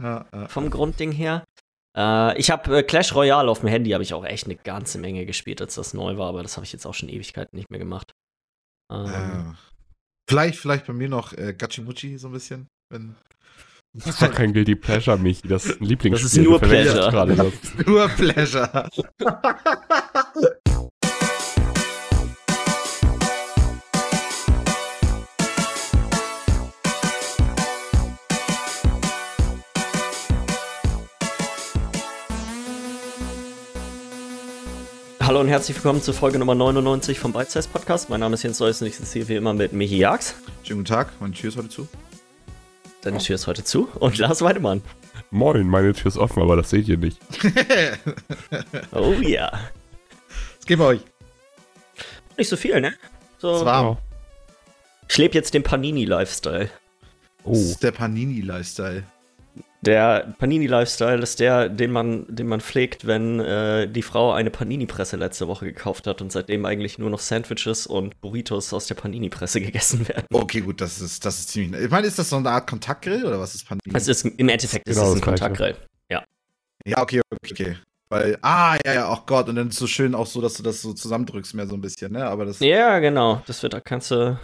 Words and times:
Ja, 0.00 0.26
ja. 0.32 0.48
vom 0.48 0.70
Grundding 0.70 1.12
her. 1.12 1.44
Äh, 1.96 2.38
ich 2.38 2.50
habe 2.50 2.78
äh, 2.78 2.82
Clash 2.82 3.14
Royale 3.14 3.50
auf 3.50 3.60
dem 3.60 3.68
Handy, 3.68 3.90
habe 3.90 4.02
ich 4.02 4.14
auch 4.14 4.24
echt 4.24 4.44
eine 4.44 4.56
ganze 4.56 4.98
Menge 4.98 5.26
gespielt, 5.26 5.60
als 5.60 5.74
das 5.74 5.94
neu 5.94 6.16
war, 6.16 6.28
aber 6.28 6.42
das 6.42 6.56
habe 6.56 6.64
ich 6.64 6.72
jetzt 6.72 6.86
auch 6.86 6.94
schon 6.94 7.08
Ewigkeiten 7.08 7.56
nicht 7.56 7.70
mehr 7.70 7.80
gemacht. 7.80 8.12
Ähm, 8.92 9.06
Äh, 9.06 9.54
vielleicht, 10.30 10.58
vielleicht 10.58 10.86
bei 10.86 10.92
mir 10.92 11.08
noch 11.08 11.32
äh, 11.32 11.54
Gachimuchi 11.54 12.18
so 12.18 12.28
ein 12.28 12.32
bisschen. 12.32 12.68
Wenn, 12.90 13.16
Das 13.94 14.06
ist 14.06 14.22
doch 14.22 14.32
kein 14.32 14.52
Guilty 14.52 14.76
Pleasure, 14.76 15.18
Michi. 15.18 15.48
Das 15.48 15.64
ist 15.64 15.80
ein 15.80 15.84
Lieblingsspiel. 15.84 16.24
Das 16.28 16.36
ist 16.36 16.44
nur 16.44 16.60
Pleasure. 16.60 17.10
gerade 17.10 17.34
das. 17.34 17.52
Nur 17.86 18.08
Pleasure. 18.08 18.88
Hallo 35.28 35.40
und 35.40 35.48
herzlich 35.48 35.76
willkommen 35.76 36.00
zur 36.00 36.14
Folge 36.14 36.38
Nummer 36.38 36.54
99 36.54 37.18
vom 37.20 37.34
Bite 37.34 37.50
Size 37.50 37.68
Podcast. 37.68 38.08
Mein 38.08 38.20
Name 38.20 38.32
ist 38.32 38.44
Jens 38.44 38.60
Leuss 38.60 38.80
und 38.80 38.88
ich 38.88 38.96
sitze 38.96 39.18
hier 39.18 39.28
wie 39.28 39.34
immer 39.34 39.52
mit 39.52 39.74
Michi 39.74 39.98
Jags. 39.98 40.34
Schönen 40.62 40.78
guten 40.80 40.88
Tag, 40.94 41.12
meine 41.20 41.34
Tür 41.34 41.50
ist 41.50 41.58
heute 41.58 41.68
zu. 41.68 41.86
Deine 43.02 43.18
Tür 43.18 43.34
ist 43.34 43.46
heute 43.46 43.62
zu 43.62 43.88
und 44.00 44.16
Lars 44.16 44.40
Weidemann. 44.40 44.80
Moin, 45.30 45.68
meine 45.68 45.92
Tür 45.92 46.06
ist 46.06 46.16
offen, 46.16 46.42
aber 46.42 46.56
das 46.56 46.70
seht 46.70 46.88
ihr 46.88 46.96
nicht. 46.96 47.18
Oh 48.92 49.12
ja. 49.20 49.52
Es 50.58 50.64
geht 50.64 50.78
bei 50.78 50.84
euch. 50.86 51.00
Nicht 52.38 52.48
so 52.48 52.56
viel, 52.56 52.80
ne? 52.80 52.94
Es 53.36 53.42
So, 53.42 53.66
warm. 53.66 53.98
ich 55.10 55.18
lebe 55.18 55.34
jetzt 55.34 55.52
den 55.52 55.62
Panini-Lifestyle. 55.62 56.70
Oh, 57.44 57.50
Das 57.52 57.60
ist 57.60 57.82
der 57.82 57.92
Panini-Lifestyle. 57.92 59.04
Der 59.82 60.34
Panini-Lifestyle 60.38 61.22
ist 61.22 61.38
der, 61.38 61.68
den 61.68 61.92
man, 61.92 62.26
den 62.28 62.48
man 62.48 62.60
pflegt, 62.60 63.06
wenn 63.06 63.38
äh, 63.38 63.86
die 63.88 64.02
Frau 64.02 64.32
eine 64.32 64.50
Panini-Presse 64.50 65.16
letzte 65.16 65.46
Woche 65.46 65.66
gekauft 65.66 66.08
hat 66.08 66.20
und 66.20 66.32
seitdem 66.32 66.64
eigentlich 66.66 66.98
nur 66.98 67.10
noch 67.10 67.20
Sandwiches 67.20 67.86
und 67.86 68.20
Burritos 68.20 68.72
aus 68.72 68.86
der 68.88 68.96
Panini-Presse 68.96 69.60
gegessen 69.60 70.08
werden. 70.08 70.26
Okay, 70.32 70.62
gut, 70.62 70.80
das 70.80 71.00
ist, 71.00 71.24
das 71.24 71.38
ist 71.38 71.50
ziemlich. 71.50 71.80
Ich 71.80 71.90
meine, 71.90 72.08
ist 72.08 72.18
das 72.18 72.30
so 72.30 72.36
eine 72.36 72.50
Art 72.50 72.68
Kontaktgrill 72.68 73.24
oder 73.24 73.38
was 73.38 73.54
ist 73.54 73.68
Panini? 73.68 73.94
Also 73.94 74.10
ist, 74.10 74.24
im 74.24 74.48
Endeffekt 74.48 74.88
ist 74.88 74.96
Genau 74.96 75.12
es 75.12 75.14
ein 75.14 75.20
das 75.20 75.24
Gleiche. 75.38 75.44
Kontaktgrill. 75.44 75.76
ja, 76.86 77.02
okay, 77.02 77.20
okay, 77.30 77.52
okay. 77.52 77.76
Weil, 78.08 78.38
ah, 78.40 78.76
ja, 78.86 78.94
ja, 78.94 79.08
ach 79.10 79.26
Gott, 79.26 79.48
und 79.48 79.56
dann 79.56 79.68
ist 79.68 79.74
es 79.74 79.80
so 79.80 79.86
schön 79.86 80.14
auch 80.14 80.26
so, 80.26 80.40
dass 80.40 80.54
du 80.54 80.62
das 80.62 80.80
so 80.80 80.94
zusammendrückst, 80.94 81.52
mehr 81.54 81.66
so 81.66 81.74
ein 81.74 81.82
bisschen, 81.82 82.12
ne? 82.12 82.24
Aber 82.24 82.46
das, 82.46 82.58
Ja, 82.60 82.98
genau. 83.00 83.42
Das 83.46 83.62
wird, 83.62 83.74
da 83.74 83.80
kannst 83.80 84.10
du. 84.10 84.38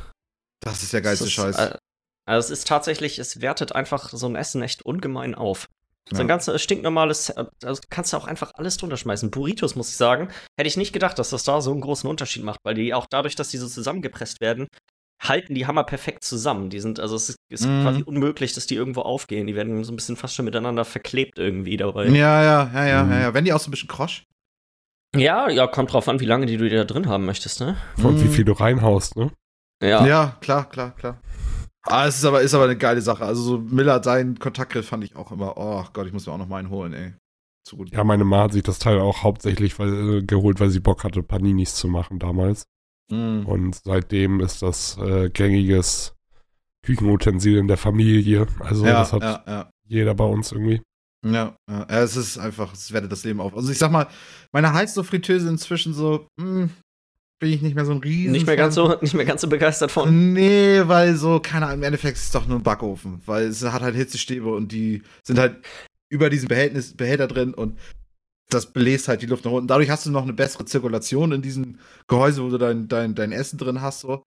das 0.61 0.83
ist 0.83 0.93
der 0.93 1.01
geilste 1.01 1.31
Scheiß. 1.31 1.57
äh, 1.59 1.79
Also 2.27 2.47
es 2.53 2.59
ist 2.61 2.69
tatsächlich, 2.69 3.19
es 3.19 3.41
wertet 3.41 3.73
einfach 3.75 4.09
so 4.11 4.27
ein 4.27 4.37
Essen 4.37 4.63
echt 4.63 4.83
ungemein 4.85 5.35
auf. 5.35 5.69
So 6.11 6.17
Ja. 6.17 6.21
ein 6.23 6.29
ganz 6.29 6.51
stinknormales, 6.61 7.31
äh, 7.31 7.45
also 7.65 7.81
kannst 7.91 8.13
du 8.13 8.17
auch 8.19 8.27
einfach 8.27 8.53
alles 8.55 8.77
drunter 8.77 8.97
schmeißen. 8.99 9.31
Burritos, 9.31 9.75
muss 9.75 9.89
ich 9.91 9.97
sagen, 9.97 10.29
hätte 10.59 10.69
ich 10.69 10.77
nicht 10.77 10.93
gedacht, 10.93 11.19
dass 11.19 11.31
das 11.31 11.45
da 11.45 11.61
so 11.61 11.71
einen 11.73 11.81
großen 11.81 12.09
Unterschied 12.09 12.43
macht, 12.45 12.61
weil 12.65 12.75
die 12.75 12.93
auch 12.95 13.07
dadurch, 13.09 13.37
dass 13.37 13.49
die 13.49 13.57
so 13.59 13.69
zusammengepresst 13.69 14.41
werden, 14.41 14.67
halten 15.23 15.55
die 15.55 15.67
Hammer 15.67 15.85
perfekt 15.85 16.23
zusammen. 16.25 16.69
Die 16.69 16.81
sind, 16.81 17.01
also 17.01 17.17
es 17.17 17.31
ist, 17.31 17.37
ist 17.49 17.67
Mhm. 17.67 17.83
quasi 17.83 18.03
unmöglich, 18.03 18.53
dass 18.53 18.67
die 18.67 18.75
irgendwo 18.75 19.01
aufgehen. 19.03 19.47
Die 19.47 19.55
werden 19.55 19.83
so 19.85 19.93
ein 19.93 19.97
bisschen 19.97 20.17
fast 20.17 20.35
schon 20.35 20.45
miteinander 20.45 20.85
verklebt 20.85 21.39
irgendwie 21.39 21.77
dabei. 21.79 22.07
ja, 22.09 22.43
ja, 22.43 22.71
ja, 22.75 22.87
ja, 22.87 23.05
Mhm. 23.05 23.13
ja, 23.13 23.21
ja. 23.21 23.35
Wenn 23.35 23.45
die 23.47 23.53
auch 23.55 23.61
so 23.61 23.69
ein 23.69 23.71
bisschen 23.71 23.89
krosch. 23.89 24.25
Ja, 25.17 25.49
ja, 25.49 25.67
kommt 25.69 25.93
drauf 25.93 26.09
an, 26.09 26.21
wie 26.21 26.27
lange 26.27 26.45
die 26.47 26.57
du 26.57 26.69
dir 26.69 26.79
da 26.79 26.85
drin 26.85 27.09
haben 27.09 27.25
möchtest, 27.25 27.61
ne? 27.61 27.77
und 28.03 28.21
wie 28.21 28.25
Mhm. 28.25 28.33
viel 28.33 28.45
du 28.45 28.53
reinhaust, 28.53 29.17
ne? 29.17 29.31
Ja. 29.83 30.05
Ja. 30.07 30.37
klar, 30.41 30.69
klar, 30.69 30.91
klar. 30.97 31.21
Ah, 31.87 32.07
es 32.07 32.17
ist 32.17 32.25
aber, 32.25 32.41
ist 32.43 32.55
aber 32.55 32.65
eine 32.65 32.77
geile 32.77 33.03
Sache. 33.03 33.25
Also 33.25 33.43
so 33.43 33.59
Miller, 33.59 34.03
sein 34.03 34.39
Kontaktgrill 34.39 34.83
fand 34.83 35.05
ich 35.05 35.17
auch 35.17 35.31
immer, 35.33 35.57
oh 35.57 35.85
Gott, 35.93 36.07
ich 36.07 36.13
muss 36.13 36.27
mir 36.27 36.33
auch 36.33 36.39
noch 36.39 36.49
mal 36.49 36.59
einen 36.59 36.71
holen, 36.71 36.95
ey. 36.95 37.15
Zu 37.67 37.77
gut. 37.77 37.93
Ja, 37.93 38.05
meine 38.05 38.25
Ma 38.25 38.45
hat 38.45 38.53
sich 38.53 38.63
das 38.63 38.79
Teil 38.79 38.99
auch 39.01 39.23
hauptsächlich 39.23 39.79
weil, 39.79 40.19
äh, 40.19 40.23
geholt, 40.23 40.61
weil 40.61 40.71
sie 40.71 40.81
Bock 40.81 41.05
hatte, 41.05 41.23
Paninis 41.23 41.75
zu 41.75 41.89
machen 41.89 42.19
damals. 42.19 42.65
Mm. 43.11 43.47
Und 43.47 43.77
seitdem 43.85 44.41
ist 44.41 44.63
das 44.63 44.99
äh, 44.99 45.31
gängiges 45.31 46.15
Küchenutensil 46.85 47.59
in 47.59 47.69
der 47.69 47.77
Familie. 47.77 48.47
Also 48.61 48.87
Ja, 48.87 49.01
das 49.01 49.13
hat 49.13 49.23
ja, 49.23 49.45
ja. 49.47 49.71
jeder 49.87 50.15
bei 50.15 50.25
uns 50.25 50.53
irgendwie. 50.53 50.83
Ja, 51.25 51.57
ja, 51.71 51.87
es 51.89 52.17
ist 52.17 52.37
einfach, 52.37 52.75
es 52.75 52.93
wertet 52.93 53.11
das 53.11 53.25
Leben 53.25 53.41
auf. 53.41 53.57
Also 53.57 53.73
ich 53.73 53.79
sag 53.79 53.91
mal, 53.91 54.09
meine 54.53 54.75
Heizdofritteuse 54.75 55.49
inzwischen 55.49 55.95
so, 55.95 56.29
hm, 56.39 56.71
bin 57.45 57.53
ich 57.53 57.61
nicht 57.61 57.75
mehr 57.75 57.85
so 57.85 57.93
ein 57.93 57.99
riesen 57.99 58.33
Nicht 58.33 58.47
mehr 58.47 58.57
ganz 58.57 58.75
so, 58.75 58.97
nicht 59.03 59.13
mehr 59.13 59.27
ganz 59.27 59.43
so 59.43 59.49
begeistert 59.49 59.91
von. 59.91 60.33
Nee, 60.33 60.81
weil 60.87 61.15
so, 61.15 61.41
keine 61.41 61.67
Ahnung, 61.67 61.81
im 61.81 61.83
Endeffekt 61.83 62.17
ist 62.17 62.25
es 62.25 62.31
doch 62.31 62.47
nur 62.47 62.59
ein 62.59 62.63
Backofen, 62.63 63.21
weil 63.27 63.49
es 63.49 63.63
hat 63.63 63.83
halt 63.83 63.95
Hitzestäbe 63.95 64.51
und 64.51 64.73
die 64.73 65.03
sind 65.23 65.39
halt 65.39 65.59
über 66.09 66.31
diesem 66.31 66.49
Behältnis, 66.49 66.97
Behälter 66.97 67.27
drin 67.27 67.53
und 67.53 67.79
das 68.49 68.73
bläst 68.73 69.09
halt 69.09 69.21
die 69.21 69.27
Luft 69.27 69.45
nach 69.45 69.53
unten. 69.53 69.69
Dadurch 69.69 69.91
hast 69.91 70.07
du 70.07 70.11
noch 70.11 70.23
eine 70.23 70.33
bessere 70.33 70.65
Zirkulation 70.65 71.33
in 71.33 71.43
diesem 71.43 71.79
Gehäuse, 72.09 72.43
wo 72.43 72.49
du 72.49 72.57
dein, 72.57 72.89
dein, 72.89 73.15
dein 73.15 73.33
Essen 73.33 73.59
drin 73.59 73.83
hast, 73.83 74.01
so. 74.01 74.25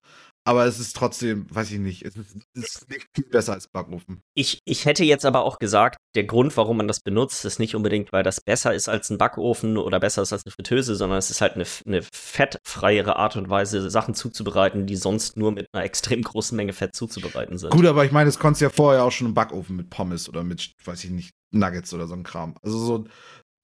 Aber 0.48 0.66
es 0.66 0.80
ist 0.80 0.96
trotzdem, 0.96 1.46
weiß 1.50 1.72
ich 1.72 1.80
nicht, 1.80 2.04
es 2.04 2.16
ist, 2.16 2.38
es 2.54 2.64
ist 2.64 2.90
nicht 2.90 3.06
viel 3.14 3.26
besser 3.26 3.52
als 3.52 3.68
Backofen. 3.68 4.22
Ich, 4.34 4.60
ich 4.64 4.86
hätte 4.86 5.04
jetzt 5.04 5.26
aber 5.26 5.44
auch 5.44 5.60
gesagt, 5.60 5.98
der 6.16 6.24
Grund, 6.24 6.56
warum 6.56 6.78
man 6.78 6.88
das 6.88 7.02
benutzt, 7.02 7.44
ist 7.44 7.60
nicht 7.60 7.76
unbedingt, 7.76 8.14
weil 8.14 8.24
das 8.24 8.40
besser 8.40 8.74
ist 8.74 8.88
als 8.88 9.10
ein 9.10 9.18
Backofen 9.18 9.76
oder 9.76 10.00
besser 10.00 10.22
ist 10.22 10.32
als 10.32 10.46
eine 10.46 10.54
Fritteuse, 10.54 10.96
sondern 10.96 11.20
es 11.20 11.32
ist 11.32 11.42
halt 11.42 11.56
eine, 11.56 11.66
eine 11.86 12.02
fettfreiere 12.02 13.18
Art 13.18 13.36
und 13.36 13.50
Weise, 13.50 13.90
Sachen 13.90 14.14
zuzubereiten, 14.14 14.86
die 14.86 14.96
sonst 14.96 15.36
nur 15.36 15.52
mit 15.52 15.68
einer 15.74 15.84
extrem 15.84 16.22
großen 16.22 16.56
Menge 16.56 16.72
Fett 16.72 16.96
zuzubereiten 16.96 17.58
sind. 17.58 17.72
Gut, 17.72 17.86
aber 17.86 18.06
ich 18.06 18.14
meine, 18.14 18.30
es 18.30 18.40
konntest 18.40 18.62
ja 18.62 18.70
vorher 18.70 19.04
auch 19.04 19.12
schon 19.12 19.28
im 19.28 19.34
Backofen 19.34 19.76
mit 19.76 19.90
Pommes 19.90 20.30
oder 20.30 20.46
mit, 20.46 20.72
weiß 20.86 21.04
ich 21.04 21.10
nicht, 21.10 21.32
Nuggets 21.52 21.94
oder 21.94 22.08
so 22.08 22.14
ein 22.14 22.24
Kram. 22.24 22.56
Also 22.62 22.78
so, 22.78 23.06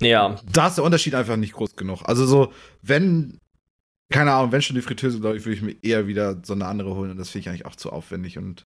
Ja, 0.02 0.36
da 0.52 0.68
ist 0.68 0.76
der 0.76 0.84
Unterschied 0.84 1.16
einfach 1.16 1.38
nicht 1.38 1.54
groß 1.54 1.78
genug. 1.78 2.02
Also 2.04 2.26
so, 2.26 2.52
wenn, 2.82 3.40
keine 4.14 4.32
Ahnung, 4.34 4.52
wenn 4.52 4.62
schon 4.62 4.76
die 4.76 4.82
Fritteuse, 4.82 5.20
glaube 5.20 5.38
ich, 5.38 5.46
würde 5.46 5.56
ich 5.56 5.62
mir 5.62 5.76
eher 5.82 6.08
wieder 6.08 6.40
so 6.44 6.54
eine 6.54 6.66
andere 6.66 6.96
holen 6.96 7.12
und 7.12 7.18
das 7.18 7.30
finde 7.30 7.42
ich 7.42 7.50
eigentlich 7.50 7.66
auch 7.66 7.76
zu 7.76 7.92
aufwendig 7.92 8.38
und 8.38 8.64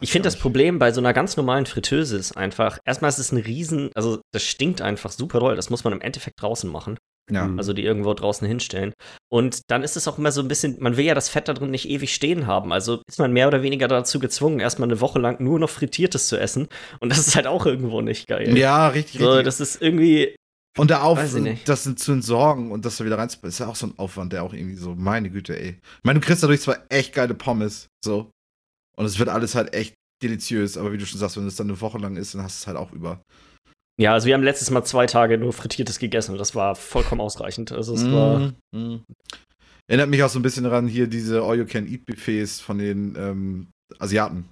ich 0.00 0.10
finde 0.10 0.26
das 0.26 0.38
Problem 0.38 0.78
bei 0.78 0.90
so 0.90 1.02
einer 1.02 1.12
ganz 1.12 1.36
normalen 1.36 1.66
Fritteuse 1.66 2.16
ist 2.16 2.34
einfach, 2.36 2.78
erstmal 2.86 3.10
ist 3.10 3.18
es 3.18 3.30
ein 3.30 3.38
Riesen, 3.38 3.90
also 3.94 4.20
das 4.32 4.42
stinkt 4.42 4.80
einfach 4.80 5.10
super 5.12 5.38
doll, 5.40 5.54
das 5.54 5.68
muss 5.68 5.84
man 5.84 5.92
im 5.92 6.00
Endeffekt 6.00 6.40
draußen 6.40 6.70
machen. 6.70 6.96
ja. 7.30 7.44
Mhm. 7.46 7.58
also 7.58 7.72
die 7.74 7.84
irgendwo 7.84 8.14
draußen 8.14 8.46
hinstellen. 8.48 8.94
Und 9.30 9.60
dann 9.70 9.82
ist 9.82 9.96
es 9.96 10.08
auch 10.08 10.16
immer 10.16 10.32
so 10.32 10.40
ein 10.40 10.48
bisschen, 10.48 10.76
man 10.80 10.96
will 10.96 11.04
ja 11.04 11.14
das 11.14 11.28
Fett 11.28 11.48
da 11.48 11.52
drin 11.52 11.70
nicht 11.70 11.88
ewig 11.90 12.14
stehen 12.14 12.46
haben. 12.46 12.72
Also 12.72 13.02
ist 13.06 13.18
man 13.18 13.32
mehr 13.32 13.48
oder 13.48 13.62
weniger 13.62 13.86
dazu 13.88 14.18
gezwungen, 14.18 14.60
erstmal 14.60 14.88
eine 14.88 15.00
Woche 15.00 15.18
lang 15.18 15.42
nur 15.42 15.58
noch 15.58 15.68
Frittiertes 15.70 16.28
zu 16.28 16.38
essen. 16.38 16.68
Und 17.00 17.10
das 17.10 17.18
ist 17.18 17.36
halt 17.36 17.46
auch 17.46 17.66
irgendwo 17.66 18.00
nicht 18.00 18.28
geil. 18.28 18.56
Ja, 18.56 18.88
richtig, 18.88 19.20
So, 19.20 19.28
richtig. 19.28 19.44
das 19.44 19.60
ist 19.60 19.82
irgendwie, 19.82 20.36
und 20.76 20.90
der 20.90 21.02
Auf, 21.04 21.18
das 21.64 21.94
zu 21.96 22.12
entsorgen 22.12 22.70
und 22.70 22.84
das 22.84 22.96
da 22.96 23.04
wieder 23.04 23.18
reinzupacken, 23.18 23.48
ist 23.48 23.58
ja 23.58 23.66
auch 23.66 23.76
so 23.76 23.86
ein 23.86 23.94
Aufwand, 23.98 24.32
der 24.32 24.42
auch 24.42 24.52
irgendwie 24.52 24.76
so, 24.76 24.94
meine 24.94 25.30
Güte, 25.30 25.58
ey. 25.58 25.70
Ich 25.70 26.04
meine, 26.04 26.20
du 26.20 26.26
kriegst 26.26 26.42
dadurch 26.42 26.60
zwar 26.60 26.78
echt 26.88 27.14
geile 27.14 27.34
Pommes, 27.34 27.86
so. 28.04 28.30
Und 28.96 29.04
es 29.06 29.18
wird 29.18 29.28
alles 29.28 29.54
halt 29.54 29.74
echt 29.74 29.94
deliziös, 30.22 30.76
aber 30.78 30.92
wie 30.92 30.98
du 30.98 31.06
schon 31.06 31.18
sagst, 31.20 31.36
wenn 31.36 31.46
es 31.46 31.56
dann 31.56 31.68
eine 31.68 31.80
Woche 31.80 31.98
lang 31.98 32.16
ist, 32.16 32.34
dann 32.34 32.42
hast 32.42 32.60
du 32.60 32.62
es 32.62 32.66
halt 32.66 32.76
auch 32.78 32.92
über. 32.92 33.20
ja, 34.00 34.12
also 34.12 34.26
wir 34.26 34.34
haben 34.34 34.42
letztes 34.42 34.70
Mal 34.70 34.84
zwei 34.84 35.06
Tage 35.06 35.36
nur 35.38 35.52
Frittiertes 35.52 35.98
gegessen 35.98 36.32
und 36.32 36.38
das 36.38 36.54
war 36.54 36.74
vollkommen 36.74 37.20
ausreichend. 37.20 37.72
Also 37.72 37.94
es 37.94 38.10
war, 38.10 38.52
Mm, 38.72 38.78
mm. 38.78 39.04
Erinnert 39.88 40.08
mich 40.10 40.22
auch 40.24 40.28
so 40.28 40.38
ein 40.40 40.42
bisschen 40.42 40.64
daran, 40.64 40.88
hier 40.88 41.06
diese 41.06 41.42
All-You-Can-Eat-Buffets 41.42 42.60
von 42.60 42.78
den 42.78 43.14
ähm, 43.16 43.66
Asiaten. 44.00 44.48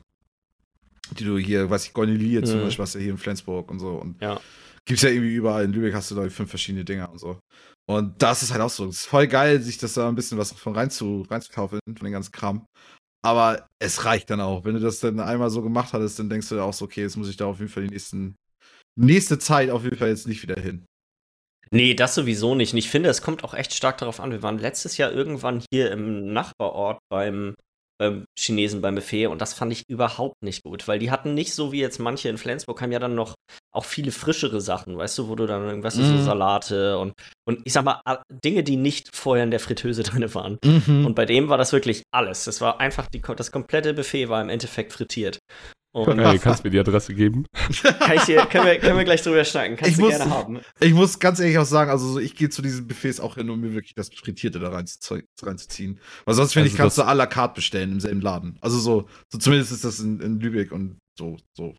Die 1.18 1.24
du 1.24 1.36
hier, 1.38 1.68
weiß 1.68 1.86
ich, 1.86 1.92
Gornilie 1.92 2.42
zum 2.44 2.60
Mhm. 2.60 2.64
Beispiel, 2.64 2.82
was 2.82 2.94
ja 2.94 3.00
hier 3.00 3.10
in 3.10 3.18
Flensburg 3.18 3.70
und 3.70 3.78
so. 3.80 3.90
Und 3.96 4.20
Ja. 4.22 4.40
Gibt's 4.86 5.02
ja 5.02 5.10
irgendwie 5.10 5.34
überall. 5.34 5.64
In 5.64 5.72
Lübeck 5.72 5.94
hast 5.94 6.10
du, 6.10 6.14
glaube 6.14 6.28
ich, 6.28 6.34
fünf 6.34 6.50
verschiedene 6.50 6.84
Dinger 6.84 7.10
und 7.10 7.18
so. 7.18 7.38
Und 7.86 8.22
das 8.22 8.42
ist 8.42 8.52
halt 8.52 8.62
auch 8.62 8.70
so. 8.70 8.86
Es 8.86 9.00
ist 9.00 9.06
voll 9.06 9.26
geil, 9.26 9.60
sich 9.60 9.78
das 9.78 9.94
da 9.94 10.08
ein 10.08 10.14
bisschen 10.14 10.38
was 10.38 10.52
von 10.52 10.74
rein 10.74 10.90
zu, 10.90 11.22
reinzukaufen, 11.28 11.80
von 11.84 12.04
den 12.04 12.12
ganzen 12.12 12.32
Kram. 12.32 12.66
Aber 13.24 13.66
es 13.78 14.04
reicht 14.04 14.30
dann 14.30 14.40
auch. 14.40 14.64
Wenn 14.64 14.74
du 14.74 14.80
das 14.80 15.00
dann 15.00 15.20
einmal 15.20 15.50
so 15.50 15.62
gemacht 15.62 15.92
hattest, 15.92 16.18
dann 16.18 16.28
denkst 16.28 16.48
du 16.50 16.60
auch 16.60 16.74
so, 16.74 16.84
okay, 16.84 17.02
jetzt 17.02 17.16
muss 17.16 17.28
ich 17.28 17.36
da 17.36 17.46
auf 17.46 17.58
jeden 17.58 17.70
Fall 17.70 17.84
die 17.84 17.90
nächsten, 17.90 18.36
nächste 18.96 19.38
Zeit 19.38 19.70
auf 19.70 19.84
jeden 19.84 19.96
Fall 19.96 20.08
jetzt 20.08 20.26
nicht 20.26 20.42
wieder 20.42 20.60
hin. 20.60 20.84
Nee, 21.70 21.94
das 21.94 22.14
sowieso 22.14 22.54
nicht. 22.54 22.72
Und 22.72 22.78
ich 22.78 22.90
finde, 22.90 23.08
es 23.08 23.22
kommt 23.22 23.42
auch 23.42 23.54
echt 23.54 23.74
stark 23.74 23.98
darauf 23.98 24.20
an. 24.20 24.30
Wir 24.30 24.42
waren 24.42 24.58
letztes 24.58 24.96
Jahr 24.96 25.10
irgendwann 25.10 25.64
hier 25.72 25.90
im 25.90 26.32
Nachbarort 26.32 26.98
beim, 27.10 27.54
beim 27.98 28.24
Chinesen 28.38 28.80
beim 28.80 28.94
Buffet 28.96 29.26
und 29.28 29.40
das 29.40 29.54
fand 29.54 29.72
ich 29.72 29.84
überhaupt 29.88 30.42
nicht 30.42 30.62
gut, 30.64 30.88
weil 30.88 30.98
die 30.98 31.10
hatten 31.10 31.34
nicht 31.34 31.54
so 31.54 31.72
wie 31.72 31.80
jetzt 31.80 31.98
manche 31.98 32.28
in 32.28 32.38
Flensburg 32.38 32.80
haben 32.82 32.92
ja 32.92 32.98
dann 32.98 33.14
noch 33.14 33.34
auch 33.72 33.84
viele 33.84 34.10
frischere 34.10 34.60
Sachen, 34.60 34.96
weißt 34.96 35.18
du, 35.18 35.28
wo 35.28 35.34
du 35.36 35.46
dann 35.46 35.64
irgendwas 35.64 35.94
so 35.94 36.02
Mhm. 36.02 36.22
Salate 36.22 36.98
und 36.98 37.14
und 37.46 37.60
ich 37.64 37.72
sag 37.72 37.84
mal 37.84 38.00
Dinge, 38.44 38.62
die 38.62 38.76
nicht 38.76 39.14
vorher 39.14 39.44
in 39.44 39.50
der 39.50 39.60
Fritteuse 39.60 40.02
drin 40.22 40.34
waren. 40.34 40.58
Mhm. 40.64 41.06
Und 41.06 41.14
bei 41.14 41.26
dem 41.26 41.48
war 41.48 41.58
das 41.58 41.72
wirklich 41.72 42.02
alles. 42.12 42.44
Das 42.44 42.60
war 42.60 42.80
einfach 42.80 43.06
die, 43.06 43.20
das 43.36 43.52
komplette 43.52 43.94
Buffet 43.94 44.28
war 44.28 44.40
im 44.40 44.48
Endeffekt 44.48 44.92
frittiert. 44.92 45.38
Und 45.94 46.18
Hey, 46.18 46.40
kannst 46.40 46.64
du 46.64 46.66
mir 46.66 46.72
die 46.72 46.80
Adresse 46.80 47.14
geben? 47.14 47.46
kann 48.00 48.16
ich 48.16 48.22
dir, 48.24 48.44
können, 48.46 48.66
wir, 48.66 48.78
können 48.80 48.98
wir 48.98 49.04
gleich 49.04 49.22
drüber 49.22 49.44
schneiden. 49.44 49.76
Kannst 49.76 49.92
Ich 49.92 49.96
du 49.96 50.02
muss- 50.02 50.10
gerne 50.18 50.28
haben. 50.30 50.60
Ich 50.80 50.92
muss 50.92 51.18
ganz 51.20 51.38
ehrlich 51.38 51.56
auch 51.58 51.64
sagen, 51.64 51.88
also 51.90 52.06
so, 52.14 52.18
ich 52.18 52.34
gehe 52.34 52.48
zu 52.50 52.62
diesen 52.62 52.88
Buffets 52.88 53.20
auch 53.20 53.36
hin, 53.36 53.48
um 53.48 53.60
mir 53.60 53.74
wirklich 53.74 53.94
das 53.94 54.08
Frittierte 54.08 54.58
da 54.58 54.70
reinzu- 54.76 55.22
reinzuziehen. 55.40 56.00
Weil 56.24 56.34
sonst, 56.34 56.52
finde 56.52 56.64
Also 56.66 56.74
ich, 56.74 56.78
kannst 56.78 56.98
du 56.98 57.02
à 57.02 57.14
la 57.14 57.26
carte 57.26 57.54
bestellen 57.54 57.92
im 57.92 58.00
selben 58.00 58.20
Laden. 58.20 58.58
Also 58.60 58.78
so, 58.78 59.08
so 59.30 59.38
zumindest 59.38 59.70
ist 59.70 59.84
das 59.84 60.00
in, 60.00 60.18
in 60.20 60.40
Lübeck 60.40 60.72
und 60.72 60.98
so, 61.16 61.36
so. 61.56 61.74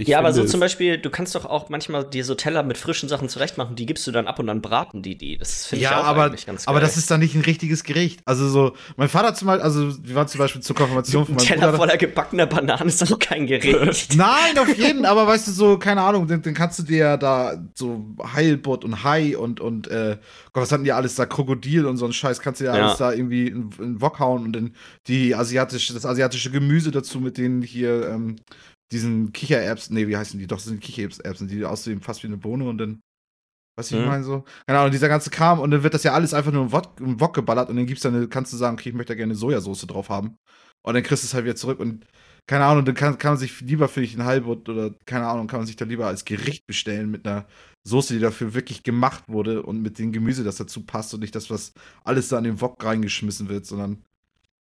Ich 0.00 0.06
ja, 0.08 0.20
aber 0.20 0.32
so 0.32 0.44
zum 0.44 0.60
Beispiel, 0.60 0.96
du 0.96 1.10
kannst 1.10 1.34
doch 1.34 1.44
auch 1.44 1.68
manchmal 1.70 2.04
dir 2.04 2.24
so 2.24 2.34
Teller 2.36 2.62
mit 2.62 2.78
frischen 2.78 3.08
Sachen 3.08 3.28
zurechtmachen, 3.28 3.74
die 3.74 3.84
gibst 3.84 4.06
du 4.06 4.12
dann 4.12 4.28
ab 4.28 4.38
und 4.38 4.46
dann 4.46 4.62
braten 4.62 5.02
die 5.02 5.18
die. 5.18 5.36
Das 5.36 5.66
finde 5.66 5.84
ich 5.84 5.90
Ja, 5.90 6.00
auch 6.00 6.04
aber, 6.04 6.24
eigentlich 6.26 6.46
ganz 6.46 6.64
geil. 6.64 6.70
aber 6.72 6.80
das 6.80 6.96
ist 6.96 7.10
dann 7.10 7.18
nicht 7.18 7.34
ein 7.34 7.40
richtiges 7.42 7.82
Gericht. 7.82 8.20
Also 8.24 8.48
so, 8.48 8.74
mein 8.96 9.08
Vater 9.08 9.34
zum 9.34 9.46
Beispiel, 9.48 9.62
also 9.64 10.04
wir 10.04 10.14
waren 10.14 10.28
zum 10.28 10.38
Beispiel 10.38 10.62
zur 10.62 10.76
Konfirmation 10.76 11.26
von 11.26 11.34
ein 11.34 11.36
meinem 11.38 11.46
Teller 11.46 11.66
Bruder. 11.66 11.76
voller 11.78 11.96
gebackener 11.96 12.46
Bananen 12.46 12.86
ist 12.88 13.02
doch 13.02 13.18
kein 13.18 13.46
Gericht. 13.48 14.14
Nein, 14.16 14.56
auf 14.58 14.74
jeden, 14.78 15.04
aber 15.04 15.26
weißt 15.26 15.48
du, 15.48 15.50
so, 15.50 15.78
keine 15.78 16.00
Ahnung, 16.02 16.28
dann, 16.28 16.42
dann 16.42 16.54
kannst 16.54 16.78
du 16.78 16.84
dir 16.84 16.98
ja 16.98 17.16
da 17.16 17.60
so 17.74 18.06
Heilbutt 18.34 18.84
und 18.84 19.02
Hai 19.02 19.36
und, 19.36 19.58
und, 19.60 19.88
äh, 19.88 20.16
Gott, 20.52 20.62
was 20.62 20.70
hatten 20.70 20.84
die 20.84 20.92
alles 20.92 21.16
da, 21.16 21.26
Krokodil 21.26 21.86
und 21.86 21.96
so 21.96 22.06
ein 22.06 22.12
Scheiß, 22.12 22.38
kannst 22.40 22.60
du 22.60 22.66
ja, 22.66 22.76
Ja. 22.76 22.84
alles 22.86 22.98
da 22.98 23.12
irgendwie 23.12 23.48
in, 23.48 23.70
in 23.80 24.00
Wok 24.00 24.20
hauen 24.20 24.44
und 24.44 24.52
dann 24.52 24.74
die 25.08 25.34
asiatische, 25.34 25.92
das 25.92 26.06
asiatische 26.06 26.52
Gemüse 26.52 26.92
dazu 26.92 27.18
mit 27.20 27.36
den 27.36 27.62
hier, 27.62 28.08
ähm, 28.08 28.36
diesen 28.92 29.32
Kichererbsen, 29.32 29.94
nee, 29.94 30.08
wie 30.08 30.16
heißen 30.16 30.38
die? 30.38 30.46
Doch, 30.46 30.56
das 30.56 30.66
sind 30.66 30.80
Kichererbsen, 30.80 31.48
die 31.48 31.64
aussehen 31.64 32.00
fast 32.00 32.22
wie 32.22 32.28
eine 32.28 32.36
Bohne 32.38 32.68
und 32.68 32.78
dann, 32.78 33.00
wie 33.90 33.98
ich 33.98 34.04
Mhm. 34.04 34.04
meine 34.04 34.24
so? 34.24 34.44
Keine 34.66 34.80
Ahnung, 34.80 34.92
dieser 34.92 35.08
ganze 35.08 35.30
Kram 35.30 35.60
und 35.60 35.70
dann 35.70 35.82
wird 35.82 35.94
das 35.94 36.02
ja 36.02 36.12
alles 36.12 36.34
einfach 36.34 36.52
nur 36.52 36.64
im 36.64 36.72
Wok, 36.72 37.00
im 37.00 37.20
Wok 37.20 37.34
geballert 37.34 37.70
und 37.70 37.76
dann 37.76 37.86
gibt's 37.86 38.02
dann, 38.02 38.14
eine, 38.14 38.28
kannst 38.28 38.52
du 38.52 38.56
sagen, 38.56 38.74
okay, 38.74 38.90
ich 38.90 38.94
möchte 38.94 39.12
da 39.12 39.16
gerne 39.16 39.34
Sojasauce 39.34 39.86
drauf 39.86 40.08
haben 40.10 40.36
und 40.82 40.94
dann 40.94 41.02
kriegst 41.02 41.22
du 41.24 41.26
es 41.26 41.34
halt 41.34 41.44
wieder 41.44 41.56
zurück 41.56 41.80
und 41.80 42.04
keine 42.46 42.64
Ahnung, 42.64 42.84
dann 42.84 42.94
kann, 42.94 43.18
kann 43.18 43.32
man 43.32 43.38
sich 43.38 43.60
lieber 43.60 43.88
für 43.88 44.00
ein 44.00 44.24
Halbut 44.24 44.68
oder 44.68 44.94
keine 45.06 45.26
Ahnung, 45.26 45.46
kann 45.46 45.60
man 45.60 45.66
sich 45.66 45.76
da 45.76 45.84
lieber 45.84 46.06
als 46.06 46.24
Gericht 46.24 46.66
bestellen 46.66 47.10
mit 47.10 47.26
einer 47.26 47.46
Soße, 47.84 48.14
die 48.14 48.20
dafür 48.20 48.54
wirklich 48.54 48.82
gemacht 48.82 49.24
wurde 49.28 49.62
und 49.62 49.82
mit 49.82 49.98
dem 49.98 50.12
Gemüse, 50.12 50.44
das 50.44 50.56
dazu 50.56 50.84
passt 50.84 51.14
und 51.14 51.20
nicht 51.20 51.34
das, 51.34 51.50
was 51.50 51.72
alles 52.04 52.28
da 52.28 52.38
in 52.38 52.44
den 52.44 52.60
Wok 52.60 52.82
reingeschmissen 52.82 53.48
wird, 53.48 53.66
sondern 53.66 54.02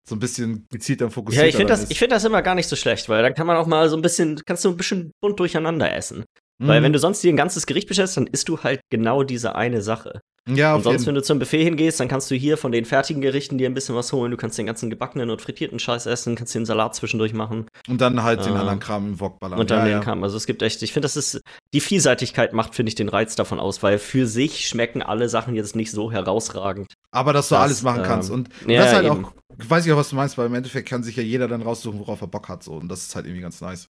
so 0.09 0.15
ein 0.15 0.19
bisschen 0.21 0.67
gezielter 0.71 1.07
und 1.07 1.11
fokussiert. 1.11 1.43
Ja, 1.43 1.49
ich 1.49 1.57
finde 1.57 1.73
das, 1.73 1.91
ich 1.91 1.99
find 1.99 2.13
das 2.13 2.25
immer 2.25 2.43
gar 2.43 2.55
nicht 2.55 2.69
so 2.69 2.77
schlecht, 2.77 3.09
weil 3.09 3.23
dann 3.23 3.35
kann 3.35 3.47
man 3.47 3.57
auch 3.57 3.67
mal 3.67 3.89
so 3.89 3.97
ein 3.97 4.03
bisschen, 4.03 4.41
kannst 4.47 4.65
du 4.65 4.71
ein 4.71 4.77
bisschen 4.77 5.11
bunt 5.21 5.39
durcheinander 5.41 5.93
essen. 5.95 6.25
Mhm. 6.59 6.69
Weil 6.69 6.83
wenn 6.83 6.93
du 6.93 6.99
sonst 6.99 7.23
dir 7.23 7.33
ein 7.33 7.37
ganzes 7.37 7.67
Gericht 7.67 7.89
bestellst, 7.89 8.17
dann 8.17 8.27
isst 8.29 8.49
du 8.49 8.63
halt 8.63 8.81
genau 8.91 9.25
diese 9.25 9.57
eine 9.57 9.83
Sache. 9.83 10.21
Ja, 10.49 10.73
Und 10.75 10.79
auf 10.79 10.85
sonst, 10.85 10.95
jeden. 11.01 11.07
wenn 11.07 11.15
du 11.17 11.23
zum 11.23 11.39
Buffet 11.39 11.65
hingehst, 11.65 11.99
dann 11.99 12.09
kannst 12.09 12.31
du 12.31 12.35
hier 12.37 12.57
von 12.57 12.71
den 12.73 12.85
fertigen 12.85 13.21
Gerichten 13.21 13.59
dir 13.59 13.69
ein 13.69 13.75
bisschen 13.75 13.95
was 13.97 14.13
holen. 14.13 14.31
Du 14.31 14.37
kannst 14.37 14.57
den 14.59 14.67
ganzen 14.67 14.91
gebackenen 14.91 15.31
und 15.31 15.43
frittierten 15.43 15.79
Scheiß 15.79 16.07
essen, 16.07 16.37
kannst 16.37 16.55
dir 16.55 16.59
einen 16.61 16.67
Salat 16.67 16.95
zwischendurch 16.95 17.33
machen 17.33 17.67
und 17.89 18.01
dann 18.01 18.23
halt 18.23 18.45
den 18.47 18.53
Ah. 18.55 18.61
anderen 18.61 18.79
Kram 18.79 19.07
im 19.09 19.21
Wok 19.21 19.41
ballern. 19.41 19.59
und 19.59 19.71
dann 19.71 19.79
ja, 19.81 19.85
den 19.87 19.93
ja. 19.93 20.01
Kram. 20.01 20.23
Also 20.23 20.37
es 20.37 20.47
gibt 20.47 20.63
echt, 20.63 20.83
ich 20.83 20.93
finde, 20.93 21.07
das 21.07 21.17
ist, 21.17 21.41
die 21.75 21.81
Vielseitigkeit 21.81 22.53
macht, 22.53 22.75
finde 22.75 22.91
ich, 22.91 22.95
den 22.95 23.09
Reiz 23.09 23.35
davon 23.37 23.59
aus, 23.59 23.83
weil 23.83 23.99
für 23.99 24.27
sich 24.27 24.69
schmecken 24.69 25.03
alle 25.03 25.29
Sachen 25.29 25.55
jetzt 25.55 25.75
nicht 25.75 25.91
so 25.91 26.13
herausragend. 26.13 26.93
Aber 27.11 27.33
dass 27.33 27.49
du 27.49 27.55
Das, 27.57 27.63
alles 27.65 27.83
machen 27.83 28.03
kannst. 28.05 28.29
ähm, 28.31 28.35
Und 28.37 28.51
ja, 28.71 28.81
das 28.83 28.91
ist 28.91 28.95
halt 28.97 29.07
eben. 29.07 29.25
auch, 29.25 29.33
weiß 29.57 29.87
ich 29.87 29.93
auch, 29.93 29.97
was 29.97 30.11
du 30.11 30.17
meinst, 30.17 30.37
weil 30.39 30.47
im 30.47 30.55
Endeffekt 30.55 30.89
kann 30.89 31.03
sich 31.03 31.17
ja 31.17 31.23
jeder 31.23 31.49
dann 31.49 31.63
raussuchen, 31.63 31.99
worauf 31.99 32.21
er 32.21 32.27
Bock 32.29 32.49
hat. 32.49 32.63
So. 32.63 32.75
Und 32.75 32.89
das 32.89 33.03
ist 33.05 33.17
halt 33.17 33.27
irgendwie 33.27 33.43
ganz 33.43 33.61
nice. 33.61 33.89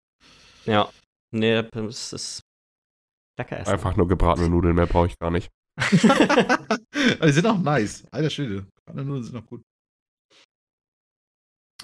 Ja. 0.65 0.89
Nee, 1.31 1.63
es 1.89 2.13
ist 2.13 2.41
lecker 3.37 3.59
essen. 3.59 3.71
Einfach 3.73 3.97
nur 3.97 4.07
gebratene 4.07 4.47
Nudeln, 4.49 4.75
mehr 4.75 4.85
brauche 4.85 5.07
ich 5.07 5.17
gar 5.19 5.31
nicht. 5.31 5.49
Aber 7.19 7.27
die 7.27 7.31
sind 7.33 7.45
auch 7.47 7.57
nice. 7.57 8.03
Alter 8.11 8.29
Schwede. 8.29 8.65
Alle 8.85 9.03
Nudeln 9.03 9.23
sind 9.23 9.35
auch 9.37 9.45
gut. 9.45 9.61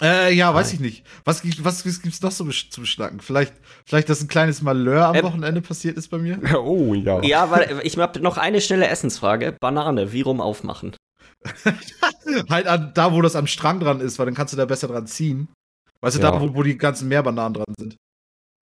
Äh, 0.02 0.34
ja, 0.34 0.54
weiß 0.54 0.70
Hi. 0.70 0.74
ich 0.76 0.80
nicht. 0.80 1.06
Was, 1.26 1.42
gibt- 1.44 1.64
was, 1.64 1.86
was 1.86 2.02
gibt's 2.02 2.22
noch 2.22 2.32
so 2.32 2.50
zu 2.50 2.82
beschnacken? 2.82 3.20
Vielleicht, 3.20 3.54
vielleicht, 3.86 4.10
dass 4.10 4.22
ein 4.22 4.28
kleines 4.28 4.62
Malheur 4.62 5.06
am 5.08 5.16
Ähm, 5.16 5.24
Wochenende 5.26 5.62
passiert 5.62 5.98
ist 5.98 6.08
bei 6.08 6.18
mir? 6.18 6.40
Oh 6.58 6.94
ja. 6.96 7.22
Ja, 7.22 7.52
weil 7.52 7.82
ich 7.84 7.98
habe 7.98 8.20
noch 8.20 8.38
eine 8.38 8.62
schnelle 8.62 8.88
Essensfrage. 8.88 9.56
Banane, 9.60 10.12
wie 10.12 10.22
rum 10.22 10.42
aufmachen? 10.42 10.96
halt 12.50 12.68
an, 12.68 12.94
da, 12.96 13.14
wo 13.14 13.22
das 13.22 13.36
am 13.36 13.48
Strang 13.48 13.80
dran 13.80 14.00
ist, 14.00 14.18
weil 14.18 14.26
dann 14.26 14.36
kannst 14.36 14.54
du 14.54 14.58
da 14.58 14.66
besser 14.66 14.88
dran 14.88 15.06
ziehen. 15.08 15.50
Weißt 16.02 16.18
du, 16.18 16.22
Ja. 16.22 16.32
da, 16.32 16.42
wo, 16.42 16.56
wo 16.56 16.64
die 16.64 16.78
ganzen 16.78 17.08
Meerbananen 17.08 17.54
dran 17.56 17.76
sind. 17.78 17.96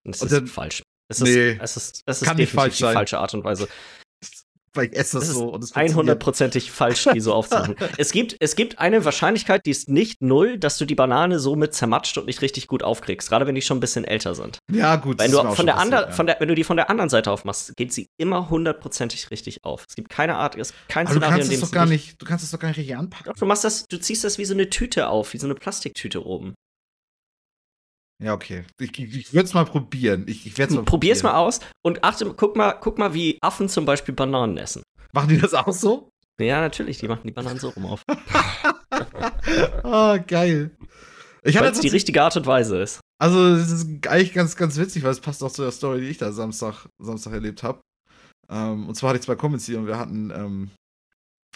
Das 0.05 0.21
ist 0.21 0.31
dann- 0.33 0.47
falsch. 0.47 0.81
Es 1.11 1.21
Nee, 1.21 1.53
ist, 1.53 1.61
es 1.61 1.77
ist, 1.77 2.01
es 2.05 2.21
ist 2.21 2.27
kann 2.27 2.37
nicht 2.37 2.51
definitiv 2.51 2.53
falsch 2.55 2.77
die 2.77 2.83
sein. 2.83 2.93
falsche 2.93 3.17
Art 3.17 3.33
und 3.33 3.43
Weise. 3.43 3.67
Weil 4.73 4.87
ich 4.87 4.93
esse 4.93 5.17
das, 5.17 5.27
Das 5.27 5.29
ist 5.29 5.35
so 5.35 5.49
und 5.49 5.63
es. 5.63 5.73
100%ig 5.75 6.71
falsch, 6.71 7.07
die 7.13 7.19
so 7.19 7.33
aufzumachen. 7.33 7.75
es, 7.97 8.11
gibt, 8.11 8.35
es 8.39 8.55
gibt 8.55 8.79
eine 8.79 9.05
Wahrscheinlichkeit, 9.05 9.65
die 9.65 9.71
ist 9.71 9.89
nicht 9.89 10.21
null, 10.21 10.57
dass 10.57 10.77
du 10.77 10.85
die 10.85 10.95
Banane 10.95 11.39
so 11.39 11.55
mit 11.55 11.73
zermatscht 11.73 12.17
und 12.17 12.25
nicht 12.25 12.41
richtig 12.41 12.67
gut 12.67 12.83
aufkriegst, 12.83 13.29
gerade 13.29 13.47
wenn 13.47 13.55
die 13.55 13.61
schon 13.61 13.77
ein 13.77 13.81
bisschen 13.81 14.05
älter 14.05 14.35
sind. 14.35 14.59
Ja, 14.71 14.95
gut. 14.95 15.19
Wenn 15.19 15.31
du, 15.31 15.39
ist 15.39 15.55
von 15.55 15.65
der 15.65 15.73
passiert, 15.73 15.91
ja. 15.93 16.11
von 16.11 16.25
der, 16.27 16.39
wenn 16.39 16.47
du 16.47 16.55
die 16.55 16.63
von 16.63 16.77
der 16.77 16.89
anderen 16.89 17.09
Seite 17.09 17.31
aufmachst, 17.31 17.75
geht 17.75 17.93
sie 17.93 18.07
immer 18.17 18.49
hundertprozentig 18.49 19.31
richtig 19.31 19.63
auf. 19.63 19.85
Es 19.87 19.95
gibt 19.95 20.09
keine 20.09 20.35
Art, 20.35 20.55
es 20.55 20.69
gibt 20.69 20.89
kein 20.89 21.07
Aber 21.07 21.15
du 21.15 21.19
Szenario, 21.19 21.37
kannst 21.37 21.51
in 21.51 21.53
es 21.55 21.59
dem 21.59 21.67
doch 21.67 21.73
gar 21.73 21.85
nicht, 21.85 22.21
du 22.21 22.25
kannst 22.25 22.43
es 22.43 22.51
doch 22.51 22.59
gar 22.59 22.69
nicht 22.69 22.77
richtig 22.77 22.95
anpacken. 22.95 23.31
Doch, 23.31 23.39
du 23.39 23.45
machst 23.45 23.63
das, 23.63 23.85
du 23.87 23.99
ziehst 23.99 24.23
das 24.23 24.37
wie 24.37 24.45
so 24.45 24.53
eine 24.53 24.69
Tüte 24.69 25.09
auf, 25.09 25.33
wie 25.33 25.37
so 25.37 25.47
eine 25.47 25.55
Plastiktüte 25.55 26.25
oben. 26.25 26.53
Ja, 28.21 28.33
okay. 28.33 28.65
Ich, 28.79 28.97
ich, 28.99 29.33
würde 29.33 29.45
es 29.45 29.53
mal 29.53 29.65
probieren. 29.65 30.25
Ich, 30.27 30.45
ich 30.45 30.57
werde 30.57 30.71
es 30.71 30.77
mal 30.77 30.83
Probier's 30.83 31.23
mal 31.23 31.29
probieren. 31.29 31.47
aus 31.47 31.59
und 31.83 32.03
achte, 32.03 32.33
guck 32.33 32.57
mal, 32.57 32.73
guck 32.73 32.97
mal, 32.97 33.13
wie 33.13 33.37
Affen 33.41 33.69
zum 33.69 33.85
Beispiel 33.85 34.13
Bananen 34.13 34.57
essen. 34.57 34.83
Machen 35.13 35.29
die 35.29 35.37
das 35.37 35.53
auch 35.53 35.71
so? 35.71 36.09
Ja, 36.39 36.61
natürlich, 36.61 36.97
die 36.99 37.07
machen 37.07 37.23
die 37.23 37.31
Bananen 37.31 37.59
so 37.59 37.69
rum 37.69 37.85
auf. 37.85 38.03
Ah, 39.83 40.17
geil. 40.17 40.71
Ich 41.43 41.59
Weil 41.59 41.71
es 41.71 41.79
die 41.79 41.87
richtige 41.87 42.21
Art 42.21 42.35
und 42.35 42.45
Weise 42.45 42.81
ist. 42.81 42.99
Also, 43.19 43.55
es 43.55 43.71
ist 43.71 44.07
eigentlich 44.07 44.33
ganz, 44.33 44.55
ganz 44.55 44.77
witzig, 44.77 45.03
weil 45.03 45.11
es 45.11 45.21
passt 45.21 45.43
auch 45.43 45.51
zu 45.51 45.61
der 45.61 45.71
Story, 45.71 46.01
die 46.01 46.07
ich 46.07 46.17
da 46.17 46.31
Samstag, 46.31 46.87
Samstag 47.01 47.33
erlebt 47.33 47.63
habe. 47.63 47.79
Ähm, 48.49 48.87
und 48.87 48.95
zwar 48.95 49.09
hatte 49.09 49.19
ich 49.19 49.25
zwei 49.25 49.35
Kumpels 49.35 49.65
hier 49.65 49.79
und 49.79 49.87
wir 49.87 49.97
hatten, 49.97 50.31
ähm, 50.31 50.71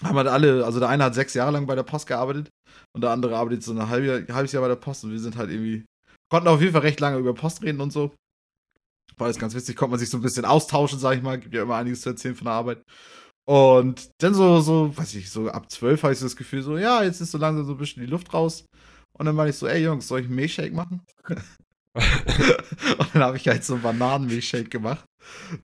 haben 0.04 0.18
halt 0.18 0.28
alle, 0.28 0.66
also 0.66 0.80
der 0.80 0.90
eine 0.90 1.04
hat 1.04 1.16
sechs 1.16 1.34
Jahre 1.34 1.52
lang 1.52 1.66
bei 1.66 1.76
der 1.76 1.84
Post 1.84 2.08
gearbeitet 2.08 2.50
und 2.96 3.02
der 3.02 3.12
andere 3.12 3.36
arbeitet 3.36 3.64
so 3.64 3.74
ein 3.74 3.90
halbe, 3.90 4.26
halbes 4.34 4.52
Jahr 4.52 4.62
bei 4.62 4.70
der 4.70 4.76
Post 4.76 5.04
und 5.04 5.12
wir 5.12 5.20
sind 5.20 5.38
halt 5.38 5.50
irgendwie, 5.52 5.86
konnten 6.34 6.48
auf 6.48 6.62
jeden 6.62 6.74
Fall 6.74 6.82
recht 6.82 7.00
lange 7.00 7.20
über 7.20 7.36
Post 7.36 7.62
reden 7.62 7.80
und 7.80 7.94
so. 7.94 8.12
War 9.18 9.26
alles 9.26 9.38
ganz 9.38 9.54
witzig, 9.54 9.76
konnte 9.76 9.92
man 9.92 10.00
sich 10.00 10.10
so 10.10 10.18
ein 10.18 10.24
bisschen 10.24 10.46
austauschen, 10.46 10.98
sag 10.98 11.16
ich 11.16 11.22
mal. 11.22 11.40
Gibt 11.40 11.54
ja 11.54 11.62
immer 11.62 11.76
einiges 11.76 12.02
zu 12.02 12.10
erzählen 12.10 12.34
von 12.34 12.46
der 12.46 12.56
Arbeit. 12.56 12.82
Und 13.48 14.10
dann 14.18 14.34
so, 14.34 14.60
so, 14.60 14.98
weiß 14.98 15.14
ich, 15.14 15.30
so 15.30 15.50
ab 15.50 15.70
zwölf 15.70 16.02
habe 16.02 16.12
ich 16.12 16.18
so 16.18 16.26
das 16.26 16.36
Gefühl, 16.36 16.64
so, 16.64 16.76
ja, 16.80 17.04
jetzt 17.04 17.22
ist 17.22 17.30
so 17.30 17.38
langsam 17.38 17.68
so 17.68 17.74
ein 17.74 17.78
bisschen 17.78 18.04
die 18.04 18.10
Luft 18.10 18.34
raus. 18.34 18.66
Und 19.16 19.28
dann 19.28 19.38
war 19.38 19.48
ich 19.48 19.56
so, 19.56 19.68
ey 19.68 19.84
Jungs, 19.84 20.08
soll 20.08 20.22
ich 20.22 20.26
einen 20.26 20.36
Milchshake 20.36 20.74
machen? 20.74 21.02
und 21.94 23.14
dann 23.14 23.22
habe 23.22 23.38
ich 23.38 23.48
halt 23.48 23.64
so 23.64 23.76
einen 23.76 23.84
Bananenmilchshake 23.84 24.70
gemacht. 24.70 25.06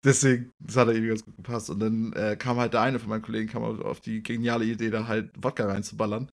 Deswegen, 0.03 0.51
das 0.59 0.77
hat 0.77 0.87
er 0.89 0.93
irgendwie 0.93 1.09
ganz 1.09 1.25
gut 1.25 1.35
gepasst. 1.35 1.71
Und 1.71 1.79
dann 1.79 2.13
äh, 2.13 2.35
kam 2.37 2.57
halt 2.57 2.73
der 2.73 2.81
eine 2.81 2.99
von 2.99 3.09
meinen 3.09 3.23
Kollegen 3.23 3.49
kam 3.49 3.63
auf 3.63 4.01
die 4.01 4.21
geniale 4.21 4.65
Idee, 4.65 4.91
da 4.91 5.07
halt 5.07 5.31
Wodka 5.35 5.65
reinzuballern. 5.65 6.29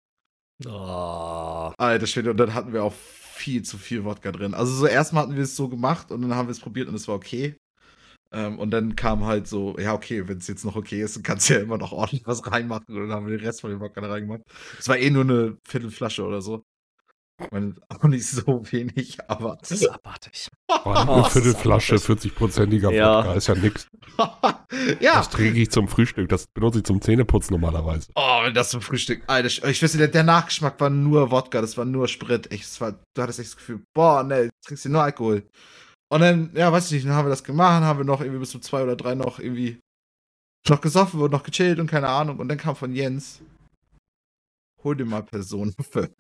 Oh. 0.67 1.73
Alter 1.79 2.07
Schwede, 2.07 2.33
und 2.33 2.37
dann 2.37 2.53
hatten 2.53 2.75
wir 2.75 2.85
auch 2.85 2.95
viel 3.37 3.63
zu 3.63 3.79
viel 3.79 4.05
Wodka 4.05 4.33
drin. 4.33 4.55
Also 4.55 4.73
so 4.73 4.87
erstmal 4.87 5.25
hatten 5.25 5.37
wir 5.37 5.43
es 5.43 5.57
so 5.57 5.69
gemacht 5.69 6.11
und 6.11 6.23
dann 6.23 6.35
haben 6.35 6.49
wir 6.49 6.53
es 6.53 6.61
probiert 6.61 6.89
und 6.89 6.95
es 6.95 7.07
war 7.07 7.15
okay. 7.15 7.57
Ähm, 8.33 8.59
und 8.59 8.71
dann 8.71 8.97
kam 8.97 9.25
halt 9.25 9.47
so, 9.47 9.77
ja, 9.79 9.95
okay, 9.95 10.27
wenn 10.27 10.39
es 10.39 10.49
jetzt 10.49 10.65
noch 10.65 10.77
okay 10.77 11.03
ist, 11.03 11.17
dann 11.17 11.23
kannst 11.23 11.49
du 11.49 11.55
ja 11.55 11.61
immer 11.61 11.79
noch 11.79 11.93
ordentlich 11.93 12.27
was 12.27 12.51
reinmachen. 12.51 12.95
Und 12.95 13.09
dann 13.09 13.13
haben 13.13 13.27
wir 13.27 13.37
den 13.37 13.47
Rest 13.47 13.61
von 13.61 13.71
dem 13.71 13.81
Wodka 13.81 14.01
reingemacht. 14.01 14.43
Es 14.79 14.89
war 14.89 14.99
eh 14.99 15.11
nur 15.11 15.23
eine 15.25 15.59
Viertelflasche 15.67 16.25
oder 16.25 16.41
so. 16.43 16.65
Ich 17.41 17.51
meine, 17.51 17.75
auch 17.89 18.03
nicht 18.05 18.27
so 18.27 18.63
wenig, 18.73 19.19
aber. 19.29 19.59
Das 19.61 19.71
ist 19.71 19.89
abartig. 19.89 20.49
Oh, 20.69 20.91
eine 20.91 21.23
das 21.23 21.33
Viertelflasche, 21.33 21.97
40-prozentiger 21.97 22.91
Ja. 22.93 23.19
Wodka, 23.19 23.35
ist 23.35 23.47
ja 23.47 23.55
nix. 23.55 23.87
ja. 25.01 25.15
Das 25.15 25.31
trinke 25.31 25.61
ich 25.61 25.71
zum 25.71 25.87
Frühstück, 25.87 26.29
das 26.29 26.47
benutze 26.49 26.79
ich 26.79 26.85
zum 26.85 27.01
Zähneputzen 27.01 27.55
normalerweise. 27.55 28.11
Oh, 28.17 28.43
wenn 28.43 28.53
das 28.55 28.71
zum 28.71 28.81
Frühstück. 28.81 29.23
Alter, 29.27 29.47
ich 29.47 29.63
ich 29.63 29.83
weiß 29.83 29.95
nicht, 29.95 30.15
der, 30.15 30.23
Nachgeschmack 30.25 30.81
war 30.81 30.91
nur 30.91 31.31
Wodka, 31.31 31.61
das 31.61 31.77
war 31.77 31.85
nur 31.85 32.09
Sprit. 32.09 32.51
Das 32.51 32.81
war, 32.81 32.93
du 32.93 33.23
hattest 33.23 33.39
echt 33.39 33.51
das 33.51 33.57
Gefühl, 33.57 33.83
boah, 33.95 34.23
ne, 34.25 34.45
du 34.45 34.51
trinkst 34.67 34.83
hier 34.83 34.93
nur 34.93 35.03
Alkohol. 35.03 35.47
Und 36.09 36.21
dann, 36.21 36.51
ja, 36.55 36.73
weiß 36.73 36.87
ich 36.87 36.93
nicht, 36.93 37.07
dann 37.07 37.15
haben 37.15 37.27
wir 37.27 37.31
das 37.31 37.45
gemacht, 37.45 37.83
haben 37.83 37.99
wir 37.99 38.05
noch 38.05 38.21
irgendwie 38.21 38.41
bis 38.41 38.51
zu 38.51 38.59
zwei 38.59 38.83
oder 38.83 38.97
drei 38.97 39.15
noch 39.15 39.39
irgendwie 39.39 39.81
noch 40.69 40.81
gesoffen 40.81 41.21
und 41.21 41.31
noch 41.31 41.43
gechillt 41.43 41.79
und 41.79 41.89
keine 41.89 42.09
Ahnung. 42.09 42.39
Und 42.39 42.49
dann 42.49 42.59
kam 42.59 42.77
von 42.77 42.93
Jens, 42.93 43.41
hol 44.83 44.97
dir 44.97 45.05
mal 45.05 45.23
Person 45.23 45.75
5. 45.81 46.11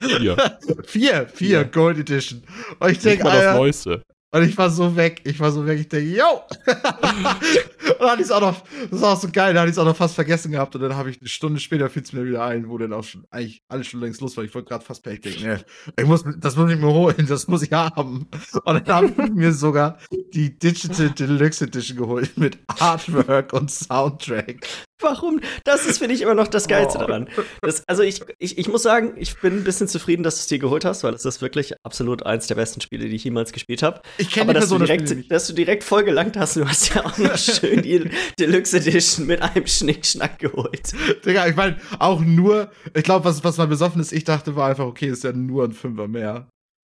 Vier, 0.84 1.26
vier, 1.32 1.48
Ja. 1.48 1.62
Gold 1.64 1.98
Edition. 1.98 2.42
Und 2.78 2.90
ich 2.90 2.98
denke, 3.00 3.24
das 3.24 3.56
Neueste. 3.56 4.02
und 4.30 4.42
ich 4.42 4.56
war 4.56 4.70
so 4.70 4.94
weg, 4.94 5.22
ich 5.24 5.40
war 5.40 5.50
so 5.50 5.66
weg, 5.66 5.80
ich 5.80 5.88
denke, 5.88 6.16
yo! 6.16 6.24
und 6.66 8.00
dann 8.00 8.10
hatte 8.10 8.22
ich 8.22 8.30
auch 8.30 8.40
noch, 8.40 8.62
das 8.90 9.00
war 9.00 9.14
auch 9.14 9.20
so 9.20 9.28
geil, 9.32 9.54
da 9.54 9.60
hatte 9.60 9.70
ich 9.70 9.74
es 9.74 9.78
auch 9.78 9.84
noch 9.84 9.96
fast 9.96 10.14
vergessen 10.14 10.52
gehabt 10.52 10.74
und 10.76 10.82
dann 10.82 10.94
habe 10.94 11.10
ich 11.10 11.18
eine 11.20 11.28
Stunde 11.28 11.58
später 11.60 11.88
fiel 11.90 12.02
es 12.02 12.12
mir 12.12 12.24
wieder 12.24 12.44
ein, 12.44 12.68
wo 12.68 12.78
dann 12.78 12.92
auch 12.92 13.04
schon 13.04 13.24
eigentlich 13.30 13.62
alles 13.68 13.86
schon 13.88 14.00
längst 14.00 14.20
los 14.20 14.36
war. 14.36 14.44
Ich 14.44 14.54
wollte 14.54 14.68
gerade 14.68 14.84
fast 14.84 15.02
per 15.02 15.16
denken, 15.16 15.42
nee, 15.42 15.56
ich 16.00 16.06
muss, 16.06 16.24
das 16.38 16.56
muss 16.56 16.70
ich 16.70 16.78
mir 16.78 16.92
holen, 16.92 17.26
das 17.28 17.48
muss 17.48 17.62
ich 17.62 17.72
haben. 17.72 18.28
Und 18.64 18.88
dann 18.88 19.16
habe 19.16 19.24
ich 19.24 19.32
mir 19.32 19.52
sogar 19.52 19.98
die 20.34 20.56
Digital 20.58 21.10
Deluxe 21.10 21.64
Edition 21.64 21.96
geholt 21.96 22.36
mit 22.36 22.58
Artwork 22.78 23.52
und 23.52 23.70
Soundtrack. 23.70 24.66
Warum? 25.00 25.40
Das 25.64 25.86
ist, 25.86 25.98
finde 25.98 26.14
ich, 26.14 26.22
immer 26.22 26.34
noch 26.34 26.48
das 26.48 26.66
Geilste 26.68 26.98
Oh. 26.98 27.06
daran. 27.06 27.28
Das, 27.62 27.82
also 27.86 28.02
ich, 28.02 28.20
ich, 28.38 28.58
ich 28.58 28.68
muss 28.68 28.82
sagen, 28.82 29.12
ich 29.16 29.38
bin 29.40 29.58
ein 29.58 29.64
bisschen 29.64 29.86
zufrieden, 29.88 30.22
dass 30.22 30.36
du 30.36 30.40
es 30.40 30.46
dir 30.48 30.58
geholt 30.58 30.84
hast, 30.84 31.04
weil 31.04 31.14
es 31.14 31.24
ist 31.24 31.40
wirklich 31.40 31.74
absolut 31.84 32.24
eins 32.26 32.46
der 32.48 32.56
besten 32.56 32.80
Spiele, 32.80 33.08
die 33.08 33.14
ich 33.16 33.24
jemals 33.24 33.52
gespielt 33.52 33.82
habe. 33.82 34.00
Ich 34.18 34.30
kenne 34.30 34.50
Aber 34.50 34.54
dass 34.60 34.68
du, 34.70 34.78
direkt, 34.78 35.30
dass 35.30 35.46
du 35.46 35.52
direkt 35.52 35.84
voll 35.84 36.04
gelangt 36.04 36.36
hast, 36.36 36.56
du 36.56 36.66
hast 36.66 36.94
ja 36.94 37.04
auch 37.04 37.16
noch 37.18 37.36
schön 37.38 37.82
die 37.82 38.10
Deluxe 38.38 38.78
Edition 38.78 39.26
mit 39.26 39.40
einem 39.42 39.66
Schnickschnack 39.66 40.38
geholt. 40.38 40.92
Digga, 41.24 41.46
ich 41.46 41.56
meine, 41.56 41.76
auch 41.98 42.20
nur, 42.20 42.70
ich 42.94 43.04
glaube, 43.04 43.24
was, 43.24 43.44
was 43.44 43.56
mal 43.56 43.68
besoffen 43.68 44.00
ist, 44.00 44.12
ich 44.12 44.24
dachte, 44.24 44.56
war 44.56 44.68
einfach, 44.70 44.86
okay, 44.86 45.08
ist 45.08 45.24
ja 45.24 45.32
nur 45.32 45.64
ein 45.64 45.72
Fünfer 45.72 46.08
mehr. 46.08 46.48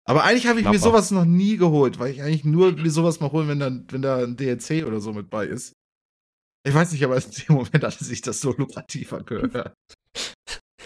Aber 0.09 0.25
eigentlich 0.25 0.47
habe 0.47 0.59
ich 0.59 0.65
mir 0.65 0.71
Knapper. 0.71 0.85
sowas 0.89 1.11
noch 1.11 1.27
nie 1.27 1.59
geholt, 1.59 1.99
weil 1.99 2.11
ich 2.13 2.23
eigentlich 2.23 2.45
nur 2.45 2.73
mir 2.73 2.91
sowas 2.91 3.21
mal 3.21 3.31
holen, 3.31 3.49
wenn 3.49 3.61
da, 3.61 3.71
wenn 3.91 4.01
da 4.01 4.17
ein 4.23 4.37
DLC 4.39 4.87
oder 4.87 5.01
so 5.01 5.13
mit 5.13 5.29
bei 5.29 5.45
ist. 5.45 5.75
Ich 6.69 6.75
weiß 6.75 6.93
nicht, 6.93 7.05
aber 7.05 7.17
in 7.17 7.23
dem 7.49 7.55
Moment 7.57 7.83
hatte 7.85 8.05
sich 8.05 8.21
das 8.23 8.41
so 8.41 8.55
lukrativ 8.57 9.13
angehört. 9.13 9.73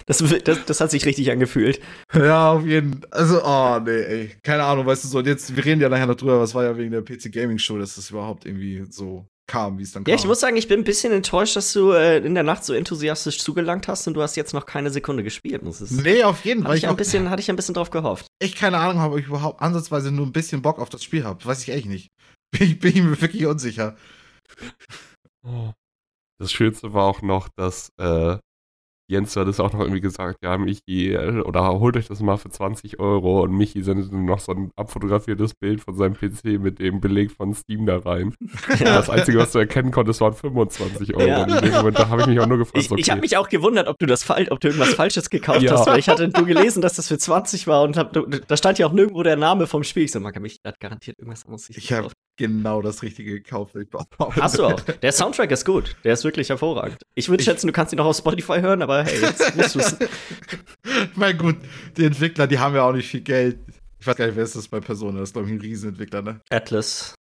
Das, 0.06 0.18
das, 0.18 0.64
das 0.66 0.80
hat 0.80 0.90
sich 0.90 1.04
richtig 1.06 1.30
angefühlt. 1.30 1.80
Ja, 2.12 2.52
auf 2.52 2.66
jeden 2.66 3.00
Fall. 3.02 3.08
Also, 3.12 3.44
oh, 3.44 3.78
nee, 3.84 3.90
ey. 4.02 4.36
Keine 4.42 4.64
Ahnung, 4.64 4.84
weißt 4.86 5.04
du 5.04 5.08
so. 5.08 5.18
Und 5.18 5.26
jetzt, 5.26 5.54
wir 5.54 5.64
reden 5.64 5.80
ja 5.80 5.88
nachher 5.88 6.06
noch 6.06 6.16
drüber, 6.16 6.40
was 6.40 6.54
war 6.54 6.64
ja 6.64 6.76
wegen 6.76 6.90
der 6.90 7.02
PC 7.02 7.30
Gaming 7.32 7.58
Show, 7.58 7.78
dass 7.78 7.94
das 7.94 8.10
überhaupt 8.10 8.44
irgendwie 8.44 8.84
so 8.90 9.26
kam, 9.48 9.78
wie 9.78 9.82
es 9.82 9.92
dann 9.92 10.02
Ja, 10.06 10.14
kam. 10.16 10.20
ich 10.20 10.26
muss 10.26 10.40
sagen, 10.40 10.56
ich 10.56 10.66
bin 10.66 10.80
ein 10.80 10.84
bisschen 10.84 11.12
enttäuscht, 11.12 11.54
dass 11.54 11.72
du 11.72 11.92
äh, 11.92 12.18
in 12.18 12.34
der 12.34 12.42
Nacht 12.42 12.64
so 12.64 12.72
enthusiastisch 12.74 13.38
zugelangt 13.40 13.86
hast 13.86 14.06
und 14.08 14.14
du 14.14 14.22
hast 14.22 14.34
jetzt 14.36 14.54
noch 14.54 14.66
keine 14.66 14.90
Sekunde 14.90 15.22
gespielt. 15.22 15.62
Das 15.64 15.80
ist, 15.80 15.92
Nee, 15.92 16.24
auf 16.24 16.44
jeden 16.44 16.62
Fall. 16.62 16.70
hatte 16.70 16.78
Ich 16.78 16.84
ich, 16.84 16.88
ein 16.90 16.96
bisschen, 16.96 17.30
hatte 17.30 17.40
ich 17.40 17.50
ein 17.50 17.56
bisschen 17.56 17.74
drauf 17.74 17.90
gehofft. 17.90 18.26
echt 18.40 18.56
keine 18.56 18.78
Ahnung 18.78 19.00
habe, 19.00 19.14
ob 19.14 19.20
ich 19.20 19.26
überhaupt 19.26 19.60
ansatzweise 19.62 20.10
nur 20.10 20.26
ein 20.26 20.32
bisschen 20.32 20.62
Bock 20.62 20.78
auf 20.80 20.88
das 20.88 21.04
Spiel 21.04 21.24
habe. 21.24 21.44
Weiß 21.44 21.62
ich 21.62 21.68
echt 21.68 21.86
nicht. 21.86 22.08
Bin 22.58 22.66
ich, 22.68 22.78
bin 22.80 22.90
ich 22.96 23.02
mir 23.02 23.20
wirklich 23.22 23.46
unsicher. 23.46 23.96
Das 26.38 26.52
Schönste 26.52 26.92
war 26.92 27.04
auch 27.04 27.22
noch, 27.22 27.48
dass 27.56 27.90
äh, 27.98 28.38
Jens 29.12 29.36
hat 29.36 29.46
es 29.46 29.60
auch 29.60 29.72
noch 29.72 29.80
irgendwie 29.80 30.00
gesagt, 30.00 30.38
ja, 30.42 30.56
Michi, 30.56 31.12
äh, 31.12 31.40
oder 31.42 31.78
holt 31.78 31.96
euch 31.96 32.08
das 32.08 32.20
mal 32.20 32.38
für 32.38 32.48
20 32.48 32.98
Euro 32.98 33.42
und 33.42 33.52
Michi 33.52 33.82
sendet 33.82 34.10
dann 34.10 34.24
noch 34.24 34.38
so 34.40 34.52
ein 34.52 34.70
abfotografiertes 34.74 35.54
Bild 35.54 35.82
von 35.82 35.94
seinem 35.94 36.14
PC 36.14 36.58
mit 36.60 36.78
dem 36.78 37.00
Beleg 37.00 37.30
von 37.30 37.52
Steam 37.54 37.84
da 37.84 37.98
rein. 37.98 38.34
Das 38.82 39.10
Einzige, 39.10 39.38
was 39.38 39.52
du 39.52 39.58
erkennen 39.58 39.90
konntest, 39.90 40.20
waren 40.20 40.32
25 40.32 41.14
Euro. 41.14 41.26
Ja. 41.28 41.42
Und 41.42 41.50
in 41.50 41.60
dem 41.62 41.72
Moment, 41.74 41.98
da 41.98 42.08
habe 42.08 42.22
ich 42.22 42.26
mich 42.28 42.40
auch 42.40 42.46
nur 42.46 42.58
gefragt, 42.58 42.84
Ich, 42.84 42.90
okay. 42.90 43.00
ich 43.00 43.10
habe 43.10 43.20
mich 43.20 43.36
auch 43.36 43.48
gewundert, 43.48 43.88
ob 43.88 43.98
du 43.98 44.06
das 44.06 44.28
ob 44.30 44.60
du 44.60 44.68
irgendwas 44.68 44.94
Falsches 44.94 45.28
gekauft 45.30 45.62
Ja. 45.62 45.72
hast, 45.72 45.86
weil 45.86 45.98
ich 45.98 46.08
hatte 46.08 46.28
nur 46.28 46.46
gelesen, 46.46 46.80
dass 46.80 46.94
das 46.94 47.08
für 47.08 47.18
20 47.18 47.66
war 47.66 47.82
und 47.82 47.96
hab, 47.96 48.12
da 48.12 48.56
stand 48.56 48.78
ja 48.78 48.86
auch 48.86 48.92
nirgendwo 48.92 49.22
der 49.22 49.36
Name 49.36 49.66
vom 49.66 49.84
Spiel. 49.84 50.04
Ich 50.04 50.12
so, 50.12 50.20
man 50.20 50.32
kann 50.32 50.42
mich 50.42 50.60
hat 50.64 50.80
garantiert 50.80 51.18
irgendwas 51.18 51.44
anderes 51.44 51.66
sich 51.66 51.76
Ich 51.76 51.92
habe 51.92 52.02
gekauft. 52.04 52.16
Genau 52.36 52.82
das 52.82 53.02
Richtige 53.02 53.32
gekauft. 53.34 53.74
Hast 54.18 54.58
du 54.58 54.64
auch. 54.64 54.80
Der 54.80 55.12
Soundtrack 55.12 55.50
ist 55.50 55.64
gut. 55.64 55.96
Der 56.04 56.14
ist 56.14 56.24
wirklich 56.24 56.48
hervorragend. 56.48 57.02
Ich 57.14 57.28
würde 57.28 57.42
schätzen, 57.42 57.66
du 57.66 57.72
kannst 57.72 57.92
ihn 57.92 58.00
auch 58.00 58.06
auf 58.06 58.16
Spotify 58.16 58.60
hören, 58.60 58.82
aber 58.82 59.04
hey, 59.04 59.20
jetzt 59.20 59.56
musst 59.56 59.74
du 59.74 59.78
es. 59.80 59.96
mein 61.14 61.36
gut, 61.38 61.56
die 61.96 62.04
Entwickler, 62.04 62.46
die 62.46 62.58
haben 62.58 62.74
ja 62.74 62.82
auch 62.82 62.92
nicht 62.92 63.08
viel 63.08 63.20
Geld. 63.20 63.58
Ich 64.00 64.06
weiß 64.06 64.16
gar 64.16 64.26
nicht, 64.26 64.36
wer 64.36 64.44
ist 64.44 64.56
das 64.56 64.68
bei 64.68 64.80
Persona? 64.80 65.20
Das 65.20 65.28
ist, 65.28 65.32
glaube 65.34 65.48
ich, 65.48 65.54
ein 65.54 65.60
Riesenentwickler, 65.60 66.22
ne? 66.22 66.40
Atlas. 66.50 67.14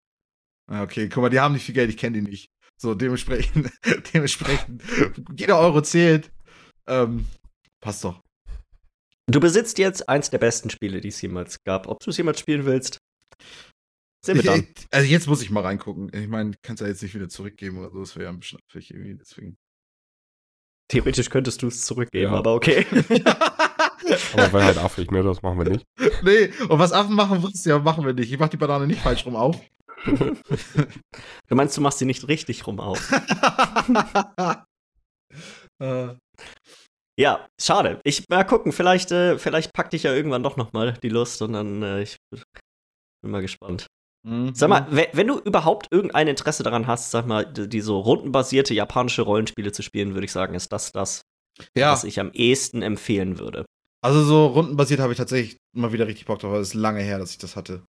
Ah, 0.72 0.84
Okay, 0.84 1.10
guck 1.10 1.22
mal, 1.24 1.30
die 1.30 1.40
haben 1.40 1.54
nicht 1.54 1.66
viel 1.66 1.76
Geld, 1.76 1.90
ich 1.90 1.98
kenne 1.98 2.22
die 2.22 2.30
nicht. 2.30 2.48
So, 2.82 2.96
dementsprechend, 2.96 3.70
dementsprechend, 4.14 4.82
jeder 5.36 5.60
Euro 5.60 5.82
zählt. 5.82 6.32
Ähm, 6.88 7.28
passt 7.84 8.04
doch. 8.04 8.20
Du 9.28 9.40
besitzt 9.40 9.78
jetzt 9.78 10.10
eins 10.10 10.32
der 10.32 10.40
besten 10.40 10.70
Spiele, 10.72 11.00
die 11.00 11.10
es 11.10 11.22
jemals 11.22 11.64
gab. 11.64 11.88
Ob 11.88 12.00
du 12.00 12.10
es 12.10 12.18
jemals 12.18 12.40
spielen 12.40 12.66
willst, 12.66 12.98
sehen 14.24 14.44
wir 14.44 14.56
Ich, 14.56 14.86
also 14.92 15.08
jetzt 15.08 15.28
muss 15.28 15.42
ich 15.42 15.50
mal 15.50 15.62
reingucken. 15.64 16.12
Ich 16.14 16.28
meine, 16.28 16.54
kannst 16.62 16.82
ja 16.82 16.88
jetzt 16.88 17.02
nicht 17.04 17.16
wieder 17.16 17.30
zurückgeben 17.30 17.80
oder 17.80 17.90
so, 17.92 18.00
das 18.00 18.16
wäre 18.16 18.26
ja 18.26 18.30
ein 18.32 18.40
bisschen 18.40 18.60
abfällig 18.60 18.92
irgendwie, 18.92 19.16
deswegen. 19.16 19.58
Theoretisch 20.90 21.30
könntest 21.30 21.62
du 21.62 21.68
es 21.68 21.86
zurückgeben, 21.86 22.34
Ja. 22.34 22.38
aber 22.40 22.54
okay. 22.54 22.86
Aber 24.34 24.52
wäre 24.54 24.66
halt 24.66 24.78
affig, 24.78 25.12
ne? 25.12 25.24
Das 25.24 25.42
machen 25.42 25.60
wir 25.60 25.70
nicht. 25.70 25.86
nee, 26.24 26.52
und 26.68 26.80
was 26.80 26.92
Affen 26.92 27.16
machen, 27.16 27.48
ja, 27.66 27.80
machen 27.80 28.06
wir 28.06 28.14
nicht. 28.14 28.32
Ich 28.32 28.40
mach 28.40 28.50
die 28.50 28.58
Banane 28.58 28.88
nicht 28.88 29.02
falsch 29.02 29.26
rum 29.26 29.36
auf. 29.36 29.60
Du 31.48 31.56
meinst, 31.56 31.78
du 31.78 31.82
machst 31.82 32.00
sie 32.00 32.06
nicht 32.06 32.28
richtig 32.28 32.66
rum 32.66 32.80
auf. 32.80 33.12
äh, 35.80 36.16
Ja, 37.20 37.48
schade. 37.62 38.00
Ich 38.04 38.28
mal 38.30 38.44
gucken, 38.44 38.72
vielleicht, 38.72 39.12
äh, 39.12 39.38
vielleicht 39.38 39.74
packt 39.74 39.94
dich 39.94 40.04
ja 40.04 40.14
irgendwann 40.14 40.44
doch 40.44 40.58
noch 40.58 40.74
mal 40.74 40.94
die 41.04 41.10
Lust 41.10 41.42
und 41.42 41.54
dann 41.54 41.84
äh, 41.84 42.02
ich 42.02 42.18
bin 42.32 43.32
mal 43.32 43.42
gespannt. 43.42 43.88
Mhm. 44.24 44.54
Sag 44.56 44.70
mal, 44.70 44.88
we- 44.92 45.10
wenn 45.14 45.28
du 45.28 45.40
überhaupt 45.40 45.88
irgendein 45.92 46.28
Interesse 46.28 46.64
daran 46.64 46.88
hast, 46.88 47.12
sag 47.12 47.26
mal, 47.28 47.46
die, 47.46 47.68
die 47.68 47.82
so 47.82 48.00
rundenbasierte 48.00 48.74
japanische 48.74 49.22
Rollenspiele 49.24 49.72
zu 49.72 49.82
spielen, 49.84 50.14
würde 50.14 50.26
ich 50.26 50.32
sagen, 50.32 50.54
ist 50.56 50.72
das 50.72 50.92
das, 50.92 51.22
ja, 51.76 51.92
was 51.92 52.04
ich 52.04 52.20
am 52.20 52.32
ehesten 52.34 52.82
empfehlen 52.82 53.40
würde. 53.40 53.66
also 54.04 54.24
so 54.24 54.48
rundenbasiert 54.48 55.00
habe 55.00 55.14
ich 55.14 55.18
tatsächlich 55.18 55.58
mal 55.76 55.92
wieder 55.94 56.08
richtig 56.08 56.26
Bock 56.26 56.40
drauf, 56.40 56.52
weil 56.54 56.62
es 56.62 56.70
ist 56.70 56.74
lange 56.76 57.02
her, 57.02 57.20
dass 57.20 57.32
ich 57.32 57.38
das 57.38 57.56
hatte. 57.56 57.84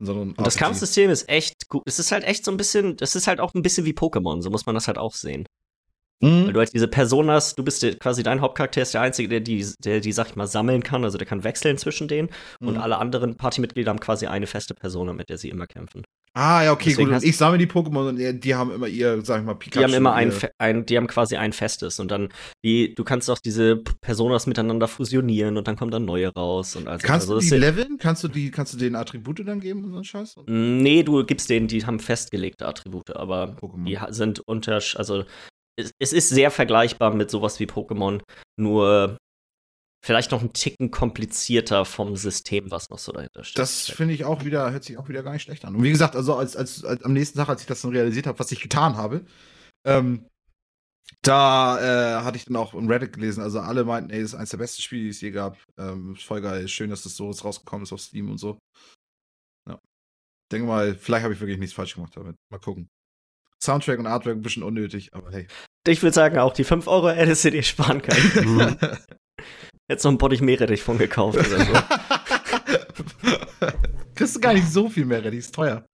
Und 0.00 0.36
das. 0.38 0.56
Kampfsystem 0.56 1.08
ist 1.10 1.28
echt 1.28 1.68
gut. 1.68 1.82
Es 1.86 1.98
ist 1.98 2.10
halt 2.12 2.24
echt 2.24 2.44
so 2.44 2.50
ein 2.50 2.56
bisschen, 2.56 2.96
das 2.96 3.14
ist 3.14 3.26
halt 3.28 3.40
auch 3.40 3.54
ein 3.54 3.62
bisschen 3.62 3.84
wie 3.86 3.92
Pokémon, 3.92 4.42
so 4.42 4.50
muss 4.50 4.66
man 4.66 4.74
das 4.74 4.88
halt 4.88 4.98
auch 4.98 5.14
sehen. 5.14 5.46
Mhm. 6.24 6.46
Weil 6.46 6.52
du 6.52 6.58
halt 6.60 6.74
diese 6.74 6.88
Personas, 6.88 7.54
du 7.54 7.62
bist 7.64 7.82
der, 7.82 7.94
quasi 7.96 8.22
dein 8.22 8.40
Hauptcharakter 8.40 8.82
ist 8.82 8.94
der 8.94 9.00
Einzige, 9.02 9.28
der 9.28 9.40
die, 9.40 9.64
der 9.84 10.00
die, 10.00 10.12
sag 10.12 10.28
ich 10.28 10.36
mal, 10.36 10.46
sammeln 10.46 10.82
kann, 10.82 11.04
also 11.04 11.18
der 11.18 11.26
kann 11.26 11.44
wechseln 11.44 11.78
zwischen 11.78 12.08
denen. 12.08 12.28
Und 12.60 12.74
Mhm. 12.74 12.80
alle 12.80 12.98
anderen 12.98 13.36
Partymitglieder 13.36 13.90
haben 13.90 14.00
quasi 14.00 14.26
eine 14.26 14.46
feste 14.46 14.74
Persona, 14.74 15.12
mit 15.12 15.28
der 15.28 15.38
sie 15.38 15.48
immer 15.50 15.66
kämpfen. 15.66 16.02
Ah, 16.36 16.64
ja, 16.64 16.72
okay, 16.72 16.88
Deswegen 16.90 17.10
gut. 17.10 17.18
Und 17.22 17.24
ich 17.28 17.36
sammle 17.36 17.58
die 17.58 17.66
Pokémon 17.68 18.08
und 18.08 18.16
die- 18.16 18.40
die 18.40 18.56
haben 18.56 18.72
immer 18.74 18.88
ihr, 18.88 19.22
sag 19.24 19.38
ich 19.38 19.46
mal, 19.46 19.54
Pikachu. 19.54 19.78
Die 19.78 19.84
haben 19.84 19.96
immer 19.96 20.14
ein, 20.14 20.32
ein, 20.58 20.84
die 20.84 20.96
haben 20.96 21.06
quasi 21.06 21.36
ein 21.36 21.52
festes 21.52 22.00
und 22.00 22.10
dann 22.10 22.28
die, 22.64 22.92
du 22.92 23.04
kannst 23.04 23.30
auch 23.30 23.38
diese 23.38 23.76
Personas 24.00 24.48
miteinander 24.48 24.88
fusionieren 24.88 25.56
und 25.56 25.68
dann 25.68 25.76
kommen 25.76 25.92
dann 25.92 26.04
neue 26.04 26.32
raus 26.34 26.74
und 26.74 26.88
also, 26.88 27.06
Kannst 27.06 27.30
also 27.30 27.38
du 27.38 27.54
die 27.54 27.60
leveln? 27.60 27.98
Kannst 27.98 28.24
du 28.24 28.28
die, 28.28 28.50
kannst 28.50 28.74
du 28.74 28.78
denen 28.78 28.96
Attribute 28.96 29.46
dann 29.46 29.60
geben 29.60 29.84
und 29.84 29.90
so 29.90 29.96
einen 29.98 30.04
Scheiß? 30.04 30.34
Nee, 30.46 31.04
du 31.04 31.24
gibst 31.24 31.50
denen, 31.50 31.68
die 31.68 31.86
haben 31.86 32.00
festgelegte 32.00 32.66
Attribute, 32.66 33.14
aber 33.14 33.54
Pokémon. 33.60 33.84
die 33.84 33.96
sind 34.12 34.40
unter, 34.40 34.80
also 34.96 35.24
es, 35.76 35.92
es 35.98 36.12
ist 36.12 36.28
sehr 36.28 36.50
vergleichbar 36.50 37.14
mit 37.14 37.30
sowas 37.30 37.58
wie 37.60 37.66
Pokémon, 37.66 38.22
nur 38.56 39.16
vielleicht 40.04 40.32
noch 40.32 40.42
ein 40.42 40.52
Ticken 40.52 40.90
komplizierter 40.90 41.84
vom 41.84 42.16
System, 42.16 42.70
was 42.70 42.90
noch 42.90 42.98
so 42.98 43.10
dahinter 43.12 43.42
steht. 43.42 43.58
Das 43.58 43.88
finde 43.88 44.12
ich 44.12 44.24
auch 44.24 44.44
wieder, 44.44 44.70
hört 44.70 44.84
sich 44.84 44.98
auch 44.98 45.08
wieder 45.08 45.22
gar 45.22 45.32
nicht 45.32 45.42
schlecht 45.42 45.64
an. 45.64 45.74
Und 45.74 45.82
wie 45.82 45.90
gesagt, 45.90 46.14
also 46.14 46.34
als, 46.36 46.56
als, 46.56 46.84
als 46.84 47.02
am 47.02 47.14
nächsten 47.14 47.38
Tag, 47.38 47.48
als 47.48 47.62
ich 47.62 47.66
das 47.66 47.80
dann 47.80 47.92
realisiert 47.92 48.26
habe, 48.26 48.38
was 48.38 48.52
ich 48.52 48.60
getan 48.60 48.96
habe, 48.96 49.24
ähm, 49.86 50.26
da 51.22 51.78
äh, 51.80 52.22
hatte 52.22 52.36
ich 52.36 52.44
dann 52.44 52.56
auch 52.56 52.74
im 52.74 52.88
Reddit 52.88 53.14
gelesen, 53.14 53.42
also 53.42 53.60
alle 53.60 53.84
meinten, 53.84 54.10
ey, 54.10 54.20
das 54.20 54.32
ist 54.32 54.34
eines 54.34 54.50
der 54.50 54.58
besten 54.58 54.82
Spiele, 54.82 55.04
die 55.04 55.08
es 55.08 55.20
je 55.22 55.30
gab. 55.30 55.58
Ähm, 55.78 56.16
voll 56.16 56.42
geil, 56.42 56.68
schön, 56.68 56.90
dass 56.90 57.02
das 57.02 57.16
so 57.16 57.30
jetzt 57.30 57.44
rausgekommen 57.44 57.84
ist 57.84 57.92
auf 57.92 58.00
Steam 58.00 58.30
und 58.30 58.38
so. 58.38 58.58
Ja. 59.68 59.78
Denke 60.52 60.66
mal, 60.66 60.94
vielleicht 60.94 61.24
habe 61.24 61.32
ich 61.32 61.40
wirklich 61.40 61.58
nichts 61.58 61.74
falsch 61.74 61.94
gemacht 61.94 62.14
damit. 62.14 62.36
Mal 62.50 62.58
gucken. 62.58 62.88
Soundtrack 63.64 63.98
und 63.98 64.06
Artwork 64.06 64.36
ein 64.36 64.42
bisschen 64.42 64.62
unnötig, 64.62 65.10
aber 65.12 65.32
hey. 65.32 65.46
ich 65.88 66.02
würde 66.02 66.14
sagen, 66.14 66.38
auch 66.38 66.52
die 66.52 66.64
5 66.64 66.86
Euro 66.86 67.08
hättest 67.10 67.44
du 67.44 67.50
dir 67.50 67.62
sparen 67.62 68.02
können. 68.02 68.30
Mhm. 68.44 68.76
Hättest 69.90 70.06
noch 70.06 70.12
ein 70.12 70.18
Bottich 70.18 70.40
Meerrettich 70.40 70.82
von 70.82 70.96
gekauft 70.96 71.38
oder 71.38 71.60
so. 71.62 71.72
Kriegst 74.14 74.36
du 74.36 74.40
gar 74.40 74.54
nicht 74.54 74.66
so 74.68 74.88
viel 74.88 75.04
mehr, 75.04 75.20
die 75.20 75.36
ist 75.36 75.54
teuer. 75.54 75.84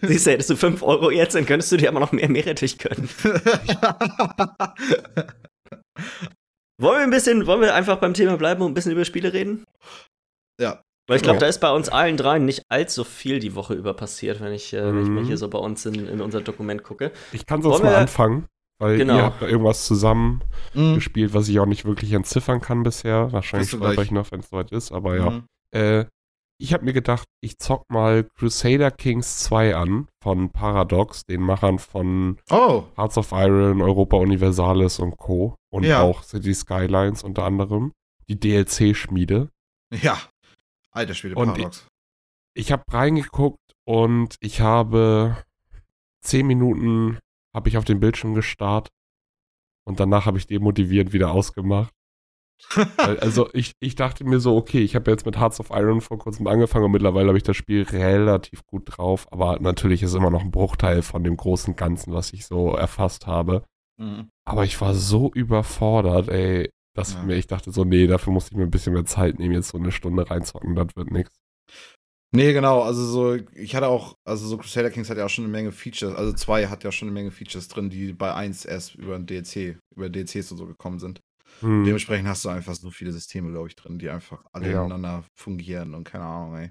Siehst 0.00 0.26
du, 0.26 0.30
hättest 0.30 0.48
du 0.48 0.56
5 0.56 0.82
Euro 0.82 1.10
jetzt, 1.10 1.34
dann 1.34 1.44
könntest 1.44 1.70
du 1.72 1.76
dir 1.76 1.90
aber 1.90 2.00
noch 2.00 2.12
mehr 2.12 2.30
Meerrettich 2.30 2.78
gönnen. 2.78 3.10
Wollen 6.80 6.98
wir 6.98 7.04
ein 7.04 7.10
bisschen, 7.10 7.46
wollen 7.46 7.60
wir 7.60 7.74
einfach 7.74 7.98
beim 7.98 8.14
Thema 8.14 8.38
bleiben 8.38 8.62
und 8.62 8.70
ein 8.70 8.74
bisschen 8.74 8.92
über 8.92 9.04
Spiele 9.04 9.32
reden? 9.34 9.64
Ja. 10.58 10.82
Weil 11.06 11.16
ich 11.18 11.22
glaube, 11.22 11.36
Ja. 11.36 11.40
da 11.40 11.46
ist 11.48 11.60
bei 11.60 11.70
uns 11.70 11.88
allen 11.90 12.16
dreien 12.16 12.44
nicht 12.46 12.62
allzu 12.70 13.04
viel 13.04 13.38
die 13.38 13.54
Woche 13.54 13.74
über 13.74 13.92
passiert, 13.94 14.40
wenn 14.40 14.52
ich, 14.52 14.72
äh, 14.72 14.84
wenn 14.86 15.02
ich 15.02 15.08
mal 15.08 15.22
Mhm. 15.22 15.26
hier 15.26 15.36
so 15.38 15.48
bei 15.48 15.58
uns 15.58 15.84
in, 15.84 16.06
in 16.08 16.20
unser 16.22 16.40
Dokument 16.40 16.82
gucke. 16.82 17.12
Ich 17.32 17.44
kann 17.44 17.60
sonst 17.60 17.80
Wollen 17.82 17.92
mal 17.92 17.96
anfangen, 17.96 18.46
weil 18.78 18.96
Genau. 18.96 19.16
ihr 19.16 19.22
habt 19.24 19.42
da 19.42 19.46
irgendwas 19.46 19.84
zusammen 19.86 20.42
Mhm. 20.72 20.94
gespielt, 20.94 21.34
was 21.34 21.48
ich 21.48 21.60
auch 21.60 21.66
nicht 21.66 21.84
wirklich 21.84 22.12
entziffern 22.12 22.60
kann 22.62 22.82
bisher. 22.82 23.32
Wahrscheinlich 23.32 23.70
schreibe 23.70 24.02
ich 24.02 24.10
noch, 24.12 24.32
wenn 24.32 24.40
es 24.40 24.48
soweit 24.48 24.72
ist, 24.72 24.92
aber 24.92 25.16
ja. 25.16 25.30
Mhm. 25.30 25.44
Äh, 25.72 26.04
ich 26.58 26.72
habe 26.72 26.84
mir 26.84 26.92
gedacht, 26.94 27.26
ich 27.42 27.58
zock 27.58 27.82
mal 27.90 28.26
Crusader 28.38 28.90
Kings 28.92 29.40
2 29.40 29.74
an 29.76 30.06
von 30.22 30.50
Paradox, 30.50 31.26
den 31.26 31.42
Machern 31.42 31.78
von 31.80 32.38
Oh, 32.48 32.84
Hearts 32.96 33.18
of 33.18 33.32
Iron, 33.32 33.82
Europa 33.82 34.16
Universalis 34.16 35.00
und 35.00 35.18
Co. 35.18 35.56
Und 35.70 35.82
Ja. 35.82 36.00
auch 36.02 36.22
City 36.22 36.54
Skylines 36.54 37.24
unter 37.24 37.42
anderem. 37.44 37.92
Die 38.28 38.38
DLC-Schmiede. 38.40 39.50
ja. 39.92 40.16
Alter 40.94 41.14
Spiele 41.14 41.34
Und 41.34 41.48
Paradox. 41.48 41.86
Ich 42.56 42.72
habe 42.72 42.84
reingeguckt 42.90 43.74
und 43.86 44.36
ich 44.40 44.60
habe 44.60 45.44
zehn 46.22 46.46
Minuten 46.46 47.18
habe 47.54 47.68
ich 47.68 47.76
auf 47.76 47.84
den 47.84 48.00
Bildschirm 48.00 48.34
gestarrt 48.34 48.88
und 49.86 50.00
danach 50.00 50.26
habe 50.26 50.38
ich 50.38 50.46
demotivierend 50.46 51.12
wieder 51.12 51.32
ausgemacht. 51.32 51.92
Also 52.96 53.50
ich, 53.52 53.72
ich 53.80 53.96
dachte 53.96 54.24
mir 54.24 54.38
so, 54.38 54.56
okay, 54.56 54.80
ich 54.80 54.94
habe 54.94 55.10
jetzt 55.10 55.26
mit 55.26 55.38
Hearts 55.38 55.60
of 55.60 55.70
Iron 55.70 56.00
vor 56.00 56.18
kurzem 56.18 56.46
angefangen 56.46 56.86
und 56.86 56.92
mittlerweile 56.92 57.28
habe 57.28 57.36
ich 57.36 57.42
das 57.42 57.56
Spiel 57.56 57.82
relativ 57.82 58.64
gut 58.64 58.84
drauf, 58.86 59.30
aber 59.32 59.58
natürlich 59.60 60.02
ist 60.02 60.14
immer 60.14 60.30
noch 60.30 60.42
ein 60.42 60.52
Bruchteil 60.52 61.02
von 61.02 61.24
dem 61.24 61.36
großen 61.36 61.76
Ganzen, 61.76 62.12
was 62.12 62.32
ich 62.32 62.46
so 62.46 62.70
erfasst 62.74 63.26
habe. 63.26 63.64
Mhm. 64.00 64.30
Aber 64.46 64.64
ich 64.64 64.80
war 64.80 64.94
so 64.94 65.30
überfordert, 65.32 66.28
ey, 66.28 66.70
dass 66.94 67.14
Ja. 67.14 67.22
mir, 67.24 67.36
ich 67.36 67.46
dachte 67.46 67.70
so, 67.72 67.84
nee, 67.84 68.06
dafür 68.06 68.32
muss 68.32 68.46
ich 68.50 68.56
mir 68.56 68.62
ein 68.64 68.70
bisschen 68.70 68.92
mehr 68.94 69.04
Zeit 69.04 69.38
nehmen, 69.38 69.54
jetzt 69.54 69.68
so 69.68 69.78
eine 69.78 69.92
Stunde 69.92 70.28
reinzocken, 70.30 70.74
das 70.74 70.88
wird 70.96 71.10
nichts. 71.10 71.36
Nee, 72.34 72.52
genau, 72.52 72.82
also 72.82 73.04
so, 73.04 73.34
ich 73.54 73.76
hatte 73.76 73.86
auch, 73.86 74.14
also 74.24 74.46
so 74.48 74.56
Crusader 74.58 74.90
Kings 74.90 75.08
hat 75.08 75.18
ja 75.18 75.24
auch 75.26 75.30
schon 75.30 75.44
eine 75.44 75.52
Menge 75.52 75.70
Features, 75.70 76.14
also 76.16 76.32
zwei 76.32 76.66
hat 76.66 76.82
ja 76.82 76.90
schon 76.90 77.06
eine 77.08 77.14
Menge 77.14 77.30
Features 77.30 77.68
drin, 77.68 77.90
die 77.90 78.12
bei 78.12 78.34
eins 78.34 78.64
erst 78.64 78.96
über 78.96 79.14
ein 79.14 79.26
DLC, 79.26 79.78
über 79.94 80.08
DLCs 80.08 80.50
und 80.50 80.58
so 80.58 80.66
gekommen 80.66 80.98
sind. 80.98 81.20
Hm. 81.60 81.84
Dementsprechend 81.84 82.26
hast 82.26 82.44
du 82.44 82.48
einfach 82.48 82.74
so 82.74 82.90
viele 82.90 83.12
Systeme, 83.12 83.52
glaube 83.52 83.68
ich, 83.68 83.76
drin, 83.76 84.00
die 84.00 84.10
einfach 84.10 84.44
alle 84.52 84.68
Ja. 84.68 84.82
miteinander 84.82 85.24
fungieren 85.38 85.94
und 85.94 86.02
keine 86.04 86.24
Ahnung, 86.24 86.56
ey. 86.56 86.70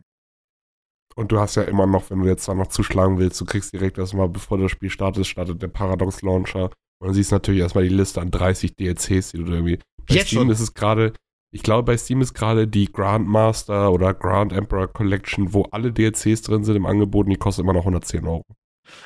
Und 1.15 1.31
du 1.31 1.39
hast 1.39 1.55
ja 1.55 1.63
immer 1.63 1.85
noch, 1.85 2.09
wenn 2.09 2.19
du 2.19 2.27
jetzt 2.27 2.47
da 2.47 2.55
noch 2.55 2.67
zuschlagen 2.67 3.17
willst, 3.19 3.39
du 3.39 3.45
kriegst 3.45 3.71
direkt 3.71 3.97
erstmal, 3.97 4.27
bevor 4.27 4.57
das 4.57 4.71
Spiel 4.71 4.89
startet, 4.89 5.27
startet 5.27 5.61
der 5.61 5.67
Paradox 5.67 6.21
Launcher. 6.23 6.71
Und 6.99 7.07
dann 7.07 7.13
siehst 7.13 7.31
du 7.31 7.35
natürlich 7.35 7.61
erstmal 7.61 7.83
die 7.87 7.93
Liste 7.95 8.19
an 8.19 8.31
30 8.31 8.75
DLCs, 8.75 9.31
die 9.31 9.37
du 9.37 9.43
da 9.45 9.53
irgendwie. 9.53 9.79
Bei 10.07 10.15
Jetzt 10.15 10.27
Steam 10.27 10.39
schon? 10.41 10.49
ist 10.49 10.59
es 10.59 10.73
gerade, 10.73 11.13
ich 11.51 11.63
glaube, 11.63 11.83
bei 11.83 11.97
Steam 11.97 12.21
ist 12.21 12.33
gerade 12.33 12.67
die 12.67 12.91
Grandmaster 12.91 13.91
oder 13.91 14.13
Grand 14.13 14.51
Emperor 14.53 14.87
Collection, 14.87 15.53
wo 15.53 15.63
alle 15.71 15.91
DLCs 15.91 16.41
drin 16.41 16.63
sind 16.63 16.75
im 16.75 16.85
Angebot 16.85 17.25
und 17.25 17.31
die 17.31 17.37
kostet 17.37 17.63
immer 17.63 17.73
noch 17.73 17.81
110 17.81 18.25
Euro. 18.25 18.43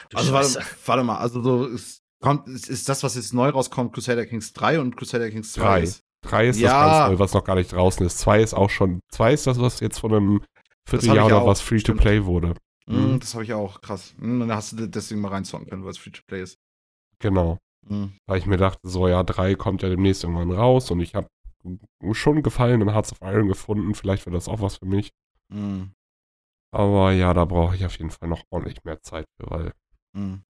Du 0.10 0.18
Also 0.18 0.34
warte, 0.34 0.60
warte 0.86 1.04
mal, 1.04 1.18
also 1.18 1.42
so 1.42 1.66
ist, 1.66 2.02
kommt, 2.22 2.48
ist, 2.48 2.68
ist 2.70 2.90
das, 2.90 3.04
was 3.04 3.16
jetzt 3.16 3.34
neu 3.34 3.50
rauskommt, 3.50 3.94
Crusader 3.94 4.26
Kings 4.26 4.54
3 4.54 4.80
und 4.80 4.96
Crusader 4.98 5.30
Kings 5.30 5.54
2 5.54 5.62
Drei. 5.62 5.82
ist? 5.82 6.02
Drei 6.24 6.48
ist 6.48 6.60
Ja. 6.60 6.68
das 6.84 6.98
ganz 7.00 7.12
neu, 7.12 7.20
was 7.20 7.34
noch 7.34 7.44
gar 7.44 7.56
nicht 7.56 7.72
draußen 7.72 8.06
ist. 8.06 8.18
Zwei 8.18 8.42
ist 8.42 8.54
auch 8.56 8.70
schon, 8.72 9.02
zwei 9.12 9.34
ist 9.34 9.46
das, 9.46 9.60
was 9.60 9.80
jetzt 9.82 10.00
von 10.00 10.14
einem 10.14 10.42
Vierteljahr 10.90 11.28
oder 11.28 11.42
auch, 11.44 11.48
was 11.48 11.62
free 11.62 11.80
to 11.80 11.94
play 11.94 12.26
wurde. 12.26 12.56
Mhm. 12.88 13.14
Mhm. 13.14 13.20
Das 13.20 13.34
habe 13.36 13.44
ich 13.44 13.54
auch, 13.54 13.82
krass. 13.82 14.16
Mhm, 14.18 14.40
dann 14.40 14.52
hast 14.54 14.72
du 14.72 14.88
deswegen 14.88 15.22
mal 15.22 15.30
reinzocken 15.30 15.68
können, 15.70 15.84
weil 15.84 15.92
es 15.92 15.98
Free-to-Play 15.98 16.42
ist. 16.42 16.58
Genau. 17.20 17.58
Mhm. 17.88 18.14
Weil 18.26 18.40
ich 18.40 18.46
mir 18.46 18.58
dachte, 18.58 18.88
so 18.88 19.08
ja, 19.08 19.24
drei 19.24 19.56
kommt 19.56 19.82
ja 19.82 19.90
demnächst 19.90 20.24
irgendwann 20.24 20.52
raus 20.52 20.92
und 20.92 21.00
ich 21.00 21.16
habe 21.16 21.28
schon 22.12 22.44
Gefallen 22.44 22.82
in 22.82 22.92
Hearts 22.92 23.12
of 23.12 23.20
Iron 23.22 23.48
gefunden. 23.48 23.94
Vielleicht 23.94 24.26
wäre 24.26 24.36
das 24.36 24.48
auch 24.48 24.62
was 24.62 24.78
für 24.78 24.86
mich. 24.86 25.12
Mhm. 25.50 25.92
Aber 26.72 27.12
ja, 27.12 27.34
da 27.34 27.46
brauche 27.46 27.76
ich 27.76 27.86
auf 27.86 27.98
jeden 27.98 28.12
Fall 28.12 28.30
noch 28.30 28.44
ordentlich 28.50 28.84
mehr 28.84 29.02
Zeit 29.02 29.26
für, 29.38 29.50
weil. 29.50 29.74
Mhm. 30.14 30.44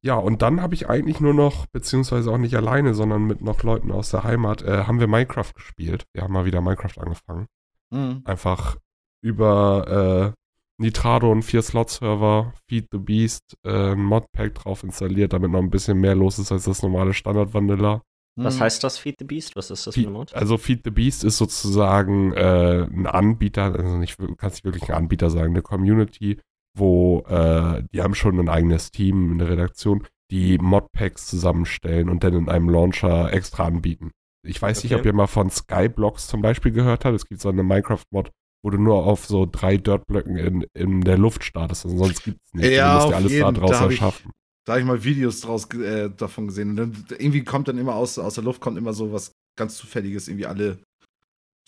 Ja, 0.00 0.14
und 0.14 0.42
dann 0.42 0.60
habe 0.60 0.74
ich 0.74 0.88
eigentlich 0.88 1.20
nur 1.20 1.34
noch, 1.34 1.66
beziehungsweise 1.66 2.32
auch 2.32 2.38
nicht 2.38 2.56
alleine, 2.56 2.94
sondern 2.94 3.26
mit 3.26 3.42
noch 3.42 3.62
Leuten 3.62 3.92
aus 3.92 4.10
der 4.10 4.24
Heimat, 4.24 4.62
äh, 4.62 4.84
haben 4.84 4.98
wir 4.98 5.06
Minecraft 5.06 5.52
gespielt. 5.54 6.04
Wir 6.12 6.22
haben 6.22 6.32
mal 6.32 6.44
wieder 6.44 6.60
Minecraft 6.60 6.98
angefangen. 6.98 7.46
Mhm. 7.90 8.22
Einfach 8.24 8.76
über 9.22 10.34
äh, 10.34 10.38
Nitrado 10.80 11.30
und 11.32 11.42
vier 11.42 11.62
Slot-Server, 11.62 12.52
Feed 12.68 12.86
the 12.92 12.98
Beast, 12.98 13.56
äh, 13.64 13.92
ein 13.92 14.02
Modpack 14.02 14.54
drauf 14.54 14.84
installiert, 14.84 15.32
damit 15.32 15.50
noch 15.50 15.58
ein 15.60 15.70
bisschen 15.70 15.98
mehr 15.98 16.14
los 16.14 16.38
ist 16.38 16.52
als 16.52 16.64
das 16.64 16.82
normale 16.82 17.14
Standard-Vanilla. 17.14 18.02
Was 18.36 18.56
Mhm. 18.56 18.60
heißt 18.60 18.84
das, 18.84 18.98
Feed 18.98 19.16
the 19.18 19.24
Beast? 19.24 19.56
Was 19.56 19.70
ist 19.72 19.86
das 19.88 19.94
für 19.96 20.02
ein 20.02 20.12
Mod? 20.12 20.32
also 20.34 20.56
Feed 20.56 20.82
the 20.84 20.90
Beast 20.92 21.24
ist 21.24 21.38
sozusagen 21.38 22.32
äh, 22.34 22.86
ein 22.88 23.06
Anbieter, 23.08 23.74
also 23.74 23.96
nicht, 23.96 24.20
du 24.20 24.36
kannst 24.36 24.56
nicht 24.56 24.64
wirklich 24.64 24.88
ein 24.90 24.94
Anbieter 24.96 25.30
sagen, 25.30 25.50
eine 25.52 25.62
Community, 25.62 26.38
wo 26.76 27.24
äh, 27.28 27.82
die 27.92 28.00
haben 28.00 28.14
schon 28.14 28.38
ein 28.38 28.48
eigenes 28.48 28.92
Team 28.92 29.32
in 29.32 29.38
der 29.38 29.48
Redaktion, 29.48 30.06
die 30.30 30.58
Modpacks 30.58 31.26
zusammenstellen 31.26 32.08
und 32.08 32.22
dann 32.22 32.34
in 32.34 32.48
einem 32.48 32.68
Launcher 32.68 33.32
extra 33.32 33.64
anbieten. 33.64 34.12
Ich 34.46 34.62
weiß 34.62 34.84
nicht, 34.84 34.92
Okay. 34.92 35.00
ob 35.00 35.06
ihr 35.06 35.12
mal 35.14 35.26
von 35.26 35.50
Skyblocks 35.50 36.28
zum 36.28 36.40
Beispiel 36.40 36.70
gehört 36.70 37.04
habt. 37.04 37.16
Es 37.16 37.26
gibt 37.26 37.40
so 37.40 37.48
eine 37.48 37.64
Minecraft-Mod, 37.64 38.30
wo 38.68 38.70
du 38.70 38.78
nur 38.78 39.06
auf 39.06 39.24
so 39.24 39.48
drei 39.50 39.78
Dirtblöcken 39.78 40.36
in, 40.36 40.66
in 40.74 41.00
der 41.00 41.16
Luft 41.16 41.42
startest. 41.42 41.86
Und 41.86 41.96
sonst 41.96 42.22
gibt 42.22 42.38
es 42.44 42.52
nicht. 42.52 42.70
Ja, 42.72 42.90
du 42.90 42.94
musst 42.98 43.08
dir 43.12 43.16
alles 43.16 43.32
jeden. 43.32 43.44
da 43.44 43.52
draus 43.52 43.70
Da 43.70 43.80
hab 43.80 43.90
ich- 43.90 44.00
erschaffen. 44.00 44.30
Da 44.66 44.72
habe 44.72 44.80
ich 44.82 44.86
mal 44.86 45.02
Videos 45.02 45.40
draus 45.40 45.64
äh, 45.72 46.10
davon 46.14 46.48
gesehen. 46.48 46.70
Und 46.70 46.76
dann, 46.76 47.04
irgendwie 47.18 47.42
kommt 47.42 47.68
dann 47.68 47.78
immer 47.78 47.94
aus, 47.94 48.18
aus 48.18 48.34
der 48.34 48.44
Luft 48.44 48.60
kommt 48.60 48.76
immer 48.76 48.92
so 48.92 49.10
was 49.10 49.32
ganz 49.56 49.78
Zufälliges, 49.78 50.28
irgendwie 50.28 50.44
alle 50.44 50.78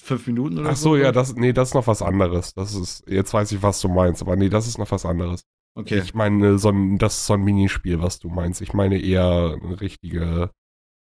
fünf 0.03 0.27
Minuten 0.27 0.59
oder 0.59 0.69
Ach 0.71 0.77
so, 0.77 0.97
ja, 0.97 1.11
das, 1.11 1.35
nee, 1.35 1.55
das 1.55 1.69
ist 1.71 1.75
noch 1.75 1.87
was 1.87 2.03
anderes. 2.03 2.53
Das 2.53 2.75
ist, 2.75 3.03
jetzt 3.09 3.33
weiß 3.33 3.53
ich, 3.53 3.63
was 3.63 3.81
du 3.81 3.89
meinst, 3.89 4.21
aber 4.21 4.37
nee, 4.37 4.51
das 4.51 4.67
ist 4.69 4.77
noch 4.77 4.91
was 4.91 5.07
anderes. 5.07 5.41
Okay. 5.75 6.01
Ich 6.05 6.13
meine, 6.13 6.59
so 6.59 6.69
ein, 6.69 6.99
das 6.99 7.15
ist 7.17 7.27
so 7.27 7.35
ein 7.35 7.43
Minispiel, 7.43 8.03
was 8.03 8.19
du 8.19 8.29
meinst. 8.29 8.61
Ich 8.61 8.75
meine 8.75 9.01
eher 9.01 9.57
eine 9.63 9.81
richtige, 9.81 10.51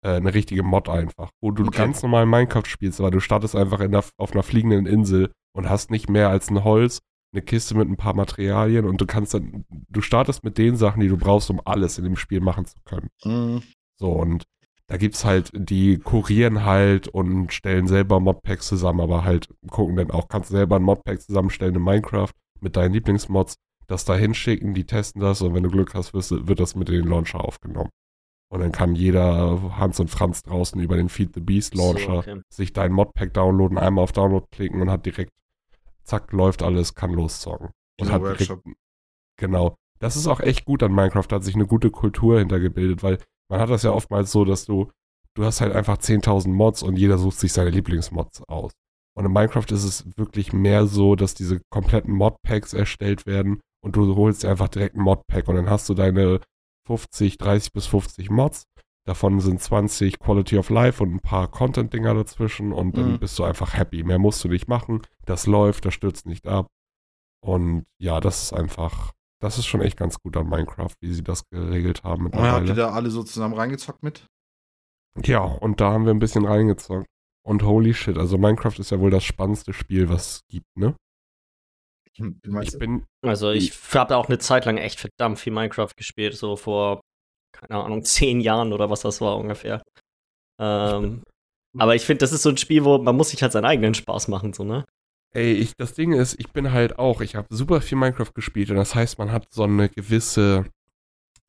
äh, 0.03 0.09
eine 0.15 0.33
richtige 0.33 0.63
Mod 0.63 0.89
einfach, 0.89 1.29
wo 1.41 1.51
du 1.51 1.63
Okay. 1.67 1.77
ganz 1.77 2.01
normal 2.03 2.25
Minecraft 2.25 2.65
spielst, 2.65 2.99
aber 2.99 3.11
du 3.11 3.21
startest 3.21 3.55
einfach 3.55 3.79
in 3.79 3.91
der, 3.91 4.03
auf 4.17 4.33
einer 4.33 4.43
fliegenden 4.43 4.85
Insel 4.85 5.31
und 5.55 5.69
hast 5.69 5.89
nicht 5.91 6.09
mehr 6.09 6.29
als 6.29 6.49
ein 6.49 6.63
Holz, 6.63 6.99
eine 7.33 7.41
Kiste 7.41 7.75
mit 7.75 7.89
ein 7.89 7.97
paar 7.97 8.15
Materialien 8.15 8.85
und 8.85 9.01
du 9.01 9.05
kannst 9.05 9.33
dann, 9.33 9.65
du 9.69 10.01
startest 10.01 10.43
mit 10.43 10.57
den 10.57 10.75
Sachen, 10.75 11.01
die 11.01 11.07
du 11.07 11.17
brauchst, 11.17 11.49
um 11.49 11.61
alles 11.65 11.97
in 11.97 12.03
dem 12.03 12.15
Spiel 12.15 12.39
machen 12.41 12.65
zu 12.65 12.77
können. 12.85 13.09
Mhm. 13.23 13.61
So, 13.99 14.11
und 14.11 14.43
da 14.87 14.97
gibt's 14.97 15.25
halt, 15.25 15.51
die 15.53 15.97
kurieren 15.97 16.63
halt 16.63 17.07
und 17.07 17.51
stellen 17.51 17.87
selber 17.87 18.19
Modpacks 18.19 18.67
zusammen, 18.67 19.01
aber 19.01 19.23
halt 19.23 19.49
gucken 19.69 19.95
dann 19.95 20.11
auch, 20.11 20.27
kannst 20.27 20.51
du 20.51 20.55
selber 20.55 20.75
ein 20.75 20.83
Modpack 20.83 21.21
zusammenstellen 21.21 21.75
in 21.75 21.81
Minecraft 21.83 22.29
mit 22.61 22.75
deinen 22.75 22.93
Lieblingsmods, 22.93 23.55
das 23.87 24.05
da 24.05 24.15
hinschicken, 24.15 24.73
die 24.73 24.85
testen 24.85 25.21
das 25.21 25.41
und 25.41 25.53
wenn 25.53 25.63
du 25.63 25.69
Glück 25.71 25.93
hast, 25.93 26.13
wirst, 26.13 26.31
du- 26.31 26.47
wird 26.47 26.59
das 26.59 26.75
mit 26.75 26.89
in 26.89 26.95
den 27.01 27.07
Launcher 27.09 27.43
aufgenommen. 27.43 27.89
Und 28.49 28.59
dann 28.61 28.71
kann 28.71 28.95
jeder 28.95 29.75
Hans 29.77 29.99
und 29.99 30.09
Franz 30.09 30.43
draußen 30.43 30.79
über 30.79 30.95
den 30.97 31.09
Feed 31.09 31.33
the 31.33 31.41
Beast 31.41 31.73
Launcher 31.75 32.13
So, 32.13 32.17
okay. 32.19 32.41
sich 32.53 32.71
dein 32.73 32.91
Modpack 32.93 33.33
downloaden, 33.33 33.77
einmal 33.77 34.03
auf 34.03 34.11
Download 34.11 34.45
klicken 34.51 34.81
und 34.81 34.89
hat 34.91 35.05
direkt, 35.05 35.31
zack, 36.05 36.31
läuft 36.31 36.63
alles, 36.63 36.95
kann 36.95 37.11
loszocken. 37.11 37.69
Und 37.99 38.11
hat 38.11 38.21
Workshop. 38.21 38.63
genau. 39.37 39.75
Das 39.99 40.15
ist 40.15 40.27
auch 40.27 40.41
echt 40.41 40.65
gut 40.65 40.83
an 40.83 40.93
Minecraft, 40.93 41.25
da 41.27 41.37
hat 41.37 41.43
sich 41.43 41.55
eine 41.55 41.65
gute 41.65 41.89
Kultur 41.89 42.39
hintergebildet, 42.39 43.01
weil 43.01 43.17
man 43.49 43.59
hat 43.59 43.69
das 43.69 43.83
ja 43.83 43.91
oftmals 43.91 44.31
so, 44.31 44.43
dass 44.43 44.65
du, 44.65 44.91
du 45.35 45.45
hast 45.45 45.61
halt 45.61 45.73
einfach 45.73 45.97
10.000 45.97 46.49
Mods 46.49 46.83
und 46.83 46.97
jeder 46.97 47.17
sucht 47.17 47.39
sich 47.39 47.53
seine 47.53 47.69
Lieblingsmods 47.69 48.43
aus. 48.47 48.73
Und 49.17 49.25
in 49.25 49.31
Minecraft 49.31 49.71
ist 49.71 49.83
es 49.83 50.05
wirklich 50.17 50.51
mehr 50.51 50.87
so, 50.87 51.15
dass 51.15 51.33
diese 51.33 51.61
kompletten 51.69 52.13
Modpacks 52.13 52.73
erstellt 52.73 53.25
werden 53.25 53.61
und 53.81 53.95
du 53.95 54.15
holst 54.15 54.43
dir 54.43 54.49
einfach 54.49 54.67
direkt 54.67 54.95
ein 54.95 55.01
Modpack 55.01 55.47
und 55.47 55.55
dann 55.55 55.69
hast 55.69 55.87
du 55.87 55.93
deine 55.93 56.41
50, 56.85 57.37
30 57.37 57.71
bis 57.71 57.85
50 57.87 58.29
Mods. 58.29 58.65
Davon 59.07 59.39
sind 59.39 59.61
20 59.61 60.19
Quality 60.19 60.57
of 60.57 60.69
Life 60.69 61.01
und 61.03 61.13
ein 61.13 61.19
paar 61.19 61.47
Content-Dinger 61.49 62.13
dazwischen 62.15 62.73
und 62.73 62.97
dann 62.97 63.13
Mhm. 63.13 63.19
bist 63.19 63.37
du 63.37 63.43
einfach 63.43 63.73
happy. 63.75 64.03
Mehr 64.03 64.17
musst 64.19 64.43
du 64.43 64.47
nicht 64.47 64.67
machen. 64.67 65.01
Das 65.25 65.45
läuft, 65.45 65.85
das 65.85 65.93
stürzt 65.93 66.25
nicht 66.25 66.47
ab. 66.47 66.67
Und 67.43 67.85
ja, 68.01 68.19
das 68.19 68.41
ist 68.43 68.53
einfach, 68.53 69.11
das 69.39 69.59
ist 69.59 69.67
schon 69.67 69.81
echt 69.81 69.97
ganz 69.97 70.17
gut 70.19 70.35
an 70.37 70.49
Minecraft, 70.49 70.93
wie 71.01 71.13
sie 71.13 71.23
das 71.23 71.43
geregelt 71.51 72.03
haben 72.03 72.25
Und 72.25 72.33
habt 72.33 72.35
ihr 72.35 72.59
mittlerweile. 72.61 72.73
da 72.75 72.89
alle 72.93 73.11
so 73.11 73.21
zusammen 73.23 73.53
reingezockt 73.53 74.01
mit? 74.01 74.25
Ja, 75.23 75.41
und 75.41 75.79
da 75.79 75.91
haben 75.91 76.05
wir 76.05 76.11
ein 76.13 76.19
bisschen 76.19 76.45
reingezockt. 76.45 77.05
Und 77.45 77.61
holy 77.61 77.93
shit, 77.93 78.17
also 78.17 78.39
Minecraft 78.39 78.79
ist 78.79 78.89
ja 78.89 78.99
wohl 78.99 79.11
das 79.11 79.23
spannendste 79.23 79.71
Spiel, 79.71 80.09
was 80.09 80.27
es 80.37 80.41
gibt, 80.49 80.65
ne? 80.75 80.95
Hm, 82.17 82.39
Ich 82.63 82.77
bin, 82.79 83.05
Also 83.23 83.51
ich 83.51 83.71
habe 83.93 84.17
auch 84.17 84.27
eine 84.29 84.39
Zeit 84.39 84.65
lang 84.65 84.77
echt 84.77 84.99
verdammt 84.99 85.37
viel 85.37 85.53
Minecraft 85.53 85.91
gespielt, 85.95 86.33
so 86.35 86.55
vor, 86.55 87.01
keine 87.55 87.83
Ahnung, 87.83 88.03
zehn 88.03 88.39
Jahren 88.41 88.73
oder 88.73 88.89
was 88.89 89.01
das 89.01 89.21
war 89.21 89.37
ungefähr. 89.37 89.81
Ähm, 90.59 91.23
aber 91.77 91.95
ich 91.95 92.05
finde, 92.05 92.19
das 92.19 92.31
ist 92.31 92.43
so 92.43 92.49
ein 92.49 92.57
Spiel, 92.57 92.85
wo 92.85 92.97
man 92.97 93.15
muss 93.15 93.29
sich 93.29 93.41
halt 93.41 93.51
seinen 93.51 93.65
eigenen 93.65 93.93
Spaß 93.93 94.27
machen, 94.27 94.53
so, 94.53 94.63
ne? 94.63 94.85
ey, 95.35 95.53
ich, 95.53 95.75
das 95.75 95.93
Ding 95.93 96.13
ist, 96.13 96.39
ich 96.39 96.51
bin 96.51 96.71
halt 96.71 96.97
auch, 96.97 97.21
ich 97.21 97.35
habe 97.35 97.47
super 97.53 97.81
viel 97.81 97.97
Minecraft 97.97 98.33
gespielt 98.33 98.69
und 98.71 98.77
das 98.77 98.95
heißt, 98.95 99.19
man 99.19 99.31
hat 99.31 99.47
so 99.51 99.63
eine 99.63 99.89
gewisse, 99.89 100.65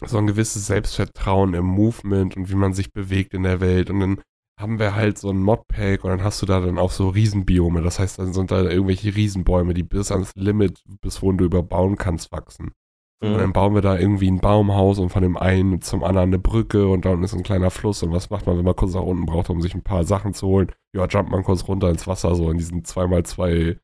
so 0.05 0.19
ein 0.19 0.27
gewisses 0.27 0.67
Selbstvertrauen 0.67 1.55
im 1.55 1.65
Movement 1.65 2.37
und 2.37 2.51
wie 2.51 2.57
man 2.57 2.75
sich 2.75 2.93
bewegt 2.93 3.33
in 3.33 3.45
der 3.45 3.61
Welt 3.61 3.89
und 3.91 4.01
dann 4.01 4.21
haben 4.59 4.79
wir 4.79 4.95
halt 4.95 5.19
so 5.19 5.31
ein 5.31 5.39
Modpack 5.39 6.03
und 6.03 6.11
dann 6.11 6.25
hast 6.25 6.43
du 6.43 6.47
da 6.47 6.61
dann 6.61 6.79
auch 6.79 6.91
so 6.91 7.11
Riesenbiome. 7.11 7.83
Das 7.83 7.99
heißt, 7.99 8.19
dann 8.19 8.33
sind 8.33 8.51
da 8.51 8.63
irgendwelche 8.63 9.15
Riesenbäume, 9.15 9.75
die 9.75 9.83
bis 9.83 10.11
ans 10.11 10.33
Limit, 10.35 10.83
bis 11.03 11.21
wohin 11.21 11.37
du 11.37 11.45
überbauen 11.45 11.97
kannst, 11.97 12.33
wachsen. 12.33 12.73
Und 13.23 13.33
dann 13.39 13.49
Mhm. 13.49 13.53
bauen 13.55 13.75
wir 13.75 13.81
da 13.81 13.99
irgendwie 13.99 14.31
ein 14.31 14.41
Baumhaus 14.41 14.99
und 14.99 15.09
von 15.09 15.23
dem 15.23 15.37
einen 15.39 15.81
zum 15.81 16.05
anderen 16.05 16.29
eine 16.31 16.39
Brücke 16.39 16.87
und 16.87 17.05
da 17.07 17.11
unten 17.11 17.25
ist 17.25 17.33
ein 17.35 17.43
kleiner 17.43 17.71
Fluss. 17.71 18.03
Und 18.03 18.13
was 18.13 18.29
macht 18.29 18.47
man, 18.47 18.59
wenn 18.59 18.65
man 18.65 18.77
kurz 18.77 18.93
nach 18.95 19.03
unten 19.03 19.25
braucht, 19.25 19.49
um 19.49 19.63
sich 19.63 19.75
ein 19.75 19.83
paar 19.83 20.05
Sachen 20.05 20.35
zu 20.35 20.47
holen? 20.49 20.71
Ja, 20.95 21.07
jumpt 21.07 21.31
man 21.31 21.43
kurz 21.43 21.67
runter 21.67 21.89
ins 21.89 22.07
Wasser, 22.07 22.35
so 22.35 22.51
in 22.51 22.59
diesen 22.59 22.85
2x2, 22.85 23.79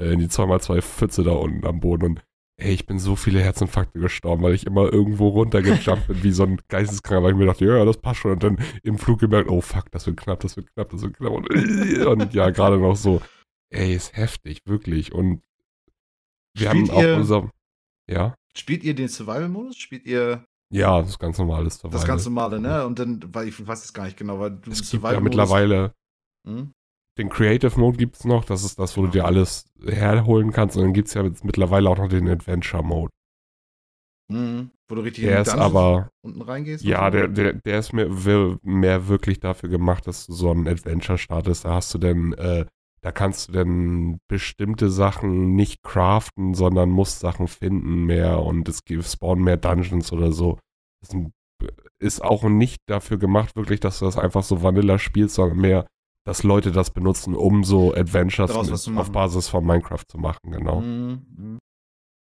äh, 0.00 0.12
in 0.12 0.18
die 0.18 0.28
2x2 0.28 0.82
Pfütze 0.82 1.22
da 1.22 1.30
unten 1.32 1.64
am 1.64 1.78
Boden. 1.78 2.04
Und 2.06 2.24
ey, 2.56 2.72
ich 2.72 2.84
bin 2.86 2.98
so 2.98 3.14
viele 3.14 3.40
Herzinfarkte 3.40 4.00
gestorben, 4.00 4.42
weil 4.42 4.54
ich 4.54 4.66
immer 4.66 4.92
irgendwo 4.92 5.28
runtergejumpt 5.28 6.08
bin, 6.08 6.22
wie 6.24 6.32
so 6.32 6.42
ein 6.42 6.60
Geisteskranker, 6.68 7.22
weil 7.22 7.32
ich 7.32 7.38
mir 7.38 7.46
dachte, 7.46 7.64
ja, 7.64 7.84
das 7.84 7.98
passt 7.98 8.18
schon. 8.20 8.32
Und 8.32 8.42
dann 8.42 8.58
im 8.82 8.98
Flug 8.98 9.20
gemerkt, 9.20 9.48
oh 9.48 9.60
fuck, 9.60 9.92
das 9.92 10.06
wird 10.06 10.16
knapp, 10.16 10.40
das 10.40 10.56
wird 10.56 10.72
knapp, 10.74 10.90
das 10.90 11.02
wird 11.02 11.16
knapp. 11.16 11.32
Und, 11.32 11.48
und 12.04 12.34
ja, 12.34 12.50
gerade 12.50 12.78
noch 12.78 12.96
so, 12.96 13.22
ey, 13.70 13.94
ist 13.94 14.16
heftig, 14.16 14.62
wirklich. 14.66 15.12
Und 15.12 15.40
wir 16.56 16.70
Spielt 16.70 16.90
haben 16.90 16.98
auch 16.98 17.16
unser, 17.16 17.50
ja. 18.10 18.34
Spielt 18.56 18.84
ihr 18.84 18.94
den 18.94 19.08
Survival-Modus? 19.08 19.76
Spielt 19.76 20.04
ihr 20.06 20.44
Ja, 20.72 21.00
das 21.02 21.18
ganz 21.18 21.38
normales 21.38 21.74
Survival. 21.76 21.98
das 21.98 22.06
ganz 22.06 22.24
normale, 22.24 22.60
ne? 22.60 22.86
Und 22.86 22.98
dann, 22.98 23.22
weil 23.32 23.48
ich 23.48 23.66
weiß 23.66 23.84
es 23.84 23.92
gar 23.92 24.04
nicht 24.04 24.16
genau, 24.16 24.38
weil 24.40 24.50
du 24.52 24.70
Es 24.70 24.90
gibt 24.90 25.02
ja 25.04 25.20
mittlerweile 25.20 25.92
Hm? 26.46 26.72
den 27.18 27.28
Creative 27.28 27.78
Mode 27.78 27.98
gibt 27.98 28.16
es 28.16 28.24
noch, 28.24 28.44
das 28.44 28.64
ist 28.64 28.78
das, 28.78 28.96
wo 28.96 29.02
du 29.02 29.08
dir 29.08 29.26
alles 29.26 29.66
herholen 29.86 30.50
kannst. 30.50 30.76
Und 30.76 30.82
dann 30.84 30.92
gibt 30.94 31.08
es 31.08 31.14
ja 31.14 31.22
mittlerweile 31.22 31.88
auch 31.90 31.98
noch 31.98 32.08
den 32.08 32.28
Adventure 32.28 32.82
Mode. 32.82 33.10
Hm. 34.30 34.70
Wo 34.88 34.94
du 34.94 35.02
richtig 35.02 35.24
Der 35.24 35.36
in 35.36 35.42
ist 35.42 35.48
aber, 35.50 36.08
unten 36.24 36.42
reingehst? 36.42 36.84
ja, 36.84 37.10
der, 37.10 37.28
der, 37.28 37.52
der 37.54 37.78
ist 37.78 37.92
mehr, 37.92 38.08
mehr 38.62 39.08
wirklich 39.08 39.40
dafür 39.40 39.68
gemacht, 39.68 40.06
dass 40.06 40.26
du 40.26 40.32
so 40.32 40.50
ein 40.52 40.66
Adventure 40.66 41.18
startest. 41.18 41.64
Da 41.64 41.74
hast 41.74 41.92
du 41.94 41.98
dann, 41.98 42.32
äh, 42.34 42.66
da 43.02 43.12
kannst 43.12 43.48
du 43.48 43.52
dann 43.52 44.18
bestimmte 44.28 44.90
Sachen 44.90 45.54
nicht 45.54 45.82
craften, 45.82 46.54
sondern 46.54 46.90
musst 46.90 47.20
Sachen 47.20 47.48
finden 47.48 48.04
mehr 48.06 48.40
und 48.40 48.68
es 48.68 48.84
gibt 48.84 49.04
spawnen 49.04 49.44
mehr 49.44 49.56
Dungeons 49.56 50.12
oder 50.12 50.32
so. 50.32 50.58
Das 51.00 51.10
ist 51.10 51.14
ein 51.14 51.32
ist 51.98 52.22
auch 52.22 52.42
nicht 52.44 52.82
dafür 52.86 53.18
gemacht, 53.18 53.54
wirklich, 53.56 53.80
dass 53.80 54.00
du 54.00 54.04
das 54.04 54.18
einfach 54.18 54.42
so 54.42 54.62
Vanilla 54.62 54.98
spielst, 54.98 55.36
sondern 55.36 55.58
mehr, 55.58 55.86
dass 56.24 56.42
Leute 56.42 56.72
das 56.72 56.90
benutzen, 56.90 57.34
um 57.34 57.64
so 57.64 57.94
Adventures 57.94 58.50
Daraus 58.50 58.86
mit, 58.88 58.98
auf. 58.98 59.12
Basis 59.12 59.48
von 59.48 59.64
Minecraft 59.64 60.04
zu 60.08 60.18
machen, 60.18 60.50
genau. 60.50 60.80
Mhm, 60.80 61.26
mhm. 61.36 61.58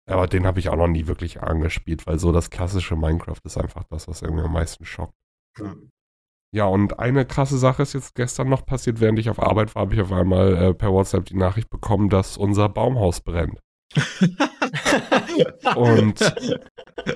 Aber 0.07 0.27
den 0.27 0.45
habe 0.45 0.59
ich 0.59 0.69
auch 0.69 0.75
noch 0.75 0.87
nie 0.87 1.07
wirklich 1.07 1.41
angespielt, 1.41 2.05
weil 2.07 2.19
so 2.19 2.31
das 2.31 2.49
klassische 2.49 2.95
Minecraft 2.95 3.39
ist 3.43 3.57
einfach 3.57 3.83
das, 3.89 4.07
was 4.07 4.21
irgendwie 4.21 4.43
am 4.43 4.53
meisten 4.53 4.85
schockt. 4.85 5.15
Ja. 5.57 5.75
Ja, 6.53 6.65
und 6.65 6.99
eine 6.99 7.25
krasse 7.25 7.57
Sache 7.57 7.81
ist 7.83 7.93
jetzt 7.93 8.13
gestern 8.15 8.49
noch 8.49 8.65
passiert, 8.65 8.99
während 8.99 9.17
ich 9.19 9.29
auf 9.29 9.41
Arbeit 9.41 9.73
war, 9.73 9.83
habe 9.83 9.93
ich 9.95 10.01
auf 10.01 10.11
einmal 10.11 10.55
äh, 10.55 10.73
per 10.73 10.91
WhatsApp 10.91 11.25
die 11.25 11.37
Nachricht 11.37 11.69
bekommen, 11.69 12.09
dass 12.09 12.35
unser 12.37 12.67
Baumhaus 12.67 13.21
brennt. 13.21 13.59
Und 15.75 16.33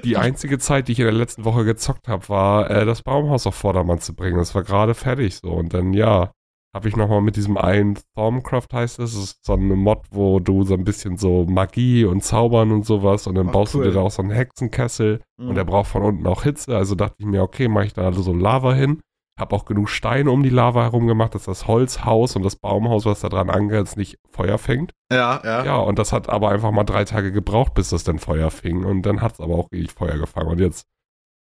die 0.03 0.17
einzige 0.17 0.57
Zeit, 0.59 0.87
die 0.87 0.93
ich 0.93 0.99
in 0.99 1.05
der 1.05 1.13
letzten 1.13 1.45
Woche 1.45 1.65
gezockt 1.65 2.07
habe, 2.07 2.27
war, 2.29 2.69
äh, 2.69 2.85
das 2.85 3.01
Baumhaus 3.01 3.45
auf 3.47 3.55
Vordermann 3.55 3.99
zu 3.99 4.15
bringen. 4.15 4.37
Das 4.37 4.55
war 4.55 4.63
gerade 4.63 4.93
fertig 4.93 5.35
so. 5.35 5.51
Und 5.51 5.73
dann, 5.73 5.93
ja, 5.93 6.31
habe 6.73 6.89
ich 6.89 6.95
nochmal 6.97 7.21
mit 7.21 7.35
diesem 7.37 7.57
einen 7.57 7.95
Stormcraft 7.95 8.67
heißt 8.73 8.99
es, 8.99 9.13
das 9.13 9.23
ist 9.23 9.45
so 9.45 9.53
eine 9.53 9.75
Mod, 9.75 9.99
wo 10.11 10.39
du 10.39 10.63
so 10.63 10.73
ein 10.73 10.83
bisschen 10.83 11.17
so 11.17 11.45
Magie 11.45 12.03
und 12.03 12.21
Zaubern 12.23 12.71
und 12.71 12.85
sowas 12.85 13.27
und 13.27 13.35
dann 13.35 13.47
Ah, 13.49 13.51
baust 13.51 13.75
cool. 13.75 13.83
du 13.85 13.89
dir 13.89 13.95
da 13.95 14.01
auch 14.01 14.11
so 14.11 14.21
einen 14.21 14.31
Hexenkessel 14.31 15.21
und 15.37 15.49
Mhm. 15.51 15.55
der 15.55 15.63
braucht 15.63 15.89
von 15.89 16.03
unten 16.03 16.27
auch 16.27 16.43
Hitze. 16.43 16.75
Also 16.75 16.95
dachte 16.95 17.15
ich 17.19 17.25
mir, 17.25 17.43
okay, 17.43 17.67
mache 17.69 17.85
ich 17.85 17.93
da 17.93 18.11
so 18.11 18.33
Lava 18.33 18.73
hin. 18.73 19.01
Hab 19.37 19.51
auch 19.51 19.65
genug 19.65 19.89
Steine 19.89 20.31
um 20.31 20.43
die 20.43 20.49
Lava 20.49 20.83
herum 20.83 21.07
gemacht, 21.07 21.35
dass 21.35 21.43
das 21.43 21.67
Holzhaus 21.67 22.35
und 22.35 22.43
das 22.43 22.55
Baumhaus, 22.55 23.05
was 23.05 23.19
da 23.19 23.29
dran 23.29 23.49
angrenzt, 23.49 23.97
nicht 23.97 24.17
Feuer 24.29 24.57
fängt. 24.57 24.93
Ja, 25.11 25.41
ja. 25.43 25.65
Ja, 25.65 25.77
und 25.77 25.99
das 25.99 26.13
hat 26.13 26.29
aber 26.29 26.49
einfach 26.49 26.71
mal 26.71 26.85
drei 26.85 27.03
Tage 27.03 27.31
gebraucht, 27.33 27.73
bis 27.73 27.89
das 27.89 28.05
dann 28.05 28.19
Feuer 28.19 28.49
fing. 28.49 28.85
Und 28.85 29.01
dann 29.01 29.21
hat 29.21 29.33
es 29.33 29.39
aber 29.41 29.55
auch 29.55 29.71
richtig 29.71 29.91
Feuer 29.91 30.17
gefangen. 30.17 30.51
Und 30.51 30.59
jetzt 30.59 30.87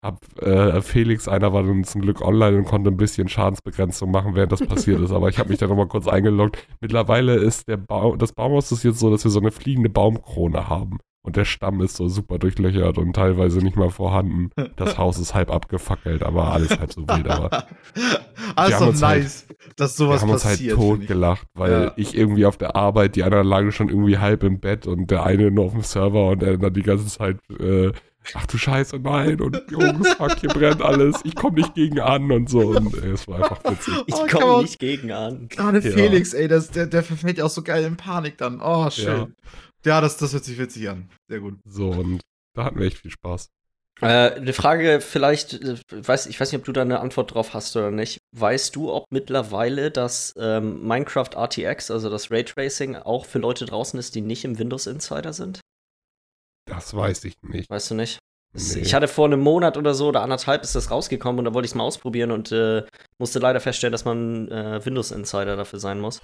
hab 0.05 0.19
äh, 0.43 0.81
Felix, 0.81 1.27
einer 1.27 1.51
war 1.51 1.63
dann 1.63 1.83
zum 1.83 2.01
Glück 2.01 2.21
online 2.21 2.57
und 2.57 2.65
konnte 2.65 2.91
ein 2.91 2.97
bisschen 2.97 3.27
Schadensbegrenzung 3.27 4.11
machen, 4.11 4.35
während 4.35 4.51
das 4.51 4.65
passiert 4.65 5.01
ist. 5.01 5.11
Aber 5.11 5.29
ich 5.29 5.39
habe 5.39 5.49
mich 5.49 5.57
da 5.57 5.67
nochmal 5.67 5.87
kurz 5.87 6.07
eingeloggt. 6.07 6.67
Mittlerweile 6.79 7.35
ist 7.35 7.67
der 7.67 7.77
Baum, 7.77 8.19
das 8.19 8.31
Baumhaus 8.31 8.71
ist 8.71 8.83
jetzt 8.83 8.99
so, 8.99 9.09
dass 9.09 9.23
wir 9.23 9.31
so 9.31 9.39
eine 9.39 9.51
fliegende 9.51 9.89
Baumkrone 9.89 10.69
haben. 10.69 10.99
Und 11.25 11.35
der 11.35 11.45
Stamm 11.45 11.81
ist 11.81 11.95
so 11.97 12.07
super 12.07 12.37
durchlöchert 12.37 12.97
und 12.99 13.13
teilweise 13.13 13.57
nicht 13.59 13.75
mal 13.75 13.89
vorhanden. 13.89 14.51
Das 14.75 14.97
Haus 14.99 15.17
ist 15.17 15.33
halb 15.33 15.49
abgefackelt, 15.51 16.21
aber 16.23 16.51
alles 16.51 16.69
halb 16.77 16.93
so 16.93 17.01
wild. 17.07 17.27
Aber 17.27 17.65
Alles 18.55 18.75
haben 18.75 18.81
doch 18.81 18.87
uns 18.89 19.01
halt- 19.01 19.23
nice, 19.23 19.47
dass 19.75 19.93
wir 19.99 20.05
sowas 20.05 20.21
haben 20.21 20.29
uns 20.29 20.45
halt 20.45 20.57
passiert. 20.57 20.75
tot 20.75 20.91
find 20.91 21.01
ich. 21.03 21.07
gelacht, 21.07 21.47
weil 21.55 21.71
Ja. 21.71 21.91
ich 21.95 22.15
irgendwie 22.15 22.45
auf 22.45 22.57
der 22.57 22.75
Arbeit, 22.75 23.15
die 23.15 23.23
anderen 23.23 23.47
lagen 23.47 23.71
schon 23.71 23.89
irgendwie 23.89 24.17
halb 24.19 24.43
im 24.43 24.59
Bett 24.59 24.85
und 24.87 25.09
der 25.11 25.23
eine 25.25 25.49
nur 25.51 25.65
auf 25.65 25.71
dem 25.71 25.81
Server 25.81 26.27
und 26.29 26.43
er 26.43 26.57
dann 26.57 26.73
die 26.73 26.83
ganze 26.83 27.07
Zeit, 27.07 27.37
äh, 27.59 27.91
ach 28.35 28.45
du 28.45 28.57
Scheiße, 28.57 28.99
nein 28.99 29.41
und 29.41 29.61
Jungs, 29.71 30.07
fuck, 30.13 30.39
hier 30.39 30.49
brennt 30.49 30.81
alles, 30.81 31.21
ich 31.23 31.35
komme 31.35 31.55
nicht 31.57 31.73
gegen 31.73 31.99
an 31.99 32.31
und 32.31 32.49
so 32.49 32.59
und 32.59 32.93
äh, 33.03 33.11
es 33.11 33.27
war 33.27 33.37
einfach 33.37 33.63
witzig. 33.63 33.93
Ich 34.07 34.13
Oh, 34.15 34.25
komme 34.29 34.61
nicht 34.61 34.79
gegen 34.79 35.11
an. 35.11 35.47
Gerade 35.49 35.79
Ja. 35.79 35.91
Felix, 35.91 36.33
ey, 36.33 36.47
das, 36.47 36.69
der, 36.69 36.85
der 36.85 37.01
verfällt 37.03 37.39
ja 37.39 37.45
auch 37.45 37.49
so 37.49 37.61
geil 37.63 37.83
in 37.83 37.97
Panik 37.97 38.37
dann. 38.37 38.61
Oh, 38.61 38.89
schön. 38.91 39.05
Ja, 39.07 39.27
das, 39.85 40.17
das 40.17 40.33
hört 40.33 40.43
sich 40.43 40.57
witzig 40.57 40.89
an. 40.89 41.09
Sehr 41.27 41.39
gut. 41.39 41.59
So 41.65 41.89
und 41.89 42.21
da 42.53 42.65
hatten 42.65 42.79
wir 42.79 42.87
echt 42.87 42.99
viel 42.99 43.11
Spaß. 43.11 43.49
Äh, 44.01 44.05
eine 44.05 44.53
Frage, 44.53 44.99
vielleicht, 44.99 45.53
äh, 45.53 45.77
weiß, 45.89 46.27
ich 46.27 46.39
weiß 46.39 46.51
nicht, 46.51 46.59
ob 46.59 46.65
du 46.65 46.73
da 46.73 46.81
eine 46.81 46.99
Antwort 46.99 47.33
drauf 47.33 47.53
hast 47.53 47.75
oder 47.77 47.91
nicht. 47.91 48.19
Weißt 48.33 48.75
du, 48.75 48.91
ob 48.91 49.05
mittlerweile 49.09 49.89
das 49.89 50.33
ähm, 50.37 50.85
Minecraft 50.85 51.29
RTX, 51.33 51.91
also 51.91 52.09
das 52.09 52.29
Raytracing, 52.29 52.97
auch 52.97 53.25
für 53.25 53.39
Leute 53.39 53.65
draußen 53.65 53.97
ist, 53.97 54.15
die 54.15 54.21
nicht 54.21 54.43
im 54.43 54.59
Windows 54.59 54.87
Insider 54.87 55.31
sind? 55.31 55.61
Das 56.65 56.93
weiß 56.93 57.23
ich 57.23 57.35
nicht. 57.43 57.69
Weißt 57.69 57.91
du 57.91 57.95
nicht? 57.95 58.19
Nee. 58.53 58.79
Ich 58.79 58.93
hatte 58.93 59.07
vor 59.07 59.25
einem 59.25 59.41
Monat 59.41 59.77
oder 59.77 59.93
so 59.93 60.07
oder 60.07 60.21
anderthalb 60.21 60.63
ist 60.63 60.75
das 60.75 60.89
rausgekommen 60.89 61.39
und 61.39 61.45
da 61.45 61.53
wollte 61.53 61.65
ich 61.65 61.71
es 61.71 61.75
mal 61.75 61.83
ausprobieren 61.83 62.31
und 62.31 62.51
äh, 62.51 62.85
musste 63.17 63.39
leider 63.39 63.59
feststellen, 63.59 63.91
dass 63.91 64.05
man 64.05 64.49
äh, 64.49 64.83
Windows 64.85 65.11
Insider 65.11 65.57
dafür 65.57 65.79
sein 65.79 65.99
muss. 65.99 66.21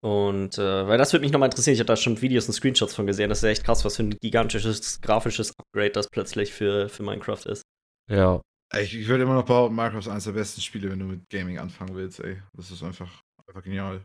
Und 0.00 0.58
äh, 0.58 0.86
weil 0.86 0.96
das 0.98 1.12
würde 1.12 1.24
mich 1.24 1.32
nochmal 1.32 1.48
interessieren, 1.48 1.74
ich 1.74 1.80
habe 1.80 1.88
da 1.88 1.96
schon 1.96 2.20
Videos 2.20 2.46
und 2.46 2.54
Screenshots 2.54 2.94
von 2.94 3.06
gesehen. 3.06 3.28
Das 3.28 3.38
ist 3.38 3.44
ja 3.44 3.50
echt 3.50 3.64
krass, 3.64 3.84
was 3.84 3.96
für 3.96 4.04
ein 4.04 4.16
gigantisches 4.20 5.00
grafisches 5.00 5.52
Upgrade 5.58 5.90
das 5.90 6.08
plötzlich 6.08 6.52
für, 6.52 6.88
für 6.88 7.02
Minecraft 7.02 7.44
ist. 7.46 7.62
Ja, 8.08 8.40
Ich, 8.74 8.94
ich 8.94 9.08
würde 9.08 9.24
immer 9.24 9.34
noch 9.34 9.44
behaupten, 9.46 9.74
Minecraft 9.74 9.98
ist 9.98 10.08
eines 10.08 10.24
der 10.24 10.32
besten 10.32 10.60
Spiele, 10.60 10.90
wenn 10.90 11.00
du 11.00 11.06
mit 11.06 11.28
Gaming 11.30 11.58
anfangen 11.58 11.94
willst, 11.96 12.20
ey. 12.20 12.40
Das 12.52 12.70
ist 12.70 12.82
einfach, 12.82 13.22
einfach 13.46 13.62
genial. 13.62 14.04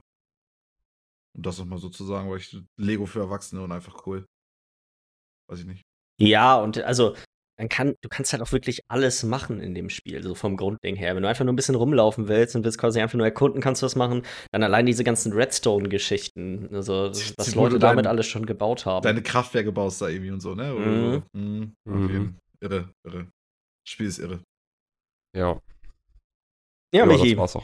Und 1.35 1.45
das 1.45 1.57
nochmal 1.59 1.79
so 1.79 1.89
zu 1.89 2.03
sagen, 2.05 2.29
weil 2.29 2.37
ich 2.37 2.57
Lego 2.79 3.05
für 3.05 3.19
Erwachsene 3.19 3.61
und 3.61 3.71
einfach 3.71 4.05
cool. 4.07 4.25
Weiß 5.49 5.59
ich 5.59 5.65
nicht. 5.65 5.83
Ja, 6.19 6.59
und 6.59 6.77
also, 6.79 7.15
man 7.63 7.69
kann, 7.69 7.95
du 8.01 8.09
kannst 8.09 8.33
halt 8.33 8.43
auch 8.43 8.51
wirklich 8.51 8.81
alles 8.89 9.23
machen 9.23 9.61
in 9.61 9.73
dem 9.73 9.89
Spiel, 9.89 10.21
so 10.21 10.35
vom 10.35 10.57
Grundding 10.57 10.95
her. 10.95 11.15
Wenn 11.15 11.23
du 11.23 11.29
einfach 11.29 11.45
nur 11.45 11.53
ein 11.53 11.55
bisschen 11.55 11.75
rumlaufen 11.75 12.27
willst 12.27 12.55
und 12.55 12.63
willst 12.65 12.77
quasi 12.77 12.99
einfach 12.99 13.17
nur 13.17 13.25
erkunden, 13.25 13.61
kannst 13.61 13.81
du 13.81 13.85
was 13.85 13.95
machen. 13.95 14.23
Dann 14.51 14.63
allein 14.63 14.85
diese 14.85 15.03
ganzen 15.05 15.31
Redstone-Geschichten, 15.33 16.69
also 16.73 17.09
was 17.09 17.35
die- 17.45 17.55
wo 17.55 17.63
Leute 17.63 17.79
damit 17.79 18.05
dein- 18.05 18.09
alles 18.11 18.27
schon 18.27 18.45
gebaut 18.45 18.85
haben. 18.85 19.03
Deine 19.03 19.21
Kraftwerke 19.21 19.71
baust 19.71 20.01
da 20.01 20.09
irgendwie 20.09 20.31
und 20.31 20.41
so, 20.41 20.55
ne? 20.55 20.73
Oder 20.75 20.85
Mhm. 20.85 21.23
Mhm. 21.33 21.73
Auf 21.87 21.95
Mhm. 21.95 22.35
Irre, 22.61 22.89
irre. 23.05 23.19
Das 23.85 23.91
Spiel 23.91 24.07
ist 24.07 24.19
irre. 24.19 24.39
ja. 25.35 25.59
ja, 26.93 27.05
das 27.05 27.21
Michi, 27.21 27.37
war's 27.37 27.55
auch. 27.55 27.63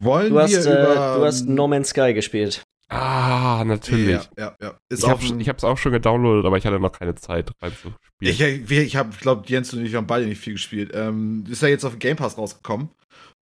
Wollen 0.00 0.32
du 0.32 0.38
hast, 0.40 0.50
wir 0.52 0.66
äh, 0.66 0.82
über. 0.82 1.16
du 1.18 1.24
hast 1.24 1.46
No 1.46 1.66
Man's 1.68 1.88
Sky 1.90 2.14
gespielt. 2.14 2.62
Ah, 2.90 3.64
natürlich. 3.66 4.08
Ja, 4.08 4.28
ja, 4.38 4.56
ja. 4.60 4.78
Ist 4.88 5.02
Ich 5.04 5.08
habe 5.08 5.44
hab's 5.46 5.64
auch 5.64 5.76
schon 5.76 5.92
gedownloadet, 5.92 6.46
aber 6.46 6.56
ich 6.56 6.64
hatte 6.64 6.80
noch 6.80 6.92
keine 6.92 7.14
Zeit 7.14 7.50
reinzuspielen. 7.60 7.96
Ich, 8.20 8.40
ich, 8.40 8.96
habe, 8.96 9.10
glaube, 9.20 9.44
Jens 9.46 9.72
und 9.74 9.84
ich 9.84 9.94
haben 9.94 10.06
beide 10.06 10.26
nicht 10.26 10.40
viel 10.40 10.54
gespielt. 10.54 10.92
Ähm, 10.94 11.44
ist 11.48 11.62
ja 11.62 11.68
jetzt 11.68 11.84
auf 11.84 11.98
Game 11.98 12.16
Pass 12.16 12.38
rausgekommen. 12.38 12.88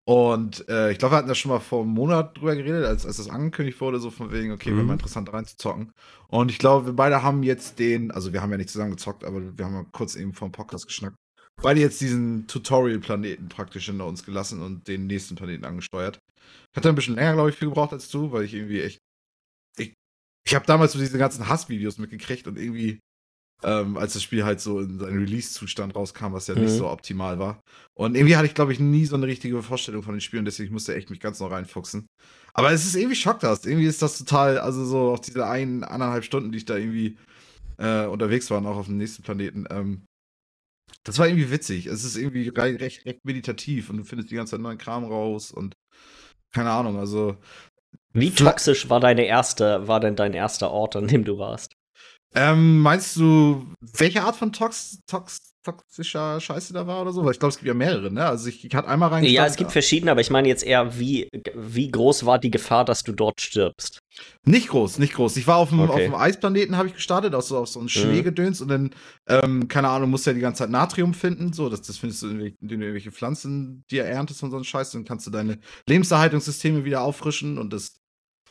Und 0.06 0.68
äh, 0.68 0.92
ich 0.92 0.98
glaube, 0.98 1.14
wir 1.14 1.18
hatten 1.18 1.28
da 1.28 1.34
schon 1.34 1.50
mal 1.50 1.60
vor 1.60 1.82
einem 1.82 1.92
Monat 1.92 2.36
drüber 2.36 2.54
geredet, 2.56 2.84
als, 2.84 3.06
als 3.06 3.16
das 3.16 3.28
angekündigt 3.30 3.80
wurde, 3.80 3.98
so 3.98 4.10
von 4.10 4.32
wegen, 4.32 4.52
okay, 4.52 4.70
wäre 4.70 4.82
Mhm. 4.82 4.86
mal 4.88 4.92
interessant 4.94 5.32
reinzuzocken. 5.32 5.92
Und 6.28 6.50
ich 6.50 6.58
glaube, 6.58 6.86
wir 6.86 6.92
beide 6.92 7.22
haben 7.22 7.42
jetzt 7.42 7.78
den, 7.78 8.10
also 8.10 8.32
wir 8.32 8.42
haben 8.42 8.50
ja 8.50 8.58
nicht 8.58 8.68
zusammen 8.70 8.90
gezockt, 8.92 9.24
aber 9.24 9.40
wir 9.56 9.64
haben 9.64 9.72
mal 9.74 9.86
kurz 9.92 10.16
eben 10.16 10.34
vom 10.34 10.52
Podcast 10.52 10.86
geschnackt. 10.86 11.16
Beide 11.62 11.80
jetzt 11.80 12.00
diesen 12.00 12.46
Tutorial-Planeten 12.48 13.48
praktisch 13.48 13.86
hinter 13.86 14.06
uns 14.06 14.24
gelassen 14.24 14.60
und 14.60 14.88
den 14.88 15.06
nächsten 15.06 15.36
Planeten 15.36 15.64
angesteuert. 15.64 16.18
Ich 16.72 16.76
hatte 16.76 16.88
ein 16.90 16.94
bisschen 16.94 17.14
länger, 17.14 17.34
glaube 17.34 17.50
ich, 17.50 17.56
viel 17.56 17.68
gebraucht 17.68 17.92
als 17.92 18.08
du, 18.10 18.32
weil 18.32 18.44
ich 18.44 18.54
irgendwie 18.54 18.82
echt. 18.82 18.98
Ich, 20.46 20.54
habe 20.54 20.66
damals 20.66 20.92
so 20.92 20.98
diese 20.98 21.18
ganzen 21.18 21.48
Hassvideos 21.48 21.98
mitgekriegt 21.98 22.46
und 22.46 22.58
irgendwie 22.58 23.00
ähm, 23.62 23.96
als 23.96 24.12
das 24.12 24.22
Spiel 24.22 24.44
halt 24.44 24.60
so 24.60 24.80
in 24.80 24.98
seinen 24.98 25.18
Release-Zustand 25.18 25.94
rauskam, 25.94 26.32
was 26.32 26.48
ja 26.48 26.54
nicht 26.54 26.72
Mhm. 26.72 26.78
so 26.78 26.88
optimal 26.88 27.38
war. 27.38 27.60
Und 27.94 28.14
irgendwie 28.14 28.36
hatte 28.36 28.46
ich, 28.46 28.54
glaube 28.54 28.72
ich, 28.72 28.80
nie 28.80 29.06
so 29.06 29.16
eine 29.16 29.26
richtige 29.26 29.62
Vorstellung 29.62 30.02
von 30.02 30.14
den 30.14 30.20
Spielen, 30.20 30.44
deswegen 30.44 30.72
musste 30.72 30.92
ich 30.92 30.98
echt 30.98 31.10
mich 31.10 31.20
ganz 31.20 31.40
noch 31.40 31.50
reinfuchsen. 31.50 32.06
Aber 32.52 32.72
es 32.72 32.84
ist 32.84 32.94
irgendwie 32.94 33.16
schockhaft. 33.16 33.64
Irgendwie 33.66 33.86
ist 33.86 34.02
das 34.02 34.18
total, 34.18 34.58
also 34.58 34.84
so 34.84 35.12
auch 35.12 35.18
diese 35.18 35.46
ein, 35.46 35.82
anderthalb 35.82 36.24
Stunden, 36.24 36.52
die 36.52 36.58
ich 36.58 36.64
da 36.66 36.76
irgendwie 36.76 37.16
äh, 37.78 38.06
unterwegs 38.06 38.50
war, 38.50 38.58
und 38.58 38.66
auch 38.66 38.76
auf 38.76 38.86
dem 38.86 38.98
nächsten 38.98 39.22
Planeten, 39.22 39.66
ähm, 39.70 40.04
das 41.04 41.18
war 41.18 41.26
irgendwie 41.26 41.50
witzig. 41.50 41.86
Es 41.86 42.04
ist 42.04 42.16
irgendwie 42.16 42.48
recht, 42.48 43.06
recht 43.06 43.24
meditativ 43.24 43.90
und 43.90 43.98
du 43.98 44.04
findest 44.04 44.30
die 44.30 44.36
ganze 44.36 44.52
Zeit 44.52 44.60
neuen 44.60 44.78
Kram 44.78 45.04
raus 45.04 45.50
und 45.50 45.74
keine 46.52 46.70
Ahnung, 46.70 46.98
also 46.98 47.36
Wie 48.14 48.30
toxisch 48.30 48.88
war 48.88 49.00
deine 49.00 49.24
erste, 49.26 49.86
war 49.88 50.00
denn 50.00 50.16
dein 50.16 50.32
erster 50.34 50.70
Ort, 50.70 50.96
an 50.96 51.08
dem 51.08 51.24
du 51.24 51.36
warst? 51.38 51.74
Ähm, 52.36 52.80
meinst 52.80 53.16
du, 53.16 53.66
welche 53.80 54.22
Art 54.22 54.34
von 54.36 54.52
Tox, 54.52 54.98
Tox, 55.06 55.52
toxischer 55.62 56.40
Scheiße 56.40 56.72
da 56.72 56.84
war 56.86 57.00
oder 57.02 57.12
so? 57.12 57.24
Weil 57.24 57.32
ich 57.32 57.38
glaube, 57.38 57.50
es 57.50 57.58
gibt 57.58 57.68
ja 57.68 57.74
mehrere, 57.74 58.12
ne? 58.12 58.26
Also 58.26 58.48
ich, 58.48 58.64
ich 58.64 58.74
hatte 58.74 58.88
einmal 58.88 59.10
reingeschaut. 59.10 59.36
Ja, 59.36 59.46
es 59.46 59.56
gibt 59.56 59.70
verschiedene, 59.70 60.10
aber 60.10 60.20
ich 60.20 60.30
meine 60.30 60.48
jetzt 60.48 60.64
eher, 60.64 60.98
wie, 60.98 61.28
wie 61.54 61.90
groß 61.90 62.26
war 62.26 62.40
die 62.40 62.50
Gefahr, 62.50 62.84
dass 62.84 63.04
du 63.04 63.12
dort 63.12 63.40
stirbst? 63.40 64.00
Nicht 64.44 64.68
groß, 64.68 64.98
nicht 64.98 65.14
groß. 65.14 65.36
Ich 65.36 65.46
war 65.46 65.56
auf 65.58 65.68
dem, 65.68 65.80
Okay. 65.80 65.92
auf 65.92 66.00
dem 66.00 66.14
Eisplaneten, 66.14 66.76
habe 66.76 66.88
ich 66.88 66.94
gestartet, 66.94 67.34
aus 67.36 67.48
so, 67.48 67.58
auf 67.58 67.68
so 67.68 67.78
einem 67.78 67.88
Schneegedöns 67.88 68.60
und 68.60 68.68
dann, 68.68 68.90
ähm, 69.28 69.68
keine 69.68 69.88
Ahnung, 69.88 70.10
musst 70.10 70.26
du 70.26 70.30
ja 70.30 70.34
die 70.34 70.40
ganze 70.40 70.58
Zeit 70.64 70.70
Natrium 70.70 71.14
finden. 71.14 71.52
So, 71.52 71.68
das, 71.68 71.82
das 71.82 71.98
findest 71.98 72.22
du, 72.22 72.30
indem 72.30 72.54
du 72.60 72.74
irgendwelche 72.74 73.12
Pflanzen 73.12 73.84
dir 73.92 74.04
erntest 74.04 74.42
und 74.42 74.50
so 74.50 74.56
einen 74.56 74.64
Scheiß. 74.64 74.90
Dann 74.90 75.04
kannst 75.04 75.26
du 75.26 75.30
deine 75.30 75.58
Lebenserhaltungssysteme 75.88 76.84
wieder 76.84 77.02
auffrischen 77.02 77.58
und 77.58 77.72
das, 77.72 78.00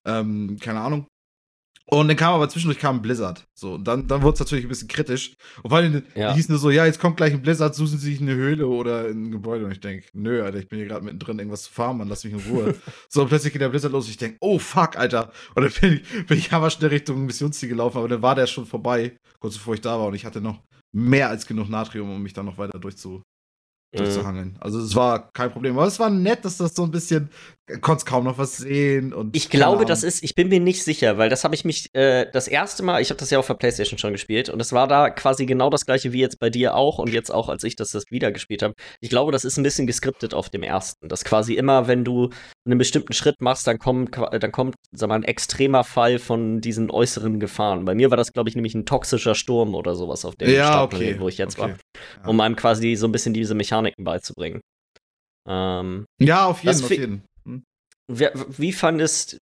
ähm, 0.05 0.57
keine 0.59 0.81
Ahnung. 0.81 1.07
Und 1.85 2.07
dann 2.07 2.15
kam 2.15 2.33
aber 2.33 2.47
zwischendurch 2.47 2.79
kam 2.79 2.97
ein 2.97 3.01
Blizzard. 3.01 3.45
So, 3.53 3.73
und 3.73 3.83
dann, 3.85 4.07
dann 4.07 4.21
wurde 4.21 4.35
es 4.35 4.39
natürlich 4.39 4.63
ein 4.65 4.69
bisschen 4.69 4.87
kritisch. 4.87 5.35
Und 5.61 5.69
vor 5.69 5.77
allem, 5.79 6.01
Ja. 6.15 6.29
die 6.31 6.37
hießen 6.37 6.51
nur 6.51 6.59
so, 6.59 6.71
ja, 6.71 6.85
jetzt 6.85 6.99
kommt 6.99 7.17
gleich 7.17 7.33
ein 7.33 7.41
Blizzard, 7.41 7.75
suchen 7.75 7.97
Sie 7.99 8.11
sich 8.11 8.21
eine 8.21 8.33
Höhle 8.33 8.67
oder 8.67 9.07
ein 9.09 9.31
Gebäude. 9.31 9.65
Und 9.65 9.71
ich 9.73 9.81
denke, 9.81 10.05
nö, 10.13 10.41
Alter, 10.43 10.59
ich 10.59 10.69
bin 10.69 10.79
hier 10.79 10.87
gerade 10.87 11.03
mittendrin, 11.03 11.39
irgendwas 11.39 11.63
zu 11.63 11.71
farmen, 11.73 12.07
lass 12.07 12.23
mich 12.23 12.33
in 12.33 12.39
Ruhe. 12.51 12.75
so, 13.09 13.21
und 13.23 13.27
plötzlich 13.27 13.51
geht 13.51 13.61
der 13.61 13.69
Blizzard 13.69 13.91
los 13.91 14.05
und 14.05 14.11
ich 14.11 14.17
denke, 14.17 14.37
oh 14.39 14.59
fuck, 14.59 14.97
Alter. 14.97 15.31
Und 15.55 15.63
dann 15.63 15.73
bin 15.81 15.93
ich, 16.01 16.25
bin 16.25 16.37
ich 16.37 16.53
aber 16.53 16.69
schnell 16.69 16.89
Richtung 16.89 17.25
Missionsziel 17.25 17.69
gelaufen, 17.69 17.97
aber 17.97 18.07
dann 18.07 18.21
war 18.21 18.35
der 18.35 18.47
schon 18.47 18.65
vorbei, 18.65 19.17
kurz 19.39 19.55
bevor 19.55 19.73
ich 19.73 19.81
da 19.81 19.99
war. 19.99 20.07
Und 20.07 20.13
ich 20.15 20.25
hatte 20.25 20.39
noch 20.39 20.61
mehr 20.93 21.29
als 21.29 21.45
genug 21.45 21.67
Natrium, 21.69 22.09
um 22.09 22.23
mich 22.23 22.33
dann 22.33 22.45
noch 22.45 22.57
weiter 22.57 22.79
durchzu, 22.79 23.21
durchzuhangeln. 23.95 24.57
Also 24.59 24.79
es 24.79 24.95
war 24.95 25.31
kein 25.31 25.51
Problem. 25.51 25.77
Aber 25.77 25.87
es 25.87 25.99
war 25.99 26.09
nett, 26.09 26.43
dass 26.45 26.57
das 26.57 26.73
so 26.75 26.83
ein 26.83 26.91
bisschen, 26.91 27.29
konntest 27.81 28.05
kaum 28.05 28.23
noch 28.23 28.37
was 28.37 28.57
sehen. 28.57 29.13
Und 29.13 29.35
ich 29.35 29.49
glaube, 29.49 29.85
das 29.85 30.03
ist, 30.03 30.23
ich 30.23 30.35
bin 30.35 30.49
mir 30.49 30.59
nicht 30.59 30.83
sicher, 30.83 31.17
weil 31.17 31.29
das 31.29 31.43
habe 31.43 31.55
ich 31.55 31.63
mich 31.63 31.93
äh, 31.93 32.25
das 32.31 32.47
erste 32.47 32.83
Mal, 32.83 33.01
ich 33.01 33.09
habe 33.09 33.19
das 33.19 33.29
ja 33.29 33.39
auf 33.39 33.47
der 33.47 33.53
Playstation 33.53 33.97
schon 33.97 34.11
gespielt 34.11 34.49
und 34.49 34.59
es 34.59 34.73
war 34.73 34.87
da 34.87 35.09
quasi 35.09 35.45
genau 35.45 35.69
das 35.69 35.85
gleiche 35.85 36.11
wie 36.11 36.19
jetzt 36.19 36.39
bei 36.39 36.49
dir 36.49 36.75
auch 36.75 36.99
und 36.99 37.11
jetzt 37.11 37.31
auch, 37.31 37.49
als 37.49 37.63
ich 37.63 37.75
das, 37.75 37.91
das 37.91 38.05
wieder 38.09 38.31
gespielt 38.31 38.63
habe. 38.63 38.73
Ich 38.99 39.09
glaube, 39.09 39.31
das 39.31 39.45
ist 39.45 39.57
ein 39.57 39.63
bisschen 39.63 39.87
geskriptet 39.87 40.33
auf 40.33 40.49
dem 40.49 40.63
ersten. 40.63 41.07
Das 41.07 41.23
quasi 41.23 41.53
immer, 41.53 41.87
wenn 41.87 42.03
du 42.03 42.29
einen 42.65 42.77
bestimmten 42.77 43.13
Schritt 43.13 43.41
machst, 43.41 43.67
dann 43.67 43.77
kommt, 43.77 44.15
dann 44.15 44.51
kommt, 44.51 44.75
sag 44.91 45.09
mal, 45.09 45.15
ein 45.15 45.23
extremer 45.23 45.83
Fall 45.83 46.17
von 46.17 46.61
diesen 46.61 46.89
äußeren 46.89 47.39
Gefahren. 47.39 47.83
Bei 47.85 47.93
mir 47.93 48.09
war 48.09 48.17
das, 48.17 48.31
glaube 48.31 48.49
ich, 48.49 48.55
nämlich 48.55 48.73
ein 48.73 48.85
toxischer 48.85 49.35
Sturm 49.35 49.75
oder 49.75 49.95
sowas 49.95 50.23
auf 50.23 50.35
dem 50.35 50.49
ja, 50.49 50.67
Startplan, 50.67 51.01
okay. 51.01 51.19
wo 51.19 51.27
ich 51.27 51.37
jetzt 51.37 51.59
okay. 51.59 51.75
war. 52.21 52.29
Um 52.29 52.39
einem 52.39 52.55
quasi 52.55 52.95
so 52.95 53.07
ein 53.07 53.11
bisschen 53.11 53.33
diese 53.33 53.53
Mechaniken 53.53 54.05
beizubringen. 54.05 54.61
Ähm, 55.47 56.05
ja, 56.21 56.45
auf 56.45 56.63
jeden, 56.63 56.83
auf 56.83 56.89
jeden. 56.89 57.25
Hm. 57.45 57.63
Wie, 58.07 58.27
wie 58.57 58.71
fandest, 58.71 59.37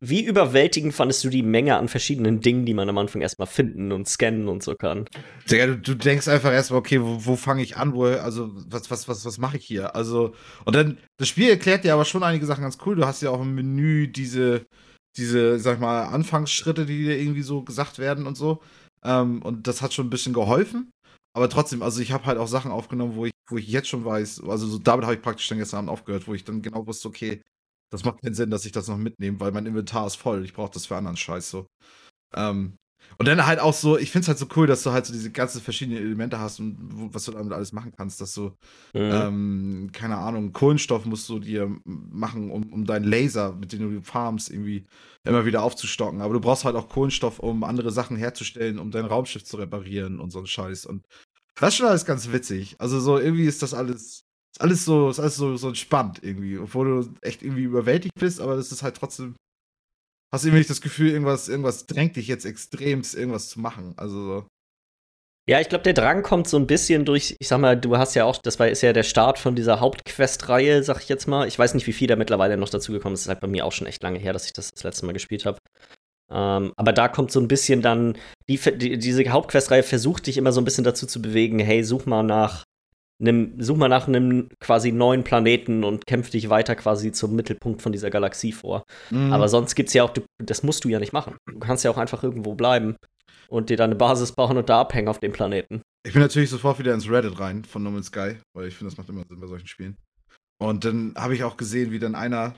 wie 0.00 0.24
überwältigend 0.24 0.92
fandest 0.92 1.24
du 1.24 1.30
die 1.30 1.42
Menge 1.42 1.76
an 1.76 1.88
verschiedenen 1.88 2.40
Dingen, 2.40 2.66
die 2.66 2.74
man 2.74 2.88
am 2.88 2.98
Anfang 2.98 3.22
erstmal 3.22 3.46
finden 3.46 3.92
und 3.92 4.06
scannen 4.08 4.48
und 4.48 4.62
so 4.62 4.74
kann? 4.74 5.06
Digga, 5.50 5.66
du, 5.66 5.78
du 5.78 5.94
denkst 5.94 6.28
einfach 6.28 6.52
erstmal, 6.52 6.80
okay, 6.80 7.00
wo, 7.00 7.24
wo 7.24 7.36
fange 7.36 7.62
ich 7.62 7.76
an, 7.76 7.94
wo, 7.94 8.04
also 8.04 8.50
was, 8.68 8.90
was, 8.90 9.08
was, 9.08 9.24
was 9.24 9.38
mache 9.38 9.56
ich 9.56 9.64
hier? 9.64 9.96
Also, 9.96 10.34
und 10.66 10.76
dann, 10.76 10.98
das 11.18 11.28
Spiel 11.28 11.48
erklärt 11.48 11.84
dir 11.84 11.94
aber 11.94 12.04
schon 12.04 12.22
einige 12.22 12.44
Sachen 12.44 12.62
ganz 12.62 12.76
cool. 12.84 12.96
Du 12.96 13.06
hast 13.06 13.22
ja 13.22 13.30
auch 13.30 13.40
im 13.40 13.54
Menü 13.54 14.08
diese, 14.08 14.66
diese, 15.16 15.58
sag 15.58 15.74
ich 15.74 15.80
mal, 15.80 16.04
Anfangsschritte, 16.04 16.84
die 16.84 17.04
dir 17.04 17.18
irgendwie 17.18 17.42
so 17.42 17.62
gesagt 17.62 17.98
werden 17.98 18.26
und 18.26 18.36
so. 18.36 18.60
Ähm, 19.02 19.40
und 19.42 19.66
das 19.66 19.80
hat 19.80 19.94
schon 19.94 20.08
ein 20.08 20.10
bisschen 20.10 20.34
geholfen. 20.34 20.90
Aber 21.34 21.48
trotzdem, 21.48 21.82
also 21.82 22.00
ich 22.00 22.12
habe 22.12 22.26
halt 22.26 22.38
auch 22.38 22.48
Sachen 22.48 22.70
aufgenommen, 22.70 23.14
wo 23.14 23.26
ich, 23.26 23.32
wo 23.48 23.56
ich 23.56 23.68
jetzt 23.68 23.88
schon 23.88 24.04
weiß, 24.04 24.42
also 24.46 24.66
so 24.66 24.78
damit 24.78 25.04
habe 25.04 25.14
ich 25.14 25.22
praktisch 25.22 25.48
dann 25.48 25.58
gestern 25.58 25.78
Abend 25.78 25.90
aufgehört, 25.90 26.26
wo 26.26 26.34
ich 26.34 26.44
dann 26.44 26.62
genau 26.62 26.86
wusste, 26.86 27.08
okay, 27.08 27.42
das 27.90 28.04
macht 28.04 28.22
keinen 28.22 28.34
Sinn, 28.34 28.50
dass 28.50 28.64
ich 28.64 28.72
das 28.72 28.88
noch 28.88 28.96
mitnehme, 28.96 29.40
weil 29.40 29.52
mein 29.52 29.66
Inventar 29.66 30.06
ist 30.06 30.16
voll. 30.16 30.44
Ich 30.44 30.54
brauche 30.54 30.72
das 30.72 30.86
für 30.86 30.96
anderen 30.96 31.16
Scheiß 31.16 31.50
so. 31.50 31.66
Ähm, 32.34 32.76
und 33.18 33.26
dann 33.26 33.46
halt 33.46 33.60
auch 33.60 33.72
so, 33.72 33.96
ich 33.96 34.10
finde 34.10 34.24
es 34.24 34.28
halt 34.28 34.38
so 34.38 34.46
cool, 34.56 34.66
dass 34.66 34.82
du 34.82 34.90
halt 34.90 35.06
so 35.06 35.12
diese 35.12 35.30
ganzen 35.30 35.60
verschiedenen 35.60 36.02
Elemente 36.02 36.38
hast 36.38 36.60
und 36.60 36.76
wo, 36.80 37.14
was 37.14 37.24
du 37.24 37.32
damit 37.32 37.52
alles 37.52 37.72
machen 37.72 37.92
kannst, 37.96 38.20
dass 38.20 38.34
du, 38.34 38.52
mhm. 38.92 39.00
ähm, 39.12 39.90
keine 39.92 40.18
Ahnung, 40.18 40.52
Kohlenstoff 40.52 41.04
musst 41.06 41.28
du 41.28 41.38
dir 41.38 41.74
machen, 41.84 42.50
um, 42.50 42.72
um 42.72 42.84
deinen 42.84 43.04
Laser, 43.04 43.52
mit 43.52 43.72
dem 43.72 43.94
du 43.94 44.02
farmst, 44.02 44.50
irgendwie 44.50 44.86
immer 45.24 45.46
wieder 45.46 45.62
aufzustocken. 45.62 46.20
Aber 46.20 46.34
du 46.34 46.40
brauchst 46.40 46.64
halt 46.64 46.76
auch 46.76 46.88
Kohlenstoff, 46.88 47.38
um 47.38 47.64
andere 47.64 47.90
Sachen 47.90 48.16
herzustellen, 48.16 48.78
um 48.78 48.90
dein 48.90 49.06
Raumschiff 49.06 49.44
zu 49.44 49.56
reparieren 49.56 50.20
und 50.20 50.30
so 50.30 50.40
ein 50.40 50.46
Scheiß. 50.46 50.84
Und 50.86 51.06
das 51.54 51.70
ist 51.70 51.76
schon 51.76 51.86
alles 51.86 52.04
ganz 52.04 52.32
witzig. 52.32 52.76
Also 52.78 53.00
so 53.00 53.18
irgendwie 53.18 53.46
ist 53.46 53.62
das 53.62 53.72
alles, 53.72 54.25
ist 54.56 54.62
alles 54.62 54.84
so, 54.84 55.10
ist 55.10 55.20
alles 55.20 55.36
so, 55.36 55.56
so 55.56 55.68
entspannt 55.68 56.20
irgendwie, 56.22 56.58
obwohl 56.58 57.02
du 57.02 57.14
echt 57.20 57.42
irgendwie 57.42 57.64
überwältigt 57.64 58.14
bist, 58.18 58.40
aber 58.40 58.56
das 58.56 58.72
ist 58.72 58.82
halt 58.82 58.96
trotzdem 58.96 59.34
hast 60.32 60.44
irgendwie 60.44 60.58
nicht 60.58 60.70
das 60.70 60.80
Gefühl, 60.80 61.10
irgendwas, 61.10 61.48
irgendwas 61.48 61.86
drängt 61.86 62.16
dich 62.16 62.26
jetzt 62.28 62.44
extremst, 62.44 63.14
irgendwas 63.14 63.48
zu 63.48 63.60
machen. 63.60 63.94
Also 63.96 64.24
so. 64.24 64.46
Ja, 65.48 65.60
ich 65.60 65.68
glaube, 65.68 65.84
der 65.84 65.94
Drang 65.94 66.22
kommt 66.22 66.48
so 66.48 66.56
ein 66.56 66.66
bisschen 66.66 67.04
durch, 67.04 67.36
ich 67.38 67.48
sag 67.48 67.60
mal, 67.60 67.76
du 67.76 67.96
hast 67.96 68.14
ja 68.14 68.24
auch, 68.24 68.36
das 68.38 68.58
war 68.58 68.68
ist 68.68 68.82
ja 68.82 68.92
der 68.92 69.04
Start 69.04 69.38
von 69.38 69.54
dieser 69.54 69.78
Hauptquest-Reihe, 69.78 70.82
sag 70.82 71.00
ich 71.00 71.08
jetzt 71.08 71.28
mal. 71.28 71.46
Ich 71.46 71.56
weiß 71.56 71.74
nicht, 71.74 71.86
wie 71.86 71.92
viel 71.92 72.08
da 72.08 72.16
mittlerweile 72.16 72.56
noch 72.56 72.68
dazu 72.68 72.90
gekommen 72.90 73.14
ist. 73.14 73.20
Das 73.20 73.26
ist 73.26 73.28
halt 73.28 73.40
bei 73.40 73.46
mir 73.46 73.64
auch 73.64 73.72
schon 73.72 73.86
echt 73.86 74.02
lange 74.02 74.18
her, 74.18 74.32
dass 74.32 74.46
ich 74.46 74.52
das 74.52 74.72
das 74.72 74.82
letzte 74.82 75.06
Mal 75.06 75.12
gespielt 75.12 75.46
habe. 75.46 75.58
Ähm, 76.32 76.72
aber 76.76 76.92
da 76.92 77.06
kommt 77.06 77.30
so 77.30 77.38
ein 77.38 77.46
bisschen 77.46 77.80
dann, 77.80 78.18
die, 78.48 78.58
die, 78.58 78.98
diese 78.98 79.28
Hauptquest-Reihe 79.28 79.84
versucht 79.84 80.26
dich 80.26 80.36
immer 80.36 80.50
so 80.50 80.60
ein 80.60 80.64
bisschen 80.64 80.82
dazu 80.82 81.06
zu 81.06 81.22
bewegen, 81.22 81.60
hey, 81.60 81.84
such 81.84 82.06
mal 82.06 82.24
nach 82.24 82.64
Nimm, 83.18 83.54
such 83.58 83.76
mal 83.76 83.88
nach 83.88 84.08
einem 84.08 84.48
quasi 84.60 84.92
neuen 84.92 85.24
Planeten 85.24 85.84
und 85.84 86.06
kämpf 86.06 86.30
dich 86.30 86.50
weiter 86.50 86.76
quasi 86.76 87.12
zum 87.12 87.34
Mittelpunkt 87.34 87.80
von 87.80 87.92
dieser 87.92 88.10
Galaxie 88.10 88.52
vor. 88.52 88.84
Mhm. 89.10 89.32
Aber 89.32 89.48
sonst 89.48 89.74
gibt's 89.74 89.94
ja 89.94 90.04
auch, 90.04 90.12
das 90.38 90.62
musst 90.62 90.84
du 90.84 90.88
ja 90.88 90.98
nicht 90.98 91.12
machen. 91.12 91.36
Du 91.50 91.58
kannst 91.58 91.84
ja 91.84 91.90
auch 91.90 91.96
einfach 91.96 92.22
irgendwo 92.22 92.54
bleiben 92.54 92.96
und 93.48 93.70
dir 93.70 93.76
da 93.76 93.84
eine 93.84 93.94
Basis 93.94 94.32
bauen 94.32 94.58
und 94.58 94.68
da 94.68 94.80
abhängen 94.80 95.08
auf 95.08 95.18
dem 95.18 95.32
Planeten. 95.32 95.80
Ich 96.06 96.12
bin 96.12 96.22
natürlich 96.22 96.50
sofort 96.50 96.78
wieder 96.78 96.94
ins 96.94 97.10
Reddit 97.10 97.38
rein 97.40 97.64
von 97.64 97.82
No 97.82 97.90
Man's 97.90 98.08
Sky, 98.08 98.36
weil 98.54 98.68
ich 98.68 98.74
finde, 98.74 98.90
das 98.90 98.98
macht 98.98 99.08
immer 99.08 99.24
Sinn 99.28 99.40
bei 99.40 99.46
solchen 99.46 99.66
Spielen. 99.66 99.96
Und 100.58 100.84
dann 100.84 101.14
habe 101.16 101.34
ich 101.34 101.44
auch 101.44 101.56
gesehen, 101.56 101.90
wie 101.92 101.98
dann 101.98 102.14
einer 102.14 102.54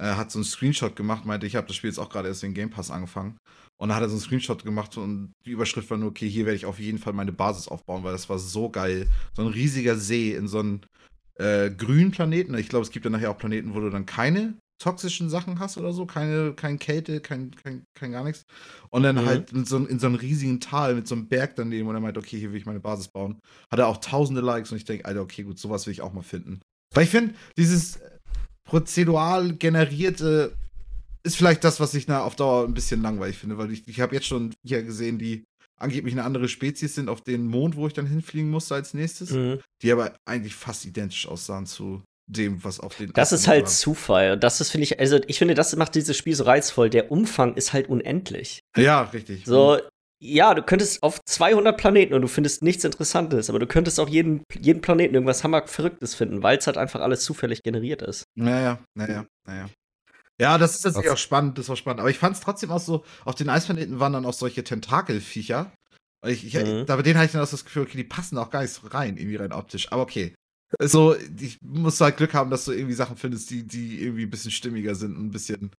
äh, 0.00 0.14
hat 0.14 0.30
so 0.30 0.38
einen 0.38 0.44
Screenshot 0.44 0.96
gemacht, 0.96 1.24
meinte, 1.24 1.46
ich 1.46 1.56
habe 1.56 1.66
das 1.66 1.76
Spiel 1.76 1.90
jetzt 1.90 1.98
auch 1.98 2.08
gerade 2.08 2.28
erst 2.28 2.44
in 2.44 2.54
Game 2.54 2.70
Pass 2.70 2.90
angefangen. 2.90 3.38
Und 3.82 3.88
dann 3.88 3.96
hat 3.96 4.04
er 4.04 4.10
so 4.10 4.14
einen 4.14 4.20
Screenshot 4.20 4.62
gemacht 4.62 4.96
und 4.96 5.32
die 5.44 5.50
Überschrift 5.50 5.90
war 5.90 5.98
nur, 5.98 6.10
okay, 6.10 6.28
hier 6.28 6.46
werde 6.46 6.54
ich 6.54 6.66
auf 6.66 6.78
jeden 6.78 6.98
Fall 6.98 7.14
meine 7.14 7.32
Basis 7.32 7.66
aufbauen, 7.66 8.04
weil 8.04 8.12
das 8.12 8.28
war 8.28 8.38
so 8.38 8.70
geil. 8.70 9.08
So 9.34 9.42
ein 9.42 9.48
riesiger 9.48 9.96
See 9.96 10.36
in 10.36 10.46
so 10.46 10.60
einem 10.60 10.82
äh, 11.34 11.68
grünen 11.68 12.12
Planeten. 12.12 12.54
Ich 12.54 12.68
glaube, 12.68 12.84
es 12.84 12.92
gibt 12.92 13.04
ja 13.04 13.10
nachher 13.10 13.32
auch 13.32 13.38
Planeten, 13.38 13.74
wo 13.74 13.80
du 13.80 13.90
dann 13.90 14.06
keine 14.06 14.54
toxischen 14.80 15.28
Sachen 15.28 15.58
hast 15.58 15.78
oder 15.78 15.92
so, 15.92 16.06
keine, 16.06 16.52
keine 16.54 16.78
Kälte, 16.78 17.18
kein, 17.20 17.50
kein, 17.56 17.82
kein 17.98 18.12
gar 18.12 18.22
nichts. 18.22 18.44
Und 18.90 19.02
dann 19.02 19.16
mhm. 19.16 19.26
halt 19.26 19.50
in 19.50 19.64
so, 19.64 19.78
in 19.78 19.98
so 19.98 20.06
einem 20.06 20.14
riesigen 20.14 20.60
Tal 20.60 20.94
mit 20.94 21.08
so 21.08 21.16
einem 21.16 21.26
Berg 21.26 21.56
daneben 21.56 21.88
und 21.88 21.96
er 21.96 22.00
meint, 22.00 22.16
okay, 22.16 22.38
hier 22.38 22.52
will 22.52 22.60
ich 22.60 22.66
meine 22.66 22.78
Basis 22.78 23.08
bauen. 23.08 23.40
Hat 23.68 23.80
er 23.80 23.88
auch 23.88 23.96
tausende 23.96 24.42
Likes 24.42 24.70
und 24.70 24.76
ich 24.76 24.84
denke, 24.84 25.06
Alter, 25.06 25.22
okay, 25.22 25.42
gut, 25.42 25.58
sowas 25.58 25.86
will 25.86 25.92
ich 25.92 26.02
auch 26.02 26.12
mal 26.12 26.22
finden. 26.22 26.60
Weil 26.94 27.02
ich 27.02 27.10
finde, 27.10 27.34
dieses 27.58 27.98
prozedural 28.64 29.54
generierte 29.54 30.52
ist 31.24 31.36
vielleicht 31.36 31.64
das, 31.64 31.80
was 31.80 31.94
ich 31.94 32.08
na, 32.08 32.22
auf 32.22 32.36
Dauer 32.36 32.64
ein 32.64 32.74
bisschen 32.74 33.02
langweilig 33.02 33.38
finde, 33.38 33.58
weil 33.58 33.70
ich, 33.70 33.86
ich 33.86 34.00
habe 34.00 34.14
jetzt 34.14 34.26
schon 34.26 34.54
hier 34.64 34.82
gesehen, 34.82 35.18
die 35.18 35.44
angeblich 35.78 36.14
eine 36.14 36.24
andere 36.24 36.48
Spezies 36.48 36.94
sind 36.94 37.08
auf 37.08 37.20
den 37.20 37.46
Mond, 37.46 37.76
wo 37.76 37.86
ich 37.86 37.92
dann 37.92 38.06
hinfliegen 38.06 38.50
musste 38.50 38.74
als 38.74 38.94
nächstes, 38.94 39.30
mhm. 39.30 39.60
die 39.82 39.92
aber 39.92 40.14
eigentlich 40.24 40.54
fast 40.54 40.84
identisch 40.84 41.26
aussahen 41.26 41.66
zu 41.66 42.02
dem, 42.26 42.62
was 42.64 42.80
auf 42.80 42.96
den. 42.96 43.12
Das 43.12 43.32
ist 43.32 43.48
halt 43.48 43.64
war. 43.64 43.70
Zufall. 43.70 44.38
Das 44.38 44.60
ist, 44.60 44.70
finde 44.70 44.84
ich, 44.84 45.00
also 45.00 45.18
ich 45.26 45.38
finde, 45.38 45.54
das 45.54 45.74
macht 45.76 45.94
dieses 45.94 46.16
Spiel 46.16 46.34
so 46.34 46.44
reizvoll. 46.44 46.88
Der 46.88 47.10
Umfang 47.10 47.54
ist 47.54 47.72
halt 47.72 47.88
unendlich. 47.88 48.60
Ja, 48.76 49.02
richtig. 49.02 49.44
So, 49.44 49.78
ja, 50.24 50.54
du 50.54 50.62
könntest 50.62 51.02
auf 51.02 51.20
200 51.24 51.76
Planeten 51.76 52.14
und 52.14 52.22
du 52.22 52.28
findest 52.28 52.62
nichts 52.62 52.84
Interessantes, 52.84 53.50
aber 53.50 53.58
du 53.58 53.66
könntest 53.66 53.98
auch 53.98 54.08
jeden, 54.08 54.44
jeden 54.58 54.80
Planeten 54.80 55.14
irgendwas 55.14 55.42
hammerverrücktes 55.42 56.14
finden, 56.14 56.44
weil 56.44 56.58
es 56.58 56.66
halt 56.68 56.78
einfach 56.78 57.00
alles 57.00 57.24
zufällig 57.24 57.62
generiert 57.64 58.02
ist. 58.02 58.24
Naja, 58.36 58.78
naja, 58.94 59.26
naja. 59.46 59.68
Ja, 60.40 60.58
das 60.58 60.76
ist 60.76 60.82
tatsächlich 60.82 61.12
auch 61.12 61.18
spannend, 61.18 61.58
das 61.58 61.68
war 61.68 61.76
spannend. 61.76 62.00
Aber 62.00 62.10
ich 62.10 62.18
fand 62.18 62.36
es 62.36 62.42
trotzdem 62.42 62.70
auch 62.70 62.80
so, 62.80 63.04
auf 63.24 63.34
den 63.34 63.48
Eisplaneten 63.48 64.00
waren 64.00 64.12
dann 64.12 64.26
auch 64.26 64.32
solche 64.32 64.64
Tentakelviecher. 64.64 65.72
Ich, 66.26 66.46
ich, 66.46 66.54
mhm. 66.54 66.86
Da 66.86 66.96
bei 66.96 67.02
denen 67.02 67.16
hatte 67.16 67.26
ich 67.26 67.32
dann 67.32 67.42
auch 67.42 67.50
das 67.50 67.64
Gefühl, 67.64 67.82
okay, 67.82 67.96
die 67.96 68.04
passen 68.04 68.38
auch 68.38 68.50
gar 68.50 68.62
nicht 68.62 68.72
so 68.72 68.86
rein, 68.86 69.16
irgendwie 69.16 69.36
rein 69.36 69.52
optisch. 69.52 69.90
Aber 69.92 70.02
okay. 70.02 70.34
So, 70.80 71.14
ich 71.38 71.58
muss 71.60 72.00
halt 72.00 72.16
Glück 72.16 72.32
haben, 72.34 72.50
dass 72.50 72.64
du 72.64 72.72
irgendwie 72.72 72.94
Sachen 72.94 73.16
findest, 73.16 73.50
die, 73.50 73.66
die 73.66 74.02
irgendwie 74.02 74.22
ein 74.22 74.30
bisschen 74.30 74.50
stimmiger 74.50 74.94
sind 74.94 75.16
und 75.16 75.26
ein 75.26 75.30
bisschen, 75.30 75.70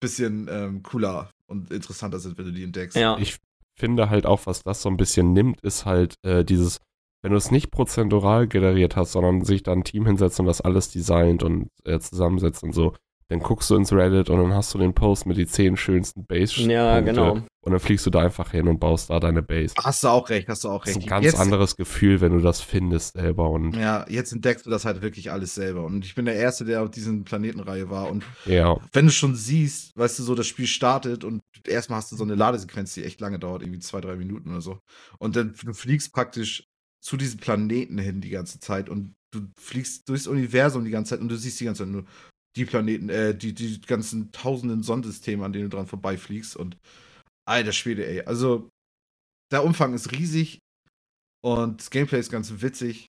bisschen 0.00 0.48
ähm, 0.50 0.82
cooler 0.82 1.30
und 1.46 1.70
interessanter 1.70 2.18
sind, 2.18 2.36
wenn 2.36 2.46
du 2.46 2.52
die 2.52 2.64
entdeckst. 2.64 2.96
Ja. 2.96 3.16
Ich 3.18 3.38
finde 3.78 4.10
halt 4.10 4.26
auch, 4.26 4.46
was 4.46 4.62
das 4.62 4.82
so 4.82 4.88
ein 4.88 4.96
bisschen 4.96 5.32
nimmt, 5.32 5.60
ist 5.62 5.86
halt 5.86 6.14
äh, 6.22 6.44
dieses, 6.44 6.80
wenn 7.22 7.30
du 7.32 7.38
es 7.38 7.50
nicht 7.50 7.70
prozentural 7.70 8.46
generiert 8.46 8.96
hast, 8.96 9.12
sondern 9.12 9.44
sich 9.44 9.62
da 9.62 9.72
ein 9.72 9.84
Team 9.84 10.06
hinsetzt 10.06 10.38
und 10.40 10.46
das 10.46 10.60
alles 10.60 10.90
designt 10.90 11.42
und 11.42 11.68
äh, 11.84 11.98
zusammensetzt 11.98 12.62
und 12.62 12.72
so, 12.72 12.94
dann 13.28 13.40
guckst 13.40 13.68
du 13.70 13.76
ins 13.76 13.92
Reddit 13.92 14.30
und 14.30 14.38
dann 14.38 14.54
hast 14.54 14.72
du 14.72 14.78
den 14.78 14.94
Post 14.94 15.26
mit 15.26 15.36
die 15.36 15.46
zehn 15.46 15.76
schönsten 15.76 16.24
Base. 16.24 16.60
Ja, 16.62 17.00
genau. 17.00 17.40
Und 17.60 17.72
dann 17.72 17.80
fliegst 17.80 18.06
du 18.06 18.10
da 18.10 18.20
einfach 18.20 18.52
hin 18.52 18.68
und 18.68 18.78
baust 18.78 19.10
da 19.10 19.18
deine 19.18 19.42
Base. 19.42 19.74
Hast 19.82 20.04
du 20.04 20.08
auch 20.08 20.28
recht, 20.28 20.48
hast 20.48 20.62
du 20.62 20.68
auch 20.68 20.86
recht. 20.86 20.96
Das 20.96 21.02
ist 21.02 21.06
ein 21.06 21.10
ganz 21.10 21.24
jetzt, 21.24 21.40
anderes 21.40 21.74
Gefühl, 21.74 22.20
wenn 22.20 22.32
du 22.32 22.40
das 22.40 22.60
findest 22.60 23.14
selber. 23.14 23.50
Und 23.50 23.74
ja, 23.74 24.06
jetzt 24.08 24.32
entdeckst 24.32 24.64
du 24.66 24.70
das 24.70 24.84
halt 24.84 25.02
wirklich 25.02 25.32
alles 25.32 25.56
selber. 25.56 25.84
Und 25.84 26.04
ich 26.04 26.14
bin 26.14 26.26
der 26.26 26.36
Erste, 26.36 26.64
der 26.64 26.84
auf 26.84 26.90
diesen 26.92 27.24
Planetenreihe 27.24 27.90
war. 27.90 28.08
Und 28.08 28.24
ja. 28.44 28.78
wenn 28.92 29.06
du 29.06 29.12
schon 29.12 29.34
siehst, 29.34 29.96
weißt 29.96 30.20
du, 30.20 30.22
so 30.22 30.36
das 30.36 30.46
Spiel 30.46 30.68
startet 30.68 31.24
und 31.24 31.42
erstmal 31.66 31.98
hast 31.98 32.12
du 32.12 32.16
so 32.16 32.22
eine 32.22 32.36
Ladesequenz, 32.36 32.94
die 32.94 33.02
echt 33.02 33.20
lange 33.20 33.40
dauert, 33.40 33.62
irgendwie 33.62 33.80
zwei, 33.80 34.00
drei 34.00 34.14
Minuten 34.14 34.50
oder 34.50 34.60
so. 34.60 34.78
Und 35.18 35.34
dann 35.34 35.52
du 35.60 35.74
fliegst 35.74 36.12
praktisch 36.12 36.68
zu 37.00 37.16
diesem 37.16 37.40
Planeten 37.40 37.98
hin 37.98 38.20
die 38.20 38.30
ganze 38.30 38.60
Zeit 38.60 38.88
und 38.88 39.16
du 39.32 39.40
fliegst 39.58 40.08
durchs 40.08 40.28
Universum 40.28 40.84
die 40.84 40.90
ganze 40.92 41.10
Zeit 41.10 41.20
und 41.20 41.28
du 41.28 41.36
siehst 41.36 41.58
die 41.58 41.64
ganze 41.64 41.82
Zeit 41.82 41.92
nur 41.92 42.04
die 42.56 42.64
Planeten, 42.64 43.08
äh, 43.08 43.36
die, 43.36 43.54
die 43.54 43.80
ganzen 43.82 44.32
tausenden 44.32 44.82
Sonnensysteme, 44.82 45.44
an 45.44 45.52
denen 45.52 45.70
du 45.70 45.76
dran 45.76 45.86
vorbeifliegst. 45.86 46.56
Und 46.56 46.76
alter 47.46 47.72
Schwede, 47.72 48.06
ey. 48.06 48.22
Also, 48.22 48.70
der 49.52 49.64
Umfang 49.64 49.94
ist 49.94 50.12
riesig 50.12 50.58
und 51.44 51.80
das 51.80 51.90
Gameplay 51.90 52.18
ist 52.18 52.32
ganz 52.32 52.52
witzig. 52.60 53.06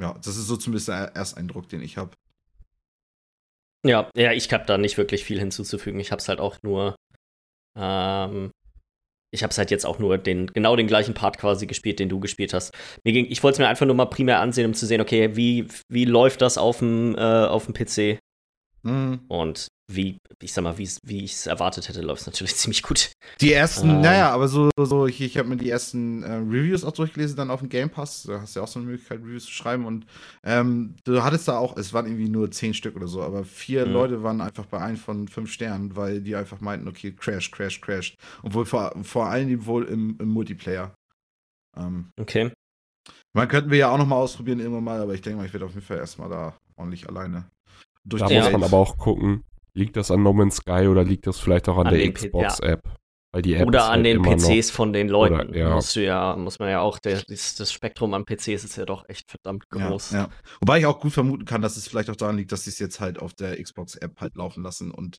Ja, 0.00 0.14
das 0.14 0.36
ist 0.36 0.46
so 0.46 0.56
zumindest 0.56 0.88
der 0.88 1.14
Ersteindruck, 1.14 1.68
den 1.68 1.82
ich 1.82 1.98
habe. 1.98 2.12
Ja, 3.86 4.10
ja, 4.16 4.32
ich 4.32 4.52
habe 4.52 4.66
da 4.66 4.78
nicht 4.78 4.98
wirklich 4.98 5.24
viel 5.24 5.38
hinzuzufügen. 5.38 6.00
Ich 6.00 6.10
habe 6.10 6.20
es 6.20 6.28
halt 6.28 6.40
auch 6.40 6.58
nur, 6.62 6.96
ähm, 7.78 8.50
ich 9.32 9.42
habe 9.42 9.50
es 9.50 9.58
halt 9.58 9.70
jetzt 9.70 9.86
auch 9.86 9.98
nur 9.98 10.18
den 10.18 10.48
genau 10.48 10.74
den 10.76 10.86
gleichen 10.86 11.14
Part 11.14 11.38
quasi 11.38 11.66
gespielt, 11.66 11.98
den 11.98 12.08
du 12.08 12.18
gespielt 12.18 12.52
hast. 12.52 12.72
Mir 13.04 13.12
ging, 13.12 13.26
ich 13.28 13.42
wollte 13.42 13.54
es 13.54 13.58
mir 13.58 13.68
einfach 13.68 13.86
nur 13.86 13.94
mal 13.94 14.06
primär 14.06 14.40
ansehen, 14.40 14.66
um 14.66 14.74
zu 14.74 14.86
sehen, 14.86 15.00
okay, 15.00 15.36
wie, 15.36 15.68
wie 15.88 16.04
läuft 16.04 16.40
das 16.42 16.58
auf 16.58 16.78
dem 16.78 17.14
äh, 17.16 17.46
auf 17.46 17.66
dem 17.66 17.74
PC? 17.74 18.18
Mhm. 18.82 19.20
Und 19.28 19.68
wie, 19.92 20.18
ich 20.40 20.52
sag 20.52 20.62
mal, 20.62 20.78
wie 20.78 20.84
ich 21.24 21.32
es 21.32 21.46
erwartet 21.46 21.88
hätte, 21.88 22.00
läuft 22.00 22.22
es 22.22 22.26
natürlich 22.26 22.56
ziemlich 22.56 22.82
gut. 22.82 23.12
Die 23.40 23.52
ersten, 23.52 23.90
ähm, 23.90 24.00
naja, 24.00 24.30
aber 24.30 24.48
so, 24.48 24.70
so 24.78 25.06
ich, 25.06 25.20
ich 25.20 25.36
habe 25.36 25.48
mir 25.48 25.56
die 25.56 25.68
ersten 25.68 26.22
äh, 26.22 26.34
Reviews 26.34 26.84
auch 26.84 26.92
durchgelesen, 26.92 27.36
dann 27.36 27.50
auf 27.50 27.60
dem 27.60 27.68
Game 27.68 27.90
Pass. 27.90 28.22
Da 28.22 28.40
hast 28.40 28.54
du 28.54 28.60
ja 28.60 28.64
auch 28.64 28.68
so 28.68 28.78
eine 28.78 28.88
Möglichkeit, 28.88 29.20
Reviews 29.20 29.44
zu 29.44 29.52
schreiben. 29.52 29.84
Und 29.84 30.06
ähm, 30.44 30.94
du 31.04 31.22
hattest 31.22 31.48
da 31.48 31.58
auch, 31.58 31.76
es 31.76 31.92
waren 31.92 32.06
irgendwie 32.06 32.28
nur 32.28 32.50
zehn 32.50 32.74
Stück 32.74 32.96
oder 32.96 33.08
so, 33.08 33.22
aber 33.22 33.44
vier 33.44 33.86
mhm. 33.86 33.92
Leute 33.92 34.22
waren 34.22 34.40
einfach 34.40 34.66
bei 34.66 34.78
einem 34.78 34.96
von 34.96 35.28
fünf 35.28 35.52
Sternen, 35.52 35.96
weil 35.96 36.20
die 36.20 36.36
einfach 36.36 36.60
meinten, 36.60 36.88
okay, 36.88 37.12
crash, 37.12 37.50
crash, 37.50 37.80
crash. 37.80 38.16
Obwohl 38.42 38.64
vor, 38.64 38.92
vor 39.02 39.26
allem 39.26 39.66
wohl 39.66 39.84
im, 39.84 40.16
im 40.20 40.28
Multiplayer. 40.28 40.94
Ähm, 41.76 42.10
okay. 42.18 42.52
Man 43.32 43.48
könnten 43.48 43.70
wir 43.70 43.78
ja 43.78 43.90
auch 43.90 43.98
noch 43.98 44.06
mal 44.06 44.16
ausprobieren 44.16 44.58
irgendwann 44.58 44.84
mal, 44.84 45.00
aber 45.00 45.14
ich 45.14 45.22
denke 45.22 45.38
mal, 45.38 45.46
ich 45.46 45.52
werde 45.52 45.66
auf 45.66 45.74
jeden 45.74 45.86
Fall 45.86 45.98
erstmal 45.98 46.28
da 46.28 46.56
ordentlich 46.76 47.08
alleine 47.08 47.48
durch 48.04 48.22
Da 48.22 48.28
muss 48.28 48.52
man 48.52 48.62
aber 48.62 48.78
auch 48.78 48.96
gucken, 48.96 49.44
liegt 49.74 49.96
das 49.96 50.10
an 50.10 50.22
No 50.22 50.32
Man's 50.32 50.56
Sky 50.56 50.86
oder 50.88 51.04
liegt 51.04 51.26
das 51.26 51.38
vielleicht 51.38 51.68
auch 51.68 51.78
an, 51.78 51.88
an 51.88 51.94
der 51.94 52.12
Xbox-App? 52.12 52.82
Ja. 52.84 52.94
Weil 53.32 53.42
die 53.42 53.54
App 53.54 53.68
oder 53.68 53.84
an 53.84 54.04
halt 54.04 54.06
den 54.06 54.22
PCs 54.22 54.68
noch, 54.68 54.74
von 54.74 54.92
den 54.92 55.08
Leuten. 55.08 55.50
Oder, 55.50 55.56
ja. 55.56 55.74
Musst 55.74 55.94
du 55.94 56.02
ja, 56.02 56.34
muss 56.34 56.58
man 56.58 56.68
ja 56.68 56.80
auch, 56.80 56.98
der, 56.98 57.22
das 57.28 57.72
Spektrum 57.72 58.12
an 58.14 58.24
PCs 58.24 58.64
ist 58.64 58.76
ja 58.76 58.84
doch 58.84 59.08
echt 59.08 59.30
verdammt 59.30 59.68
groß. 59.70 60.10
Ja, 60.10 60.18
ja. 60.18 60.28
Wobei 60.60 60.80
ich 60.80 60.86
auch 60.86 60.98
gut 60.98 61.12
vermuten 61.12 61.44
kann, 61.44 61.62
dass 61.62 61.76
es 61.76 61.86
vielleicht 61.86 62.10
auch 62.10 62.16
daran 62.16 62.38
liegt, 62.38 62.50
dass 62.50 62.64
sie 62.64 62.70
es 62.70 62.80
jetzt 62.80 62.98
halt 62.98 63.20
auf 63.20 63.32
der 63.32 63.62
Xbox-App 63.62 64.20
halt 64.20 64.34
laufen 64.34 64.64
lassen 64.64 64.90
und 64.90 65.18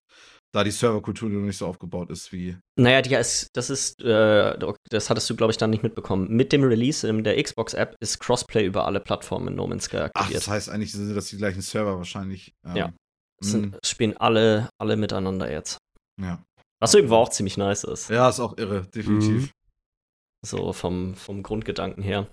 da 0.54 0.64
die 0.64 0.72
Serverkultur 0.72 1.30
noch 1.30 1.46
nicht 1.46 1.58
so 1.58 1.68
aufgebaut 1.68 2.10
ist 2.10 2.32
wie. 2.32 2.58
Naja, 2.78 3.02
die 3.02 3.14
ist, 3.16 3.50
das 3.54 3.70
ist, 3.70 4.02
äh, 4.02 4.58
das 4.90 5.10
hattest 5.10 5.30
du, 5.30 5.36
glaube 5.36 5.52
ich, 5.52 5.58
dann 5.58 5.70
nicht 5.70 5.84
mitbekommen. 5.84 6.28
Mit 6.30 6.52
dem 6.52 6.64
Release 6.64 7.08
in 7.08 7.24
der 7.24 7.42
Xbox-App 7.42 7.96
ist 8.00 8.20
Crossplay 8.20 8.66
über 8.66 8.86
alle 8.86 9.00
Plattformen 9.00 9.50
in 9.50 9.56
No 9.56 9.68
Man's 9.68 9.86
Sky 9.86 9.98
aktiviert. 9.98 10.30
Ach, 10.30 10.32
das 10.32 10.48
heißt 10.48 10.70
eigentlich 10.70 10.92
sind 10.92 11.16
das 11.16 11.28
die 11.28 11.38
gleichen 11.38 11.62
Server 11.62 11.98
wahrscheinlich. 11.98 12.54
Ähm, 12.66 12.76
ja. 12.76 12.94
Sind, 13.44 13.80
spielen 13.84 14.16
alle, 14.18 14.70
alle 14.80 14.96
miteinander 14.98 15.52
jetzt. 15.52 15.78
Ja. 16.22 16.44
Was 16.80 16.94
irgendwo 16.94 17.16
auch 17.16 17.30
ziemlich 17.30 17.58
nice 17.58 17.84
ist. 17.84 18.10
Ja, 18.10 18.30
ist 18.30 18.40
auch 18.40 18.58
irre, 18.58 18.88
definitiv. 18.94 19.44
Mhm. 19.44 19.50
So 20.46 20.74
vom, 20.74 21.16
vom 21.16 21.44
Grundgedanken 21.44 22.04
her. 22.04 22.28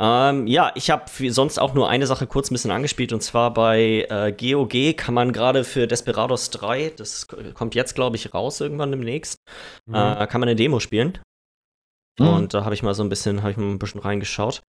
Ähm, 0.00 0.48
ja, 0.48 0.72
ich 0.74 0.90
habe 0.90 1.04
sonst 1.30 1.58
auch 1.58 1.74
nur 1.74 1.88
eine 1.88 2.06
Sache 2.06 2.26
kurz 2.26 2.50
ein 2.50 2.54
bisschen 2.54 2.72
angespielt 2.72 3.12
und 3.12 3.22
zwar 3.22 3.54
bei 3.54 4.06
äh, 4.10 4.32
GOG 4.32 4.96
kann 4.96 5.14
man 5.14 5.32
gerade 5.32 5.62
für 5.62 5.86
Desperados 5.86 6.50
3, 6.50 6.94
das 6.96 7.28
kommt 7.54 7.76
jetzt 7.76 7.94
glaube 7.94 8.16
ich 8.16 8.34
raus 8.34 8.60
irgendwann 8.60 8.90
demnächst, 8.90 9.38
mhm. 9.86 9.94
äh, 9.94 10.26
kann 10.26 10.40
man 10.40 10.48
eine 10.48 10.56
Demo 10.56 10.80
spielen. 10.80 11.18
Mhm. 12.18 12.28
Und 12.28 12.54
da 12.54 12.64
habe 12.64 12.74
ich 12.74 12.82
mal 12.82 12.94
so 12.94 13.04
ein 13.04 13.08
bisschen, 13.08 13.42
habe 13.42 13.52
ich 13.52 13.56
mal 13.56 13.70
ein 13.70 13.78
bisschen 13.78 14.00
reingeschaut. 14.00 14.62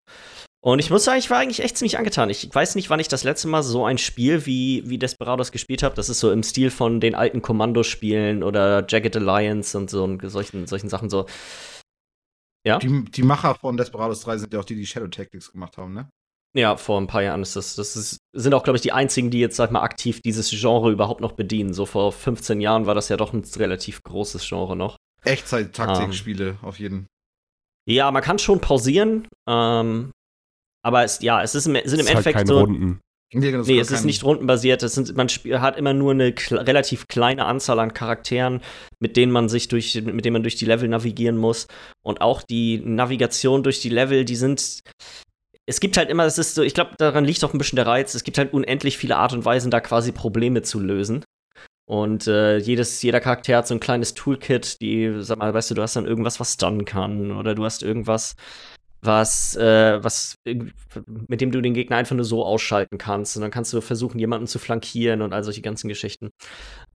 Und 0.64 0.80
ich 0.80 0.90
muss 0.90 1.04
sagen, 1.04 1.20
ich 1.20 1.30
war 1.30 1.38
eigentlich 1.38 1.60
echt 1.60 1.78
ziemlich 1.78 2.00
angetan. 2.00 2.32
Ich 2.32 2.50
weiß 2.52 2.74
nicht, 2.74 2.90
wann 2.90 3.00
ich 3.00 3.08
das 3.08 3.24
letzte 3.24 3.48
Mal 3.48 3.62
so 3.62 3.86
ein 3.86 4.00
Spiel 4.00 4.48
wie, 4.48 4.82
wie 4.88 4.98
Desperados 4.98 5.52
gespielt 5.52 5.84
habe. 5.84 5.94
Das 5.94 6.10
ist 6.10 6.20
so 6.20 6.32
im 6.32 6.42
Stil 6.42 6.72
von 6.72 7.00
den 7.00 7.14
alten 7.14 7.44
Kommandospielen 7.44 8.42
oder 8.42 8.84
Jagged 8.88 9.16
Alliance 9.16 9.78
und 9.78 9.92
so 9.92 10.04
und 10.04 10.28
solchen, 10.28 10.66
solchen 10.66 10.90
Sachen 10.90 11.12
so. 11.12 11.28
Ja. 12.66 12.80
Die, 12.80 13.06
die 13.06 13.24
Macher 13.24 13.56
von 13.56 13.78
Desperados 13.78 14.22
3 14.22 14.40
sind 14.40 14.54
ja 14.54 14.60
auch 14.60 14.66
die, 14.66 14.76
die 14.76 14.86
Shadow 14.86 15.08
Tactics 15.08 15.52
gemacht 15.52 15.78
haben, 15.78 15.94
ne? 15.94 16.10
Ja, 16.56 16.78
vor 16.78 17.00
ein 17.02 17.08
paar 17.08 17.22
Jahren 17.22 17.42
ist 17.42 17.58
das. 17.58 17.76
Das 17.76 17.98
ist, 17.98 18.18
sind 18.34 18.54
auch, 18.54 18.64
glaube 18.64 18.78
ich, 18.78 18.82
die 18.82 18.94
einzigen, 18.94 19.30
die 19.30 19.40
jetzt, 19.40 19.58
sag 19.58 19.72
mal, 19.72 19.82
aktiv 19.82 20.22
dieses 20.22 20.50
Genre 20.50 20.90
überhaupt 20.90 21.20
noch 21.20 21.34
bedienen. 21.34 21.74
So 21.74 21.86
vor 21.86 22.14
15 22.14 22.62
Jahren 22.62 22.86
war 22.86 22.96
das 22.96 23.10
ja 23.10 23.18
doch 23.18 23.34
ein 23.34 23.44
relativ 23.58 24.02
großes 24.04 24.48
Genre 24.48 24.78
noch. 24.78 24.96
Echtzeit-Taktikspiele, 25.24 26.58
um, 26.62 26.68
auf 26.68 26.80
jeden. 26.80 27.08
Ja, 27.88 28.10
man 28.12 28.24
kann 28.24 28.40
schon 28.40 28.62
pausieren. 28.62 29.28
Ähm, 29.50 30.12
aber 30.82 31.04
es, 31.04 31.22
ja, 31.22 31.44
es 31.44 31.56
ist 31.56 31.68
im, 31.68 31.74
sind 31.74 32.00
im 32.00 32.06
halt 32.06 32.10
Endeffekt 32.10 32.38
halt 32.38 32.48
so. 32.48 32.60
Runden. 32.60 33.02
Nee, 33.34 33.52
genau, 33.52 33.64
nee 33.66 33.80
es 33.80 33.92
ist 33.92 34.06
nicht 34.06 34.24
rundenbasiert. 34.24 34.84
Es 34.84 34.96
sind, 34.96 35.16
man 35.16 35.28
hat 35.28 35.78
immer 35.78 35.94
nur 35.94 36.12
eine 36.12 36.34
relativ 36.52 37.08
kleine 37.08 37.46
Anzahl 37.46 37.80
an 37.80 37.94
Charakteren, 37.94 38.62
mit 39.00 39.18
denen 39.18 39.32
man 39.32 39.50
sich 39.50 39.68
durch, 39.68 39.96
mit 39.96 40.24
denen 40.24 40.34
man 40.34 40.44
durch 40.44 40.56
die 40.56 40.66
Level 40.66 40.88
navigieren 40.88 41.38
muss. 41.38 41.68
Und 42.04 42.22
auch 42.22 42.44
die 42.44 42.80
Navigation 42.80 43.64
durch 43.64 43.82
die 43.82 43.90
Level, 43.90 44.26
die 44.26 44.36
sind. 44.36 44.80
Es 45.68 45.80
gibt 45.80 45.98
halt 45.98 46.10
immer, 46.10 46.26
es 46.26 46.38
ist 46.38 46.54
so, 46.54 46.62
ich 46.62 46.76
glaube, 46.76 46.92
daran 47.00 47.26
liegt 47.26 47.44
auch 47.44 47.54
ein 47.54 47.58
bisschen 47.58 47.78
der 47.78 47.88
Reiz. 47.88 48.14
Es 48.14 48.24
gibt 48.24 48.38
halt 48.38 48.54
unendlich 48.54 48.98
viele 48.98 49.18
Art 49.18 49.34
und 49.34 49.44
Weisen, 49.46 49.72
da 49.72 49.80
quasi 49.80 50.12
Probleme 50.12 50.62
zu 50.62 50.80
lösen. 50.80 51.24
Und 51.88 52.28
äh, 52.28 52.58
jedes, 52.58 53.02
jeder 53.02 53.20
Charakter 53.20 53.58
hat 53.58 53.68
so 53.68 53.74
ein 53.76 53.80
kleines 53.80 54.16
Toolkit, 54.16 54.82
die, 54.82 55.18
sag 55.20 55.38
mal, 55.38 55.54
weißt 55.54 55.72
du, 55.72 55.76
du 55.76 55.82
hast 55.84 55.96
dann 55.96 56.08
irgendwas, 56.08 56.40
was 56.40 56.54
stunnen 56.54 56.86
kann, 56.86 57.32
oder 57.32 57.54
du 57.54 57.64
hast 57.64 57.84
irgendwas, 57.84 58.36
was, 59.06 59.56
äh, 59.56 60.04
was, 60.04 60.36
mit 60.46 61.42
dem 61.42 61.52
du 61.52 61.62
den 61.62 61.74
Gegner 61.74 61.98
einfach 61.98 62.16
nur 62.16 62.26
so 62.26 62.46
ausschalten 62.46 62.98
kannst. 62.98 63.36
Und 63.36 63.42
dann 63.42 63.52
kannst 63.52 63.74
du 63.74 63.82
versuchen, 63.82 64.20
jemanden 64.20 64.48
zu 64.48 64.60
flankieren 64.60 65.22
und 65.22 65.34
all 65.34 65.44
solche 65.44 65.62
ganzen 65.62 65.88
Geschichten. 65.88 66.30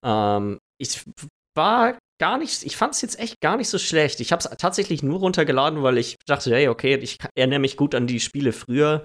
Ähm, 0.03 0.59
ich 0.77 1.03
war 1.55 1.97
gar 2.19 2.37
nicht, 2.37 2.63
ich 2.63 2.77
fand 2.77 2.93
es 2.93 3.01
jetzt 3.01 3.19
echt 3.19 3.41
gar 3.41 3.57
nicht 3.57 3.67
so 3.67 3.79
schlecht. 3.79 4.19
Ich 4.19 4.31
habe 4.31 4.41
es 4.43 4.57
tatsächlich 4.57 5.03
nur 5.03 5.19
runtergeladen, 5.19 5.81
weil 5.83 5.97
ich 5.97 6.17
dachte, 6.27 6.51
hey, 6.53 6.67
okay, 6.67 6.95
ich 6.95 7.17
erinnere 7.35 7.59
mich 7.59 7.77
gut 7.77 7.95
an 7.95 8.07
die 8.07 8.19
Spiele 8.19 8.53
früher 8.53 9.03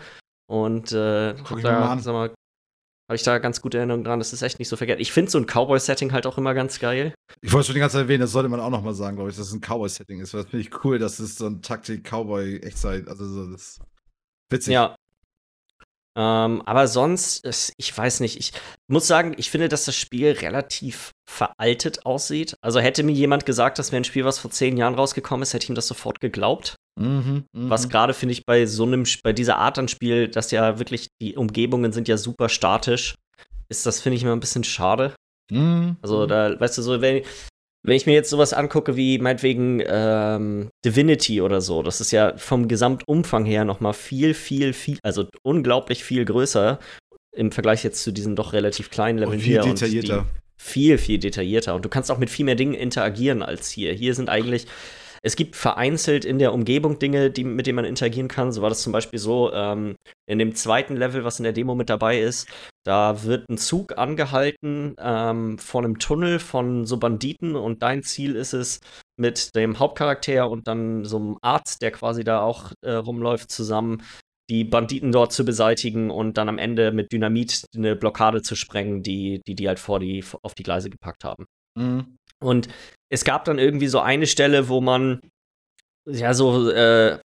und 0.51 0.93
äh, 0.93 1.35
hab 1.35 1.61
da, 1.63 1.99
sag 1.99 2.13
mal, 2.13 2.35
habe 3.09 3.17
ich 3.17 3.23
da 3.23 3.39
ganz 3.39 3.61
gute 3.61 3.79
Erinnerungen 3.79 4.05
dran. 4.05 4.19
Das 4.19 4.33
ist 4.33 4.43
echt 4.43 4.59
nicht 4.59 4.69
so 4.69 4.77
verkehrt. 4.77 5.01
Ich 5.01 5.13
finde 5.13 5.31
so 5.31 5.39
ein 5.39 5.47
Cowboy-Setting 5.47 6.13
halt 6.13 6.27
auch 6.27 6.39
immer 6.39 6.55
ganz 6.55 6.79
geil. 6.79 7.15
Ich 7.41 7.53
wollte 7.53 7.67
schon 7.67 7.75
die 7.75 7.81
ganze 7.81 7.95
Zeit 7.95 8.05
erwähnen, 8.05 8.23
das 8.23 8.33
sollte 8.33 8.49
man 8.49 8.61
auch 8.61 8.71
noch 8.71 8.83
mal 8.83 8.95
sagen, 8.95 9.17
glaube 9.17 9.31
ich, 9.31 9.37
dass 9.37 9.49
es 9.49 9.53
ein 9.53 9.61
Cowboy-Setting 9.61 10.21
ist. 10.21 10.35
Das 10.35 10.47
finde 10.47 10.67
ich 10.67 10.85
cool, 10.85 10.99
dass 10.99 11.19
es 11.19 11.37
so 11.37 11.47
ein 11.47 11.63
Taktik-Cowboy-Echtzeit, 11.63 13.09
also 13.09 13.27
so 13.27 13.53
das 13.53 13.79
witzig. 14.51 14.75
Ja, 14.75 14.97
ähm, 16.17 16.63
aber 16.65 16.89
sonst, 16.89 17.47
ich 17.77 17.97
weiß 17.97 18.21
nicht, 18.21 18.39
ich 18.39 18.53
muss 18.89 19.07
sagen, 19.07 19.35
ich 19.37 19.51
finde, 19.51 19.69
dass 19.69 19.85
das 19.85 19.97
Spiel 19.97 20.33
relativ 20.33 21.13
veraltet 21.29 22.07
aussieht. 22.07 22.57
Also 22.63 22.81
hätte 22.81 23.03
mir 23.03 23.13
jemand 23.13 23.45
gesagt, 23.45 23.79
das 23.79 23.93
wäre 23.93 24.01
ein 24.01 24.05
Spiel, 24.05 24.25
was 24.25 24.39
vor 24.39 24.51
zehn 24.51 24.79
Jahren 24.79 24.95
rausgekommen 24.95 25.43
ist, 25.43 25.53
hätte 25.53 25.65
ich 25.65 25.69
ihm 25.69 25.75
das 25.75 25.87
sofort 25.87 26.21
geglaubt. 26.21 26.77
Mhm, 26.99 27.45
mh. 27.53 27.71
Was 27.71 27.89
gerade 27.89 28.15
finde 28.15 28.33
ich 28.33 28.45
bei 28.47 28.67
so 28.67 28.85
einem, 28.85 29.05
bei 29.23 29.33
dieser 29.33 29.59
Art 29.59 29.79
an 29.79 29.89
Spiel, 29.89 30.29
dass 30.29 30.51
ja 30.51 30.79
wirklich 30.79 31.09
die 31.21 31.37
Umgebungen 31.37 31.93
sind 31.93 32.09
ja 32.09 32.17
super 32.17 32.49
statisch, 32.49 33.15
ist 33.69 33.87
das 33.87 34.01
finde 34.01 34.17
ich 34.17 34.23
immer 34.23 34.33
ein 34.33 34.41
bisschen 34.41 34.65
schade. 34.65 35.15
Mhm. 35.51 35.97
Also 36.03 36.25
mhm. 36.25 36.29
da, 36.29 36.61
weißt 36.61 36.79
du, 36.79 36.83
so 36.83 37.01
wenn, 37.01 37.23
wenn 37.83 37.97
ich 37.97 38.07
mir 38.07 38.15
jetzt 38.15 38.31
sowas 38.31 38.53
angucke 38.53 38.97
wie 38.97 39.19
meinetwegen 39.19 39.83
ähm, 39.87 40.71
Divinity 40.85 41.41
oder 41.41 41.61
so, 41.61 41.83
das 41.83 42.01
ist 42.01 42.11
ja 42.11 42.37
vom 42.37 42.67
Gesamtumfang 42.67 43.45
her 43.45 43.65
noch 43.65 43.81
mal 43.81 43.93
viel, 43.93 44.35
viel, 44.35 44.73
viel, 44.73 44.99
also 45.03 45.27
unglaublich 45.43 46.03
viel 46.03 46.25
größer 46.25 46.79
im 47.37 47.53
Vergleich 47.53 47.85
jetzt 47.85 48.03
zu 48.03 48.13
diesen 48.13 48.35
doch 48.35 48.55
relativ 48.55 48.91
kleinen 48.91 49.19
Leveln 49.19 49.39
hier. 49.39 49.63
Viel 49.63 49.75
detaillierter. 49.75 50.27
viel, 50.57 50.99
viel 50.99 51.19
detaillierter. 51.19 51.75
Und 51.75 51.85
du 51.85 51.89
kannst 51.91 52.11
auch 52.11 52.19
mit 52.19 52.31
viel 52.31 52.47
mehr 52.47 52.55
Dingen 52.55 52.75
interagieren 52.75 53.43
als 53.43 53.69
hier. 53.69 53.93
Hier 53.93 54.15
sind 54.15 54.31
eigentlich 54.31 54.67
es 55.27 55.35
gibt 55.35 55.57
vereinzelt 55.57 56.25
in 56.25 56.39
der 56.39 56.55
Umgebung 56.55 57.01
Dinge, 57.01 57.33
die, 57.33 57.43
mit 57.43 57.67
denen 57.67 57.75
man 57.75 57.85
interagieren 57.85 58.29
kann. 58.29 58.53
So 58.53 58.63
war 58.63 58.69
das 58.69 58.83
zum 58.83 58.93
Beispiel 58.93 59.19
so 59.19 59.53
ähm, 59.53 59.97
in 60.31 60.39
dem 60.39 60.55
zweiten 60.55 60.95
Level, 60.95 61.25
was 61.25 61.41
in 61.41 61.43
der 61.43 61.53
Demo 61.53 61.75
mit 61.75 61.91
dabei 61.91 62.21
ist. 62.21 62.49
Da 62.85 63.25
wird 63.25 63.49
ein 63.51 63.59
Zug 63.59 63.99
angehalten 63.99 64.95
ähm, 65.01 65.59
vor 65.59 65.83
einem 65.83 65.99
Tunnel 65.99 66.39
von 66.39 66.87
so 66.87 66.99
Banditen 66.99 67.57
und 67.57 67.83
dein 67.83 68.05
Ziel 68.05 68.37
ist 68.37 68.53
es, 68.53 68.79
mit 69.19 69.57
dem 69.57 69.81
Hauptcharakter 69.81 70.49
und 70.49 70.69
dann 70.69 71.05
so 71.05 71.17
einem 71.17 71.39
Arzt, 71.43 71.83
der 71.83 71.91
quasi 71.91 72.23
da 72.23 72.43
auch 72.43 72.71
äh, 72.83 72.93
rumläuft, 72.93 73.51
zusammen 73.51 74.05
die 74.49 74.63
Banditen 74.63 75.11
dort 75.11 75.33
zu 75.33 75.45
beseitigen 75.45 76.09
und 76.09 76.39
dann 76.39 76.49
am 76.49 76.59
Ende 76.59 76.93
mit 76.93 77.11
Dynamit 77.11 77.65
eine 77.75 77.97
Blockade 77.97 78.43
zu 78.43 78.55
sprengen, 78.55 79.03
die 79.03 79.41
die, 79.45 79.57
die 79.57 79.67
halt 79.67 79.81
vor 79.81 79.99
die, 79.99 80.25
auf 80.43 80.55
die 80.55 80.63
Gleise 80.63 80.89
gepackt 80.89 81.25
haben. 81.25 81.47
Mhm. 81.77 82.17
Und 82.39 82.69
es 83.09 83.25
gab 83.25 83.45
dann 83.45 83.59
irgendwie 83.59 83.89
so 83.89 84.01
eine 84.01 84.27
Stelle, 84.27 84.69
wo 84.69 84.81
man 84.81 85.21
ja 86.09 86.35
so 86.35 86.71
äh, 86.71 87.19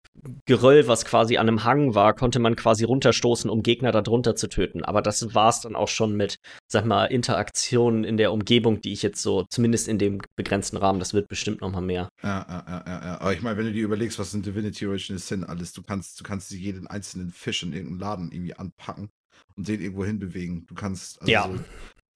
Geröll, 0.45 0.87
was 0.87 1.05
quasi 1.05 1.39
an 1.39 1.49
einem 1.49 1.65
Hang 1.65 1.95
war, 1.95 2.15
konnte 2.15 2.41
man 2.41 2.57
quasi 2.57 2.85
runterstoßen, 2.85 3.49
um 3.49 3.63
Gegner 3.63 3.93
darunter 3.93 4.37
zu 4.37 4.49
töten. 4.49 4.85
Aber 4.85 5.03
das 5.03 5.35
war 5.35 5.49
es 5.49 5.61
dann 5.61 5.77
auch 5.77 5.89
schon 5.89 6.15
mit, 6.15 6.37
sag 6.71 6.85
mal, 6.85 7.07
Interaktionen 7.07 8.05
in 8.05 8.17
der 8.17 8.33
Umgebung, 8.33 8.81
die 8.81 8.93
ich 8.93 9.03
jetzt 9.03 9.23
so, 9.23 9.45
zumindest 9.49 9.89
in 9.89 9.99
dem 9.99 10.21
begrenzten 10.37 10.77
Rahmen, 10.77 10.99
das 10.99 11.15
wird 11.15 11.29
bestimmt 11.29 11.61
noch 11.61 11.71
mal 11.71 11.81
mehr. 11.81 12.09
Ja, 12.23 12.45
ja, 12.49 12.65
ja, 12.67 12.85
ja. 12.87 13.21
Aber 13.21 13.33
ich 13.33 13.41
meine, 13.41 13.57
wenn 13.57 13.67
du 13.67 13.73
dir 13.73 13.85
überlegst, 13.85 14.19
was 14.19 14.35
in 14.35 14.43
Divinity 14.43 14.87
Original 14.87 15.21
Sin 15.21 15.45
alles, 15.45 15.73
du 15.73 15.83
kannst, 15.83 16.21
du 16.21 16.25
kannst 16.25 16.51
jeden 16.51 16.87
einzelnen 16.87 17.31
Fisch 17.31 17.63
in 17.63 17.73
irgendeinem 17.73 18.01
Laden 18.01 18.33
irgendwie 18.33 18.55
anpacken 18.55 19.11
und 19.57 19.69
den 19.69 19.81
irgendwo 19.81 20.05
hinbewegen. 20.05 20.67
Du 20.67 20.75
kannst 20.75 21.21
also 21.21 21.33
ja. 21.33 21.49
So, 21.49 21.59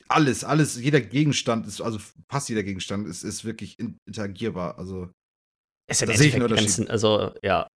alles, 0.09 0.45
alles, 0.45 0.81
jeder 0.81 1.01
Gegenstand 1.01 1.67
ist, 1.67 1.81
also 1.81 1.99
fast 2.29 2.49
jeder 2.49 2.63
Gegenstand 2.63 3.07
ist, 3.07 3.23
ist 3.23 3.45
wirklich 3.45 3.79
interagierbar. 3.79 4.79
Also. 4.79 5.11
Ist 5.91 6.01
ja 6.01 6.07
Grenzen, 6.07 6.89
also 6.89 7.33
ja. 7.43 7.67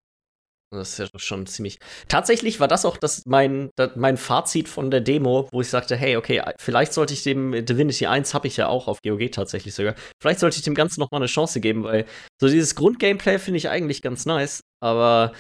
Das 0.71 0.91
ist 0.91 0.99
ja 0.99 1.19
schon 1.19 1.47
ziemlich. 1.47 1.79
Tatsächlich 2.09 2.61
war 2.61 2.69
das 2.69 2.85
auch 2.85 2.99
das, 2.99 3.23
mein, 3.25 3.71
das, 3.77 3.97
mein 3.97 4.19
Fazit 4.19 4.69
von 4.69 4.91
der 4.91 5.01
Demo, 5.01 5.49
wo 5.51 5.63
ich 5.63 5.71
sagte, 5.71 5.97
hey, 5.97 6.17
okay, 6.17 6.43
vielleicht 6.61 6.93
sollte 6.93 7.15
ich 7.15 7.23
dem 7.23 7.65
Divinity 7.65 8.07
1 8.07 8.35
habe 8.35 8.49
ich 8.49 8.59
ja 8.59 8.69
auch 8.69 8.87
auf 8.87 9.01
GOG 9.01 9.33
tatsächlich 9.33 9.75
sogar. 9.75 9.95
Vielleicht 10.21 10.41
sollte 10.41 10.59
ich 10.59 10.63
dem 10.63 10.75
Ganzen 10.75 11.01
noch 11.01 11.11
mal 11.11 11.19
eine 11.19 11.27
Chance 11.27 11.61
geben, 11.61 11.85
weil 11.85 12.05
so 12.39 12.49
dieses 12.49 12.75
Grundgameplay 12.75 13.39
finde 13.39 13.57
ich 13.57 13.71
eigentlich 13.71 14.03
ganz 14.03 14.27
nice, 14.27 14.61
aber 14.81 15.33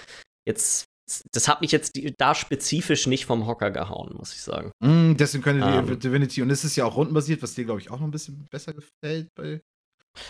jetzt 0.47 0.86
das 1.32 1.48
hat 1.48 1.61
mich 1.61 1.72
jetzt 1.72 1.98
da 2.18 2.34
spezifisch 2.34 3.06
nicht 3.06 3.26
vom 3.26 3.46
Hocker 3.46 3.70
gehauen, 3.70 4.14
muss 4.16 4.34
ich 4.34 4.42
sagen. 4.42 4.70
Mm, 4.80 5.14
deswegen 5.16 5.42
könnte 5.42 5.66
die 5.66 5.92
Ähm. 5.92 5.98
Divinity, 5.98 6.42
und 6.42 6.50
es 6.50 6.64
ist 6.64 6.76
ja 6.76 6.84
auch 6.84 6.96
rundenbasiert, 6.96 7.42
was 7.42 7.54
dir, 7.54 7.64
glaube 7.64 7.80
ich, 7.80 7.90
auch 7.90 7.98
noch 7.98 8.06
ein 8.06 8.11
bisschen 8.11 8.46
besser 8.50 8.72
gefällt 8.74 9.28
bei. 9.34 9.61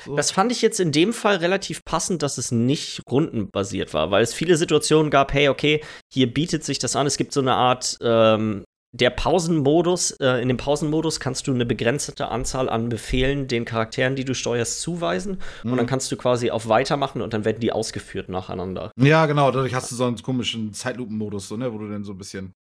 So. 0.04 0.16
Das 0.16 0.30
fand 0.30 0.52
ich 0.52 0.60
jetzt 0.60 0.80
in 0.80 0.92
dem 0.92 1.12
Fall 1.12 1.36
relativ 1.36 1.84
passend, 1.84 2.22
dass 2.22 2.36
es 2.38 2.52
nicht 2.52 3.00
rundenbasiert 3.10 3.94
war, 3.94 4.10
weil 4.10 4.22
es 4.22 4.34
viele 4.34 4.56
Situationen 4.56 5.10
gab, 5.10 5.32
hey, 5.32 5.48
okay, 5.48 5.82
hier 6.12 6.32
bietet 6.32 6.64
sich 6.64 6.78
das 6.78 6.94
an, 6.96 7.06
es 7.06 7.16
gibt 7.16 7.32
so 7.32 7.40
eine 7.40 7.54
Art, 7.54 7.96
ähm, 8.02 8.64
der 8.92 9.10
Pausenmodus, 9.10 10.12
äh, 10.12 10.40
in 10.40 10.48
dem 10.48 10.56
Pausenmodus 10.56 11.20
kannst 11.20 11.46
du 11.46 11.52
eine 11.52 11.66
begrenzte 11.66 12.28
Anzahl 12.28 12.68
an 12.68 12.88
Befehlen 12.88 13.46
den 13.46 13.64
Charakteren, 13.64 14.16
die 14.16 14.24
du 14.24 14.34
steuerst, 14.34 14.80
zuweisen 14.80 15.40
Mhm. 15.62 15.72
und 15.72 15.76
dann 15.78 15.86
kannst 15.86 16.10
du 16.10 16.16
quasi 16.16 16.50
auf 16.50 16.68
Weitermachen 16.68 17.20
und 17.20 17.34
dann 17.34 17.44
werden 17.44 17.60
die 17.60 17.70
ausgeführt 17.72 18.28
nacheinander. 18.28 18.90
Ja, 18.98 19.26
genau, 19.26 19.50
dadurch 19.50 19.74
hast 19.74 19.90
du 19.90 19.94
so 19.94 20.04
einen 20.04 20.16
komischen 20.22 20.72
Zeitlupenmodus, 20.72 21.48
so, 21.48 21.56
ne, 21.56 21.72
wo 21.72 21.78
du 21.78 21.88
dann 21.90 22.04
so 22.04 22.12
ein 22.12 22.18
bisschen. 22.18 22.52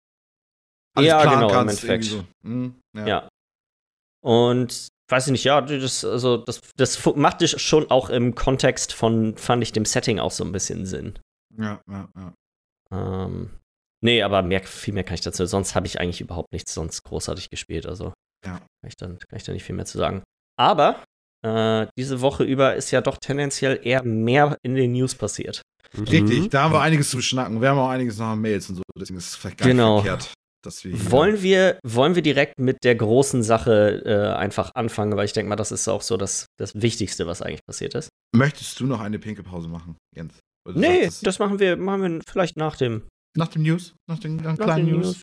Ja, 0.98 1.20
planen 1.22 1.40
genau, 1.40 1.48
im 1.48 1.54
kannst, 1.54 1.84
Endeffekt. 1.84 2.12
irgendwie 2.12 2.28
So. 2.42 2.48
Mm, 2.48 2.74
ja. 2.96 3.06
Ja. 3.06 3.28
Und 4.20 4.88
weiß 5.10 5.26
ich 5.28 5.32
nicht, 5.32 5.44
ja, 5.44 5.60
das, 5.60 6.04
also 6.04 6.38
das, 6.38 6.60
das 6.76 7.06
macht 7.14 7.40
es 7.40 7.60
schon 7.60 7.90
auch 7.90 8.10
im 8.10 8.34
Kontext 8.34 8.92
von, 8.92 9.36
fand 9.36 9.62
ich, 9.62 9.72
dem 9.72 9.84
Setting 9.84 10.18
auch 10.18 10.32
so 10.32 10.44
ein 10.44 10.52
bisschen 10.52 10.84
Sinn. 10.86 11.18
Ja, 11.56 11.80
ja, 11.88 12.08
ja. 12.16 12.34
Ähm, 13.24 13.50
nee, 14.02 14.22
aber 14.22 14.42
mehr, 14.42 14.62
viel 14.62 14.94
mehr 14.94 15.04
kann 15.04 15.14
ich 15.14 15.20
dazu. 15.22 15.44
Sonst 15.46 15.74
habe 15.74 15.86
ich 15.86 16.00
eigentlich 16.00 16.20
überhaupt 16.20 16.52
nichts 16.52 16.74
sonst 16.74 17.02
großartig 17.04 17.50
gespielt. 17.50 17.86
Also 17.86 18.12
Ja. 18.44 18.58
kann, 18.58 18.88
ich 18.88 18.96
dann, 18.96 19.18
kann 19.18 19.36
ich 19.36 19.44
da 19.44 19.52
nicht 19.52 19.64
viel 19.64 19.74
mehr 19.76 19.86
zu 19.86 19.98
sagen. 19.98 20.22
Aber 20.58 21.02
äh, 21.44 21.86
diese 21.96 22.20
Woche 22.20 22.44
über 22.44 22.74
ist 22.76 22.90
ja 22.90 23.00
doch 23.00 23.16
tendenziell 23.18 23.80
eher 23.82 24.02
mehr 24.02 24.56
in 24.62 24.74
den 24.74 24.92
News 24.92 25.14
passiert. 25.14 25.62
Richtig, 25.96 26.40
Mhm. 26.44 26.50
da 26.50 26.64
haben 26.64 26.72
wir 26.74 26.80
einiges 26.80 27.10
zu 27.10 27.20
schnacken. 27.22 27.60
Wir 27.60 27.70
haben 27.70 27.78
auch 27.78 27.88
einiges 27.88 28.18
noch 28.18 28.26
an 28.26 28.40
Mails 28.40 28.68
und 28.68 28.76
so, 28.76 28.82
deswegen 28.98 29.18
ist 29.18 29.28
es 29.28 29.36
vielleicht 29.36 29.58
gar 29.58 29.68
Genau. 29.68 29.96
nicht 29.96 30.06
verkehrt, 30.06 30.34
dass 30.64 30.84
wir 30.84 31.10
Wollen 31.10 31.40
wir, 31.42 31.78
wollen 31.84 32.14
wir 32.14 32.22
direkt 32.22 32.58
mit 32.58 32.78
der 32.84 32.94
großen 32.96 33.42
Sache 33.42 34.02
äh, 34.04 34.36
einfach 34.36 34.72
anfangen, 34.74 35.16
weil 35.16 35.24
ich 35.24 35.32
denke 35.32 35.48
mal, 35.48 35.56
das 35.56 35.70
ist 35.72 35.88
auch 35.88 36.02
so 36.02 36.16
das, 36.16 36.46
das 36.58 36.74
Wichtigste, 36.74 37.26
was 37.26 37.40
eigentlich 37.40 37.64
passiert 37.64 37.94
ist. 37.94 38.10
Möchtest 38.36 38.78
du 38.80 38.86
noch 38.86 39.00
eine 39.00 39.18
pinke 39.18 39.42
Pause 39.44 39.68
machen, 39.68 39.96
Jens? 40.14 40.34
Du 40.66 40.78
Nee, 40.78 41.08
das 41.22 41.38
machen 41.38 41.58
wir, 41.60 41.76
machen 41.76 42.02
wir 42.02 42.20
vielleicht 42.28 42.56
nach 42.56 42.76
dem. 42.76 43.02
Nach 43.38 43.48
dem 43.48 43.62
News? 43.62 43.94
Nach 44.10 44.18
den 44.18 44.36
Nach 44.36 44.56
kleinen 44.56 44.86
den 44.86 44.94
News? 44.96 45.06
News. 45.06 45.22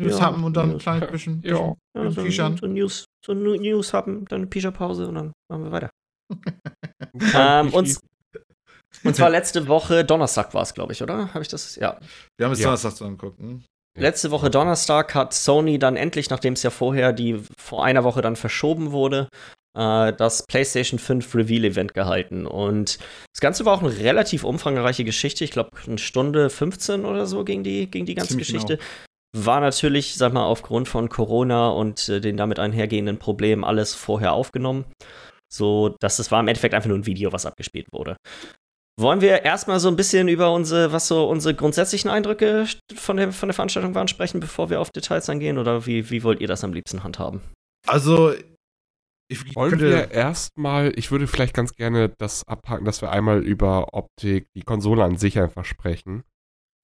News 0.00 0.18
Ja, 0.18 0.20
haben 0.26 0.44
und 0.44 0.56
dann 0.56 0.64
ein 0.66 0.72
News. 0.72 0.82
kleines 0.82 1.10
bisschen. 1.10 1.42
Ja. 1.44 1.74
bisschen- 1.94 2.30
Ja, 2.30 2.50
so, 2.50 2.56
so 2.56 2.66
News, 2.66 3.04
so 3.24 3.34
News 3.34 3.92
haben, 3.94 4.24
dann 4.26 4.40
eine 4.40 4.46
Pischa-Pause 4.48 5.06
und 5.08 5.14
dann 5.14 5.32
machen 5.50 5.64
wir 5.64 5.70
weiter. 5.72 5.90
Ähm, 7.34 7.72
und, 7.74 7.98
und 9.04 9.14
zwar 9.16 9.28
letzte 9.28 9.68
Woche, 9.68 10.02
Donnerstag 10.04 10.54
war 10.54 10.62
es, 10.62 10.72
glaube 10.72 10.92
ich, 10.94 11.02
oder? 11.02 11.28
Habe 11.34 11.42
ich 11.42 11.48
das? 11.48 11.76
Ja. 11.76 11.98
Wir 12.38 12.46
haben 12.46 12.52
jetzt 12.52 12.60
Ja. 12.60 12.66
Donnerstag 12.68 12.92
zusammen 12.96 13.18
geguckt. 13.18 13.38
Hm? 13.38 13.62
Letzte 13.98 14.30
Woche 14.30 14.48
Donnerstag 14.48 15.14
hat 15.14 15.34
Sony 15.34 15.78
dann 15.78 15.96
endlich, 15.96 16.30
nachdem 16.30 16.54
es 16.54 16.62
ja 16.62 16.70
vorher 16.70 17.12
die 17.12 17.42
vor 17.58 17.84
einer 17.84 18.02
Woche 18.04 18.22
dann 18.22 18.36
verschoben 18.36 18.92
wurde, 18.92 19.28
äh, 19.76 20.12
das 20.12 20.46
PlayStation 20.46 20.98
5 20.98 21.34
Reveal-Event 21.34 21.94
gehalten. 21.94 22.46
Und 22.46 22.98
das 23.34 23.40
Ganze 23.40 23.64
war 23.64 23.74
auch 23.74 23.82
eine 23.82 23.96
relativ 23.98 24.44
umfangreiche 24.44 25.04
Geschichte. 25.04 25.44
Ich 25.44 25.50
glaube, 25.50 25.70
eine 25.86 25.98
Stunde 25.98 26.50
15 26.50 27.04
oder 27.04 27.26
so 27.26 27.44
ging 27.44 27.62
die, 27.62 27.90
ging 27.90 28.06
die 28.06 28.14
ganze 28.14 28.30
Ziemlich 28.30 28.48
genau. 28.48 28.62
Geschichte. 28.62 28.84
War 29.34 29.60
natürlich, 29.60 30.14
sag 30.14 30.32
mal, 30.34 30.44
aufgrund 30.44 30.88
von 30.88 31.08
Corona 31.08 31.70
und 31.70 32.08
äh, 32.08 32.20
den 32.20 32.36
damit 32.36 32.58
einhergehenden 32.58 33.18
Problemen 33.18 33.64
alles 33.64 33.94
vorher 33.94 34.34
aufgenommen. 34.34 34.84
So, 35.50 35.96
dass 36.00 36.18
es 36.18 36.30
war 36.30 36.40
im 36.40 36.48
Endeffekt 36.48 36.74
einfach 36.74 36.88
nur 36.88 36.98
ein 36.98 37.06
Video, 37.06 37.32
was 37.32 37.46
abgespielt 37.46 37.86
wurde. 37.92 38.16
Wollen 39.00 39.22
wir 39.22 39.42
erstmal 39.42 39.80
so 39.80 39.88
ein 39.88 39.96
bisschen 39.96 40.28
über 40.28 40.52
unsere, 40.52 40.92
was 40.92 41.08
so 41.08 41.28
unsere 41.28 41.54
grundsätzlichen 41.54 42.10
Eindrücke 42.10 42.66
von 42.94 43.16
der, 43.16 43.32
von 43.32 43.48
der 43.48 43.54
Veranstaltung 43.54 43.94
waren, 43.94 44.08
sprechen, 44.08 44.38
bevor 44.38 44.68
wir 44.68 44.80
auf 44.80 44.90
Details 44.90 45.28
eingehen? 45.30 45.56
Oder 45.56 45.86
wie, 45.86 46.10
wie 46.10 46.22
wollt 46.22 46.40
ihr 46.40 46.48
das 46.48 46.62
am 46.62 46.74
liebsten 46.74 47.02
handhaben? 47.02 47.40
Also, 47.86 48.34
ich 49.32 49.56
Wollen 49.56 49.70
könnte. 49.70 49.90
wir 49.90 50.10
erstmal, 50.10 50.92
ich 50.96 51.10
würde 51.10 51.26
vielleicht 51.26 51.54
ganz 51.54 51.74
gerne 51.74 52.08
das 52.08 52.46
abhaken, 52.46 52.84
dass 52.84 53.02
wir 53.02 53.10
einmal 53.10 53.42
über 53.42 53.94
Optik, 53.94 54.48
die 54.54 54.62
Konsole 54.62 55.02
an 55.04 55.16
sich 55.16 55.38
einfach 55.38 55.64
sprechen. 55.64 56.22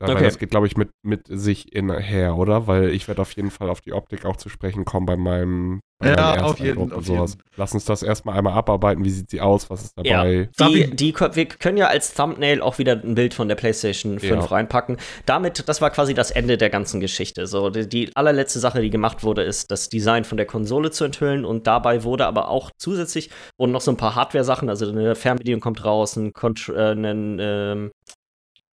Okay. 0.00 0.22
Das 0.22 0.38
geht, 0.38 0.50
glaube 0.50 0.66
ich, 0.68 0.76
mit, 0.76 0.90
mit 1.02 1.22
sich 1.28 1.72
in 1.74 1.92
her, 1.92 2.36
oder? 2.36 2.66
Weil 2.68 2.90
ich 2.90 3.08
werde 3.08 3.20
auf 3.22 3.32
jeden 3.32 3.50
Fall 3.50 3.68
auf 3.68 3.80
die 3.80 3.92
Optik 3.92 4.24
auch 4.24 4.36
zu 4.36 4.48
sprechen 4.48 4.84
kommen 4.84 5.06
bei 5.06 5.16
meinem, 5.16 5.80
bei 5.98 6.10
Ja, 6.10 6.44
auf 6.44 6.60
jeden- 6.60 6.88
jeden. 7.02 7.34
Lass 7.56 7.72
uns 7.74 7.84
das 7.84 8.04
erstmal 8.04 8.38
einmal 8.38 8.52
abarbeiten. 8.52 9.04
Wie 9.04 9.10
sieht 9.10 9.28
sie 9.30 9.40
aus? 9.40 9.68
Was 9.70 9.82
ist 9.82 9.98
dabei? 9.98 10.48
Darf 10.56 10.70
Die, 10.70 10.94
die, 10.94 11.12
wir 11.18 11.46
können 11.46 11.76
ja 11.78 11.88
als 11.88 12.14
Thumbnail 12.14 12.60
auch 12.62 12.78
wieder 12.78 12.92
ein 12.92 13.16
Bild 13.16 13.34
von 13.34 13.48
der 13.48 13.56
PlayStation 13.56 14.20
5 14.20 14.30
Ja. 14.30 14.40
reinpacken. 14.44 14.98
Damit, 15.26 15.68
das 15.68 15.80
war 15.80 15.90
quasi 15.90 16.14
das 16.14 16.30
Ende 16.30 16.56
der 16.58 16.70
ganzen 16.70 17.00
Geschichte. 17.00 17.48
So, 17.48 17.70
die, 17.70 17.88
die 17.88 18.14
allerletzte 18.14 18.60
Sache, 18.60 18.80
die 18.80 18.90
gemacht 18.90 19.24
wurde, 19.24 19.42
ist, 19.42 19.72
das 19.72 19.88
Design 19.88 20.22
von 20.22 20.36
der 20.36 20.46
Konsole 20.46 20.92
zu 20.92 21.02
enthüllen. 21.04 21.44
Und 21.44 21.66
dabei 21.66 22.04
wurde 22.04 22.26
aber 22.26 22.48
auch 22.50 22.70
zusätzlich 22.78 23.30
wurden 23.58 23.72
noch 23.72 23.80
so 23.80 23.90
ein 23.90 23.96
paar 23.96 24.14
Hardware-Sachen, 24.14 24.68
also 24.68 24.88
eine 24.88 25.16
Fernbedienung 25.16 25.60
kommt 25.60 25.84
raus, 25.84 26.14
ein 26.14 26.32
Contr 26.32 26.68
äh, 26.76 26.92
ein, 26.92 27.38
ähm, 27.40 27.90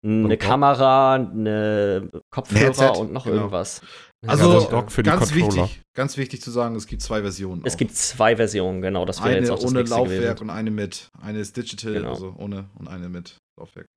eine 0.03 0.37
Kamera, 0.37 1.13
eine 1.15 2.09
Kopfhörer 2.29 2.65
Headset, 2.65 2.99
und 2.99 3.13
noch 3.13 3.23
genau. 3.23 3.37
irgendwas. 3.37 3.81
Also, 4.25 4.67
ganz 5.03 5.33
wichtig, 5.33 5.81
ganz 5.95 6.17
wichtig 6.17 6.41
zu 6.41 6.49
sagen, 6.51 6.75
es 6.75 6.87
gibt 6.87 7.01
zwei 7.01 7.21
Versionen. 7.21 7.61
Es 7.65 7.73
auch. 7.73 7.77
gibt 7.77 7.95
zwei 7.95 8.35
Versionen, 8.37 8.81
genau. 8.81 9.05
Das 9.05 9.19
wäre 9.19 9.31
eine 9.31 9.39
jetzt 9.39 9.49
auch 9.49 9.59
das 9.59 9.65
ohne 9.65 9.81
Laufwerk 9.83 10.37
gewesen. 10.37 10.41
und 10.41 10.49
eine 10.49 10.71
mit. 10.71 11.09
Eine 11.21 11.39
ist 11.39 11.57
digital, 11.57 11.93
Genau. 11.93 12.09
also 12.11 12.33
ohne 12.37 12.69
und 12.77 12.87
eine 12.87 13.09
mit 13.09 13.37
Laufwerk. 13.59 13.87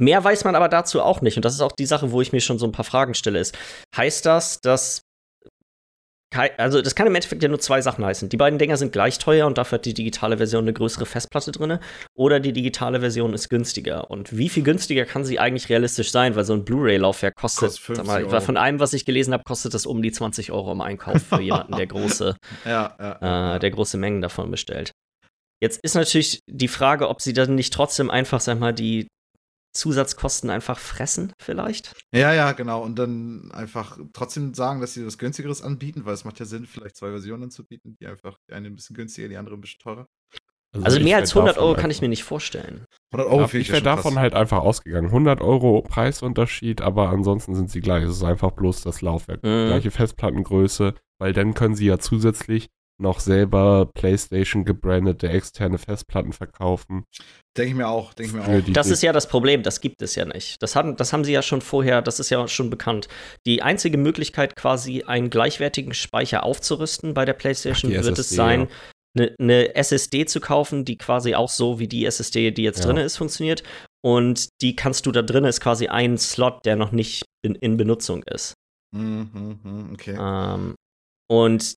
Mehr 0.00 0.22
weiß 0.22 0.44
man 0.44 0.56
aber 0.56 0.68
dazu 0.68 1.00
auch 1.02 1.20
nicht. 1.22 1.36
Und 1.36 1.44
das 1.44 1.54
ist 1.54 1.60
auch 1.60 1.72
die 1.72 1.86
Sache, 1.86 2.10
wo 2.10 2.20
ich 2.20 2.32
mir 2.32 2.40
schon 2.40 2.58
so 2.58 2.66
ein 2.66 2.72
paar 2.72 2.84
Fragen 2.84 3.14
stelle. 3.14 3.38
Ist, 3.38 3.56
heißt 3.96 4.26
das, 4.26 4.60
dass. 4.60 5.02
Also, 6.58 6.82
das 6.82 6.94
kann 6.94 7.06
im 7.06 7.14
Endeffekt 7.14 7.42
ja 7.42 7.48
nur 7.48 7.60
zwei 7.60 7.80
Sachen 7.80 8.04
heißen. 8.04 8.28
Die 8.28 8.36
beiden 8.36 8.58
Dinger 8.58 8.76
sind 8.76 8.92
gleich 8.92 9.18
teuer 9.18 9.46
und 9.46 9.58
dafür 9.58 9.78
hat 9.78 9.84
die 9.84 9.94
digitale 9.94 10.36
Version 10.38 10.64
eine 10.64 10.72
größere 10.72 11.06
Festplatte 11.06 11.52
drin. 11.52 11.78
Oder 12.14 12.40
die 12.40 12.52
digitale 12.52 13.00
Version 13.00 13.32
ist 13.34 13.48
günstiger. 13.48 14.10
Und 14.10 14.36
wie 14.36 14.48
viel 14.48 14.62
günstiger 14.62 15.04
kann 15.04 15.24
sie 15.24 15.38
eigentlich 15.38 15.68
realistisch 15.68 16.10
sein? 16.10 16.36
Weil 16.36 16.44
so 16.44 16.52
ein 16.54 16.64
Blu-ray-Laufwerk 16.64 17.36
kostet, 17.36 17.70
Kostet 17.70 17.96
sag 17.96 18.06
mal, 18.06 18.20
50 18.20 18.32
Euro. 18.34 18.44
von 18.44 18.56
einem, 18.56 18.80
was 18.80 18.92
ich 18.92 19.04
gelesen 19.04 19.32
habe, 19.32 19.44
kostet 19.44 19.74
das 19.74 19.86
um 19.86 20.02
die 20.02 20.12
20 20.12 20.52
Euro 20.52 20.72
im 20.72 20.80
Einkauf 20.80 21.22
für 21.22 21.40
jemanden, 21.40 21.76
der 21.76 21.86
große, 21.86 22.36
Ja, 22.64 22.94
ja. 22.98 23.56
äh, 23.56 23.58
der 23.58 23.70
große 23.70 23.96
Mengen 23.96 24.20
davon 24.20 24.50
bestellt. 24.50 24.92
Jetzt 25.62 25.80
ist 25.82 25.94
natürlich 25.94 26.40
die 26.50 26.68
Frage, 26.68 27.08
ob 27.08 27.22
sie 27.22 27.32
dann 27.32 27.54
nicht 27.54 27.72
trotzdem 27.72 28.10
einfach, 28.10 28.40
sag 28.40 28.58
mal, 28.58 28.72
die 28.74 29.06
Zusatzkosten 29.74 30.50
einfach 30.50 30.78
fressen, 30.78 31.32
vielleicht. 31.38 31.92
ja, 32.14 32.32
ja, 32.32 32.52
genau. 32.52 32.82
Und 32.82 32.98
dann 32.98 33.50
einfach 33.52 33.98
trotzdem 34.12 34.54
sagen, 34.54 34.80
dass 34.80 34.94
sie 34.94 35.04
was 35.06 35.18
günstigeres 35.18 35.62
anbieten, 35.62 36.04
weil 36.04 36.14
es 36.14 36.24
macht 36.24 36.38
ja 36.40 36.46
Sinn, 36.46 36.66
vielleicht 36.66 36.96
zwei 36.96 37.10
Versionen 37.10 37.44
anzubieten, 37.44 37.96
die 38.00 38.06
einfach 38.06 38.38
die 38.48 38.54
eine 38.54 38.68
ein 38.68 38.76
bisschen 38.76 38.96
günstiger, 38.96 39.28
die 39.28 39.36
andere 39.36 39.56
ein 39.56 39.60
bisschen 39.60 39.80
teurer. 39.80 40.06
Also 40.82 40.98
ich 40.98 41.04
mehr 41.04 41.18
als 41.18 41.30
100 41.36 41.56
davon 41.56 41.68
Euro 41.68 41.76
kann 41.76 41.90
ich 41.90 42.00
mir 42.00 42.08
nicht 42.08 42.24
vorstellen. 42.24 42.84
100 43.12 43.32
Ja, 43.40 43.46
finde 43.46 43.60
ich 43.62 43.68
ja 43.68 43.74
wäre 43.74 43.82
davon 43.84 44.14
krass. 44.14 44.22
halt 44.22 44.34
einfach 44.34 44.58
ausgegangen. 44.58 45.06
100 45.06 45.40
Euro 45.40 45.82
Preisunterschied, 45.82 46.80
aber 46.80 47.10
ansonsten 47.10 47.54
sind 47.54 47.70
sie 47.70 47.80
gleich. 47.80 48.02
Es 48.04 48.16
ist 48.16 48.24
einfach 48.24 48.50
bloß 48.52 48.82
das 48.82 49.00
Laufwerk. 49.00 49.42
Mhm. 49.44 49.66
Gleiche 49.68 49.90
Festplattengröße, 49.92 50.94
weil 51.20 51.32
dann 51.32 51.54
können 51.54 51.76
sie 51.76 51.86
ja 51.86 51.98
zusätzlich 51.98 52.70
noch 53.00 53.20
selber 53.20 53.90
PlayStation 53.94 54.64
gebrandete 54.64 55.28
externe 55.28 55.78
Festplatten 55.78 56.32
verkaufen. 56.32 57.04
Denke 57.56 57.70
ich 57.70 57.74
mir 57.76 57.88
auch, 57.88 58.14
denke 58.14 58.30
ich 58.30 58.46
mir 58.46 58.58
auch. 58.58 58.72
Das 58.72 58.90
ist 58.90 59.02
ja 59.02 59.12
das 59.12 59.28
Problem, 59.28 59.62
das 59.62 59.80
gibt 59.80 60.00
es 60.02 60.14
ja 60.14 60.24
nicht. 60.24 60.62
Das 60.62 60.76
haben, 60.76 60.96
das 60.96 61.12
haben 61.12 61.24
sie 61.24 61.32
ja 61.32 61.42
schon 61.42 61.60
vorher, 61.60 62.02
das 62.02 62.20
ist 62.20 62.30
ja 62.30 62.46
schon 62.48 62.70
bekannt. 62.70 63.08
Die 63.46 63.62
einzige 63.62 63.98
Möglichkeit, 63.98 64.56
quasi 64.56 65.02
einen 65.02 65.30
gleichwertigen 65.30 65.94
Speicher 65.94 66.44
aufzurüsten 66.44 67.14
bei 67.14 67.24
der 67.24 67.34
PlayStation, 67.34 67.90
Ach, 67.92 68.04
wird 68.04 68.18
es 68.18 68.26
SSD, 68.26 68.36
sein, 68.36 68.60
ja. 69.16 69.24
eine 69.26 69.34
ne 69.38 69.74
SSD 69.74 70.26
zu 70.26 70.40
kaufen, 70.40 70.84
die 70.84 70.96
quasi 70.96 71.34
auch 71.34 71.50
so 71.50 71.78
wie 71.78 71.88
die 71.88 72.04
SSD, 72.06 72.52
die 72.52 72.62
jetzt 72.62 72.80
Ja. 72.80 72.86
drin 72.86 72.98
ist, 72.98 73.16
funktioniert. 73.16 73.62
Und 74.04 74.48
die 74.60 74.76
kannst 74.76 75.06
du 75.06 75.12
da 75.12 75.22
drin, 75.22 75.44
ist 75.44 75.60
quasi 75.60 75.88
ein 75.88 76.18
Slot, 76.18 76.64
der 76.64 76.76
noch 76.76 76.92
nicht 76.92 77.24
in, 77.44 77.54
in 77.56 77.76
Benutzung 77.76 78.22
ist. 78.24 78.54
Mhm, 78.94 79.30
mhm, 79.32 79.58
mhm, 79.62 79.92
okay. 79.94 80.16
Ähm, 80.18 80.74
und 81.30 81.74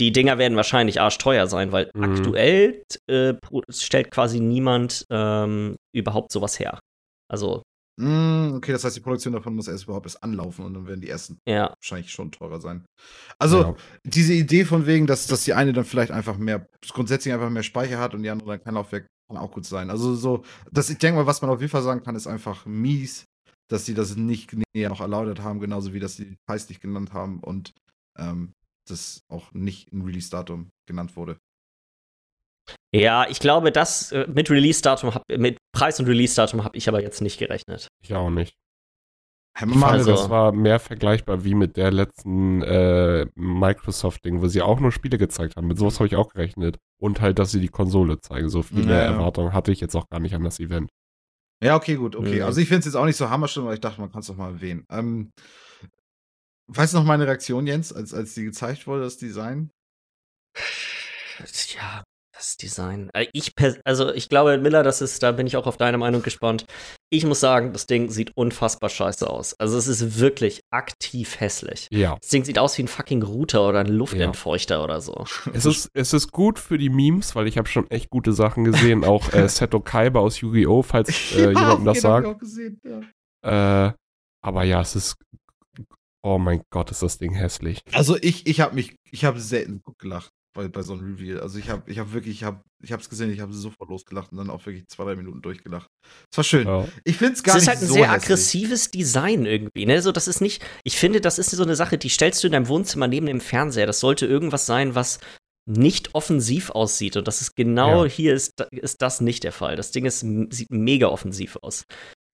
die 0.00 0.12
Dinger 0.12 0.38
werden 0.38 0.56
wahrscheinlich 0.56 1.00
arschteuer 1.00 1.46
sein, 1.46 1.72
weil 1.72 1.90
Mhm. 1.94 2.02
aktuell 2.04 2.82
äh, 3.08 3.34
stellt 3.70 4.10
quasi 4.10 4.40
niemand 4.40 5.06
ähm, 5.10 5.76
überhaupt 5.94 6.32
sowas 6.32 6.58
her. 6.58 6.78
Also, 7.30 7.62
Mm, 7.98 8.52
okay, 8.56 8.72
das 8.72 8.84
heißt, 8.84 8.94
die 8.96 9.00
Produktion 9.00 9.32
davon 9.32 9.54
muss 9.54 9.68
erst 9.68 9.84
überhaupt 9.84 10.04
erst 10.04 10.22
anlaufen 10.22 10.66
und 10.66 10.74
dann 10.74 10.86
werden 10.86 11.00
die 11.00 11.08
ersten 11.08 11.38
ja. 11.48 11.70
wahrscheinlich 11.80 12.10
schon 12.10 12.30
teurer 12.30 12.60
sein. 12.60 12.84
Also, 13.38 13.62
Ja. 13.62 13.74
diese 14.04 14.34
Idee 14.34 14.66
von 14.66 14.84
wegen, 14.86 15.06
dass, 15.06 15.26
dass 15.26 15.44
die 15.44 15.54
eine 15.54 15.72
dann 15.72 15.86
vielleicht 15.86 16.10
einfach 16.10 16.36
mehr, 16.36 16.66
grundsätzlich 16.90 17.32
einfach 17.32 17.48
mehr 17.48 17.62
Speicher 17.62 17.98
hat 17.98 18.12
und 18.12 18.22
die 18.22 18.28
andere 18.28 18.50
dann 18.50 18.62
kein 18.62 18.74
Laufwerk, 18.74 19.06
kann 19.28 19.38
auch 19.38 19.50
gut 19.50 19.64
sein. 19.64 19.88
Also 19.90 20.14
so, 20.14 20.44
das, 20.70 20.90
ich 20.90 20.98
denke 20.98 21.20
mal, 21.20 21.26
was 21.26 21.40
man 21.40 21.50
auf 21.50 21.60
jeden 21.60 21.70
Fall 21.70 21.82
sagen 21.82 22.02
kann, 22.02 22.14
ist 22.14 22.26
einfach 22.26 22.66
mies, 22.66 23.24
dass 23.68 23.86
sie 23.86 23.94
das 23.94 24.14
nicht 24.14 24.54
näher 24.74 24.90
noch 24.90 25.00
erläutert 25.00 25.40
haben, 25.42 25.58
genauso 25.58 25.92
wie 25.94 25.98
dass 25.98 26.16
sie 26.16 26.26
die 26.26 26.36
Preis 26.46 26.68
nicht 26.68 26.80
genannt 26.82 27.12
haben 27.14 27.40
und 27.40 27.72
ähm, 28.18 28.52
das 28.90 29.24
auch 29.28 29.52
nicht 29.52 29.92
ein 29.92 30.02
Release-Datum 30.02 30.70
genannt 30.86 31.16
wurde. 31.16 31.38
Ja, 32.94 33.28
ich 33.28 33.40
glaube, 33.40 33.72
das 33.72 34.12
äh, 34.12 34.26
mit 34.28 34.50
Release-Datum, 34.50 35.12
mit 35.36 35.58
Preis 35.72 36.00
und 36.00 36.06
Release-Datum 36.06 36.64
habe 36.64 36.76
ich 36.76 36.88
aber 36.88 37.02
jetzt 37.02 37.20
nicht 37.20 37.38
gerechnet. 37.38 37.88
Ich 38.02 38.14
auch 38.14 38.30
nicht. 38.30 38.54
Ich 39.58 39.62
fand, 39.62 39.84
also, 39.84 40.10
das 40.10 40.28
war 40.28 40.52
mehr 40.52 40.78
vergleichbar 40.78 41.42
wie 41.44 41.54
mit 41.54 41.78
der 41.78 41.90
letzten 41.90 42.60
äh, 42.62 43.26
Microsoft-Ding, 43.36 44.42
wo 44.42 44.48
sie 44.48 44.60
auch 44.60 44.80
nur 44.80 44.92
Spiele 44.92 45.16
gezeigt 45.16 45.56
haben. 45.56 45.66
Mit 45.66 45.78
sowas 45.78 45.98
habe 45.98 46.08
ich 46.08 46.16
auch 46.16 46.28
gerechnet. 46.28 46.76
Und 47.00 47.22
halt, 47.22 47.38
dass 47.38 47.52
sie 47.52 47.60
die 47.60 47.68
Konsole 47.68 48.20
zeigen. 48.20 48.50
So 48.50 48.62
viele 48.62 48.92
ja, 48.92 49.00
Erwartungen 49.00 49.54
hatte 49.54 49.72
ich 49.72 49.80
jetzt 49.80 49.94
auch 49.94 50.08
gar 50.10 50.20
nicht 50.20 50.34
an 50.34 50.44
das 50.44 50.60
Event. 50.60 50.90
Ja, 51.62 51.74
okay, 51.74 51.94
gut, 51.94 52.16
okay. 52.16 52.42
Also 52.42 52.60
ich 52.60 52.68
finde 52.68 52.80
es 52.80 52.84
jetzt 52.84 52.96
auch 52.96 53.06
nicht 53.06 53.16
so 53.16 53.30
hammerschlimm, 53.30 53.64
aber 53.64 53.72
ich 53.72 53.80
dachte, 53.80 54.00
man 54.00 54.12
kann 54.12 54.20
es 54.20 54.26
doch 54.26 54.36
mal 54.36 54.52
erwähnen. 54.52 54.84
Ähm, 54.90 55.30
weißt 56.68 56.94
du 56.94 56.98
noch 56.98 57.04
meine 57.04 57.26
Reaktion, 57.26 57.66
Jens, 57.66 57.92
als, 57.92 58.14
als 58.14 58.34
die 58.34 58.44
gezeigt 58.44 58.86
wurde, 58.86 59.02
das 59.02 59.16
Design? 59.16 59.70
Ja, 61.74 62.04
das 62.36 62.56
Design. 62.56 63.10
Äh, 63.14 63.26
ich, 63.32 63.52
also 63.84 64.12
ich 64.12 64.28
glaube, 64.28 64.58
Miller, 64.58 64.82
das 64.82 65.00
ist, 65.00 65.22
da 65.22 65.32
bin 65.32 65.46
ich 65.46 65.56
auch 65.56 65.66
auf 65.66 65.76
deine 65.76 65.98
Meinung 65.98 66.22
gespannt. 66.22 66.66
Ich 67.10 67.24
muss 67.24 67.40
sagen, 67.40 67.72
das 67.72 67.86
Ding 67.86 68.10
sieht 68.10 68.32
unfassbar 68.36 68.90
scheiße 68.90 69.28
aus. 69.28 69.54
Also 69.58 69.78
es 69.78 69.86
ist 69.86 70.18
wirklich 70.18 70.60
aktiv 70.70 71.40
hässlich. 71.40 71.88
Ja. 71.90 72.16
Das 72.20 72.30
Ding 72.30 72.44
sieht 72.44 72.58
aus 72.58 72.76
wie 72.78 72.82
ein 72.82 72.88
fucking 72.88 73.22
Router 73.22 73.68
oder 73.68 73.80
ein 73.80 73.86
Luftentfeuchter 73.86 74.76
ja. 74.76 74.84
oder 74.84 75.00
so. 75.00 75.24
Es 75.52 75.64
ist, 75.64 75.90
es 75.94 76.12
ist 76.12 76.32
gut 76.32 76.58
für 76.58 76.78
die 76.78 76.90
Memes, 76.90 77.34
weil 77.34 77.46
ich 77.46 77.58
habe 77.58 77.68
schon 77.68 77.90
echt 77.90 78.10
gute 78.10 78.32
Sachen 78.32 78.64
gesehen. 78.64 79.04
auch 79.04 79.32
äh, 79.32 79.48
Seto 79.48 79.80
Kaiba 79.80 80.20
aus 80.20 80.40
Yu-Gi-Oh!, 80.40 80.82
falls 80.82 81.32
äh, 81.32 81.40
ja, 81.42 81.48
jemandem 81.48 81.84
das 81.84 82.00
sagt. 82.00 82.26
Auch 82.26 82.38
gesehen, 82.38 82.80
ja. 82.84 83.86
Äh, 83.88 83.92
aber 84.42 84.64
ja, 84.64 84.80
es 84.80 84.96
ist 84.96 85.16
Oh 86.26 86.38
mein 86.38 86.62
Gott, 86.70 86.90
ist 86.90 87.04
das 87.04 87.18
Ding 87.18 87.34
hässlich. 87.34 87.82
Also 87.92 88.16
ich, 88.20 88.48
ich 88.48 88.60
habe 88.60 88.74
mich, 88.74 88.96
ich 89.12 89.24
habe 89.24 89.38
selten 89.38 89.80
gut 89.84 89.96
gelacht 89.96 90.30
bei, 90.56 90.66
bei 90.66 90.82
so 90.82 90.94
einem 90.94 91.04
Reveal. 91.04 91.38
Also 91.38 91.56
ich 91.56 91.70
habe 91.70 91.88
ich 91.88 92.00
hab 92.00 92.12
wirklich, 92.12 92.34
ich 92.34 92.42
habe 92.42 92.62
ich 92.82 92.90
es 92.90 93.08
gesehen, 93.08 93.30
ich 93.30 93.38
habe 93.38 93.52
sofort 93.52 93.88
losgelacht 93.88 94.32
und 94.32 94.38
dann 94.38 94.50
auch 94.50 94.66
wirklich 94.66 94.88
zwei, 94.88 95.04
drei 95.04 95.14
Minuten 95.14 95.40
durchgelacht. 95.40 95.86
Es 96.32 96.36
war 96.36 96.42
schön. 96.42 96.66
Ja. 96.66 96.88
Ich 97.04 97.16
finde 97.16 97.34
es 97.34 97.44
gar 97.44 97.54
nicht 97.54 97.64
so 97.64 97.70
Es 97.70 97.76
ist 97.76 97.80
halt 97.80 97.82
ein 97.82 97.86
so 97.86 97.94
sehr 97.94 98.10
hässlich. 98.10 98.24
aggressives 98.24 98.90
Design 98.90 99.46
irgendwie, 99.46 99.86
ne? 99.86 100.02
So, 100.02 100.10
das 100.10 100.26
ist 100.26 100.40
nicht, 100.40 100.64
ich 100.82 100.96
finde, 100.96 101.20
das 101.20 101.38
ist 101.38 101.52
so 101.52 101.62
eine 101.62 101.76
Sache, 101.76 101.96
die 101.96 102.08
stellst 102.08 102.42
du 102.42 102.48
in 102.48 102.54
deinem 102.54 102.66
Wohnzimmer 102.66 103.06
neben 103.06 103.26
dem 103.26 103.40
Fernseher. 103.40 103.86
Das 103.86 104.00
sollte 104.00 104.26
irgendwas 104.26 104.66
sein, 104.66 104.96
was 104.96 105.20
nicht 105.64 106.16
offensiv 106.16 106.70
aussieht. 106.70 107.16
Und 107.16 107.28
das 107.28 107.40
ist 107.40 107.54
genau 107.54 108.04
ja. 108.04 108.10
hier 108.10 108.34
ist, 108.34 108.60
ist 108.72 109.00
das 109.00 109.20
nicht 109.20 109.44
der 109.44 109.52
Fall. 109.52 109.76
Das 109.76 109.92
Ding 109.92 110.04
ist, 110.06 110.26
sieht 110.50 110.70
mega 110.72 111.06
offensiv 111.06 111.56
aus. 111.62 111.84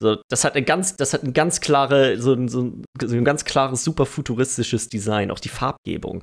So, 0.02 0.20
das 0.28 0.42
hat 0.42 0.56
eine 0.56 0.64
ganz, 0.64 0.96
das 0.96 1.14
hat 1.14 1.22
ein 1.22 1.32
ganz 1.32 1.60
klare, 1.60 2.20
so, 2.20 2.34
so, 2.48 2.72
so 3.00 3.16
ein 3.16 3.24
ganz 3.24 3.44
klares, 3.44 3.84
super 3.84 4.04
futuristisches 4.04 4.88
Design, 4.88 5.30
auch 5.30 5.38
die 5.38 5.48
Farbgebung. 5.48 6.22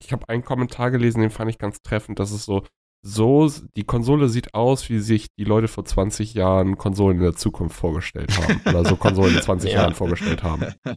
Ich 0.00 0.12
habe 0.12 0.28
einen 0.28 0.44
Kommentar 0.44 0.92
gelesen, 0.92 1.20
den 1.20 1.30
fand 1.30 1.50
ich 1.50 1.58
ganz 1.58 1.82
treffend. 1.82 2.20
Das 2.20 2.30
ist 2.30 2.44
so, 2.44 2.64
so, 3.04 3.50
die 3.76 3.82
Konsole 3.82 4.28
sieht 4.28 4.54
aus, 4.54 4.88
wie 4.88 5.00
sich 5.00 5.26
die 5.36 5.42
Leute 5.42 5.66
vor 5.66 5.84
20 5.84 6.34
Jahren 6.34 6.78
Konsolen 6.78 7.16
in 7.16 7.24
der 7.24 7.34
Zukunft 7.34 7.76
vorgestellt 7.76 8.30
haben. 8.38 8.60
oder 8.66 8.84
so 8.88 8.94
Konsolen 8.94 9.34
in 9.34 9.42
20 9.42 9.72
ja. 9.72 9.80
Jahren 9.80 9.94
vorgestellt 9.94 10.44
haben. 10.44 10.66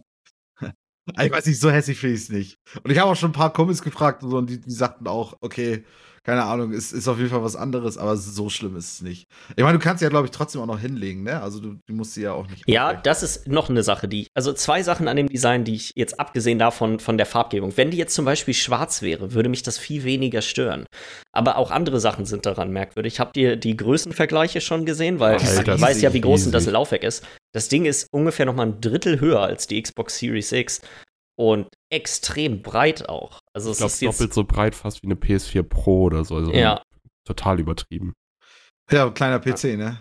Ich 1.22 1.32
weiß 1.32 1.46
nicht, 1.46 1.60
so 1.60 1.70
hässlich 1.70 2.00
finde 2.00 2.16
ich 2.16 2.22
es 2.22 2.30
nicht. 2.30 2.58
Und 2.84 2.92
ich 2.92 2.98
habe 3.00 3.12
auch 3.12 3.16
schon 3.16 3.30
ein 3.30 3.34
paar 3.34 3.54
Kumpels 3.54 3.82
gefragt 3.82 4.24
und, 4.24 4.32
so, 4.32 4.38
und 4.38 4.50
die, 4.50 4.60
die 4.60 4.72
sagten 4.72 5.08
auch, 5.08 5.36
okay, 5.42 5.84
keine 6.24 6.44
Ahnung, 6.44 6.72
ist, 6.74 6.92
ist 6.92 7.08
auf 7.08 7.18
jeden 7.18 7.30
Fall 7.30 7.44
was 7.44 7.56
anderes, 7.56 7.98
aber 7.98 8.16
so 8.18 8.50
schlimm 8.50 8.76
ist 8.76 8.94
es 8.94 9.02
nicht. 9.02 9.28
Ich 9.56 9.64
meine, 9.64 9.78
du 9.78 9.84
kannst 9.84 10.04
ja, 10.04 10.10
glaube 10.10 10.26
ich, 10.26 10.32
trotzdem 10.32 10.62
auch 10.62 10.68
noch 10.68 10.80
hinlegen, 10.80 11.24
ne? 11.24 11.42
Also 11.42 11.60
du, 11.60 11.80
du 11.88 11.94
musst 11.94 12.14
sie 12.14 12.22
ja 12.22 12.34
auch 12.34 12.48
nicht. 12.48 12.64
Ja, 12.68 12.94
das 12.94 13.24
ist 13.24 13.48
noch 13.48 13.70
eine 13.70 13.84
Sache, 13.84 14.08
die. 14.08 14.28
Also 14.36 14.54
zwei 14.54 14.84
Sachen 14.84 15.08
an 15.08 15.18
dem 15.18 15.28
Design, 15.28 15.64
die 15.64 15.76
ich 15.76 15.94
jetzt 15.96 16.20
abgesehen 16.20 16.60
davon 16.60 17.00
von 17.00 17.18
der 17.18 17.26
Farbgebung. 17.26 17.76
Wenn 17.78 17.90
die 17.90 17.98
jetzt 17.98 18.14
zum 18.14 18.26
Beispiel 18.26 18.54
schwarz 18.54 19.02
wäre, 19.02 19.34
würde 19.34 19.50
mich 19.50 19.64
das 19.64 19.78
viel 19.78 20.04
weniger 20.04 20.42
stören. 20.42 20.86
Aber 21.32 21.58
auch 21.58 21.72
andere 21.72 22.00
Sachen 22.00 22.26
sind 22.26 22.46
daran 22.46 22.72
merkwürdig. 22.72 23.20
Habt 23.20 23.38
ihr 23.38 23.56
die 23.56 23.76
Größenvergleiche 23.76 24.62
schon 24.62 24.86
gesehen? 24.86 25.20
Weil 25.20 25.38
Alter, 25.38 25.76
ich 25.76 25.82
weiß 25.82 26.02
ja, 26.02 26.14
wie 26.14 26.22
groß 26.22 26.42
easy. 26.42 26.52
das 26.52 26.66
Laufwerk 26.66 27.04
ist. 27.04 27.26
Das 27.54 27.68
Ding 27.68 27.86
ist 27.86 28.08
ungefähr 28.12 28.46
noch 28.46 28.56
mal 28.56 28.68
ein 28.68 28.82
Drittel 28.82 29.20
höher 29.20 29.42
als 29.42 29.68
die 29.68 29.82
Xbox 29.82 30.20
Series 30.20 30.52
X 30.52 30.82
und 31.38 31.68
extrem 31.90 32.62
breit 32.62 33.08
auch. 33.10 33.40
Also 33.54 33.72
ich 33.72 33.78
glaube, 33.78 33.94
doppelt 34.02 34.34
so 34.34 34.44
breit 34.44 34.76
fast 34.76 35.02
wie 35.02 35.08
eine 35.08 35.16
PS4 35.16 35.64
Pro 35.64 36.04
oder 36.04 36.26
so. 36.26 36.36
Also 36.36 36.52
ja. 36.52 36.82
Total 37.26 37.60
übertrieben. 37.60 38.14
Ja, 38.92 39.10
kleiner 39.10 39.40
PC, 39.40 39.78
ne? 39.78 40.00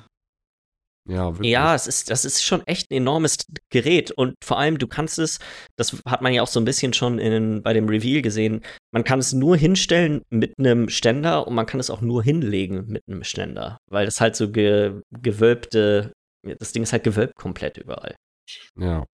Ja, 1.09 1.33
wirklich. 1.35 1.51
ja, 1.51 1.75
es 1.75 1.87
ist, 1.87 2.11
das 2.11 2.27
ist 2.27 2.45
schon 2.45 2.67
echt 2.67 2.91
ein 2.91 2.97
enormes 2.97 3.39
Gerät 3.71 4.11
und 4.11 4.35
vor 4.45 4.59
allem, 4.59 4.77
du 4.77 4.87
kannst 4.87 5.19
es, 5.19 5.39
das 5.77 6.03
hat 6.05 6.21
man 6.21 6.35
ja 6.35 6.43
auch 6.43 6.49
so 6.49 6.61
ein 6.61 6.67
bisschen 6.67 6.93
schon 6.93 7.19
in, 7.19 7.63
bei 7.63 7.73
dem 7.73 7.89
Reveal 7.89 8.21
gesehen, 8.21 8.61
man 8.93 9.05
kann 9.05 9.19
es 9.19 9.33
nur 9.33 9.57
hinstellen 9.57 10.21
mit 10.29 10.59
einem 10.59 10.91
Ständer 10.91 11.47
und 11.47 11.55
man 11.55 11.65
kann 11.65 11.81
es 11.81 11.89
auch 11.89 12.03
nur 12.03 12.23
hinlegen 12.23 12.85
mit 12.89 13.05
einem 13.09 13.25
Ständer, 13.25 13.79
weil 13.91 14.05
das 14.05 14.21
halt 14.21 14.37
so 14.37 14.51
ge, 14.51 15.01
gewölbte, 15.11 16.13
das 16.43 16.73
Ding 16.73 16.83
ist 16.83 16.93
halt 16.93 17.05
gewölbt 17.05 17.35
komplett 17.37 17.77
überall. 17.77 18.17
Ja. 18.79 19.05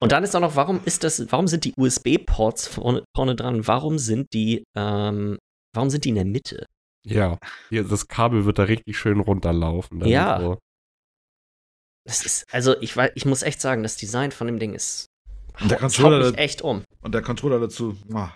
Und 0.00 0.12
dann 0.12 0.24
ist 0.24 0.34
auch 0.34 0.40
noch, 0.40 0.56
warum 0.56 0.80
ist 0.84 1.04
das, 1.04 1.30
warum 1.30 1.46
sind 1.46 1.64
die 1.64 1.74
USB-Ports 1.76 2.66
vorne, 2.66 3.04
vorne, 3.16 3.36
dran? 3.36 3.66
Warum 3.66 3.98
sind 3.98 4.32
die, 4.32 4.64
ähm, 4.76 5.38
warum 5.74 5.90
sind 5.90 6.04
die 6.04 6.10
in 6.10 6.16
der 6.16 6.24
Mitte? 6.24 6.66
Ja, 7.04 7.38
das 7.70 8.08
Kabel 8.08 8.44
wird 8.44 8.58
da 8.58 8.64
richtig 8.64 8.96
schön 8.96 9.20
runterlaufen. 9.20 10.04
Ja. 10.04 10.40
So. 10.40 10.58
Das 12.04 12.24
ist, 12.24 12.52
also 12.52 12.80
ich, 12.80 12.96
ich 13.14 13.24
muss 13.26 13.42
echt 13.42 13.60
sagen, 13.60 13.82
das 13.82 13.96
Design 13.96 14.32
von 14.32 14.48
dem 14.48 14.58
Ding 14.58 14.74
ist. 14.74 15.06
Und 15.60 15.70
der 15.70 15.78
Controller 15.78 16.30
mich 16.30 16.38
echt 16.38 16.62
um. 16.62 16.84
Und 17.00 17.14
der 17.14 17.22
Controller 17.22 17.60
dazu. 17.60 17.96
Oh. 18.12 18.28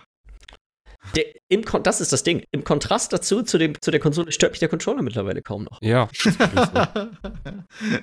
Der, 1.15 1.25
im, 1.49 1.63
das 1.83 2.01
ist 2.01 2.11
das 2.11 2.23
Ding. 2.23 2.43
Im 2.51 2.63
Kontrast 2.63 3.13
dazu, 3.13 3.41
zu, 3.43 3.57
dem, 3.57 3.79
zu 3.81 3.91
der 3.91 3.99
Konsole, 3.99 4.31
stört 4.31 4.51
mich 4.51 4.59
der 4.59 4.69
Controller 4.69 5.01
mittlerweile 5.01 5.41
kaum 5.41 5.63
noch. 5.63 5.81
Ja. 5.81 6.09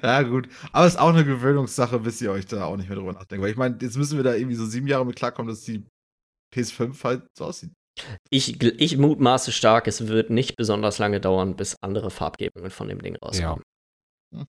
ja, 0.03 0.23
gut. 0.23 0.49
Aber 0.73 0.87
es 0.87 0.95
ist 0.95 1.01
auch 1.01 1.11
eine 1.11 1.25
Gewöhnungssache, 1.25 1.99
bis 1.99 2.21
ihr 2.23 2.31
euch 2.31 2.47
da 2.47 2.65
auch 2.65 2.77
nicht 2.77 2.89
mehr 2.89 2.99
drüber 2.99 3.13
nachdenkt. 3.13 3.43
Weil 3.43 3.51
ich 3.51 3.57
meine, 3.57 3.77
jetzt 3.81 3.97
müssen 3.97 4.17
wir 4.17 4.25
da 4.25 4.35
irgendwie 4.35 4.57
so 4.57 4.67
sieben 4.67 4.87
Jahre 4.87 5.05
mit 5.05 5.17
klarkommen, 5.17 5.49
dass 5.49 5.63
die 5.63 5.85
PS5 6.55 7.05
halt 7.05 7.23
so 7.37 7.45
aussieht. 7.45 7.73
Ich, 8.31 8.61
ich 8.63 8.97
mutmaße 8.97 9.53
stark, 9.53 9.87
es 9.87 10.09
wird 10.09 10.31
nicht 10.31 10.57
besonders 10.57 10.99
lange 10.99 11.21
dauern, 11.21 11.55
bis 11.55 11.77
andere 11.81 12.11
Farbgebungen 12.11 12.71
von 12.71 12.89
dem 12.89 13.01
Ding 13.01 13.17
rauskommen. 13.17 13.63
Ja. 14.33 14.41
Hm. 14.41 14.47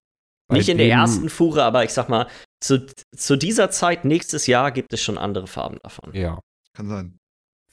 Nicht 0.51 0.70
in 0.70 0.78
der 0.78 0.89
ersten 0.89 1.30
Fuhre, 1.30 1.64
aber 1.64 1.84
ich 1.84 1.91
sag 1.91 2.10
mal, 2.10 2.28
zu, 2.60 2.88
zu 3.16 3.36
dieser 3.36 3.70
Zeit 3.70 4.06
nächstes 4.06 4.47
Jahr 4.47 4.72
gibt 4.72 4.93
es 4.93 5.01
schon 5.01 5.18
andere 5.18 5.47
Farben 5.47 5.78
davon. 5.84 6.14
Ja. 6.14 6.39
Kann 6.74 6.88
sein 6.88 7.20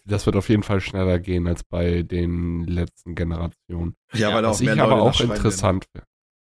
das 0.04 0.26
wird 0.26 0.36
auf 0.36 0.48
jeden 0.48 0.62
Fall 0.62 0.80
schneller 0.80 1.18
gehen 1.18 1.46
als 1.46 1.64
bei 1.64 2.02
den 2.02 2.64
letzten 2.64 3.14
Generationen. 3.14 3.94
Ja, 4.12 4.34
weil 4.34 4.44
auch 4.44 4.50
was 4.50 4.60
ich 4.60 4.80
aber 4.80 5.02
auch 5.02 5.20
interessant 5.20 5.86
finde. 5.92 6.06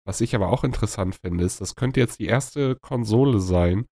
Was 0.06 0.20
ich 0.20 0.34
aber 0.34 0.48
auch 0.48 0.64
interessant 0.64 1.18
finde, 1.22 1.44
ist, 1.44 1.60
das 1.60 1.74
könnte 1.76 2.00
jetzt 2.00 2.18
die 2.20 2.26
erste 2.26 2.76
Konsole 2.76 3.40
sein, 3.40 3.86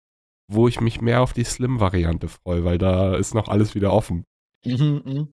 wo 0.49 0.67
ich 0.67 0.79
mich 0.79 1.01
mehr 1.01 1.21
auf 1.21 1.33
die 1.33 1.43
Slim-Variante 1.43 2.27
freue, 2.27 2.63
weil 2.63 2.77
da 2.77 3.15
ist 3.15 3.33
noch 3.33 3.49
alles 3.49 3.75
wieder 3.75 3.91
offen. 3.91 4.23
Mhm, 4.65 5.01
mh. 5.05 5.27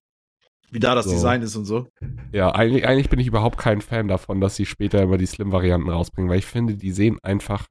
Wie 0.71 0.79
da 0.79 0.95
das 0.95 1.05
so. 1.05 1.11
Design 1.11 1.41
ist 1.41 1.55
und 1.55 1.65
so. 1.65 1.87
Ja, 2.31 2.53
eigentlich, 2.53 2.85
eigentlich 2.87 3.09
bin 3.09 3.19
ich 3.19 3.27
überhaupt 3.27 3.57
kein 3.57 3.81
Fan 3.81 4.07
davon, 4.07 4.41
dass 4.41 4.55
sie 4.55 4.65
später 4.65 5.01
immer 5.01 5.17
die 5.17 5.25
Slim-Varianten 5.25 5.89
rausbringen, 5.89 6.29
weil 6.29 6.39
ich 6.39 6.45
finde, 6.45 6.75
die 6.75 6.91
sehen 6.91 7.19
einfach 7.23 7.67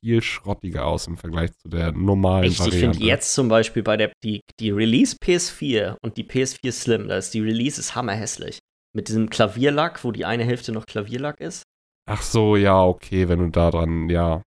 viel 0.00 0.22
schrottiger 0.22 0.86
aus 0.86 1.06
im 1.06 1.16
Vergleich 1.16 1.52
zu 1.56 1.68
der 1.68 1.92
normalen 1.92 2.50
ich, 2.50 2.58
Variante. 2.58 2.76
Ich 2.76 2.82
finde 2.82 3.06
jetzt 3.06 3.34
zum 3.34 3.48
Beispiel 3.48 3.82
bei 3.82 3.96
der 3.96 4.12
die, 4.24 4.40
die 4.58 4.70
Release 4.70 5.16
PS4 5.22 5.96
und 6.02 6.16
die 6.16 6.24
PS4 6.24 6.72
Slim, 6.72 7.08
da 7.08 7.16
ist 7.16 7.32
die 7.34 7.40
Release 7.40 7.80
ist 7.80 7.94
hammerhässlich. 7.94 8.58
Mit 8.94 9.08
diesem 9.08 9.30
Klavierlack, 9.30 10.04
wo 10.04 10.12
die 10.12 10.24
eine 10.24 10.44
Hälfte 10.44 10.72
noch 10.72 10.84
Klavierlack 10.84 11.40
ist. 11.40 11.62
Ach 12.06 12.20
so, 12.20 12.56
ja, 12.56 12.82
okay, 12.82 13.28
wenn 13.28 13.38
du 13.38 13.48
da 13.48 13.70
dran, 13.70 14.10
ja. 14.10 14.42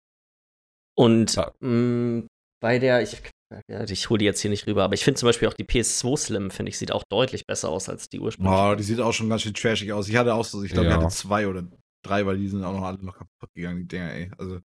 Und 0.95 1.35
ja. 1.35 1.51
Mh, 1.59 2.23
bei 2.61 2.79
der, 2.79 3.01
ich, 3.01 3.21
ja, 3.67 3.83
ich 3.83 4.09
hole 4.09 4.19
die 4.19 4.25
jetzt 4.25 4.41
hier 4.41 4.49
nicht 4.49 4.67
rüber, 4.67 4.83
aber 4.83 4.93
ich 4.93 5.03
finde 5.03 5.19
zum 5.19 5.27
Beispiel 5.27 5.47
auch 5.47 5.53
die 5.53 5.65
PS2 5.65 6.17
Slim, 6.17 6.51
finde 6.51 6.69
ich, 6.69 6.77
sieht 6.77 6.91
auch 6.91 7.03
deutlich 7.09 7.45
besser 7.45 7.69
aus 7.69 7.89
als 7.89 8.09
die 8.09 8.19
ursprüngliche. 8.19 8.71
Oh, 8.71 8.75
die 8.75 8.83
sieht 8.83 8.99
auch 8.99 9.13
schon 9.13 9.29
ganz 9.29 9.41
schön 9.41 9.53
trashig 9.53 9.91
aus. 9.93 10.07
Ich 10.07 10.15
hatte 10.15 10.33
auch 10.33 10.45
so, 10.45 10.63
ich 10.63 10.71
glaube, 10.71 10.87
ja. 10.87 10.97
ich 10.97 11.03
hatte 11.03 11.13
zwei 11.13 11.47
oder 11.47 11.63
drei, 12.03 12.25
weil 12.25 12.37
die 12.37 12.47
sind 12.47 12.63
auch 12.63 12.73
noch 12.73 12.83
alle 12.83 13.03
noch 13.03 13.17
kaputt 13.17 13.53
gegangen, 13.53 13.79
die 13.79 13.87
Dinger, 13.87 14.11
ey. 14.11 14.31
Also. 14.37 14.59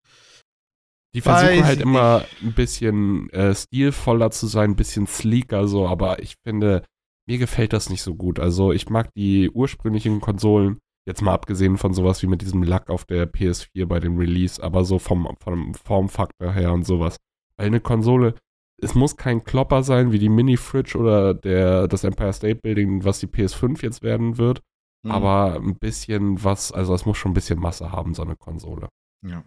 Die 1.14 1.22
versuchen 1.22 1.66
halt 1.66 1.80
immer 1.80 2.26
ein 2.42 2.54
bisschen 2.54 3.30
äh, 3.30 3.54
stilvoller 3.54 4.32
zu 4.32 4.48
sein, 4.48 4.72
ein 4.72 4.76
bisschen 4.76 5.06
sleeker 5.06 5.68
so, 5.68 5.88
aber 5.88 6.20
ich 6.24 6.36
finde, 6.44 6.84
mir 7.28 7.38
gefällt 7.38 7.74
das 7.74 7.90
nicht 7.90 8.02
so 8.02 8.16
gut. 8.16 8.40
Also 8.40 8.72
ich 8.72 8.90
mag 8.90 9.14
die 9.14 9.50
ursprünglichen 9.52 10.22
Konsolen, 10.22 10.80
jetzt 11.06 11.22
mal 11.22 11.34
abgesehen 11.34 11.78
von 11.78 11.94
sowas 11.94 12.22
wie 12.24 12.28
mit 12.28 12.42
diesem 12.42 12.64
Lack 12.64 12.90
auf 12.90 13.06
der 13.06 13.32
PS4 13.32 13.86
bei 13.86 14.00
dem 14.00 14.18
Release, 14.18 14.62
aber 14.62 14.86
so 14.86 14.98
vom, 15.00 15.36
vom 15.40 15.74
Formfaktor 15.76 16.52
her 16.52 16.74
und 16.74 16.86
sowas. 16.86 17.18
Weil 17.58 17.68
eine 17.68 17.80
Konsole, 17.80 18.36
es 18.82 18.96
muss 18.96 19.18
kein 19.18 19.44
Klopper 19.44 19.84
sein 19.84 20.12
wie 20.12 20.20
die 20.20 20.30
Mini-Fridge 20.30 20.98
oder 20.98 21.34
der, 21.34 21.88
das 21.88 22.04
Empire 22.04 22.34
State 22.34 22.60
Building, 22.62 23.04
was 23.04 23.20
die 23.20 23.28
PS5 23.28 23.82
jetzt 23.82 24.02
werden 24.02 24.38
wird. 24.38 24.62
Mhm. 25.06 25.12
Aber 25.12 25.56
ein 25.56 25.78
bisschen 25.78 26.44
was, 26.44 26.72
also 26.72 26.94
es 26.94 27.06
muss 27.06 27.18
schon 27.18 27.32
ein 27.32 27.36
bisschen 27.36 27.60
Masse 27.60 27.92
haben, 27.92 28.14
so 28.14 28.24
eine 28.24 28.36
Konsole. 28.36 28.90
Ja. 29.26 29.44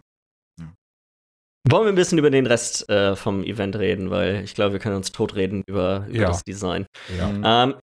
Wollen 1.69 1.83
wir 1.83 1.91
ein 1.91 1.95
bisschen 1.95 2.17
über 2.17 2.29
den 2.29 2.45
Rest 2.45 2.89
äh, 2.89 3.15
vom 3.15 3.43
Event 3.43 3.75
reden, 3.75 4.09
weil 4.09 4.43
ich 4.43 4.55
glaube, 4.55 4.73
wir 4.73 4.79
können 4.79 4.95
uns 4.95 5.11
totreden 5.11 5.63
über, 5.67 6.05
über 6.07 6.17
ja. 6.17 6.27
das 6.27 6.43
Design. 6.43 6.85
Ja. 7.17 7.65
Ähm, 7.65 7.75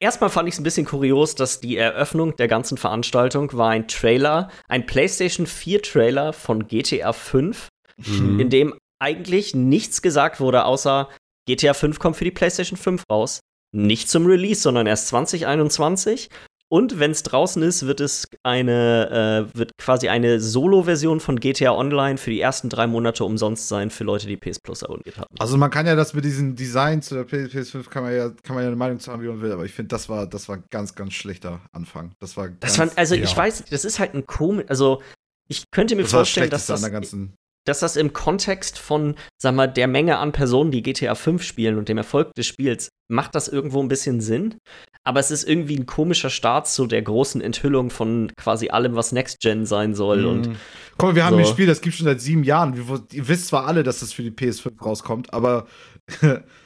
erstmal 0.00 0.28
fand 0.28 0.48
ich 0.48 0.54
es 0.54 0.60
ein 0.60 0.64
bisschen 0.64 0.84
kurios, 0.84 1.34
dass 1.34 1.60
die 1.60 1.78
Eröffnung 1.78 2.36
der 2.36 2.48
ganzen 2.48 2.76
Veranstaltung 2.76 3.52
war 3.54 3.70
ein 3.70 3.88
Trailer, 3.88 4.50
ein 4.68 4.84
PlayStation 4.84 5.46
4 5.46 5.82
Trailer 5.82 6.32
von 6.34 6.68
GTA 6.68 7.12
5, 7.12 7.68
mhm. 7.96 8.40
in 8.40 8.50
dem 8.50 8.74
eigentlich 9.02 9.54
nichts 9.54 10.00
gesagt 10.00 10.40
wurde, 10.40 10.64
außer 10.64 11.08
GTA 11.46 11.74
5 11.74 11.98
kommt 11.98 12.16
für 12.16 12.24
die 12.24 12.30
PlayStation 12.30 12.78
5 12.78 13.02
raus. 13.10 13.40
Nicht 13.74 14.08
zum 14.08 14.26
Release, 14.26 14.60
sondern 14.60 14.86
erst 14.86 15.08
2021. 15.08 16.30
Und 16.68 16.98
wenn 16.98 17.10
es 17.10 17.22
draußen 17.22 17.62
ist, 17.62 17.86
wird 17.86 18.00
es 18.00 18.26
eine, 18.42 19.50
äh, 19.52 19.58
wird 19.58 19.72
quasi 19.76 20.08
eine 20.08 20.40
Solo-Version 20.40 21.20
von 21.20 21.38
GTA 21.38 21.72
Online 21.72 22.16
für 22.16 22.30
die 22.30 22.40
ersten 22.40 22.70
drei 22.70 22.86
Monate 22.86 23.24
umsonst 23.24 23.68
sein 23.68 23.90
für 23.90 24.04
Leute, 24.04 24.26
die 24.26 24.38
PS 24.38 24.58
Plus 24.60 24.82
abonniert 24.82 25.18
haben. 25.18 25.34
Also 25.38 25.58
man 25.58 25.70
kann 25.70 25.86
ja 25.86 25.94
das 25.96 26.14
mit 26.14 26.24
diesen 26.24 26.56
Designs 26.56 27.10
der 27.10 27.26
PS5 27.26 27.90
kann 27.90 28.04
man 28.04 28.14
ja, 28.14 28.30
kann 28.42 28.54
man 28.54 28.62
ja 28.62 28.68
eine 28.68 28.76
Meinung 28.76 29.00
zu 29.00 29.12
haben, 29.12 29.22
wie 29.22 29.28
man 29.28 29.42
will, 29.42 29.52
aber 29.52 29.66
ich 29.66 29.72
finde, 29.72 29.88
das 29.88 30.08
war, 30.08 30.26
das 30.26 30.48
war 30.48 30.56
ein 30.56 30.64
ganz, 30.70 30.94
ganz 30.94 31.12
schlechter 31.12 31.60
Anfang. 31.72 32.12
Das 32.20 32.38
war 32.38 32.48
Das 32.48 32.60
ganz, 32.60 32.76
fand, 32.76 32.98
also 32.98 33.16
ja. 33.16 33.24
ich 33.24 33.36
weiß, 33.36 33.64
das 33.68 33.84
ist 33.84 33.98
halt 33.98 34.14
ein 34.14 34.26
komisch, 34.26 34.64
also 34.68 35.02
ich 35.48 35.70
könnte 35.70 35.94
mir 35.94 36.04
das 36.04 36.12
war 36.14 36.20
vorstellen, 36.20 36.48
dass 36.48 36.66
das, 36.66 36.80
der 36.80 36.90
ganzen. 36.90 37.34
Dass 37.64 37.80
das 37.80 37.96
im 37.96 38.12
Kontext 38.12 38.78
von, 38.78 39.14
sag 39.40 39.54
mal, 39.54 39.66
der 39.68 39.86
Menge 39.88 40.18
an 40.18 40.32
Personen, 40.32 40.70
die 40.70 40.82
GTA 40.82 41.14
5 41.14 41.42
spielen 41.42 41.78
und 41.78 41.88
dem 41.88 41.98
Erfolg 41.98 42.34
des 42.34 42.46
Spiels, 42.46 42.88
macht 43.08 43.34
das 43.34 43.48
irgendwo 43.48 43.80
ein 43.82 43.88
bisschen 43.88 44.20
Sinn. 44.20 44.56
Aber 45.04 45.18
es 45.20 45.30
ist 45.32 45.42
irgendwie 45.48 45.76
ein 45.76 45.86
komischer 45.86 46.30
Start 46.30 46.68
zu 46.68 46.86
der 46.86 47.02
großen 47.02 47.40
Enthüllung 47.40 47.90
von 47.90 48.30
quasi 48.36 48.68
allem, 48.70 48.94
was 48.94 49.10
Next 49.12 49.40
Gen 49.40 49.66
sein 49.66 49.94
soll. 49.94 50.26
Und 50.26 50.48
Mhm. 50.48 50.56
Guck 50.96 51.08
mal, 51.10 51.14
wir 51.16 51.24
haben 51.24 51.34
so. 51.34 51.38
ein 51.40 51.46
Spiel, 51.46 51.66
das 51.66 51.80
gibt 51.80 51.96
schon 51.96 52.04
seit 52.06 52.20
sieben 52.20 52.44
Jahren. 52.44 52.76
Wir, 52.76 53.02
ihr 53.12 53.26
wisst 53.28 53.48
zwar 53.48 53.66
alle, 53.66 53.82
dass 53.82 54.00
das 54.00 54.12
für 54.12 54.22
die 54.22 54.30
PS5 54.30 54.80
rauskommt, 54.84 55.32
aber 55.34 55.66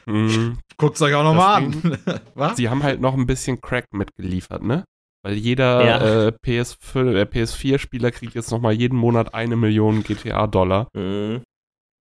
Mhm. 0.06 0.58
guckt 0.78 0.96
es 0.96 1.02
euch 1.02 1.14
auch 1.14 1.22
nochmal 1.24 1.56
an. 1.64 1.98
Was? 2.34 2.56
Sie 2.56 2.68
haben 2.68 2.82
halt 2.82 3.00
noch 3.00 3.14
ein 3.14 3.26
bisschen 3.26 3.60
Crack 3.60 3.86
mitgeliefert, 3.92 4.62
ne? 4.62 4.84
Weil 5.26 5.34
jeder 5.34 5.84
Ja. 5.84 6.26
äh, 6.28 6.32
PS5, 6.40 7.16
äh, 7.16 7.22
PS4-Spieler 7.26 8.12
kriegt 8.12 8.36
jetzt 8.36 8.52
noch 8.52 8.60
mal 8.60 8.72
jeden 8.72 8.96
Monat 8.96 9.34
eine 9.34 9.56
Million 9.56 10.04
GTA-Dollar. 10.04 10.86
mh, 10.94 11.40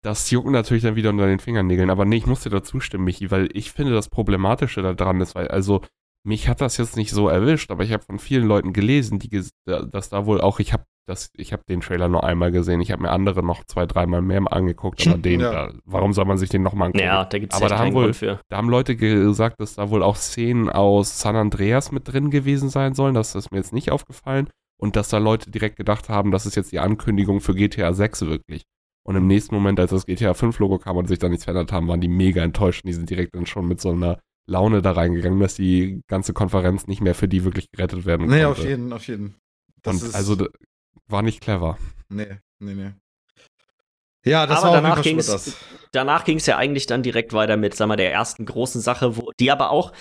Das 0.02 0.28
juckt 0.32 0.48
natürlich 0.50 0.82
dann 0.82 0.96
wieder 0.96 1.10
unter 1.10 1.26
den 1.28 1.38
Fingernägeln. 1.38 1.88
Aber 1.88 2.04
nee, 2.04 2.16
ich 2.16 2.26
muss 2.26 2.40
dir 2.42 2.50
dazu 2.50 2.80
stimmen, 2.80 3.04
Michi, 3.04 3.30
weil 3.30 3.48
ich 3.52 3.70
finde, 3.70 3.92
das 3.92 4.08
Problematische 4.08 4.82
daran 4.96 5.20
ist, 5.20 5.36
weil, 5.36 5.46
also, 5.46 5.82
mich 6.26 6.48
hat 6.48 6.60
das 6.60 6.76
jetzt 6.78 6.96
nicht 6.96 7.12
so 7.12 7.28
erwischt, 7.28 7.70
aber 7.70 7.84
ich 7.84 7.92
habe 7.92 8.02
von 8.02 8.18
vielen 8.18 8.46
Leuten 8.48 8.72
gelesen, 8.72 9.20
die, 9.20 9.44
dass 9.66 10.08
da 10.08 10.26
wohl 10.26 10.40
auch, 10.40 10.58
ich 10.58 10.72
habe 10.72 10.82
das, 11.06 11.30
ich 11.36 11.52
habe 11.52 11.62
den 11.68 11.80
Trailer 11.80 12.08
nur 12.08 12.22
einmal 12.24 12.52
gesehen, 12.52 12.80
ich 12.80 12.92
habe 12.92 13.02
mir 13.02 13.10
andere 13.10 13.44
noch 13.44 13.64
zwei, 13.64 13.86
dreimal 13.86 14.22
mehr 14.22 14.40
angeguckt, 14.52 15.06
aber 15.06 15.18
den, 15.18 15.40
Ja. 15.40 15.50
da, 15.68 15.72
warum 15.84 16.12
soll 16.12 16.24
man 16.26 16.38
sich 16.38 16.48
den 16.48 16.62
nochmal 16.62 16.86
angucken? 16.86 17.04
ja, 17.04 17.24
da 17.24 17.38
gibt 17.38 17.52
es 17.52 17.58
Aber 17.60 17.68
da 17.68 17.78
haben 17.78 17.92
wohl- 17.94 18.04
Grund 18.04 18.16
für. 18.16 18.40
Da 18.48 18.56
haben 18.56 18.68
Leute 18.68 18.94
gesagt, 18.96 19.60
dass 19.60 19.74
da 19.74 19.90
wohl 19.90 20.02
auch 20.02 20.16
Szenen 20.16 20.68
aus 20.70 21.20
San 21.20 21.34
Andreas 21.36 21.90
mit 21.92 22.12
drin 22.12 22.30
gewesen 22.30 22.68
sein 22.68 22.94
sollen. 22.94 23.14
Das 23.14 23.34
ist 23.34 23.50
mir 23.50 23.58
jetzt 23.58 23.72
nicht 23.72 23.90
aufgefallen. 23.90 24.48
Und 24.80 24.96
dass 24.96 25.08
da 25.08 25.18
Leute 25.18 25.50
direkt 25.50 25.76
gedacht 25.76 26.08
haben, 26.08 26.30
das 26.32 26.46
ist 26.46 26.56
jetzt 26.56 26.72
die 26.72 26.80
Ankündigung 26.80 27.40
für 27.40 27.54
GTA 27.54 27.92
6 27.92 28.22
wirklich. 28.22 28.62
Und 29.04 29.16
im 29.16 29.26
nächsten 29.26 29.54
Moment, 29.54 29.80
als 29.80 29.90
das 29.90 30.06
GTA 30.06 30.34
5 30.34 30.58
Logo 30.60 30.78
kam 30.78 30.96
und 30.96 31.08
sich 31.08 31.18
da 31.18 31.28
nichts 31.28 31.44
verändert 31.44 31.72
haben, 31.72 31.88
waren 31.88 32.00
die 32.00 32.08
mega 32.08 32.42
enttäuscht. 32.42 32.84
Und 32.84 32.88
die 32.88 32.94
sind 32.94 33.10
direkt 33.10 33.34
dann 33.34 33.46
schon 33.46 33.66
mit 33.66 33.80
so 33.80 33.90
einer 33.90 34.18
Laune 34.48 34.82
da 34.82 34.92
reingegangen, 34.92 35.38
dass 35.40 35.54
die 35.54 36.02
ganze 36.08 36.32
Konferenz 36.32 36.86
nicht 36.86 37.00
mehr 37.00 37.14
für 37.16 37.26
die 37.28 37.44
wirklich 37.44 37.66
gerettet 37.72 38.06
werden 38.06 38.26
Nee, 38.28 38.42
konnte. 38.42 38.48
auf 38.48 38.64
jeden, 38.64 38.92
auf 38.92 39.06
jeden. 39.08 39.34
Das 39.82 40.00
Und 40.02 40.08
ist, 40.08 40.14
also 40.14 40.46
war 41.06 41.22
nicht 41.22 41.40
clever. 41.40 41.78
nee, 42.08 42.38
nee, 42.58 42.74
nee. 42.74 42.92
Ja, 44.24 44.46
das 44.46 44.58
Aber 44.62 44.68
war 44.74 44.82
danach 44.82 45.02
ging's- 45.02 45.26
das. 45.26 45.56
Danach 45.90 46.24
ging 46.24 46.36
es 46.38 46.46
ja 46.46 46.56
eigentlich 46.56 46.86
dann 46.86 47.02
direkt 47.02 47.32
weiter 47.32 47.56
mit, 47.56 47.74
sag 47.74 47.88
mal, 47.88 47.96
der 47.96 48.12
ersten 48.12 48.46
großen 48.46 48.80
Sache, 48.80 49.16
wo 49.16 49.32
die 49.40 49.50
aber 49.50 49.70
auch, 49.70 49.92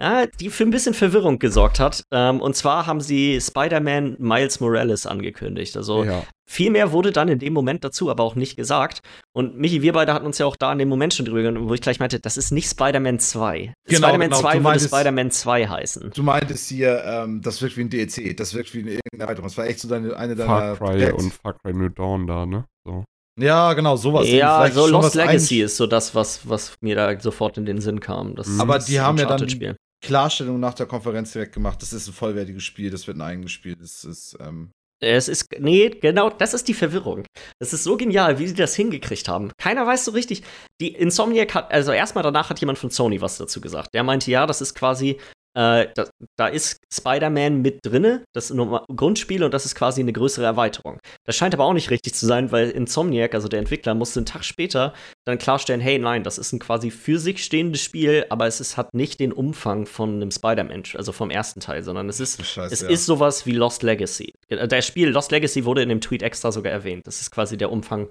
ja, 0.00 0.26
die 0.26 0.50
für 0.50 0.64
ein 0.64 0.70
bisschen 0.70 0.94
Verwirrung 0.94 1.38
gesorgt 1.38 1.80
hat. 1.80 2.04
Ähm, 2.10 2.40
und 2.40 2.54
zwar 2.56 2.86
haben 2.86 3.00
sie 3.00 3.40
Spider-Man 3.40 4.16
Miles 4.18 4.60
Morales 4.60 5.06
angekündigt. 5.06 5.76
Also 5.76 6.04
ja. 6.04 6.22
Viel 6.48 6.70
mehr 6.70 6.92
wurde 6.92 7.10
dann 7.10 7.28
in 7.28 7.40
dem 7.40 7.52
Moment 7.52 7.82
dazu 7.82 8.08
aber 8.08 8.22
auch 8.22 8.36
nicht 8.36 8.56
gesagt. 8.56 9.00
Und 9.32 9.58
Michi, 9.58 9.82
wir 9.82 9.92
beide 9.92 10.14
hatten 10.14 10.26
uns 10.26 10.38
ja 10.38 10.46
auch 10.46 10.54
da 10.54 10.72
in 10.72 10.78
dem 10.78 10.88
Moment 10.88 11.12
schon 11.12 11.26
drüber, 11.26 11.42
geredet, 11.42 11.60
wo 11.60 11.74
ich 11.74 11.80
gleich 11.80 11.98
meinte, 11.98 12.20
das 12.20 12.36
ist 12.36 12.52
nicht 12.52 12.70
Spider-Man 12.70 13.18
2. 13.18 13.74
Genau, 13.88 13.98
Spider-Man 13.98 14.30
genau, 14.30 14.40
2 14.40 14.58
du 14.58 14.64
würde 14.64 14.80
Spider-Man 14.80 15.30
2 15.32 15.66
heißen. 15.66 16.10
Du 16.14 16.22
meintest 16.22 16.68
hier, 16.68 17.02
ähm, 17.04 17.42
das 17.42 17.60
wirkt 17.60 17.76
wie 17.76 17.80
ein 17.80 17.90
DLC, 17.90 18.36
das 18.36 18.54
wirkt 18.54 18.72
wie 18.74 18.80
eine 18.80 18.90
irgendeine 18.92 19.22
Erweiterung. 19.24 19.48
Das 19.48 19.58
war 19.58 19.66
echt 19.66 19.80
so 19.80 19.88
deine, 19.88 20.16
eine 20.16 20.36
deiner. 20.36 20.76
Far 20.76 20.76
Cry 20.76 20.98
Gags. 20.98 21.22
und 21.24 21.34
Far 21.34 21.54
Cry 21.54 21.72
New 21.72 21.88
Dawn 21.88 22.28
da, 22.28 22.46
ne? 22.46 22.64
So. 22.86 23.04
Ja, 23.38 23.74
genau, 23.74 23.96
sowas. 23.96 24.28
ja, 24.28 24.60
Vielleicht 24.60 24.76
so 24.76 24.86
Lost 24.86 25.14
Legacy 25.16 25.62
ist 25.62 25.76
so 25.76 25.86
das, 25.86 26.14
was, 26.14 26.48
was 26.48 26.74
mir 26.80 26.94
da 26.94 27.20
sofort 27.20 27.58
in 27.58 27.66
den 27.66 27.80
Sinn 27.80 28.00
kam. 28.00 28.36
Das. 28.36 28.48
Aber 28.60 28.76
ist 28.76 28.88
die 28.88 29.00
haben 29.00 29.18
ja 29.18 29.24
dann 29.24 29.32
Uncharted-Spiel. 29.32 29.76
Klarstellung 30.02 30.60
nach 30.60 30.74
der 30.74 30.86
Konferenz 30.86 31.32
direkt 31.32 31.54
gemacht. 31.54 31.80
Das 31.82 31.92
ist 31.92 32.06
ein 32.08 32.12
vollwertiges 32.12 32.62
Spiel, 32.62 32.90
das 32.90 33.06
wird 33.06 33.16
ein 33.16 33.22
eigenes 33.22 33.52
Spiel. 33.52 33.76
Das 33.76 34.04
ist, 34.04 34.36
ähm, 34.40 34.70
Es 35.00 35.28
ist, 35.28 35.46
nee, 35.58 35.88
genau, 35.88 36.30
das 36.30 36.54
ist 36.54 36.68
die 36.68 36.74
Verwirrung. 36.74 37.24
Das 37.58 37.72
ist 37.72 37.84
so 37.84 37.96
genial, 37.96 38.38
wie 38.38 38.46
sie 38.46 38.54
das 38.54 38.74
hingekriegt 38.74 39.28
haben. 39.28 39.50
Keiner 39.58 39.86
weiß 39.86 40.04
so 40.04 40.12
richtig. 40.12 40.42
Die 40.80 40.88
Insomniac 40.94 41.54
hat, 41.54 41.72
also 41.72 41.92
erstmal 41.92 42.24
danach 42.24 42.50
hat 42.50 42.60
jemand 42.60 42.78
von 42.78 42.90
Sony 42.90 43.20
was 43.20 43.38
dazu 43.38 43.60
gesagt. 43.60 43.94
Der 43.94 44.02
meinte, 44.04 44.30
ja, 44.30 44.46
das 44.46 44.60
ist 44.60 44.74
quasi, 44.74 45.18
äh, 45.56 45.88
da, 45.94 46.06
da 46.36 46.48
ist 46.48 46.76
Spider-Man 46.92 47.62
mit 47.62 47.78
drinne, 47.82 48.24
das 48.34 48.54
Grundspiel 48.94 49.42
und 49.42 49.54
das 49.54 49.64
ist 49.64 49.74
quasi 49.74 50.02
eine 50.02 50.12
größere 50.12 50.44
Erweiterung. 50.44 50.98
Das 51.24 51.34
scheint 51.34 51.54
aber 51.54 51.64
auch 51.64 51.72
nicht 51.72 51.90
richtig 51.90 52.14
zu 52.14 52.26
sein, 52.26 52.52
weil 52.52 52.68
Insomniac, 52.68 53.34
also 53.34 53.48
der 53.48 53.60
Entwickler, 53.60 53.94
musste 53.94 54.20
einen 54.20 54.26
Tag 54.26 54.44
später 54.44 54.92
dann 55.24 55.38
klarstellen, 55.38 55.80
hey, 55.80 55.98
nein, 55.98 56.24
das 56.24 56.36
ist 56.36 56.52
ein 56.52 56.58
quasi 56.58 56.90
für 56.90 57.18
sich 57.18 57.42
stehendes 57.42 57.80
Spiel, 57.80 58.26
aber 58.28 58.46
es 58.46 58.60
ist, 58.60 58.76
hat 58.76 58.92
nicht 58.92 59.18
den 59.18 59.32
Umfang 59.32 59.86
von 59.86 60.16
einem 60.16 60.30
Spider-Man, 60.30 60.82
also 60.94 61.12
vom 61.12 61.30
ersten 61.30 61.60
Teil, 61.60 61.82
sondern 61.82 62.10
es 62.10 62.20
ist 62.20 62.44
Scheiße, 62.44 62.74
es 62.74 62.82
ja. 62.82 62.88
ist 62.90 63.06
sowas 63.06 63.46
wie 63.46 63.52
Lost 63.52 63.82
Legacy. 63.82 64.34
Das 64.50 64.86
Spiel 64.86 65.08
Lost 65.08 65.32
Legacy 65.32 65.64
wurde 65.64 65.82
in 65.82 65.88
dem 65.88 66.02
Tweet 66.02 66.22
extra 66.22 66.52
sogar 66.52 66.72
erwähnt. 66.72 67.06
Das 67.06 67.22
ist 67.22 67.30
quasi 67.30 67.56
der 67.56 67.72
Umfang, 67.72 68.08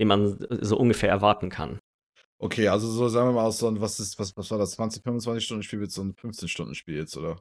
den 0.00 0.08
man 0.08 0.44
so 0.60 0.76
ungefähr 0.76 1.08
erwarten 1.08 1.50
kann. 1.50 1.78
Okay, 2.42 2.68
also 2.68 2.90
so 2.90 3.08
sagen 3.08 3.28
wir 3.28 3.32
mal 3.34 3.44
aus 3.44 3.58
so 3.58 3.68
ein, 3.68 3.80
was 3.80 4.00
ist, 4.00 4.18
was, 4.18 4.34
was 4.36 4.50
war 4.50 4.58
das, 4.58 4.72
20, 4.72 5.02
25 5.02 5.44
Stunden 5.44 5.62
Spiel 5.62 5.80
wird 5.80 5.90
so 5.92 6.02
ein 6.02 6.14
15 6.14 6.48
Stunden 6.48 6.74
Spiel 6.74 6.96
jetzt, 6.96 7.16
oder? 7.16 7.38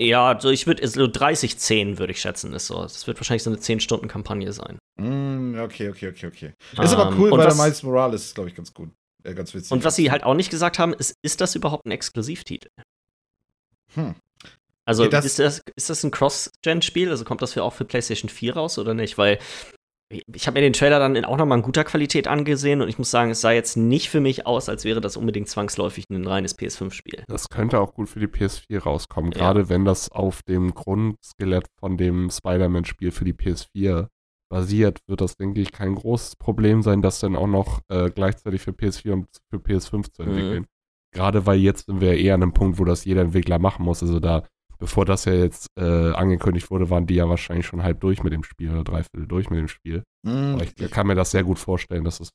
Ja, 0.00 0.38
so 0.40 0.48
ich 0.50 0.66
würde 0.66 0.86
so 0.88 1.06
30, 1.06 1.58
10 1.58 1.98
würde 1.98 2.12
ich 2.12 2.20
schätzen, 2.20 2.54
ist 2.54 2.66
so. 2.66 2.80
Das 2.82 3.06
wird 3.06 3.18
wahrscheinlich 3.20 3.42
so 3.42 3.50
eine 3.50 3.58
10-Stunden-Kampagne 3.58 4.50
sein. 4.52 4.78
Mm, 4.98 5.58
okay, 5.60 5.90
okay, 5.90 6.08
okay, 6.08 6.26
okay. 6.26 6.54
Ist 6.82 6.94
aber 6.94 7.12
Ähm, 7.12 7.20
cool, 7.20 7.30
und 7.32 7.38
weil 7.38 7.46
was- 7.46 7.56
der 7.56 7.64
Miles 7.64 7.82
Morales 7.82 8.24
ist, 8.24 8.34
glaube 8.34 8.48
ich, 8.48 8.56
ganz 8.56 8.72
gut. 8.72 8.90
Äh, 9.22 9.34
ganz 9.34 9.52
witzig. 9.54 9.70
Und 9.70 9.84
was 9.84 9.96
sie 9.96 10.10
halt 10.10 10.24
auch 10.24 10.34
nicht 10.34 10.50
gesagt 10.50 10.78
haben, 10.78 10.94
ist, 10.94 11.14
ist 11.22 11.40
das 11.42 11.54
überhaupt 11.54 11.84
ein 11.86 11.90
Exklusivtitel? 11.90 12.68
Hm. 13.94 14.14
Also 14.86 15.02
Okay, 15.04 15.10
das- 15.10 15.24
ist, 15.26 15.38
das, 15.38 15.60
ist 15.76 15.90
das 15.90 16.02
ein 16.04 16.10
Cross-Gen-Spiel? 16.10 17.10
Also 17.10 17.24
kommt 17.24 17.42
das 17.42 17.52
für 17.52 17.62
auch 17.62 17.74
für 17.74 17.84
PlayStation 17.84 18.30
4 18.30 18.54
raus 18.56 18.78
oder 18.78 18.94
nicht? 18.94 19.18
Weil 19.18 19.38
ich 20.12 20.46
habe 20.46 20.54
mir 20.58 20.62
den 20.62 20.72
Trailer 20.72 20.98
dann 20.98 21.24
auch 21.24 21.36
noch 21.36 21.46
mal 21.46 21.56
in 21.56 21.62
guter 21.62 21.84
Qualität 21.84 22.28
angesehen 22.28 22.82
und 22.82 22.88
ich 22.88 22.98
muss 22.98 23.10
sagen, 23.10 23.30
es 23.30 23.40
sah 23.40 23.52
jetzt 23.52 23.76
nicht 23.76 24.10
für 24.10 24.20
mich 24.20 24.46
aus, 24.46 24.68
als 24.68 24.84
wäre 24.84 25.00
das 25.00 25.16
unbedingt 25.16 25.48
zwangsläufig 25.48 26.04
ein 26.10 26.26
reines 26.26 26.58
PS5-Spiel. 26.58 27.24
Das 27.28 27.48
könnte 27.48 27.80
auch 27.80 27.94
gut 27.94 28.08
für 28.08 28.20
die 28.20 28.26
PS4 28.26 28.78
rauskommen, 28.82 29.32
Ja. 29.32 29.38
gerade 29.38 29.68
wenn 29.68 29.84
das 29.84 30.10
auf 30.12 30.42
dem 30.42 30.74
Grundskelett 30.74 31.66
von 31.78 31.96
dem 31.96 32.30
Spider-Man-Spiel 32.30 33.10
für 33.10 33.24
die 33.24 33.32
PS4 33.34 34.08
basiert, 34.50 34.98
wird 35.06 35.20
das, 35.22 35.36
denke 35.36 35.60
ich, 35.60 35.72
kein 35.72 35.94
großes 35.94 36.36
Problem 36.36 36.82
sein, 36.82 37.00
das 37.00 37.20
dann 37.20 37.36
auch 37.36 37.46
noch 37.46 37.80
äh, 37.88 38.10
gleichzeitig 38.10 38.60
für 38.60 38.72
PS4 38.72 39.12
und 39.12 39.26
für 39.50 39.56
PS5 39.58 40.12
zu 40.12 40.22
Mhm. 40.22 40.28
entwickeln. 40.28 40.66
Gerade 41.14 41.46
weil 41.46 41.58
jetzt 41.58 41.86
sind 41.86 42.00
wir 42.00 42.16
eher 42.18 42.34
an 42.34 42.42
einem 42.42 42.52
Punkt, 42.54 42.78
wo 42.78 42.84
das 42.84 43.04
jeder 43.04 43.22
Entwickler 43.22 43.58
machen 43.58 43.84
muss. 43.84 44.02
Also 44.02 44.18
da, 44.20 44.44
bevor 44.82 45.04
das 45.04 45.26
ja 45.26 45.32
jetzt 45.32 45.68
äh, 45.78 46.10
angekündigt 46.12 46.68
wurde, 46.68 46.90
waren 46.90 47.06
die 47.06 47.14
ja 47.14 47.28
wahrscheinlich 47.28 47.66
schon 47.66 47.84
halb 47.84 48.00
durch 48.00 48.24
mit 48.24 48.32
dem 48.32 48.42
Spiel 48.42 48.72
oder 48.72 48.82
dreiviertel 48.82 49.28
durch 49.28 49.48
mit 49.48 49.60
dem 49.60 49.68
Spiel. 49.68 50.02
Mm, 50.26 50.54
Aber 50.54 50.64
ich 50.64 50.90
kann 50.90 51.06
mir 51.06 51.14
das 51.14 51.30
sehr 51.30 51.44
gut 51.44 51.60
vorstellen, 51.60 52.02
dass 52.02 52.18
es 52.18 52.30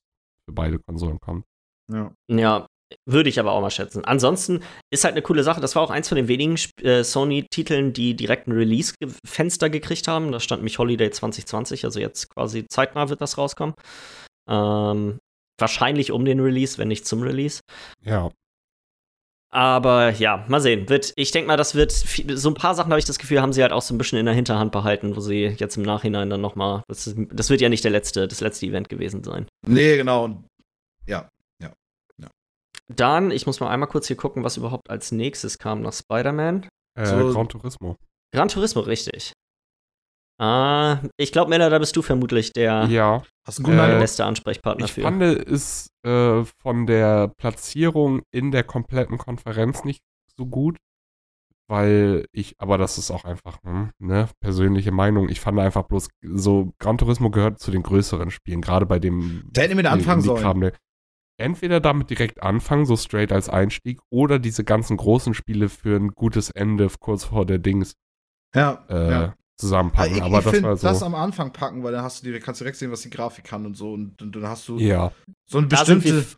für 0.45 0.53
beide 0.53 0.79
Konsolen 0.79 1.19
kommt. 1.19 1.43
ja. 1.91 2.09
Ja, 2.29 2.65
würde 3.05 3.27
ich 3.27 3.37
aber 3.37 3.51
auch 3.51 3.59
mal 3.59 3.69
schätzen. 3.69 4.05
Ansonsten 4.05 4.63
ist 4.93 5.03
halt 5.03 5.13
eine 5.13 5.21
coole 5.21 5.43
Sache. 5.43 5.59
Das 5.59 5.75
war 5.75 5.81
auch 5.81 5.89
eins 5.89 6.07
von 6.07 6.15
den 6.15 6.29
wenigen 6.29 6.57
äh, 6.81 7.03
Sony-Titeln, 7.03 7.91
die 7.91 8.15
direkt 8.15 8.47
ein 8.47 8.53
Release-Fenster 8.53 9.69
gekriegt 9.69 10.07
haben. 10.07 10.31
Da 10.31 10.39
stand 10.39 10.63
mich 10.63 10.79
Holiday 10.79 11.11
2020, 11.11 11.83
also 11.83 11.99
jetzt 11.99 12.29
quasi 12.29 12.65
zeitnah 12.69 13.09
wird 13.09 13.19
das 13.19 13.37
rauskommen. 13.37 13.75
Ähm, 14.49 15.19
wahrscheinlich 15.59 16.13
um 16.13 16.23
den 16.23 16.39
Release, 16.39 16.77
wenn 16.77 16.87
nicht 16.87 17.05
zum 17.05 17.23
Release. 17.23 17.59
Ja, 18.05 18.29
Aber 19.49 20.11
ja, 20.11 20.45
mal 20.49 20.59
sehen. 20.59 20.89
Wird, 20.89 21.13
ich 21.15 21.31
denke 21.31 21.47
mal, 21.47 21.55
das 21.57 21.73
wird 21.73 21.93
viel, 21.93 22.35
so 22.37 22.49
ein 22.49 22.53
paar 22.53 22.75
Sachen 22.75 22.91
habe 22.91 22.99
ich 22.99 23.05
das 23.05 23.17
Gefühl, 23.17 23.41
haben 23.41 23.53
sie 23.53 23.61
halt 23.61 23.71
auch 23.71 23.81
so 23.81 23.93
ein 23.93 23.97
bisschen 23.97 24.19
in 24.19 24.25
der 24.25 24.35
Hinterhand 24.35 24.71
behalten, 24.73 25.15
wo 25.15 25.21
sie 25.21 25.45
jetzt 25.57 25.77
im 25.77 25.83
Nachhinein 25.83 26.29
dann 26.29 26.41
noch 26.41 26.55
mal. 26.55 26.83
Das, 26.89 27.13
das 27.31 27.49
wird 27.49 27.61
ja 27.61 27.69
nicht 27.69 27.83
der 27.83 27.91
letzte, 27.91 28.27
das 28.27 28.41
letzte 28.41 28.65
Event 28.65 28.89
gewesen 28.89 29.23
sein. 29.23 29.47
Nee, 29.65 29.95
genau. 29.97 30.25
Und 30.25 30.43
ja. 31.07 31.29
Dann, 32.89 33.31
ich 33.31 33.45
muss 33.45 33.59
mal 33.59 33.67
einmal 33.69 33.89
kurz 33.89 34.07
hier 34.07 34.15
gucken, 34.15 34.45
was 34.45 34.55
überhaupt 34.55 34.89
als 34.89 35.11
nächstes 35.11 35.57
kam 35.57 35.81
nach 35.81 35.91
Spider-Man. 35.91 36.69
äh, 36.97 37.05
So- 37.05 37.33
Gran 37.33 37.49
Turismo. 37.49 37.97
Gran 38.33 38.47
Turismo, 38.47 38.81
richtig. 38.81 39.33
Ah, 40.39 40.99
ich 41.17 41.31
glaube, 41.31 41.49
Mella, 41.49 41.69
da 41.69 41.79
bist 41.79 41.95
du 41.95 42.01
vermutlich 42.01 42.53
der 42.53 42.85
Ja, 42.85 43.23
Hast 43.45 43.59
du 43.59 43.63
einen 43.65 43.77
guten 43.77 43.91
Äh, 43.95 43.99
beste 43.99 44.23
Ansprechpartner 44.25 44.85
Ich 44.85 44.93
für. 44.93 45.01
fand 45.01 45.21
es 45.23 45.89
äh, 46.05 46.43
von 46.61 46.85
der 46.85 47.29
Platzierung 47.37 48.21
in 48.31 48.51
der 48.51 48.63
kompletten 48.63 49.17
Konferenz 49.17 49.83
nicht 49.83 50.01
so 50.37 50.45
gut. 50.45 50.77
weil 51.69 52.27
ich, 52.31 52.53
aber 52.59 52.77
das 52.77 52.97
ist 52.97 53.11
auch 53.11 53.25
einfach 53.25 53.61
hm, 53.63 53.89
ne, 53.99 54.29
persönliche 54.39 54.91
Meinung. 54.93 55.27
Ich 55.27 55.41
fand 55.41 55.59
einfach 55.59 55.83
bloß 55.83 56.07
so, 56.21 56.71
Gran 56.79 56.97
Turismo 56.97 57.29
gehört 57.29 57.59
zu 57.59 57.71
den 57.71 57.83
größeren 57.83 58.31
Spielen, 58.31 58.61
gerade 58.61 58.85
bei 58.85 58.99
dem. 58.99 59.43
Da 59.51 59.63
hätten 59.63 59.75
wir 59.75 59.83
da 59.83 59.91
anfangen 59.91 60.21
sollen. 60.21 60.41
Kram, 60.41 60.59
ne. 60.59 60.71
Entweder 61.39 61.79
damit 61.81 62.09
direkt 62.09 62.41
anfangen, 62.41 62.85
so 62.85 62.95
straight 62.95 63.31
als 63.33 63.49
Einstieg, 63.49 63.99
oder 64.09 64.39
diese 64.39 64.63
ganzen 64.63 64.95
großen 64.97 65.33
Spiele 65.33 65.67
für 65.67 65.97
ein 65.97 66.09
gutes 66.09 66.49
Ende 66.51 66.87
kurz 67.01 67.25
vor 67.25 67.45
der 67.45 67.57
Dings 67.59 67.95
Ja, 68.55 68.85
äh, 68.89 69.11
ja. 69.11 69.35
Zusammenpacken. 69.59 70.17
ich, 70.17 70.21
aber 70.23 70.39
ich 70.39 70.45
das 70.45 70.61
war 70.63 70.77
so. 70.77 70.87
das 70.87 71.03
am 71.03 71.15
Anfang 71.15 71.51
packen, 71.51 71.83
weil 71.83 71.91
dann 71.91 72.03
hast 72.03 72.21
du 72.21 72.25
direkt, 72.25 72.45
kannst 72.45 72.61
du 72.61 72.63
direkt 72.63 72.77
sehen, 72.77 72.91
was 72.91 73.01
die 73.01 73.09
Grafik 73.09 73.43
kann 73.45 73.65
und 73.65 73.75
so. 73.75 73.93
Und, 73.93 74.21
und 74.21 74.35
dann 74.35 74.47
hast 74.47 74.67
du 74.67 74.77
ja. 74.79 75.11
so 75.49 75.57
eine 75.57 75.67
Da 75.67 75.83
sind 75.85 76.03
bestimmte. 76.03 76.35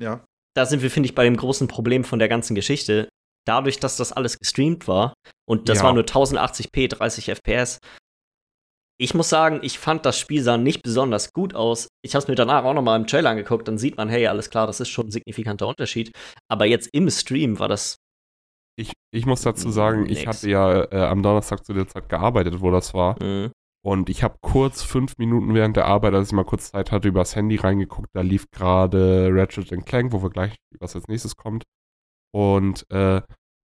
wir, 0.00 0.06
Ja. 0.06 0.24
da 0.54 0.66
sind 0.66 0.82
wir, 0.82 0.90
finde 0.90 1.08
ich, 1.08 1.14
bei 1.14 1.24
dem 1.24 1.36
großen 1.36 1.68
Problem 1.68 2.04
von 2.04 2.18
der 2.18 2.28
ganzen 2.28 2.54
Geschichte. 2.54 3.08
Dadurch, 3.46 3.78
dass 3.78 3.96
das 3.96 4.12
alles 4.12 4.38
gestreamt 4.38 4.88
war 4.88 5.12
und 5.48 5.68
das 5.68 5.78
Ja. 5.78 5.84
war 5.84 5.92
nur 5.92 6.04
1080p, 6.04 6.88
30 6.88 7.28
FPS. 7.30 7.78
Ich 8.98 9.12
muss 9.12 9.28
sagen, 9.28 9.60
ich 9.62 9.78
fand 9.78 10.06
das 10.06 10.18
Spiel 10.18 10.42
sah 10.42 10.56
nicht 10.56 10.82
besonders 10.82 11.32
gut 11.34 11.54
aus. 11.54 11.86
Ich 12.02 12.14
habe 12.14 12.22
es 12.22 12.28
mir 12.28 12.34
danach 12.34 12.64
auch 12.64 12.72
noch 12.72 12.80
mal 12.82 12.96
im 12.96 13.06
Trailer 13.06 13.28
angeguckt, 13.30 13.68
dann 13.68 13.76
sieht 13.76 13.98
man, 13.98 14.08
hey, 14.08 14.26
alles 14.26 14.48
klar, 14.48 14.66
das 14.66 14.80
ist 14.80 14.88
schon 14.88 15.08
ein 15.08 15.10
signifikanter 15.10 15.68
Unterschied. 15.68 16.12
Aber 16.50 16.64
jetzt 16.64 16.88
im 16.92 17.10
Stream 17.10 17.58
war 17.58 17.68
das 17.68 17.96
Ich, 18.78 18.92
ich 19.10 19.24
muss 19.26 19.42
dazu 19.42 19.70
sagen, 19.70 20.04
ich 20.04 20.18
Nix. 20.20 20.26
hatte 20.26 20.50
ja 20.50 20.82
äh, 20.92 21.06
am 21.06 21.22
Donnerstag 21.22 21.64
zu 21.64 21.72
der 21.72 21.88
Zeit 21.88 22.08
gearbeitet, 22.08 22.60
wo 22.60 22.70
das 22.70 22.92
war. 22.94 23.16
mh, 23.22 23.50
Und 23.82 24.10
ich 24.10 24.22
habe 24.22 24.36
kurz 24.42 24.82
fünf 24.82 25.16
Minuten 25.18 25.54
während 25.54 25.76
der 25.76 25.86
Arbeit, 25.86 26.12
als 26.14 26.28
ich 26.28 26.32
mal 26.34 26.44
kurz 26.44 26.70
Zeit 26.72 26.92
hatte, 26.92 27.08
übers 27.08 27.34
Handy 27.36 27.56
reingeguckt. 27.56 28.08
Da 28.14 28.20
lief 28.20 28.50
gerade 28.50 29.30
Ratchet 29.32 29.86
Clank, 29.86 30.12
wo 30.12 30.22
wir 30.22 30.30
gleich, 30.30 30.56
was 30.78 30.94
als 30.94 31.08
nächstes 31.08 31.36
kommt. 31.36 31.64
Und 32.34 32.84
äh, 32.90 33.22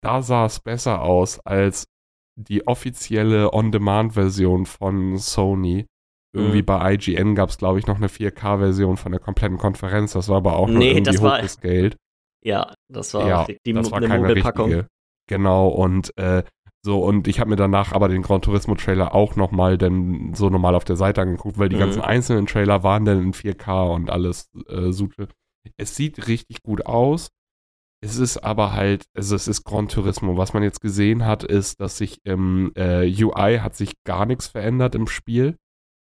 da 0.02 0.22
sah 0.22 0.46
es 0.46 0.60
besser 0.62 1.02
aus 1.02 1.40
als 1.42 1.86
die 2.40 2.66
offizielle 2.68 3.54
On-Demand-Version 3.54 4.66
von 4.66 5.18
Sony. 5.18 5.86
Irgendwie 6.36 6.62
Mhm. 6.62 6.66
bei 6.66 6.94
IGN 6.94 7.36
gab 7.36 7.50
es, 7.50 7.58
glaube 7.58 7.78
ich, 7.80 7.86
noch 7.88 7.98
eine 7.98 8.08
4K-Version 8.08 8.98
von 8.98 9.12
der 9.12 9.22
kompletten 9.22 9.58
Konferenz. 9.58 10.14
Das 10.14 10.30
war 10.30 10.38
aber 10.38 10.56
auch 10.56 10.68
nur 10.68 10.80
Nee, 10.80 10.92
irgendwie 10.94 11.12
das 11.12 11.22
war- 11.22 11.42
ja, 12.44 12.74
das 12.92 13.14
war 13.14 13.28
Ja, 13.28 13.48
die 13.66 13.74
das 13.74 13.92
war 13.92 13.98
eine 14.00 14.08
keine 14.08 14.22
Mogelpackung. 14.22 14.66
richtige. 14.72 14.88
Genau, 15.28 15.68
und 15.70 16.18
äh, 16.18 16.44
so, 16.86 17.02
und 17.04 17.28
ich 17.30 17.40
habe 17.40 17.50
mir 17.50 17.56
danach 17.56 17.94
aber 17.94 18.10
den 18.10 18.24
Gran 18.24 18.42
Turismo-Trailer 18.42 19.16
auch 19.16 19.36
nochmal 19.38 19.78
dann 19.78 20.34
so 20.34 20.50
normal 20.50 20.76
auf 20.76 20.84
der 20.84 20.98
Seite 20.98 21.22
angeguckt, 21.22 21.58
weil 21.58 21.70
die 21.70 21.76
Mhm. 21.76 21.80
ganzen 21.80 22.02
einzelnen 22.02 22.46
Trailer 22.46 22.84
waren 22.84 23.06
dann 23.06 23.22
in 23.24 23.34
4K 23.34 23.84
und 23.94 24.10
alles 24.10 24.50
äh, 24.68 24.92
Sute. 24.92 25.30
Es 25.78 25.96
sieht 25.96 26.28
richtig 26.28 26.62
gut 26.62 26.86
aus. 26.86 27.30
Es 28.02 28.18
ist 28.18 28.38
aber 28.40 28.74
halt, 28.74 29.06
also 29.16 29.34
es 29.34 29.48
ist 29.48 29.64
Gran 29.64 29.88
Turismo. 29.88 30.36
Was 30.36 30.54
man 30.54 30.62
jetzt 30.62 30.82
gesehen 30.82 31.26
hat, 31.26 31.46
ist, 31.46 31.80
dass 31.80 31.98
sich 31.98 32.20
im 32.26 32.74
äh, 32.76 33.08
UI 33.24 33.60
hat 33.60 33.78
sich 33.78 33.94
gar 34.04 34.26
nichts 34.26 34.48
verändert 34.48 34.94
im 34.94 35.08
Spiel. 35.08 35.56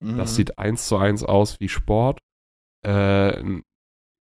Das 0.02 0.32
Mhm. 0.32 0.34
sieht 0.36 0.58
eins 0.58 0.86
zu 0.88 0.96
eins 0.96 1.22
aus 1.22 1.60
wie 1.60 1.68
Sport. 1.68 2.20
Äh, 2.86 3.60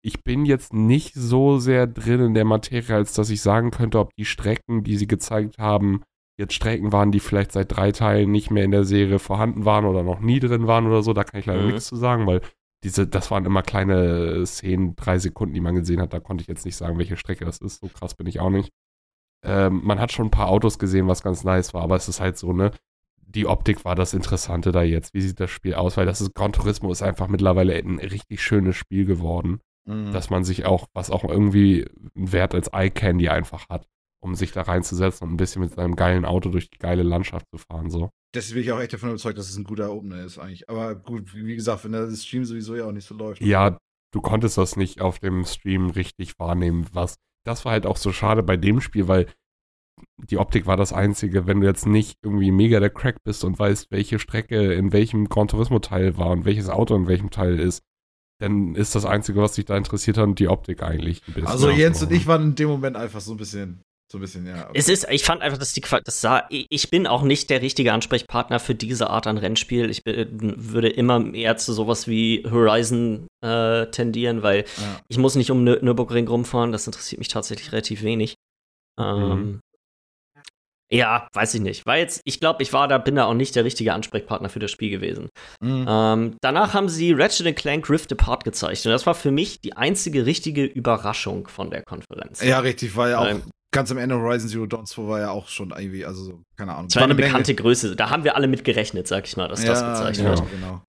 ich 0.03 0.24
bin 0.24 0.44
jetzt 0.44 0.72
nicht 0.72 1.14
so 1.14 1.59
sehr 1.59 1.86
drin 1.86 2.20
in 2.20 2.34
der 2.34 2.44
Materie, 2.44 2.94
als 2.96 3.12
dass 3.14 3.30
ich 3.30 3.40
sagen 3.40 3.70
könnte, 3.70 3.98
ob 3.98 4.14
die 4.16 4.24
Strecken, 4.24 4.82
die 4.82 4.96
sie 4.96 5.07
gezeigt 5.07 5.59
haben, 5.59 6.03
jetzt 6.38 6.55
Strecken 6.55 6.92
waren, 6.92 7.12
die 7.12 7.20
vielleicht 7.20 7.53
seit 7.53 7.76
drei 7.76 7.92
Teilen 7.92 8.30
nicht 8.32 8.50
mehr 8.50 8.64
in 8.64 8.70
der 8.72 8.84
Serie 8.84 9.18
vorhanden 9.18 9.64
waren 9.64 9.84
oder 9.84 10.03
noch 10.03 10.20
nie 10.20 10.40
drin 10.40 10.66
waren 10.66 10.86
oder 10.86 11.03
so. 11.03 11.12
Da 11.12 11.24
kann 11.24 11.38
ich 11.40 11.46
leider 11.46 11.62
Mhm. 11.62 11.68
nichts 11.68 11.86
zu 11.86 11.96
sagen, 11.96 12.26
weil 12.26 12.40
diese, 12.82 13.07
das 13.07 13.30
waren 13.30 13.44
immer 13.44 13.62
kleine 13.62 14.44
Szenen, 14.44 14.96
drei 14.96 15.18
Sekunden, 15.18 15.55
die 15.55 15.61
man 15.61 15.76
gesehen 15.76 16.00
hat. 16.00 16.12
Da 16.12 16.18
konnte 16.20 16.42
ich 16.42 16.48
jetzt 16.48 16.64
nicht 16.64 16.74
sagen, 16.76 16.98
welche 16.98 17.16
Strecke 17.16 17.44
das 17.44 17.59
ist. 17.59 17.80
So 17.80 17.86
krass 17.88 18.14
bin 18.14 18.26
ich 18.26 18.40
auch 18.40 18.50
nicht. 18.50 18.72
Ähm, 19.44 19.82
man 19.84 20.00
hat 20.00 20.11
schon 20.11 20.26
ein 20.26 20.30
paar 20.32 20.48
Autos 20.48 20.78
gesehen, 20.80 21.07
was 21.07 21.22
ganz 21.22 21.44
nice 21.44 21.74
war, 21.74 21.82
aber 21.82 21.96
es 21.96 22.09
ist 22.09 22.20
halt 22.20 22.36
so, 22.38 22.53
ne? 22.53 22.72
Die 23.24 23.46
Optik 23.46 23.84
war 23.84 23.94
das 23.94 24.14
Interessante 24.14 24.72
da 24.72 24.82
jetzt. 24.82 25.14
Wie 25.14 25.20
sieht 25.20 25.38
das 25.40 25.50
Spiel 25.50 25.74
aus? 25.74 25.96
Weil 25.96 26.07
das 26.07 26.20
ist 26.20 26.34
Gran 26.34 26.53
Turismo 26.53 26.90
ist 26.92 27.03
einfach 27.03 27.28
mittlerweile 27.28 27.74
ein 27.74 27.98
richtig 27.98 28.42
schönes 28.42 28.76
Spiel 28.76 29.05
geworden, 29.07 29.61
Mhm. 29.85 30.12
dass 30.12 30.30
man 30.30 30.45
sich 30.45 30.64
auch, 30.64 30.87
was 30.95 31.11
auch 31.11 31.24
irgendwie 31.24 31.87
einen 32.14 32.33
Wert 32.33 32.55
als 32.55 32.68
Eye 32.72 32.91
Candy 32.91 33.28
einfach 33.28 33.68
hat, 33.68 33.89
um 34.22 34.35
sich 34.35 34.53
da 34.53 34.62
reinzusetzen 34.62 35.26
und 35.26 35.35
ein 35.35 35.37
bisschen 35.37 35.62
mit 35.62 35.72
seinem 35.72 35.97
geilen 35.97 36.24
Auto 36.24 36.51
durch 36.51 36.70
die 36.70 36.78
geile 36.78 37.03
Landschaft 37.03 37.47
zu 37.51 37.59
fahren. 37.59 37.91
So. 37.91 38.11
Deswegen 38.35 38.55
bin 38.55 38.64
ich 38.64 38.72
auch 38.72 38.80
echt 38.80 38.93
davon 38.93 39.09
überzeugt, 39.11 39.39
dass 39.39 39.51
es 39.51 39.57
ein 39.57 39.64
guter 39.64 39.93
Opener 39.93 40.22
ist 40.22 40.39
eigentlich. 40.39 40.68
Aber 40.70 40.95
gut, 40.95 41.35
wie 41.35 41.57
gesagt, 41.57 41.85
wenn 41.85 41.93
der 41.93 42.09
Stream 42.14 42.45
sowieso 42.45 42.76
ja 42.76 42.87
auch 42.87 42.93
nicht 42.93 43.07
so 43.07 43.14
läuft. 43.16 43.43
Ja, 43.43 43.76
du 44.12 44.20
konntest 44.20 44.57
das 44.57 44.76
nicht 44.76 45.01
auf 45.01 45.18
dem 45.18 45.45
Stream 45.45 45.91
richtig 45.91 46.39
wahrnehmen, 46.39 46.87
was. 46.93 47.16
Das 47.45 47.64
war 47.64 47.72
halt 47.72 47.87
auch 47.87 47.97
so 47.97 48.12
schade 48.12 48.45
bei 48.45 48.57
dem 48.57 48.80
Spiel, 48.80 49.09
weil 49.09 49.26
die 50.30 50.39
Optik 50.39 50.66
war 50.66 50.76
das 50.76 50.93
Einzige. 50.93 51.49
Wenn 51.49 51.61
du 51.61 51.66
jetzt 51.66 51.87
nicht 51.87 52.18
irgendwie 52.22 52.53
mega 52.53 52.78
der 52.78 52.91
Crack 52.91 53.16
bist 53.24 53.43
und 53.45 53.59
weißt, 53.59 53.91
welche 53.91 54.20
Strecke 54.20 54.72
in 54.74 54.93
welchem 54.93 55.28
Gran 55.28 55.49
Turismo-Teil 55.49 56.16
war 56.16 56.30
und 56.30 56.45
welches 56.45 56.68
Auto 56.68 56.95
in 56.95 57.09
welchem 57.09 57.30
Teil 57.30 57.59
ist, 57.59 57.83
dann 58.39 58.74
ist 58.74 58.95
das 58.95 59.05
Einzige, 59.05 59.41
was 59.41 59.55
dich 59.55 59.66
da 59.66 59.76
interessiert 59.76 60.18
hat, 60.18 60.39
die 60.39 60.49
Optik 60.49 60.83
eigentlich. 60.83 61.22
ein 61.28 61.35
bisschen. 61.35 61.49
Also 61.49 61.70
Jens 61.70 62.03
und 62.03 62.12
ich 62.12 62.26
waren 62.26 62.43
in 62.43 62.55
dem 62.55 62.68
Moment 62.68 62.97
einfach 62.97 63.20
so 63.20 63.33
ein 63.33 63.37
bisschen, 63.37 63.83
so 64.11 64.18
ein 64.18 64.20
bisschen, 64.20 64.47
ja. 64.47 64.68
Es 64.74 64.89
ist, 64.89 65.07
ich 65.11 65.24
fand 65.24 65.43
einfach, 65.43 65.59
dass 65.59 65.72
die 65.72 65.80
das 65.80 66.20
sah, 66.20 66.47
ich 66.51 66.91
bin 66.91 67.07
auch 67.07 67.22
nicht 67.22 67.51
der 67.51 67.62
richtige 67.62 67.93
Ansprechpartner 67.93 68.61
für 68.61 68.74
diese 68.74 69.11
Art 69.11 69.26
an 69.26 69.39
Rennspiel. 69.39 69.91
Ich 69.91 70.05
bin, 70.05 70.55
würde 70.57 70.89
immer 70.89 71.33
eher 71.33 71.57
zu 71.57 71.72
sowas 71.72 72.09
wie 72.09 72.45
Horizon 72.51 73.26
äh, 73.43 73.87
tendieren, 73.87 74.43
weil 74.43 74.64
ja. 74.76 75.01
ich 75.09 75.18
muss 75.18 75.35
nicht 75.35 75.51
um 75.51 75.64
Nür 75.64 75.78
Nürburgring 75.83 76.28
rumfahren, 76.28 76.72
das 76.72 76.87
interessiert 76.87 77.20
mich 77.20 77.28
tatsächlich 77.28 77.72
relativ 77.72 78.03
wenig. 78.03 78.35
Ähm, 78.99 79.61
Ja, 80.93 81.26
weiß 81.32 81.55
ich 81.55 81.61
nicht. 81.62 81.86
War 81.86 81.97
jetzt, 81.97 82.20
ich 82.24 82.38
glaube, 82.38 82.62
ich 82.62 82.72
war 82.72 82.86
da, 82.86 82.99
bin 82.99 83.16
da 83.16 83.24
auch 83.24 83.34
nicht 83.34 83.57
der 83.57 83.64
richtige 83.64 83.95
Ansprechpartner 83.95 84.51
für 84.51 84.59
das 84.59 84.70
Spiel 84.70 84.90
gewesen. 84.90 85.30
Mhm. 85.61 85.86
Ähm, 85.88 86.36
danach 86.43 86.74
haben 86.74 86.88
sie 86.88 87.12
Ratchet 87.12 87.57
Clank 87.57 87.88
Rift 87.88 88.12
Apart 88.12 88.45
gezeigt. 88.45 88.84
Und 88.84 88.93
das 88.93 89.07
war 89.07 89.14
für 89.14 89.30
mich 89.30 89.61
die 89.61 89.74
einzige 89.74 90.26
richtige 90.26 90.64
Überraschung 90.64 91.49
von 91.49 91.70
der 91.70 91.82
Konferenz. 91.82 92.43
ja, 92.43 92.59
richtig, 92.59 92.95
war 92.95 93.09
ja 93.09 93.18
auch 93.20 93.26
Ähm, 93.26 93.43
ganz 93.72 93.90
am 93.90 93.99
Ende 93.99 94.16
Horizon 94.16 94.49
Zero 94.49 94.66
Dawn 94.66 94.86
2 94.86 95.09
war 95.09 95.20
ja 95.20 95.30
auch 95.30 95.49
schon 95.49 95.72
irgendwie, 95.76 96.05
also 96.05 96.22
so, 96.22 96.43
keine 96.57 96.74
Ahnung. 96.74 96.88
Es 96.88 96.97
war 96.97 97.05
eine 97.05 97.14
Menge. 97.14 97.28
bekannte 97.28 97.55
Größe. 97.55 97.97
Da 97.97 98.11
haben 98.11 98.24
wir 98.24 98.36
alle 98.36 98.47
mit 98.47 98.64
gerechnet, 98.64 99.09
sag 99.09 99.26
ich 99.26 99.36
mal, 99.36 99.49
dass 99.49 99.64
das 99.64 99.80
gezeigt 99.80 100.18
ja, 100.18 100.24
wird. 100.24 100.51
genau. 100.51 100.82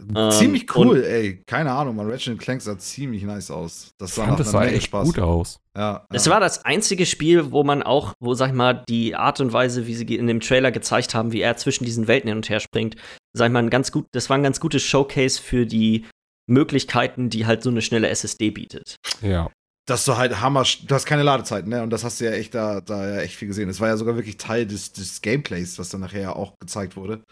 Ähm, 0.00 0.30
ziemlich 0.32 0.74
cool, 0.76 1.02
ey. 1.04 1.42
Keine 1.46 1.70
Ahnung, 1.72 1.94
man. 1.96 2.10
Ratchet 2.10 2.38
Clank 2.38 2.60
sah 2.62 2.76
ziemlich 2.76 3.22
nice 3.22 3.50
aus. 3.50 3.92
Das 3.98 4.14
sah 4.14 4.26
fand, 4.26 4.40
das 4.40 4.50
sah 4.50 4.64
echt 4.64 4.86
Spaß. 4.86 5.06
gut 5.06 5.18
aus. 5.20 5.60
Ja, 5.76 6.04
Es 6.12 6.26
ja. 6.26 6.32
war 6.32 6.40
das 6.40 6.64
einzige 6.64 7.06
Spiel, 7.06 7.52
wo 7.52 7.62
man 7.62 7.82
auch, 7.82 8.14
wo, 8.20 8.34
sag 8.34 8.48
ich 8.48 8.54
mal, 8.54 8.82
die 8.88 9.14
Art 9.14 9.40
und 9.40 9.52
Weise, 9.52 9.86
wie 9.86 9.94
sie 9.94 10.04
in 10.16 10.26
dem 10.26 10.40
Trailer 10.40 10.72
gezeigt 10.72 11.14
haben, 11.14 11.32
wie 11.32 11.40
er 11.40 11.56
zwischen 11.56 11.84
diesen 11.84 12.08
Welten 12.08 12.28
hin 12.28 12.36
und 12.38 12.48
her 12.48 12.60
springt, 12.60 12.96
sag 13.32 13.46
ich 13.46 13.52
mal, 13.52 13.62
ein 13.62 13.70
ganz 13.70 13.92
gut, 13.92 14.06
das 14.12 14.28
war 14.30 14.36
ein 14.36 14.42
ganz 14.42 14.58
gutes 14.60 14.82
Showcase 14.82 15.40
für 15.40 15.64
die 15.66 16.04
Möglichkeiten, 16.48 17.30
die 17.30 17.46
halt 17.46 17.62
so 17.62 17.70
eine 17.70 17.82
schnelle 17.82 18.08
SSD 18.08 18.50
bietet. 18.50 18.96
Ja. 19.22 19.50
dass 19.86 20.04
du 20.06 20.16
halt 20.16 20.40
Hammer, 20.40 20.64
du 20.86 20.94
hast 20.94 21.06
keine 21.06 21.22
Ladezeiten, 21.22 21.70
ne? 21.70 21.82
Und 21.82 21.90
das 21.90 22.04
hast 22.04 22.20
du 22.20 22.24
ja 22.24 22.32
echt 22.32 22.54
da, 22.54 22.80
da 22.80 23.08
ja 23.16 23.20
echt 23.20 23.36
viel 23.36 23.48
gesehen. 23.48 23.68
Es 23.68 23.80
war 23.80 23.88
ja 23.88 23.96
sogar 23.96 24.16
wirklich 24.16 24.36
Teil 24.38 24.66
des, 24.66 24.92
des 24.92 25.20
Gameplays, 25.22 25.78
was 25.78 25.88
dann 25.90 26.00
nachher 26.00 26.20
ja 26.22 26.32
auch 26.36 26.54
gezeigt 26.58 26.96
wurde. 26.96 27.22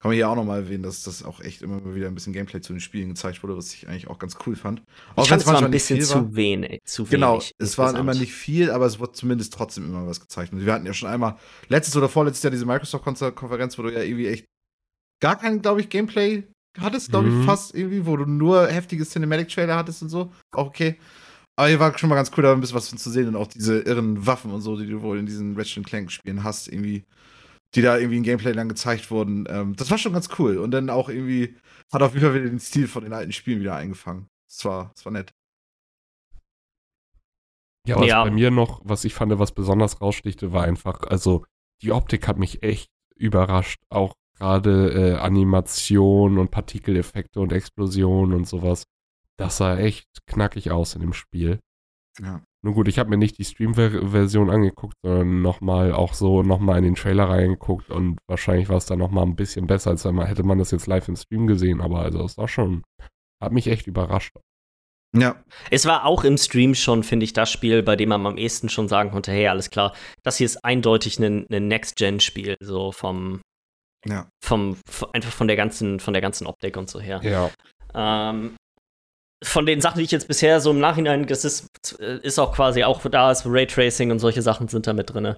Kann 0.00 0.08
man 0.10 0.14
hier 0.16 0.30
auch 0.30 0.34
nochmal 0.34 0.60
erwähnen, 0.60 0.82
dass 0.82 1.02
das 1.02 1.22
auch 1.22 1.40
echt 1.40 1.60
immer 1.60 1.94
wieder 1.94 2.06
ein 2.06 2.14
bisschen 2.14 2.32
Gameplay 2.32 2.62
zu 2.62 2.72
den 2.72 2.80
Spielen 2.80 3.10
gezeigt 3.10 3.42
wurde, 3.42 3.54
was 3.56 3.74
ich 3.74 3.86
eigentlich 3.86 4.08
auch 4.08 4.18
ganz 4.18 4.36
cool 4.46 4.56
fand. 4.56 4.82
Auch 5.14 5.24
ich 5.24 5.28
fand, 5.28 5.42
es 5.42 5.46
war 5.46 5.62
ein 5.62 5.70
bisschen 5.70 6.00
zu 6.00 6.34
wenig. 6.34 6.80
Zu 6.84 7.04
Genau, 7.04 7.34
wenig 7.34 7.52
es 7.58 7.76
waren 7.76 7.88
insgesamt. 7.88 7.98
immer 8.10 8.18
nicht 8.18 8.32
viel, 8.32 8.70
aber 8.70 8.86
es 8.86 8.98
wurde 8.98 9.12
zumindest 9.12 9.52
trotzdem 9.52 9.84
immer 9.84 10.06
was 10.06 10.20
gezeigt. 10.20 10.54
Und 10.54 10.64
wir 10.64 10.72
hatten 10.72 10.86
ja 10.86 10.94
schon 10.94 11.10
einmal 11.10 11.36
letztes 11.68 11.94
oder 11.96 12.08
vorletztes 12.08 12.42
Jahr 12.42 12.50
diese 12.50 12.64
Microsoft-Konferenz, 12.64 13.78
wo 13.78 13.82
du 13.82 13.90
ja 13.92 14.00
irgendwie 14.02 14.28
echt 14.28 14.46
gar 15.20 15.36
kein, 15.38 15.60
glaube 15.60 15.82
ich, 15.82 15.90
Gameplay 15.90 16.44
hattest, 16.78 17.10
glaube 17.10 17.28
Mhm. 17.28 17.40
ich, 17.40 17.44
fast 17.44 17.74
irgendwie, 17.74 18.06
wo 18.06 18.16
du 18.16 18.24
nur 18.24 18.68
heftige 18.68 19.04
Cinematic-Trailer 19.04 19.76
hattest 19.76 20.00
und 20.02 20.08
so. 20.08 20.32
Auch 20.54 20.68
okay. 20.68 20.96
Aber 21.56 21.68
hier 21.68 21.78
war 21.78 21.98
schon 21.98 22.08
mal 22.08 22.14
ganz 22.14 22.30
cool, 22.36 22.42
da 22.42 22.52
ein 22.54 22.60
bisschen 22.62 22.76
was 22.76 22.88
von 22.88 22.96
zu 22.96 23.10
sehen 23.10 23.28
und 23.28 23.36
auch 23.36 23.48
diese 23.48 23.80
irren 23.80 24.26
Waffen 24.26 24.50
und 24.50 24.62
so, 24.62 24.78
die 24.78 24.86
du 24.86 25.02
wohl 25.02 25.18
in 25.18 25.26
diesen 25.26 25.56
Ratchet 25.58 25.84
Clank-Spielen 25.84 26.42
hast, 26.42 26.68
irgendwie, 26.68 27.04
die 27.74 27.82
da 27.82 27.96
irgendwie 27.96 28.16
in 28.18 28.22
Gameplay 28.22 28.52
dann 28.52 28.68
gezeigt 28.68 29.10
wurden. 29.10 29.46
Ähm, 29.48 29.76
das 29.76 29.90
war 29.90 29.98
schon 29.98 30.12
ganz 30.12 30.28
cool. 30.38 30.58
Und 30.58 30.70
dann 30.72 30.90
auch 30.90 31.08
irgendwie 31.08 31.56
hat 31.92 32.02
auf 32.02 32.14
jeden 32.14 32.24
Fall 32.26 32.34
wieder 32.34 32.48
den 32.50 32.60
Stil 32.60 32.88
von 32.88 33.04
den 33.04 33.12
alten 33.12 33.32
Spielen 33.32 33.60
wieder 33.60 33.76
eingefangen. 33.76 34.28
Das 34.48 34.64
war, 34.64 34.90
das 34.94 35.04
war 35.04 35.12
nett. 35.12 35.32
Ja, 37.86 37.96
was 37.96 38.06
Ja. 38.06 38.24
bei 38.24 38.30
mir 38.30 38.50
noch, 38.50 38.80
was 38.84 39.04
ich 39.04 39.14
fand, 39.14 39.36
was 39.38 39.52
besonders 39.52 40.00
rausstichte, 40.00 40.52
war 40.52 40.64
einfach, 40.64 41.02
also 41.02 41.44
die 41.82 41.92
Optik 41.92 42.28
hat 42.28 42.38
mich 42.38 42.62
echt 42.62 42.90
überrascht. 43.16 43.80
Auch 43.88 44.14
gerade 44.38 44.90
äh, 44.92 45.14
Animation 45.18 46.38
und 46.38 46.50
Partikeleffekte 46.50 47.40
und 47.40 47.52
Explosionen 47.52 48.34
und 48.36 48.46
sowas. 48.46 48.84
Das 49.38 49.56
sah 49.56 49.78
echt 49.78 50.06
knackig 50.26 50.70
aus 50.70 50.94
in 50.94 51.00
dem 51.00 51.12
Spiel. 51.14 51.58
Ja. 52.22 52.42
Nun 52.62 52.74
gut, 52.74 52.88
ich 52.88 52.98
habe 52.98 53.08
mir 53.08 53.16
nicht 53.16 53.38
die 53.38 53.44
Stream-Version 53.44 54.50
angeguckt, 54.50 54.94
sondern 55.02 55.40
nochmal 55.40 55.92
auch 55.92 56.12
so 56.12 56.42
nochmal 56.42 56.78
in 56.78 56.84
den 56.84 56.94
Trailer 56.94 57.30
reingeguckt 57.30 57.88
und 57.90 58.18
wahrscheinlich 58.28 58.68
war 58.68 58.76
es 58.76 58.84
dann 58.86 58.98
nochmal 58.98 59.24
ein 59.24 59.36
bisschen 59.36 59.66
besser, 59.66 59.90
als 59.90 60.04
wenn 60.04 60.14
man, 60.14 60.26
hätte 60.26 60.42
man 60.42 60.58
das 60.58 60.70
jetzt 60.70 60.86
live 60.86 61.08
im 61.08 61.16
Stream 61.16 61.46
gesehen, 61.46 61.80
aber 61.80 62.00
also 62.00 62.22
es 62.24 62.36
war 62.36 62.48
schon, 62.48 62.82
hat 63.42 63.52
mich 63.52 63.66
echt 63.68 63.86
überrascht. 63.86 64.32
Ja. 65.16 65.42
Es 65.70 65.86
war 65.86 66.04
auch 66.04 66.22
im 66.24 66.36
Stream 66.36 66.74
schon, 66.74 67.02
finde 67.02 67.24
ich, 67.24 67.32
das 67.32 67.50
Spiel, 67.50 67.82
bei 67.82 67.96
dem 67.96 68.10
man 68.10 68.26
am 68.26 68.36
ehesten 68.36 68.68
schon 68.68 68.88
sagen 68.88 69.10
konnte, 69.10 69.32
hey, 69.32 69.48
alles 69.48 69.70
klar, 69.70 69.94
das 70.22 70.36
hier 70.36 70.44
ist 70.44 70.62
eindeutig 70.62 71.18
ein, 71.18 71.46
ein 71.50 71.66
Next-Gen-Spiel, 71.68 72.56
so 72.60 72.92
vom, 72.92 73.40
Ja. 74.06 74.28
vom, 74.44 74.76
einfach 75.14 75.32
von 75.32 75.48
der 75.48 75.56
ganzen, 75.56 75.98
von 75.98 76.12
der 76.12 76.20
ganzen 76.20 76.46
Optik 76.46 76.76
und 76.76 76.90
so 76.90 77.00
her. 77.00 77.20
Ja. 77.24 77.50
Ähm, 77.94 78.54
von 79.42 79.66
den 79.66 79.80
Sachen, 79.80 79.98
die 79.98 80.04
ich 80.04 80.10
jetzt 80.10 80.28
bisher 80.28 80.60
so 80.60 80.70
im 80.70 80.80
Nachhinein, 80.80 81.26
das 81.26 81.44
ist, 81.44 81.66
ist 81.98 82.38
auch 82.38 82.54
quasi 82.54 82.84
auch 82.84 83.00
da 83.02 83.30
ist 83.30 83.44
Raytracing 83.46 84.10
und 84.10 84.18
solche 84.18 84.42
Sachen 84.42 84.68
sind 84.68 84.86
da 84.86 84.92
mit 84.92 85.12
drin. 85.12 85.34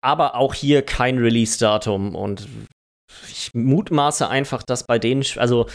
Aber 0.00 0.36
auch 0.36 0.54
hier 0.54 0.82
kein 0.82 1.18
Release-Datum 1.18 2.14
und 2.14 2.48
ich 3.28 3.50
mutmaße 3.54 4.28
einfach, 4.28 4.62
dass 4.62 4.84
bei 4.84 4.98
denen, 4.98 5.24
also 5.36 5.66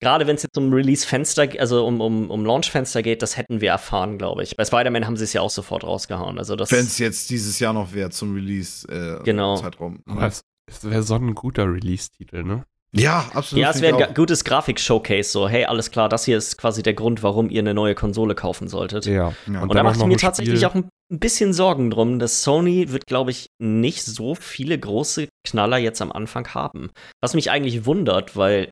gerade 0.00 0.26
wenn 0.26 0.34
es 0.34 0.42
jetzt 0.42 0.58
um 0.58 0.72
Release-Fenster, 0.72 1.48
also 1.58 1.86
um, 1.86 2.00
um, 2.00 2.30
um 2.30 2.44
Launch-Fenster 2.44 3.02
geht, 3.02 3.22
das 3.22 3.36
hätten 3.36 3.60
wir 3.60 3.70
erfahren, 3.70 4.18
glaube 4.18 4.42
ich. 4.42 4.56
Bei 4.56 4.64
Spider-Man 4.64 5.06
haben 5.06 5.16
sie 5.16 5.24
es 5.24 5.32
ja 5.32 5.40
auch 5.40 5.50
sofort 5.50 5.84
rausgehauen. 5.84 6.38
Also 6.38 6.56
das 6.56 6.72
Wenn 6.72 6.80
es 6.80 6.98
jetzt 6.98 7.30
dieses 7.30 7.60
Jahr 7.60 7.72
noch 7.72 7.92
wäre 7.92 8.10
zum 8.10 8.34
Release 8.34 8.88
äh, 8.88 9.22
Genau. 9.22 9.56
Zeitraum. 9.56 10.02
Aber 10.06 10.26
es, 10.26 10.42
es 10.66 10.82
wäre 10.82 11.04
so 11.04 11.14
ein 11.14 11.34
guter 11.34 11.72
Release-Titel, 11.72 12.42
ne? 12.42 12.64
Ja, 12.94 13.30
absolut. 13.32 13.62
Ja, 13.62 13.70
es 13.70 13.80
wäre 13.80 14.06
ein 14.08 14.14
gutes 14.14 14.44
Grafik-Showcase, 14.44 15.30
so, 15.30 15.48
hey, 15.48 15.64
alles 15.64 15.90
klar, 15.90 16.10
das 16.10 16.24
hier 16.26 16.36
ist 16.36 16.58
quasi 16.58 16.82
der 16.82 16.92
Grund, 16.92 17.22
warum 17.22 17.48
ihr 17.48 17.60
eine 17.60 17.72
neue 17.72 17.94
Konsole 17.94 18.34
kaufen 18.34 18.68
solltet. 18.68 19.06
Ja. 19.06 19.32
Ja. 19.46 19.62
Und, 19.62 19.68
dann 19.70 19.76
da 19.78 19.82
mache 19.82 19.96
ich 19.98 20.04
mir 20.04 20.16
tatsächlich 20.18 20.56
Spiel- 20.58 20.68
auch 20.68 20.74
ein 20.74 20.88
ein 21.10 21.18
bisschen 21.20 21.52
Sorgen 21.52 21.90
drum, 21.90 22.18
dass 22.18 22.42
Sony 22.42 22.90
wird, 22.90 23.06
glaube 23.06 23.30
ich, 23.32 23.46
nicht 23.60 24.02
so 24.02 24.34
viele 24.34 24.78
große 24.78 25.28
Knaller 25.46 25.76
jetzt 25.76 26.00
am 26.00 26.10
Anfang 26.10 26.48
haben. 26.54 26.90
Was 27.22 27.34
mich 27.34 27.50
eigentlich 27.50 27.84
wundert, 27.84 28.34
weil 28.34 28.70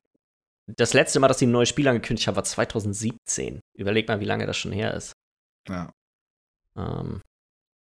das 0.75 0.93
letzte 0.93 1.19
Mal, 1.19 1.27
dass 1.27 1.37
sie 1.37 1.45
ein 1.45 1.51
neues 1.51 1.69
Spiel 1.69 1.87
angekündigt 1.87 2.27
haben, 2.27 2.35
war 2.35 2.43
2017. 2.43 3.59
Überleg 3.77 4.07
mal, 4.07 4.19
wie 4.21 4.25
lange 4.25 4.47
das 4.47 4.57
schon 4.57 4.71
her 4.71 4.95
ist. 4.95 5.13
Ja. 5.69 5.91
Ähm, 6.75 7.21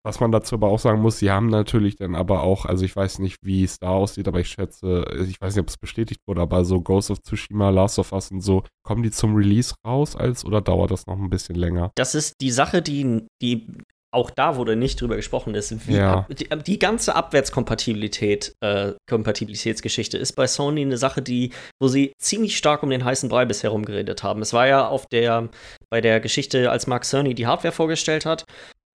Was 0.06 0.20
man 0.22 0.32
dazu 0.32 0.56
aber 0.56 0.70
auch 0.70 0.80
sagen 0.80 1.02
muss, 1.02 1.20
sie 1.20 1.30
haben 1.30 1.48
natürlich 1.48 1.98
dann 1.98 2.16
aber 2.16 2.44
auch, 2.44 2.66
also 2.66 2.86
ich 2.86 2.96
weiß 2.96 3.20
nicht, 3.20 3.38
wie 3.42 3.64
es 3.64 3.80
da 3.80 3.90
aussieht, 3.90 4.28
aber 4.28 4.40
ich 4.40 4.48
schätze, 4.48 5.06
ich 5.28 5.42
weiß 5.42 5.56
nicht, 5.56 5.62
ob 5.62 5.68
es 5.70 5.78
bestätigt 5.78 6.22
wurde, 6.26 6.42
aber 6.42 6.64
so 6.64 6.80
Ghost 6.82 7.12
of 7.12 7.22
Tsushima, 7.22 7.70
Last 7.70 8.00
of 8.00 8.14
Us 8.14 8.32
und 8.32 8.42
so, 8.42 8.64
kommen 8.84 9.04
die 9.04 9.12
zum 9.12 9.36
Release 9.36 9.76
raus 9.86 10.16
als 10.16 10.46
oder 10.46 10.62
dauert 10.62 10.92
das 10.92 11.06
noch 11.06 11.18
ein 11.18 11.30
bisschen 11.30 11.56
länger? 11.56 11.92
das 11.96 12.16
ist 12.16 12.36
die 12.40 12.52
Sache, 12.52 12.82
die, 12.82 13.28
die 13.42 13.68
auch 14.12 14.32
da 14.32 14.56
wurde 14.56 14.76
nicht 14.76 15.00
drüber 15.00 15.16
gesprochen 15.18 15.54
ist. 15.54 15.88
Wie 15.88 15.96
Ja. 15.98 16.20
ab, 16.20 16.28
die, 16.36 16.48
die 16.66 16.80
ganze 16.80 17.16
Abwärtskompatibilität, 17.16 18.56
äh, 18.62 18.94
Kompatibilitätsgeschichte 19.08 20.18
ist 20.18 20.34
bei 20.34 20.48
Sony 20.48 20.82
eine 20.82 20.98
Sache, 20.98 21.22
die, 21.22 21.52
wo 21.80 21.88
sie 21.88 22.14
ziemlich 22.20 22.58
stark 22.58 22.82
um 22.84 22.90
den 22.90 23.06
heißen 23.06 23.30
Brei 23.30 23.46
bisher 23.46 23.70
rumgeredet 23.70 24.24
haben. 24.24 24.42
Es 24.42 24.54
war 24.54 24.68
ja 24.68 24.88
auf 24.88 25.06
der, 25.08 25.50
bei 25.92 26.02
der 26.02 26.20
Geschichte, 26.20 26.72
als 26.72 26.88
Mark 26.88 27.06
Cerny 27.06 27.36
die 27.36 27.46
Hardware 27.48 27.72
vorgestellt 27.72 28.26
hat, 28.26 28.46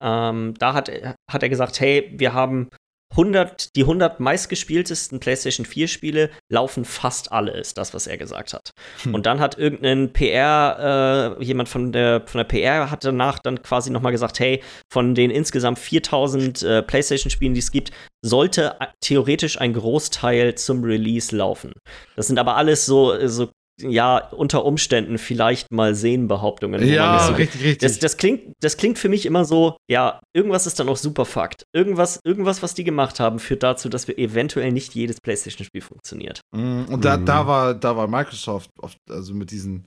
ähm, 0.03 0.55
da 0.59 0.75
hat, 0.75 0.91
hat 1.31 1.43
er 1.43 1.49
gesagt, 1.49 1.81
hey, 1.81 2.13
wir 2.17 2.33
haben 2.33 2.71
100, 3.17 3.77
die 3.77 3.83
100 3.83 4.19
meistgespieltesten 4.19 5.21
PlayStation 5.21 5.65
4 5.65 5.89
Spiele 5.89 6.31
laufen 6.51 6.85
fast 6.85 7.31
alle, 7.31 7.53
ist 7.53 7.79
das, 7.79 7.95
was 7.95 8.07
er 8.07 8.19
gesagt 8.19 8.55
hat. 8.55 8.71
Hm. 9.03 9.15
Und 9.15 9.27
dann 9.27 9.41
hat 9.41 9.57
irgendein 9.57 10.13
PR, 10.13 11.37
äh, 11.39 11.45
jemand 11.45 11.69
von 11.69 11.93
der, 11.93 12.23
von 12.27 12.39
der 12.39 12.45
PR 12.45 12.91
hat 12.91 13.05
danach 13.05 13.39
dann 13.39 13.63
quasi 13.63 13.91
nochmal 13.91 14.13
gesagt, 14.13 14.41
hey, 14.41 14.63
von 14.93 15.15
den 15.15 15.31
insgesamt 15.31 15.79
4000 15.79 16.63
äh, 16.63 16.83
PlayStation-Spielen, 16.83 17.55
die 17.55 17.61
es 17.61 17.71
gibt, 17.71 17.93
sollte 18.23 18.77
äh, 18.81 18.87
theoretisch 19.01 19.61
ein 19.61 19.75
Großteil 19.75 20.57
zum 20.57 20.83
Release 20.83 21.35
laufen. 21.35 21.73
Das 22.17 22.27
sind 22.27 22.39
aber 22.39 22.57
alles 22.57 22.85
so, 22.85 23.27
so 23.29 23.49
ja, 23.81 24.29
unter 24.31 24.65
Umständen 24.65 25.19
vielleicht 25.19 25.73
mal 25.73 25.95
sehen 25.97 26.29
Behauptungen. 26.29 26.87
Ja, 26.87 27.27
so 27.27 27.33
richtig, 27.35 27.61
richtig. 27.63 27.79
das, 27.79 27.99
das, 27.99 28.17
klingt, 28.17 28.53
das 28.61 28.77
klingt 28.77 28.99
für 28.99 29.09
mich 29.09 29.27
immer 29.27 29.45
so, 29.45 29.77
ja, 29.91 30.21
irgendwas 30.33 30.67
ist 30.67 30.79
dann 30.79 30.89
auch 30.89 30.97
super 30.97 31.25
Fakt. 31.25 31.65
Irgendwas, 31.75 32.21
irgendwas, 32.25 32.63
was 32.63 32.75
die 32.75 32.85
gemacht 32.85 33.19
haben, 33.19 33.39
führt 33.41 33.63
dazu, 33.65 33.89
dass 33.89 34.07
wir 34.07 34.17
eventuell 34.19 34.71
nicht 34.71 34.95
jedes 34.95 35.21
PlayStation-Spiel 35.21 35.81
funktioniert. 35.83 36.41
Mm, 36.55 36.85
Und 36.85 37.05
da, 37.05 37.17
Mhm. 37.17 37.27
da, 37.27 37.47
war, 37.47 37.75
da 37.75 37.97
war 37.97 38.07
Microsoft 38.07 38.71
oft, 38.81 38.97
also 39.11 39.35
mit 39.35 39.51
diesen, 39.51 39.87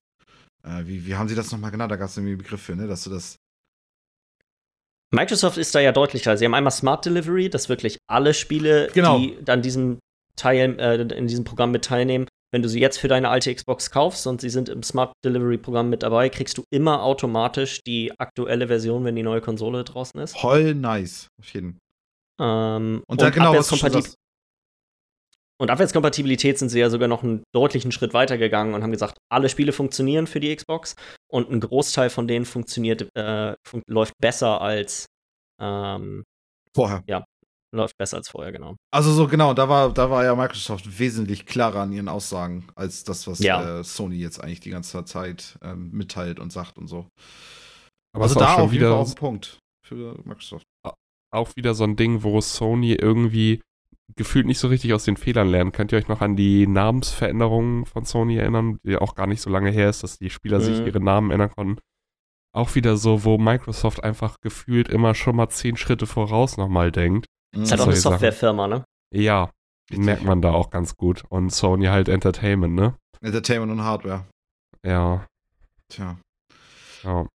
äh, 0.65 0.83
wie, 0.85 1.05
wie 1.07 1.15
haben 1.15 1.29
sie 1.29 1.35
das 1.35 1.51
nochmal 1.53 1.71
genannt? 1.71 1.91
Da 1.91 1.95
gab 1.95 2.09
es 2.09 2.17
irgendwie 2.17 2.33
einen 2.33 2.41
Begriff 2.43 2.61
für, 2.61 2.75
ne? 2.75 2.87
Dass 2.87 3.05
du 3.05 3.09
das. 3.09 3.37
Microsoft 5.13 5.57
ist 5.57 5.73
da 5.73 5.79
ja 5.79 5.91
deutlicher. 5.93 6.35
Sie 6.37 6.43
haben 6.45 6.53
einmal 6.53 6.71
Smart 6.71 7.05
Delivery, 7.05 7.49
dass 7.49 7.69
wirklich 7.69 7.97
alle 8.09 8.33
Spiele, 8.33 8.89
Genau. 8.93 9.17
die 9.19 9.37
an 9.47 9.61
diesem 9.61 9.99
Teil, 10.35 10.77
äh, 10.79 11.01
in 11.17 11.27
diesem 11.27 11.45
Programm 11.45 11.71
mit 11.71 11.85
teilnehmen, 11.85 12.27
wenn 12.51 12.61
du 12.61 12.69
sie 12.69 12.79
jetzt 12.79 12.97
für 12.97 13.07
deine 13.07 13.29
alte 13.29 13.53
Xbox 13.53 13.91
kaufst 13.91 14.25
und 14.27 14.41
sie 14.41 14.49
sind 14.49 14.69
im 14.69 14.83
Smart 14.83 15.13
Delivery 15.23 15.57
Programm 15.57 15.89
mit 15.89 16.03
dabei, 16.03 16.29
kriegst 16.29 16.57
du 16.57 16.63
immer 16.69 17.03
automatisch 17.03 17.81
die 17.83 18.11
aktuelle 18.19 18.67
Version, 18.67 19.03
wenn 19.03 19.15
die 19.15 19.23
neue 19.23 19.41
Konsole 19.41 19.83
draußen 19.83 20.19
ist. 20.21 20.37
Voll 20.37 20.73
nice. 20.73 21.27
Auf 21.39 21.53
jeden 21.53 21.79
Ähm, 22.39 23.03
Und 23.07 23.21
da 23.21 23.29
genau, 23.29 23.53
was 23.53 23.67
sagst. 23.67 24.15
Und 25.59 25.71
Abwärtskompatibilität 25.71 26.59
sind 26.59 26.69
sie 26.69 26.79
ja 26.79 26.89
sogar 26.91 27.07
noch 27.07 27.23
einen 27.23 27.43
deutlichen 27.51 27.91
Schritt 27.91 28.13
weiter 28.13 28.37
gegangen 28.37 28.75
und 28.75 28.83
haben 28.83 28.91
gesagt, 28.91 29.17
alle 29.31 29.49
Spiele 29.49 29.71
funktionieren 29.71 30.27
für 30.27 30.39
die 30.39 30.55
Xbox 30.55 30.95
und 31.31 31.49
ein 31.49 31.59
Großteil 31.59 32.11
von 32.11 32.27
denen 32.27 32.45
funktioniert, 32.45 33.09
äh, 33.15 33.55
fun 33.65 33.81
läuft 33.87 34.13
besser 34.21 34.61
als 34.61 35.07
ähm, 35.59 36.23
Vorher. 36.75 37.03
Läuft 37.75 37.97
besser 37.97 38.17
als 38.17 38.29
vorher, 38.29 38.51
genau. 38.51 38.75
Also 38.91 39.11
so 39.11 39.27
genau, 39.27 39.53
da 39.53 39.67
war, 39.69 39.93
da 39.93 40.09
war 40.09 40.23
ja 40.23 40.35
Microsoft 40.35 40.99
wesentlich 40.99 41.45
klarer 41.45 41.81
an 41.81 41.91
ihren 41.91 42.07
Aussagen, 42.07 42.67
als 42.75 43.03
das, 43.03 43.27
was 43.27 43.39
Ja. 43.39 43.79
äh, 43.79 43.83
Sony 43.83 44.15
jetzt 44.17 44.41
eigentlich 44.43 44.61
die 44.61 44.69
ganze 44.69 45.03
Zeit 45.05 45.57
ähm, 45.61 45.91
mitteilt 45.91 46.39
und 46.39 46.51
sagt 46.51 46.77
und 46.77 46.87
so. 46.87 47.07
Aber 48.15 48.23
also 48.23 48.35
es 48.35 48.41
ist 48.41 48.47
da 48.47 48.53
auch 48.55 48.59
auf 48.65 48.73
jeden 48.73 48.83
Fall 48.85 48.91
wieder, 48.91 48.95
auf 49.01 49.09
den 49.13 49.15
Punkt 49.19 49.59
für 49.85 50.19
Microsoft. 50.23 50.65
auch 51.33 51.55
wieder 51.55 51.73
so 51.75 51.83
ein 51.83 51.95
Ding, 51.97 52.23
wo 52.23 52.39
Sony 52.41 52.93
irgendwie 52.93 53.61
gefühlt 54.15 54.45
nicht 54.45 54.59
so 54.59 54.69
richtig 54.69 54.93
aus 54.93 55.03
den 55.03 55.17
Fehlern 55.17 55.49
lernt. 55.49 55.73
Könnt 55.73 55.91
ihr 55.91 55.97
euch 55.97 56.07
noch 56.07 56.21
an 56.21 56.37
die 56.37 56.65
Namensveränderungen 56.65 57.85
von 57.85 58.05
Sony 58.05 58.37
erinnern, 58.37 58.79
die 58.83 58.95
auch 58.95 59.15
gar 59.15 59.27
nicht 59.27 59.41
so 59.41 59.49
lange 59.49 59.69
her 59.69 59.89
ist, 59.89 60.01
dass 60.03 60.17
die 60.17 60.29
Spieler 60.29 60.61
sich 60.61 60.79
Mhm. 60.79 60.87
ihre 60.87 61.01
Namen 61.01 61.31
ändern 61.31 61.51
konnten? 61.53 61.81
Auch 62.55 62.73
wieder 62.75 62.95
so, 62.95 63.25
wo 63.25 63.37
Microsoft 63.37 64.03
einfach 64.03 64.37
gefühlt 64.41 64.87
immer 64.87 65.13
schon 65.13 65.35
mal 65.35 65.49
zehn 65.49 65.75
Schritte 65.75 66.07
voraus 66.07 66.55
nochmal 66.57 66.91
denkt. 66.93 67.25
Ist 67.55 67.71
halt 67.71 67.81
auch 67.81 67.87
eine. 67.87 67.95
Softwarefirma, 67.95 68.67
ne? 68.67 68.83
Ja, 69.13 69.49
Richtig. 69.89 70.05
merkt 70.05 70.23
man 70.23 70.41
da 70.41 70.51
auch 70.51 70.69
ganz 70.69 70.95
gut. 70.97 71.23
Und 71.29 71.51
Sony 71.51 71.85
halt 71.85 72.09
Entertainment, 72.09 72.75
ne? 72.75 72.95
Entertainment 73.21 73.71
und 73.71 73.83
Hardware. 73.83 74.25
Ja, 74.85 75.25
Tja. 75.89 76.17
ja. 77.03 77.25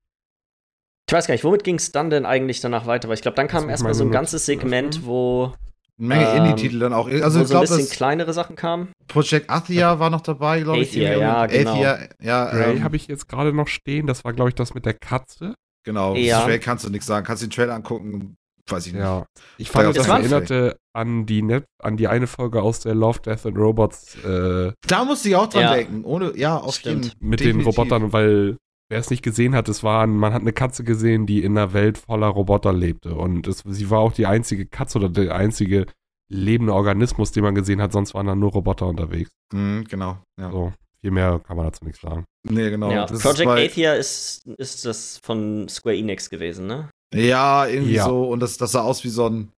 Ich 1.09 1.13
weiß 1.15 1.27
gar 1.27 1.35
nicht, 1.35 1.45
womit 1.45 1.65
ging 1.65 1.75
es 1.77 1.93
dann 1.93 2.11
denn 2.11 2.25
eigentlich 2.25 2.61
danach 2.61 2.87
weiter? 2.87 3.09
Weil 3.09 3.15
ich 3.17 3.23
glaube, 3.23 3.35
dann 3.35 3.49
kam 3.49 3.69
erstmal 3.69 3.91
mal 3.91 3.95
so 3.95 4.05
ein 4.05 4.11
ganzes 4.11 4.47
Segment, 4.47 5.05
wo, 5.05 5.53
Eine 5.99 6.09
Menge 6.09 6.27
Ähm, 6.31 6.45
Indie-Titel 6.45 6.79
dann 6.79 6.93
auch. 6.93 7.09
Also 7.09 7.41
wo 7.41 7.43
ich 7.43 7.49
so 7.49 7.57
ein 7.57 7.61
bisschen 7.63 7.89
kleinere 7.91 8.33
Sachen 8.33 8.57
kamen. 8.57 8.93
Project 9.09 9.51
Athia 9.51 9.99
war 9.99 10.09
noch 10.11 10.21
dabei, 10.23 10.61
glaube 10.61 10.79
ich. 10.81 10.91
Athia, 10.91 11.19
ja, 11.19 11.47
genau. 11.47 11.71
Athia, 11.73 12.09
ja, 12.21 12.45
Ray 12.45 12.77
ähm, 12.77 12.85
habe 12.85 12.97
ich 12.97 13.09
jetzt 13.09 13.29
gerade 13.29 13.53
noch 13.53 13.69
stehen. 13.69 14.07
Das 14.07 14.25
war, 14.25 14.33
glaube 14.33 14.51
ich, 14.51 14.55
das 14.55 14.75
mit 14.75 14.87
der 14.87 14.95
Katze. 14.95 15.55
genau. 15.85 16.15
Ja. 16.15 16.43
Trail 16.45 16.59
kannst 16.61 16.85
du 16.87 16.91
nichts 16.91 17.07
sagen. 17.07 17.27
Kannst 17.27 17.43
du 17.43 17.47
den 17.47 17.53
Trailer 17.53 17.75
angucken, 17.75 18.37
weiß 18.71 18.87
ich 18.87 18.93
nicht. 18.93 19.03
Ja. 19.03 19.27
Ich 19.59 19.71
fand, 19.71 19.97
das 19.97 20.09
waren- 20.09 20.21
erinnerte 20.23 20.77
an 20.95 21.27
die, 21.27 21.43
Net 21.43 21.65
an 21.83 21.97
die 21.97 22.09
eine 22.09 22.27
Folge 22.27 22.63
aus 22.63 22.81
der 22.81 22.95
Love, 22.95 23.21
Death 23.21 23.47
and 23.47 23.57
Robots 23.59 24.17
äh, 24.25 24.73
Da 24.87 25.05
musste 25.05 25.29
ich 25.29 25.37
auch 25.37 25.49
dran 25.49 25.63
Ja. 25.63 25.75
denken. 25.75 26.05
Ohne, 26.05 26.37
ja, 26.37 26.57
auf 26.59 26.75
Stimmt. 26.77 27.05
jeden 27.07 27.29
mit 27.29 27.41
definitiv. 27.41 27.65
den 27.65 27.75
Robotern, 27.75 28.13
weil 28.13 28.57
wer 28.91 28.99
es 28.99 29.11
nicht 29.11 29.23
gesehen 29.23 29.55
hat, 29.55 29.69
es 29.69 29.83
war, 29.83 30.07
man 30.07 30.33
hat 30.35 30.43
eine 30.43 30.53
Katze 30.53 30.85
gesehen, 30.85 31.27
die 31.27 31.43
in 31.43 31.57
einer 31.57 31.73
Welt 31.73 31.97
voller 31.99 32.27
Roboter 32.29 32.73
lebte. 32.73 33.15
Und 33.15 33.47
es, 33.49 33.63
sie 33.67 33.89
war 33.91 34.01
auch 34.01 34.13
die 34.13 34.27
einzige 34.27 34.67
Katze 34.67 34.99
oder 34.99 35.09
der 35.09 35.35
einzige 35.35 35.87
lebende 36.29 36.73
Organismus, 36.75 37.33
den 37.33 37.43
man 37.43 37.55
gesehen 37.55 37.81
hat, 37.83 37.93
sonst 37.93 38.15
waren 38.15 38.27
da 38.27 38.35
nur 38.35 38.53
Roboter 38.53 38.87
unterwegs. 38.87 39.31
Mhm, 39.53 39.85
genau. 39.89 40.19
Ja. 40.39 40.51
So, 40.51 40.73
viel 41.01 41.11
mehr 41.11 41.41
kann 41.47 41.57
man 41.57 41.67
dazu 41.67 41.85
nicht 41.85 42.01
sagen. 42.01 42.25
Nee, 42.49 42.71
genau. 42.71 42.91
ja. 42.91 43.03
Das 43.07 43.13
ist 43.19 43.23
Project 43.23 43.45
bei- 43.47 43.65
Athia 43.67 43.95
ist, 43.95 44.47
ist 44.59 44.85
das 44.85 45.19
von 45.25 45.69
Square 45.69 45.97
Enix 45.97 46.29
gewesen, 46.31 46.67
ne? 46.67 46.91
Ja, 47.15 47.67
irgendwie 47.67 47.95
Ja. 47.95 48.05
so. 48.07 48.25
Und 48.29 48.41
das, 48.41 48.57
das 48.57 48.73
sah 48.73 48.83
aus 48.83 49.05
wie 49.05 49.09
so 49.09 49.29
ein. 49.29 49.53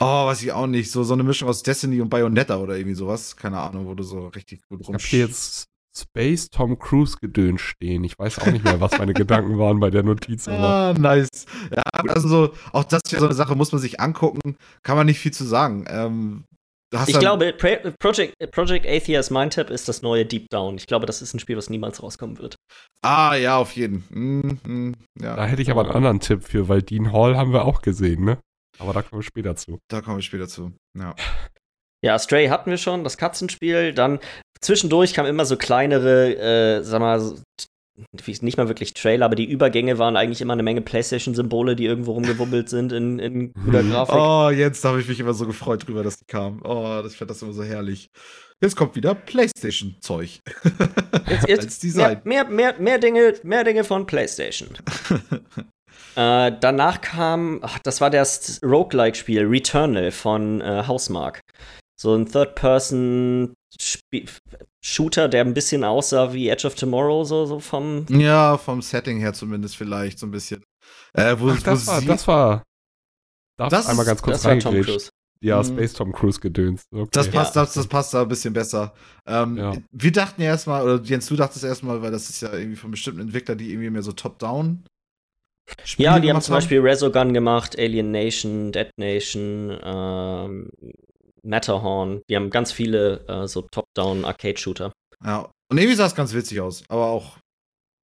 Oh, 0.00 0.26
weiß 0.26 0.42
ich 0.42 0.52
auch 0.52 0.66
nicht. 0.66 0.90
So, 0.90 1.04
so 1.04 1.14
eine 1.14 1.22
Mischung 1.22 1.48
aus 1.48 1.62
Destiny 1.62 2.00
und 2.00 2.08
Bayonetta 2.08 2.56
oder 2.58 2.76
irgendwie 2.76 2.96
sowas. 2.96 3.36
Keine 3.36 3.60
Ahnung, 3.60 3.86
wo 3.86 3.94
du 3.94 4.02
so 4.02 4.28
richtig 4.28 4.62
gut 4.68 4.80
Ich 4.80 4.88
rum. 4.88 4.94
habe 4.94 5.04
hier 5.04 5.20
jetzt 5.26 5.66
Space 5.96 6.50
Tom 6.50 6.76
Cruise 6.80 7.16
gedöns 7.20 7.60
stehen. 7.60 8.02
Ich 8.02 8.18
weiß 8.18 8.40
auch 8.40 8.46
nicht 8.46 8.64
mehr, 8.64 8.80
was 8.80 8.98
meine 8.98 9.14
Gedanken 9.14 9.56
waren 9.58 9.78
bei 9.78 9.90
der 9.90 10.02
Notiz. 10.02 10.48
Ah, 10.48 10.92
nice. 10.98 11.46
Ja, 11.74 11.82
also 12.08 12.26
so, 12.28 12.52
auch 12.72 12.82
das 12.82 13.02
ist 13.04 13.12
ja 13.12 13.20
so 13.20 13.26
eine 13.26 13.34
Sache, 13.36 13.54
muss 13.54 13.70
man 13.70 13.80
sich 13.80 14.00
angucken. 14.00 14.56
Kann 14.82 14.96
man 14.96 15.06
nicht 15.06 15.20
viel 15.20 15.32
zu 15.32 15.44
sagen. 15.44 15.84
Ähm, 15.88 16.44
Ich 17.06 17.18
glaube, 17.18 17.52
Project, 17.52 18.50
Project 18.50 18.86
Athia 18.86 19.20
ist 19.20 19.30
mein 19.30 19.50
Tipp, 19.50 19.70
ist 19.70 19.88
das 19.88 20.02
neue 20.02 20.24
Deep 20.24 20.48
Down. 20.50 20.76
Ich 20.76 20.86
glaube, 20.86 21.06
das 21.06 21.22
ist 21.22 21.34
ein 21.34 21.38
Spiel, 21.38 21.56
was 21.56 21.70
niemals 21.70 22.02
rauskommen 22.02 22.38
wird. 22.38 22.56
Ah, 23.02 23.34
ja, 23.34 23.56
auf 23.56 23.72
jeden. 23.72 24.04
Mm, 24.10 24.58
mm, 24.68 24.94
ja, 25.20 25.36
da 25.36 25.44
hätte 25.44 25.62
ich 25.62 25.70
aber 25.70 25.82
einen 25.82 25.92
anderen 25.92 26.20
Tipp 26.20 26.44
für, 26.44 26.68
weil 26.68 26.82
Dean 26.82 27.12
Hall 27.12 27.36
haben 27.36 27.52
wir 27.52 27.64
auch 27.64 27.82
gesehen, 27.82 28.24
ne? 28.24 28.38
Aber 28.78 28.92
da 28.92 29.02
kommen 29.02 29.20
wir 29.20 29.26
später 29.26 29.56
zu. 29.56 29.78
da 29.88 30.00
kommen 30.00 30.16
wir 30.18 30.22
später 30.22 30.48
zu. 30.48 30.72
Ja. 30.98 31.14
Ja, 32.04 32.18
Stray 32.18 32.48
hatten 32.48 32.70
wir 32.70 32.76
schon, 32.76 33.02
das 33.02 33.16
Katzenspiel. 33.16 33.94
Dann 33.94 34.18
zwischendurch 34.60 35.14
kamen 35.14 35.28
immer 35.28 35.46
so 35.46 35.56
kleinere, 35.56 36.36
äh, 36.36 36.82
sag 36.82 37.00
mal, 37.00 37.36
nicht 38.42 38.56
mal 38.56 38.68
wirklich 38.68 38.94
Trailer, 38.94 39.26
aber 39.26 39.36
die 39.36 39.48
Übergänge 39.48 39.98
waren 39.98 40.16
eigentlich 40.16 40.40
immer 40.40 40.52
eine 40.54 40.62
Menge 40.62 40.80
PlayStation-Symbole, 40.80 41.76
die 41.76 41.84
irgendwo 41.86 42.12
rumgewubbelt 42.12 42.68
sind 42.68 42.92
in, 42.92 43.18
in 43.18 43.52
guter 43.52 43.82
Mhm. 43.82 43.90
Grafik. 43.90 44.14
Oh, 44.16 44.50
jetzt 44.50 44.84
habe 44.84 45.00
ich 45.00 45.08
mich 45.08 45.20
immer 45.20 45.34
so 45.34 45.46
gefreut 45.46 45.86
drüber, 45.86 46.02
dass 46.02 46.18
die 46.18 46.24
kamen. 46.26 46.60
Oh, 46.64 47.00
das 47.02 47.14
fand 47.14 47.30
das 47.30 47.42
immer 47.42 47.52
so 47.52 47.62
herrlich. 47.62 48.08
Jetzt 48.60 48.76
kommt 48.76 48.96
wieder 48.96 49.14
PlayStation-Zeug. 49.14 50.40
Jetzt, 51.28 51.48
jetzt 51.48 51.64
Als 51.64 51.78
Design. 51.78 52.20
Mehr, 52.24 52.44
mehr, 52.44 52.74
mehr, 52.74 52.80
mehr, 52.80 52.98
Dinge, 52.98 53.34
mehr 53.42 53.64
Dinge 53.64 53.82
von 53.82 54.06
PlayStation. 54.06 54.68
äh, 56.16 56.52
danach 56.60 57.00
kam, 57.00 57.60
ach, 57.62 57.78
das 57.78 58.00
war 58.00 58.10
das 58.10 58.60
Roguelike-Spiel 58.62 59.44
Returnal 59.46 60.10
von 60.10 60.60
äh, 60.60 60.84
Housemark. 60.86 61.40
So 61.96 62.14
ein 62.14 62.26
Third-Person-Shooter, 64.84 65.28
der 65.28 65.44
ein 65.44 65.54
bisschen 65.54 65.84
aussah 65.84 66.32
wie 66.32 66.48
Edge 66.48 66.66
of 66.66 66.74
Tomorrow, 66.74 67.24
so, 67.24 67.46
so 67.46 67.58
vom. 67.60 68.06
Ja, 68.10 68.58
vom 68.58 68.82
Setting 68.82 69.18
her 69.18 69.32
zumindest 69.32 69.76
vielleicht 69.76 70.18
so 70.18 70.26
ein 70.26 70.30
bisschen. 70.30 70.62
Äh, 71.14 71.36
wo, 71.38 71.50
Ach, 71.50 71.62
das 71.62 71.86
wo 71.86 71.90
war, 71.92 72.02
das 72.02 72.28
war. 72.28 72.62
Darf 73.56 73.70
Das 73.70 73.84
ich 73.84 73.90
einmal 73.90 74.04
ganz 74.04 74.20
kurz 74.22 74.36
Das 74.42 74.44
war 74.44 74.58
Tom 74.58 74.74
reingrätschen? 74.74 74.94
Cruise. 74.96 75.10
Ja, 75.40 75.58
Mhm. 75.62 75.64
Space 75.66 75.92
Tom 75.92 76.12
Cruise 76.12 76.40
gedöns. 76.40 76.84
Okay. 76.90 77.08
Das 77.12 77.30
passt, 77.30 77.54
das, 77.56 77.74
das 77.74 77.86
passt 77.86 78.14
da 78.14 78.22
ein 78.22 78.28
bisschen 78.28 78.52
besser. 78.52 78.94
Ähm, 79.26 79.56
Ja. 79.56 79.72
Wir 79.92 80.12
dachten 80.12 80.40
ja 80.42 80.48
erstmal, 80.48 80.82
oder 80.82 81.02
Jens, 81.04 81.26
du 81.26 81.36
dachtest 81.36 81.64
erstmal, 81.64 82.00
weil 82.02 82.10
das 82.10 82.30
ist 82.30 82.40
ja 82.40 82.52
irgendwie 82.52 82.76
von 82.76 82.90
bestimmten 82.90 83.20
Entwicklern, 83.20 83.58
die 83.58 83.70
irgendwie 83.70 83.90
mehr 83.90 84.02
so 84.02 84.12
top-down. 84.12 84.84
Ja, 85.96 86.18
die 86.20 86.30
haben 86.30 86.40
zum 86.42 86.54
Beispiel 86.54 86.80
Resogun 86.80 87.32
gemacht, 87.32 87.78
Alien 87.78 88.10
Nation, 88.10 88.70
Dead 88.72 88.88
Nation, 88.98 89.78
ähm, 89.82 90.70
Matterhorn. 91.44 92.22
Die 92.28 92.36
haben 92.36 92.50
ganz 92.50 92.72
viele 92.72 93.26
äh, 93.28 93.46
so 93.46 93.62
Top-Down-Arcade-Shooter. 93.62 94.92
Ja. 95.24 95.50
Und 95.70 95.78
irgendwie 95.78 95.96
sah 95.96 96.06
es 96.06 96.14
ganz 96.14 96.34
witzig 96.34 96.60
aus, 96.60 96.84
aber 96.88 97.06
auch 97.06 97.38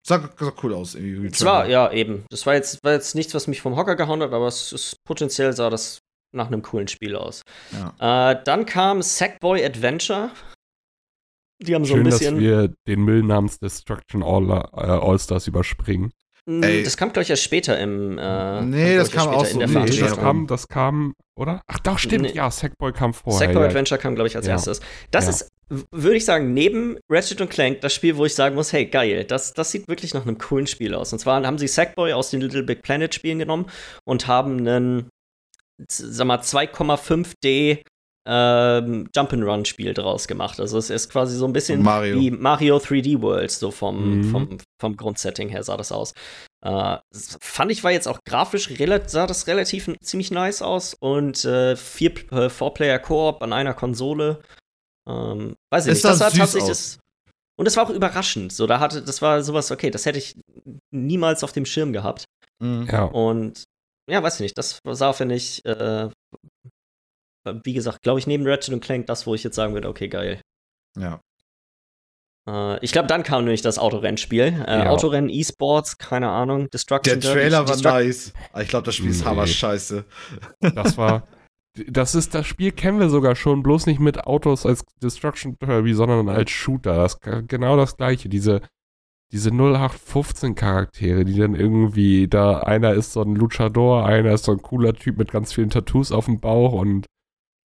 sah, 0.05 0.29
sah 0.39 0.53
cool 0.63 0.73
aus. 0.73 0.95
Irgendwie 0.95 1.27
Es 1.27 1.43
war, 1.43 1.67
ja, 1.67 1.91
eben. 1.91 2.25
Das 2.29 2.45
war 2.45 2.55
jetzt, 2.55 2.83
war 2.83 2.93
jetzt 2.93 3.15
nichts, 3.15 3.33
was 3.33 3.47
mich 3.47 3.61
vom 3.61 3.75
Hocker 3.75 3.95
gehauen 3.95 4.21
hat, 4.21 4.33
aber 4.33 4.47
es 4.47 4.71
ist, 4.73 4.95
potenziell 5.05 5.53
sah 5.53 5.69
das 5.69 5.99
nach 6.31 6.47
einem 6.47 6.61
coolen 6.61 6.87
Spiel 6.87 7.15
aus. 7.15 7.41
Ja. 7.71 8.31
Äh, 8.31 8.43
dann 8.43 8.65
kam 8.65 9.01
Sackboy 9.01 9.63
Adventure. 9.63 10.31
Die 11.61 11.75
haben 11.75 11.83
so 11.83 11.95
Schön, 11.95 12.05
ein 12.05 12.09
dass 12.09 12.19
bisschen. 12.19 12.39
wir 12.39 12.73
den 12.87 13.01
Müll 13.01 13.23
namens 13.23 13.59
Destruction 13.59 14.23
All, 14.23 14.49
äh, 14.49 14.79
All-Stars 14.79 15.47
überspringen. 15.47 16.11
Mm, 16.49 16.63
Ey. 16.63 16.83
das 16.83 16.97
kam, 16.97 17.09
glaube 17.13 17.23
ich, 17.23 17.29
erst 17.29 17.43
später 17.43 17.77
im. 17.79 18.17
Äh, 18.17 18.61
Nee, 18.61 18.97
das 18.97 19.11
kam 19.11 19.23
später 19.25 19.37
auch 19.37 19.43
in 19.43 19.51
so 19.53 19.59
der 19.59 19.67
Nee, 19.67 19.99
das 19.99 20.15
kam, 20.17 20.47
das 20.47 20.67
kam, 20.67 21.13
oder? 21.37 21.61
Ach, 21.67 21.77
doch, 21.79 21.99
stimmt, 21.99 22.23
Nee. 22.23 22.31
ja, 22.33 22.49
Sackboy 22.49 22.91
kam 22.91 23.13
vorher. 23.13 23.39
Sackboy 23.39 23.61
ja. 23.61 23.67
Adventure 23.67 23.99
kam, 23.99 24.15
glaube 24.15 24.27
ich, 24.29 24.35
als 24.35 24.47
Ja. 24.47 24.53
erstes. 24.53 24.79
Das 25.11 25.25
Ja. 25.25 25.29
ist, 25.31 25.49
würde 25.91 26.17
ich 26.17 26.25
sagen, 26.25 26.53
neben 26.55 26.97
Ratchet 27.11 27.39
und 27.41 27.49
Clank 27.51 27.81
das 27.81 27.93
Spiel, 27.93 28.17
wo 28.17 28.25
ich 28.25 28.33
sagen 28.33 28.55
muss, 28.55 28.73
hey, 28.73 28.85
geil, 28.87 29.25
das, 29.25 29.53
das 29.53 29.69
sieht 29.71 29.87
wirklich 29.87 30.15
nach 30.15 30.23
einem 30.25 30.39
coolen 30.39 30.65
Spiel 30.65 30.95
aus. 30.95 31.13
Und 31.13 31.19
zwar 31.19 31.45
haben 31.45 31.59
sie 31.59 31.67
Sackboy 31.67 32.13
aus 32.13 32.31
den 32.31 32.41
Little 32.41 32.63
Big 32.63 32.81
Planet 32.81 33.13
Spielen 33.13 33.37
genommen 33.37 33.67
und 34.05 34.25
haben 34.25 34.57
einen, 34.67 35.09
sag 35.87 36.25
mal, 36.25 36.39
2,5D 36.41 37.83
ähm, 38.27 39.07
Jump'n'Run-Spiel 39.15 39.93
draus 39.93 40.27
gemacht. 40.27 40.59
Also 40.59 40.77
es 40.77 40.89
ist 40.89 41.09
quasi 41.09 41.35
so 41.35 41.45
ein 41.45 41.53
bisschen 41.53 41.81
Mario. 41.81 42.19
wie 42.19 42.31
Mario 42.31 42.77
3D 42.77 43.21
World, 43.21 43.49
so 43.51 43.71
vom, 43.71 44.19
Mhm. 44.19 44.23
vom, 44.31 44.57
vom 44.79 44.97
Grundsetting 44.97 45.49
her 45.49 45.63
sah 45.63 45.77
das 45.77 45.91
aus. 45.91 46.11
Äh, 46.63 46.97
das 47.11 47.37
fand 47.41 47.71
ich 47.71 47.83
war 47.83 47.91
jetzt 47.91 48.07
auch 48.07 48.19
grafisch 48.27 48.67
sah 49.07 49.25
das 49.25 49.47
relativ 49.47 49.89
ziemlich 50.01 50.31
nice 50.31 50.61
aus 50.61 50.93
und 50.99 51.43
äh, 51.45 51.75
vier 51.75 52.11
äh, 52.31 52.49
Four-Player 52.49 52.99
Koop 52.99 53.41
an 53.41 53.53
einer 53.53 53.73
Konsole. 53.73 54.41
Ähm, 55.07 55.55
weiß 55.71 55.85
ich 55.87 55.93
Es 55.93 55.97
nicht. 55.97 56.01
sah 56.03 56.09
Das 56.09 56.19
war 56.19 56.29
süß 56.29 56.39
tatsächlich 56.39 56.63
aus. 56.63 56.67
das. 56.69 56.99
Und 57.57 57.67
es 57.67 57.75
war 57.77 57.85
auch 57.85 57.89
überraschend. 57.89 58.53
So, 58.53 58.67
da 58.67 58.79
hatte, 58.79 59.01
das 59.01 59.21
war 59.21 59.43
sowas, 59.43 59.71
okay, 59.71 59.89
das 59.91 60.05
hätte 60.05 60.17
ich 60.19 60.35
niemals 60.93 61.43
auf 61.43 61.51
dem 61.51 61.65
Schirm 61.65 61.93
gehabt. 61.93 62.25
Mhm. 62.61 62.87
Ja. 62.91 63.03
Und 63.05 63.63
ja, 64.09 64.21
weiß 64.23 64.35
ich 64.35 64.41
nicht, 64.41 64.57
das 64.57 64.79
sah, 64.85 65.13
finde 65.13 65.35
ich, 65.35 65.63
äh, 65.65 66.09
wie 67.63 67.73
gesagt, 67.73 68.01
glaube 68.01 68.19
ich, 68.19 68.27
neben 68.27 68.45
Ratchet 68.47 68.73
und 68.73 68.81
Clank 68.83 69.07
das, 69.07 69.25
wo 69.27 69.35
ich 69.35 69.43
jetzt 69.43 69.55
sagen 69.55 69.73
würde, 69.73 69.87
okay, 69.89 70.07
geil. 70.07 70.41
ja. 70.97 71.19
Äh, 72.47 72.83
ich 72.83 72.91
glaube, 72.91 73.07
dann 73.07 73.23
kam 73.23 73.43
nämlich 73.43 73.61
das 73.61 73.77
Autorennspiel. 73.77 74.41
Äh, 74.67 74.79
Ja. 74.79 74.89
Autorennen, 74.89 75.29
E-Sports, 75.29 75.97
keine 75.97 76.29
Ahnung, 76.29 76.69
Destruction 76.69 77.19
Der 77.19 77.33
Derby, 77.33 77.39
Trailer 77.49 77.67
war 77.67 77.75
Destruct- 77.75 77.91
nice. 78.05 78.33
Aber 78.53 78.61
ich 78.63 78.69
glaube, 78.69 78.85
das 78.85 78.95
Spiel 78.95 79.09
ist 79.11 79.19
Nee. 79.21 79.25
hammer 79.25 79.47
scheiße. 79.47 80.05
Das 80.61 80.97
war. 80.97 81.27
Das 81.87 82.15
ist 82.15 82.33
das 82.33 82.47
Spiel 82.47 82.71
kennen 82.71 82.99
wir 82.99 83.09
sogar 83.09 83.35
schon, 83.35 83.61
bloß 83.61 83.85
nicht 83.85 83.99
mit 83.99 84.23
Autos 84.25 84.65
als 84.65 84.83
Destruction 85.01 85.55
Derby, 85.61 85.93
sondern 85.93 86.27
als 86.27 86.49
Shooter. 86.49 86.95
Das 86.95 87.13
ist 87.13 87.47
genau 87.47 87.77
das 87.77 87.95
gleiche. 87.95 88.27
Diese, 88.27 88.61
diese 89.31 89.51
0815 89.51 90.55
Charaktere, 90.55 91.23
die 91.25 91.37
dann 91.37 91.53
irgendwie 91.55 92.27
da, 92.27 92.59
einer 92.61 92.93
ist 92.93 93.13
so 93.13 93.21
ein 93.21 93.35
Luchador, 93.35 94.05
einer 94.07 94.31
ist 94.33 94.45
so 94.45 94.51
ein 94.51 94.61
cooler 94.61 94.93
Typ 94.93 95.17
mit 95.17 95.31
ganz 95.31 95.53
vielen 95.53 95.69
Tattoos 95.69 96.11
auf 96.11 96.25
dem 96.25 96.39
Bauch 96.39 96.73
und 96.73 97.05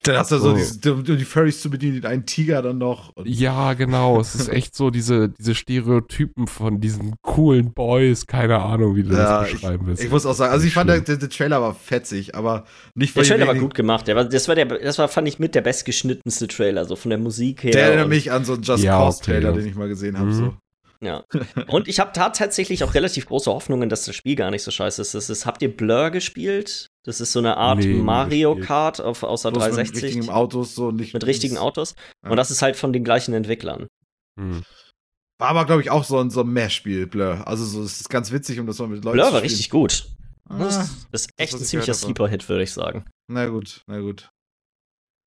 Dann 0.04 0.16
hast 0.18 0.30
du 0.32 0.38
so 0.38 0.54
diese, 0.54 0.78
die, 0.78 1.16
die 1.16 1.24
Furries 1.24 1.60
zu 1.60 1.70
bedienen, 1.70 2.04
einen 2.04 2.26
Tiger 2.26 2.62
dann 2.62 2.78
noch. 2.78 3.10
Und 3.16 3.26
ja, 3.28 3.72
genau. 3.74 4.20
Es 4.20 4.34
ist 4.34 4.48
echt 4.48 4.76
so 4.76 4.90
diese, 4.90 5.30
diese 5.30 5.54
Stereotypen 5.54 6.46
von 6.46 6.80
diesen 6.80 7.14
coolen 7.22 7.72
Boys, 7.72 8.26
keine 8.26 8.60
Ahnung, 8.60 8.96
wie 8.96 9.02
du 9.02 9.14
Ja, 9.14 9.42
das 9.42 9.52
beschreiben 9.52 9.86
willst. 9.86 10.04
ich 10.04 10.10
muss 10.10 10.26
auch 10.26 10.34
sagen, 10.34 10.52
also 10.52 10.66
ich 10.66 10.74
fand, 10.74 10.90
der, 10.90 11.00
der, 11.00 11.16
der 11.16 11.28
Trailer 11.30 11.60
war 11.60 11.74
fetzig, 11.74 12.34
aber 12.34 12.64
nicht 12.94 13.16
Der 13.16 13.22
weil 13.22 13.28
Trailer 13.28 13.46
war 13.46 13.54
gut 13.54 13.74
gemacht. 13.74 14.06
Der 14.06 14.16
war, 14.16 14.24
das, 14.24 14.46
war 14.48 14.54
der, 14.54 14.66
das 14.66 14.98
war, 14.98 15.08
fand 15.08 15.26
ich, 15.28 15.38
mit 15.38 15.54
der 15.54 15.62
bestgeschnittenste 15.62 16.48
Trailer, 16.48 16.84
so 16.84 16.96
von 16.96 17.10
der 17.10 17.18
Musik 17.18 17.64
her. 17.64 17.72
Der 17.72 17.86
erinnert 17.86 18.08
mich 18.08 18.30
an 18.30 18.44
so 18.44 18.54
einen 18.54 18.62
Just 18.62 18.84
Ja, 18.84 18.98
Cause 18.98 19.18
okay, 19.22 19.32
Trailer, 19.32 19.50
ja. 19.50 19.56
den 19.56 19.66
ich 19.66 19.74
mal 19.74 19.88
gesehen 19.88 20.18
habe. 20.18 20.28
Mhm. 20.30 20.34
So. 20.34 20.54
Ja. 21.04 21.24
Und 21.68 21.86
ich 21.88 22.00
habe 22.00 22.10
da 22.14 22.30
tatsächlich 22.30 22.82
auch 22.84 22.94
relativ 22.94 23.26
große 23.26 23.50
Hoffnungen, 23.50 23.88
dass 23.88 24.04
das 24.04 24.14
Spiel 24.16 24.36
gar 24.36 24.50
nicht 24.50 24.62
so 24.62 24.70
scheiße 24.70 25.02
ist. 25.02 25.14
Das 25.14 25.28
ist 25.30 25.44
habt 25.46 25.60
ihr 25.62 25.74
Blur 25.76 26.10
gespielt? 26.10 26.86
Das 27.04 27.20
ist 27.20 27.32
so 27.32 27.38
eine 27.40 27.56
Art 27.56 27.78
Nee, 27.80 27.94
Mario. 27.94 28.56
Kart 28.56 29.00
auf, 29.00 29.22
aus 29.22 29.42
der 29.42 29.50
Bloß 29.50 29.64
mit 29.64 29.74
360 29.76 30.02
richtigen 30.04 30.30
Autos 30.30 30.74
so 30.74 30.90
nicht 30.90 31.12
mit 31.14 31.26
richtigen 31.26 31.58
Autos. 31.58 31.94
Ja. 32.24 32.30
Und 32.30 32.36
das 32.36 32.50
ist 32.50 32.62
halt 32.62 32.76
von 32.76 32.92
den 32.92 33.04
gleichen 33.04 33.34
Entwicklern. 33.34 33.86
Hm. 34.40 34.62
War 35.38 35.48
aber, 35.48 35.64
glaube 35.66 35.82
ich, 35.82 35.90
auch 35.90 36.04
so 36.04 36.18
ein, 36.18 36.30
so 36.30 36.40
ein 36.40 36.48
Mesh-Spiel, 36.48 37.06
Blur. 37.06 37.46
Also 37.46 37.64
so, 37.64 37.82
es 37.82 38.00
ist 38.00 38.08
ganz 38.08 38.30
witzig, 38.32 38.58
um 38.60 38.66
das 38.66 38.78
mal 38.78 38.88
mit 38.88 39.04
Leuten 39.04 39.18
Blur 39.18 39.32
war 39.32 39.42
richtig 39.42 39.68
gut. 39.68 40.06
Das 40.48 40.60
Ah, 40.60 40.66
ist, 40.66 40.76
das 40.78 40.86
ist 40.90 41.08
das, 41.12 41.26
echt 41.36 41.52
was 41.54 41.60
ein 41.60 41.64
ich 41.64 41.68
ziemlicher. 41.70 41.94
Sleeper-Hit, 41.94 42.48
würde 42.48 42.62
ich 42.62 42.72
sagen. 42.72 43.04
na 43.28 43.46
gut, 43.46 43.82
na 43.86 43.98
gut. 44.00 44.30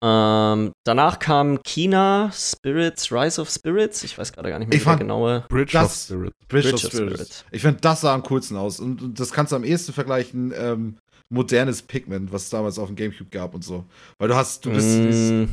Ähm, 0.03 0.71
danach 0.83 1.17
kam 1.19 1.61
Kina, 1.63 2.31
Spirits, 2.31 3.11
Rise 3.11 3.41
of 3.41 3.49
Spirits. 3.49 4.03
Ich 4.03 4.17
weiß 4.17 4.31
gerade 4.31 4.49
gar 4.49 4.59
nicht 4.59 4.67
mehr, 4.69 4.75
Ich 4.75 4.81
wie 4.81 4.85
der 4.85 4.91
fand- 4.91 4.99
genaue 5.01 5.43
Bridge 5.49 5.71
Das- 5.73 5.85
of 5.85 6.17
Spirit. 6.17 6.33
Bridge, 6.47 6.69
Bridge 6.69 6.75
of 6.75 6.83
of 6.85 6.91
Spirits. 6.91 7.13
Spirits. 7.13 7.45
Ich 7.51 7.61
finde, 7.63 7.81
das 7.81 8.01
sah 8.01 8.13
am 8.13 8.23
coolsten 8.23 8.57
aus. 8.57 8.79
Und, 8.79 9.01
und 9.01 9.19
das 9.19 9.31
kannst 9.31 9.51
du 9.51 9.55
am 9.55 9.63
ehesten 9.63 9.93
vergleichen, 9.93 10.53
ähm, 10.55 10.97
modernes 11.29 11.81
Pikmin, 11.81 12.31
was 12.31 12.43
es 12.43 12.49
damals 12.51 12.77
auf 12.79 12.87
dem 12.87 12.95
Gamecube 12.95 13.29
gab 13.31 13.53
und 13.55 13.63
so. 13.63 13.85
Weil 14.19 14.27
du 14.29 14.35
hast, 14.35 14.63
du 14.65 14.71
bist, 14.71 14.87
dieses, 14.87 15.31
Mm, 15.31 15.43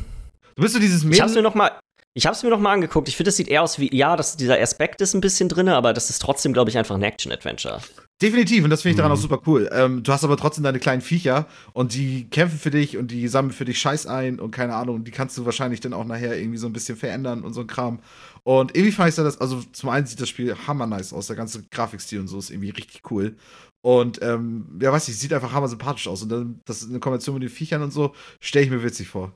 du 0.55 0.61
bist 0.61 0.73
so 0.75 0.79
dieses 0.79 1.03
ich 1.03 1.21
hab's 1.21 1.31
mir 1.31 1.37
Mädel. 1.37 1.41
noch 1.43 1.55
mal 1.55 1.71
ich 2.17 2.25
hab's 2.25 2.43
mir 2.43 2.49
noch 2.49 2.59
mal 2.59 2.71
angeguckt. 2.71 3.09
Ich 3.09 3.17
finde, 3.17 3.27
das 3.27 3.35
sieht 3.35 3.49
eher 3.49 3.61
aus 3.61 3.77
wie, 3.77 3.93
ja, 3.93 4.15
das, 4.15 4.37
dieser 4.37 4.57
Aspekt 4.61 5.01
ist 5.01 5.13
ein 5.15 5.19
bisschen 5.19 5.49
drin, 5.49 5.67
aber 5.67 5.91
das 5.91 6.09
ist 6.09 6.21
trotzdem, 6.21 6.53
glaube 6.53 6.69
ich, 6.69 6.77
einfach 6.77 6.95
ein 6.95 7.03
Action-Adventure. 7.03 7.81
Definitiv, 8.21 8.63
und 8.63 8.69
das 8.69 8.81
finde 8.81 8.91
ich 8.91 8.97
daran 8.97 9.11
Mhm. 9.11 9.17
auch 9.17 9.21
super 9.21 9.41
cool. 9.45 9.69
Ähm, 9.73 10.01
du 10.01 10.11
hast 10.13 10.23
aber 10.23 10.37
trotzdem 10.37 10.63
deine 10.63 10.79
kleinen 10.79 11.01
Viecher 11.01 11.47
und 11.73 11.93
die 11.93 12.29
kämpfen 12.29 12.57
für 12.57 12.71
dich 12.71 12.95
und 12.95 13.11
die 13.11 13.27
sammeln 13.27 13.51
für 13.51 13.65
dich 13.65 13.77
Scheiß 13.77 14.07
ein 14.07 14.39
und 14.39 14.51
keine 14.51 14.73
Ahnung, 14.73 15.03
die 15.03 15.11
kannst 15.11 15.37
du 15.37 15.43
wahrscheinlich 15.43 15.81
dann 15.81 15.91
auch 15.93 16.05
nachher 16.05 16.37
irgendwie 16.37 16.57
so 16.57 16.67
ein 16.67 16.71
bisschen 16.73 16.95
verändern 16.97 17.43
und 17.43 17.53
so 17.53 17.61
ein 17.61 17.67
Kram. 17.67 17.99
Und 18.43 18.73
irgendwie 18.73 18.93
fand 18.93 19.09
ich 19.09 19.15
das, 19.15 19.41
also 19.41 19.61
zum 19.73 19.89
einen 19.89 20.05
sieht 20.05 20.21
das 20.21 20.29
Spiel 20.29 20.55
hammer 20.65 20.87
nice 20.87 21.11
aus, 21.11 21.27
der 21.27 21.35
ganze 21.35 21.63
Grafikstil 21.71 22.21
und 22.21 22.27
so 22.29 22.39
ist 22.39 22.51
irgendwie 22.51 22.69
richtig 22.69 23.01
cool. 23.11 23.35
Und 23.81 24.21
ähm, 24.21 24.79
ja, 24.81 24.93
weiß 24.93 25.09
ich, 25.09 25.17
sieht 25.19 25.33
einfach 25.33 25.51
hammer 25.51 25.67
sympathisch 25.67 26.07
aus. 26.07 26.23
Und 26.23 26.29
dann, 26.29 26.61
das 26.65 26.81
ist 26.83 26.89
eine 26.89 26.99
Kombination 26.99 27.35
mit 27.35 27.43
den 27.43 27.49
Viechern 27.49 27.81
und 27.83 27.91
so, 27.91 28.15
stelle 28.39 28.63
ich 28.65 28.71
mir 28.71 28.81
witzig 28.81 29.09
vor. 29.09 29.33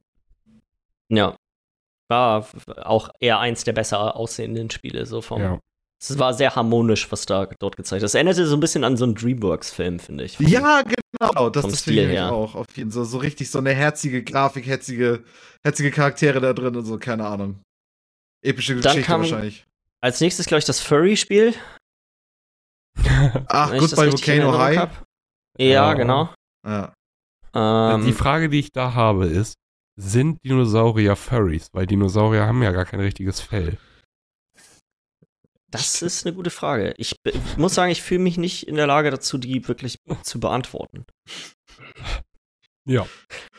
Ja. 1.12 1.36
War 2.08 2.48
auch 2.78 3.10
eher 3.20 3.40
eins 3.40 3.66
der 3.66 3.74
besser 3.74 4.16
aussehenden 4.16 4.70
Spiele, 4.72 5.06
so 5.06 5.22
vom. 5.22 5.42
Ja. 5.42 5.60
Es 6.02 6.18
war 6.18 6.34
sehr 6.34 6.56
harmonisch, 6.56 7.12
was 7.12 7.26
da 7.26 7.45
dort 7.60 7.76
gezeigt 7.76 8.04
ist. 8.04 8.12
Es 8.12 8.16
erinnerte 8.16 8.45
so 8.47 8.56
ein 8.56 8.62
bisschen 8.62 8.86
an 8.86 8.95
so 8.95 9.04
einen 9.04 9.16
Dreamworks-Film, 9.16 10.00
finde 10.00 10.24
ich. 10.24 10.39
Ja, 10.39 10.82
genau, 10.84 11.50
das, 11.50 11.82
finde 11.82 12.14
ich 12.14 12.20
auch. 12.22 12.56
Auf 12.56 12.68
jeden 12.78 12.91
Fall 12.91 13.04
so, 13.04 13.10
so 13.12 13.18
richtig 13.18 13.52
so 13.52 13.60
eine 13.60 13.74
herzige 13.74 14.24
Grafik, 14.24 14.66
herzige, 14.66 15.26
herzige 15.66 15.91
Charaktere 15.91 16.39
da 16.39 16.54
drin 16.54 16.76
und 16.78 16.86
so, 16.86 16.97
keine 16.97 17.28
Ahnung. 17.28 17.60
Epische 18.45 18.76
Dann 18.76 18.84
Geschichte 18.93 19.06
kam- 19.12 19.22
wahrscheinlich. 19.22 19.66
Als 20.02 20.22
nächstes, 20.22 20.45
glaube 20.45 20.60
ich, 20.60 20.66
das 20.66 20.80
Furry-Spiel. 20.80 21.54
Ach, 23.47 23.72
gut 23.78 23.95
bei 23.95 24.10
Volcano 24.10 24.58
High. 24.58 24.78
hab. 24.78 25.04
Ja, 25.58 25.66
Ja. 25.68 25.93
genau. 25.93 26.34
Ja. 26.66 26.93
Ähm, 27.54 28.06
die 28.06 28.14
Frage, 28.14 28.47
die 28.50 28.60
ich 28.60 28.72
da 28.72 28.93
habe, 28.93 29.26
ist, 29.26 29.56
sind 30.00 30.38
Dinosaurier 30.45 31.16
Furries? 31.16 31.68
Weil 31.74 31.88
Dinosaurier 31.88 32.45
haben 32.45 32.62
ja 32.64 32.72
gar 32.72 32.86
kein 32.86 33.00
richtiges 33.02 33.41
Fell. 33.41 33.78
Das 35.72 36.01
ist 36.01 36.26
eine 36.26 36.36
gute 36.36 36.49
Frage. 36.49 36.93
Ich 36.97 37.15
be- 37.24 37.34
muss 37.57 37.76
sagen, 37.76 37.91
ich 37.91 38.01
fühle 38.01 38.22
mich 38.22 38.38
nicht 38.38 38.67
in 38.67 38.76
der 38.76 38.88
Lage 38.88 39.11
dazu, 39.11 39.38
die 39.38 39.67
wirklich 39.67 39.97
zu 40.24 40.39
beantworten. 40.39 41.05
Ja. 42.88 43.05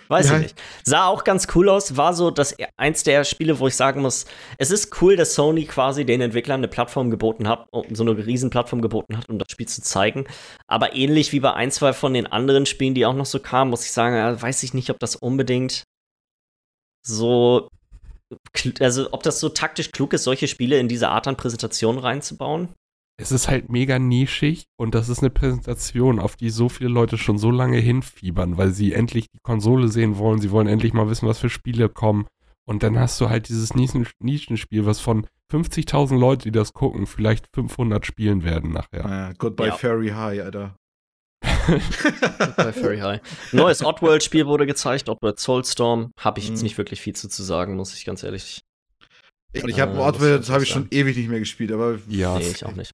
Weiß 0.09 0.29
Ja. 0.31 0.37
ich 0.39 0.43
nicht. 0.43 0.63
Sah 0.85 1.07
auch 1.07 1.23
ganz 1.23 1.47
cool 1.55 1.69
aus. 1.69 1.97
War 1.97 2.15
so 2.15 2.33
das 2.33 2.57
eins 2.77 3.05
der 3.05 3.23
Spiele, 3.23 3.61
wo 3.61 3.69
ich 3.69 3.77
sagen 3.77 4.03
muss, 4.03 4.25
es 4.59 4.73
ist 4.73 5.01
cool, 5.01 5.15
dass 5.15 5.35
Sony 5.35 5.67
quasi 5.67 6.05
den 6.05 6.21
Entwicklern 6.21 6.59
eine 6.61 6.67
Plattform 6.69 7.11
geboten 7.11 7.47
hat, 7.47 7.69
um- 7.71 7.95
so 7.95 8.03
eine 8.03 8.17
Riesenplattform 8.27 8.83
geboten 8.83 9.17
hat, 9.17 9.29
um 9.29 9.39
das 9.39 9.47
Spiel 9.53 9.69
zu 9.69 9.83
zeigen. 9.83 10.27
Aber 10.67 10.97
ähnlich 10.97 11.31
wie 11.33 11.39
bei 11.39 11.53
ein, 11.55 11.71
zwei 11.71 11.93
von 11.93 12.13
den 12.13 12.27
anderen 12.27 12.67
Spielen, 12.67 12.95
die 12.95 13.07
auch 13.07 13.15
noch 13.15 13.27
so 13.27 13.39
kamen, 13.39 13.71
muss 13.71 13.85
ich 13.85 13.93
sagen, 13.93 14.43
weiß 14.43 14.65
ich 14.65 14.75
nicht, 14.75 14.91
ob 14.91 14.99
das 14.99 15.15
unbedingt 15.15 15.85
so, 17.07 17.70
also 18.81 19.13
ob 19.13 19.23
das 19.23 19.41
so 19.41 19.49
taktisch 19.49 19.91
klug 19.93 20.13
ist, 20.13 20.25
solche 20.25 20.49
Spiele 20.49 20.79
in 20.79 20.89
diese 20.89 21.09
Art 21.09 21.27
an 21.29 21.37
Präsentation 21.37 21.99
reinzubauen. 21.99 22.69
Es 23.21 23.33
ist 23.33 23.49
halt 23.49 23.69
mega 23.71 23.99
nischig 23.99 24.65
und 24.79 24.95
das 24.95 25.11
ist 25.11 25.19
eine 25.21 25.29
Präsentation, 25.31 26.19
auf 26.19 26.37
die 26.37 26.49
so 26.49 26.69
viele 26.71 26.89
Leute 26.89 27.19
schon 27.19 27.37
so 27.37 27.51
lange 27.51 27.77
hinfiebern, 27.79 28.57
weil 28.57 28.71
sie 28.71 28.95
endlich 28.95 29.27
die 29.31 29.41
Konsole 29.43 29.89
sehen 29.89 30.17
wollen. 30.17 30.41
Sie 30.41 30.51
wollen 30.51 30.69
endlich 30.69 30.95
mal 30.95 31.09
wissen, 31.11 31.29
was 31.29 31.39
für 31.39 31.51
Spiele 31.51 31.89
kommen. 31.91 32.27
Und 32.67 32.83
dann 32.83 32.99
hast 32.99 33.21
du 33.21 33.29
halt 33.29 33.49
dieses 33.49 33.75
Nischen- 33.75 34.07
Nischenspiel, 34.21 34.87
was 34.87 35.01
von 35.01 35.27
50.000 35.53 36.19
Leuten, 36.19 36.45
die 36.45 36.53
das 36.53 36.73
gucken, 36.73 37.07
vielleicht 37.07 37.49
500 37.53 38.07
spielen 38.07 38.43
werden 38.45 38.73
nachher. 38.73 39.05
Ja, 39.07 39.33
goodbye 39.37 39.67
Ja. 39.69 39.75
Fairy 39.75 40.09
High, 40.11 40.41
Alter. 40.43 40.77
Bei 42.57 42.73
Fairy 42.73 42.99
High. 42.99 43.21
Neues 43.53 43.83
Oddworld-Spiel 43.85 44.47
wurde 44.47 44.67
gezeigt, 44.67 45.09
Oddworld 45.09 45.39
Soulstorm. 45.39 46.13
Habe 46.19 46.41
ich 46.41 46.49
jetzt 46.49 46.59
Mhm. 46.59 46.65
nicht 46.65 46.79
wirklich 46.79 47.01
viel 47.01 47.15
zu, 47.15 47.29
zu 47.29 47.43
sagen, 47.43 47.77
muss 47.77 47.95
ich 47.95 48.05
ganz 48.05 48.23
ehrlich. 48.23 48.61
Ich, 49.53 49.65
ich 49.65 49.81
habe 49.81 49.97
Äh, 49.99 50.01
Oddworld, 50.01 50.49
habe 50.51 50.63
ich 50.63 50.69
schon 50.69 50.89
ewig 50.91 51.17
nicht 51.17 51.29
mehr 51.29 51.41
gespielt, 51.41 51.73
aber 51.73 51.99
Ja, 52.09 52.39
nee, 52.39 52.49
ich 52.51 52.65
auch 52.65 52.73
nicht. 52.75 52.93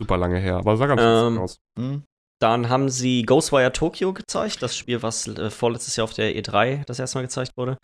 super 0.00 0.16
lange 0.16 0.38
her, 0.38 0.56
aber 0.56 0.76
sah 0.76 0.86
ganz 0.86 1.00
Ähm, 1.02 1.38
aus. 1.38 1.58
hm? 1.78 2.02
Dann 2.40 2.68
haben 2.68 2.88
sie 2.88 3.24
Ghostwire 3.24 3.72
Tokyo 3.72 4.12
gezeigt, 4.12 4.62
das 4.62 4.76
Spiel, 4.76 5.02
was 5.02 5.26
äh, 5.26 5.50
vorletztes 5.50 5.96
Jahr 5.96 6.04
auf 6.04 6.14
der 6.14 6.34
E3 6.36 6.84
das 6.86 6.98
erste 7.00 7.18
Mal 7.18 7.22
gezeigt 7.22 7.52
wurde. 7.56 7.76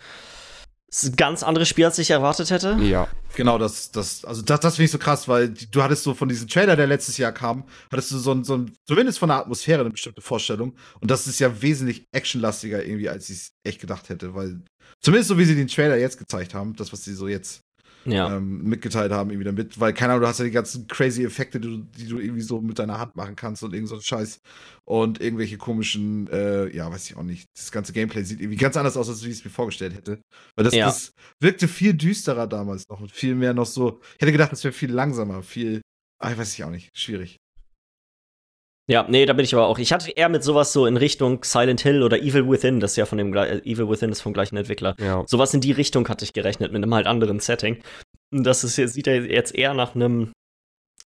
Ganz 1.16 1.42
anderes 1.42 1.68
Spiel, 1.68 1.84
als 1.84 1.98
ich 1.98 2.10
erwartet 2.10 2.50
hätte. 2.50 2.76
Ja, 2.80 3.08
Genau, 3.34 3.58
das, 3.58 3.90
das, 3.90 4.24
also 4.24 4.42
das, 4.42 4.60
das 4.60 4.76
finde 4.76 4.84
ich 4.86 4.90
so 4.92 4.98
krass, 4.98 5.26
weil 5.28 5.48
du 5.48 5.82
hattest 5.82 6.04
so 6.04 6.14
von 6.14 6.28
diesem 6.28 6.48
Trailer, 6.48 6.76
der 6.76 6.86
letztes 6.86 7.18
Jahr 7.18 7.32
kam, 7.32 7.64
hattest 7.90 8.12
du 8.12 8.18
so 8.18 8.32
ein, 8.32 8.44
so 8.44 8.56
ein, 8.56 8.72
zumindest 8.86 9.18
von 9.18 9.28
der 9.28 9.38
Atmosphäre 9.38 9.80
eine 9.80 9.90
bestimmte 9.90 10.22
Vorstellung. 10.22 10.74
Und 11.00 11.10
das 11.10 11.26
ist 11.26 11.40
ja 11.40 11.60
wesentlich 11.60 12.04
actionlastiger 12.12 12.84
irgendwie, 12.84 13.08
als 13.08 13.28
ich 13.30 13.36
es 13.36 13.52
echt 13.64 13.80
gedacht 13.80 14.08
hätte, 14.08 14.34
weil 14.34 14.62
zumindest 15.00 15.28
so 15.28 15.38
wie 15.38 15.44
sie 15.44 15.56
den 15.56 15.68
Trailer 15.68 15.96
jetzt 15.96 16.18
gezeigt 16.18 16.54
haben, 16.54 16.76
das, 16.76 16.92
was 16.92 17.04
sie 17.04 17.14
so 17.14 17.26
jetzt 17.26 17.60
Ja. 18.12 18.36
ähm, 18.36 18.62
mitgeteilt 18.64 19.12
haben, 19.12 19.30
irgendwie 19.30 19.44
damit, 19.44 19.80
weil 19.80 19.92
keine 19.92 20.12
Ahnung, 20.12 20.22
du 20.22 20.28
hast 20.28 20.38
ja 20.38 20.44
die 20.44 20.50
ganzen 20.50 20.86
crazy 20.88 21.24
Effekte, 21.24 21.58
die 21.60 21.68
du, 21.68 21.76
die 21.78 22.06
du 22.06 22.18
irgendwie 22.18 22.42
so 22.42 22.60
mit 22.60 22.78
deiner 22.78 22.98
Hand 22.98 23.16
machen 23.16 23.36
kannst 23.36 23.62
und 23.62 23.72
irgend 23.72 23.88
so 23.88 24.00
Scheiß 24.00 24.40
und 24.84 25.20
irgendwelche 25.20 25.56
komischen, 25.56 26.28
äh, 26.28 26.68
ja, 26.74 26.90
weiß 26.90 27.08
ich 27.10 27.16
auch 27.16 27.22
nicht. 27.22 27.46
Das 27.56 27.72
ganze 27.72 27.92
Gameplay 27.92 28.22
sieht 28.24 28.40
irgendwie 28.40 28.58
ganz 28.58 28.76
anders 28.76 28.96
aus, 28.96 29.08
als 29.08 29.24
wie 29.24 29.28
ich 29.30 29.38
es 29.38 29.44
mir 29.44 29.50
vorgestellt 29.50 29.94
hätte. 29.94 30.20
Weil 30.56 30.64
das, 30.64 30.74
Ja. 30.74 30.86
das 30.86 31.12
wirkte 31.40 31.68
viel 31.68 31.94
düsterer 31.94 32.46
damals 32.46 32.88
noch 32.88 33.00
und 33.00 33.10
viel 33.12 33.34
mehr 33.34 33.54
noch 33.54 33.66
so. 33.66 34.00
Ich 34.16 34.20
hätte 34.22 34.32
gedacht, 34.32 34.52
das 34.52 34.64
wäre 34.64 34.72
viel 34.74 34.90
langsamer, 34.92 35.42
viel, 35.42 35.80
ah, 36.18 36.32
ich 36.32 36.38
weiß 36.38 36.52
ich 36.54 36.64
auch 36.64 36.70
nicht, 36.70 36.90
schwierig. 36.96 37.38
Ja, 38.86 39.06
nee, 39.08 39.24
da 39.24 39.32
bin 39.32 39.44
ich 39.44 39.54
aber 39.54 39.66
auch. 39.66 39.78
Ich 39.78 39.92
hatte 39.92 40.10
eher 40.10 40.28
mit 40.28 40.44
sowas 40.44 40.72
so 40.72 40.86
in 40.86 40.96
Richtung 40.96 41.42
Silent 41.42 41.80
Hill 41.80 42.02
oder 42.02 42.20
Evil 42.20 42.48
Within, 42.48 42.80
das 42.80 42.92
ist 42.92 42.96
ja 42.96 43.06
von 43.06 43.18
dem 43.18 43.34
äh, 43.34 43.58
Evil 43.64 43.88
Within 43.88 44.10
ist 44.10 44.20
vom 44.20 44.34
gleichen 44.34 44.56
Entwickler. 44.56 44.94
ja. 45.00 45.24
Sowas 45.26 45.54
in 45.54 45.60
die 45.62 45.72
Richtung 45.72 46.06
hatte 46.08 46.24
ich 46.24 46.34
gerechnet, 46.34 46.72
mit 46.72 46.82
einem 46.82 46.94
halt 46.94 47.06
anderen 47.06 47.40
Setting. 47.40 47.82
Und 48.30 48.44
Das 48.44 48.62
ist, 48.62 48.74
sieht 48.74 49.06
ja 49.06 49.14
jetzt 49.14 49.54
eher 49.54 49.72
nach 49.74 49.94
einem 49.94 50.32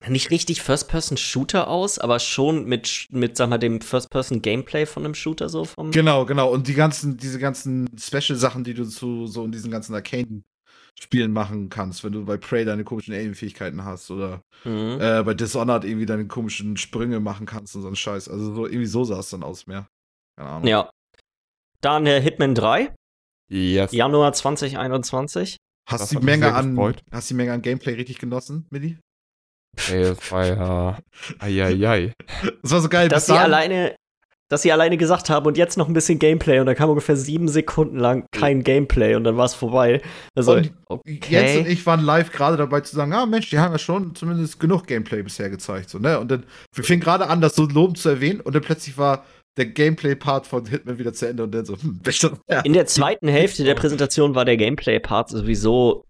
nicht 0.07 0.29
richtig 0.31 0.61
First-Person-Shooter 0.61 1.67
aus, 1.67 1.97
aber 1.97 2.19
schon 2.19 2.65
mit, 2.65 3.07
mit 3.09 3.35
sag 3.35 3.49
mal, 3.49 3.57
dem 3.57 3.81
First-Person-Gameplay 3.81 4.85
von 4.85 5.03
einem 5.03 5.15
Shooter 5.15 5.49
so 5.49 5.65
vom. 5.65 5.91
Genau, 5.91 6.25
genau. 6.25 6.51
Und 6.51 6.67
die 6.67 6.75
ganzen, 6.75 7.17
diese 7.17 7.39
ganzen 7.39 7.89
Special-Sachen, 7.97 8.63
die 8.63 8.73
du 8.73 8.85
zu 8.85 9.27
so 9.27 9.43
in 9.43 9.51
diesen 9.51 9.71
ganzen 9.71 9.93
Arcane-Spielen 10.97 11.31
machen 11.31 11.69
kannst, 11.69 12.03
wenn 12.03 12.11
du 12.13 12.25
bei 12.25 12.37
Prey 12.37 12.65
deine 12.65 12.83
komischen 12.83 13.13
Alien-Fähigkeiten 13.13 13.83
hast 13.85 14.09
oder 14.11 14.41
Mhm. 14.65 14.97
äh, 14.99 15.23
bei 15.23 15.33
Dishonored 15.33 15.83
irgendwie 15.85 16.05
deine 16.05 16.25
komischen 16.27 16.77
Sprünge 16.77 17.19
machen 17.19 17.45
kannst 17.45 17.75
und 17.75 17.83
so 17.83 17.87
ein 17.87 17.95
Scheiß. 17.95 18.27
Also 18.29 18.53
so 18.55 18.65
irgendwie 18.65 18.85
so 18.87 19.03
sah 19.03 19.19
es 19.19 19.29
dann 19.29 19.43
aus 19.43 19.67
mehr. 19.67 19.87
Keine 20.37 20.49
Ahnung. 20.49 20.67
Ja. 20.67 20.89
Dann 21.81 22.05
äh, 22.07 22.19
Hitman 22.21 22.55
3, 22.55 22.93
Yes. 23.49 23.91
Januar 23.93 24.33
2021. 24.33 25.57
Hast 25.89 26.01
Das 26.01 26.09
die 26.09 26.17
Menge 26.17 26.53
an 26.53 26.71
gefreut. 26.75 27.01
hast 27.11 27.29
die 27.29 27.33
Menge 27.33 27.53
an 27.53 27.61
Gameplay 27.61 27.93
richtig 27.93 28.17
genossen, 28.19 28.67
Milli? 28.71 28.97
Ey, 29.89 30.01
das 30.03 30.31
war 30.31 30.45
ja. 30.45 30.99
Eieiei. 31.39 32.11
Das 32.63 32.71
war 32.71 32.81
so 32.81 32.89
geil. 32.89 33.07
dass 33.07 33.27
bis 33.27 33.35
sie 33.35 33.39
alleine, 33.39 33.95
dass 34.49 34.61
sie 34.61 34.71
alleine 34.71 34.97
gesagt 34.97 35.29
haben 35.29 35.45
und 35.45 35.57
jetzt 35.57 35.77
noch 35.77 35.87
ein 35.87 35.93
bisschen 35.93 36.19
Gameplay 36.19 36.59
und 36.59 36.65
da 36.67 36.73
kam 36.73 36.89
ungefähr 36.89 37.17
sieben 37.17 37.47
Sekunden 37.47 37.97
lang 37.97 38.25
kein 38.31 38.63
Gameplay 38.63 39.15
und 39.15 39.23
dann 39.23 39.37
war 39.37 39.45
es 39.45 39.53
vorbei. 39.53 40.01
Also, 40.35 40.53
Und 40.53 40.73
okay. 40.87 41.19
Jens 41.29 41.57
und 41.57 41.67
ich 41.67 41.85
waren 41.85 42.03
live 42.03 42.31
gerade 42.31 42.57
dabei 42.57 42.81
zu 42.81 42.95
sagen, 42.95 43.13
ah 43.13 43.25
Mensch, 43.25 43.49
die 43.49 43.59
haben 43.59 43.73
ja 43.73 43.79
schon 43.79 44.15
zumindest 44.15 44.59
genug 44.59 44.87
Gameplay 44.87 45.21
bisher 45.21 45.49
gezeigt. 45.49 45.89
So, 45.89 45.99
ne? 45.99 46.19
Und 46.19 46.31
dann 46.31 46.45
wir 46.73 46.83
fingen 46.83 47.01
gerade 47.01 47.27
an, 47.27 47.41
das 47.41 47.55
so 47.55 47.65
lobend 47.65 47.97
zu 47.97 48.09
erwähnen 48.09 48.39
und 48.39 48.55
dann 48.55 48.61
plötzlich 48.61 48.97
war 48.97 49.25
der 49.57 49.65
Gameplay-Part 49.65 50.47
von 50.47 50.65
Hitman 50.65 50.99
wieder 50.99 51.13
zu 51.13 51.27
Ende 51.27 51.43
und 51.43 51.53
dann 51.53 51.65
so, 51.65 51.75
hm? 51.75 51.99
Ja. 52.49 52.61
In 52.61 52.73
der 52.73 52.85
zweiten 52.85 53.27
Hälfte 53.27 53.63
der 53.63 53.75
Präsentation 53.75 54.35
war 54.35 54.45
der 54.45 54.55
Gameplay-Part 54.55 55.29
sowieso 55.29 56.05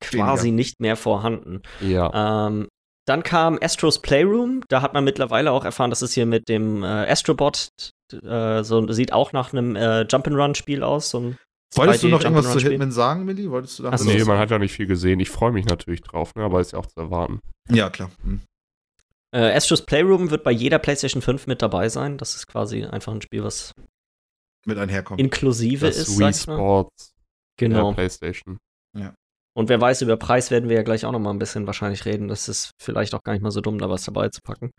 quasi 0.00 0.50
nicht 0.50 0.80
mehr 0.80 0.96
vorhanden. 0.96 1.62
Ja. 1.80 2.48
Ähm, 2.48 2.68
dann 3.06 3.22
kam 3.22 3.58
Astros 3.60 4.00
Playroom. 4.02 4.62
Da 4.68 4.82
hat 4.82 4.92
man 4.94 5.04
mittlerweile 5.04 5.52
auch 5.52 5.64
erfahren, 5.64 5.90
dass 5.90 6.02
es 6.02 6.12
hier 6.12 6.26
mit 6.26 6.48
dem 6.48 6.82
äh, 6.82 6.86
Astrobot 6.86 7.68
äh, 8.12 8.62
so 8.62 8.92
sieht 8.92 9.12
auch 9.12 9.32
nach 9.32 9.52
einem 9.52 9.76
äh, 9.76 10.02
Jump'n'Run-Spiel 10.02 10.82
aus. 10.82 11.10
So 11.10 11.20
ein 11.20 11.38
Wolltest 11.74 12.02
du 12.02 12.06
2D 12.06 12.10
noch 12.10 12.22
irgendwas 12.22 12.52
zu. 12.52 12.60
Hitman 12.60 12.92
sagen, 12.92 13.24
Milli? 13.24 13.50
Wolltest 13.50 13.78
du 13.78 13.82
da 13.84 13.96
nee, 14.04 14.24
man 14.24 14.38
hat 14.38 14.50
ja 14.50 14.58
nicht 14.58 14.72
viel 14.72 14.86
gesehen. 14.86 15.20
Ich 15.20 15.30
freue 15.30 15.52
mich 15.52 15.66
natürlich 15.66 16.02
drauf, 16.02 16.34
ne, 16.34 16.44
aber 16.44 16.60
ist 16.60 16.72
ja 16.72 16.78
auch 16.78 16.86
zu 16.86 17.00
erwarten. 17.00 17.40
Ja, 17.68 17.90
klar. 17.90 18.10
Hm. 18.22 18.40
Äh, 19.34 19.52
Astros 19.52 19.84
Playroom 19.84 20.30
wird 20.30 20.44
bei 20.44 20.52
jeder 20.52 20.78
PlayStation 20.78 21.22
5 21.22 21.46
mit 21.48 21.62
dabei 21.62 21.88
sein. 21.88 22.18
Das 22.18 22.36
ist 22.36 22.46
quasi 22.46 22.84
einfach 22.84 23.12
ein 23.12 23.20
Spiel, 23.20 23.42
was 23.42 23.72
Mit 24.64 24.78
einherkommen. 24.78 25.18
inklusive 25.18 25.86
Das 25.86 25.96
ist. 25.96 26.18
Wii 26.18 26.32
sag 26.32 26.34
ich 26.34 26.46
mal. 26.46 26.56
Sports 26.56 27.12
Genau. 27.58 27.88
der 27.88 27.94
PlayStation. 27.94 28.58
Und 29.56 29.68
wer 29.70 29.80
weiß, 29.80 30.02
über 30.02 30.16
Preis 30.18 30.50
werden 30.50 30.68
wir 30.68 30.76
ja 30.76 30.82
gleich 30.82 31.06
auch 31.06 31.12
noch 31.12 31.18
mal 31.18 31.30
ein 31.30 31.38
bisschen 31.38 31.66
wahrscheinlich 31.66 32.04
reden. 32.04 32.28
Das 32.28 32.48
ist 32.48 32.72
vielleicht 32.80 33.14
auch 33.14 33.22
gar 33.24 33.32
nicht 33.32 33.42
mal 33.42 33.50
so 33.50 33.60
dumm, 33.62 33.78
da 33.78 33.88
was 33.88 34.04
dabei 34.04 34.28
zu 34.28 34.40
packen. 34.42 34.70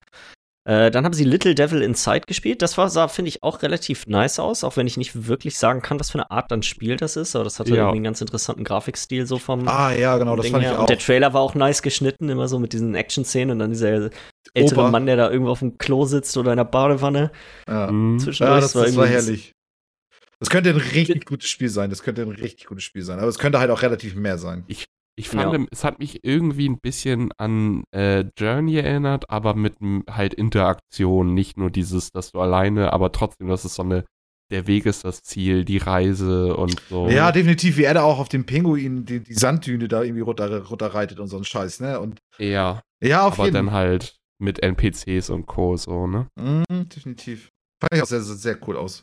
Äh, 0.70 0.92
dann 0.92 1.06
haben 1.06 1.14
sie 1.14 1.24
Little 1.24 1.56
Devil 1.56 1.82
Inside 1.82 2.24
gespielt. 2.28 2.62
Das 2.62 2.78
war, 2.78 2.90
sah, 2.90 3.08
finde 3.08 3.30
ich, 3.30 3.42
auch 3.42 3.62
relativ 3.64 4.06
nice 4.06 4.38
aus, 4.38 4.64
auch 4.66 4.76
wenn 4.78 4.86
ich 4.86 4.98
nicht 4.98 5.28
wirklich 5.28 5.58
sagen 5.58 5.82
kann, 5.82 5.98
was 6.00 6.12
für 6.12 6.20
eine 6.20 6.30
Art 6.30 6.52
dann 6.52 6.62
Spiel 6.62 6.98
das 6.98 7.16
ist. 7.16 7.36
Aber 7.36 7.46
das 7.46 7.58
hatte 7.60 7.70
Ja. 7.72 7.78
irgendwie 7.78 7.96
einen 7.98 8.04
ganz 8.04 8.22
interessanten 8.22 8.66
Grafikstil 8.66 9.26
so 9.26 9.40
vom 9.40 9.68
Ah, 9.68 9.94
ja, 9.94 10.18
genau, 10.18 10.36
das 10.36 10.44
Ding 10.44 10.52
fand 10.52 10.66
ich 10.66 10.70
her. 10.70 10.78
auch. 10.78 10.82
Und 10.82 10.90
der 10.90 11.00
Trailer 11.00 11.34
war 11.34 11.42
auch 11.42 11.56
nice 11.56 11.82
geschnitten, 11.82 12.30
immer 12.30 12.48
so 12.50 12.60
mit 12.60 12.74
diesen 12.74 12.94
Action-Szenen 12.96 13.52
und 13.54 13.60
dann 13.60 13.72
dieser 13.72 14.10
ältere 14.54 14.82
Opa. 14.82 14.92
Mann, 14.92 15.06
der 15.06 15.16
da 15.16 15.32
irgendwo 15.32 15.52
auf 15.52 15.60
dem 15.60 15.78
Klo 15.78 16.04
sitzt 16.06 16.36
oder 16.38 16.52
in 16.52 16.58
der 16.58 16.66
Badewanne 16.66 17.32
Ja, 17.68 17.90
Mhm. 17.90 18.20
zwischendurch. 18.20 18.56
ja 18.56 18.62
das, 18.62 18.74
das 18.74 18.96
war 18.98 19.06
irgendwie- 19.06 19.10
herrlich. 19.16 19.52
Das 20.40 20.50
könnte 20.50 20.70
ein 20.70 20.76
richtig 20.78 21.26
gutes 21.26 21.50
Spiel 21.50 21.70
sein. 21.70 21.90
Das 21.90 22.04
könnte 22.04 22.22
ein 22.22 22.30
richtig 22.30 22.68
gutes 22.68 22.84
Spiel 22.84 23.02
sein. 23.02 23.20
Aber 23.20 23.28
es 23.28 23.40
könnte 23.40 23.60
halt 23.60 23.72
auch 23.72 23.82
relativ 23.82 24.16
mehr 24.16 24.38
sein. 24.38 24.64
Ich 25.20 25.30
fand, 25.30 25.52
Ja. 25.52 25.66
es 25.72 25.84
hat 25.84 25.98
mich 25.98 26.24
irgendwie 26.24 26.70
ein 26.70 26.78
bisschen 26.80 27.32
an 27.38 27.84
äh, 27.92 28.26
Journey 28.38 28.76
erinnert, 28.78 29.32
aber 29.32 29.56
mit 29.56 29.74
halt 30.08 30.36
Interaktion, 30.36 31.34
nicht 31.34 31.58
nur 31.58 31.72
dieses, 31.72 32.12
dass 32.12 32.32
du 32.32 32.40
alleine, 32.40 32.94
aber 32.94 33.12
trotzdem, 33.12 33.48
das 33.48 33.66
ist 33.66 33.74
so 33.74 33.82
eine, 33.82 34.06
der 34.52 34.68
Weg 34.68 34.86
ist 34.86 35.04
das 35.06 35.24
Ziel, 35.24 35.66
die 35.66 35.80
Reise 35.80 36.56
und 36.56 36.80
so. 36.88 37.10
Ja, 37.10 37.32
definitiv, 37.32 37.78
wie 37.78 37.84
er 37.86 37.96
da 37.96 38.04
auch 38.04 38.20
auf 38.20 38.30
dem 38.30 38.46
Pinguin 38.46 39.06
die, 39.06 39.20
die 39.22 39.34
Sanddüne 39.34 39.88
da 39.88 40.04
irgendwie 40.04 40.22
runter, 40.22 40.64
runterreitet 40.66 41.20
und 41.20 41.30
so 41.30 41.38
ein 41.38 41.44
Scheiß, 41.44 41.80
ne? 41.80 42.00
Und 42.00 42.20
ja, 42.38 42.82
ja, 43.04 43.26
auf 43.26 43.34
aber 43.34 43.46
jeden 43.46 43.56
dann 43.56 43.72
halt 43.72 44.18
mit 44.40 44.62
NPCs 44.62 45.32
und 45.32 45.48
Co. 45.48 45.78
so, 45.78 46.06
ne? 46.06 46.28
Mhm, 46.40 46.64
definitiv. 46.90 47.50
Fand 47.82 47.94
ich 47.96 48.02
auch 48.04 48.08
sehr, 48.08 48.22
sehr, 48.22 48.36
sehr 48.36 48.68
cool 48.68 48.78
aus. 48.78 49.02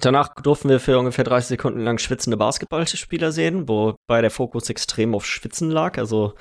Danach 0.00 0.34
durften 0.42 0.68
wir 0.68 0.80
für 0.80 0.98
ungefähr 0.98 1.24
30 1.24 1.48
Sekunden 1.48 1.80
lang 1.80 1.98
schwitzende 1.98 2.36
Basketballspieler 2.36 3.32
sehen, 3.32 3.68
wobei 3.68 4.20
der 4.20 4.30
Fokus 4.30 4.68
extrem 4.70 5.14
auf 5.14 5.26
Schwitzen 5.26 5.70
lag. 5.70 5.98
Also 5.98 6.34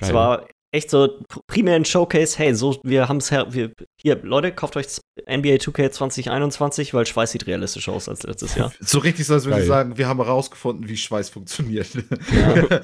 es 0.00 0.08
Geil. 0.08 0.14
war 0.14 0.46
echt 0.70 0.90
so 0.90 1.04
pr- 1.04 1.40
primär 1.46 1.76
ein 1.76 1.86
Showcase, 1.86 2.36
hey, 2.38 2.54
so, 2.54 2.78
wir 2.82 3.08
haben 3.08 3.16
es 3.16 3.30
her, 3.30 3.46
wir, 3.54 3.72
hier, 3.98 4.20
Leute, 4.22 4.52
kauft 4.52 4.76
euch 4.76 4.86
NBA 5.26 5.54
2K 5.54 5.90
2021, 5.90 6.92
weil 6.92 7.06
Schweiß 7.06 7.32
sieht 7.32 7.46
realistischer 7.46 7.92
aus 7.92 8.06
als 8.08 8.22
letztes 8.24 8.54
Jahr. 8.54 8.70
So 8.80 8.98
richtig 8.98 9.26
so, 9.26 9.32
als 9.34 9.46
würde 9.46 9.60
ich 9.60 9.66
sagen, 9.66 9.96
wir 9.96 10.06
haben 10.06 10.22
herausgefunden, 10.22 10.86
wie 10.86 10.96
Schweiß 10.98 11.30
funktioniert. 11.30 11.88
Ja. 11.94 12.54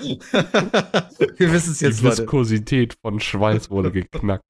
wir 1.37 1.53
wissen 1.53 1.73
es 1.73 1.79
Die 1.79 1.85
jetzt, 1.85 2.01
Leute. 2.03 2.23
Viskosität 2.23 2.95
von 3.03 3.21
Schweiß 3.21 3.71
wurde 3.71 3.93
geknackt. 3.93 4.45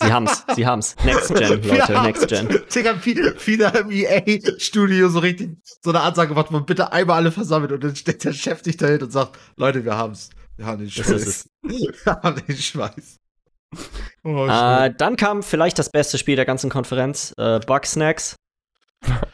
Sie 0.00 0.12
haben's, 0.12 0.44
sie 0.54 0.66
haben's. 0.66 0.96
Next 1.04 1.34
Gen, 1.34 1.62
Leute, 1.62 1.92
Ja. 1.92 2.02
Next 2.02 2.28
Gen. 2.28 2.48
Digga, 2.74 2.94
viele, 2.96 3.34
viele 3.36 3.70
im 3.78 3.90
EA-Studio 3.90 5.08
so 5.08 5.18
richtig 5.18 5.56
so 5.82 5.90
eine 5.90 6.00
Ansage 6.00 6.28
gemacht, 6.30 6.50
man 6.50 6.64
bitte 6.64 6.92
einmal 6.92 7.16
alle 7.16 7.30
versammelt 7.32 7.72
und 7.72 7.84
dann 7.84 7.94
steht 7.94 8.24
der 8.24 8.32
Chef 8.32 8.62
dich 8.62 8.76
dahin 8.76 9.02
und 9.02 9.12
sagt, 9.12 9.38
Leute, 9.56 9.84
wir 9.84 9.96
haben's. 9.96 10.30
Wir 10.56 10.66
haben 10.66 10.78
den 10.78 10.90
Schweiß. 10.90 11.48
Wir 11.62 12.20
haben 12.22 12.42
den 12.46 12.56
Schweiß. 12.56 13.16
Oh, 14.24 14.46
Äh, 14.48 14.92
dann 14.96 15.16
kam 15.16 15.42
vielleicht 15.42 15.78
das 15.78 15.90
beste 15.90 16.18
Spiel 16.18 16.36
der 16.36 16.46
ganzen 16.46 16.70
Konferenz, 16.70 17.32
äh, 17.36 17.60
Bugsnacks. 17.60 18.34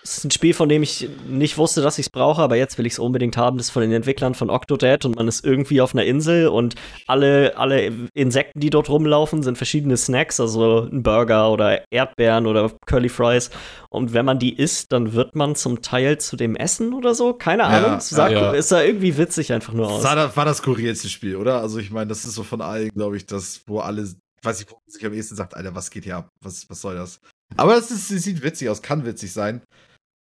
Es 0.03 0.19
ist 0.19 0.25
ein 0.25 0.31
Spiel, 0.31 0.53
von 0.53 0.69
dem 0.69 0.83
ich 0.83 1.09
nicht 1.27 1.57
wusste, 1.57 1.81
dass 1.81 1.99
ich 1.99 2.07
es 2.07 2.11
brauche, 2.11 2.43
aber 2.43 2.57
jetzt 2.57 2.77
will 2.77 2.85
ich 2.85 2.93
es 2.93 2.99
unbedingt 2.99 3.39
haben. 3.39 3.57
Das 3.57 3.69
ist 3.69 3.73
von 3.73 3.81
den 3.81 3.93
Entwicklern 3.93 4.35
von 4.35 4.51
Octodad 4.51 5.07
und 5.07 5.17
man 5.17 5.27
ist 5.29 5.45
irgendwie 5.45 5.81
auf 5.81 5.95
einer 5.95 6.05
Insel 6.05 6.49
und 6.49 6.75
alle, 7.07 7.57
alle 7.57 7.91
Insekten, 8.13 8.61
die 8.61 8.69
dort 8.69 8.91
rumlaufen, 8.91 9.43
sind 9.43 9.57
verschiedene 9.57 9.97
Snacks, 9.97 10.41
also 10.41 10.83
ein 10.83 11.03
Burger 11.03 11.51
oder 11.51 11.83
Erdbeeren 11.91 12.47
oder 12.47 12.71
Curly 12.85 13.09
Fries. 13.09 13.51
Und 13.89 14.13
wenn 14.13 14.27
man 14.27 14.39
die 14.39 14.55
isst, 14.55 14.93
dann 14.93 15.15
wird 15.15 15.35
man 15.35 15.57
zum 15.57 15.81
Teil 15.81 16.19
zu 16.19 16.37
dem 16.37 16.55
Essen 16.55 16.93
oder 16.93 17.15
so. 17.15 17.33
Keine 17.33 17.65
Ahnung. 17.65 17.93
Ja, 17.93 17.97
es 17.97 18.11
sah, 18.11 18.29
ja. 18.29 18.55
es 18.55 18.69
sah 18.69 18.83
irgendwie 18.83 19.17
witzig 19.17 19.53
einfach 19.53 19.73
nur 19.73 19.89
aus. 19.89 20.03
Das 20.03 20.15
war, 20.17 20.37
war 20.37 20.45
das 20.45 20.59
skurrilste 20.59 21.09
Spiel, 21.09 21.37
oder? 21.37 21.61
Also 21.63 21.79
ich 21.79 21.91
meine, 21.91 22.09
das 22.09 22.27
ist 22.27 22.35
so 22.35 22.43
von 22.43 22.61
allen, 22.61 22.91
glaube 22.91 23.17
ich, 23.17 23.25
das, 23.25 23.63
wo 23.67 23.79
alle, 23.81 24.07
weiß 24.43 24.61
ich, 24.61 24.71
wo 24.71 24.75
man 24.75 24.83
sich 24.87 25.07
am 25.07 25.15
ehesten 25.15 25.35
sagt, 25.35 25.57
Alter, 25.57 25.75
was 25.75 25.91
geht 25.91 26.05
hier 26.05 26.19
ab? 26.19 26.29
Was, 26.43 26.69
was 26.69 26.83
soll 26.83 26.97
das? 26.97 27.21
Aber 27.57 27.77
es, 27.77 27.91
ist, 27.91 28.11
es 28.11 28.25
sieht 28.25 28.43
witzig 28.43 28.69
aus, 28.69 28.83
kann 28.83 29.05
witzig 29.05 29.33
sein. 29.33 29.63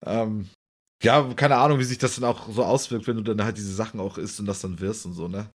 Ähm, 0.05 0.49
ja, 1.03 1.23
keine 1.35 1.57
Ahnung, 1.57 1.79
wie 1.79 1.85
sich 1.85 1.99
das 1.99 2.17
dann 2.17 2.25
auch 2.25 2.49
so 2.49 2.65
auswirkt, 2.65 3.07
wenn 3.07 3.17
du 3.17 3.23
dann 3.23 3.45
halt 3.45 3.57
diese 3.57 3.75
Sachen 3.75 4.01
auch 4.01 4.19
isst 4.19 4.41
und 4.41 4.47
das 4.47 4.61
dann 4.61 4.81
wirst 4.81 5.07
und 5.07 5.13
so, 5.13 5.29
ne? 5.29 5.51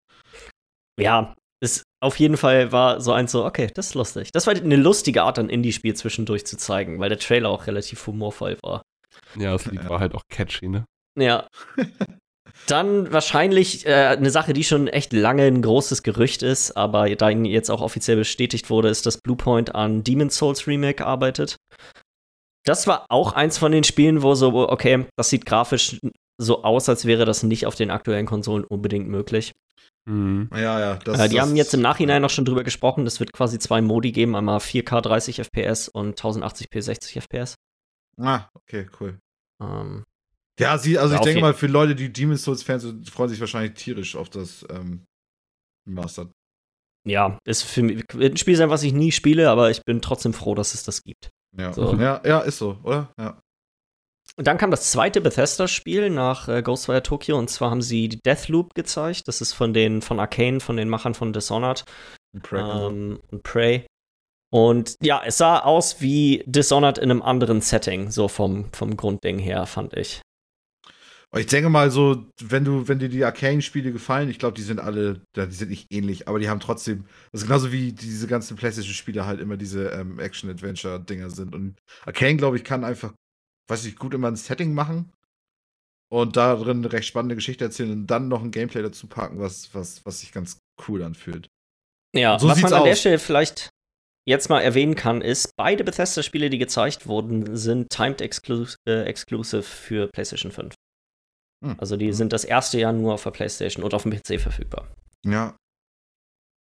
Ja, 0.99 1.33
es 1.61 1.83
auf 2.03 2.17
jeden 2.19 2.37
Fall 2.37 2.71
war 2.71 3.01
so 3.01 3.13
eins 3.13 3.31
so, 3.31 3.45
okay, 3.45 3.69
das 3.73 3.87
ist 3.87 3.93
lustig. 3.95 4.29
Das 4.33 4.47
war 4.47 4.55
eine 4.55 4.75
lustige 4.75 5.23
Art, 5.23 5.39
ein 5.39 5.49
Indie-Spiel 5.49 5.95
zwischendurch 5.95 6.45
zu 6.45 6.57
zeigen, 6.57 6.99
weil 6.99 7.09
der 7.09 7.19
Trailer 7.19 7.49
auch 7.49 7.67
relativ 7.67 8.05
humorvoll 8.05 8.57
war. 8.63 8.81
Ja, 9.35 9.53
das 9.53 9.65
Lied 9.65 9.87
war 9.87 9.99
halt 9.99 10.13
auch 10.15 10.23
catchy, 10.29 10.67
ne? 10.67 10.85
Ja. 11.17 11.47
Dann 12.67 13.11
wahrscheinlich 13.11 13.85
äh, 13.85 14.07
eine 14.07 14.29
Sache, 14.29 14.53
die 14.53 14.63
schon 14.63 14.87
echt 14.87 15.13
lange 15.13 15.43
ein 15.43 15.61
großes 15.61 16.03
Gerücht 16.03 16.43
ist, 16.43 16.77
aber 16.77 17.13
da 17.15 17.29
jetzt 17.29 17.69
auch 17.69 17.81
offiziell 17.81 18.17
bestätigt 18.17 18.69
wurde, 18.69 18.89
ist, 18.89 19.05
dass 19.05 19.19
Bluepoint 19.21 19.75
an 19.75 20.03
Demon's 20.03 20.37
Souls 20.37 20.67
Remake 20.67 21.05
arbeitet. 21.05 21.57
Das 22.63 22.85
war 22.87 23.05
auch 23.09 23.33
eins 23.33 23.57
von 23.57 23.71
den 23.71 23.83
Spielen, 23.83 24.21
wo 24.21 24.35
so, 24.35 24.69
okay, 24.69 25.05
das 25.17 25.29
sieht 25.29 25.45
grafisch 25.45 25.99
so 26.37 26.63
aus, 26.63 26.89
als 26.89 27.05
wäre 27.05 27.25
das 27.25 27.43
nicht 27.43 27.65
auf 27.65 27.75
den 27.75 27.91
aktuellen 27.91 28.25
Konsolen 28.25 28.63
unbedingt 28.63 29.07
möglich. 29.07 29.53
Mhm. 30.05 30.49
Ja, 30.53 30.79
ja. 30.79 30.95
Das, 30.97 31.19
äh, 31.19 31.29
die 31.29 31.35
das, 31.35 31.45
haben 31.45 31.55
jetzt 31.55 31.73
im 31.73 31.81
Nachhinein 31.81 32.21
noch 32.21 32.29
schon 32.29 32.45
drüber 32.45 32.63
gesprochen, 32.63 33.05
es 33.05 33.19
wird 33.19 33.33
quasi 33.33 33.59
zwei 33.59 33.81
Modi 33.81 34.11
geben, 34.11 34.35
einmal 34.35 34.59
4K 34.59 35.01
30 35.01 35.39
FPS 35.41 35.87
und 35.87 36.19
1080p 36.19 36.81
60 36.81 37.17
FPS. 37.21 37.55
Ah, 38.17 38.49
okay, 38.53 38.87
cool. 38.99 39.19
Ähm, 39.61 40.05
Ja, 40.59 40.77
sie, 40.77 40.97
also 40.97 41.15
ich 41.15 41.21
denke 41.21 41.41
mal, 41.41 41.53
für 41.53 41.67
Leute, 41.67 41.95
die 41.95 42.11
Demon's 42.11 42.43
Souls-Fans 42.43 42.83
sind, 42.83 43.09
freuen 43.09 43.29
sich 43.29 43.39
wahrscheinlich 43.39 43.73
tierisch 43.73 44.15
auf 44.15 44.29
das 44.29 44.65
ähm, 44.69 45.05
Remastered. 45.87 46.29
ja, 47.07 47.37
ist 47.45 47.63
für 47.63 47.83
mich 47.83 48.03
wird 48.13 48.33
ein 48.33 48.37
Spiel 48.37 48.55
sein, 48.55 48.69
was 48.69 48.83
ich 48.83 48.93
nie 48.93 49.11
spiele, 49.11 49.49
aber 49.49 49.71
ich 49.71 49.83
bin 49.83 50.01
trotzdem 50.01 50.33
froh, 50.33 50.53
dass 50.53 50.73
es 50.73 50.83
das 50.83 51.03
gibt. 51.03 51.29
Ja. 51.57 51.73
So. 51.73 51.95
ja, 51.95 52.21
ja, 52.25 52.39
ist 52.39 52.59
so, 52.59 52.77
oder? 52.83 53.11
Ja. 53.19 53.39
Und 54.37 54.47
dann 54.47 54.57
kam 54.57 54.71
das 54.71 54.91
zweite 54.91 55.19
Bethesda-Spiel 55.19 56.09
nach 56.09 56.47
äh, 56.47 56.61
Ghostwire 56.61 57.03
Tokyo 57.03 57.37
und 57.37 57.49
zwar 57.49 57.71
haben 57.71 57.81
sie 57.81 58.07
die 58.07 58.21
Deathloop 58.21 58.73
gezeigt. 58.75 59.27
Das 59.27 59.41
ist 59.41 59.53
von 59.53 59.73
den 59.73 60.01
von 60.01 60.19
Arcane, 60.19 60.59
von 60.59 60.77
den 60.77 60.89
Machern 60.89 61.13
von 61.13 61.33
Dishonored 61.33 61.83
Ein 62.33 62.41
Crack, 62.41 62.63
also. 62.63 62.89
ähm, 62.89 63.19
und 63.29 63.43
Prey. 63.43 63.85
Und 64.53 64.95
ja, 65.01 65.21
es 65.25 65.37
sah 65.37 65.59
aus 65.59 66.01
wie 66.01 66.43
Dishonored 66.45 66.97
in 66.97 67.09
einem 67.09 67.21
anderen 67.21 67.61
Setting, 67.61 68.11
so 68.11 68.27
vom, 68.27 68.71
vom 68.73 68.97
Grundding 68.97 69.39
her, 69.39 69.65
fand 69.65 69.95
ich. 69.95 70.21
Aber 71.31 71.39
Ich 71.39 71.47
denke 71.47 71.69
mal 71.69 71.89
so, 71.91 72.25
wenn 72.41 72.65
du, 72.65 72.87
wenn 72.89 72.99
dir 72.99 73.07
die 73.07 73.23
Arcane-Spiele 73.23 73.93
gefallen, 73.93 74.29
ich 74.29 74.37
glaube, 74.37 74.55
die 74.55 74.63
sind 74.63 74.79
alle, 74.79 75.21
die 75.35 75.51
sind 75.51 75.69
nicht 75.69 75.87
ähnlich, 75.91 76.27
aber 76.27 76.39
die 76.39 76.49
haben 76.49 76.59
trotzdem, 76.59 77.05
das 77.31 77.41
ist 77.41 77.47
genauso 77.47 77.71
wie 77.71 77.93
diese 77.93 78.27
ganzen 78.27 78.57
PlayStation-Spiele 78.57 79.25
halt 79.25 79.39
immer 79.39 79.55
diese 79.55 79.89
ähm, 79.89 80.19
Action-Adventure-Dinger 80.19 81.29
sind. 81.29 81.55
Und 81.55 81.77
Arcane, 82.05 82.35
glaube 82.35 82.57
ich, 82.57 82.65
kann 82.65 82.83
einfach, 82.83 83.13
weiß 83.69 83.85
ich, 83.85 83.95
gut 83.95 84.13
immer 84.13 84.27
ein 84.27 84.35
Setting 84.35 84.73
machen 84.73 85.13
und 86.11 86.35
da 86.35 86.55
drin 86.57 86.79
eine 86.79 86.91
recht 86.91 87.07
spannende 87.07 87.35
Geschichte 87.35 87.63
erzählen 87.63 87.91
und 87.91 88.07
dann 88.07 88.27
noch 88.27 88.43
ein 88.43 88.51
Gameplay 88.51 88.81
dazu 88.81 89.07
packen, 89.07 89.39
was, 89.39 89.73
was, 89.73 90.05
was 90.05 90.19
sich 90.19 90.33
ganz 90.33 90.59
cool 90.87 91.01
anfühlt. 91.01 91.47
Ja, 92.13 92.37
So 92.37 92.49
was 92.49 92.61
man 92.61 92.73
an 92.73 92.83
der 92.83 92.91
aus. 92.91 92.99
Stelle 92.99 93.19
vielleicht 93.19 93.69
jetzt 94.27 94.49
mal 94.49 94.59
erwähnen 94.59 94.95
kann, 94.95 95.21
ist, 95.21 95.55
beide 95.55 95.85
Bethesda-Spiele, 95.85 96.49
die 96.49 96.57
gezeigt 96.57 97.07
wurden, 97.07 97.55
sind 97.55 97.89
timed 97.89 98.19
äh, 98.21 99.03
exclusive 99.03 99.63
für 99.63 100.09
PlayStation 100.13 100.51
5. 100.51 100.75
Hm. 101.63 101.75
Also 101.79 101.97
die 101.97 102.07
Mhm. 102.07 102.13
sind 102.13 102.33
das 102.33 102.43
erste 102.43 102.79
Jahr 102.79 102.93
nur 102.93 103.13
auf 103.13 103.23
der 103.23 103.31
PlayStation 103.31 103.83
und 103.83 103.93
auf 103.93 104.03
dem 104.03 104.11
PC 104.11 104.39
verfügbar. 104.39 104.87
Ja. 105.25 105.55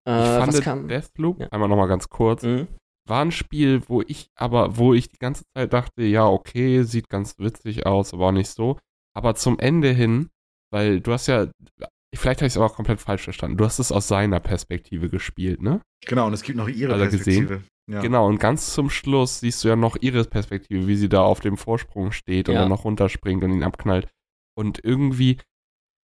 Äh, 0.07 0.11
Ich 0.11 0.39
was 0.39 0.51
fand 0.55 0.63
kam? 0.63 0.87
Deathloop, 0.87 1.39
Ja. 1.39 1.47
einmal 1.49 1.69
nochmal 1.69 1.87
ganz 1.87 2.09
kurz, 2.09 2.43
Mhm. 2.43 2.67
war 3.07 3.21
ein 3.23 3.31
Spiel, 3.31 3.81
wo 3.87 4.01
ich 4.01 4.27
aber, 4.35 4.77
wo 4.77 4.93
ich 4.93 5.09
die 5.09 5.17
ganze 5.19 5.43
Zeit 5.55 5.73
dachte, 5.73 6.03
ja, 6.03 6.25
okay, 6.27 6.83
sieht 6.83 7.09
ganz 7.09 7.35
witzig 7.39 7.85
aus, 7.85 8.13
aber 8.13 8.27
auch 8.27 8.31
nicht 8.31 8.49
so. 8.49 8.77
Aber 9.15 9.35
zum 9.35 9.59
Ende 9.59 9.89
hin, 9.91 10.29
weil 10.71 11.01
du 11.01 11.11
hast 11.11 11.27
ja, 11.27 11.47
vielleicht 12.15 12.39
habe 12.41 12.47
ich 12.47 12.53
es 12.53 12.57
aber 12.57 12.67
auch 12.67 12.75
komplett 12.75 12.99
falsch 13.01 13.23
verstanden. 13.23 13.57
Du 13.57 13.65
hast 13.65 13.79
es 13.79 13.91
aus 13.91 14.07
seiner 14.07 14.39
Perspektive 14.39 15.09
gespielt, 15.09 15.61
ne? 15.61 15.81
Genau, 16.05 16.27
und 16.27 16.33
es 16.33 16.43
gibt 16.43 16.57
noch 16.57 16.67
ihre 16.67 16.93
Hat 16.93 16.99
er 17.01 17.07
gesehen? 17.07 17.47
Perspektive. 17.47 17.63
Ja. 17.91 18.01
Genau, 18.01 18.27
und 18.27 18.39
ganz 18.39 18.73
zum 18.73 18.89
Schluss 18.89 19.39
siehst 19.39 19.63
du 19.63 19.67
ja 19.67 19.75
noch 19.75 19.97
ihre 19.99 20.23
Perspektive, 20.23 20.87
wie 20.87 20.95
sie 20.95 21.09
da 21.09 21.21
auf 21.23 21.41
dem 21.41 21.57
Vorsprung 21.57 22.11
steht 22.11 22.47
und 22.47 22.55
Ja. 22.55 22.61
dann 22.61 22.69
noch 22.69 22.85
runterspringt 22.85 23.43
und 23.43 23.51
ihn 23.51 23.63
abknallt. 23.63 24.07
Und 24.55 24.79
irgendwie, 24.83 25.37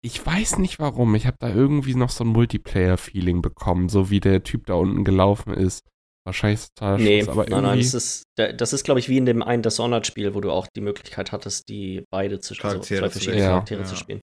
ich 0.02 0.24
weiß 0.24 0.58
nicht 0.58 0.78
warum, 0.78 1.14
ich 1.14 1.26
habe 1.26 1.36
da 1.40 1.48
irgendwie 1.52 1.94
noch 1.94 2.10
so 2.10 2.24
ein 2.24 2.28
Multiplayer-Feeling 2.28 3.42
bekommen, 3.42 3.88
so 3.88 4.10
wie 4.10 4.20
der 4.20 4.42
Typ 4.42 4.66
da 4.66 4.74
unten 4.74 5.04
gelaufen 5.04 5.52
ist. 5.52 5.84
Wahrscheinlich 6.24 6.60
ist 6.60 6.74
total 6.76 6.98
Nee, 6.98 7.22
aber 7.22 7.42
nein, 7.44 7.48
irgendwie. 7.52 7.62
nein, 7.68 7.78
das 7.78 7.94
ist, 7.94 8.22
da- 8.36 8.52
das 8.52 8.72
ist 8.72 8.84
glaube 8.84 8.98
ich, 9.00 9.08
wie 9.08 9.16
in 9.16 9.26
dem 9.26 9.42
einen 9.42 9.62
Dishonored-Spiel, 9.62 10.34
wo 10.34 10.40
du 10.40 10.50
auch 10.50 10.66
die 10.74 10.80
Möglichkeit 10.80 11.30
hattest, 11.32 11.68
die 11.68 12.04
beide 12.10 12.40
zu 12.40 12.54
also 12.62 12.80
zwei 12.80 12.96
verschiedene 13.10 13.36
wechseln. 13.36 13.48
Charaktere 13.50 13.80
Ja. 13.82 13.86
zu 13.86 13.96
spielen. 13.96 14.20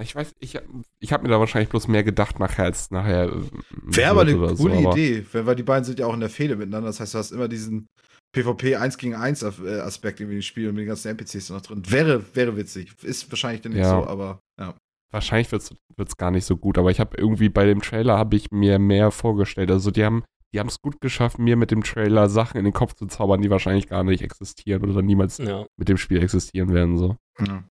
Ich 0.00 0.16
weiß, 0.16 0.32
ich, 0.40 0.58
ich 1.00 1.12
habe 1.12 1.22
mir 1.24 1.28
da 1.28 1.38
wahrscheinlich 1.38 1.68
bloß 1.68 1.86
mehr 1.88 2.02
gedacht 2.02 2.38
nachher 2.40 2.64
als 2.64 2.90
nachher. 2.90 3.24
äh, 3.24 3.42
Wäre 3.82 4.10
aber 4.12 4.22
eine 4.22 4.34
coole 4.34 4.56
so, 4.56 4.68
aber- 4.70 4.92
Idee, 4.92 5.26
weil, 5.32 5.44
weil 5.46 5.56
die 5.56 5.62
beiden 5.62 5.84
sind 5.84 5.98
ja 5.98 6.06
auch 6.06 6.14
in 6.14 6.20
der 6.20 6.30
Fehde 6.30 6.56
miteinander. 6.56 6.86
Das 6.88 6.98
heißt, 7.00 7.12
du 7.12 7.18
hast 7.18 7.30
immer 7.30 7.48
diesen 7.48 7.86
PvP 8.34 8.76
1 8.76 8.96
gegen 8.98 9.14
1 9.14 9.44
Af- 9.44 9.62
äh, 9.64 9.80
Aspekt 9.80 10.20
irgendwie 10.20 10.36
im 10.36 10.42
Spiel 10.42 10.68
und 10.68 10.74
mit 10.74 10.82
den 10.82 10.88
ganzen 10.88 11.08
NPCs 11.08 11.50
noch 11.50 11.60
drin. 11.60 11.82
Wäre, 11.90 12.24
wäre 12.34 12.56
witzig. 12.56 12.92
Ist 13.02 13.30
wahrscheinlich 13.30 13.60
dann 13.62 13.72
nicht 13.72 13.82
Ja. 13.82 13.90
so, 13.90 14.06
aber 14.06 14.40
ja. 14.58 14.74
Wahrscheinlich 15.12 15.52
wird 15.52 15.62
es 16.08 16.16
gar 16.16 16.30
nicht 16.30 16.46
so 16.46 16.56
gut, 16.56 16.78
aber 16.78 16.90
ich 16.90 16.98
habe 16.98 17.16
irgendwie 17.18 17.50
bei 17.50 17.66
dem 17.66 17.82
Trailer 17.82 18.16
habe 18.16 18.34
ich 18.36 18.50
mir 18.50 18.78
mehr 18.78 19.10
vorgestellt. 19.10 19.70
Also 19.70 19.90
die 19.90 20.04
haben 20.04 20.24
die 20.54 20.60
haben 20.60 20.68
es 20.68 20.80
gut 20.82 21.00
geschafft, 21.00 21.38
mir 21.38 21.56
mit 21.56 21.70
dem 21.70 21.82
Trailer 21.82 22.28
Sachen 22.28 22.58
in 22.58 22.64
den 22.64 22.74
Kopf 22.74 22.92
zu 22.94 23.06
zaubern, 23.06 23.40
die 23.40 23.48
wahrscheinlich 23.48 23.88
gar 23.88 24.04
nicht 24.04 24.22
existieren 24.22 24.82
oder 24.90 25.00
niemals 25.02 25.38
Ja. 25.38 25.66
mit 25.78 25.88
dem 25.88 25.96
Spiel 25.96 26.22
existieren 26.22 26.72
werden. 26.74 26.96
So. 26.98 27.16
ja. 27.46 27.64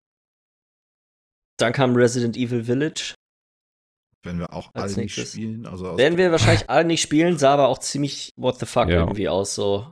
Dann 1.58 1.74
kam 1.74 1.96
Resident 1.96 2.38
Evil 2.38 2.64
Village. 2.64 3.16
Werden 4.24 4.40
wir 4.40 4.54
auch 4.54 4.70
Als 4.74 4.94
alle 4.96 5.04
nicht 5.04 5.18
nächstes. 5.18 5.32
spielen. 5.34 5.66
Also 5.66 5.98
Werden 5.98 6.18
wir 6.18 6.32
wahrscheinlich 6.32 6.70
alle 6.70 6.86
nicht 6.86 7.02
spielen, 7.02 7.38
sah 7.38 7.54
aber 7.54 7.68
auch 7.68 7.80
ziemlich 7.80 8.32
what 8.38 8.60
the 8.60 8.66
fuck 8.66 8.88
Ja. 8.90 9.00
irgendwie 9.00 9.28
aus. 9.30 9.56
So. 9.56 9.90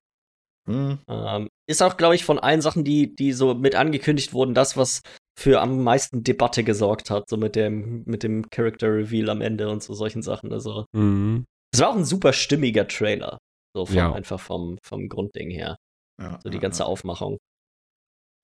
Hm. 0.67 0.99
Ähm, 1.07 1.49
ist 1.69 1.81
auch, 1.81 1.97
glaube 1.97 2.15
ich, 2.15 2.23
von 2.25 2.39
allen 2.39 2.61
Sachen, 2.61 2.83
die, 2.83 3.15
die 3.15 3.33
so 3.33 3.53
mit 3.53 3.75
angekündigt 3.75 4.33
wurden, 4.33 4.53
das, 4.53 4.77
was 4.77 5.01
für 5.39 5.61
am 5.61 5.83
meisten 5.83 6.23
Debatte 6.23 6.63
gesorgt 6.63 7.09
hat, 7.09 7.29
so 7.29 7.37
mit 7.37 7.55
dem, 7.55 8.03
mit 8.05 8.23
dem 8.23 8.49
Character 8.49 8.87
Reveal 8.93 9.29
am 9.29 9.41
Ende 9.41 9.69
und 9.69 9.83
so 9.83 9.93
solchen 9.93 10.21
Sachen. 10.21 10.51
Also, 10.51 10.85
Mhm. 10.93 11.45
es 11.73 11.79
war 11.79 11.89
auch 11.89 11.95
ein 11.95 12.05
super 12.05 12.33
stimmiger 12.33 12.87
Trailer. 12.87 13.37
So 13.75 13.85
von, 13.85 13.95
Ja. 13.95 14.11
einfach 14.13 14.39
vom, 14.39 14.77
vom 14.83 15.07
Grundding 15.09 15.51
her. 15.51 15.77
Ja, 16.19 16.39
So 16.43 16.49
die 16.49 16.55
ja, 16.57 16.61
ganze 16.61 16.83
ja. 16.83 16.87
Aufmachung. 16.87 17.37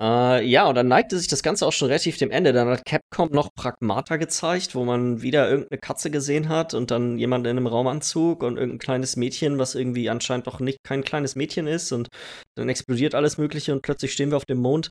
Äh, 0.04 0.46
ja, 0.46 0.68
und 0.68 0.76
dann 0.76 0.90
neigte 0.90 1.18
sich 1.18 1.30
das 1.30 1.44
Ganze 1.44 1.66
auch 1.66 1.72
schon 1.72 1.88
relativ 1.88 2.18
dem 2.18 2.30
Ende. 2.30 2.52
Dann 2.52 2.68
hat 2.68 2.84
Capcom 2.84 3.30
noch 3.32 3.54
Pragmata 3.56 4.18
gezeigt, 4.18 4.76
wo 4.76 4.84
man 4.84 5.22
wieder 5.22 5.50
irgendeine 5.50 5.80
Katze 5.80 6.12
gesehen 6.12 6.50
hat 6.50 6.74
und 6.74 6.92
dann 6.92 7.18
jemand 7.18 7.48
in 7.48 7.52
einem 7.52 7.68
Raumanzug 7.68 8.44
und 8.44 8.58
irgendein 8.58 8.80
kleines 8.80 9.16
Mädchen, 9.16 9.60
was 9.60 9.76
irgendwie 9.76 10.10
anscheinend 10.10 10.48
doch 10.48 10.60
nicht 10.60 10.80
kein 10.84 11.06
kleines 11.06 11.38
Mädchen 11.38 11.68
ist 11.68 11.94
und 11.94 12.10
dann 12.58 12.68
explodiert 12.68 13.16
alles 13.16 13.38
Mögliche 13.38 13.72
und 13.72 13.82
plötzlich 13.82 14.12
stehen 14.12 14.30
wir 14.30 14.36
auf 14.36 14.46
dem 14.46 14.58
Mond. 14.58 14.90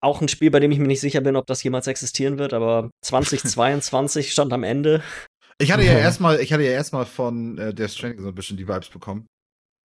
Auch 0.00 0.22
ein 0.22 0.28
Spiel, 0.28 0.50
bei 0.50 0.60
dem 0.60 0.72
ich 0.72 0.78
mir 0.78 0.88
nicht 0.88 1.02
sicher 1.02 1.20
bin, 1.20 1.36
ob 1.36 1.46
das 1.46 1.62
jemals 1.62 1.86
existieren 1.86 2.38
wird, 2.38 2.54
aber 2.54 2.90
2022 3.04 4.32
stand 4.32 4.54
am 4.54 4.62
Ende. 4.62 5.02
Ich 5.58 5.72
hatte 5.72 5.84
ja 5.84 5.98
erstmal, 5.98 6.40
ich 6.40 6.54
hatte 6.54 6.64
ja 6.64 6.72
erstmal 6.72 7.04
von 7.04 7.58
äh, 7.58 7.74
der 7.74 7.88
Stranding 7.88 8.22
so 8.22 8.28
ein 8.28 8.34
bisschen 8.34 8.56
die 8.56 8.66
Vibes 8.66 8.88
bekommen. 8.88 9.26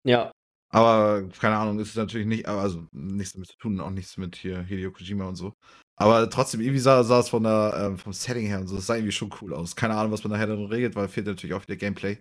Ja, 0.07 0.31
Aber 0.69 1.29
keine 1.41 1.57
Ahnung, 1.57 1.79
ist 1.79 1.97
natürlich 1.97 2.27
nicht, 2.27 2.47
also 2.47 2.87
nichts 2.93 3.33
damit 3.33 3.49
zu 3.49 3.57
tun, 3.57 3.81
auch 3.81 3.91
nichts 3.91 4.17
mit 4.17 4.37
hier 4.37 4.63
Hideo 4.63 4.91
Kojima 4.91 5.27
und 5.27 5.37
so. 5.37 5.53
Aber 5.97 6.29
trotzdem, 6.29 6.61
irgendwie 6.61 6.81
sah, 6.81 7.03
sah 7.05 7.21
es 7.21 7.29
von 7.29 7.45
der, 7.45 7.75
ähm, 7.79 7.99
vom 7.99 8.13
Setting 8.13 8.47
her 8.47 8.61
und 8.61 8.67
so, 8.67 8.77
das 8.77 8.87
sah 8.87 8.97
irgendwie 8.97 9.13
schon 9.13 9.33
cool 9.41 9.55
aus. 9.55 9.77
Keine 9.77 9.95
Ahnung, 9.95 10.13
was 10.13 10.23
man 10.25 10.33
nachher 10.33 10.49
dann 10.49 10.67
regelt, 10.67 10.95
weil 10.95 11.09
fehlt 11.09 11.27
natürlich 11.27 11.55
auch 11.55 11.63
wieder 11.63 11.77
Gameplay. 11.77 12.19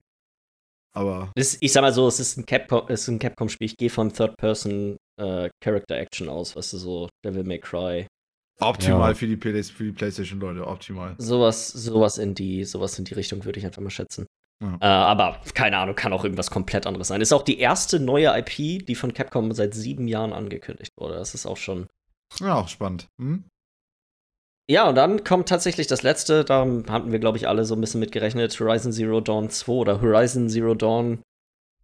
Aber 0.93 1.31
das, 1.35 1.57
ich 1.59 1.73
sag 1.73 1.81
mal 1.81 1.91
so, 1.91 2.07
es 2.07 2.21
ist 2.21 2.37
ein 2.37 2.45
Capcom, 2.45 2.85
es 2.87 3.01
ist 3.01 3.07
ein 3.09 3.19
Capcom-Spiel. 3.19 3.65
Ich 3.65 3.75
gehe 3.75 3.89
von 3.89 4.13
Third-Person 4.13 4.95
äh, 5.19 5.49
Character 5.61 5.97
Action 5.97 6.29
aus, 6.29 6.55
weißt 6.55 6.73
du, 6.73 6.77
so 6.77 7.09
Devil 7.25 7.43
May 7.43 7.59
Cry. 7.59 8.07
optimal 8.61 9.11
Ja. 9.11 9.15
für, 9.15 9.27
die 9.27 9.35
für 9.35 9.83
die 9.83 9.91
PlayStation-Leute, 9.91 10.65
optimal. 10.65 11.15
Sowas, 11.17 11.67
sowas 11.67 12.17
in 12.17 12.33
die, 12.33 12.63
sowas 12.63 12.97
in 12.97 13.03
die 13.03 13.13
Richtung 13.13 13.43
würde 13.43 13.59
ich 13.59 13.65
einfach 13.65 13.81
mal 13.81 13.89
schätzen. 13.89 14.25
Ja. 14.63 14.77
Äh, 14.79 14.85
aber 14.85 15.41
keine 15.53 15.77
Ahnung, 15.77 15.95
kann 15.95 16.13
auch 16.13 16.23
irgendwas 16.23 16.49
komplett 16.49 16.87
anderes 16.87 17.09
sein. 17.09 17.21
Ist 17.21 17.33
auch 17.33 17.43
die 17.43 17.59
erste 17.59 17.99
neue 17.99 18.37
IP, 18.37 18.85
die 18.85 18.95
von 18.95 19.13
Capcom 19.13 19.51
seit 19.51 19.73
sieben 19.73 20.07
Jahren 20.07 20.33
angekündigt 20.33 20.93
wurde. 20.97 21.15
Das 21.15 21.33
ist 21.33 21.45
auch 21.45 21.57
schon 21.57 21.87
Ja, 22.39 22.55
auch 22.55 22.67
spannend. 22.69 23.07
Hm? 23.19 23.45
Ja, 24.69 24.89
und 24.89 24.95
dann 24.95 25.23
kommt 25.23 25.47
tatsächlich 25.49 25.87
das 25.87 26.01
letzte, 26.01 26.43
da 26.43 26.61
hatten 26.89 27.11
wir, 27.11 27.19
glaube 27.19 27.37
ich, 27.37 27.47
alle 27.47 27.65
so 27.65 27.75
ein 27.75 27.81
bisschen 27.81 27.99
mitgerechnet, 27.99 28.59
Horizon 28.59 28.91
Zero 28.91 29.21
Dawn 29.21 29.49
2 29.49 29.71
oder 29.71 30.01
Horizon 30.01 30.49
Zero 30.49 30.73
Dawn. 30.73 31.21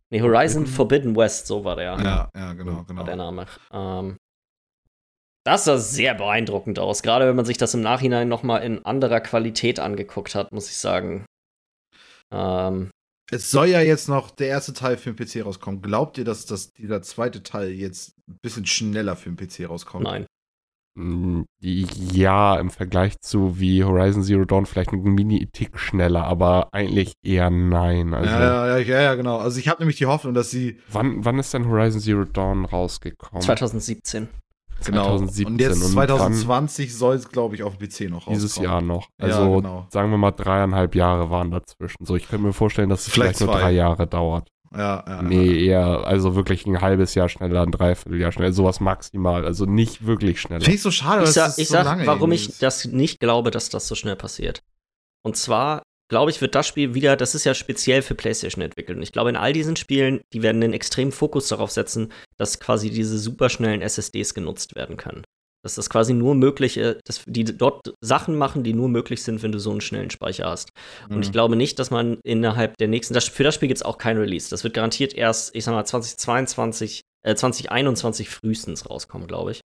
Nee, 0.10 0.22
Horizon 0.22 0.65
Forbidden 0.65 1.15
West, 1.15 1.48
so 1.48 1.64
war 1.64 1.76
der. 1.76 1.98
Ja, 1.99 2.30
ja, 2.35 2.53
genau, 2.53 2.84
genau. 2.84 3.02
War 3.02 3.06
der 3.06 3.15
Name. 3.18 3.45
Ähm, 3.72 4.18
das 5.45 5.65
sah 5.65 5.77
sehr 5.77 6.15
beeindruckend 6.15 6.80
aus, 6.80 7.03
gerade 7.03 7.27
wenn 7.27 7.35
man 7.35 7.45
sich 7.45 7.57
das 7.57 7.73
im 7.73 7.81
Nachhinein 7.81 8.27
noch 8.27 8.43
mal 8.43 8.57
in 8.60 8.84
anderer 8.85 9.22
Qualität 9.22 9.80
angeguckt 9.80 10.35
hat, 10.35 10.52
muss 10.52 10.69
ich 10.69 10.77
sagen. 10.77 11.26
Ähm, 12.32 12.90
es 13.32 13.49
soll 13.49 13.68
ja 13.68 13.82
jetzt 13.82 14.10
noch 14.10 14.32
der 14.32 14.48
erste 14.48 14.74
Teil 14.74 14.98
für 14.98 15.14
den 15.14 15.16
PC 15.16 15.45
rauskommen. 15.45 15.82
Glaubt 15.82 16.18
ihr, 16.18 16.26
dass 16.26 16.45
das, 16.45 16.74
dieser 16.74 17.02
zweite 17.02 17.44
Teil 17.44 17.70
jetzt 17.72 18.14
ein 18.28 18.38
bisschen 18.41 18.66
schneller 18.66 19.16
für 19.16 19.32
den 19.32 19.38
PC 19.38 19.70
rauskommt? 19.70 20.03
nein. 20.03 20.26
Mm, 20.94 21.44
Ja, 21.62 22.60
im 22.60 22.70
Vergleich 22.70 23.18
zu 23.22 23.60
wie 23.60 23.84
Horizon 23.84 24.24
Zero 24.24 24.44
Dawn 24.44 24.66
vielleicht 24.66 24.91
ein 24.91 25.02
Mini-Tick 25.02 25.80
schneller, 25.80 26.26
aber 26.26 26.68
eigentlich 26.74 27.14
eher 27.24 27.49
nein. 27.49 28.14
Also, 28.14 28.30
ja, 28.30 28.68
ja, 28.68 28.78
ja, 28.78 28.78
ja, 28.80 29.02
ja, 29.02 29.16
genau. 29.16 29.38
Also 29.38 29.60
ich 29.60 29.70
habe 29.70 29.82
nämlich 29.82 29.98
die 29.98 30.08
Hoffnung, 30.08 30.34
dass 30.34 30.52
sie 30.52 30.80
Wann, 30.90 31.24
wann 31.24 31.40
ist 31.40 31.53
denn 31.53 31.68
Horizon 31.70 32.02
Zero 32.02 32.26
Dawn 32.26 32.66
rausgekommen? 32.66 33.41
2017. 33.41 34.28
genau 34.86 35.18
2017 35.18 35.45
und 35.48 35.60
jetzt 35.62 35.84
und 35.84 35.91
2020 35.91 36.95
soll 36.95 37.16
es 37.16 37.30
glaube 37.30 37.56
ich 37.56 37.64
auf 37.64 37.78
dem 37.78 37.88
PC 37.88 38.10
noch 38.10 38.18
rauskommen. 38.28 38.36
Dieses 38.40 38.56
Jahr 38.58 38.82
noch. 38.82 39.08
Ja, 39.20 39.26
Also 39.26 39.56
genau. 39.58 39.88
sagen 39.90 40.12
wir 40.12 40.18
mal 40.18 40.32
dreieinhalb 40.32 40.95
Jahre 40.95 41.30
waren 41.30 41.52
dazwischen. 41.52 42.06
So, 42.06 42.16
ich 42.16 42.28
könnte 42.28 42.45
mir 42.45 42.53
vorstellen, 42.53 42.90
dass 42.90 43.08
es 43.08 43.14
Vielleicht 43.14 43.38
vielleicht, 43.38 43.52
nur 43.52 43.60
drei 43.60 43.72
Jahre 43.72 44.08
dauert. 44.08 44.48
Ja, 44.74 45.03
ja. 45.06 45.22
Nee, 45.22 45.66
eher, 45.66 46.06
also 46.08 46.36
wirklich 46.36 46.66
ein 46.66 46.80
halbes 46.80 47.14
Jahr 47.14 47.28
schneller, 47.28 47.62
ein 47.64 47.72
Dreivierteljahr 47.72 48.32
schneller, 48.32 48.53
sowas 48.53 48.80
maximal. 48.80 49.44
Also 49.45 49.66
nicht 49.66 50.06
wirklich 50.06 50.40
schneller. 50.40 50.62
Finde 50.62 50.76
ich 50.76 50.82
so 50.82 50.91
schade, 50.91 51.20
Ich 51.24 51.26
dass 51.26 51.34
sag, 51.34 51.45
das 51.48 51.58
ich 51.58 51.68
so 51.68 51.74
sag 51.74 51.86
lange 51.86 52.08
warum 52.08 52.32
ich 52.32 52.48
ist. 52.49 52.64
das 52.64 52.86
nicht 52.86 53.20
glaube, 53.20 53.52
dass 53.52 53.68
das 53.70 53.88
so 53.88 53.95
schnell 53.95 54.16
passiert. 54.16 54.64
Und 55.24 55.36
zwar, 55.36 55.84
glaube 56.11 56.29
ich, 56.29 56.41
wird 56.41 56.55
das 56.55 56.67
Spiel 56.67 56.93
wieder, 56.93 57.15
das 57.15 57.33
ist 57.35 57.45
ja 57.45 57.53
speziell 57.53 58.01
für 58.01 58.15
PlayStation 58.15 58.61
entwickelt. 58.63 58.97
Und 58.97 59.01
ich 59.03 59.13
glaube, 59.13 59.29
in 59.29 59.38
all 59.38 59.53
diesen 59.53 59.77
Spielen, 59.77 60.21
die 60.33 60.43
werden 60.43 60.61
einen 60.61 60.73
extremen 60.73 61.13
Fokus 61.13 61.47
darauf 61.47 61.71
setzen, 61.71 62.11
dass 62.38 62.59
quasi 62.59 62.89
diese 62.89 63.17
superschnellen 63.17 63.81
SSDs 63.81 64.33
genutzt 64.33 64.75
werden 64.75 64.97
können. 64.97 65.23
Dass 65.63 65.75
das 65.75 65.89
quasi 65.89 66.13
nur 66.13 66.35
möglich 66.35 66.75
ist, 66.75 66.99
dass 67.05 67.23
die 67.25 67.45
dort 67.45 67.93
Sachen 68.03 68.35
machen, 68.35 68.63
die 68.63 68.73
nur 68.73 68.89
möglich 68.89 69.23
sind, 69.23 69.41
wenn 69.41 69.53
du 69.53 69.59
so 69.59 69.71
einen 69.71 69.79
schnellen 69.79 70.09
Speicher 70.09 70.45
hast. 70.47 70.69
Und 71.07 71.17
Mhm. 71.17 71.21
ich 71.21 71.31
glaube 71.31 71.55
nicht, 71.55 71.79
dass 71.79 71.91
man 71.91 72.19
innerhalb 72.25 72.75
der 72.77 72.89
nächsten, 72.89 73.13
das, 73.13 73.29
für 73.29 73.43
das 73.43 73.55
Spiel 73.55 73.69
gibt 73.69 73.77
es 73.77 73.83
auch 73.85 73.97
kein 73.97 74.17
Release. 74.17 74.49
Das 74.49 74.63
wird 74.65 74.73
garantiert 74.73 75.13
erst, 75.13 75.55
ich 75.55 75.63
sag 75.63 75.73
mal, 75.73 75.85
2022, 75.85 77.01
äh, 77.23 77.35
2021 77.35 78.29
frühestens 78.29 78.89
rauskommen, 78.89 79.27
glaube 79.27 79.51
ich. 79.51 79.61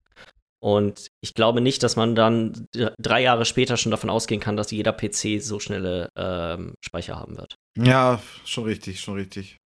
Und 0.66 1.12
ich 1.22 1.36
glaube 1.36 1.62
nicht, 1.62 1.84
dass 1.84 1.96
man 1.96 2.16
dann 2.16 2.68
drei 3.00 3.22
Jahre 3.22 3.46
später 3.46 3.78
schon 3.78 3.92
davon 3.92 4.10
ausgehen 4.10 4.42
kann, 4.42 4.58
dass 4.58 4.72
jeder 4.72 4.94
PC 4.94 5.40
so 5.40 5.60
schnelle 5.60 6.10
ähm, 6.18 6.74
Speicher 6.84 7.18
haben 7.20 7.38
wird. 7.38 7.54
Ja, 7.78 8.20
schon 8.46 8.64
richtig, 8.64 9.00
schon 9.00 9.14
richtig. 9.14 9.58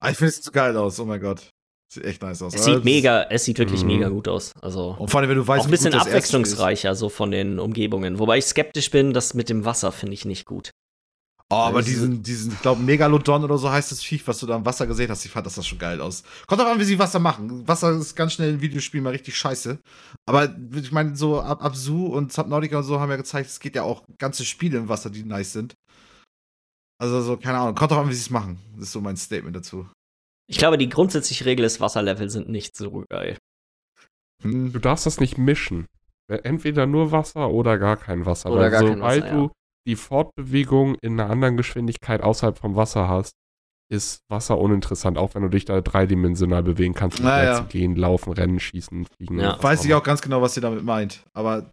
Aber 0.00 0.10
ich 0.10 0.16
finde 0.16 0.30
es 0.30 0.42
so 0.42 0.50
geil 0.50 0.74
aus, 0.78 0.98
oh 1.00 1.04
mein 1.04 1.20
Gott. 1.20 1.50
Sieht 1.92 2.04
echt 2.04 2.22
nice 2.22 2.40
aus. 2.40 2.54
Es 2.54 2.64
sieht 2.64 2.82
mega, 2.84 3.24
es 3.24 3.44
sieht 3.44 3.58
wirklich 3.58 3.82
Mhm. 3.82 3.88
mega 3.88 4.08
gut 4.08 4.26
aus. 4.26 4.54
Also 4.62 4.96
Und 4.98 5.10
vor 5.10 5.20
allem, 5.20 5.28
wenn 5.28 5.36
du 5.36 5.46
weißt, 5.46 5.62
auch 5.62 5.66
ein 5.66 5.70
bisschen 5.70 5.92
abwechslungsreicher 5.94 6.94
so 6.94 7.10
von 7.10 7.30
den 7.30 7.58
Umgebungen. 7.58 8.18
Wobei 8.18 8.38
ich 8.38 8.46
skeptisch 8.46 8.90
bin, 8.90 9.12
das 9.12 9.34
mit 9.34 9.50
dem 9.50 9.66
Wasser 9.66 9.92
finde 9.92 10.14
ich 10.14 10.24
nicht 10.24 10.46
gut. 10.46 10.70
Oh, 11.50 11.56
aber 11.56 11.78
Das 11.78 11.86
diesen, 11.86 12.22
diesen, 12.22 12.52
ich 12.52 12.60
glaube, 12.60 12.82
Megalodon 12.82 13.42
oder 13.42 13.56
so 13.56 13.70
heißt 13.70 13.90
das 13.90 14.02
Viech, 14.02 14.26
was 14.28 14.38
du 14.38 14.46
da 14.46 14.56
im 14.56 14.66
Wasser 14.66 14.86
gesehen 14.86 15.10
hast, 15.10 15.24
ich 15.24 15.30
fand 15.30 15.46
das 15.46 15.54
sah 15.54 15.62
schon 15.62 15.78
geil 15.78 16.00
aus. 16.02 16.22
Kommt 16.46 16.60
auch 16.60 16.66
an, 16.66 16.78
wie 16.78 16.84
sie 16.84 16.98
Wasser 16.98 17.20
machen. 17.20 17.66
Wasser 17.66 17.92
ist 17.92 18.14
ganz 18.14 18.34
schnell 18.34 18.50
in 18.50 18.60
Videospielen 18.60 19.02
mal 19.02 19.10
richtig 19.10 19.38
scheiße. 19.38 19.78
Aber 20.26 20.54
ich 20.74 20.92
meine, 20.92 21.16
so 21.16 21.40
Ab 21.40 21.64
Absu 21.64 22.06
und 22.06 22.32
Subnautica 22.32 22.78
und 22.78 22.84
so 22.84 23.00
haben 23.00 23.10
ja 23.10 23.16
gezeigt, 23.16 23.48
es 23.48 23.60
geht 23.60 23.74
ja 23.76 23.82
auch 23.82 24.02
ganze 24.18 24.44
Spiele 24.44 24.76
im 24.76 24.90
Wasser, 24.90 25.08
die 25.08 25.24
nice 25.24 25.54
sind. 25.54 25.74
Also 27.00 27.22
so, 27.22 27.38
keine 27.38 27.58
Ahnung. 27.58 27.74
Kommt 27.74 27.92
auch 27.92 27.98
an, 27.98 28.10
wie 28.10 28.14
sie 28.14 28.20
es 28.20 28.30
machen. 28.30 28.58
Das 28.74 28.84
ist 28.84 28.92
so 28.92 29.00
mein 29.00 29.16
Statement 29.16 29.56
dazu. 29.56 29.88
Ich 30.50 30.58
glaube, 30.58 30.76
die 30.76 30.88
grundsätzliche 30.88 31.46
Regel 31.46 31.64
ist, 31.64 31.80
Wasserlevel 31.80 32.28
sind 32.28 32.50
nicht 32.50 32.76
so 32.76 33.04
geil. 33.08 33.38
Hm. 34.42 34.72
Du 34.72 34.78
darfst 34.78 35.06
das 35.06 35.20
nicht 35.20 35.38
mischen. 35.38 35.86
Entweder 36.28 36.86
nur 36.86 37.10
Wasser 37.10 37.48
oder 37.50 37.78
gar 37.78 37.96
kein 37.96 38.26
Wasser. 38.26 38.50
Oder 38.50 38.62
Weil 38.62 38.70
gar 38.70 38.82
kein 38.82 38.98
sobald 38.98 39.22
Wasser, 39.22 39.34
du 39.34 39.42
ja. 39.44 39.50
Die 39.88 39.96
Fortbewegung 39.96 40.96
in 41.02 41.18
einer 41.18 41.30
anderen 41.30 41.56
Geschwindigkeit 41.56 42.22
außerhalb 42.22 42.58
vom 42.58 42.76
Wasser 42.76 43.08
hast, 43.08 43.32
ist 43.90 44.20
Wasser 44.28 44.58
uninteressant, 44.58 45.16
auch 45.16 45.34
wenn 45.34 45.42
du 45.42 45.48
dich 45.48 45.64
da 45.64 45.80
dreidimensional 45.80 46.62
bewegen 46.62 46.92
kannst. 46.92 47.20
Na 47.20 47.42
ja. 47.42 47.54
zu 47.56 47.64
gehen, 47.64 47.96
laufen, 47.96 48.34
rennen, 48.34 48.60
schießen, 48.60 49.06
fliegen. 49.06 49.40
Ja. 49.40 49.60
Weiß 49.62 49.84
ich 49.86 49.94
auch 49.94 50.02
ganz 50.02 50.20
genau, 50.20 50.42
was 50.42 50.56
ihr 50.56 50.60
damit 50.60 50.84
meint. 50.84 51.24
Aber 51.32 51.70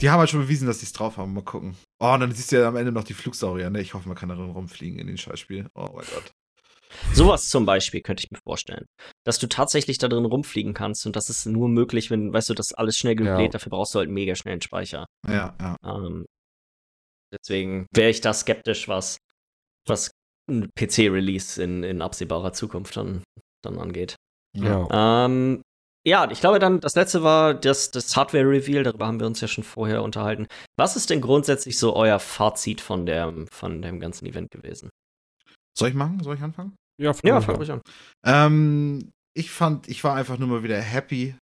die 0.00 0.10
haben 0.10 0.20
halt 0.20 0.30
schon 0.30 0.42
bewiesen, 0.42 0.68
dass 0.68 0.78
die 0.78 0.84
es 0.84 0.92
drauf 0.92 1.16
haben. 1.16 1.34
Mal 1.34 1.42
gucken. 1.42 1.76
Oh, 1.98 2.12
und 2.12 2.20
dann 2.20 2.30
siehst 2.30 2.52
du 2.52 2.60
ja 2.60 2.68
am 2.68 2.76
Ende 2.76 2.92
noch 2.92 3.02
die 3.02 3.14
Flugsaurier, 3.14 3.68
ne? 3.68 3.80
Ich 3.80 3.94
hoffe, 3.94 4.06
man 4.08 4.16
kann 4.16 4.28
darin 4.28 4.50
rumfliegen 4.50 5.00
in 5.00 5.08
den 5.08 5.18
Scheißspiel. 5.18 5.66
Oh 5.74 5.88
mein 5.92 6.06
Gott. 6.14 6.30
Sowas 7.12 7.48
zum 7.48 7.66
Beispiel 7.66 8.00
könnte 8.00 8.22
ich 8.24 8.30
mir 8.30 8.38
vorstellen. 8.38 8.86
Dass 9.24 9.40
du 9.40 9.48
tatsächlich 9.48 9.98
da 9.98 10.06
drin 10.06 10.24
rumfliegen 10.24 10.72
kannst 10.72 11.04
und 11.04 11.16
das 11.16 11.28
ist 11.28 11.46
nur 11.46 11.68
möglich, 11.68 12.10
wenn, 12.10 12.32
weißt 12.32 12.48
du, 12.48 12.54
das 12.54 12.72
alles 12.72 12.96
schnell 12.96 13.16
gebläht, 13.16 13.40
Ja. 13.40 13.48
dafür 13.48 13.70
brauchst 13.70 13.94
du 13.94 13.98
halt 13.98 14.06
einen 14.06 14.14
mega 14.14 14.36
schnellen 14.36 14.62
Speicher. 14.62 15.04
Ja, 15.26 15.54
ja. 15.60 15.76
Ähm, 15.84 16.26
deswegen 17.32 17.86
wäre 17.94 18.10
ich 18.10 18.20
da 18.20 18.32
skeptisch, 18.32 18.88
was, 18.88 19.16
was 19.86 20.10
ein 20.50 20.70
PC-Release 20.78 21.62
in, 21.62 21.82
in 21.82 22.02
absehbarer 22.02 22.52
Zukunft 22.52 22.96
dann, 22.96 23.22
dann 23.62 23.78
angeht. 23.78 24.16
Ja. 24.56 25.24
Ähm, 25.26 25.62
ja, 26.06 26.30
ich 26.30 26.40
glaube 26.40 26.58
dann, 26.58 26.80
das 26.80 26.94
letzte 26.94 27.22
war 27.22 27.52
das, 27.54 27.90
das 27.90 28.16
Hardware-Reveal, 28.16 28.82
darüber 28.82 29.06
haben 29.06 29.20
wir 29.20 29.26
uns 29.26 29.40
ja 29.42 29.48
schon 29.48 29.64
vorher 29.64 30.02
unterhalten. 30.02 30.46
Was 30.78 30.96
ist 30.96 31.10
denn 31.10 31.20
grundsätzlich 31.20 31.78
so 31.78 31.94
euer 31.94 32.18
Fazit 32.18 32.80
von, 32.80 33.04
der, 33.04 33.34
von 33.50 33.82
dem 33.82 34.00
ganzen 34.00 34.24
Event 34.26 34.50
gewesen? 34.50 34.88
Soll 35.76 35.90
ich 35.90 35.94
machen? 35.94 36.22
Soll 36.22 36.36
ich 36.36 36.42
anfangen? 36.42 36.74
Ja, 37.00 37.12
Ja, 37.22 37.40
fang 37.40 37.54
an. 37.54 37.56
ruhig 37.56 37.70
an. 37.70 37.80
Ähm, 38.24 39.10
ich 39.36 39.50
fand, 39.50 39.86
ich 39.88 40.02
war 40.02 40.14
einfach 40.16 40.38
nur 40.38 40.48
mal 40.48 40.62
wieder 40.62 40.80
happy, 40.80 41.36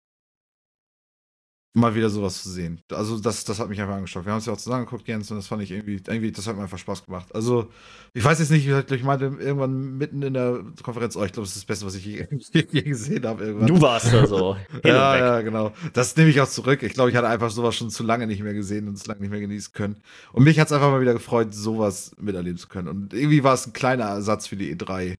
mal 1.77 1.95
wieder 1.95 2.09
sowas 2.09 2.43
zu 2.43 2.49
sehen. 2.49 2.81
Also 2.91 3.19
das, 3.19 3.45
das 3.45 3.61
hat 3.61 3.69
mich 3.69 3.81
einfach 3.81 3.97
angeschaut. 3.97 4.25
Wir 4.25 4.33
haben 4.33 4.39
es 4.39 4.47
ja 4.47 4.55
auch 4.55 4.59
zusammen 4.59 4.87
geguckt, 4.87 5.07
Jens, 5.07 5.31
und 5.31 5.37
das 5.37 5.47
fand 5.47 5.63
ich 5.63 5.71
irgendwie, 5.71 6.01
irgendwie, 6.07 6.33
das 6.33 6.47
hat 6.47 6.57
mir 6.57 6.63
einfach 6.63 6.79
Spaß 6.79 7.05
gemacht. 7.05 7.35
Also, 7.35 7.71
ich 8.15 8.25
weiß 8.25 8.39
jetzt 8.39 8.51
nicht, 8.51 8.67
ich 8.67 9.05
meinte 9.05 9.27
irgendwann 9.39 9.99
mitten 9.99 10.23
in 10.23 10.33
der 10.33 10.65
Konferenz, 10.83 11.17
oh, 11.17 11.25
ich 11.25 11.33
glaube, 11.33 11.47
das 11.47 11.51
ist 11.51 11.59
das 11.59 11.65
Beste, 11.67 11.85
was 11.85 11.95
ich 11.95 12.07
je, 12.07 12.27
je 12.53 12.83
gesehen 12.83 13.27
habe 13.27 13.45
irgendwann. 13.45 13.69
Du 13.69 13.81
warst 13.81 14.13
da 14.13 14.27
so 14.27 14.57
ja, 14.85 15.19
ja, 15.19 15.41
genau. 15.43 15.73
Das 15.93 16.17
nehme 16.17 16.31
ich 16.31 16.41
auch 16.41 16.49
zurück. 16.49 16.83
Ich 16.83 16.95
glaube, 16.95 17.11
ich 17.11 17.17
hatte 17.17 17.29
einfach 17.29 17.51
sowas 17.51 17.75
schon 17.75 17.91
zu 17.91 18.05
lange 18.05 18.27
nicht 18.27 18.43
mehr 18.43 18.55
gesehen 18.55 18.89
und 18.89 18.95
es 18.95 19.07
lange 19.07 19.21
nicht 19.21 19.31
mehr 19.31 19.41
genießen 19.41 19.75
können. 19.75 20.01
Und 20.33 20.45
mich 20.45 20.59
hat 20.59 20.69
es 20.69 20.73
einfach 20.73 20.91
mal 20.91 21.03
wieder 21.03 21.13
gefreut, 21.13 21.53
sowas 21.53 22.13
miterleben 22.19 22.59
zu 22.59 22.69
können. 22.69 22.89
Und 22.89 23.13
irgendwie 23.13 23.45
war 23.45 23.53
es 23.53 23.67
ein 23.67 23.75
kleiner 23.75 24.05
Ersatz 24.05 24.47
für 24.47 24.57
die 24.57 24.75
E3. 24.75 25.15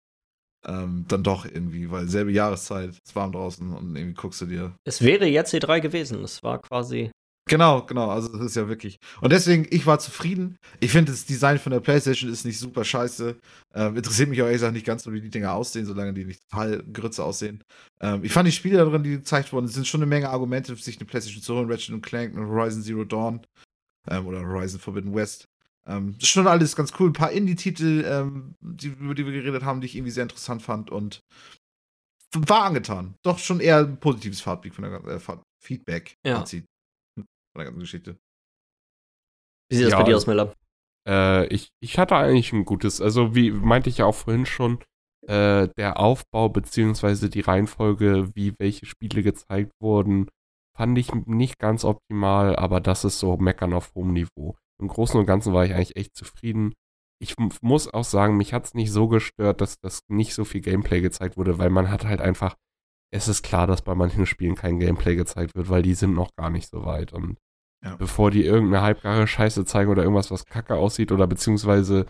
Ähm, 0.68 1.06
dann 1.08 1.24
doch 1.24 1.46
irgendwie, 1.46 1.90
weil 1.90 2.10
selbe 2.10 2.32
Jahreszeit, 2.32 2.92
es 3.04 3.16
warm 3.16 3.32
draußen 3.32 3.74
und 3.74 3.96
irgendwie 3.96 4.16
guckst 4.16 4.42
du 4.42 4.46
dir. 4.46 4.76
Es 4.84 5.02
wäre 5.02 5.26
jetzt 5.26 5.54
E3 5.54 5.80
gewesen. 5.80 6.22
Es 6.24 6.44
war 6.44 6.62
quasi. 6.62 7.10
Genau, 7.48 7.86
genau, 7.86 8.10
also 8.10 8.28
das 8.28 8.42
ist 8.42 8.56
ja 8.56 8.68
wirklich. 8.68 9.00
Und 9.22 9.32
deswegen, 9.32 9.66
ich 9.70 9.86
war 9.86 10.00
zufrieden. 10.00 10.58
Ich 10.82 10.92
finde, 10.92 11.14
das 11.14 11.26
Design 11.26 11.58
von 11.58 11.72
der 11.72 11.80
PlayStation 11.80 12.30
ist 12.30 12.46
nicht 12.46 12.60
super 12.60 12.84
scheiße. 12.84 13.38
Ähm, 13.74 13.96
interessiert 13.96 14.28
mich 14.28 14.42
auch 14.42 14.46
ehrlich 14.46 14.58
gesagt 14.58 14.74
nicht 14.74 14.86
ganz 14.86 15.04
so, 15.04 15.14
wie 15.14 15.22
die 15.22 15.30
Dinger 15.30 15.54
aussehen, 15.54 15.86
solange 15.86 16.14
die 16.14 16.26
nicht 16.26 16.42
total 16.50 16.84
Grütze 16.92 17.24
aussehen. 17.24 17.64
Ähm, 18.02 18.24
ich 18.24 18.34
fand 18.34 18.48
die 18.48 18.52
Spiele 18.52 18.78
darin, 18.78 19.04
die 19.04 19.12
gezeigt 19.12 19.54
wurden, 19.54 19.66
es 19.66 19.74
sind 19.74 19.88
schon 19.88 20.02
eine 20.02 20.10
Menge 20.10 20.30
Argumente, 20.30 20.76
sich 20.76 20.98
eine 20.98 21.06
PlayStation 21.06 21.42
zu 21.42 21.56
holen. 21.56 21.72
Ratchet 21.72 22.04
Clank 22.04 22.36
und 22.36 22.48
Horizon 22.48 22.84
Zero 22.84 23.06
Dawn 23.06 23.42
ähm, 24.10 24.28
oder 24.28 24.42
Horizon 24.42 24.82
Forbidden 24.82 25.16
West. 25.16 25.48
Ähm, 25.88 26.14
das 26.14 26.24
ist 26.24 26.30
schon 26.30 26.48
alles 26.48 26.76
ganz 26.76 26.94
cool. 27.00 27.10
Ein 27.10 27.14
paar 27.14 27.32
Indie-Titel, 27.32 28.04
ähm, 28.06 28.56
die, 28.62 28.88
über 28.88 29.16
die 29.16 29.26
wir 29.26 29.34
geredet 29.34 29.64
haben, 29.64 29.82
die 29.82 29.88
ich 29.88 29.96
irgendwie 29.96 30.12
sehr 30.12 30.24
interessant 30.24 30.62
fand 30.62 30.90
und 30.90 31.22
war 32.36 32.64
angetan. 32.64 33.16
Doch 33.24 33.40
schon 33.40 33.60
eher 33.60 33.80
ein 33.80 34.00
positives 34.00 34.42
Feedback 34.42 34.74
von 34.74 34.84
der, 34.84 35.04
äh, 35.06 35.20
Feedback. 35.64 36.16
Ja. 36.26 36.46
Von 36.46 36.66
der 37.56 37.66
ganzen 37.66 37.80
Geschichte. 37.80 38.18
Wie 39.70 39.78
sieht 39.78 39.86
das 39.86 39.92
Ja, 39.92 39.98
bei 40.00 40.04
dir 40.04 40.18
aus, 40.18 40.28
Miller? 40.28 40.54
Äh, 41.08 41.48
ich, 41.48 41.70
ich 41.82 41.98
hatte 41.98 42.16
eigentlich 42.16 42.52
ein 42.54 42.66
gutes, 42.66 43.02
also 43.02 43.34
wie 43.34 43.52
meinte 43.52 43.90
ich 43.90 44.00
ja 44.00 44.06
auch 44.06 44.16
vorhin 44.16 44.46
schon, 44.46 44.84
äh, 45.28 45.70
der 45.78 46.00
Aufbau 46.00 46.50
beziehungsweise 46.50 47.30
die 47.30 47.42
Reihenfolge, 47.42 48.30
wie 48.36 48.54
welche 48.60 48.86
Spiele 48.86 49.24
gezeigt 49.24 49.72
wurden, 49.82 50.30
fand 50.78 50.98
ich 50.98 51.14
nicht 51.14 51.60
ganz 51.60 51.86
optimal, 51.86 52.56
aber 52.56 52.82
das 52.82 53.04
ist 53.04 53.20
so 53.20 53.38
Meckern 53.38 53.74
auf 53.74 53.94
hohem 53.96 54.14
Niveau. 54.14 54.58
Im 54.80 54.88
Großen 54.88 55.20
und 55.20 55.26
Ganzen 55.26 55.54
war 55.54 55.66
ich 55.66 55.74
eigentlich 55.74 55.96
echt 55.96 56.16
zufrieden. 56.16 56.74
Ich 57.20 57.36
muss 57.62 57.92
auch 57.92 58.04
sagen, 58.04 58.38
mich 58.38 58.54
hat 58.54 58.66
es 58.66 58.74
nicht 58.76 58.92
so 58.92 59.08
gestört, 59.08 59.62
dass 59.62 59.80
das 59.80 60.02
nicht 60.08 60.34
so 60.36 60.46
viel 60.46 60.62
Gameplay 60.62 61.02
gezeigt 61.02 61.36
wurde, 61.38 61.58
weil 61.58 61.70
man 61.72 61.90
hat 61.90 62.06
halt 62.06 62.22
einfach, 62.22 62.56
es 63.12 63.28
ist 63.28 63.42
klar, 63.42 63.66
dass 63.66 63.82
bei 63.82 63.96
manchen 63.96 64.26
Spielen 64.28 64.56
kein 64.56 64.80
Gameplay 64.80 65.16
gezeigt 65.16 65.56
wird, 65.56 65.70
weil 65.70 65.82
die 65.82 65.96
sind 65.96 66.14
noch 66.14 66.30
gar 66.36 66.50
nicht 66.50 66.70
so 66.70 66.86
weit 66.86 67.14
und 67.14 67.38
Ja. 67.84 67.96
bevor 67.96 68.32
die 68.32 68.44
irgendeine 68.44 68.84
halbgare 68.84 69.28
Scheiße 69.28 69.64
zeigen 69.66 69.92
oder 69.92 70.02
irgendwas, 70.04 70.32
was 70.32 70.46
kacke 70.46 70.76
aussieht 70.76 71.12
oder 71.12 71.28
beziehungsweise 71.28 72.06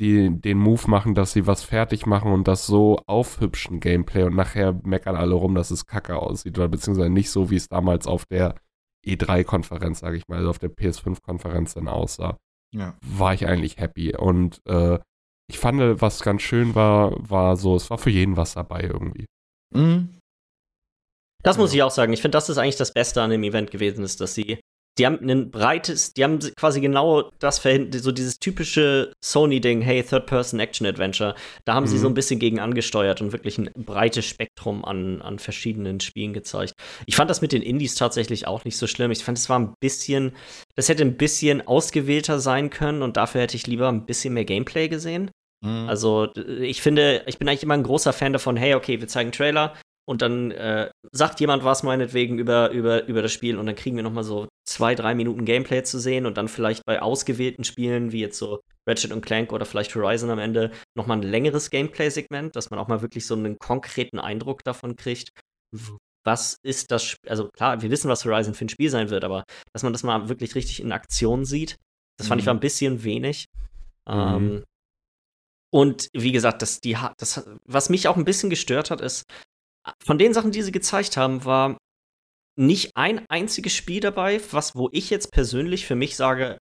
die 0.00 0.30
den 0.30 0.56
Move 0.58 0.88
machen, 0.88 1.14
dass 1.14 1.32
sie 1.32 1.46
was 1.46 1.62
fertig 1.62 2.06
machen 2.06 2.32
und 2.32 2.48
das 2.48 2.66
so 2.66 3.00
aufhübschen 3.06 3.80
Gameplay 3.80 4.22
und 4.22 4.34
nachher 4.34 4.72
meckern 4.84 5.16
alle 5.16 5.34
rum, 5.34 5.54
dass 5.54 5.70
es 5.70 5.84
kacke 5.86 6.16
aussieht 6.16 6.56
oder 6.58 6.68
beziehungsweise 6.68 7.10
nicht 7.10 7.30
so, 7.30 7.50
wie 7.50 7.56
es 7.56 7.68
damals 7.68 8.06
auf 8.06 8.24
der 8.24 8.54
E3-Konferenz, 9.06 10.00
sage 10.00 10.16
ich 10.16 10.28
mal, 10.28 10.38
also 10.38 10.50
auf 10.50 10.58
der 10.58 10.70
PS5-Konferenz 10.70 11.74
dann 11.74 11.88
aussah. 11.88 12.38
Ja. 12.74 12.96
War 13.02 13.34
ich 13.34 13.46
eigentlich 13.46 13.78
happy 13.78 14.16
und 14.16 14.60
äh, 14.66 14.98
ich 15.48 15.58
fand, 15.58 16.00
was 16.00 16.22
ganz 16.22 16.42
schön 16.42 16.76
war, 16.76 17.12
war 17.28 17.56
so, 17.56 17.74
es 17.74 17.90
war 17.90 17.98
für 17.98 18.10
jeden 18.10 18.36
was 18.36 18.54
dabei 18.54 18.82
irgendwie. 18.82 19.26
Mhm. 19.74 20.16
Das 21.42 21.58
muss 21.58 21.74
ich 21.74 21.82
auch 21.82 21.90
sagen. 21.90 22.12
Ich 22.12 22.22
finde, 22.22 22.36
das 22.36 22.48
ist 22.48 22.58
eigentlich 22.58 22.76
das 22.76 22.92
Beste 22.92 23.22
an 23.22 23.30
dem 23.30 23.42
Event 23.42 23.70
gewesen, 23.70 24.04
ist, 24.04 24.20
dass 24.20 24.34
sie 24.34 24.60
die 24.98 25.06
haben 25.06 25.18
ein 25.28 25.50
breites, 25.50 26.12
die 26.12 26.24
haben 26.24 26.38
quasi 26.56 26.80
genau 26.80 27.30
das 27.38 27.58
verhindert, 27.58 28.02
so 28.02 28.12
dieses 28.12 28.38
typische 28.38 29.12
Sony-Ding, 29.24 29.80
hey, 29.80 30.02
Third-Person-Action-Adventure. 30.02 31.34
Da 31.64 31.74
haben 31.74 31.84
mhm. 31.84 31.88
sie 31.88 31.98
so 31.98 32.08
ein 32.08 32.14
bisschen 32.14 32.40
gegen 32.40 32.60
angesteuert 32.60 33.20
und 33.20 33.32
wirklich 33.32 33.56
ein 33.58 33.70
breites 33.74 34.26
Spektrum 34.26 34.84
an, 34.84 35.22
an 35.22 35.38
verschiedenen 35.38 36.00
Spielen 36.00 36.32
gezeigt. 36.32 36.74
Ich 37.06 37.16
fand 37.16 37.30
das 37.30 37.40
mit 37.40 37.52
den 37.52 37.62
Indies 37.62 37.94
tatsächlich 37.94 38.46
auch 38.46 38.64
nicht 38.64 38.76
so 38.76 38.86
schlimm. 38.86 39.10
Ich 39.10 39.24
fand, 39.24 39.38
es 39.38 39.48
war 39.48 39.58
ein 39.58 39.74
bisschen, 39.80 40.32
das 40.74 40.88
hätte 40.88 41.04
ein 41.04 41.16
bisschen 41.16 41.66
ausgewählter 41.66 42.40
sein 42.40 42.70
können 42.70 43.02
und 43.02 43.16
dafür 43.16 43.42
hätte 43.42 43.56
ich 43.56 43.66
lieber 43.66 43.88
ein 43.88 44.06
bisschen 44.06 44.34
mehr 44.34 44.44
Gameplay 44.44 44.88
gesehen. 44.88 45.30
Mhm. 45.64 45.88
Also, 45.88 46.28
ich 46.34 46.82
finde, 46.82 47.22
ich 47.26 47.38
bin 47.38 47.48
eigentlich 47.48 47.62
immer 47.62 47.74
ein 47.74 47.82
großer 47.82 48.12
Fan 48.12 48.32
davon, 48.32 48.56
hey, 48.56 48.74
okay, 48.74 49.00
wir 49.00 49.08
zeigen 49.08 49.32
Trailer, 49.32 49.74
und 50.10 50.22
dann 50.22 50.50
äh, 50.50 50.90
sagt 51.12 51.38
jemand 51.38 51.62
was 51.62 51.84
meinetwegen 51.84 52.40
über, 52.40 52.72
über, 52.72 53.06
über 53.06 53.22
das 53.22 53.32
Spiel 53.32 53.56
und 53.56 53.66
dann 53.66 53.76
kriegen 53.76 53.94
wir 53.94 54.02
noch 54.02 54.12
mal 54.12 54.24
so 54.24 54.48
zwei, 54.68 54.96
drei 54.96 55.14
Minuten 55.14 55.44
Gameplay 55.44 55.84
zu 55.84 56.00
sehen 56.00 56.26
und 56.26 56.36
dann 56.36 56.48
vielleicht 56.48 56.84
bei 56.84 57.00
ausgewählten 57.00 57.62
Spielen 57.62 58.10
wie 58.10 58.18
jetzt 58.18 58.36
so 58.36 58.58
Ratchet 58.88 59.12
und 59.12 59.24
Clank 59.24 59.52
oder 59.52 59.64
vielleicht 59.64 59.94
Horizon 59.94 60.30
am 60.30 60.40
Ende 60.40 60.72
noch 60.98 61.06
mal 61.06 61.14
ein 61.14 61.22
längeres 61.22 61.70
Gameplay-Segment, 61.70 62.56
dass 62.56 62.70
man 62.70 62.80
auch 62.80 62.88
mal 62.88 63.02
wirklich 63.02 63.24
so 63.24 63.36
einen 63.36 63.56
konkreten 63.60 64.18
Eindruck 64.18 64.64
davon 64.64 64.96
kriegt, 64.96 65.30
was 66.24 66.56
ist 66.64 66.90
das, 66.90 67.04
Sp 67.14 67.30
also 67.30 67.48
klar, 67.48 67.80
wir 67.80 67.90
wissen, 67.92 68.10
was 68.10 68.24
Horizon 68.24 68.54
für 68.54 68.64
ein 68.64 68.68
Spiel 68.68 68.90
sein 68.90 69.10
wird, 69.10 69.22
aber 69.22 69.44
dass 69.72 69.84
man 69.84 69.92
das 69.92 70.02
mal 70.02 70.28
wirklich 70.28 70.56
richtig 70.56 70.82
in 70.82 70.90
Aktion 70.90 71.44
sieht, 71.44 71.76
das 72.18 72.26
fand 72.26 72.40
mhm. 72.40 72.40
ich 72.40 72.46
war 72.46 72.54
ein 72.54 72.60
bisschen 72.60 73.04
wenig. 73.04 73.44
Mhm. 74.08 74.14
Ähm, 74.14 74.64
und 75.72 76.08
wie 76.12 76.32
gesagt, 76.32 76.62
das, 76.62 76.80
die, 76.80 76.96
das, 77.16 77.48
was 77.64 77.90
mich 77.90 78.08
auch 78.08 78.16
ein 78.16 78.24
bisschen 78.24 78.50
gestört 78.50 78.90
hat, 78.90 79.00
ist, 79.00 79.22
von 80.02 80.18
den 80.18 80.34
Sachen, 80.34 80.52
die 80.52 80.62
sie 80.62 80.72
gezeigt 80.72 81.16
haben, 81.16 81.44
war 81.44 81.78
nicht 82.58 82.96
ein 82.96 83.24
einziges 83.28 83.74
Spiel 83.74 84.00
dabei, 84.00 84.40
was, 84.50 84.74
wo 84.74 84.88
ich 84.92 85.10
jetzt 85.10 85.32
persönlich 85.32 85.86
für 85.86 85.94
mich 85.94 86.16
sage, 86.16 86.58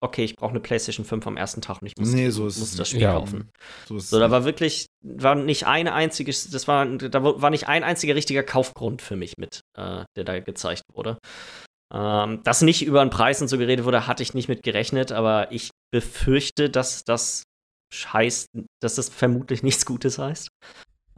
okay, 0.00 0.24
ich 0.24 0.36
brauche 0.36 0.50
eine 0.50 0.60
PlayStation 0.60 1.04
5 1.04 1.26
am 1.26 1.36
ersten 1.36 1.60
Tag 1.60 1.80
und 1.80 1.88
ich 1.88 1.96
muss, 1.96 2.12
nee, 2.12 2.30
so 2.30 2.44
muss 2.44 2.76
das 2.76 2.88
Spiel 2.88 3.00
ja. 3.00 3.12
kaufen. 3.12 3.50
So, 3.86 3.98
so 3.98 4.18
da 4.18 4.30
war 4.30 4.44
wirklich, 4.44 4.86
war 5.02 5.34
nicht 5.34 5.66
eine 5.66 5.92
einzige, 5.92 6.30
das 6.30 6.68
war, 6.68 6.86
da 6.86 7.22
war 7.22 7.50
nicht 7.50 7.68
ein 7.68 7.82
einziger 7.82 8.14
richtiger 8.14 8.42
Kaufgrund 8.42 9.02
für 9.02 9.16
mich 9.16 9.34
mit, 9.38 9.60
äh, 9.76 10.04
der 10.16 10.24
da 10.24 10.38
gezeigt 10.40 10.82
wurde. 10.92 11.18
Ähm, 11.92 12.42
dass 12.44 12.60
nicht 12.60 12.84
über 12.84 13.04
den 13.04 13.10
Preis 13.10 13.40
und 13.40 13.48
so 13.48 13.56
geredet 13.56 13.84
wurde, 13.86 14.06
hatte 14.06 14.22
ich 14.22 14.34
nicht 14.34 14.48
mit 14.48 14.62
gerechnet, 14.62 15.10
aber 15.10 15.50
ich 15.52 15.70
befürchte, 15.90 16.68
dass 16.68 17.02
das 17.04 17.44
heißt, 17.94 18.48
dass 18.82 18.96
das 18.96 19.08
vermutlich 19.08 19.62
nichts 19.62 19.86
Gutes 19.86 20.18
heißt. 20.18 20.48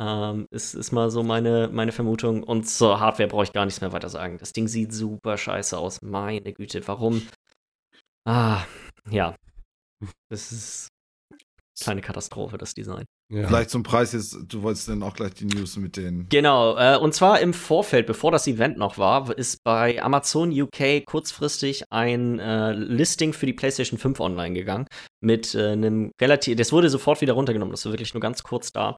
Ähm, 0.00 0.46
ist, 0.50 0.74
ist 0.74 0.92
mal 0.92 1.10
so 1.10 1.22
meine, 1.22 1.68
meine 1.70 1.92
Vermutung. 1.92 2.42
Und 2.42 2.64
zur 2.64 3.00
Hardware 3.00 3.28
brauche 3.28 3.44
ich 3.44 3.52
gar 3.52 3.66
nichts 3.66 3.82
mehr 3.82 3.92
weiter 3.92 4.08
sagen. 4.08 4.38
Das 4.38 4.52
Ding 4.52 4.66
sieht 4.66 4.92
super 4.94 5.36
scheiße 5.36 5.76
aus. 5.76 6.00
Meine 6.00 6.52
Güte, 6.52 6.86
warum? 6.88 7.22
Ah, 8.26 8.64
ja. 9.10 9.34
Das 10.30 10.52
ist 10.52 10.88
kleine 11.82 12.00
Katastrophe, 12.00 12.56
das 12.56 12.74
Design. 12.74 13.04
Ja. 13.32 13.46
Vielleicht 13.46 13.70
zum 13.70 13.82
Preis 13.82 14.12
jetzt, 14.12 14.36
du 14.48 14.62
wolltest 14.62 14.88
dann 14.88 15.02
auch 15.02 15.14
gleich 15.14 15.34
die 15.34 15.44
News 15.44 15.76
mit 15.76 15.96
den. 15.96 16.28
Genau, 16.28 16.76
äh, 16.76 16.98
und 16.98 17.14
zwar 17.14 17.40
im 17.40 17.54
Vorfeld, 17.54 18.06
bevor 18.06 18.32
das 18.32 18.46
Event 18.46 18.76
noch 18.76 18.98
war, 18.98 19.36
ist 19.36 19.62
bei 19.64 20.02
Amazon 20.02 20.50
UK 20.50 21.04
kurzfristig 21.06 21.84
ein 21.90 22.38
äh, 22.38 22.72
Listing 22.72 23.32
für 23.32 23.46
die 23.46 23.52
PlayStation 23.52 23.98
5 23.98 24.18
online 24.20 24.54
gegangen. 24.54 24.86
Mit 25.22 25.54
äh, 25.54 25.72
einem 25.72 26.10
relativ, 26.20 26.56
das 26.56 26.72
wurde 26.72 26.90
sofort 26.90 27.20
wieder 27.20 27.34
runtergenommen, 27.34 27.72
das 27.72 27.84
war 27.84 27.92
wirklich 27.92 28.14
nur 28.14 28.20
ganz 28.20 28.42
kurz 28.42 28.72
da 28.72 28.96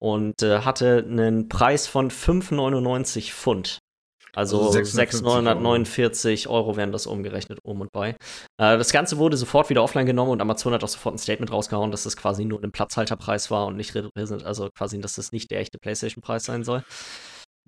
und 0.00 0.42
äh, 0.42 0.60
hatte 0.60 1.04
einen 1.06 1.48
Preis 1.48 1.86
von 1.86 2.10
5,99 2.10 3.32
Pfund. 3.32 3.78
Also, 4.32 4.60
also 4.66 4.82
649 4.82 6.48
Euro. 6.48 6.56
Euro 6.56 6.76
werden 6.76 6.92
das 6.92 7.06
umgerechnet, 7.06 7.58
um 7.62 7.80
und 7.80 7.92
bei. 7.92 8.10
Äh, 8.58 8.78
das 8.78 8.92
Ganze 8.92 9.18
wurde 9.18 9.36
sofort 9.36 9.70
wieder 9.70 9.82
offline 9.82 10.06
genommen 10.06 10.30
und 10.30 10.40
Amazon 10.40 10.72
hat 10.72 10.84
auch 10.84 10.88
sofort 10.88 11.16
ein 11.16 11.18
Statement 11.18 11.52
rausgehauen, 11.52 11.90
dass 11.90 12.04
das 12.04 12.16
quasi 12.16 12.44
nur 12.44 12.62
ein 12.62 12.70
Platzhalterpreis 12.70 13.50
war 13.50 13.66
und 13.66 13.76
nicht 13.76 13.94
repräsent, 13.94 14.44
also 14.44 14.70
quasi, 14.70 15.00
dass 15.00 15.16
das 15.16 15.32
nicht 15.32 15.50
der 15.50 15.60
echte 15.60 15.78
PlayStation-Preis 15.78 16.44
sein 16.44 16.62
soll. 16.62 16.84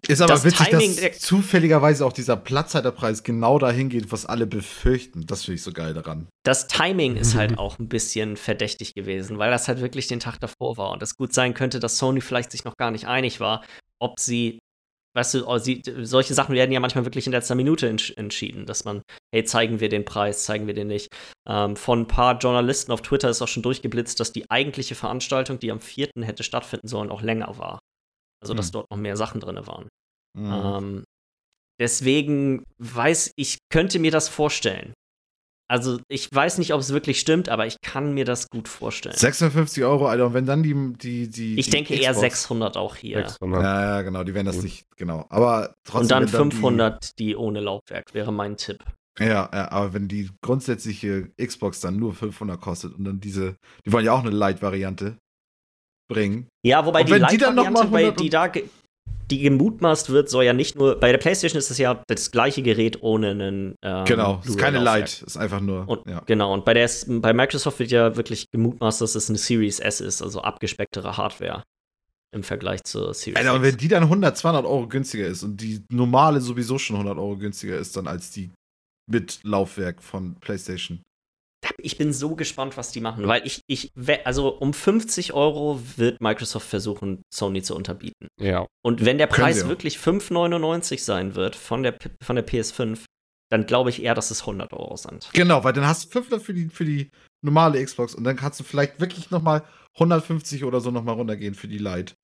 Ist 0.09 0.20
aber 0.20 0.33
das 0.33 0.45
witzig, 0.45 0.66
Timing 0.69 0.97
dass 0.97 1.20
zufälligerweise 1.20 2.05
auch 2.05 2.12
dieser 2.12 2.37
Platzhalterpreis 2.37 3.23
genau 3.23 3.59
dahin 3.61 3.89
geht, 3.89 4.11
was 4.11 4.27
alle 4.27 4.47
befürchten. 4.47 5.27
Das 5.27 5.45
finde 5.45 5.57
ich 5.57 5.62
so 5.62 5.73
geil 5.73 5.95
daran. 5.95 6.27
Das 6.45 6.66
Timing 6.66 7.15
ist 7.16 7.37
halt 7.37 7.57
auch 7.59 7.79
ein 7.79 7.89
bisschen 7.89 8.37
verdächtig 8.37 8.95
gewesen, 8.95 9.39
weil 9.39 9.53
das 9.53 9.69
halt 9.69 9.81
wirklich 9.81 10.09
den 10.09 10.19
Tag 10.19 10.41
davor 10.41 10.77
war. 10.77 10.91
Und 10.91 11.03
es 11.05 11.16
gut 11.16 11.33
sein 11.33 11.55
könnte, 11.55 11.79
dass 11.79 11.99
Sony 11.99 12.20
vielleicht 12.20 12.51
sich 12.51 12.65
noch 12.65 12.77
gar 12.77 12.91
nicht 12.91 13.07
einig 13.07 13.39
war, 13.39 13.65
ob 14.01 14.19
sie, 14.19 14.59
weißt 15.15 15.35
du, 15.35 15.47
oh, 15.47 15.59
sie, 15.59 15.83
solche 16.01 16.35
Sachen 16.35 16.57
werden 16.57 16.73
ja 16.73 16.81
manchmal 16.81 17.05
wirklich 17.05 17.27
in 17.27 17.33
letzter 17.33 17.55
Minute 17.55 17.89
entsch 17.89 18.12
entschieden, 18.16 18.66
dass 18.66 18.85
man, 18.85 19.03
hey, 19.33 19.45
zeigen 19.45 19.79
wir 19.79 19.89
den 19.89 20.05
Preis, 20.05 20.43
zeigen 20.43 20.66
wir 20.66 20.74
den 20.74 20.89
nicht. 20.89 21.11
Ähm, 21.49 21.77
von 21.77 22.01
ein 22.01 22.09
paar 22.09 22.39
Journalisten 22.39 22.91
auf 22.91 23.03
Twitter 23.03 23.31
ist 23.31 23.41
auch 23.41 23.47
schon 23.47 23.62
durchgeblitzt, 23.62 24.19
dass 24.19 24.33
die 24.33 24.51
eigentliche 24.51 24.97
Veranstaltung, 24.97 25.61
die 25.61 25.70
am 25.70 25.79
4. 25.79 26.09
hätte 26.23 26.43
stattfinden 26.43 26.89
sollen, 26.89 27.11
auch 27.11 27.23
länger 27.23 27.57
war. 27.57 27.79
Also, 28.43 28.55
dass 28.55 28.66
hm. 28.66 28.73
dort 28.73 28.90
noch 28.90 28.98
mehr 28.98 29.16
Sachen 29.16 29.40
drin 29.40 29.66
waren. 29.66 29.89
Mhm. 30.36 30.52
Ähm, 30.52 31.05
deswegen 31.81 32.64
weiß 32.78 33.32
ich, 33.36 33.59
könnte 33.70 33.98
mir 33.98 34.10
das 34.10 34.28
vorstellen. 34.28 34.94
Also, 35.70 36.01
ich 36.09 36.28
weiß 36.31 36.59
nicht, 36.59 36.74
ob 36.74 36.81
es 36.81 36.93
wirklich 36.93 37.19
stimmt, 37.19 37.48
aber 37.48 37.66
ich 37.66 37.77
kann 37.81 38.12
mir 38.12 38.27
das 38.27 38.51
gut 38.51 38.69
vorstellen. 38.69 39.16
56 39.16 39.82
Euro, 39.85 40.06
Alter, 40.06 40.27
und 40.27 40.35
wenn 40.35 40.44
dann 40.44 40.62
die. 40.62 40.74
die, 40.74 41.31
die 41.31 41.59
ich 41.59 41.66
die 41.66 41.70
denke 41.70 41.94
Xbox 41.94 42.05
eher 42.05 42.14
600 42.14 42.77
auch 42.77 42.97
hier. 42.97 43.27
600. 43.27 43.62
Ja, 43.62 43.81
ja, 43.81 44.02
genau, 44.02 44.23
die 44.23 44.35
werden 44.35 44.47
das 44.47 44.62
nicht, 44.62 44.85
genau. 44.97 45.24
Aber 45.31 45.74
trotzdem. 45.85 46.02
Und 46.02 46.10
dann 46.10 46.28
500, 46.28 47.19
die, 47.19 47.24
die 47.24 47.36
ohne 47.36 47.60
Laufwerk, 47.60 48.12
wäre 48.12 48.32
mein 48.32 48.59
Tipp. 48.59 48.85
Ja, 49.19 49.48
ja, 49.52 49.70
aber 49.70 49.94
wenn 49.94 50.09
die 50.09 50.31
grundsätzliche 50.43 51.31
Xbox 51.40 51.81
dann 51.81 51.98
nur 51.98 52.14
500 52.14 52.60
kostet 52.60 52.94
und 52.94 53.05
dann 53.05 53.20
diese, 53.20 53.56
die 53.85 53.93
wollen 53.93 54.06
ja 54.06 54.12
auch 54.12 54.20
eine 54.20 54.31
Light-Variante, 54.31 55.19
bringen. 56.12 56.48
Ja, 56.64 56.84
wobei 56.86 57.05
die 57.05 57.12
Light-Variante, 57.12 57.89
bei 57.90 58.10
die 58.10 58.30
da 58.30 58.51
die 59.30 59.39
gemutmaßt 59.40 60.10
wird, 60.10 60.28
soll 60.28 60.44
ja 60.44 60.52
nicht 60.52 60.76
nur 60.76 60.98
bei 61.01 61.10
der 61.10 61.18
PlayStation 61.18 61.59
ist 61.59 61.70
es 61.70 61.78
ja 61.78 62.02
das 62.06 62.30
gleiche 62.30 62.62
Gerät 62.62 63.02
ohne 63.02 63.30
einen 63.30 63.74
ähm, 63.82 64.05
Genau, 64.05 64.43
ist 64.44 64.59
keine 64.59 64.78
Light, 64.78 65.22
ist 65.22 65.36
einfach 65.36 65.60
nur 65.60 65.89
und, 65.89 66.06
ja. 66.06 66.22
Genau, 66.26 66.52
und 66.52 66.64
bei 66.64 66.74
der 66.74 66.90
bei 67.06 67.32
Microsoft 67.32 67.78
wird 67.78 67.90
ja 67.90 68.16
wirklich 68.16 68.51
gemutmaßt, 68.51 69.01
dass 69.01 69.14
es 69.14 69.28
eine 69.28 69.39
Series 69.39 69.80
S 69.80 70.01
ist, 70.01 70.22
also 70.22 70.43
abgespecktere 70.43 71.16
Hardware 71.16 71.62
im 72.34 72.43
Vergleich 72.43 72.82
zur 72.84 73.14
Series 73.14 73.39
Alter, 73.39 73.55
und 73.55 73.62
wenn 73.62 73.76
die 73.76 73.89
dann 73.89 74.02
100, 74.05 74.36
200 74.36 74.64
Euro 74.64 74.86
günstiger 74.86 75.26
ist 75.26 75.43
und 75.43 75.60
die 75.60 75.82
normale 75.90 76.40
sowieso 76.40 76.78
schon 76.78 76.97
100 76.97 77.18
Euro 77.18 77.36
günstiger 77.36 77.78
ist 77.78 77.97
dann 77.97 78.06
als 78.06 78.30
die 78.30 78.51
mit 79.10 79.40
Laufwerk 79.44 80.02
von 80.02 80.34
PlayStation 80.40 81.02
ich 81.78 81.98
bin 81.98 82.12
so 82.12 82.34
gespannt, 82.34 82.76
was 82.76 82.93
die 82.93 83.01
machen, 83.01 83.26
weil 83.26 83.47
ich, 83.47 83.62
ich, 83.66 83.93
also 84.24 84.48
um 84.48 84.72
50 84.74 85.32
Euro 85.32 85.80
wird 85.97 86.20
Microsoft 86.20 86.68
versuchen, 86.68 87.22
Sony 87.32 87.62
zu 87.62 87.74
unterbieten. 87.74 88.28
Ja. 88.40 88.66
Und 88.82 89.05
wenn 89.05 89.18
der 89.18 89.26
Preis 89.26 89.68
wirklich 89.68 89.98
5,99 89.98 91.01
sein 91.01 91.34
wird 91.34 91.56
von 91.56 91.82
der, 91.82 91.97
von 92.22 92.36
der 92.36 92.47
PS5, 92.47 93.05
dann 93.51 93.66
glaube 93.66 93.90
ich 93.90 94.02
eher, 94.02 94.14
dass 94.14 94.30
es 94.30 94.40
100 94.40 94.72
Euro 94.72 94.97
sind. 94.97 95.28
Genau, 95.34 95.62
weil 95.62 95.72
dann 95.72 95.86
hast 95.86 96.06
du 96.06 96.09
500 96.10 96.43
für 96.43 96.55
die, 96.55 96.68
für 96.68 96.84
die 96.84 97.10
normale 97.43 97.84
Xbox 97.84 98.14
und 98.14 98.24
dann 98.24 98.36
kannst 98.36 98.59
du 98.60 98.64
vielleicht 98.64 99.01
wirklich 99.01 99.30
noch 99.30 99.43
mal 99.43 99.62
150 99.94 100.64
oder 100.64 100.80
so 100.80 100.90
noch 100.90 101.05
mal 101.05 101.12
runtergehen 101.12 101.55
für 101.55 101.68
die 101.68 101.78
Lite. 101.78 102.14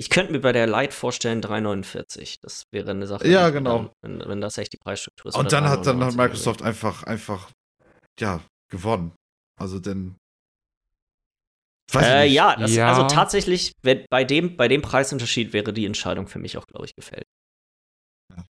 Ich 0.00 0.10
könnte 0.10 0.30
mir 0.30 0.38
bei 0.38 0.52
der 0.52 0.68
Lite 0.68 0.92
vorstellen 0.92 1.42
3,49. 1.42 2.38
Das 2.40 2.66
wäre 2.70 2.92
eine 2.92 3.08
Sache. 3.08 3.26
Ja, 3.26 3.50
genau. 3.50 3.90
Wenn, 4.00 4.20
wenn, 4.20 4.40
das 4.40 4.56
echt 4.56 4.72
die 4.72 4.76
Preisstruktur 4.76 5.30
ist. 5.30 5.34
Und 5.34 5.50
dann 5.50 5.68
hat 5.68 5.84
dann 5.84 5.98
Microsoft 5.98 6.62
einfach, 6.62 7.02
einfach, 7.02 7.50
ja, 8.20 8.40
gewonnen. 8.70 9.14
Also 9.58 9.78
denn. 9.78 10.16
Äh, 11.94 12.28
ja, 12.28 12.54
das, 12.54 12.74
ja, 12.74 12.88
also 12.88 13.06
tatsächlich, 13.06 13.72
wenn, 13.82 14.04
bei, 14.10 14.22
dem, 14.22 14.56
bei 14.56 14.68
dem 14.68 14.82
Preisunterschied 14.82 15.54
wäre 15.54 15.72
die 15.72 15.86
Entscheidung 15.86 16.26
für 16.26 16.38
mich 16.38 16.58
auch, 16.58 16.66
glaube 16.66 16.84
ich, 16.84 16.94
gefällt. 16.94 17.24
Ja. 18.30 18.44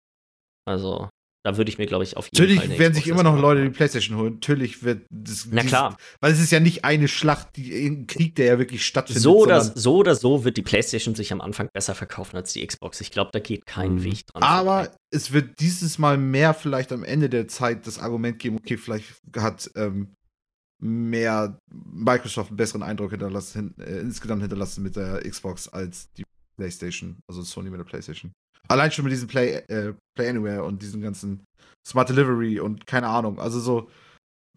Also, 0.66 1.10
da 1.46 1.58
würde 1.58 1.70
ich 1.70 1.78
mir, 1.78 1.86
glaube 1.86 2.04
ich, 2.04 2.18
auf 2.18 2.26
jeden 2.26 2.38
Natürlich 2.38 2.56
Fall. 2.56 2.64
Natürlich 2.70 2.80
werden 2.80 2.94
sich 2.96 3.08
immer 3.08 3.22
noch 3.22 3.40
Leute 3.40 3.64
die 3.64 3.70
Playstation 3.70 4.18
holen. 4.18 4.34
Natürlich 4.34 4.84
wird 4.84 5.06
das. 5.12 5.48
Na 5.52 5.62
klar. 5.62 5.96
weil 6.20 6.34
es 6.34 6.42
ist 6.42 6.52
ja 6.52 6.60
nicht 6.60 6.84
eine 6.84 7.08
Schlacht, 7.08 7.56
die, 7.56 7.86
ein 7.86 8.08
Krieg, 8.08 8.34
der 8.36 8.48
ja 8.48 8.58
wirklich 8.58 8.84
stattfindet. 8.84 9.22
So 9.22 9.38
oder, 9.38 9.62
so 9.62 9.98
oder 9.98 10.16
so 10.16 10.44
wird 10.44 10.58
die 10.58 10.64
Playstation 10.64 11.14
sich 11.14 11.32
am 11.32 11.42
Anfang 11.42 11.70
besser 11.72 11.94
verkaufen 11.94 12.36
als 12.36 12.52
die 12.54 12.66
Xbox. 12.66 13.00
Ich 13.00 13.12
glaube, 13.12 13.30
da 13.32 13.40
geht 13.40 13.68
kein 13.68 13.96
mhm. 13.96 14.04
Weg 14.06 14.26
dran. 14.26 14.42
Aber 14.42 14.86
vorbei. 14.86 14.98
es 15.12 15.34
wird 15.34 15.60
dieses 15.60 16.00
Mal 16.00 16.18
mehr 16.18 16.56
vielleicht 16.56 16.92
am 16.92 17.04
Ende 17.04 17.30
der 17.30 17.48
Zeit 17.48 17.86
das 17.86 18.00
Argument 18.00 18.40
geben, 18.40 18.58
okay, 18.58 18.78
vielleicht 18.78 19.14
hat 19.38 19.70
ähm, 19.76 20.16
mehr 20.80 21.60
Microsoft 21.72 22.50
einen 22.50 22.58
besseren 22.58 22.82
Eindruck 22.82 23.12
hinterlassen, 23.12 23.76
hin, 23.78 23.86
äh, 23.86 24.00
insgesamt 24.00 24.42
hinterlassen 24.42 24.82
mit 24.82 24.96
der 24.96 25.22
Xbox 25.22 25.68
als 25.68 26.12
die 26.14 26.24
PlayStation, 26.58 27.20
also 27.28 27.44
Sony 27.44 27.70
mit 27.70 27.80
der 27.80 27.86
PlayStation. 27.86 28.32
Allein 28.68 28.92
schon 28.92 29.04
mit 29.04 29.14
diesem 29.14 29.28
Play, 29.28 29.64
äh, 29.68 29.94
Play 30.16 30.30
Anywhere 30.30 30.64
und 30.64 30.82
diesem 30.82 31.02
ganzen 31.02 31.46
Smart 31.88 32.10
Delivery 32.10 32.60
und 32.60 32.88
keine 32.88 33.08
Ahnung, 33.08 33.40
also 33.40 33.60
so 33.60 33.90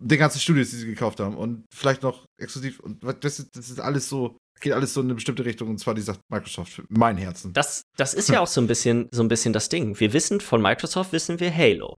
den 0.01 0.19
ganzen 0.19 0.41
Studios, 0.41 0.71
die 0.71 0.77
sie 0.77 0.87
gekauft 0.87 1.21
haben 1.21 1.37
und 1.37 1.65
vielleicht 1.75 2.03
noch 2.03 2.25
exklusiv 2.41 2.81
und 2.81 3.03
das 3.03 3.39
ist, 3.39 3.57
das 3.57 3.69
ist 3.69 3.81
alles 3.81 4.09
so, 4.09 4.37
geht 4.61 4.73
alles 4.73 4.95
so 4.95 5.01
in 5.01 5.07
eine 5.07 5.15
bestimmte 5.15 5.45
Richtung 5.45 5.69
und 5.69 5.79
zwar 5.79 5.95
die 5.95 6.03
sagt 6.03 6.21
Microsoft, 6.31 6.83
mein 6.89 7.17
Herzen. 7.17 7.53
Das, 7.53 7.83
das 7.97 8.15
ist 8.15 8.29
ja 8.29 8.41
auch 8.41 8.47
so 8.47 8.61
ein 8.61 8.67
bisschen 8.67 9.09
so 9.11 9.23
ein 9.23 9.29
bisschen 9.29 9.53
das 9.53 9.69
Ding. 9.69 9.99
Wir 9.99 10.13
wissen 10.13 10.41
von 10.41 10.63
Microsoft 10.63 11.13
wissen 11.13 11.41
wir 11.41 11.55
Halo. 11.55 11.97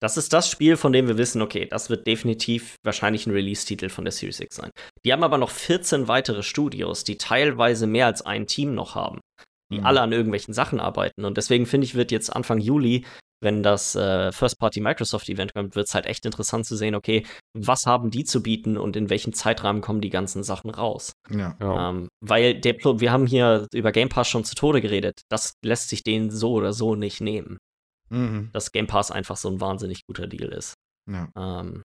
Das 0.00 0.16
ist 0.18 0.32
das 0.32 0.50
Spiel, 0.50 0.76
von 0.76 0.92
dem 0.92 1.06
wir 1.06 1.16
wissen, 1.16 1.40
okay, 1.40 1.66
das 1.66 1.88
wird 1.88 2.06
definitiv 2.06 2.76
wahrscheinlich 2.82 3.26
ein 3.26 3.30
Release-Titel 3.30 3.88
von 3.88 4.04
der 4.04 4.12
Series 4.12 4.40
X 4.40 4.56
sein. 4.56 4.70
Die 5.04 5.12
haben 5.12 5.22
aber 5.22 5.38
noch 5.38 5.50
14 5.50 6.08
weitere 6.08 6.42
Studios, 6.42 7.04
die 7.04 7.16
teilweise 7.16 7.86
mehr 7.86 8.06
als 8.06 8.20
ein 8.20 8.46
Team 8.46 8.74
noch 8.74 8.96
haben, 8.96 9.20
die 9.74 9.80
mhm. 9.80 9.86
alle 9.86 10.00
an 10.00 10.12
irgendwelchen 10.12 10.54
Sachen 10.54 10.80
arbeiten. 10.80 11.24
Und 11.24 11.36
deswegen 11.36 11.66
finde 11.66 11.86
ich, 11.86 11.94
wird 11.94 12.10
jetzt 12.10 12.34
Anfang 12.34 12.58
Juli, 12.58 13.04
wenn 13.40 13.62
das 13.62 13.94
äh, 13.94 14.32
First-Party 14.32 14.80
Microsoft-Event 14.80 15.52
kommt, 15.52 15.76
wird 15.76 15.88
es 15.88 15.94
halt 15.94 16.06
echt 16.06 16.24
interessant 16.24 16.64
zu 16.64 16.76
sehen, 16.76 16.94
okay, 16.94 17.26
was 17.52 17.84
haben 17.84 18.10
die 18.10 18.24
zu 18.24 18.42
bieten 18.42 18.78
und 18.78 18.96
in 18.96 19.10
welchem 19.10 19.34
Zeitrahmen 19.34 19.82
kommen 19.82 20.00
die 20.00 20.10
ganzen 20.10 20.42
Sachen 20.42 20.70
raus. 20.70 21.12
Ja. 21.30 21.56
Ähm, 21.60 22.08
weil 22.20 22.58
der, 22.58 22.76
wir 22.82 23.12
haben 23.12 23.26
hier 23.26 23.66
über 23.74 23.92
Game 23.92 24.08
Pass 24.08 24.28
schon 24.28 24.44
zu 24.44 24.54
Tode 24.54 24.80
geredet. 24.80 25.20
Das 25.28 25.54
lässt 25.62 25.90
sich 25.90 26.02
denen 26.02 26.30
so 26.30 26.52
oder 26.52 26.72
so 26.72 26.94
nicht 26.94 27.20
nehmen 27.20 27.58
Mhm. 28.10 28.50
dass 28.52 28.72
Game 28.72 28.86
Pass 28.86 29.10
einfach 29.10 29.36
so 29.36 29.48
ein 29.48 29.60
wahnsinnig 29.60 30.06
guter 30.06 30.26
Deal 30.26 30.52
ist. 30.52 30.74
Ja. 31.10 31.28
Ähm, 31.36 31.82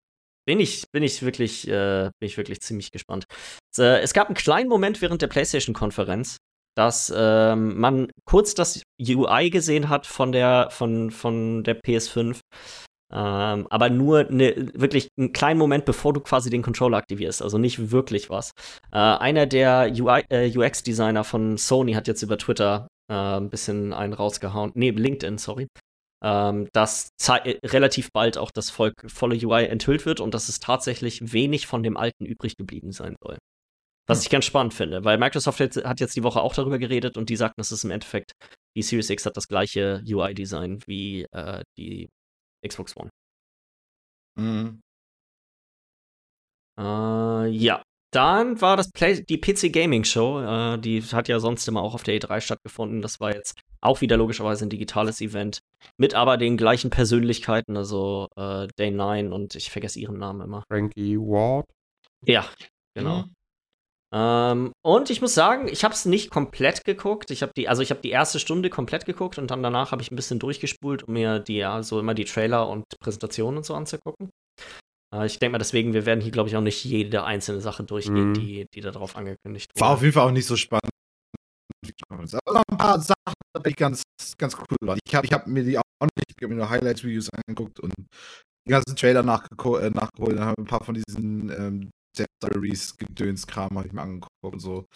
bin 0.47 0.61
ich, 0.61 0.85
bin 0.93 1.03
ich 1.03 1.23
wirklich, 1.23 1.67
äh, 1.69 2.11
bin 2.21 2.27
ich 2.27 2.37
wirklich 2.37 2.61
ziemlich 2.61 2.91
gespannt. 2.91 3.25
Es, 3.73 3.79
äh, 3.79 4.01
es 4.01 4.13
gab 4.13 4.29
einen 4.29 4.37
kleinen 4.37 4.69
Moment 4.69 5.03
während 5.03 5.23
der 5.23 5.27
PlayStation-Konferenz, 5.29 6.37
dass 6.77 7.13
ähm, 7.17 7.79
man 7.79 8.11
kurz 8.25 8.55
das 8.55 8.83
UI 9.01 9.51
gesehen 9.51 9.89
hat 9.89 10.07
von 10.07 10.33
der, 10.33 10.69
von, 10.71 11.11
von 11.11 11.65
der 11.65 11.81
PS5. 11.81 12.41
Ähm, 13.13 13.67
aber 13.71 13.89
nur 13.89 14.25
ne, 14.25 14.73
wirklich 14.75 15.09
einen 15.17 15.33
kleinen 15.33 15.59
Moment, 15.59 15.85
bevor 15.85 16.13
du 16.13 16.21
quasi 16.21 16.51
den 16.51 16.63
Controller 16.63 16.99
aktivierst. 16.99 17.41
Also 17.41 17.57
nicht 17.57 17.91
wirklich 17.93 18.31
was. 18.31 18.51
Äh, 18.93 18.99
einer 18.99 19.47
der 19.47 19.93
äh, 20.31 20.57
UX-Designer 20.57 21.25
von 21.25 21.57
Sony 21.57 21.93
hat 21.95 22.09
jetzt 22.09 22.23
über 22.23 22.37
Twitter 22.37 22.89
äh, 23.11 23.15
ein 23.15 23.49
bisschen 23.49 23.93
einen 23.93 24.13
rausgehauen. 24.13 24.73
Nee, 24.75 24.91
LinkedIn, 24.91 25.39
sorry 25.39 25.69
ähm, 26.23 26.69
dass 26.73 27.11
äh, 27.29 27.59
relativ 27.65 28.11
bald 28.13 28.39
auch 28.39 28.51
das 28.51 28.71
Volk 28.71 28.95
volle 29.09 29.37
UI 29.37 29.67
enthüllt 29.67 30.07
wird 30.07 30.21
und 30.21 30.35
dass 30.35 30.49
es 30.49 30.61
tatsächlich 30.61 31.33
wenig 31.33 31.67
von 31.67 31.83
dem 31.83 31.97
Alten 31.97 32.25
übrig 32.25 32.57
geblieben 32.57 32.93
sein 32.93 33.17
soll. 33.23 33.39
Was 34.07 34.19
hm. 34.19 34.23
ich 34.23 34.31
ganz 34.31 34.45
spannend 34.45 34.75
finde, 34.75 35.05
weil 35.05 35.19
Microsoft 35.19 35.61
hat 35.61 36.01
jetzt 36.01 36.17
die 36.17 36.23
Woche 36.23 36.41
auch 36.41 36.55
darüber 36.55 36.79
geredet 36.79 37.17
und 37.17 37.29
die 37.29 37.37
sagten, 37.37 37.61
es 37.61 37.85
im 37.85 37.91
Endeffekt, 37.91 38.33
die 38.77 38.83
Series 38.83 39.11
X 39.11 39.27
hat 39.27 39.37
das 39.37 39.49
gleiche 39.49 40.03
UI-Design 40.07 40.81
wie 40.87 41.27
äh, 41.33 41.63
die 41.77 42.09
Xbox 42.67 42.97
One. 42.97 43.11
Mhm. 44.39 44.81
Äh, 46.79 47.49
ja, 47.49 47.83
dann 48.13 48.61
war 48.61 48.77
das 48.77 48.91
Play 48.93 49.23
die 49.23 49.39
PC 49.39 49.73
Gaming 49.73 50.05
Show. 50.05 50.41
Äh, 50.41 50.79
die 50.79 51.03
hat 51.03 51.29
ja 51.29 51.41
sonst 51.41 51.67
immer 51.69 51.83
auch 51.83 51.95
auf 51.95 52.03
der 52.03 52.19
E3 52.19 52.41
stattgefunden. 52.41 53.03
Das 53.03 53.21
war 53.21 53.35
jetzt 53.35 53.59
auch 53.81 54.01
wieder 54.01 54.17
logischerweise 54.17 54.67
ein 54.67 54.71
digitales 54.71 55.21
Event. 55.21 55.61
Mit 55.99 56.15
aber 56.15 56.37
den 56.37 56.57
gleichen 56.57 56.91
Persönlichkeiten, 56.91 57.77
also 57.77 58.29
äh, 58.37 58.69
Day 58.79 58.91
9 58.91 59.33
und 59.33 59.55
ich 59.55 59.71
vergesse 59.71 59.99
ihren 59.99 60.19
Namen 60.19 60.43
immer. 60.43 60.63
Frankie 60.71 61.19
Ward. 61.19 61.67
Ja, 62.25 62.47
genau. 62.95 63.23
Mhm. 63.23 63.35
Ähm, 64.17 64.73
und 64.83 65.11
ich 65.11 65.21
muss 65.21 65.35
sagen, 65.35 65.69
ich 65.69 65.85
habe 65.85 65.93
es 65.93 66.07
nicht 66.07 66.31
komplett 66.31 66.85
geguckt. 66.85 67.31
Ich 67.31 67.43
habe 67.43 67.53
die, 67.55 67.69
also 67.69 67.83
ich 67.83 67.91
habe 67.91 68.01
die 68.01 68.11
erste 68.11 68.39
Stunde 68.39 68.71
komplett 68.71 69.05
geguckt 69.05 69.37
und 69.37 69.51
dann 69.51 69.63
danach 69.63 69.93
habe 69.93 70.01
ich 70.01 70.11
ein 70.11 70.17
bisschen 70.17 70.39
durchgespult, 70.39 71.03
um 71.03 71.13
mir 71.13 71.39
die, 71.39 71.63
also 71.65 72.01
immer 72.01 72.15
die 72.15 72.25
Trailer 72.25 72.67
und 72.69 72.85
Präsentationen 72.99 73.59
und 73.59 73.67
so 73.67 73.75
anzugucken. 73.75 74.31
Äh, 75.15 75.27
ich 75.27 75.39
denke 75.39 75.53
mal, 75.53 75.59
deswegen, 75.59 75.93
wir 75.93 76.07
werden 76.07 76.23
hier, 76.23 76.33
glaube 76.33 76.49
ich, 76.49 76.57
auch 76.57 76.63
nicht 76.63 76.83
jede 76.83 77.25
einzelne 77.25 77.61
Sache 77.61 77.85
durchgehen, 77.85 78.31
mhm. 78.31 78.35
die, 78.35 78.67
die 78.73 78.81
da 78.81 78.91
drauf 78.91 79.17
angekündigt 79.17 79.71
wurde. 79.75 79.85
War 79.85 79.95
auf 79.95 80.01
jeden 80.01 80.15
Fall 80.15 80.27
auch 80.27 80.33
nicht 80.33 80.47
so 80.47 80.57
spannend. 80.57 80.91
Aber 82.47 82.63
ein 82.71 82.79
paar 82.79 82.99
Sachen, 82.99 83.35
die 83.67 83.73
ganz, 83.75 84.03
ganz 84.39 84.57
cool 84.57 84.89
waren. 84.89 84.99
Ich 85.07 85.15
habe 85.15 85.27
ich 85.27 85.33
hab 85.33 85.47
mir 85.47 85.63
die 85.63 85.77
auch 85.77 85.83
nicht, 86.03 86.33
ich 86.35 86.43
habe 86.43 86.55
mir 86.55 86.61
nur 86.61 86.71
Highlights-Videos 86.71 87.29
angeguckt 87.31 87.81
und 87.81 87.93
die 88.67 88.71
ganzen 88.71 88.97
Trailer 88.97 89.23
nachgeholt, 89.23 89.85
äh, 89.85 89.91
nachgeholt. 89.91 90.39
Dann 90.39 90.47
habe 90.47 90.63
ein 90.63 90.67
paar 90.67 90.83
von 90.83 90.95
diesen 90.95 91.51
ähm, 91.51 91.91
Diaries, 92.43 92.97
Gedöns-Kram 92.97 93.77
habe 93.77 93.87
ich 93.87 93.93
mir 93.93 94.03
angeguckt 94.03 94.33
und 94.43 94.61
so. 94.61 94.87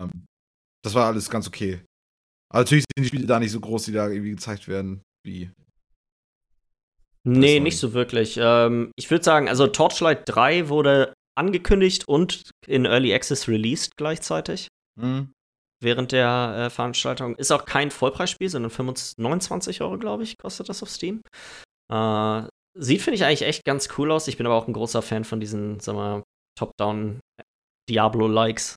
Ähm, 0.00 0.26
das 0.84 0.94
war 0.94 1.06
alles 1.06 1.30
ganz 1.30 1.46
okay. 1.46 1.82
Aber 2.50 2.60
natürlich 2.60 2.84
sind 2.94 3.04
die 3.04 3.08
Spiele 3.08 3.26
da 3.26 3.38
nicht 3.38 3.52
so 3.52 3.60
groß, 3.60 3.84
die 3.84 3.92
da 3.92 4.08
irgendwie 4.08 4.30
gezeigt 4.30 4.68
werden, 4.68 5.02
wie 5.24 5.50
Nee, 7.24 7.60
nicht 7.60 7.78
so 7.78 7.92
wirklich. 7.92 8.36
Ähm, 8.40 8.90
ich 8.96 9.10
würde 9.10 9.24
sagen, 9.24 9.48
also 9.48 9.66
Torchlight 9.68 10.22
3 10.26 10.68
wurde 10.68 11.14
angekündigt 11.36 12.08
und 12.08 12.50
in 12.66 12.84
Early 12.84 13.14
Access 13.14 13.48
released 13.48 13.96
gleichzeitig. 13.96 14.68
Mhm. 15.00 15.32
Während 15.80 16.12
der 16.12 16.66
äh, 16.66 16.70
Veranstaltung. 16.70 17.36
Ist 17.36 17.52
auch 17.52 17.64
kein 17.64 17.90
Vollpreisspiel, 17.90 18.48
sondern 18.48 18.70
25, 18.70 19.18
29 19.18 19.82
Euro, 19.82 19.98
glaube 19.98 20.24
ich, 20.24 20.36
kostet 20.36 20.68
das 20.68 20.82
auf 20.82 20.90
Steam. 20.90 21.22
Äh, 21.92 22.42
sieht, 22.74 23.02
finde 23.02 23.16
ich, 23.16 23.24
eigentlich 23.24 23.42
echt 23.42 23.64
ganz 23.64 23.88
cool 23.98 24.10
aus. 24.10 24.28
Ich 24.28 24.36
bin 24.36 24.46
aber 24.46 24.56
auch 24.56 24.66
ein 24.66 24.72
großer 24.72 25.02
Fan 25.02 25.24
von 25.24 25.40
diesen, 25.40 25.80
sag 25.80 25.94
mal, 25.94 26.21
Top-Down 26.58 27.20
Diablo-Likes. 27.88 28.76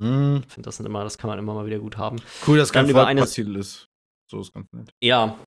Mhm. 0.00 0.42
Ich 0.46 0.52
finde, 0.52 0.66
das 0.66 0.76
sind 0.76 0.86
immer, 0.86 1.04
das 1.04 1.18
kann 1.18 1.28
man 1.28 1.38
immer 1.38 1.54
mal 1.54 1.66
wieder 1.66 1.78
gut 1.78 1.96
haben. 1.96 2.20
Cool, 2.46 2.58
dass 2.58 2.72
kein 2.72 2.88
Vollpreistitel 2.88 3.56
ist. 3.56 3.86
So 4.30 4.40
ist 4.40 4.52
ganz 4.52 4.66
nett. 4.72 4.90
Ja, 5.02 5.38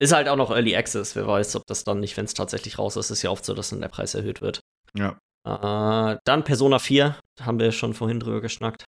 ist 0.00 0.12
halt 0.12 0.28
auch 0.28 0.36
noch 0.36 0.50
Early 0.50 0.76
Access. 0.76 1.16
Wer 1.16 1.26
weiß, 1.26 1.56
ob 1.56 1.66
das 1.66 1.84
dann 1.84 2.00
nicht, 2.00 2.16
wenn 2.16 2.24
es 2.24 2.34
tatsächlich 2.34 2.78
raus 2.78 2.96
ist, 2.96 3.10
ist 3.10 3.22
ja 3.22 3.30
oft 3.30 3.44
so, 3.44 3.54
dass 3.54 3.70
dann 3.70 3.80
der 3.80 3.88
Preis 3.88 4.14
erhöht 4.14 4.42
wird. 4.42 4.60
Ja. 4.94 5.18
Äh, 5.46 6.18
dann 6.24 6.44
Persona 6.44 6.78
4, 6.78 7.16
da 7.36 7.44
haben 7.46 7.58
wir 7.58 7.72
schon 7.72 7.94
vorhin 7.94 8.20
drüber 8.20 8.40
geschnackt. 8.40 8.84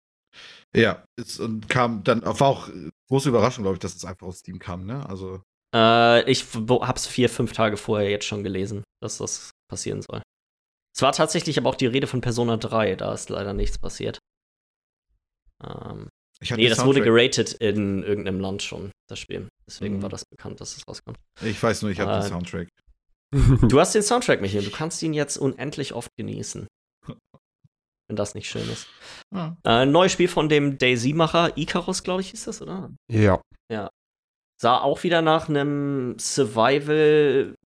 Ja, 0.75 1.05
es, 1.17 1.39
und 1.39 1.69
kam 1.69 2.03
dann, 2.03 2.23
war 2.25 2.49
auch 2.49 2.69
große 3.09 3.29
Überraschung, 3.29 3.63
glaube 3.63 3.77
ich, 3.77 3.81
dass 3.81 3.95
es 3.95 4.05
einfach 4.05 4.27
aus 4.27 4.39
Steam 4.39 4.59
kam, 4.59 4.87
ne? 4.87 5.09
Also. 5.09 5.41
Äh, 5.73 6.29
ich 6.29 6.45
hab's 6.53 7.07
vier, 7.07 7.29
fünf 7.29 7.53
Tage 7.53 7.77
vorher 7.77 8.11
jetzt 8.11 8.27
schon 8.27 8.43
gelesen, 8.43 8.83
dass 9.01 9.19
das 9.19 9.51
passieren 9.71 10.03
soll. 10.03 10.23
Es 10.95 11.03
war 11.03 11.13
tatsächlich 11.13 11.59
aber 11.59 11.69
auch 11.71 11.75
die 11.75 11.87
Rede 11.87 12.07
von 12.07 12.21
Persona 12.21 12.57
3, 12.57 12.97
da 12.97 13.13
ist 13.13 13.29
leider 13.29 13.53
nichts 13.53 13.79
passiert. 13.79 14.19
Ähm, 15.63 16.09
nee, 16.57 16.69
das 16.69 16.85
wurde 16.85 17.01
geratet 17.01 17.53
in 17.55 18.03
irgendeinem 18.03 18.41
Land 18.41 18.63
schon, 18.63 18.93
das 19.09 19.19
Spiel. 19.19 19.49
Deswegen 19.67 19.97
mhm. 19.97 20.03
war 20.03 20.09
das 20.09 20.25
bekannt, 20.25 20.61
dass 20.61 20.77
es 20.77 20.87
rauskommt. 20.87 21.19
Ich 21.43 21.61
weiß 21.61 21.83
nur, 21.83 21.91
ich 21.91 21.99
habe 21.99 22.13
äh, 22.13 22.21
den 22.21 22.29
Soundtrack. 22.29 22.69
Du 23.69 23.81
hast 23.81 23.95
den 23.95 24.03
Soundtrack, 24.03 24.41
Michael. 24.41 24.65
Du 24.65 24.71
kannst 24.71 25.03
ihn 25.03 25.13
jetzt 25.13 25.37
unendlich 25.37 25.95
oft 25.95 26.11
genießen. 26.17 26.69
Wenn 28.09 28.17
das 28.17 28.35
nicht 28.35 28.49
schön 28.49 28.69
ist. 28.71 28.87
Ja. 29.35 29.57
Äh, 29.65 29.87
neues 29.87 30.13
Spiel 30.13 30.29
von 30.29 30.49
dem 30.49 30.79
Daisy-Macher, 30.79 31.57
Icarus, 31.57 32.05
glaube 32.05 32.21
ich, 32.21 32.35
ist 32.35 32.47
das, 32.47 32.63
oder? 32.63 32.91
Ja. 33.11 33.41
Ja. 33.73 33.91
Sah 34.61 34.79
auch 34.79 35.03
wieder 35.03 35.23
nach 35.23 35.49
einem 35.49 36.17
Survival, 36.19 37.57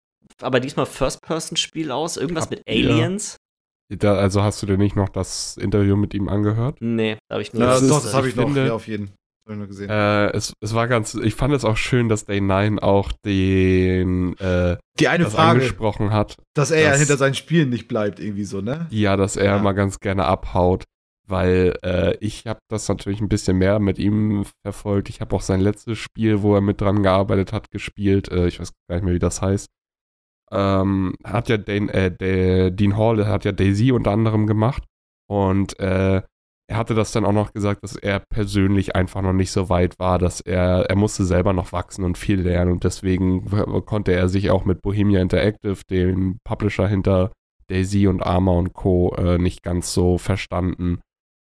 aber 0.42 0.60
diesmal 0.60 0.86
First-Person-Spiel 0.86 1.90
aus. 1.90 2.16
Irgendwas 2.16 2.44
Hab, 2.44 2.50
mit 2.50 2.62
Aliens. 2.68 3.36
Da, 3.90 4.16
also 4.16 4.42
hast 4.42 4.62
du 4.62 4.66
dir 4.66 4.76
nicht 4.76 4.96
noch 4.96 5.08
das 5.08 5.56
Interview 5.56 5.96
mit 5.96 6.12
ihm 6.12 6.28
angehört? 6.28 6.76
Nee, 6.80 7.16
da 7.28 7.34
habe 7.34 7.42
ich 7.42 7.54
nur. 7.54 7.62
Ja, 7.62 7.70
das, 7.70 7.88
doch, 7.88 8.02
das 8.02 8.12
habe 8.12 8.28
ich 8.28 8.36
noch, 8.36 8.44
finde, 8.44 8.66
ja, 8.66 8.74
auf 8.74 8.86
jeden 8.86 9.12
gesehen. 9.66 9.88
Äh, 9.88 10.30
es, 10.32 10.52
es 10.60 10.74
war 10.74 10.88
ganz, 10.88 11.14
ich 11.14 11.34
fand 11.34 11.54
es 11.54 11.64
auch 11.64 11.76
schön, 11.76 12.10
dass 12.10 12.26
Day 12.26 12.40
9 12.40 12.78
auch 12.78 13.12
den 13.24 14.36
äh, 14.38 14.76
die 15.00 15.08
eine 15.08 15.30
Frage 15.30 15.60
angesprochen 15.60 16.12
hat. 16.12 16.36
Dass 16.54 16.70
er 16.70 16.82
dass, 16.82 16.92
ja 16.92 16.98
hinter 16.98 17.16
seinen 17.16 17.34
Spielen 17.34 17.70
nicht 17.70 17.88
bleibt, 17.88 18.20
irgendwie 18.20 18.44
so, 18.44 18.60
ne? 18.60 18.86
Ja, 18.90 19.16
dass 19.16 19.36
er 19.36 19.56
ja. 19.56 19.58
mal 19.58 19.72
ganz 19.72 20.00
gerne 20.00 20.26
abhaut. 20.26 20.84
Weil 21.30 21.78
äh, 21.82 22.16
ich 22.20 22.46
habe 22.46 22.60
das 22.70 22.88
natürlich 22.88 23.20
ein 23.20 23.28
bisschen 23.28 23.58
mehr 23.58 23.80
mit 23.80 23.98
ihm 23.98 24.46
verfolgt. 24.64 25.10
Ich 25.10 25.20
habe 25.20 25.36
auch 25.36 25.42
sein 25.42 25.60
letztes 25.60 25.98
Spiel, 25.98 26.40
wo 26.40 26.54
er 26.54 26.62
mit 26.62 26.80
dran 26.80 27.02
gearbeitet 27.02 27.52
hat, 27.52 27.70
gespielt. 27.70 28.30
Äh, 28.30 28.48
ich 28.48 28.58
weiß 28.58 28.72
gar 28.88 28.96
nicht 28.96 29.04
mehr, 29.04 29.14
wie 29.14 29.18
das 29.18 29.42
heißt 29.42 29.68
ähm, 30.50 31.14
hat 31.24 31.48
ja 31.48 31.56
den, 31.56 31.88
äh, 31.88 32.10
der 32.10 32.70
Dean 32.70 32.96
Hall 32.96 33.26
hat 33.26 33.44
ja 33.44 33.52
Daisy 33.52 33.92
unter 33.92 34.12
anderem 34.12 34.46
gemacht 34.46 34.84
und 35.26 35.78
äh, 35.80 36.22
er 36.70 36.76
hatte 36.76 36.94
das 36.94 37.12
dann 37.12 37.24
auch 37.24 37.32
noch 37.32 37.52
gesagt, 37.52 37.82
dass 37.82 37.96
er 37.96 38.20
persönlich 38.20 38.94
einfach 38.94 39.22
noch 39.22 39.32
nicht 39.32 39.50
so 39.52 39.70
weit 39.70 39.98
war, 39.98 40.18
dass 40.18 40.40
er, 40.40 40.84
er 40.90 40.96
musste 40.96 41.24
selber 41.24 41.54
noch 41.54 41.72
wachsen 41.72 42.04
und 42.04 42.18
viel 42.18 42.42
lernen 42.42 42.72
und 42.72 42.84
deswegen 42.84 43.48
konnte 43.86 44.12
er 44.12 44.28
sich 44.28 44.50
auch 44.50 44.66
mit 44.66 44.82
Bohemia 44.82 45.22
Interactive, 45.22 45.80
dem 45.90 46.38
Publisher 46.44 46.86
hinter 46.86 47.32
Daisy 47.68 48.06
und 48.06 48.22
Arma 48.22 48.52
und 48.52 48.72
Co. 48.72 49.14
Äh, 49.14 49.38
nicht 49.38 49.62
ganz 49.62 49.92
so 49.92 50.18
verstanden. 50.18 51.00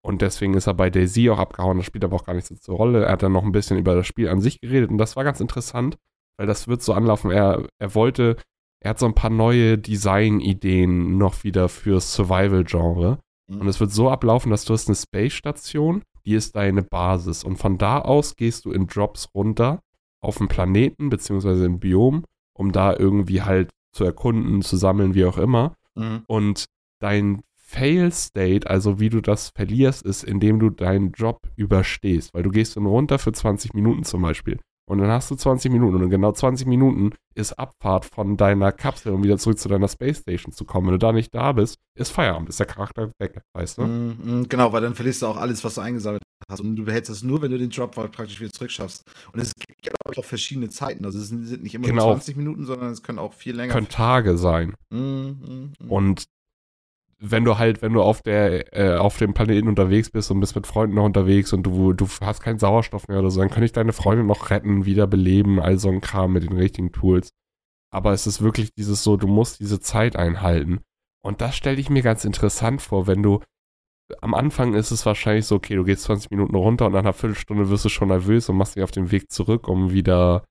Und 0.03 0.21
deswegen 0.21 0.55
ist 0.55 0.67
er 0.67 0.73
bei 0.73 0.89
Daisy 0.89 1.29
auch 1.29 1.39
abgehauen. 1.39 1.77
Das 1.77 1.85
spielt 1.85 2.03
aber 2.03 2.15
auch 2.15 2.25
gar 2.25 2.33
nicht 2.33 2.47
so 2.47 2.55
zur 2.55 2.75
Rolle. 2.75 3.05
Er 3.05 3.11
hat 3.11 3.23
dann 3.23 3.33
noch 3.33 3.43
ein 3.43 3.51
bisschen 3.51 3.77
über 3.77 3.93
das 3.93 4.07
Spiel 4.07 4.29
an 4.29 4.41
sich 4.41 4.59
geredet 4.59 4.89
und 4.89 4.97
das 4.97 5.15
war 5.15 5.23
ganz 5.23 5.39
interessant, 5.39 5.97
weil 6.37 6.47
das 6.47 6.67
wird 6.67 6.81
so 6.81 6.93
anlaufen. 6.93 7.29
Er, 7.31 7.67
er 7.79 7.93
wollte 7.93 8.37
er 8.81 8.89
hat 8.89 8.99
so 8.99 9.05
ein 9.05 9.15
paar 9.15 9.29
neue 9.29 9.77
Design-Ideen 9.77 11.17
noch 11.17 11.43
wieder 11.43 11.69
fürs 11.69 12.13
Survival-Genre. 12.13 13.19
Mhm. 13.47 13.61
Und 13.61 13.67
es 13.67 13.79
wird 13.79 13.91
so 13.91 14.09
ablaufen, 14.09 14.49
dass 14.49 14.65
du 14.65 14.73
hast 14.73 14.87
eine 14.87 14.95
Space-Station, 14.95 16.01
die 16.25 16.33
ist 16.33 16.55
deine 16.55 16.81
Basis. 16.81 17.43
Und 17.43 17.57
von 17.57 17.77
da 17.77 17.99
aus 17.99 18.35
gehst 18.35 18.65
du 18.65 18.71
in 18.71 18.87
Drops 18.87 19.29
runter 19.35 19.81
auf 20.19 20.37
den 20.37 20.47
Planeten, 20.47 21.09
beziehungsweise 21.09 21.65
im 21.65 21.79
Biom, 21.79 22.25
um 22.53 22.71
da 22.71 22.95
irgendwie 22.95 23.43
halt 23.43 23.69
zu 23.91 24.03
erkunden, 24.03 24.61
zu 24.61 24.77
sammeln, 24.77 25.13
wie 25.13 25.25
auch 25.25 25.37
immer. 25.37 25.75
Mhm. 25.95 26.23
Und 26.25 26.65
dein 26.99 27.41
Fail-State, 27.55 28.69
also 28.69 28.99
wie 28.99 29.09
du 29.09 29.21
das 29.21 29.49
verlierst, 29.49 30.03
ist, 30.03 30.23
indem 30.23 30.59
du 30.59 30.71
deinen 30.71 31.11
Job 31.11 31.47
überstehst. 31.55 32.33
Weil 32.33 32.43
du 32.43 32.49
gehst 32.49 32.75
dann 32.75 32.85
runter 32.85 33.19
für 33.19 33.31
20 33.31 33.73
Minuten 33.75 34.03
zum 34.03 34.23
Beispiel. 34.23 34.59
Und 34.91 34.97
dann 34.97 35.09
hast 35.09 35.31
du 35.31 35.35
20 35.35 35.71
Minuten 35.71 36.03
und 36.03 36.09
genau 36.09 36.33
20 36.33 36.67
Minuten 36.67 37.11
ist 37.33 37.53
Abfahrt 37.57 38.03
von 38.03 38.35
deiner 38.35 38.73
Kapsel, 38.73 39.13
um 39.13 39.23
wieder 39.23 39.37
zurück 39.37 39.57
zu 39.57 39.69
deiner 39.69 39.87
Space 39.87 40.17
Station 40.17 40.51
zu 40.51 40.65
kommen. 40.65 40.87
Wenn 40.87 40.95
du 40.95 40.99
da 40.99 41.13
nicht 41.13 41.33
da 41.33 41.53
bist, 41.53 41.77
ist 41.97 42.11
Feierabend, 42.11 42.49
ist 42.49 42.59
der 42.59 42.65
Charakter 42.65 43.09
weg, 43.17 43.41
weißt 43.53 43.77
du? 43.77 43.83
Mhm, 43.83 44.17
mhm, 44.21 44.49
Genau, 44.49 44.73
weil 44.73 44.81
dann 44.81 44.93
verlierst 44.93 45.21
du 45.21 45.27
auch 45.27 45.37
alles, 45.37 45.63
was 45.63 45.75
du 45.75 45.81
eingesammelt 45.81 46.21
hast. 46.49 46.59
Und 46.59 46.75
du 46.75 46.83
behältst 46.83 47.09
das 47.09 47.23
nur, 47.23 47.41
wenn 47.41 47.51
du 47.51 47.57
den 47.57 47.69
Drop 47.69 47.95
halt 47.95 48.11
praktisch 48.11 48.41
wieder 48.41 48.51
zurückschaffst. 48.51 49.03
Und 49.31 49.39
es 49.39 49.53
gibt 49.55 49.85
ja 49.85 49.93
auch 50.13 50.25
verschiedene 50.25 50.67
Zeiten. 50.67 51.05
Also 51.05 51.19
es 51.19 51.29
sind 51.29 51.63
nicht 51.63 51.73
immer 51.73 51.87
Genau. 51.87 52.07
nur 52.07 52.15
20 52.15 52.35
Minuten, 52.35 52.65
sondern 52.65 52.91
es 52.91 53.01
können 53.01 53.19
auch 53.19 53.31
viel 53.31 53.55
länger. 53.55 53.71
Können 53.71 53.87
Tage 53.87 54.37
sein. 54.37 54.75
Mhm. 54.89 55.71
Und 55.87 56.25
wenn 57.23 57.45
du 57.45 57.59
halt, 57.59 57.83
wenn 57.83 57.93
du 57.93 58.01
auf 58.01 58.23
der, 58.23 58.75
äh, 58.75 58.97
auf 58.97 59.17
dem 59.17 59.33
Planeten 59.33 59.67
unterwegs 59.67 60.09
bist 60.09 60.31
und 60.31 60.39
bist 60.39 60.55
mit 60.55 60.65
Freunden 60.65 60.95
noch 60.95 61.05
unterwegs 61.05 61.53
und 61.53 61.63
du, 61.63 61.93
du 61.93 62.07
hast 62.21 62.41
keinen 62.41 62.57
Sauerstoff 62.57 63.07
mehr 63.07 63.19
oder 63.19 63.29
so, 63.29 63.39
dann 63.39 63.51
kann 63.51 63.63
ich 63.63 63.71
deine 63.71 63.93
Freunde 63.93 64.23
noch 64.23 64.49
retten, 64.49 64.85
wiederbeleben, 64.85 65.59
all 65.59 65.77
so 65.77 65.89
ein 65.89 66.01
Kram 66.01 66.33
mit 66.33 66.43
den 66.43 66.57
richtigen 66.57 66.91
Tools. 66.91 67.29
Aber 67.93 68.11
es 68.13 68.25
ist 68.25 68.41
wirklich 68.41 68.73
dieses 68.73 69.03
so, 69.03 69.17
du 69.17 69.27
musst 69.27 69.59
diese 69.59 69.79
Zeit 69.79 70.15
einhalten. 70.15 70.79
Und 71.23 71.41
das 71.41 71.55
stelle 71.55 71.79
ich 71.79 71.91
mir 71.91 72.01
ganz 72.01 72.25
interessant 72.25 72.81
vor, 72.81 73.05
wenn 73.05 73.21
du 73.21 73.41
am 74.19 74.33
Anfang 74.33 74.73
ist 74.73 74.91
es 74.91 75.05
wahrscheinlich 75.05 75.45
so, 75.45 75.55
okay, 75.55 75.75
du 75.75 75.83
gehst 75.83 76.03
20 76.03 76.31
Minuten 76.31 76.55
runter 76.55 76.87
und 76.87 76.93
nach 76.93 76.99
einer 76.99 77.13
Viertelstunde 77.13 77.69
wirst 77.69 77.85
du 77.85 77.89
schon 77.89 78.09
nervös 78.09 78.49
und 78.49 78.57
machst 78.57 78.75
dich 78.75 78.83
auf 78.83 78.91
den 78.91 79.11
Weg 79.11 79.31
zurück, 79.31 79.67
um 79.67 79.91
wieder, 79.93 80.43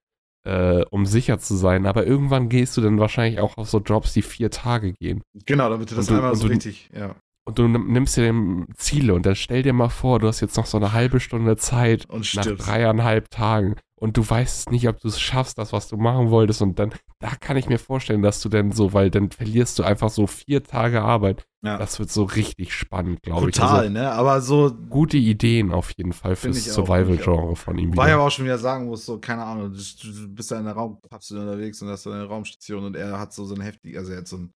äh, 0.44 0.84
um 0.90 1.06
sicher 1.06 1.38
zu 1.38 1.54
sein. 1.56 1.86
Aber 1.86 2.06
irgendwann 2.06 2.48
gehst 2.48 2.76
du 2.76 2.80
dann 2.80 2.98
wahrscheinlich 2.98 3.40
auch 3.40 3.56
auf 3.58 3.68
so 3.68 3.78
Jobs, 3.78 4.12
die 4.12 4.22
vier 4.22 4.50
Tage 4.50 4.92
gehen. 4.94 5.22
genau, 5.46 5.68
damit 5.68 5.90
du 5.90 5.94
das 5.94 6.06
du- 6.06 6.14
einmal 6.14 6.34
so 6.36 6.46
du- 6.46 6.54
richtig, 6.54 6.90
ja. 6.94 7.14
Und 7.46 7.58
du 7.58 7.66
nimm- 7.66 7.90
nimmst 7.92 8.16
dir 8.16 8.32
Ziele 8.76 9.14
und 9.14 9.24
dann 9.26 9.34
stell 9.34 9.62
dir 9.62 9.72
mal 9.72 9.88
vor, 9.88 10.18
du 10.20 10.28
hast 10.28 10.40
jetzt 10.40 10.56
noch 10.56 10.66
so 10.66 10.76
eine 10.76 10.92
halbe 10.92 11.20
Stunde 11.20 11.56
Zeit 11.56 12.04
Und 12.08 12.32
nach 12.34 12.42
stirbst. 12.44 12.68
dreieinhalb 12.68 13.30
Tagen 13.30 13.76
und 13.96 14.16
du 14.16 14.28
weißt 14.28 14.70
nicht, 14.70 14.86
ob 14.88 15.00
du 15.00 15.08
es 15.08 15.18
schaffst, 15.18 15.58
das, 15.58 15.72
was 15.72 15.88
du 15.88 15.96
machen 15.96 16.30
wolltest. 16.30 16.62
Und 16.62 16.78
dann, 16.78 16.92
da 17.18 17.30
kann 17.30 17.56
ich 17.56 17.68
mir 17.68 17.78
vorstellen, 17.78 18.22
dass 18.22 18.40
du 18.42 18.48
dann 18.50 18.72
so, 18.72 18.92
weil 18.92 19.10
dann 19.10 19.30
verlierst 19.30 19.78
du 19.78 19.82
einfach 19.82 20.10
so 20.10 20.26
vier 20.26 20.62
Tage 20.62 21.02
Arbeit. 21.02 21.44
Ja. 21.62 21.76
Das 21.76 21.98
wird 21.98 22.10
so 22.10 22.24
richtig 22.24 22.72
spannend, 22.74 23.22
glaube 23.22 23.50
ich. 23.50 23.56
Total, 23.56 23.80
Also, 23.80 23.90
ne? 23.92 24.12
Aber 24.12 24.40
so, 24.40 24.72
gute 24.88 25.16
Ideen 25.18 25.72
auf 25.72 25.90
jeden 25.96 26.12
Fall 26.12 26.36
fürs 26.36 26.64
Survival-Genre 26.64 27.56
von 27.56 27.76
ihm. 27.78 27.92
Wobei 27.92 28.08
ich 28.08 28.14
aber 28.14 28.24
auch 28.24 28.30
schon 28.30 28.44
wieder 28.46 28.58
sagen 28.58 28.86
muss, 28.86 29.04
so, 29.04 29.18
keine 29.18 29.44
Ahnung, 29.44 29.72
du, 29.72 29.78
du 29.78 30.28
bist 30.28 30.50
da 30.50 30.58
in 30.58 30.64
der 30.66 30.74
Raumkapsel 30.74 31.38
unterwegs 31.38 31.82
und 31.82 31.88
hast 31.88 32.04
so 32.04 32.10
eine 32.10 32.24
Raumstation 32.24 32.84
und 32.84 32.96
er 32.96 33.18
hat 33.18 33.32
so, 33.34 33.44
so 33.44 33.54
einen 33.54 33.62
heftigen, 33.64 33.98
also 33.98 34.12
er 34.12 34.18
hat 34.18 34.28
so 34.28 34.36
einen, 34.36 34.52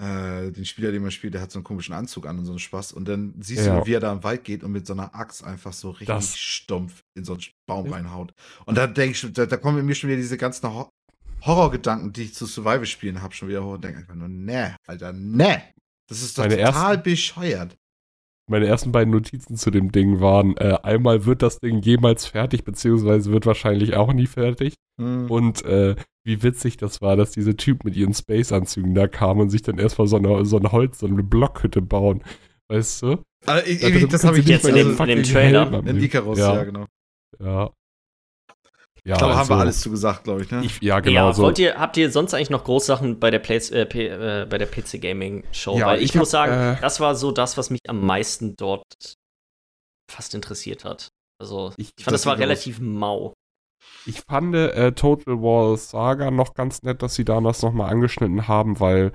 äh, 0.00 0.50
den 0.50 0.64
Spieler, 0.64 0.90
den 0.92 1.02
man 1.02 1.10
spielt, 1.10 1.34
der 1.34 1.40
hat 1.42 1.50
so 1.52 1.58
einen 1.58 1.64
komischen 1.64 1.94
Anzug 1.94 2.26
an 2.26 2.38
und 2.38 2.44
so 2.46 2.52
einen 2.52 2.58
Spaß 2.58 2.92
und 2.92 3.06
dann 3.08 3.34
siehst 3.40 3.66
Ja. 3.66 3.80
du, 3.80 3.86
wie 3.86 3.92
er 3.94 4.00
da 4.00 4.12
im 4.12 4.24
Wald 4.24 4.44
geht 4.44 4.64
und 4.64 4.72
mit 4.72 4.86
so 4.86 4.92
einer 4.94 5.14
Axt 5.14 5.44
einfach 5.44 5.72
so 5.72 5.90
richtig 5.90 6.08
Das- 6.08 6.36
stumpf 6.36 7.02
in 7.14 7.24
so 7.24 7.34
einen 7.34 7.42
Baum 7.66 7.86
Ja. 7.86 7.92
reinhaut. 7.92 8.32
Und 8.64 8.76
da 8.78 8.86
denke 8.86 9.12
ich, 9.12 9.18
schon- 9.18 9.32
da, 9.32 9.46
da 9.46 9.56
kommen 9.56 9.78
in 9.78 9.86
mir 9.86 9.94
schon 9.94 10.08
wieder 10.08 10.16
diese 10.18 10.38
ganzen 10.38 10.68
Ho 10.72 10.88
Horrorgedanken, 11.44 12.12
die 12.12 12.22
ich 12.22 12.34
zu 12.34 12.46
Survival-Spielen 12.46 13.20
habe, 13.20 13.34
schon 13.34 13.48
wieder 13.48 13.64
hoch 13.64 13.74
und 13.74 13.82
denke 13.84 13.98
einfach 13.98 14.14
nur, 14.14 14.28
ne, 14.28 14.76
Alter, 14.86 15.12
ne. 15.12 15.60
Das 16.08 16.22
ist 16.22 16.38
doch 16.38 16.44
Meine 16.44 16.56
total 16.56 16.94
ersten- 16.94 17.02
bescheuert. 17.02 17.76
Meine 18.48 18.66
ersten 18.66 18.92
beiden 18.92 19.12
Notizen 19.12 19.56
zu 19.56 19.70
dem 19.70 19.90
Ding 19.92 20.20
waren, 20.20 20.56
äh, 20.56 20.78
einmal 20.82 21.24
wird 21.24 21.42
das 21.42 21.58
Ding 21.58 21.80
jemals 21.80 22.26
fertig, 22.26 22.64
beziehungsweise 22.64 23.30
wird 23.32 23.46
wahrscheinlich 23.46 23.94
auch 23.94 24.12
nie 24.12 24.26
fertig. 24.26 24.74
Hm. 25.00 25.30
Und 25.30 25.64
äh, 25.64 25.96
wie 26.24 26.42
witzig 26.42 26.76
das 26.76 27.00
war, 27.00 27.16
dass 27.16 27.32
diese 27.32 27.56
Typ 27.56 27.84
mit 27.84 27.96
ihren 27.96 28.14
Space-Anzügen 28.14 28.94
da 28.94 29.08
kam 29.08 29.38
und 29.40 29.50
sich 29.50 29.62
dann 29.62 29.78
erstmal 29.78 30.06
so 30.06 30.16
eine, 30.16 30.44
so 30.44 30.56
ein 30.58 30.70
Holz, 30.72 31.00
so 31.00 31.06
eine 31.06 31.22
Blockhütte 31.22 31.82
bauen. 31.82 32.22
Weißt 32.68 33.02
du? 33.02 33.22
Also, 33.46 33.66
ich, 33.68 33.82
ich, 33.82 34.08
das 34.08 34.24
habe 34.24 34.38
ich 34.38 34.46
jetzt 34.46 34.66
in 34.66 34.74
dem- 34.76 34.96
den 34.96 35.08
in 35.08 35.16
dem 35.18 35.24
Trailer. 35.24 35.72
In. 35.86 36.00
Icarus, 36.02 36.38
ja, 36.38 36.54
ja. 36.54 36.64
genau. 36.64 36.86
Ja. 37.40 37.70
Ja, 39.04 39.14
Ich 39.14 39.18
glaube, 39.18 39.34
haben 39.34 39.48
wir 39.48 39.54
also, 39.54 39.62
alles 39.62 39.80
zu 39.80 39.90
gesagt, 39.90 40.22
glaube 40.22 40.42
ich, 40.42 40.50
ne? 40.52 40.64
Ich, 40.64 40.80
ja, 40.80 41.00
genau 41.00 41.26
ja, 41.26 41.32
so. 41.32 41.42
wollt 41.42 41.58
ihr, 41.58 41.74
habt 41.74 41.96
ihr 41.96 42.08
sonst 42.12 42.34
eigentlich 42.34 42.50
noch 42.50 42.62
Großsachen 42.62 43.18
bei 43.18 43.32
der, 43.32 43.40
Play, 43.40 43.56
äh, 43.56 43.84
P, 43.84 44.06
äh, 44.06 44.46
bei 44.48 44.58
der 44.58 44.66
PC 44.66 45.00
Gaming 45.00 45.42
Show? 45.50 45.76
Ja, 45.76 45.86
Weil 45.88 45.98
ich, 45.98 46.04
ich 46.04 46.10
hab, 46.12 46.20
muss 46.20 46.30
sagen, 46.30 46.52
äh, 46.52 46.80
das 46.80 47.00
war 47.00 47.16
so 47.16 47.32
das, 47.32 47.56
was 47.58 47.70
mich 47.70 47.80
am 47.88 48.06
meisten 48.06 48.54
dort 48.56 48.84
fast 50.08 50.34
interessiert 50.36 50.84
hat. 50.84 51.08
Also, 51.40 51.72
Ich- 51.78 51.90
ich 51.98 52.04
fand, 52.04 52.14
das, 52.14 52.22
das 52.22 52.26
war 52.26 52.38
relativ 52.38 52.78
mau. 52.78 53.34
Ich 54.06 54.20
fand 54.20 54.54
äh, 54.54 54.92
Total 54.92 55.40
War 55.40 55.76
Saga 55.76 56.30
noch 56.30 56.54
ganz 56.54 56.82
nett, 56.82 57.02
dass 57.02 57.14
sie 57.14 57.24
da 57.24 57.40
das 57.40 57.62
nochmal 57.62 57.90
angeschnitten 57.90 58.48
haben, 58.48 58.80
weil 58.80 59.12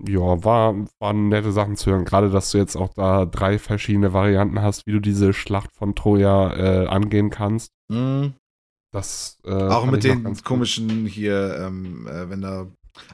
ja, 0.00 0.44
war, 0.44 0.74
waren 0.98 1.28
nette 1.28 1.52
Sachen 1.52 1.76
zu 1.76 1.90
hören. 1.90 2.04
Gerade, 2.04 2.30
dass 2.30 2.50
du 2.50 2.58
jetzt 2.58 2.76
auch 2.76 2.92
da 2.94 3.26
drei 3.26 3.58
verschiedene 3.58 4.12
Varianten 4.12 4.60
hast, 4.60 4.86
wie 4.86 4.92
du 4.92 5.00
diese 5.00 5.32
Schlacht 5.32 5.72
von 5.72 5.94
Troja 5.94 6.52
äh, 6.52 6.86
angehen 6.86 7.30
kannst. 7.30 7.70
Mhm. 7.88 8.34
Das 8.92 9.38
äh, 9.44 9.52
Auch 9.52 9.86
mit 9.86 10.04
den 10.04 10.36
komischen 10.42 11.06
hier, 11.06 11.56
ähm, 11.58 12.06
äh, 12.06 12.28
wenn 12.30 12.42
da. 12.42 12.66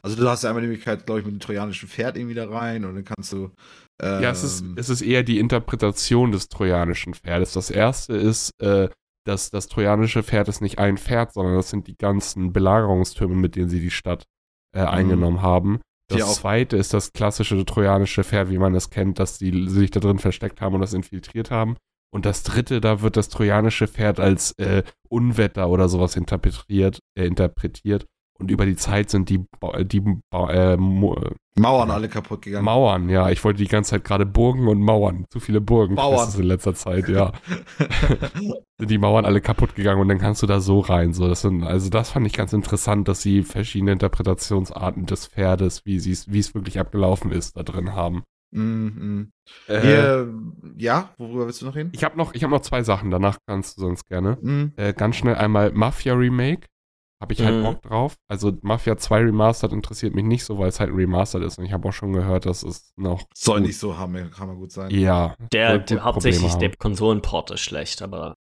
Also 0.03 0.15
du 0.15 0.29
hast 0.29 0.43
ja 0.43 0.51
einmal 0.51 0.63
die 0.63 0.69
Möglichkeit, 0.69 1.07
glaube 1.07 1.21
ich, 1.21 1.27
mit 1.27 1.35
dem 1.35 1.41
trojanischen 1.41 1.89
Pferd 1.89 2.17
irgendwie 2.19 2.35
da 2.35 2.49
rein 2.49 2.85
und 2.85 2.95
dann 2.95 3.05
kannst 3.05 3.33
du. 3.33 3.51
Ähm, 3.99 4.23
Ja, 4.23 4.31
es 4.31 4.45
ist, 4.45 4.63
es 4.77 4.91
ist 4.91 5.01
eher 5.01 5.23
die 5.23 5.39
Interpretation 5.39 6.33
des 6.33 6.49
trojanischen 6.49 7.15
Pferdes. 7.15 7.55
Das 7.55 7.71
erste 7.71 8.15
ist, 8.15 8.53
äh, 8.61 8.91
dass 9.31 9.51
das 9.51 9.69
trojanische 9.69 10.25
Pferd 10.25 10.49
ist 10.49 10.61
nicht 10.61 10.79
ein 10.79 10.99
Pferd, 10.99 11.33
sondern 11.33 11.55
das 11.55 11.71
sind 11.71 11.87
die 11.87 11.97
ganzen 11.97 12.53
Belagerungstürme, 12.53 13.37
mit 13.37 13.55
denen 13.55 13.69
sie 13.69 13.81
die 13.81 13.91
Stadt 13.91 14.25
äh, 14.77 14.81
eingenommen 14.81 15.41
haben. 15.41 15.81
Das 16.09 16.35
zweite 16.35 16.77
ist 16.77 16.93
das 16.93 17.13
klassische 17.13 17.65
trojanische 17.65 18.25
Pferd, 18.25 18.51
wie 18.51 18.59
man 18.59 18.75
es 18.75 18.91
kennt, 18.91 19.21
dass 19.21 19.39
die 19.39 19.69
sich 19.69 19.93
da 19.93 20.01
drin 20.01 20.19
versteckt 20.19 20.61
haben 20.61 20.75
und 20.75 20.81
das 20.81 20.93
infiltriert 20.93 21.53
haben. 21.53 21.77
Und 22.13 22.27
das 22.27 22.43
dritte, 22.43 22.81
da 22.81 23.03
wird 23.03 23.17
das 23.17 23.29
trojanische 23.29 23.87
Pferd 23.87 24.19
als 24.19 24.51
äh, 24.59 24.83
Unwetter 25.09 25.69
oder 25.69 25.89
sowas 25.89 26.17
interpretiert, 26.17 26.99
äh, 27.17 27.25
interpretiert. 27.25 28.07
Und 28.41 28.51
über 28.51 28.65
die 28.67 28.77
Zeit 28.77 29.11
sind 29.11 29.29
die, 29.29 29.45
Ba- 29.61 29.85
die 29.85 30.03
äh, 30.33 30.73
äh, 30.73 30.77
Mauern 30.79 31.91
alle 31.91 32.09
kaputt 32.09 32.43
gegangen. 32.43 32.65
Mauern, 32.65 33.09
ja. 33.11 33.29
Ich 33.31 33.45
wollte 33.45 33.59
die 33.63 33.69
ganze 33.69 33.91
Zeit 33.91 34.05
gerade 34.05 34.25
Burgen 34.25 34.67
und 34.69 34.81
Mauern. 34.81 35.27
Zu 35.31 35.41
viele 35.41 35.61
Burgen. 35.61 35.95
Mauern. 35.95 36.17
Das 36.17 36.29
ist 36.31 36.41
in 36.41 36.47
letzter 36.47 36.75
Zeit, 36.75 37.09
ja. 37.09 37.33
sind 38.79 38.91
die 38.91 38.99
Mauern 38.99 39.25
alle 39.25 39.41
kaputt 39.41 39.75
gegangen 39.75 40.01
und 40.01 40.09
dann 40.09 40.19
kannst 40.19 40.43
du 40.43 40.47
da 40.47 40.61
so 40.61 40.81
rein. 40.81 41.13
So, 41.13 41.29
das 41.29 41.43
sind, 41.43 41.63
also 41.65 41.91
das 41.91 42.11
fand 42.11 42.27
ich 42.27 42.33
ganz 42.33 42.53
interessant, 42.53 43.09
dass 43.09 43.21
sie 43.23 43.43
verschiedene 43.43 43.93
Interpretationsarten 43.93 45.07
des 45.07 45.27
Pferdes, 45.27 45.85
wie 45.85 45.99
sie 46.01 46.13
es, 46.13 46.31
wie 46.33 46.39
es 46.39 46.55
wirklich 46.55 46.79
abgelaufen 46.81 47.31
ist, 47.33 47.57
da 47.57 47.63
drin 47.63 47.95
haben. 47.95 48.23
Mhm. 48.53 49.31
Äh, 49.69 49.81
Hier, 49.81 50.35
ja, 50.77 51.11
worüber 51.19 51.47
willst 51.47 51.63
du 51.63 51.67
noch 51.67 51.75
reden? 51.77 51.91
ich 51.93 52.03
habe 52.05 52.17
noch, 52.17 52.35
ich 52.35 52.43
hab 52.43 52.51
noch 52.51 52.63
zwei 52.63 52.83
Sachen, 52.83 53.11
danach 53.11 53.37
kannst 53.47 53.77
du 53.77 53.83
sonst 53.83 54.07
gerne. 54.09 54.39
Mhm. 54.41 54.73
Äh, 54.77 54.93
ganz 54.93 55.17
schnell 55.17 55.35
einmal 55.37 55.73
Mafia 55.73 56.15
Remake. 56.15 56.67
Habe 57.23 57.35
ich 57.35 57.43
halt 57.43 57.57
Mhm. 57.59 57.63
Bock 57.65 57.83
drauf. 57.83 58.17
Also 58.29 58.53
Mafia 58.63 58.97
2 58.97 59.21
Remastered 59.25 59.73
interessiert 59.73 60.15
mich 60.15 60.25
nicht 60.25 60.45
so, 60.45 60.59
weil 60.59 60.69
es 60.69 60.81
halt 60.81 60.91
ein 60.91 60.97
Remastered 60.97 61.45
ist. 61.45 61.59
Und 61.59 61.67
ich 61.67 61.73
habe 61.73 61.87
auch 61.89 61.93
schon 61.93 62.13
gehört, 62.15 62.47
dass 62.47 62.63
es 62.63 62.93
noch. 62.97 63.25
Soll 63.37 63.59
gut- 63.59 63.67
nicht 63.67 63.79
so 63.79 63.99
hammer, 63.99 64.31
hammer 64.39 64.55
gut 64.55 64.73
sein. 64.73 64.91
Ja. 64.91 65.35
Der, 65.53 65.79
der 65.79 66.03
hauptsächlich 66.05 66.55
der 66.55 66.71
haben. 66.71 66.79
Konsolenport 66.79 67.51
ist 67.51 67.61
schlecht, 67.61 68.01
aber 68.03 68.35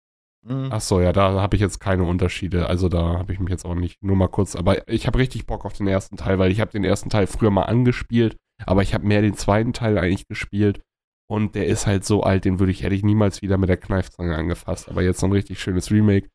Mhm. 0.48 0.68
Ach 0.70 0.80
so, 0.80 1.00
ja, 1.00 1.12
da 1.12 1.40
habe 1.40 1.56
ich 1.56 1.60
jetzt 1.60 1.80
keine 1.80 2.04
Unterschiede. 2.04 2.68
Also 2.68 2.88
da 2.88 3.18
habe 3.18 3.32
ich 3.32 3.40
mich 3.40 3.50
jetzt 3.50 3.64
auch 3.64 3.74
nicht, 3.74 4.00
nur 4.00 4.14
mal 4.14 4.28
kurz. 4.28 4.54
Aber 4.54 4.86
ich 4.88 5.08
habe 5.08 5.18
richtig 5.18 5.44
Bock 5.46 5.64
auf 5.64 5.72
den 5.72 5.88
ersten 5.88 6.16
Teil, 6.16 6.38
weil 6.38 6.52
ich 6.52 6.60
habe 6.60 6.70
den 6.70 6.84
ersten 6.84 7.10
Teil 7.10 7.26
früher 7.26 7.50
mal 7.50 7.64
angespielt, 7.64 8.36
aber 8.64 8.82
ich 8.82 8.94
habe 8.94 9.04
mehr 9.04 9.22
den 9.22 9.34
zweiten 9.34 9.72
Teil 9.72 9.98
eigentlich 9.98 10.28
gespielt. 10.28 10.82
Und 11.28 11.56
der 11.56 11.66
ist 11.66 11.88
halt 11.88 12.04
so 12.04 12.22
alt, 12.22 12.44
den 12.44 12.60
würde 12.60 12.70
ich, 12.70 12.84
hätte 12.84 12.94
ich 12.94 13.02
niemals 13.02 13.42
wieder 13.42 13.58
mit 13.58 13.68
der 13.68 13.76
Kneifzange 13.76 14.36
angefasst. 14.36 14.88
Aber 14.88 15.02
jetzt 15.02 15.18
so 15.18 15.26
ein 15.26 15.32
richtig 15.32 15.58
schönes 15.60 15.90
Remake. 15.90 16.28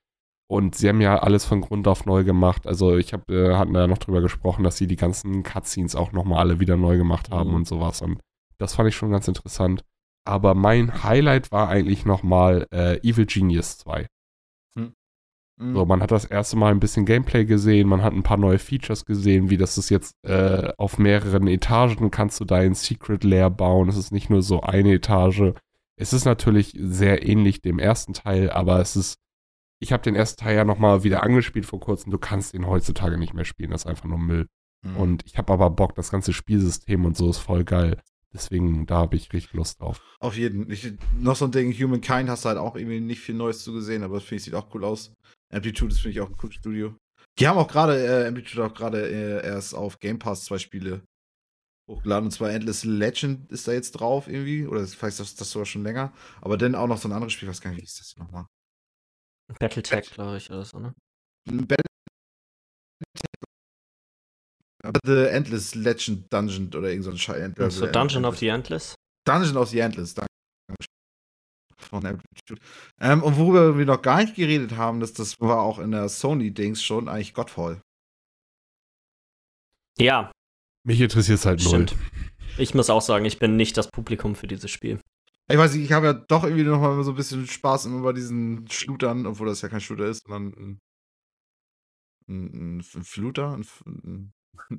Und 0.52 0.76
sie 0.76 0.90
haben 0.90 1.00
ja 1.00 1.18
alles 1.20 1.46
von 1.46 1.62
Grund 1.62 1.88
auf 1.88 2.06
neu 2.06 2.26
gemacht. 2.26 2.68
Also 2.68 2.98
ich 2.98 3.14
habe, 3.14 3.34
äh, 3.34 3.56
hatten 3.56 3.74
da 3.74 3.88
noch 3.88 4.00
drüber 4.00 4.20
gesprochen, 4.20 4.66
dass 4.66 4.76
sie 4.76 4.86
die 4.86 4.98
ganzen 4.98 5.44
Cutscenes 5.44 5.96
auch 5.96 6.12
nochmal 6.12 6.40
alle 6.40 6.60
wieder 6.60 6.76
neu 6.76 6.98
gemacht 6.98 7.32
haben 7.32 7.52
Mhm. 7.52 7.56
und 7.56 7.68
sowas. 7.70 8.02
Und 8.02 8.20
das 8.58 8.76
fand 8.76 8.90
ich 8.90 8.96
schon 8.98 9.12
ganz 9.12 9.30
interessant. 9.30 9.86
Aber 10.26 10.54
mein 10.54 11.04
Highlight 11.06 11.54
war 11.54 11.70
eigentlich 11.70 12.06
nochmal 12.06 12.68
äh, 12.74 12.98
Evil 13.08 13.26
Genius 13.28 13.78
2. 13.78 14.08
Mhm. 15.58 15.74
So, 15.74 15.86
man 15.86 16.02
hat 16.02 16.12
das 16.12 16.26
erste 16.26 16.58
Mal 16.58 16.72
ein 16.72 16.80
bisschen 16.80 17.06
Gameplay 17.06 17.46
gesehen, 17.46 17.88
man 17.88 18.02
hat 18.04 18.14
ein 18.14 18.24
paar 18.24 18.38
neue 18.38 18.60
Features 18.60 19.06
gesehen, 19.06 19.50
wie 19.50 19.58
das 19.58 19.78
ist 19.78 19.90
jetzt 19.90 20.16
äh, 20.24 20.74
auf 20.78 20.98
mehreren 20.98 21.48
Etagen 21.48 22.12
kannst 22.12 22.40
du 22.40 22.46
dein 22.46 22.74
Secret 22.74 23.24
Lair 23.24 23.50
bauen. 23.50 23.88
Es 23.88 23.96
ist 23.98 24.12
nicht 24.12 24.30
nur 24.30 24.42
so 24.42 24.62
eine 24.62 24.94
Etage. 24.94 25.54
Es 25.98 26.14
ist 26.14 26.26
natürlich 26.26 26.74
sehr 26.78 27.28
ähnlich 27.28 27.62
dem 27.62 27.80
ersten 27.80 28.14
Teil, 28.14 28.50
aber 28.50 28.80
es 28.80 28.96
ist, 28.96 29.16
ich 29.82 29.92
habe 29.92 30.04
den 30.04 30.16
ersten 30.16 30.40
Teil 30.40 30.56
ja 30.56 30.64
nochmal 30.64 31.04
wieder 31.04 31.24
angespielt 31.24 31.66
vor 31.66 31.80
kurzem. 31.80 32.12
Du 32.12 32.20
kannst 32.20 32.54
den 32.54 32.68
heutzutage 32.68 33.18
nicht 33.18 33.34
mehr 33.34 33.46
spielen, 33.46 33.72
das 33.72 33.82
ist 33.82 33.88
einfach 33.88 34.06
nur 34.06 34.20
Müll. 34.20 34.48
Mhm. 34.86 34.98
Und 34.98 35.26
ich 35.26 35.38
habe 35.38 35.52
aber 35.52 35.72
Bock, 35.72 35.96
das 35.96 36.12
ganze 36.12 36.34
Spielsystem 36.34 37.04
und 37.04 37.18
so 37.18 37.30
ist 37.30 37.40
voll 37.40 37.64
geil. 37.64 38.00
Deswegen, 38.34 38.86
da 38.86 38.98
habe 38.98 39.16
ich 39.16 39.34
richtig 39.34 39.54
Lust 39.54 39.82
drauf. 39.82 40.00
Auf 40.20 40.38
jeden. 40.38 40.70
Ich, 40.72 40.94
noch 41.18 41.36
so 41.36 41.46
ein 41.46 41.52
Ding, 41.52 41.74
Humankind 41.74 42.30
hast 42.30 42.46
du 42.46 42.50
halt 42.50 42.60
auch 42.60 42.76
irgendwie 42.76 43.02
nicht 43.02 43.20
viel 43.20 43.36
Neues 43.36 43.64
zu 43.64 43.74
gesehen, 43.74 44.04
aber 44.04 44.16
das 44.16 44.24
finde 44.24 44.38
ich 44.38 44.44
sieht 44.46 44.54
auch 44.54 44.74
cool 44.74 44.86
aus. 44.86 45.14
Amplitude, 45.52 45.90
das 45.90 46.00
finde 46.00 46.12
ich 46.12 46.22
auch 46.22 46.30
ein 46.30 46.38
cooles 46.38 46.56
Studio. 46.56 46.96
Die 47.40 47.48
haben 47.48 47.58
auch 47.58 47.68
gerade, 47.68 47.98
äh, 47.98 48.28
Amplitude 48.28 48.64
auch 48.64 48.74
gerade 48.74 49.10
äh, 49.10 49.46
erst 49.46 49.74
auf 49.74 50.00
Game 50.00 50.20
Pass 50.20 50.46
zwei 50.46 50.60
Spiele 50.60 51.02
hochgeladen. 51.90 52.26
Und 52.26 52.32
zwar 52.32 52.52
Endless 52.52 52.86
Legend 52.86 53.52
ist 53.52 53.68
da 53.68 53.74
jetzt 53.74 53.94
drauf 53.94 54.28
irgendwie. 54.28 54.68
Oder 54.68 54.86
vielleicht 54.86 55.20
ist 55.20 55.42
das 55.42 55.52
sogar 55.52 55.66
schon 55.66 55.84
länger. 55.84 56.14
Aber 56.40 56.58
dann 56.58 56.76
auch 56.76 56.88
noch 56.88 57.00
so 57.00 57.10
ein 57.10 57.14
anderes 57.14 57.34
Spiel, 57.34 57.50
was 57.50 57.62
gar 57.62 57.72
nicht, 57.72 57.82
wie 57.82 57.86
ist 57.86 58.00
das 58.00 58.16
nochmal? 58.18 58.46
Battletech, 59.60 60.12
glaube 60.12 60.38
ich, 60.38 60.50
oder 60.50 60.66
so, 60.66 60.80
ne? 60.80 60.94
Battle 61.46 61.92
The 65.06 65.28
Endless 65.30 65.76
Legend 65.76 66.32
Dungeon 66.34 66.68
oder 66.74 66.90
irgend 66.90 67.06
so 67.06 67.12
ein 67.12 67.18
Scheiß. 67.18 67.52
So 67.70 67.88
Dungeon 67.88 68.26
of 68.26 68.38
the 68.40 68.48
Endless? 68.48 68.96
Dungeon 69.26 69.58
of 69.58 69.70
the 69.70 69.80
Endless, 69.80 70.14
danke. 70.16 70.28
Von 71.78 72.06
Amplitude. 72.06 72.62
Ähm, 73.00 73.24
und 73.24 73.38
worüber 73.38 73.78
wir 73.78 73.86
noch 73.86 74.02
gar 74.02 74.22
nicht 74.22 74.36
geredet 74.36 74.74
haben, 74.74 75.00
das, 75.00 75.14
das 75.14 75.40
war 75.40 75.62
auch 75.62 75.80
in 75.80 75.92
der 75.92 76.10
Sony-Dings 76.10 76.82
schon 76.84 77.10
eigentlich 77.10 77.34
Godfall. 77.34 77.82
Ja. 79.98 80.32
Mich 80.84 81.02
interessiert 81.02 81.40
es 81.40 81.46
halt 81.46 81.64
null. 81.64 81.86
Ich 82.58 82.74
muss 82.74 82.90
auch 82.90 83.02
sagen, 83.02 83.26
ich 83.26 83.40
bin 83.40 83.56
nicht 83.56 83.78
das 83.78 83.90
Publikum 83.90 84.36
für 84.36 84.48
dieses 84.48 84.72
Spiel. 84.72 85.00
Ich 85.50 85.58
weiß 85.58 85.74
nicht, 85.74 85.84
ich 85.84 85.92
habe 85.92 86.08
ja 86.08 86.14
doch 86.14 86.44
irgendwie 86.44 86.64
noch 86.64 86.80
mal 86.80 87.04
so 87.04 87.12
ein 87.12 87.18
bisschen 87.18 87.48
Spaß 87.48 87.86
immer 87.86 88.02
bei 88.02 88.14
diesen 88.14 88.68
Schlutern, 88.70 89.26
obwohl 89.26 89.48
das 89.48 89.62
ja 89.62 89.70
kein 89.70 89.82
Shooter 89.82 90.06
ist, 90.06 90.26
sondern 90.26 90.54
ein, 90.54 90.82
ein, 92.30 92.78
ein 92.80 93.04
Fluter, 93.04 93.58
ein, 93.58 93.66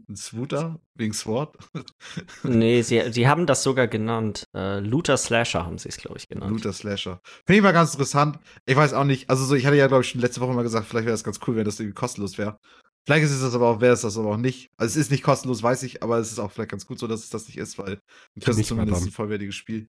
ein 0.08 0.16
Swooter 0.16 0.80
wegen 0.94 1.12
Sword? 1.12 1.56
nee, 2.42 2.82
sie, 2.82 3.12
sie 3.12 3.28
haben 3.28 3.46
das 3.46 3.62
sogar 3.62 3.88
genannt. 3.88 4.44
Äh, 4.54 4.80
Looter 4.80 5.16
Slasher 5.16 5.66
haben 5.66 5.78
sie 5.78 5.88
es, 5.88 5.96
glaube 5.96 6.18
ich, 6.18 6.28
genannt. 6.28 6.50
Looter 6.50 6.72
Slasher. 6.72 7.20
Finde 7.46 7.58
ich 7.58 7.62
mal 7.62 7.72
ganz 7.72 7.92
interessant. 7.92 8.38
Ich 8.66 8.76
weiß 8.76 8.94
auch 8.94 9.04
nicht, 9.04 9.28
also 9.28 9.44
so, 9.44 9.54
ich 9.54 9.66
hatte 9.66 9.76
ja, 9.76 9.88
glaube 9.88 10.02
ich, 10.02 10.10
schon 10.10 10.20
letzte 10.20 10.40
Woche 10.40 10.52
mal 10.52 10.62
gesagt, 10.62 10.86
vielleicht 10.86 11.06
wäre 11.06 11.14
das 11.14 11.24
ganz 11.24 11.40
cool, 11.46 11.56
wenn 11.56 11.64
das 11.64 11.80
irgendwie 11.80 11.94
kostenlos 11.94 12.38
wäre. 12.38 12.58
Vielleicht 13.04 13.24
ist 13.24 13.32
es 13.32 13.40
das 13.40 13.54
aber 13.54 13.68
auch, 13.68 13.80
wäre 13.80 13.94
es 13.94 14.02
das 14.02 14.16
aber 14.16 14.30
auch 14.30 14.36
nicht. 14.36 14.70
Also 14.76 14.92
es 14.92 14.96
ist 15.06 15.10
nicht 15.10 15.24
kostenlos, 15.24 15.62
weiß 15.62 15.82
ich, 15.82 16.02
aber 16.02 16.18
es 16.18 16.30
ist 16.30 16.38
auch 16.38 16.52
vielleicht 16.52 16.70
ganz 16.70 16.86
gut 16.86 16.98
so, 16.98 17.08
dass 17.08 17.24
es 17.24 17.30
das 17.30 17.48
nicht 17.48 17.58
ist, 17.58 17.78
weil 17.78 18.00
das 18.36 18.56
ist 18.56 18.68
zumindest 18.68 19.06
ein 19.06 19.10
vollwertiges 19.10 19.56
Spiel. 19.56 19.88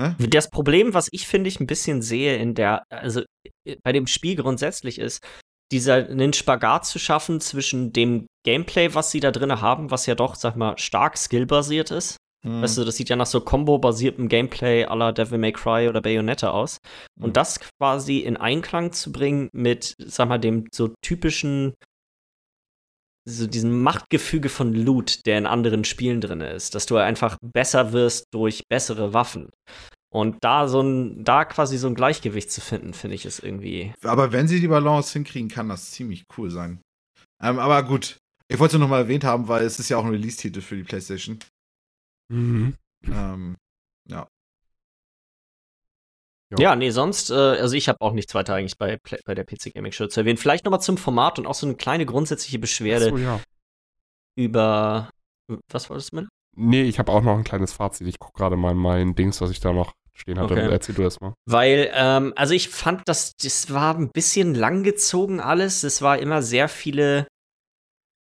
Hä? 0.00 0.14
Das 0.18 0.50
Problem, 0.50 0.94
was 0.94 1.08
ich 1.12 1.26
finde 1.26 1.48
ich 1.48 1.60
ein 1.60 1.66
bisschen 1.66 2.02
sehe 2.02 2.36
in 2.36 2.54
der, 2.54 2.84
also 2.88 3.22
bei 3.82 3.92
dem 3.92 4.06
Spiel 4.06 4.36
grundsätzlich 4.36 4.98
ist, 4.98 5.22
dieser 5.70 6.08
einen 6.08 6.32
Spagat 6.32 6.86
zu 6.86 6.98
schaffen 6.98 7.40
zwischen 7.40 7.92
dem 7.92 8.26
Gameplay, 8.44 8.94
was 8.94 9.10
sie 9.10 9.20
da 9.20 9.30
drin 9.30 9.60
haben, 9.60 9.90
was 9.90 10.06
ja 10.06 10.14
doch, 10.14 10.34
sag 10.34 10.56
mal, 10.56 10.76
stark 10.78 11.16
skillbasiert 11.16 11.90
ist. 11.90 12.16
Mhm. 12.44 12.62
Weißt 12.62 12.76
du, 12.76 12.84
das 12.84 12.96
sieht 12.96 13.08
ja 13.08 13.16
nach 13.16 13.26
so 13.26 13.40
Combo-basiertem 13.40 14.28
Gameplay 14.28 14.82
la 14.84 15.12
Devil 15.12 15.38
May 15.38 15.52
Cry 15.52 15.88
oder 15.88 16.00
Bayonetta 16.00 16.50
aus. 16.50 16.78
Mhm. 17.16 17.24
Und 17.24 17.36
das 17.36 17.60
quasi 17.60 18.18
in 18.18 18.36
Einklang 18.36 18.92
zu 18.92 19.12
bringen 19.12 19.48
mit, 19.52 19.94
sag 19.98 20.28
mal, 20.28 20.38
dem 20.38 20.66
so 20.72 20.92
typischen, 21.02 21.74
so 23.24 23.46
diesem 23.46 23.82
Machtgefüge 23.82 24.48
von 24.48 24.74
Loot, 24.74 25.26
der 25.26 25.38
in 25.38 25.46
anderen 25.46 25.84
Spielen 25.84 26.20
drin 26.20 26.40
ist. 26.40 26.74
Dass 26.74 26.86
du 26.86 26.96
einfach 26.96 27.38
besser 27.42 27.92
wirst 27.92 28.26
durch 28.32 28.62
bessere 28.68 29.14
Waffen. 29.14 29.50
Und 30.12 30.38
da 30.42 30.68
so 30.68 30.82
ein, 30.82 31.24
da 31.24 31.44
quasi 31.46 31.78
so 31.78 31.86
ein 31.86 31.94
Gleichgewicht 31.94 32.50
zu 32.50 32.60
finden, 32.60 32.92
finde 32.92 33.14
ich, 33.14 33.24
ist 33.24 33.38
irgendwie. 33.38 33.94
Aber 34.04 34.32
wenn 34.32 34.46
sie 34.46 34.60
die 34.60 34.68
Balance 34.68 35.12
hinkriegen, 35.14 35.48
kann 35.48 35.70
das 35.70 35.90
ziemlich 35.90 36.24
cool 36.36 36.50
sein. 36.50 36.82
Ähm, 37.42 37.58
aber 37.58 37.82
gut, 37.82 38.18
ich 38.48 38.58
wollte 38.58 38.76
es 38.76 38.78
nur 38.78 38.86
noch 38.86 38.90
mal 38.90 39.00
erwähnt 39.00 39.24
haben, 39.24 39.48
weil 39.48 39.64
es 39.64 39.78
ist 39.78 39.88
ja 39.88 39.96
auch 39.96 40.04
ein 40.04 40.10
Release-Titel 40.10 40.60
für 40.60 40.76
die 40.76 40.82
PlayStation. 40.82 41.38
Mhm. 42.30 42.74
Ähm, 43.06 43.56
ja. 44.08 44.28
Ja, 46.58 46.76
nee, 46.76 46.90
sonst, 46.90 47.30
äh, 47.30 47.34
also 47.34 47.74
ich 47.76 47.88
habe 47.88 48.00
auch 48.00 48.12
nichts 48.12 48.34
weiter 48.34 48.54
eigentlich 48.54 48.78
bei, 48.78 48.98
bei 49.24 49.34
der 49.34 49.44
PC 49.44 49.74
Gaming 49.74 49.92
Show 49.92 50.06
zu 50.06 50.20
erwähnen. 50.20 50.38
Vielleicht 50.38 50.64
noch 50.64 50.70
mal 50.70 50.80
zum 50.80 50.96
Format 50.96 51.38
und 51.38 51.46
auch 51.46 51.54
so 51.54 51.66
eine 51.66 51.76
kleine 51.76 52.06
grundsätzliche 52.06 52.58
Beschwerde 52.58 53.10
so, 53.10 53.16
ja. 53.16 53.40
über. 54.36 55.10
Was 55.70 55.90
war 55.90 55.96
das, 55.96 56.12
mit? 56.12 56.26
Nee, 56.56 56.82
ich 56.82 56.98
habe 56.98 57.10
auch 57.12 57.22
noch 57.22 57.36
ein 57.36 57.44
kleines 57.44 57.72
Fazit. 57.72 58.06
Ich 58.06 58.18
gucke 58.18 58.38
gerade 58.38 58.56
mal 58.56 58.74
mein 58.74 59.14
Dings, 59.14 59.40
was 59.40 59.50
ich 59.50 59.60
da 59.60 59.72
noch 59.72 59.92
stehen 60.14 60.38
hatte. 60.38 60.54
Okay. 60.54 60.68
Erzähl 60.70 60.94
du 60.94 61.02
erst 61.02 61.20
mal. 61.20 61.34
Weil, 61.46 61.90
ähm, 61.94 62.32
also 62.36 62.54
ich 62.54 62.68
fand, 62.68 63.02
das, 63.06 63.34
das 63.36 63.72
war 63.72 63.96
ein 63.96 64.10
bisschen 64.10 64.54
langgezogen 64.54 65.40
alles. 65.40 65.82
Es 65.82 66.02
war 66.02 66.18
immer 66.18 66.42
sehr 66.42 66.68
viele, 66.68 67.26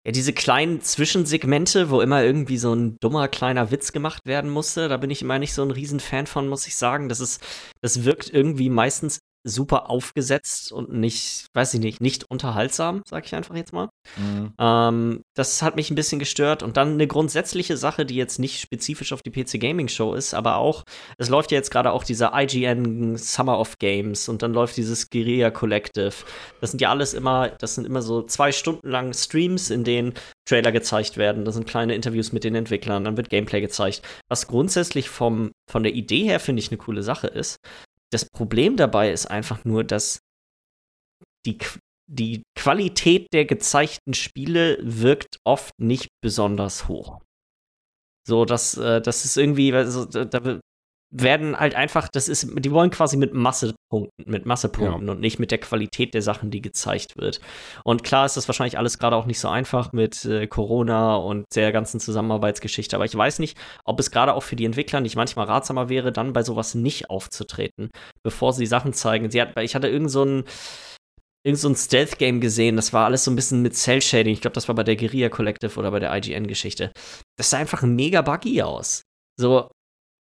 ja, 0.06 0.12
diese 0.12 0.34
kleinen 0.34 0.82
Zwischensegmente, 0.82 1.90
wo 1.90 2.02
immer 2.02 2.24
irgendwie 2.24 2.58
so 2.58 2.74
ein 2.74 2.98
dummer 3.00 3.28
kleiner 3.28 3.70
Witz 3.70 3.92
gemacht 3.92 4.26
werden 4.26 4.50
musste. 4.50 4.90
Da 4.90 4.98
bin 4.98 5.12
ich 5.12 5.22
immer 5.22 5.38
nicht 5.38 5.54
so 5.54 5.62
ein 5.62 5.72
Riesenfan 5.72 6.26
von, 6.26 6.48
muss 6.48 6.66
ich 6.66 6.76
sagen. 6.76 7.08
Das 7.08 7.20
ist, 7.20 7.42
das 7.82 8.04
wirkt 8.04 8.30
irgendwie 8.34 8.70
meistens 8.70 9.20
super 9.44 9.90
aufgesetzt 9.90 10.72
und 10.72 10.92
nicht, 10.92 11.48
weiß 11.54 11.74
ich 11.74 11.80
nicht, 11.80 12.02
nicht 12.02 12.30
unterhaltsam, 12.30 13.02
sag 13.08 13.26
ich 13.26 13.36
einfach 13.36 13.56
jetzt 13.56 13.74
mal. 13.74 13.90
Mhm. 14.18 14.54
Ähm, 14.60 15.22
das 15.36 15.62
hat 15.62 15.76
mich 15.76 15.90
ein 15.90 15.96
bisschen 15.96 16.20
gestört. 16.20 16.64
Und 16.64 16.78
dann 16.78 16.94
eine 16.94 17.08
grundsätzliche 17.08 17.78
Sache, 17.78 18.06
die 18.06 18.16
jetzt 18.16 18.40
nicht 18.40 18.62
spezifisch 18.62 19.14
auf 19.14 19.22
die 19.22 19.32
PC 19.32 19.60
Gaming 19.60 19.88
Show 19.88 20.14
ist, 20.14 20.34
aber 20.34 20.58
auch, 20.58 20.84
es 21.18 21.30
läuft 21.30 21.52
ja 21.52 21.58
jetzt 21.58 21.72
gerade 21.72 21.92
auch 21.92 22.04
dieser 22.04 22.32
IGN 22.34 23.18
Summer 23.18 23.60
of 23.60 23.80
Games 23.80 24.30
und 24.30 24.42
dann 24.42 24.54
läuft 24.54 24.78
dieses 24.78 25.10
Guerilla 25.10 25.50
Collective. 25.50 26.14
Das 26.60 26.72
sind 26.72 26.82
ja 26.82 26.90
alles 26.90 27.14
immer, 27.14 27.50
das 27.50 27.76
sind 27.76 27.86
immer 27.86 28.02
so 28.02 28.22
zwei 28.24 28.52
Stunden 28.52 28.88
lang 28.88 29.14
Streams, 29.14 29.70
in 29.70 29.84
denen 29.84 30.14
Trailer 30.46 30.72
gezeigt 30.72 31.18
werden. 31.18 31.46
Das 31.46 31.56
sind 31.56 31.68
kleine 31.68 31.96
Interviews 31.96 32.32
mit 32.32 32.44
den 32.44 32.56
Entwicklern, 32.56 33.04
dann 33.04 33.18
wird 33.18 33.30
Gameplay 33.30 33.62
gezeigt. 33.62 34.02
Was 34.30 34.48
grundsätzlich 34.48 35.10
vom, 35.10 35.52
von 35.70 35.84
der 35.84 35.94
Idee 35.94 36.24
her, 36.24 36.40
finde 36.40 36.62
ich, 36.62 36.70
eine 36.70 36.78
coole 36.78 37.04
Sache 37.04 37.28
ist. 37.28 37.58
Das 38.12 38.26
Problem 38.30 38.76
dabei 38.76 39.12
ist 39.12 39.28
einfach 39.28 39.64
nur, 39.66 39.84
dass 39.84 40.20
die, 41.46 41.58
die 42.08 42.44
Qualität 42.56 43.28
der 43.34 43.46
gezeigten 43.46 44.14
Spiele 44.14 44.78
wirkt 44.82 45.38
oft 45.46 45.74
nicht 45.80 46.10
besonders 46.22 46.88
hoch. 46.88 47.22
So, 48.28 48.46
das, 48.46 48.78
äh, 48.78 49.02
das 49.02 49.26
ist 49.26 49.38
irgendwie, 49.38 49.74
also, 49.74 50.06
da, 50.06 50.60
werden 51.12 51.60
halt 51.60 51.76
einfach, 51.76 52.08
das 52.08 52.30
ist, 52.30 52.48
die 52.58 52.72
wollen 52.72 52.90
quasi 52.90 53.18
mit 53.18 53.34
Masse 53.34 53.76
punkten, 53.90 54.32
mit 54.32 54.46
Masse 54.46 54.70
punkten 54.70 55.08
ja. 55.08 55.12
und 55.12 55.20
nicht 55.20 55.40
mit 55.40 55.52
der 55.52 55.58
Qualität 55.58 56.14
der 56.14 56.22
Sachen, 56.22 56.52
die 56.52 56.62
gezeigt 56.62 57.18
wird. 57.18 57.42
Und 57.84 58.04
klar 58.04 58.26
ist 58.26 58.38
das 58.38 58.48
wahrscheinlich 58.48 58.78
alles 58.78 58.98
gerade 58.98 59.18
auch 59.18 59.26
nicht 59.26 59.40
so 59.40 59.50
einfach 59.50 59.92
mit 59.92 60.24
äh, 60.26 60.48
Corona 60.48 61.16
und 61.18 61.46
der 61.54 61.74
ganzen 61.74 62.00
Zusammenarbeitsgeschichte, 62.00 62.96
aber 62.96 63.06
ich 63.06 63.16
weiß 63.16 63.40
nicht, 63.40 63.58
ob 63.84 64.00
es 64.00 64.10
gerade 64.10 64.34
auch 64.34 64.44
für 64.44 64.56
die 64.56 64.66
Entwickler 64.66 65.02
nicht 65.02 65.18
manchmal 65.18 65.48
ratsamer 65.48 65.90
wäre, 65.90 66.14
dann 66.14 66.34
bei 66.34 66.44
sowas 66.44 66.76
nicht 66.76 67.10
aufzutreten, 67.10 67.92
bevor 68.24 68.54
sie 68.54 68.66
Sachen 68.66 68.94
zeigen. 68.94 69.30
Sie 69.30 69.42
hat, 69.42 69.60
ich 69.60 69.76
hatte 69.76 69.90
irgend 69.90 70.12
so 70.12 70.24
ein 70.24 70.44
irgend 71.44 71.60
so 71.60 71.70
ein 71.70 71.76
Stealth-Game 71.76 72.40
gesehen, 72.40 72.76
das 72.76 72.94
war 72.94 73.06
alles 73.06 73.24
so 73.24 73.32
ein 73.32 73.36
bisschen 73.36 73.64
mit 73.64 73.76
Cell-Shading. 73.76 74.34
Ich 74.34 74.42
glaube, 74.42 74.54
das 74.54 74.68
war 74.68 74.76
bei 74.76 74.84
der 74.84 74.96
Guerilla 74.96 75.30
Collective 75.30 75.80
oder 75.80 75.90
bei 75.90 76.00
der 76.00 76.16
IGN-Geschichte. 76.16 76.92
Das 77.36 77.50
sah 77.50 77.58
einfach 77.58 77.82
mega 77.82 78.22
buggy 78.22 78.62
aus. 78.62 79.02
So, 79.40 79.68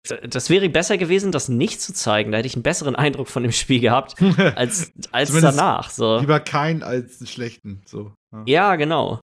das 0.04 0.50
wäre 0.50 0.68
besser 0.70 0.98
gewesen, 0.98 1.32
das 1.32 1.48
nicht 1.48 1.82
zu 1.82 1.94
zeigen. 1.94 2.32
Da 2.32 2.40
hätte 2.40 2.48
ich 2.48 2.56
einen 2.56 2.64
besseren 2.64 2.96
Eindruck 2.96 3.28
von 3.28 3.44
dem 3.44 3.52
Spiel 3.52 3.80
gehabt, 3.80 4.16
als, 4.56 4.92
als 5.12 5.40
danach. 5.40 5.90
So. 5.90 6.18
Lieber 6.20 6.40
keinen 6.40 6.84
als 6.84 7.20
einen 7.20 7.28
schlechten. 7.28 7.82
So. 7.86 8.12
Ja, 8.32 8.44
ja 8.46 8.76
genau. 8.76 9.20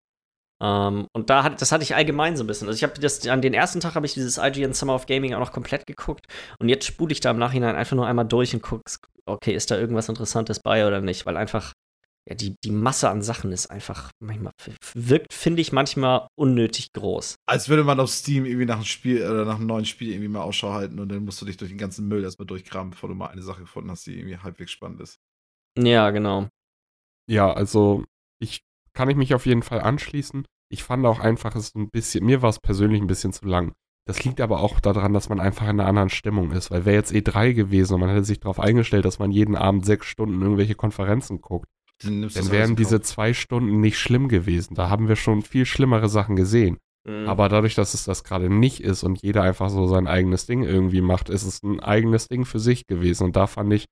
Um, 0.60 0.66
ähm, 0.66 1.06
und 1.12 1.30
da 1.30 1.44
hat, 1.44 1.62
das 1.62 1.70
hatte 1.70 1.84
ich 1.84 1.94
allgemein 1.94 2.36
so 2.36 2.42
ein 2.42 2.48
bisschen. 2.48 2.66
Also 2.66 2.76
ich 2.76 2.82
habe 2.82 3.00
das 3.00 3.26
an 3.28 3.42
den 3.42 3.54
ersten 3.54 3.78
Tag 3.78 3.94
habe 3.94 4.06
ich 4.06 4.14
dieses 4.14 4.38
IGN 4.38 4.72
Summer 4.72 4.96
of 4.96 5.06
Gaming 5.06 5.34
auch 5.34 5.38
noch 5.38 5.52
komplett 5.52 5.86
geguckt 5.86 6.26
und 6.58 6.68
jetzt 6.68 6.84
spule 6.84 7.12
ich 7.12 7.20
da 7.20 7.30
im 7.30 7.38
Nachhinein 7.38 7.76
einfach 7.76 7.94
nur 7.94 8.08
einmal 8.08 8.26
durch 8.26 8.54
und 8.54 8.62
gucke, 8.62 8.82
okay, 9.24 9.54
ist 9.54 9.70
da 9.70 9.78
irgendwas 9.78 10.08
Interessantes 10.08 10.58
bei 10.58 10.84
oder 10.84 11.00
nicht, 11.00 11.26
weil 11.26 11.36
einfach 11.36 11.74
ja, 12.28 12.34
die, 12.34 12.56
die 12.62 12.70
Masse 12.70 13.08
an 13.08 13.22
Sachen 13.22 13.52
ist 13.52 13.70
einfach 13.70 14.10
manchmal, 14.20 14.52
wirkt, 14.94 15.32
finde 15.32 15.62
ich, 15.62 15.72
manchmal 15.72 16.28
unnötig 16.38 16.92
groß. 16.92 17.36
Als 17.46 17.70
würde 17.70 17.84
man 17.84 17.98
auf 18.00 18.10
Steam 18.10 18.44
irgendwie 18.44 18.66
nach 18.66 18.76
einem 18.76 18.84
Spiel 18.84 19.22
oder 19.22 19.46
nach 19.46 19.56
einem 19.56 19.66
neuen 19.66 19.86
Spiel 19.86 20.10
irgendwie 20.10 20.28
mal 20.28 20.42
Ausschau 20.42 20.74
halten 20.74 20.98
und 20.98 21.08
dann 21.08 21.24
musst 21.24 21.40
du 21.40 21.46
dich 21.46 21.56
durch 21.56 21.70
den 21.70 21.78
ganzen 21.78 22.06
Müll 22.06 22.22
erstmal 22.22 22.46
durchkramen, 22.46 22.90
bevor 22.90 23.08
du 23.08 23.14
mal 23.14 23.28
eine 23.28 23.42
Sache 23.42 23.62
gefunden 23.62 23.90
hast, 23.90 24.06
die 24.06 24.18
irgendwie 24.18 24.36
halbwegs 24.36 24.72
spannend 24.72 25.00
ist. 25.00 25.18
Ja, 25.78 26.10
genau. 26.10 26.48
Ja, 27.30 27.50
also 27.52 28.04
ich 28.40 28.60
kann 28.92 29.08
ich 29.08 29.16
mich 29.16 29.32
auf 29.32 29.46
jeden 29.46 29.62
Fall 29.62 29.80
anschließen. 29.80 30.44
Ich 30.70 30.84
fand 30.84 31.06
auch 31.06 31.20
einfach, 31.20 31.56
es 31.56 31.74
ein 31.74 31.88
bisschen, 31.88 32.26
mir 32.26 32.42
war 32.42 32.50
es 32.50 32.60
persönlich 32.60 33.00
ein 33.00 33.06
bisschen 33.06 33.32
zu 33.32 33.46
lang. 33.46 33.72
Das 34.06 34.24
liegt 34.24 34.40
aber 34.40 34.60
auch 34.60 34.80
daran, 34.80 35.14
dass 35.14 35.30
man 35.30 35.40
einfach 35.40 35.64
in 35.64 35.80
einer 35.80 35.86
anderen 35.86 36.08
Stimmung 36.10 36.52
ist, 36.52 36.70
weil 36.70 36.84
wäre 36.84 36.96
jetzt 36.96 37.12
E3 37.12 37.54
gewesen 37.54 37.94
und 37.94 38.00
man 38.00 38.10
hätte 38.10 38.24
sich 38.24 38.40
darauf 38.40 38.60
eingestellt, 38.60 39.04
dass 39.06 39.18
man 39.18 39.30
jeden 39.30 39.56
Abend 39.56 39.86
sechs 39.86 40.06
Stunden 40.06 40.40
irgendwelche 40.40 40.74
Konferenzen 40.74 41.40
guckt, 41.40 41.68
dann, 42.02 42.22
dann 42.22 42.50
wären 42.50 42.76
diese 42.76 43.00
zwei 43.00 43.34
Stunden 43.34 43.80
nicht 43.80 43.98
schlimm 43.98 44.28
gewesen. 44.28 44.74
Da 44.74 44.88
haben 44.88 45.08
wir 45.08 45.16
schon 45.16 45.42
viel 45.42 45.66
schlimmere 45.66 46.08
Sachen 46.08 46.36
gesehen. 46.36 46.78
Mhm. 47.04 47.28
Aber 47.28 47.48
dadurch, 47.48 47.74
dass 47.74 47.94
es 47.94 48.04
das 48.04 48.24
gerade 48.24 48.50
nicht 48.50 48.80
ist 48.80 49.02
und 49.02 49.22
jeder 49.22 49.42
einfach 49.42 49.70
so 49.70 49.86
sein 49.86 50.06
eigenes 50.06 50.46
Ding 50.46 50.62
irgendwie 50.62 51.00
macht, 51.00 51.28
ist 51.28 51.44
es 51.44 51.62
ein 51.62 51.80
eigenes 51.80 52.28
Ding 52.28 52.44
für 52.44 52.60
sich 52.60 52.86
gewesen. 52.86 53.24
Und 53.24 53.36
da 53.36 53.46
fand 53.46 53.72
ich, 53.72 53.86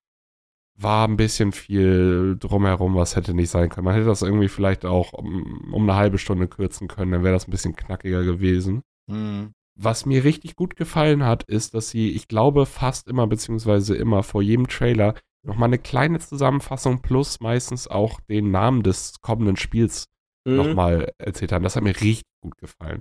war 0.79 1.09
ein 1.09 1.17
bisschen 1.17 1.53
viel 1.53 2.37
drumherum, 2.39 2.95
was 2.95 3.17
hätte 3.17 3.33
nicht 3.33 3.51
sein 3.51 3.71
können. 3.71 3.87
Man 3.87 3.95
hätte 3.95 4.07
das 4.07 4.23
irgendwie 4.23 4.49
vielleicht 4.49 4.85
auch 4.85 5.13
um, 5.15 5.73
um 5.73 5.83
eine 5.89 5.99
halbe 5.99 6.19
Stunde 6.19 6.49
kürzen 6.49 6.87
können, 6.87 7.13
dann 7.13 7.25
wäre 7.25 7.35
das 7.35 7.49
ein 7.49 7.51
bisschen 7.51 7.75
knackiger 7.75 8.25
gewesen. 8.25 8.83
Mhm. 9.07 9.53
Was 9.79 10.07
mir 10.07 10.25
richtig 10.25 10.57
gut 10.57 10.77
gefallen 10.77 11.25
hat, 11.25 11.45
ist, 11.45 11.75
dass 11.75 11.91
sie, 11.91 12.11
ich 12.11 12.29
glaube, 12.29 12.67
fast 12.67 13.09
immer, 13.09 13.27
beziehungsweise 13.27 13.97
immer 13.97 14.23
vor 14.23 14.43
jedem 14.43 14.69
Trailer 14.69 15.15
nochmal 15.47 15.69
eine 15.69 15.79
kleine 15.79 16.19
Zusammenfassung 16.19 17.01
plus 17.03 17.41
meistens 17.41 17.89
auch 17.89 18.21
den 18.29 18.51
Namen 18.51 18.83
des 18.83 19.21
kommenden 19.21 19.57
Spiels 19.57 20.07
Mhm. 20.45 20.57
nochmal 20.57 21.13
erzählt 21.19 21.51
haben. 21.53 21.65
Das 21.65 21.75
hat 21.77 21.83
mir 21.83 21.91
richtig 22.01 22.23
gut 22.41 22.57
gefallen. 22.59 23.01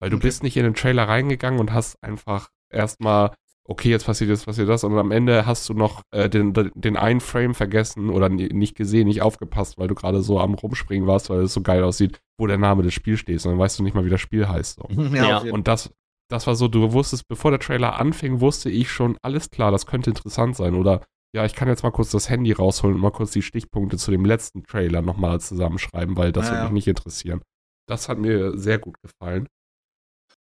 Weil 0.00 0.10
du 0.10 0.16
Okay. 0.16 0.26
bist 0.26 0.42
nicht 0.42 0.56
in 0.56 0.64
den 0.64 0.74
Trailer 0.74 1.06
reingegangen 1.08 1.60
und 1.60 1.72
hast 1.72 1.96
einfach 2.02 2.48
erstmal, 2.72 3.32
okay, 3.64 3.88
jetzt 3.90 4.06
passiert 4.06 4.30
das, 4.30 4.44
passiert 4.44 4.68
das, 4.68 4.82
und 4.82 4.98
am 4.98 5.12
Ende 5.12 5.46
hast 5.46 5.68
du 5.68 5.74
noch 5.74 6.02
äh, 6.10 6.28
den, 6.28 6.52
den 6.74 6.96
einen 6.96 7.20
Frame 7.20 7.54
vergessen 7.54 8.10
oder 8.10 8.28
ni- 8.28 8.48
nicht 8.52 8.74
gesehen, 8.76 9.06
nicht 9.06 9.22
aufgepasst, 9.22 9.78
weil 9.78 9.86
du 9.86 9.94
gerade 9.94 10.22
so 10.22 10.40
am 10.40 10.54
Rumspringen 10.54 11.06
warst, 11.06 11.30
weil 11.30 11.42
es 11.42 11.54
so 11.54 11.60
geil 11.62 11.84
aussieht, 11.84 12.18
wo 12.36 12.48
der 12.48 12.58
Name 12.58 12.82
des 12.82 12.94
Spiels 12.94 13.20
steht, 13.20 13.40
sondern 13.40 13.60
weißt 13.60 13.78
du 13.78 13.84
nicht 13.84 13.94
mal, 13.94 14.04
wie 14.04 14.10
das 14.10 14.20
Spiel 14.20 14.48
heißt. 14.48 14.80
So. 14.80 14.88
Ja. 15.14 15.38
jeden 15.38 15.52
Und 15.52 15.68
das, 15.68 15.92
das 16.28 16.48
war 16.48 16.56
so, 16.56 16.66
du 16.66 16.92
wusstest, 16.92 17.28
bevor 17.28 17.52
der 17.52 17.60
Trailer 17.60 18.00
anfing, 18.00 18.40
wusste 18.40 18.70
ich 18.70 18.90
schon, 18.90 19.16
alles 19.22 19.50
klar, 19.50 19.70
das 19.70 19.86
könnte 19.86 20.10
interessant 20.10 20.56
sein. 20.56 20.74
Oder 20.74 21.04
ja, 21.34 21.44
ich 21.44 21.54
kann 21.54 21.68
jetzt 21.68 21.82
mal 21.82 21.90
kurz 21.90 22.10
das 22.10 22.28
Handy 22.28 22.52
rausholen 22.52 22.96
und 22.96 23.00
mal 23.02 23.10
kurz 23.10 23.30
die 23.32 23.42
Stichpunkte 23.42 23.96
zu 23.96 24.10
dem 24.10 24.24
letzten 24.24 24.64
Trailer 24.64 25.02
nochmal 25.02 25.40
zusammenschreiben, 25.40 26.16
weil 26.16 26.32
das 26.32 26.46
Ja, 26.46 26.52
wird 26.52 26.60
ja. 26.60 26.64
mich 26.66 26.72
nicht 26.74 26.88
interessieren. 26.88 27.42
Das 27.88 28.08
hat 28.08 28.18
mir 28.18 28.56
sehr 28.58 28.78
gut 28.78 28.96
gefallen. 29.02 29.48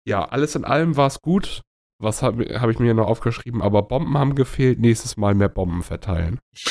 Ja, 0.07 0.25
alles 0.25 0.55
in 0.55 0.65
allem 0.65 0.97
war 0.97 1.07
es 1.07 1.19
gut. 1.21 1.61
Was 2.01 2.21
habe 2.21 2.59
hab 2.59 2.69
ich 2.69 2.77
mir 2.79 2.93
noch 2.93 3.07
aufgeschrieben? 3.07 3.61
Aber 3.61 3.81
Bomben 3.83 4.17
haben 4.17 4.35
gefehlt. 4.35 4.79
Nächstes 4.79 5.15
Mal 5.17 5.33
mehr 5.33 5.47
Bomben 5.49 5.81
verteilen. 5.81 6.39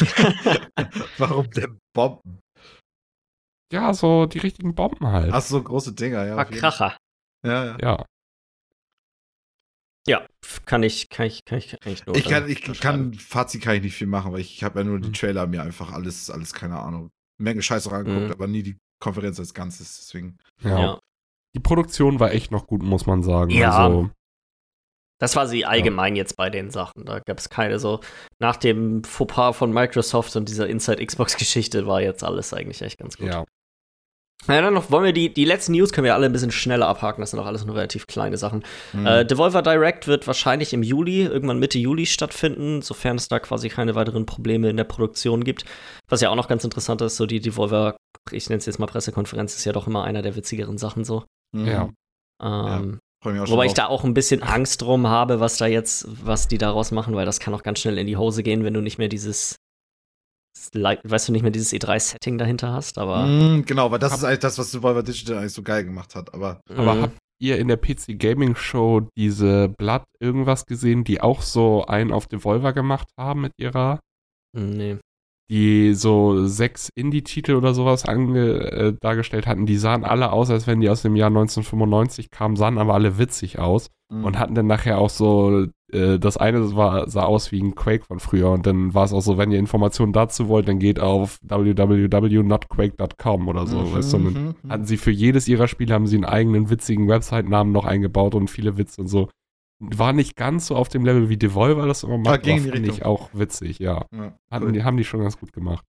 Warum 1.18 1.50
denn 1.50 1.78
Bomben? 1.94 2.40
Ja, 3.72 3.94
so 3.94 4.26
die 4.26 4.38
richtigen 4.38 4.74
Bomben 4.74 5.06
halt. 5.08 5.32
Ach 5.32 5.40
so, 5.40 5.60
große 5.62 5.94
Dinger, 5.94 6.26
ja. 6.26 6.38
Jeden- 6.44 6.58
Kracher. 6.58 6.96
Ja, 7.44 7.64
ja. 7.64 7.76
Ja. 7.80 8.04
Ja, 10.06 10.26
kann 10.66 10.82
ich, 10.82 11.08
kann 11.08 11.26
ich, 11.26 11.44
kann 11.44 11.58
ich 11.58 11.74
eigentlich 11.84 12.04
nur. 12.06 12.16
Ich 12.16 12.24
kann, 12.24 12.48
ich 12.48 12.60
kann, 12.80 13.14
Fazit 13.14 13.62
kann 13.62 13.76
ich 13.76 13.82
nicht 13.82 13.94
viel 13.96 14.06
machen, 14.06 14.32
weil 14.32 14.40
ich 14.40 14.62
habe 14.62 14.80
ja 14.80 14.84
nur 14.84 15.00
die 15.00 15.08
Mhm. 15.08 15.12
Trailer 15.14 15.46
mir 15.46 15.62
einfach 15.62 15.92
alles, 15.92 16.30
alles, 16.30 16.52
keine 16.52 16.78
Ahnung, 16.78 17.10
Menge 17.40 17.62
Scheiße 17.62 17.90
angeguckt, 17.90 18.26
Mhm. 18.26 18.32
aber 18.32 18.46
nie 18.46 18.62
die 18.62 18.76
Konferenz 19.00 19.38
als 19.40 19.54
Ganzes, 19.54 19.96
deswegen. 19.98 20.36
ja. 20.62 20.78
Ja. 20.78 21.00
Die 21.56 21.60
Produktion 21.60 22.18
war 22.20 22.32
echt 22.32 22.50
noch 22.50 22.66
gut, 22.66 22.82
muss 22.82 23.06
man 23.06 23.22
sagen. 23.22 23.50
Ja. 23.50 23.70
Also, 23.86 24.10
Das 25.20 25.36
war 25.36 25.46
sie 25.46 25.64
allgemein 25.64 26.16
jetzt 26.16 26.36
bei 26.36 26.50
den 26.50 26.70
Sachen. 26.70 27.04
Da 27.06 27.20
gab 27.20 27.38
es 27.38 27.48
keine 27.48 27.78
so. 27.78 28.00
Nach 28.40 28.56
dem 28.56 29.04
Fauxpas 29.04 29.52
von 29.56 29.72
Microsoft 29.72 30.34
und 30.36 30.48
dieser 30.48 30.68
Inside 30.68 31.04
Xbox-Geschichte 31.06 31.86
war 31.86 32.02
jetzt 32.02 32.24
alles 32.24 32.52
eigentlich 32.52 32.82
echt 32.82 32.98
ganz 32.98 33.16
gut. 33.16 33.28
ja. 33.28 33.44
Na 34.46 34.56
ja, 34.56 34.60
dann 34.60 34.74
noch 34.74 34.90
wollen 34.90 35.04
wir 35.04 35.12
die, 35.12 35.32
die 35.32 35.44
letzten 35.44 35.72
News 35.72 35.92
können 35.92 36.04
wir 36.04 36.14
alle 36.14 36.26
ein 36.26 36.32
bisschen 36.32 36.50
schneller 36.50 36.86
abhaken. 36.86 37.22
Das 37.22 37.30
sind 37.30 37.40
auch 37.40 37.46
alles 37.46 37.64
nur 37.64 37.76
relativ 37.76 38.06
kleine 38.06 38.36
Sachen. 38.36 38.62
Mhm. 38.92 39.06
Äh, 39.06 39.24
Devolver 39.24 39.62
Direct 39.62 40.06
wird 40.06 40.26
wahrscheinlich 40.26 40.74
im 40.74 40.82
Juli, 40.82 41.22
irgendwann 41.22 41.58
Mitte 41.58 41.78
Juli 41.78 42.04
stattfinden, 42.04 42.82
sofern 42.82 43.16
es 43.16 43.28
da 43.28 43.38
quasi 43.38 43.68
keine 43.68 43.94
weiteren 43.94 44.26
Probleme 44.26 44.68
in 44.68 44.76
der 44.76 44.84
Produktion 44.84 45.44
gibt. 45.44 45.64
Was 46.08 46.20
ja 46.20 46.28
auch 46.28 46.36
noch 46.36 46.48
ganz 46.48 46.62
interessant 46.62 47.00
ist, 47.00 47.16
so 47.16 47.24
die 47.26 47.40
Devolver, 47.40 47.96
ich 48.30 48.48
nenne 48.50 48.58
es 48.58 48.66
jetzt 48.66 48.78
mal 48.78 48.86
Pressekonferenz, 48.86 49.56
ist 49.56 49.64
ja 49.64 49.72
doch 49.72 49.86
immer 49.86 50.04
einer 50.04 50.20
der 50.20 50.36
witzigeren 50.36 50.76
Sachen 50.78 51.04
so. 51.04 51.24
Mhm. 51.52 51.66
ja. 51.66 51.88
Ähm, 52.42 52.98
auch 53.24 53.46
schon 53.46 53.48
Wobei 53.48 53.66
ich 53.66 53.74
da 53.74 53.86
auch 53.86 54.04
ein 54.04 54.12
bisschen 54.12 54.42
Angst 54.42 54.82
drum 54.82 55.06
habe, 55.06 55.40
was 55.40 55.56
da 55.56 55.66
jetzt, 55.66 56.06
was 56.24 56.46
die 56.48 56.58
daraus 56.58 56.90
machen, 56.90 57.14
weil 57.14 57.24
das 57.24 57.40
kann 57.40 57.54
auch 57.54 57.62
ganz 57.62 57.78
schnell 57.78 57.96
in 57.96 58.06
die 58.06 58.18
Hose 58.18 58.42
gehen, 58.42 58.64
wenn 58.64 58.74
du 58.74 58.82
nicht 58.82 58.98
mehr 58.98 59.08
dieses, 59.08 59.56
weißt 60.72 61.28
du, 61.28 61.32
nicht 61.32 61.42
mehr 61.42 61.50
dieses 61.50 61.72
E3-Setting 61.72 62.38
dahinter 62.38 62.72
hast, 62.72 62.98
aber. 62.98 63.26
Mhm, 63.26 63.64
genau, 63.64 63.90
weil 63.90 63.98
das 63.98 64.12
Hab- 64.12 64.18
ist 64.18 64.24
eigentlich 64.24 64.38
das, 64.40 64.58
was 64.58 64.70
Devolver 64.70 65.02
Digital 65.02 65.38
eigentlich 65.38 65.52
so 65.52 65.62
geil 65.62 65.84
gemacht 65.84 66.14
hat, 66.14 66.32
aber 66.34 66.60
Aber 66.70 66.94
Mhm. 66.94 67.02
habt 67.02 67.18
ihr 67.40 67.58
in 67.58 67.68
der 67.68 67.76
PC 67.76 68.14
Gaming 68.18 68.54
Show 68.56 69.08
diese 69.16 69.68
Blatt 69.68 70.04
irgendwas 70.20 70.66
gesehen, 70.66 71.04
die 71.04 71.20
auch 71.20 71.42
so 71.42 71.84
einen 71.86 72.12
auf 72.12 72.26
Devolver 72.26 72.72
gemacht 72.72 73.08
haben 73.18 73.42
mit 73.42 73.52
ihrer, 73.58 74.00
Nee. 74.56 74.96
die 75.50 75.94
so 75.94 76.46
sechs 76.46 76.88
Indie-Titel 76.94 77.54
oder 77.54 77.74
sowas 77.74 78.04
ange, 78.06 78.70
äh, 78.72 78.94
dargestellt 79.00 79.46
hatten? 79.46 79.66
Die 79.66 79.76
sahen 79.76 80.04
alle 80.04 80.32
aus, 80.32 80.50
als 80.50 80.66
wenn 80.66 80.80
die 80.80 80.88
aus 80.88 81.02
dem 81.02 81.16
Jahr 81.16 81.30
1995 81.30 82.30
kamen, 82.30 82.56
sahen 82.56 82.78
aber 82.78 82.94
alle 82.94 83.18
witzig 83.18 83.58
aus 83.58 83.90
mhm. 84.10 84.24
und 84.24 84.38
hatten 84.38 84.54
dann 84.54 84.66
nachher 84.68 84.98
auch 84.98 85.10
so, 85.10 85.66
äh, 85.94 86.18
das 86.18 86.36
eine 86.36 86.74
war, 86.76 87.08
sah 87.08 87.24
aus 87.24 87.52
wie 87.52 87.62
ein 87.62 87.74
Quake 87.74 88.04
von 88.04 88.20
früher 88.20 88.50
und 88.50 88.66
dann 88.66 88.94
war 88.94 89.04
es 89.04 89.12
auch 89.12 89.20
so, 89.22 89.38
wenn 89.38 89.52
ihr 89.52 89.58
Informationen 89.58 90.12
dazu 90.12 90.48
wollt, 90.48 90.68
dann 90.68 90.78
geht 90.78 91.00
auf 91.00 91.38
www.notquake.com 91.42 93.48
oder 93.48 93.66
so, 93.66 93.78
Mhm, 93.78 93.92
weißt 93.94 94.12
du, 94.12 94.18
dann 94.18 94.32
mhm, 94.32 94.54
mhm. 94.62 94.70
hatten 94.70 94.84
sie 94.84 94.96
für 94.96 95.10
jedes 95.10 95.48
ihrer 95.48 95.68
Spiele 95.68 95.94
haben 95.94 96.06
sie 96.06 96.16
einen 96.16 96.24
eigenen 96.24 96.70
witzigen 96.70 97.08
Website-Namen 97.08 97.72
noch 97.72 97.84
eingebaut 97.84 98.34
und 98.34 98.48
viele 98.50 98.76
Witze 98.76 99.00
und 99.00 99.08
so. 99.08 99.28
War 99.80 100.12
nicht 100.12 100.36
ganz 100.36 100.66
so 100.66 100.76
auf 100.76 100.88
dem 100.88 101.04
Level 101.04 101.28
wie 101.28 101.36
Devolver 101.36 101.86
das 101.86 102.04
immer 102.04 102.14
Ah, 102.14 102.18
macht, 102.18 102.26
aber 102.28 102.42
die 102.42 102.60
fand 102.60 102.86
ich 102.86 103.04
auch 103.04 103.30
witzig, 103.32 103.78
ja. 103.80 104.06
Ja, 104.12 104.32
Hatten, 104.50 104.66
cool. 104.66 104.72
die, 104.72 104.84
haben 104.84 104.96
die 104.96 105.04
schon 105.04 105.20
ganz 105.20 105.38
gut 105.38 105.52
gemacht. 105.52 105.84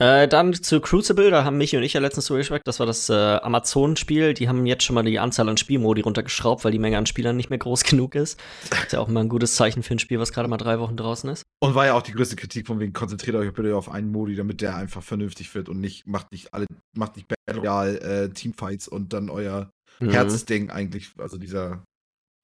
Äh, 0.00 0.28
dann 0.28 0.54
zu 0.54 0.80
Crucible, 0.80 1.30
da 1.30 1.44
haben 1.44 1.58
Michi 1.58 1.76
und 1.76 1.82
ich 1.82 1.92
ja 1.92 2.00
letztens 2.00 2.26
drüber 2.26 2.38
gesprochen, 2.38 2.60
das 2.64 2.78
war 2.78 2.86
das 2.86 3.08
äh, 3.08 3.14
Amazon-Spiel. 3.14 4.34
Die 4.34 4.48
haben 4.48 4.64
jetzt 4.64 4.84
schon 4.84 4.94
mal 4.94 5.02
die 5.02 5.18
Anzahl 5.18 5.48
an 5.48 5.56
Spielmodi 5.56 6.02
runtergeschraubt, 6.02 6.64
weil 6.64 6.70
die 6.70 6.78
Menge 6.78 6.98
an 6.98 7.06
Spielern 7.06 7.36
nicht 7.36 7.50
mehr 7.50 7.58
groß 7.58 7.82
genug 7.84 8.14
ist. 8.14 8.40
Ist 8.70 8.92
ja 8.92 9.00
auch 9.00 9.08
immer 9.08 9.20
ein 9.20 9.28
gutes 9.28 9.56
Zeichen 9.56 9.82
für 9.82 9.94
ein 9.94 9.98
Spiel, 9.98 10.20
was 10.20 10.32
gerade 10.32 10.48
mal 10.48 10.56
drei 10.56 10.78
Wochen 10.78 10.96
draußen 10.96 11.28
ist. 11.30 11.42
Und 11.60 11.74
war 11.74 11.86
ja 11.86 11.94
auch 11.94 12.02
die 12.02 12.12
größte 12.12 12.36
Kritik 12.36 12.68
von 12.68 12.78
wegen, 12.78 12.92
konzentriert 12.92 13.36
euch 13.36 13.52
bitte 13.52 13.76
auf 13.76 13.90
einen 13.90 14.12
Modi, 14.12 14.36
damit 14.36 14.60
der 14.60 14.76
einfach 14.76 15.02
vernünftig 15.02 15.52
wird 15.54 15.68
und 15.68 15.80
nicht, 15.80 16.06
macht 16.06 16.30
nicht 16.30 16.54
alle, 16.54 16.66
macht 16.96 17.16
nicht 17.16 17.26
Battle 17.26 17.60
Royale, 17.60 18.00
äh, 18.00 18.28
Teamfights 18.30 18.86
und 18.86 19.12
dann 19.12 19.30
euer 19.30 19.70
Mhm. 20.00 20.10
Herzensding 20.10 20.70
eigentlich, 20.70 21.10
also 21.18 21.38
dieser 21.38 21.84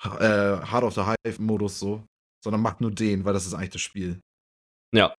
äh, 0.03 0.09
Heart 0.09 0.85
of 0.85 0.95
the 0.95 1.03
Hive-Modus 1.03 1.79
so, 1.79 2.05
sondern 2.43 2.61
macht 2.61 2.81
nur 2.81 2.91
den, 2.91 3.25
weil 3.25 3.33
das 3.33 3.47
ist 3.47 3.55
eigentlich 3.55 3.71
das 3.71 3.81
Spiel. 3.81 4.21
Ja. 4.95 5.15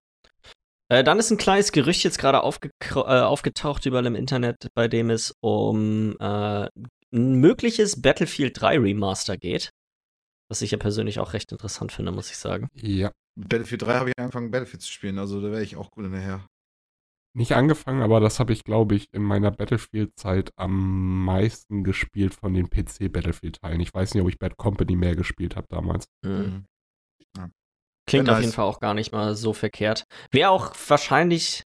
Äh, 0.88 1.02
dann 1.02 1.18
ist 1.18 1.30
ein 1.30 1.36
kleines 1.36 1.72
Gerücht 1.72 2.04
jetzt 2.04 2.18
gerade 2.18 2.42
aufge 2.42 2.70
äh, 2.80 3.00
aufgetaucht 3.00 3.86
überall 3.86 4.06
im 4.06 4.14
Internet, 4.14 4.68
bei 4.74 4.88
dem 4.88 5.10
es 5.10 5.34
um 5.40 6.16
äh, 6.20 6.68
ein 7.12 7.34
mögliches 7.34 8.00
Battlefield 8.00 8.60
3 8.60 8.78
Remaster 8.78 9.36
geht. 9.36 9.70
Was 10.48 10.62
ich 10.62 10.70
ja 10.70 10.78
persönlich 10.78 11.18
auch 11.18 11.32
recht 11.32 11.50
interessant 11.50 11.90
finde, 11.90 12.12
muss 12.12 12.30
ich 12.30 12.36
sagen. 12.36 12.68
Ja. 12.74 13.10
Battlefield 13.36 13.82
3 13.82 13.94
habe 13.94 14.10
ich 14.10 14.18
angefangen, 14.18 14.50
Battlefield 14.50 14.82
zu 14.82 14.90
spielen, 14.90 15.18
also 15.18 15.40
da 15.40 15.50
wäre 15.50 15.62
ich 15.62 15.76
auch 15.76 15.90
gut 15.90 16.04
hinterher. 16.04 16.46
Nicht 17.36 17.52
angefangen, 17.52 18.00
aber 18.00 18.20
das 18.20 18.40
habe 18.40 18.54
ich, 18.54 18.64
glaube 18.64 18.94
ich, 18.94 19.12
in 19.12 19.22
meiner 19.22 19.50
Battlefield-Zeit 19.50 20.52
am 20.56 21.24
meisten 21.26 21.84
gespielt 21.84 22.32
von 22.32 22.54
den 22.54 22.70
PC-Battlefield-Teilen. 22.70 23.80
Ich 23.80 23.92
weiß 23.92 24.14
nicht, 24.14 24.22
ob 24.22 24.30
ich 24.30 24.38
Bad 24.38 24.56
Company 24.56 24.96
mehr 24.96 25.14
gespielt 25.14 25.54
habe 25.54 25.66
damals. 25.68 26.06
Mhm. 26.24 26.30
Mhm. 26.32 26.64
Klingt 28.08 28.30
auf 28.30 28.40
jeden 28.40 28.52
Fall 28.52 28.64
auch 28.64 28.78
gar 28.80 28.94
nicht 28.94 29.12
mal 29.12 29.34
so 29.34 29.52
verkehrt. 29.52 30.04
Wäre 30.30 30.50
auch 30.50 30.74
wahrscheinlich. 30.88 31.62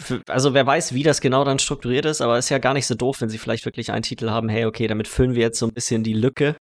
für- 0.00 0.22
Also, 0.28 0.54
wer 0.54 0.66
weiß, 0.66 0.94
wie 0.94 1.02
das 1.02 1.20
genau 1.20 1.44
dann 1.44 1.58
strukturiert 1.58 2.04
ist, 2.06 2.20
aber 2.20 2.38
ist 2.38 2.48
ja 2.48 2.58
gar 2.58 2.72
nicht 2.74 2.86
so 2.86 2.94
doof, 2.94 3.20
wenn 3.20 3.28
sie 3.28 3.38
vielleicht 3.38 3.64
wirklich 3.64 3.90
einen 3.92 4.02
Titel 4.02 4.30
haben. 4.30 4.48
Hey, 4.48 4.64
okay, 4.64 4.86
damit 4.86 5.08
füllen 5.08 5.34
wir 5.34 5.42
jetzt 5.42 5.58
so 5.58 5.66
ein 5.66 5.72
bisschen 5.74 6.02
die 6.02 6.14
Lücke 6.14 6.56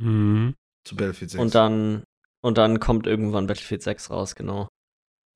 Mhm. 0.00 0.54
Zu 0.84 0.96
Battlefield 0.96 1.30
6. 1.32 1.42
und 1.42 1.54
dann 1.54 2.04
und 2.44 2.58
dann 2.58 2.80
kommt 2.80 3.06
irgendwann 3.06 3.46
Battlefield 3.46 3.82
6 3.82 4.10
raus, 4.10 4.34
genau. 4.34 4.68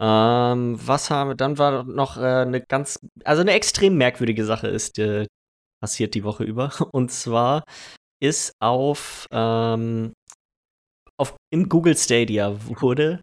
Ähm, 0.01 0.77
was 0.85 1.11
haben 1.11 1.31
wir? 1.31 1.35
Dann 1.37 1.59
war 1.59 1.85
noch 1.85 2.17
äh, 2.17 2.21
eine 2.43 2.61
ganz, 2.63 2.99
also 3.25 3.43
eine 3.43 3.53
extrem 3.53 3.97
merkwürdige 3.97 4.45
Sache 4.45 4.67
ist 4.69 4.99
äh, 4.99 5.27
passiert 5.81 6.15
die 6.15 6.25
Woche 6.25 6.43
über. 6.45 6.71
Und 6.93 7.13
zwar 7.13 7.65
ist 8.21 8.55
auf, 8.61 9.27
ähm, 9.31 10.15
auf 11.19 11.35
im 11.51 11.69
Google 11.69 11.97
Stadia 11.97 12.57
wurde 12.81 13.21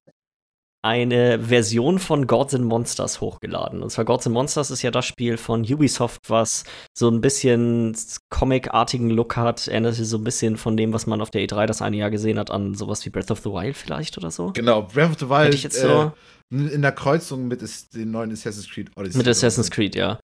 eine 0.84 1.40
Version 1.40 1.98
von 1.98 2.28
Gods 2.28 2.54
and 2.56 2.66
Monsters 2.66 3.22
hochgeladen. 3.22 3.82
Und 3.82 3.90
zwar 3.90 4.06
Gods 4.06 4.28
and 4.28 4.34
Monsters 4.34 4.70
ist 4.70 4.82
ja 4.82 4.92
das 4.92 5.06
Spiel 5.06 5.38
von 5.38 5.62
Ubisoft, 5.62 6.30
was 6.30 6.66
so 6.98 7.10
ein 7.10 7.22
bisschen 7.22 7.96
Comic-artigen 8.30 9.10
Look 9.10 9.38
hat. 9.38 9.68
Erinnert 9.68 9.96
sich 9.96 10.08
so 10.08 10.18
ein 10.18 10.24
bisschen 10.24 10.58
von 10.58 10.76
dem, 10.76 10.92
was 10.94 11.08
man 11.08 11.22
auf 11.22 11.32
der 11.32 11.42
E3 11.42 11.66
das 11.66 11.82
eine 11.82 11.98
Jahr 11.98 12.12
gesehen 12.12 12.38
hat, 12.38 12.52
an 12.52 12.76
sowas 12.76 13.06
wie 13.06 13.10
Breath 13.10 13.32
of 13.32 13.40
the 13.40 13.50
Wild 13.50 13.78
vielleicht 13.78 14.18
oder 14.18 14.30
so. 14.30 14.52
Genau, 14.54 14.82
Breath 14.84 15.12
of 15.12 15.20
the 15.20 15.30
Wild 15.30 15.46
Hätte 15.46 15.56
ich 15.56 15.64
jetzt 15.64 15.80
so- 15.80 15.88
äh, 15.88 16.12
in 16.52 16.82
der 16.84 16.92
Kreuzung 16.92 17.48
mit 17.48 17.62
den 17.96 18.12
neuen 18.12 18.32
Assassin's 18.32 18.70
Creed 18.70 18.92
Odyssey. 18.96 19.18
Mit 19.18 19.28
Assassin's 19.28 19.72
Creed, 19.72 19.96
ja. 19.96 20.20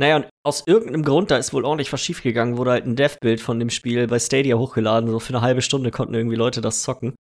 Naja, 0.00 0.16
und 0.16 0.26
aus 0.46 0.62
irgendeinem 0.66 1.02
Grund, 1.02 1.30
da 1.30 1.36
ist 1.36 1.52
wohl 1.52 1.64
ordentlich 1.64 1.92
was 1.92 2.00
schiefgegangen, 2.00 2.56
wurde 2.56 2.70
halt 2.70 2.86
ein 2.86 2.96
Dev-Bild 2.96 3.40
von 3.40 3.58
dem 3.58 3.68
Spiel 3.68 4.06
bei 4.06 4.18
Stadia 4.18 4.56
hochgeladen. 4.56 5.10
So 5.10 5.18
für 5.18 5.34
eine 5.34 5.42
halbe 5.42 5.60
Stunde 5.60 5.90
konnten 5.90 6.14
irgendwie 6.14 6.36
Leute 6.36 6.60
das 6.62 6.82
zocken. 6.82 7.14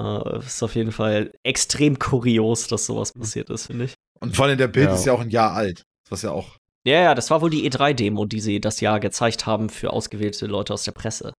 Äh, 0.00 0.38
ist 0.38 0.62
auf 0.62 0.74
jeden 0.76 0.92
Fall 0.92 1.32
extrem 1.42 1.98
kurios, 1.98 2.66
dass 2.68 2.86
sowas 2.86 3.12
passiert 3.12 3.50
ist, 3.50 3.66
finde 3.66 3.84
ich. 3.86 3.94
Und 4.20 4.34
vor 4.34 4.46
allem 4.46 4.56
der 4.58 4.68
Bild 4.68 4.88
Ja. 4.88 4.94
ist 4.94 5.04
ja 5.04 5.12
auch 5.12 5.20
ein 5.20 5.30
Jahr 5.30 5.52
alt. 5.52 5.82
Was 6.08 6.22
ja 6.22 6.30
auch. 6.30 6.56
Ja, 6.86 7.00
ja, 7.02 7.14
das 7.14 7.30
war 7.30 7.42
wohl 7.42 7.50
die 7.50 7.70
E3-Demo, 7.70 8.24
die 8.24 8.40
sie 8.40 8.60
das 8.60 8.80
Jahr 8.80 9.00
gezeigt 9.00 9.44
haben 9.46 9.68
für 9.68 9.92
ausgewählte 9.92 10.46
Leute 10.46 10.72
aus 10.72 10.84
der 10.84 10.92
Presse. 10.92 11.32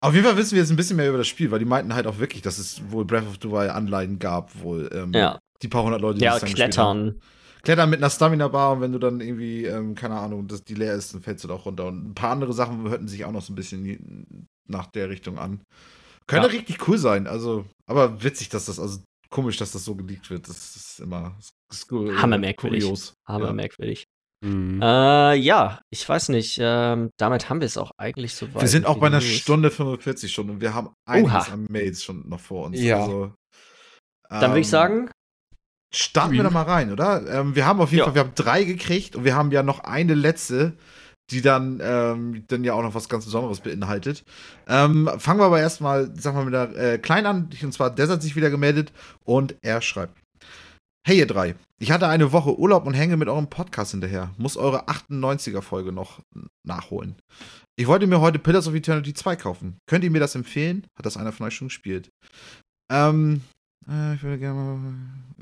Auf 0.00 0.12
jeden 0.12 0.26
Fall 0.26 0.36
wissen 0.36 0.52
wir 0.52 0.60
jetzt 0.60 0.70
ein 0.70 0.76
bisschen 0.76 0.96
mehr 0.98 1.08
über 1.08 1.16
das 1.18 1.26
Spiel, 1.28 1.50
weil 1.50 1.58
die 1.58 1.64
meinten 1.64 1.94
halt 1.94 2.06
auch 2.06 2.18
wirklich, 2.18 2.42
dass 2.42 2.58
es 2.58 2.82
wohl 2.90 3.06
Breath 3.06 3.26
of 3.26 3.38
the 3.40 3.50
Wild 3.50 3.70
Anleihen 3.70 4.18
gab, 4.18 4.50
wohl. 4.62 4.90
Ähm, 4.92 5.12
Ja. 5.14 5.38
Die 5.62 5.68
paar 5.68 5.82
hundert 5.84 6.02
Leute, 6.02 6.18
die 6.18 6.24
Ja, 6.26 6.32
das 6.32 6.40
dann 6.40 6.50
gespielt 6.50 6.76
haben. 6.78 7.00
Klettern. 7.12 7.22
Klettern 7.62 7.90
mit 7.90 8.00
einer 8.00 8.10
Stamina-Bar 8.10 8.72
und 8.72 8.80
wenn 8.82 8.92
du 8.92 8.98
dann 8.98 9.22
irgendwie, 9.22 9.64
ähm, 9.64 9.94
keine 9.94 10.16
Ahnung, 10.16 10.46
dass 10.46 10.62
die 10.62 10.74
leer 10.74 10.92
ist, 10.94 11.14
dann 11.14 11.22
fällst 11.22 11.42
du 11.42 11.48
da 11.48 11.54
auch 11.54 11.64
runter. 11.64 11.86
Und 11.86 12.10
ein 12.10 12.14
paar 12.14 12.30
andere 12.32 12.52
Sachen 12.52 12.86
hörten 12.90 13.08
sich 13.08 13.24
auch 13.24 13.32
noch 13.32 13.40
so 13.40 13.54
ein 13.54 13.56
bisschen 13.56 14.46
nach 14.68 14.86
der 14.86 15.08
Richtung 15.08 15.38
an. 15.38 15.62
Könnte 16.26 16.48
Ja. 16.48 16.52
richtig 16.54 16.88
cool 16.88 16.98
sein, 16.98 17.26
also, 17.26 17.64
aber 17.86 18.22
witzig, 18.22 18.48
dass 18.48 18.64
das, 18.66 18.78
also 18.80 19.00
komisch, 19.30 19.56
dass 19.56 19.72
das 19.72 19.84
so 19.84 19.94
geleakt 19.94 20.30
wird. 20.30 20.48
Das 20.48 20.76
ist 20.76 21.00
immer 21.00 21.36
das 21.68 21.78
ist 21.80 21.92
cool, 21.92 22.16
Hammermerkwürdig. 22.20 22.82
kurios. 22.84 23.14
Aber 23.26 23.46
Ja. 23.48 23.52
merkwürdig. 23.52 24.04
Mhm. 24.44 24.80
Äh, 24.82 25.34
ja, 25.36 25.80
ich 25.90 26.06
weiß 26.08 26.28
nicht. 26.28 26.58
Ähm, 26.60 27.10
damit 27.18 27.48
haben 27.48 27.60
wir 27.60 27.66
es 27.66 27.76
auch 27.78 27.90
eigentlich 27.98 28.34
soweit. 28.34 28.60
Wir 28.62 28.68
sind 28.68 28.84
auch 28.86 28.98
bei 28.98 29.06
einer 29.08 29.18
News. 29.20 29.28
Stunde 29.28 29.70
45 29.70 30.32
schon 30.32 30.50
und 30.50 30.60
wir 30.60 30.74
haben 30.74 30.90
einiges 31.08 31.32
Oha. 31.48 31.52
an 31.54 31.66
Mails 31.70 32.04
schon 32.04 32.28
noch 32.28 32.40
vor 32.40 32.66
uns. 32.66 32.78
Ja. 32.80 33.00
Also, 33.02 33.32
Dann 34.28 34.50
würde 34.50 34.60
ich 34.60 34.66
ähm, 34.66 34.70
sagen, 34.70 35.10
Starten 35.92 36.32
wir 36.34 36.42
da 36.42 36.50
mal 36.50 36.62
rein, 36.62 36.90
oder? 36.92 37.24
Ähm, 37.40 37.54
wir 37.54 37.66
haben 37.66 37.80
auf 37.80 37.90
jeden 37.90 38.00
Ja. 38.00 38.04
Fall, 38.06 38.14
wir 38.16 38.20
haben 38.22 38.34
drei 38.34 38.64
gekriegt 38.64 39.14
und 39.14 39.24
wir 39.24 39.34
haben 39.36 39.50
ja 39.52 39.62
noch 39.62 39.80
eine 39.80 40.14
letzte, 40.14 40.76
die 41.30 41.42
dann, 41.42 41.80
ähm, 41.82 42.44
dann 42.48 42.64
ja 42.64 42.74
auch 42.74 42.82
noch 42.82 42.94
was 42.94 43.08
ganz 43.08 43.24
Besonderes 43.24 43.60
beinhaltet. 43.60 44.24
Ähm, 44.68 45.10
fangen 45.18 45.40
wir 45.40 45.46
aber 45.46 45.60
erstmal, 45.60 46.10
sag 46.16 46.34
mal, 46.34 46.44
mit 46.44 46.54
der 46.54 46.76
äh, 46.76 46.98
Klein 46.98 47.26
an. 47.26 47.48
Und 47.62 47.72
zwar, 47.72 47.90
der 47.90 48.08
hat 48.08 48.22
sich 48.22 48.36
wieder 48.36 48.50
gemeldet 48.50 48.92
und 49.24 49.54
er 49.62 49.80
schreibt. 49.80 50.18
Hey 51.06 51.18
ihr 51.18 51.26
drei, 51.26 51.54
ich 51.78 51.92
hatte 51.92 52.08
eine 52.08 52.32
Woche 52.32 52.58
Urlaub 52.58 52.86
und 52.86 52.94
hänge 52.94 53.18
mit 53.18 53.28
eurem 53.28 53.48
Podcast 53.48 53.90
hinterher. 53.90 54.32
Muss 54.38 54.56
eure 54.56 54.88
98er-Folge 54.88 55.92
noch 55.92 56.20
nachholen. 56.66 57.16
Ich 57.76 57.86
wollte 57.86 58.06
mir 58.06 58.20
heute 58.20 58.38
Pillars 58.38 58.68
of 58.68 58.74
Eternity 58.74 59.12
2 59.12 59.36
kaufen. 59.36 59.76
Könnt 59.86 60.04
ihr 60.04 60.10
mir 60.10 60.20
das 60.20 60.34
empfehlen? 60.34 60.86
Hat 60.96 61.04
das 61.04 61.16
einer 61.16 61.32
von 61.32 61.46
euch 61.46 61.54
schon 61.54 61.68
gespielt? 61.68 62.10
Ähm, 62.90 63.42
äh, 63.88 64.14
ich 64.14 64.22
würde 64.22 64.38
gerne 64.38 64.58
mal. 64.58 64.78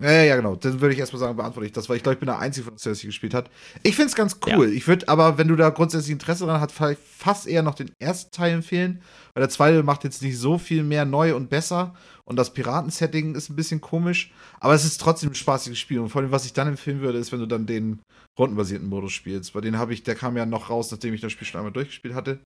Ja, 0.01 0.11
ja, 0.11 0.23
ja, 0.25 0.37
genau. 0.37 0.57
Dann 0.57 0.81
würde 0.81 0.95
ich 0.95 1.01
erstmal 1.01 1.21
sagen, 1.21 1.37
beantworte 1.37 1.67
ich 1.67 1.73
das, 1.73 1.89
weil 1.89 1.97
ich 1.97 2.03
glaube, 2.03 2.15
ich 2.15 2.21
bin 2.21 2.27
der 2.27 2.39
Einzige 2.39 2.65
von 2.65 2.73
uns, 2.73 2.83
der 2.83 2.93
das 2.93 3.01
hier 3.01 3.09
gespielt 3.09 3.35
hat. 3.35 3.51
Ich 3.83 3.95
finde 3.95 4.09
es 4.09 4.15
ganz 4.17 4.39
cool. 4.47 4.73
Ich 4.73 4.89
würde 4.89 5.07
aber, 5.09 5.39
wenn 5.39 5.49
du 5.49 5.57
da 5.57 5.71
grundsätzlich 5.71 6.13
Interesse 6.13 6.47
dran 6.47 6.61
hast, 6.61 6.73
vielleicht 6.73 7.01
fast 7.01 7.47
eher 7.47 7.63
noch 7.63 7.75
den 7.75 7.91
ersten 7.99 8.31
Teil 8.31 8.55
empfehlen, 8.55 9.03
weil 9.35 9.43
der 9.43 9.51
zweite 9.51 9.83
macht 9.83 10.05
jetzt 10.05 10.23
nicht 10.23 10.39
so 10.39 10.59
viel 10.59 10.83
mehr 10.83 11.05
neu 11.05 11.37
und 11.37 11.51
besser 11.51 11.95
und 12.25 12.37
das 12.37 12.55
Piraten-Setting 12.55 13.35
ist 13.35 13.51
ein 13.51 13.57
bisschen 13.57 13.81
komisch, 13.81 14.33
aber 14.61 14.75
es 14.75 14.85
ist 14.85 15.01
trotzdem 15.01 15.31
ein 15.31 15.35
spaßiges 15.35 15.79
Spiel 15.79 15.99
und 16.01 16.09
vor 16.09 16.23
allem, 16.23 16.33
was 16.33 16.47
ich 16.47 16.53
dann 16.53 16.69
empfehlen 16.69 17.01
würde, 17.01 17.19
ist, 17.19 17.33
wenn 17.33 17.41
du 17.41 17.47
dann 17.47 17.67
den 17.67 18.01
rundenbasierten 18.39 18.89
Modus 18.89 19.13
spielst, 19.13 19.55
weil 19.55 19.63
den 19.63 19.79
habe 19.79 19.93
ich, 19.93 20.03
der 20.03 20.15
kam 20.15 20.37
ja 20.37 20.47
noch 20.47 20.71
raus, 20.71 20.91
nachdem 20.91 21.15
ich 21.15 21.21
das 21.21 21.33
Spiel 21.33 21.47
schon 21.47 21.59
einmal 21.59 21.73
durchgespielt 21.73 22.15
hatte. 22.15 22.41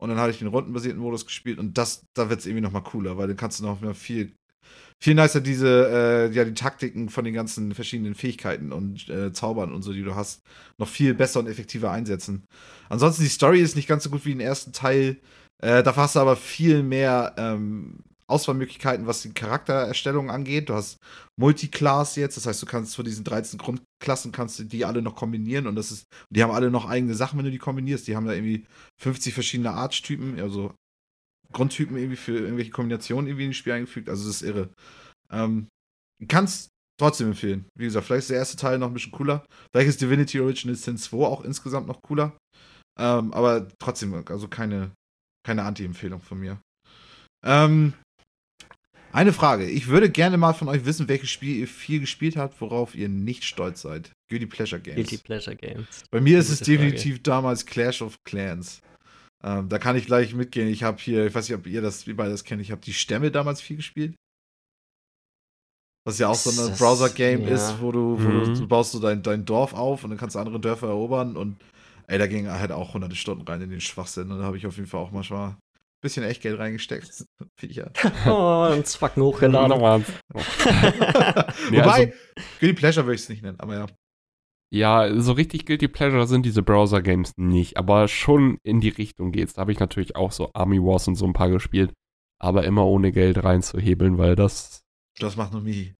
Und 0.00 0.08
dann 0.08 0.18
hatte 0.18 0.30
ich 0.30 0.38
den 0.38 0.48
rundenbasierten 0.48 1.00
Modus 1.00 1.26
gespielt 1.26 1.58
und 1.58 1.76
das, 1.76 2.06
da 2.14 2.30
wird 2.30 2.40
es 2.40 2.46
irgendwie 2.46 2.62
noch 2.62 2.72
mal 2.72 2.80
cooler, 2.80 3.18
weil 3.18 3.28
dann 3.28 3.36
kannst 3.36 3.60
du 3.60 3.64
noch 3.64 3.82
mehr 3.82 3.94
viel, 3.94 4.34
viel 5.02 5.14
nicer 5.14 5.40
diese, 5.40 6.28
äh, 6.30 6.34
ja, 6.34 6.44
die 6.44 6.54
Taktiken 6.54 7.08
von 7.08 7.24
den 7.24 7.34
ganzen 7.34 7.74
verschiedenen 7.74 8.14
Fähigkeiten 8.14 8.72
und 8.72 9.08
äh, 9.08 9.32
Zaubern 9.32 9.72
und 9.72 9.82
so, 9.82 9.92
die 9.92 10.02
du 10.02 10.14
hast, 10.14 10.42
noch 10.78 10.88
viel 10.88 11.14
besser 11.14 11.40
und 11.40 11.46
effektiver 11.46 11.90
einsetzen. 11.90 12.44
Ansonsten, 12.88 13.22
die 13.22 13.28
Story 13.28 13.60
ist 13.60 13.76
nicht 13.76 13.88
ganz 13.88 14.04
so 14.04 14.10
gut 14.10 14.24
wie 14.26 14.32
im 14.32 14.40
ersten 14.40 14.72
Teil. 14.72 15.16
Äh, 15.62 15.82
dafür 15.82 16.04
hast 16.04 16.16
du 16.16 16.20
aber 16.20 16.36
viel 16.36 16.82
mehr 16.82 17.34
ähm, 17.38 18.00
Auswahlmöglichkeiten, 18.30 19.06
was 19.06 19.22
die 19.22 19.32
Charaktererstellung 19.32 20.30
angeht. 20.30 20.68
Du 20.68 20.74
hast 20.74 20.98
Multiclass 21.36 22.16
jetzt, 22.16 22.36
das 22.36 22.46
heißt, 22.46 22.62
du 22.62 22.66
kannst 22.66 22.94
von 22.94 23.04
diesen 23.04 23.24
13 23.24 23.58
Grundklassen 23.58 24.32
kannst 24.32 24.58
du 24.58 24.64
die 24.64 24.84
alle 24.84 25.02
noch 25.02 25.16
kombinieren 25.16 25.66
und 25.66 25.74
das 25.74 25.90
ist, 25.90 26.06
die 26.30 26.42
haben 26.42 26.52
alle 26.52 26.70
noch 26.70 26.88
eigene 26.88 27.14
Sachen, 27.14 27.38
wenn 27.38 27.46
du 27.46 27.50
die 27.50 27.58
kombinierst. 27.58 28.06
Die 28.06 28.16
haben 28.16 28.26
da 28.26 28.32
irgendwie 28.32 28.66
50 29.00 29.34
verschiedene 29.34 29.72
Arttypen, 29.72 30.38
also 30.40 30.72
Grundtypen 31.52 31.96
irgendwie 31.96 32.16
für 32.16 32.38
irgendwelche 32.38 32.70
Kombinationen 32.70 33.26
irgendwie 33.26 33.44
in 33.44 33.50
das 33.50 33.56
Spiel 33.56 33.72
eingefügt. 33.72 34.08
Also 34.08 34.26
das 34.26 34.36
ist 34.36 34.42
irre. 34.42 34.70
Ähm, 35.32 35.68
kannst 36.28 36.68
trotzdem 37.00 37.28
empfehlen. 37.28 37.66
Wie 37.78 37.84
gesagt, 37.84 38.06
vielleicht 38.06 38.22
ist 38.22 38.30
der 38.30 38.38
erste 38.38 38.56
Teil 38.56 38.78
noch 38.78 38.88
ein 38.88 38.94
bisschen 38.94 39.12
cooler. 39.12 39.44
Vielleicht 39.72 39.88
ist 39.88 40.00
Divinity 40.00 40.40
Original 40.40 40.76
Sin 40.76 40.98
2 40.98 41.16
auch 41.18 41.44
insgesamt 41.44 41.86
noch 41.86 42.02
cooler. 42.02 42.36
Ähm, 42.98 43.32
aber 43.32 43.68
trotzdem, 43.78 44.12
also 44.26 44.48
keine, 44.48 44.92
keine 45.46 45.62
Anti-Empfehlung 45.62 46.20
von 46.20 46.38
mir. 46.38 46.60
Ähm, 47.44 47.94
eine 49.12 49.32
Frage. 49.32 49.68
Ich 49.68 49.88
würde 49.88 50.10
gerne 50.10 50.36
mal 50.36 50.52
von 50.52 50.68
euch 50.68 50.84
wissen, 50.84 51.08
welches 51.08 51.30
Spiel 51.30 51.56
ihr 51.56 51.68
viel 51.68 52.00
gespielt 52.00 52.36
habt, 52.36 52.60
worauf 52.60 52.94
ihr 52.94 53.08
nicht 53.08 53.44
stolz 53.44 53.82
seid. 53.82 54.12
Guilty 54.30 54.46
Pleasure 54.46 54.80
Games. 54.80 54.96
Guilty 54.96 55.18
Pleasure 55.18 55.56
Games. 55.56 56.04
Bei 56.10 56.20
mir 56.20 56.38
ist 56.38 56.50
es 56.50 56.60
Gute 56.60 56.72
Frage. 56.72 56.90
definitiv 56.90 57.22
damals 57.22 57.66
Clash 57.66 58.02
of 58.02 58.16
Clans. 58.24 58.80
Ähm, 59.42 59.68
da 59.68 59.78
kann 59.78 59.96
ich 59.96 60.06
gleich 60.06 60.34
mitgehen. 60.34 60.68
Ich 60.68 60.82
habe 60.82 60.98
hier, 60.98 61.26
ich 61.26 61.34
weiß 61.34 61.48
nicht, 61.48 61.56
ob 61.58 61.66
ihr 61.66 61.80
das, 61.82 62.06
wie 62.06 62.12
beide 62.12 62.30
das 62.30 62.44
kennt, 62.44 62.60
ich 62.60 62.70
habe 62.70 62.80
die 62.82 62.92
Stämme 62.92 63.30
damals 63.30 63.60
viel 63.60 63.76
gespielt. 63.76 64.14
Was 66.06 66.18
ja 66.18 66.28
auch 66.28 66.34
so 66.34 66.50
ein 66.50 66.76
Browser-Game 66.76 67.42
ja. 67.42 67.48
ist, 67.54 67.80
wo 67.80 67.92
du, 67.92 68.18
wo 68.18 68.28
du, 68.28 68.50
Mhm. 68.50 68.54
du 68.54 68.66
baust 68.68 68.92
so 68.92 69.00
dein, 69.00 69.22
dein 69.22 69.44
Dorf 69.44 69.74
auf 69.74 70.02
und 70.04 70.10
dann 70.10 70.18
kannst 70.18 70.34
du 70.34 70.40
andere 70.40 70.58
Dörfer 70.60 70.88
erobern 70.88 71.36
und 71.36 71.56
ey, 72.06 72.18
da 72.18 72.26
ging 72.26 72.50
halt 72.50 72.72
auch 72.72 72.94
hunderte 72.94 73.16
Stunden 73.16 73.46
rein 73.46 73.60
in 73.60 73.70
den 73.70 73.80
Schwachsinn 73.80 74.30
und 74.30 74.38
da 74.38 74.44
habe 74.44 74.56
ich 74.56 74.66
auf 74.66 74.76
jeden 74.76 74.88
Fall 74.88 75.00
auch 75.00 75.10
manchmal 75.10 75.50
ein 75.50 75.56
bisschen 76.00 76.24
Echtgeld 76.24 76.58
reingesteckt. 76.58 77.24
Viecher. 77.56 77.92
Oh, 78.26 78.68
ein 78.72 78.84
Zwacken 78.84 79.22
hochgeladen. 79.22 79.68
Nochmal. 79.70 80.04
Nee, 81.70 81.78
Wobei, 81.78 82.06
also- 82.06 82.12
Guilty 82.60 82.74
Pleasure 82.74 83.06
würde 83.06 83.14
ich 83.16 83.22
es 83.22 83.28
nicht 83.28 83.42
nennen, 83.42 83.60
aber 83.60 83.74
ja. 83.74 83.86
Ja, 84.72 85.20
so 85.20 85.32
richtig 85.32 85.66
Guilty 85.66 85.88
Pleasure 85.88 86.26
sind 86.28 86.46
diese 86.46 86.62
Browser-Games 86.62 87.32
nicht, 87.36 87.76
aber 87.76 88.06
schon 88.06 88.58
in 88.62 88.80
die 88.80 88.88
Richtung 88.90 89.32
geht's. 89.32 89.54
Da 89.54 89.62
habe 89.62 89.72
ich 89.72 89.80
natürlich 89.80 90.14
auch 90.14 90.30
so 90.30 90.50
Army 90.54 90.80
Wars 90.80 91.08
und 91.08 91.16
so 91.16 91.26
ein 91.26 91.32
paar 91.32 91.50
gespielt, 91.50 91.92
aber 92.38 92.64
immer 92.64 92.86
ohne 92.86 93.10
Geld 93.10 93.42
reinzuhebeln, 93.42 94.16
weil 94.16 94.36
das, 94.36 94.84
Das 95.18 95.36
macht 95.36 95.52
nur 95.52 95.62
Mi. 95.62 95.94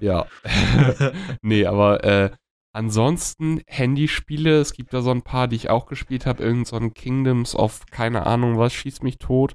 ja. 0.00 0.26
nee, 1.42 1.64
aber 1.64 2.04
äh, 2.04 2.30
ansonsten 2.74 3.62
Handyspiele, 3.66 4.60
es 4.60 4.74
gibt 4.74 4.92
da 4.92 5.00
so 5.00 5.10
ein 5.10 5.22
paar, 5.22 5.48
die 5.48 5.56
ich 5.56 5.70
auch 5.70 5.86
gespielt 5.86 6.26
habe, 6.26 6.42
irgend 6.42 6.66
so 6.66 6.76
ein 6.76 6.92
Kingdoms 6.92 7.54
of 7.54 7.86
keine 7.90 8.26
Ahnung 8.26 8.58
was, 8.58 8.74
schießt 8.74 9.02
mich 9.02 9.18
tot. 9.18 9.54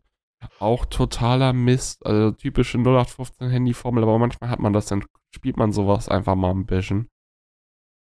Auch 0.60 0.86
totaler 0.86 1.54
Mist, 1.54 2.04
also 2.06 2.32
typische 2.32 2.78
0815 2.80 3.50
Handyformel, 3.50 4.04
aber 4.04 4.18
manchmal 4.18 4.50
hat 4.50 4.60
man 4.60 4.74
das, 4.74 4.88
dann 4.88 5.04
spielt 5.36 5.58
man 5.58 5.72
sowas 5.72 6.10
einfach 6.10 6.36
mal 6.36 6.52
ein 6.52 6.66
bisschen. 6.66 7.08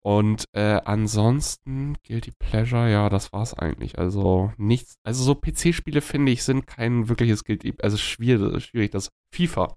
Und 0.08 0.46
äh, 0.54 0.80
ansonsten 0.86 1.98
Guilty 2.08 2.32
Pleasure, 2.40 2.90
ja, 2.90 3.10
das 3.10 3.34
war's 3.34 3.54
eigentlich. 3.54 4.00
Also 4.00 4.54
nichts, 4.56 4.96
also 5.04 5.22
so 5.22 5.36
PC-Spiele 5.36 6.00
finde 6.00 6.32
ich 6.32 6.44
sind 6.44 6.66
kein 6.66 7.10
wirkliches 7.10 7.44
Guilty, 7.44 7.74
also 7.82 7.98
schwierig, 7.98 8.64
schwierig 8.64 8.92
das 8.92 9.10
FIFA 9.36 9.76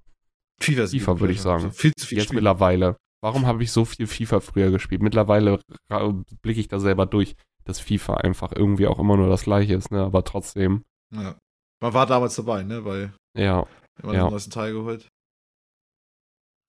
FIFA, 0.62 0.82
ist 0.84 0.92
FIFA, 0.92 1.18
würde 1.18 1.32
ich 1.32 1.40
sagen. 1.40 1.64
Also 1.64 1.70
viel 1.76 1.92
zu 1.98 2.06
viel 2.06 2.18
jetzt 2.18 2.26
Spiel. 2.28 2.36
mittlerweile. 2.36 2.96
Warum 3.20 3.44
habe 3.46 3.64
ich 3.64 3.72
so 3.72 3.84
viel 3.84 4.06
FIFA 4.06 4.38
früher 4.38 4.70
gespielt? 4.70 5.02
Mittlerweile 5.02 5.58
blicke 6.42 6.60
ich 6.60 6.68
da 6.68 6.78
selber 6.78 7.06
durch, 7.06 7.34
dass 7.64 7.80
FIFA 7.80 8.18
einfach 8.18 8.52
irgendwie 8.54 8.86
auch 8.86 9.00
immer 9.00 9.16
nur 9.16 9.28
das 9.28 9.42
gleiche 9.42 9.74
ist, 9.74 9.90
ne? 9.90 10.00
Aber 10.04 10.22
trotzdem, 10.22 10.84
Ja. 11.12 11.34
Man 11.82 11.92
war 11.92 12.06
damals 12.06 12.36
dabei, 12.36 12.62
ne? 12.62 12.84
Weil 12.84 13.12
ja. 13.36 13.66
immer 14.00 14.14
Ja. 14.14 14.26
den 14.26 14.30
neuesten 14.30 14.52
Teil 14.52 14.74
geholt. 14.74 15.08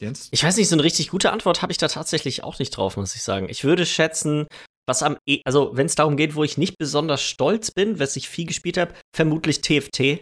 Jens? 0.02 0.28
Ich 0.32 0.44
weiß 0.44 0.58
nicht, 0.58 0.68
so 0.68 0.76
eine 0.76 0.84
richtig 0.84 1.10
gute 1.10 1.32
Antwort 1.32 1.62
habe 1.62 1.72
ich 1.72 1.78
da 1.78 1.88
tatsächlich 1.88 2.44
auch 2.44 2.60
nicht 2.60 2.72
drauf, 2.72 2.98
muss 2.98 3.16
ich 3.16 3.22
sagen. 3.22 3.48
Ich 3.50 3.64
würde 3.64 3.86
schätzen, 3.86 4.48
was 4.88 5.04
am, 5.04 5.18
e 5.28 5.42
also 5.46 5.72
wenn 5.74 5.86
es 5.86 5.96
darum 5.96 6.18
geht, 6.18 6.36
wo 6.36 6.44
ich 6.44 6.58
nicht 6.58 6.78
besonders 6.78 7.22
stolz 7.22 7.72
bin, 7.72 8.00
was 8.00 8.16
ich 8.16 8.28
viel 8.28 8.46
gespielt 8.48 8.78
habe, 8.78 8.94
vermutlich 9.16 9.62
TFT. 9.62 10.22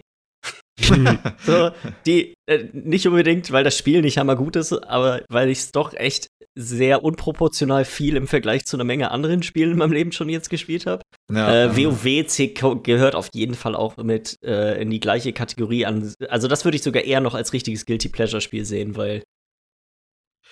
So, 1.46 1.72
die, 2.06 2.34
äh, 2.50 2.66
nicht 2.72 3.06
unbedingt, 3.06 3.52
weil 3.52 3.66
das 3.66 3.78
Spiel 3.78 4.02
nicht 4.02 4.18
hammer 4.18 4.38
gut 4.38 4.56
ist, 4.56 4.72
aber 4.72 5.24
weil 5.30 5.50
ich 5.50 5.60
es 5.60 5.72
doch 5.72 5.94
echt 5.94 6.28
sehr 6.58 7.04
unproportional 7.04 7.84
viel 7.86 8.16
im 8.16 8.28
Vergleich 8.28 8.66
zu 8.66 8.78
einer 8.78 8.86
Menge 8.86 9.12
anderen 9.12 9.44
Spielen 9.44 9.72
in 9.72 9.78
meinem 9.78 9.92
Leben 9.92 10.12
schon 10.14 10.30
jetzt 10.30 10.50
gespielt 10.50 10.86
habe. 10.86 11.02
ja, 11.32 11.66
Äh, 11.66 11.78
WoW 11.78 12.26
C- 12.28 12.54
gehört 12.84 13.16
auf 13.16 13.30
jeden 13.34 13.56
Fall 13.56 13.76
auch 13.76 13.98
mit 13.98 14.38
äh, 14.44 14.82
in 14.82 14.90
die 14.90 15.00
gleiche 15.02 15.34
Kategorie 15.34 15.86
an. 15.86 16.14
Also 16.30 16.48
das 16.48 16.64
würde 16.64 16.78
ich 16.78 16.84
sogar 16.84 17.04
eher 17.04 17.20
noch 17.20 17.36
als 17.36 17.52
richtiges 17.54 17.86
Guilty 17.86 18.10
Pleasure 18.10 18.42
Spiel 18.42 18.66
sehen, 18.66 18.96
weil 18.96 19.24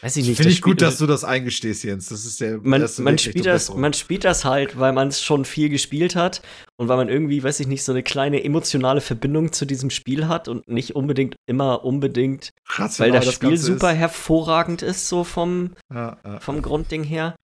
weiß 0.02 0.18
ich 0.18 0.28
nicht. 0.28 0.38
Finde 0.38 0.49
das 0.49 0.53
ich 0.56 0.61
gut, 0.61 0.82
dass 0.82 0.98
du 0.98 1.06
das 1.06 1.24
eingestehst, 1.24 1.84
Jens. 1.84 2.10
Das 2.10 2.26
ist 2.26 2.40
der 2.41 2.60
man, 2.61 2.82
erste 2.82 3.02
man, 3.02 3.18
spielt 3.18 3.45
das, 3.45 3.74
man 3.74 3.94
spielt 3.94 4.24
das 4.24 4.45
halt, 4.45 4.78
weil 4.80 4.94
man 4.94 5.07
es 5.07 5.22
schon 5.22 5.45
viel 5.45 5.69
gespielt 5.69 6.15
hat 6.15 6.41
und 6.78 6.88
weil 6.88 6.98
man 6.98 7.10
irgendwie, 7.10 7.44
weiß 7.44 7.60
ich 7.60 7.68
nicht, 7.68 7.84
so 7.84 7.91
eine 7.91 8.03
kleine 8.03 8.44
emotionale 8.44 9.02
Verbindung 9.02 9.52
zu 9.53 9.65
diesem 9.65 9.90
Spiel 9.90 10.28
hat 10.28 10.48
und 10.48 10.68
nicht 10.68 10.95
unbedingt 10.95 11.36
immer 11.48 11.84
unbedingt, 11.86 12.52
weil 12.78 12.86
Rational 12.86 13.19
das, 13.22 13.34
Spiel 13.34 13.49
Ganze 13.49 13.64
super 13.65 13.91
Ist. 13.94 13.98
hervorragend 13.98 14.82
ist, 14.82 15.07
so 15.07 15.24
vom, 15.24 15.74
Ja, 15.94 16.18
ja. 16.24 16.40
vom 16.40 16.61
Grundding 16.61 17.03
her. 17.03 17.36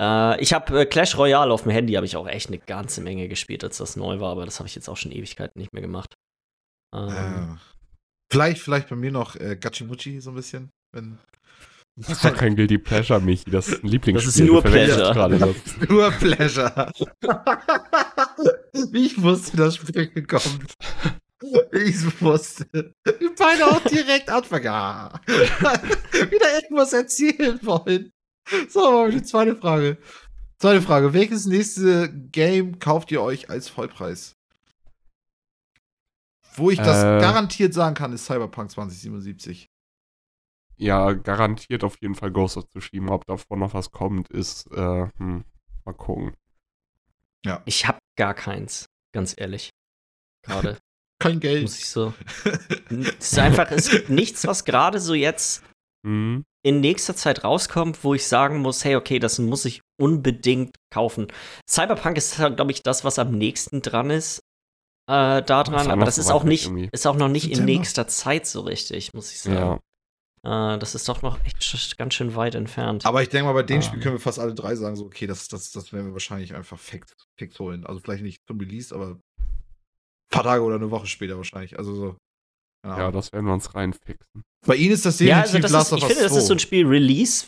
Äh, 0.00 0.40
ich 0.40 0.52
habe 0.52 0.80
äh, 0.80 0.86
Clash 0.86 1.16
Royale 1.18 1.52
auf 1.52 1.62
dem 1.64 1.72
Handy, 1.72 1.94
habe 1.94 2.06
ich 2.06 2.16
auch 2.16 2.28
echt 2.28 2.48
eine 2.48 2.58
ganze 2.58 3.00
Menge 3.00 3.28
gespielt, 3.28 3.64
als 3.64 3.78
das 3.78 3.96
neu 3.96 4.20
war, 4.20 4.30
aber 4.32 4.44
das 4.44 4.60
habe 4.60 4.68
ich 4.68 4.74
jetzt 4.74 4.88
auch 4.88 4.96
schon 4.96 5.12
Ewigkeiten 5.12 5.58
nicht 5.58 5.72
mehr 5.72 5.82
gemacht. 5.82 6.14
Ähm, 6.94 7.08
Ja. 7.08 7.58
Vielleicht, 8.30 8.60
vielleicht 8.60 8.88
bei 8.90 8.96
mir 8.96 9.10
noch 9.10 9.36
äh, 9.36 9.56
Gachimuchi 9.56 10.20
so 10.20 10.30
ein 10.30 10.36
bisschen. 10.36 10.70
Wenn 10.94 11.18
Das 12.00 12.10
ist 12.10 12.24
doch 12.24 12.34
kein 12.34 12.54
Guilty 12.54 12.78
Pleasure, 12.78 13.20
Michi. 13.20 13.50
Das 13.50 13.68
ist 13.68 13.82
ein 13.82 13.88
Lieblingsspiel. 13.88 14.28
Das 14.30 14.36
ist 14.40 14.46
nur 14.52 14.62
Pleasure. 14.62 15.12
gerade 15.12 15.38
das. 15.38 15.88
Nur 15.88 16.10
Pleasure. 16.12 16.92
Wie 18.92 19.06
ich 19.06 19.20
wusste, 19.20 19.56
das 19.56 19.76
Spiel 19.76 20.06
kommt. 20.26 20.74
Ich 21.72 22.20
wusste. 22.20 22.66
Die 22.72 23.30
beide 23.36 23.66
auch 23.66 23.80
direkt 23.82 24.30
anfangen. 24.30 24.64
Ja. 24.64 25.12
Wieder 25.26 26.54
irgendwas 26.62 26.92
erzählen 26.92 27.58
wollen. 27.62 28.12
So, 28.68 29.08
die 29.08 29.22
zweite 29.22 29.56
Frage. 29.56 29.98
Zweite 30.58 30.82
Frage. 30.82 31.12
Welches 31.14 31.46
nächste 31.46 32.12
Game 32.12 32.78
kauft 32.78 33.10
ihr 33.12 33.22
euch 33.22 33.50
als 33.50 33.68
Vollpreis? 33.68 34.34
Wo 36.54 36.70
ich 36.70 36.78
das 36.78 36.98
Äh. 37.04 37.20
garantiert 37.20 37.72
sagen 37.74 37.94
kann, 37.94 38.12
ist 38.12 38.24
Cyberpunk 38.26 38.70
2077. 38.70 39.67
Ja, 40.78 41.12
garantiert 41.12 41.84
auf 41.84 42.00
jeden 42.00 42.14
Fall 42.14 42.30
Ghost 42.30 42.56
of 42.56 42.68
Tsushima. 42.68 43.12
Ob 43.12 43.26
davor 43.26 43.56
noch 43.56 43.74
was 43.74 43.90
kommt, 43.90 44.30
ist, 44.30 44.70
äh, 44.72 45.08
hm, 45.18 45.44
mal 45.84 45.94
gucken. 45.94 46.34
Ich 47.64 47.86
habe 47.86 47.98
gar 48.16 48.34
keins, 48.34 48.86
ganz 49.14 49.34
ehrlich. 49.36 49.70
Gerade 50.44 50.78
Kein 51.20 51.40
Geld. 51.40 51.62
muss 51.62 51.78
ich 51.78 51.88
so. 51.88 52.14
Es 52.90 53.32
ist 53.32 53.38
einfach, 53.38 53.70
es 53.70 53.90
gibt 53.90 54.08
nichts, 54.08 54.46
was 54.46 54.64
gerade 54.64 55.00
so 55.00 55.14
jetzt 55.14 55.64
Hm, 56.06 56.44
in 56.64 56.80
nächster 56.80 57.16
Zeit 57.16 57.42
rauskommt, 57.42 58.04
wo 58.04 58.14
ich 58.14 58.26
sagen 58.26 58.58
muss, 58.58 58.84
hey, 58.84 58.94
okay, 58.96 59.18
das 59.18 59.38
muss 59.38 59.64
ich 59.64 59.80
unbedingt 60.00 60.76
kaufen. 60.92 61.26
Cyberpunk 61.68 62.16
ist, 62.16 62.36
glaube 62.36 62.70
ich, 62.70 62.82
das, 62.82 63.04
was 63.04 63.18
am 63.18 63.32
nächsten 63.32 63.82
dran 63.82 64.10
ist. 64.10 64.38
Äh, 65.08 65.42
da 65.42 65.64
dran, 65.64 65.90
aber 65.90 66.04
das 66.04 66.18
ist 66.18 66.30
auch 66.30 66.44
nicht, 66.44 66.66
irgendwie. 66.66 66.88
ist 66.92 67.06
auch 67.06 67.16
noch 67.16 67.28
nicht 67.28 67.46
in 67.46 67.56
September. 67.56 67.72
nächster 67.72 68.06
Zeit 68.08 68.46
so 68.46 68.60
richtig, 68.60 69.14
muss 69.14 69.32
ich 69.32 69.40
sagen. 69.40 69.56
ja. 69.56 69.80
Äh, 70.44 70.78
das 70.78 70.94
ist 70.94 71.08
doch 71.08 71.22
noch 71.22 71.42
echt 71.44 71.96
ganz 71.98 72.14
schön 72.14 72.34
weit 72.34 72.54
entfernt. 72.54 73.04
Aber 73.06 73.22
ich 73.22 73.28
denke 73.28 73.46
mal, 73.46 73.52
bei 73.52 73.62
dem 73.62 73.78
Ah. 73.78 73.82
Spiel 73.82 74.00
können 74.00 74.14
wir 74.14 74.20
fast 74.20 74.38
alle 74.38 74.54
drei 74.54 74.74
sagen, 74.74 74.96
so, 74.96 75.06
okay, 75.06 75.26
das, 75.26 75.48
das, 75.48 75.72
das 75.72 75.92
werden 75.92 76.06
wir 76.06 76.12
wahrscheinlich 76.12 76.54
einfach 76.54 76.78
fix, 76.78 77.12
fix 77.36 77.58
holen. 77.58 77.84
Also 77.86 78.00
vielleicht 78.00 78.22
nicht 78.22 78.42
zum 78.46 78.58
Release, 78.58 78.94
aber 78.94 79.08
ein 79.08 79.20
paar 80.30 80.44
Tage 80.44 80.62
oder 80.62 80.76
eine 80.76 80.90
Woche 80.90 81.06
später 81.06 81.36
wahrscheinlich. 81.36 81.78
Also 81.78 81.94
so. 81.94 82.16
ja, 82.86 82.94
Ahnung. 82.94 83.12
das 83.12 83.32
werden 83.32 83.46
wir 83.46 83.54
uns 83.54 83.74
reinfixen. 83.74 84.42
Bei 84.66 84.74
Ihnen 84.76 84.92
ist 84.92 85.06
das 85.06 85.20
ja, 85.20 85.42
definitiv 85.42 85.54
also 85.54 85.62
das 85.62 85.72
Last 85.72 85.86
ist, 85.86 85.92
of 85.92 85.98
ich 85.98 86.04
finde, 86.06 86.22
das 86.28 86.36
ist 86.36 86.46
so 86.46 86.54
ein 86.54 86.58
2. 86.58 86.62
Spiel 86.62 86.86
Release. 86.86 87.46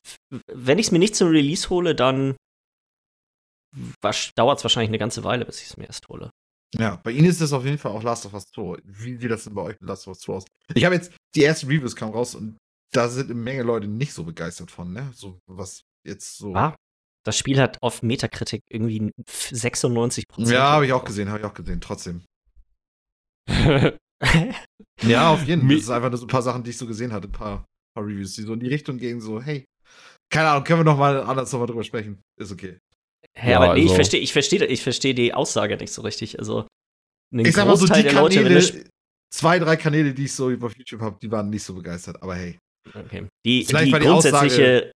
Wenn 0.52 0.78
ich 0.78 0.86
es 0.86 0.92
mir 0.92 0.98
nicht 0.98 1.16
zum 1.16 1.28
Release 1.28 1.68
hole, 1.68 1.94
dann 1.94 2.36
dauert 4.36 4.58
es 4.58 4.64
wahrscheinlich 4.64 4.90
eine 4.90 4.98
ganze 4.98 5.22
Weile, 5.24 5.44
bis 5.44 5.60
ich 5.60 5.68
es 5.68 5.76
mir 5.76 5.86
erst 5.86 6.08
hole. 6.08 6.30
Ja, 6.78 6.96
bei 7.02 7.10
Ihnen 7.10 7.26
ist 7.26 7.40
das 7.40 7.52
auf 7.52 7.64
jeden 7.64 7.78
Fall 7.78 7.92
auch 7.92 8.02
Last 8.02 8.26
of 8.26 8.34
Us 8.34 8.46
2. 8.54 8.78
Wie 8.84 9.16
sieht 9.16 9.30
das 9.30 9.44
denn 9.44 9.54
bei 9.54 9.62
euch 9.62 9.80
mit 9.80 9.88
Last 9.88 10.06
of 10.06 10.14
Us 10.14 10.20
2 10.20 10.32
aus? 10.34 10.44
Ich 10.74 10.84
habe 10.84 10.94
jetzt, 10.94 11.12
die 11.34 11.44
ersten 11.44 11.66
Reviews 11.66 11.96
kamen 11.96 12.12
raus 12.12 12.34
und 12.36 12.56
da 12.92 13.08
sind 13.08 13.30
eine 13.30 13.38
Menge 13.40 13.62
Leute 13.62 13.86
nicht 13.88 14.12
so 14.12 14.24
begeistert 14.24 14.70
von, 14.70 14.92
ne? 14.92 15.10
So, 15.14 15.38
was 15.46 15.82
jetzt 16.06 16.36
so. 16.38 16.54
Ah, 16.54 16.74
das 17.24 17.36
Spiel 17.36 17.60
hat 17.60 17.78
auf 17.82 18.02
Metacritic 18.02 18.62
irgendwie 18.68 19.12
96 19.28 20.26
Prozent. 20.28 20.52
ja, 20.54 20.70
habe 20.70 20.86
ich 20.86 20.92
auch 20.92 21.04
gesehen, 21.04 21.28
habe 21.28 21.40
ich 21.40 21.44
auch 21.44 21.54
gesehen, 21.54 21.80
trotzdem. 21.80 22.22
Ja, 25.02 25.30
auf 25.30 25.44
jeden 25.44 25.62
Fall. 25.62 25.76
Das 25.76 25.84
ist 25.84 25.90
einfach 25.90 26.10
nur 26.10 26.18
so 26.18 26.26
ein 26.26 26.28
paar 26.28 26.42
Sachen, 26.42 26.62
die 26.62 26.70
ich 26.70 26.76
so 26.78 26.86
gesehen 26.86 27.10
hatte, 27.12 27.28
ein 27.28 27.32
paar, 27.32 27.64
paar 27.94 28.04
Reviews, 28.04 28.34
die 28.34 28.42
so 28.42 28.52
in 28.52 28.60
die 28.60 28.68
Richtung 28.68 28.98
gehen, 28.98 29.18
so, 29.20 29.40
hey, 29.40 29.64
keine 30.30 30.48
Ahnung, 30.50 30.64
können 30.64 30.80
wir 30.80 30.84
noch 30.84 30.98
mal 30.98 31.22
anders 31.22 31.50
noch 31.52 31.60
mal 31.60 31.66
drüber 31.66 31.84
sprechen? 31.84 32.20
Ist 32.38 32.52
okay. 32.52 32.78
Hä, 33.34 33.52
Ja, 33.52 33.60
aber 33.60 33.74
nee, 33.74 33.80
ich 33.80 33.84
also- 33.86 33.94
verstehe 33.94 34.20
ich 34.20 34.32
versteh, 34.32 34.62
ich 34.64 34.82
versteh 34.82 35.14
die 35.14 35.32
Aussage 35.32 35.76
nicht 35.78 35.92
so 35.92 36.02
richtig. 36.02 36.38
Also, 36.38 36.66
ich 37.32 37.52
sag 37.54 37.66
mal 37.66 37.76
so, 37.76 37.86
die 37.86 38.02
Leute, 38.02 38.42
Kanäle, 38.42 38.54
das, 38.56 38.74
zwei, 39.34 39.58
drei 39.58 39.76
Kanäle, 39.76 40.12
die 40.12 40.24
ich 40.24 40.34
so 40.34 40.50
über 40.50 40.70
YouTube 40.70 41.00
habe, 41.00 41.18
die 41.22 41.30
waren 41.30 41.48
nicht 41.48 41.62
so 41.62 41.74
begeistert, 41.74 42.22
aber 42.22 42.34
hey. 42.34 42.58
Okay. 42.94 43.28
die, 43.46 43.64
die 43.64 43.72
war 43.72 43.82
die 43.84 43.90
grundsätzliche 43.92 44.92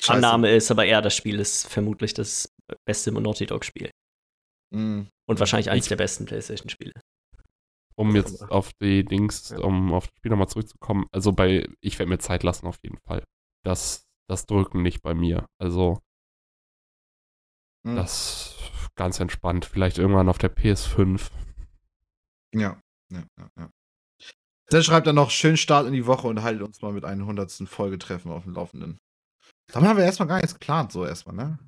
Scheiße. 0.00 0.12
Annahme 0.12 0.50
ist 0.54 0.70
aber 0.70 0.84
eher, 0.86 1.02
das 1.02 1.14
Spiel 1.16 1.38
ist 1.40 1.66
vermutlich 1.68 2.14
das 2.14 2.48
beste 2.86 3.12
Naughty 3.12 3.46
Dog-Spiel. 3.46 3.90
Mm. 4.74 5.02
Und 5.26 5.38
wahrscheinlich 5.40 5.68
Ich- 5.74 5.88
der 5.88 5.96
besten 5.96 6.24
PlayStation-Spiele. 6.26 6.92
um 7.96 8.14
jetzt 8.16 8.42
auf 8.50 8.72
die 8.82 9.04
Dings, 9.04 9.52
um 9.52 9.92
auf 9.92 10.08
das 10.08 10.16
Spiel 10.18 10.30
nochmal 10.30 10.48
zurückzukommen. 10.48 11.06
Also 11.12 11.32
bei, 11.32 11.68
ich 11.80 11.98
werde 11.98 12.10
mir 12.10 12.18
Zeit 12.18 12.42
lassen 12.42 12.66
auf 12.66 12.76
jeden 12.82 12.98
Fall. 13.06 13.22
Das, 13.64 14.02
das 14.28 14.46
Drücken 14.46 14.82
nicht 14.82 15.00
bei 15.02 15.14
mir. 15.14 15.46
Also 15.60 16.00
Mm. 17.86 17.96
das 17.96 18.56
ganz 18.96 19.20
entspannt. 19.20 19.64
Vielleicht 19.66 19.98
irgendwann 19.98 20.28
auf 20.28 20.38
der 20.38 20.50
PS5. 20.54 21.30
Ja, 22.54 22.80
ja, 23.12 23.24
ja, 23.38 23.48
ja. 23.58 23.70
Dann 24.70 24.82
schreibt 24.82 25.06
er 25.06 25.12
noch, 25.12 25.30
schönen 25.30 25.56
Start 25.56 25.86
in 25.86 25.92
die 25.92 26.06
Woche 26.06 26.26
und 26.26 26.42
haltet 26.42 26.62
uns 26.62 26.80
mal 26.82 26.92
mit 26.92 27.04
einer 27.04 27.26
hundertsten 27.26 27.66
Folge 27.66 27.98
treffen 27.98 28.30
auf 28.32 28.44
dem 28.44 28.54
Laufenden. 28.54 28.98
Damit 29.72 29.88
haben 29.88 29.96
wir 29.96 30.04
erstmal 30.04 30.28
gar 30.28 30.36
nichts 30.36 30.54
geplant, 30.54 30.92
so 30.92 31.04
erstmal, 31.04 31.36
ne? 31.36 31.58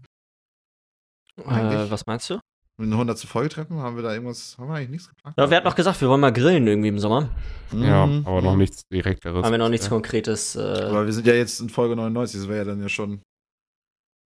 Äh, 1.39 1.44
Eigentlich- 1.44 1.90
was 1.90 2.06
meinst 2.06 2.31
du? 2.31 2.40
Mit 2.78 2.89
einer 2.89 2.98
hundertsten 2.98 3.28
Folge 3.31 3.48
treffen, 3.48 3.78
haben 3.78 3.97
wir 3.97 4.02
da 4.02 4.12
irgendwas, 4.12 4.56
haben 4.59 4.68
wir 4.68 4.74
eigentlich 4.74 4.90
nichts 4.90 5.09
geplant? 5.09 5.35
Ja, 5.39 5.48
wer 5.48 5.56
hat 5.59 5.64
noch 5.64 5.74
gesagt, 5.74 5.98
wir 6.02 6.09
wollen 6.10 6.20
mal 6.20 6.32
grillen 6.32 6.66
irgendwie 6.66 6.89
im 6.89 6.98
Sommer? 6.98 7.31
Ja, 7.73 8.05
Mhm. 8.06 8.27
aber 8.27 8.43
noch 8.43 8.55
nichts 8.56 8.82
Direkteres. 8.93 9.44
Haben 9.44 9.52
wir 9.52 9.59
noch 9.59 9.70
nichts 9.70 9.86
Ja. 9.86 9.90
Konkretes. 9.90 10.56
Äh, 10.56 10.60
Aber 10.60 11.06
wir 11.06 11.12
sind 11.12 11.27
ja 11.27 11.32
jetzt 11.35 11.59
in 11.60 11.70
Folge 11.70 11.97
99, 11.97 12.39
das 12.40 12.48
wäre 12.48 12.59
ja 12.59 12.64
dann 12.64 12.81
ja 12.82 12.89
schon. 12.90 13.23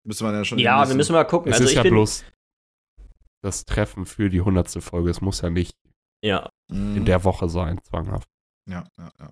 Müsste 0.07 0.23
man 0.23 0.33
ja 0.33 0.45
schon. 0.45 0.57
ja, 0.59 0.87
wir 0.87 0.95
müssen 0.95 1.11
mal 1.11 1.25
gucken. 1.25 1.51
Es 1.51 1.55
also 1.57 1.65
ist 1.65 1.71
ich 1.71 1.75
ja 1.77 1.83
bin, 1.83 1.93
bloß 1.93 2.23
das 3.43 3.65
Treffen 3.65 4.05
für 4.05 4.29
die 4.29 4.39
hundertste 4.41 4.79
Folge. 4.79 5.09
Es 5.09 5.19
muss 5.21 5.41
ja 5.41 5.49
nicht 5.49 5.73
ja, 6.23 6.49
Mhm. 6.71 6.97
in 6.97 7.05
der 7.05 7.23
Woche 7.25 7.49
sein, 7.49 7.79
zwanghaft. 7.83 8.27
Ja, 8.69 8.87
ja, 8.97 9.11
ja. 9.19 9.29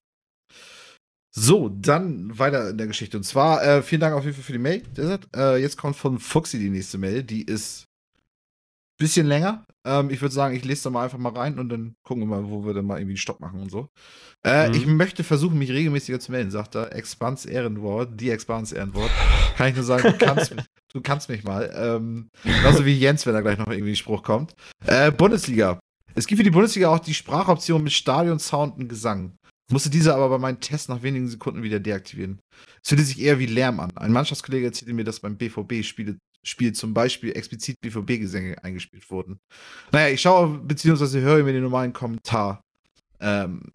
So, 1.36 1.70
dann 1.70 2.38
weiter 2.40 2.70
in 2.72 2.78
der 2.78 2.88
Geschichte. 2.88 3.18
Und 3.18 3.24
zwar, 3.24 3.64
äh, 3.64 3.84
vielen 3.84 4.02
Dank 4.02 4.16
auf 4.16 4.24
jeden 4.24 4.36
Fall 4.36 4.44
für 4.44 4.54
die 4.54 4.58
Mail. 4.58 4.82
Desert. 4.96 5.28
Äh, 5.36 5.58
jetzt 5.58 5.78
kommt 5.78 5.96
von 5.96 6.18
Fuxi 6.20 6.58
die 6.58 6.70
nächste 6.72 6.98
Mail. 6.98 7.22
Die 7.24 7.44
ist 7.44 7.84
ein 7.84 9.04
bisschen 9.06 9.28
länger. 9.28 9.64
Ähm, 9.86 10.10
ich 10.10 10.20
würde 10.22 10.34
sagen, 10.34 10.56
ich 10.56 10.66
lese 10.66 10.86
da 10.86 10.90
mal 10.90 11.04
einfach 11.04 11.20
mal 11.20 11.34
rein 11.34 11.60
und 11.60 11.70
dann 11.70 11.94
gucken 12.04 12.24
wir 12.24 12.28
mal, 12.42 12.50
wo 12.50 12.66
wir 12.66 12.74
dann 12.74 12.86
mal 12.86 12.98
irgendwie 12.98 13.12
einen 13.12 13.18
Stopp 13.18 13.40
machen 13.40 13.60
und 13.62 13.70
so. 13.70 13.88
Äh, 14.44 14.70
Mhm. 14.70 14.74
Ich 14.76 14.88
möchte 14.88 15.24
versuchen, 15.24 15.60
mich 15.60 15.70
regelmäßiger 15.70 16.20
zu 16.20 16.32
melden, 16.32 16.50
sagt 16.50 16.74
er. 16.76 16.96
Expans 16.96 17.46
Ehrenwort, 17.46 18.20
die 18.20 18.32
Expans 18.32 18.72
Ehrenwort. 18.72 19.12
Kann 19.58 19.70
ich 19.70 19.76
nur 19.76 19.84
sagen, 19.86 20.04
du 20.18 20.18
kannst 20.26 20.56
mich, 20.56 20.66
du 20.92 21.02
kannst 21.02 21.30
mich 21.30 21.44
mal. 21.44 21.72
Ähm, 21.76 22.30
genauso 22.44 22.84
wie 22.84 22.98
Jens, 22.98 23.28
wenn 23.28 23.34
da 23.34 23.42
gleich 23.42 23.60
noch 23.60 23.68
irgendwie 23.68 23.92
ein 23.92 23.96
Spruch 23.96 24.24
kommt. 24.24 24.56
Äh, 24.88 25.12
Bundesliga. 25.12 25.80
Es 26.18 26.26
gibt 26.26 26.40
für 26.40 26.44
die 26.44 26.50
Bundesliga 26.50 26.90
auch 26.90 26.98
die 26.98 27.14
Sprachoption 27.14 27.84
mit 27.84 27.94
Stadion, 27.94 28.40
Sound 28.40 28.76
und 28.78 28.90
Gesang. 28.90 29.38
Musste 29.72 29.92
diese 29.92 30.16
aber 30.16 30.30
bei 30.30 30.40
meinem 30.40 30.60
Test 30.60 30.90
nach 30.90 31.04
wenigen 31.04 31.28
Sekunden 31.28 31.62
wieder 31.62 31.80
deaktivieren. 31.80 32.40
Es 32.82 32.90
fühlte 32.90 33.04
sich 33.04 33.20
eher 33.20 33.38
wie 33.38 33.46
Lärm 33.46 33.80
an. 33.80 33.96
Ein 33.96 34.14
Mannschaftskollege 34.14 34.66
erzählte 34.66 34.96
mir, 34.96 35.04
dass 35.04 35.20
beim 35.20 35.38
BVB-Spiel 35.38 36.18
Spiel 36.44 36.74
zum 36.74 36.94
Beispiel 36.94 37.36
explizit 37.36 37.76
BVB-Gesänge 37.82 38.64
eingespielt 38.64 39.12
wurden. 39.12 39.38
Naja, 39.92 40.14
ich 40.14 40.22
schaue 40.22 40.58
bzw. 40.60 41.20
höre 41.20 41.44
mir 41.44 41.54
den 41.54 41.64
normalen 41.64 41.94
Kommentar. 41.94 42.62
Ähm, 43.20 43.74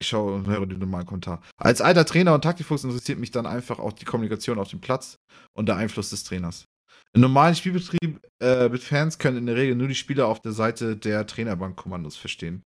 ich 0.00 0.08
schaue 0.08 0.34
und 0.34 0.46
höre 0.46 0.66
den 0.66 0.78
normalen 0.78 1.06
Kommentar. 1.06 1.42
Als 1.58 1.82
alter 1.82 2.06
Trainer 2.06 2.32
und 2.32 2.42
Taktikfuchs 2.42 2.84
interessiert 2.84 3.18
mich 3.18 3.32
dann 3.32 3.44
einfach 3.44 3.80
auch 3.80 3.92
die 3.92 4.04
Kommunikation 4.06 4.58
auf 4.58 4.70
dem 4.70 4.80
Platz 4.80 5.16
und 5.54 5.66
der 5.66 5.76
Einfluss 5.76 6.10
des 6.10 6.24
Trainers. 6.24 6.64
Im 7.12 7.22
normalen 7.22 7.56
Spielbetrieb 7.56 8.20
äh, 8.40 8.68
mit 8.68 8.84
Fans 8.84 9.18
können 9.18 9.38
in 9.38 9.46
der 9.46 9.56
Regel 9.56 9.74
nur 9.74 9.88
die 9.88 9.96
Spieler 9.96 10.28
auf 10.28 10.40
der 10.40 10.52
Seite 10.52 10.96
der 10.96 11.26
Trainerbankkommandos 11.26 12.16
verstehen. 12.16 12.62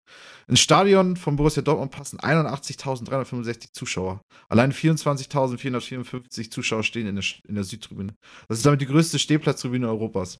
Ins 0.48 0.60
Stadion 0.60 1.16
von 1.16 1.36
Borussia 1.36 1.62
Dortmund 1.62 1.90
passen 1.90 2.18
81.365 2.18 3.72
Zuschauer. 3.74 4.22
Allein 4.48 4.72
24.454 4.72 6.50
Zuschauer 6.50 6.84
stehen 6.84 7.06
in 7.06 7.16
der, 7.16 7.24
in 7.46 7.54
der 7.54 7.64
Südtribüne. 7.64 8.14
Das 8.48 8.58
ist 8.58 8.66
damit 8.66 8.80
die 8.80 8.86
größte 8.86 9.18
Stehplatztribüne 9.18 9.86
Europas. 9.86 10.38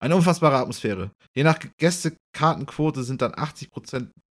Eine 0.00 0.16
unfassbare 0.16 0.56
Atmosphäre. 0.56 1.10
Je 1.34 1.44
nach 1.44 1.58
Gästekartenquote 1.78 3.02
sind 3.02 3.22
dann 3.22 3.34
80, 3.34 3.70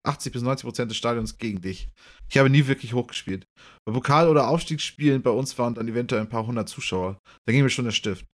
80 0.05 0.33
bis 0.33 0.41
90 0.41 0.65
Prozent 0.65 0.91
des 0.91 0.97
Stadions 0.97 1.37
gegen 1.37 1.61
dich. 1.61 1.89
Ich 2.29 2.37
habe 2.37 2.49
nie 2.49 2.67
wirklich 2.67 2.93
hochgespielt. 2.93 3.45
Bei 3.85 3.93
Pokal- 3.93 4.29
oder 4.29 4.47
Aufstiegsspielen 4.47 5.21
bei 5.21 5.31
uns 5.31 5.57
waren 5.57 5.75
dann 5.75 5.87
eventuell 5.87 6.21
ein 6.21 6.29
paar 6.29 6.45
hundert 6.45 6.69
Zuschauer. 6.69 7.19
Da 7.45 7.51
ging 7.51 7.63
mir 7.63 7.69
schon 7.69 7.85
der 7.85 7.91
Stift. 7.91 8.25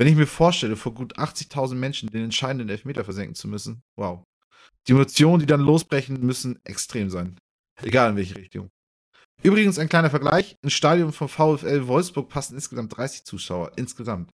Wenn 0.00 0.06
ich 0.06 0.16
mir 0.16 0.26
vorstelle, 0.26 0.76
vor 0.76 0.94
gut 0.94 1.18
80.000 1.18 1.74
Menschen 1.74 2.08
den 2.08 2.24
entscheidenden 2.24 2.70
Elfmeter 2.70 3.04
versenken 3.04 3.34
zu 3.34 3.48
müssen, 3.48 3.82
wow. 3.96 4.24
Die 4.88 4.92
Emotionen, 4.92 5.40
die 5.40 5.46
dann 5.46 5.60
losbrechen, 5.60 6.24
müssen 6.24 6.58
extrem 6.64 7.10
sein. 7.10 7.36
Egal 7.82 8.08
in 8.08 8.16
welche 8.16 8.36
Richtung. 8.36 8.70
Übrigens 9.42 9.78
ein 9.78 9.90
kleiner 9.90 10.08
Vergleich. 10.08 10.56
Ins 10.62 10.72
Stadion 10.72 11.12
von 11.12 11.28
VfL 11.28 11.86
Wolfsburg 11.86 12.30
passen 12.30 12.54
insgesamt 12.54 12.96
30 12.96 13.24
Zuschauer. 13.24 13.72
Insgesamt. 13.76 14.30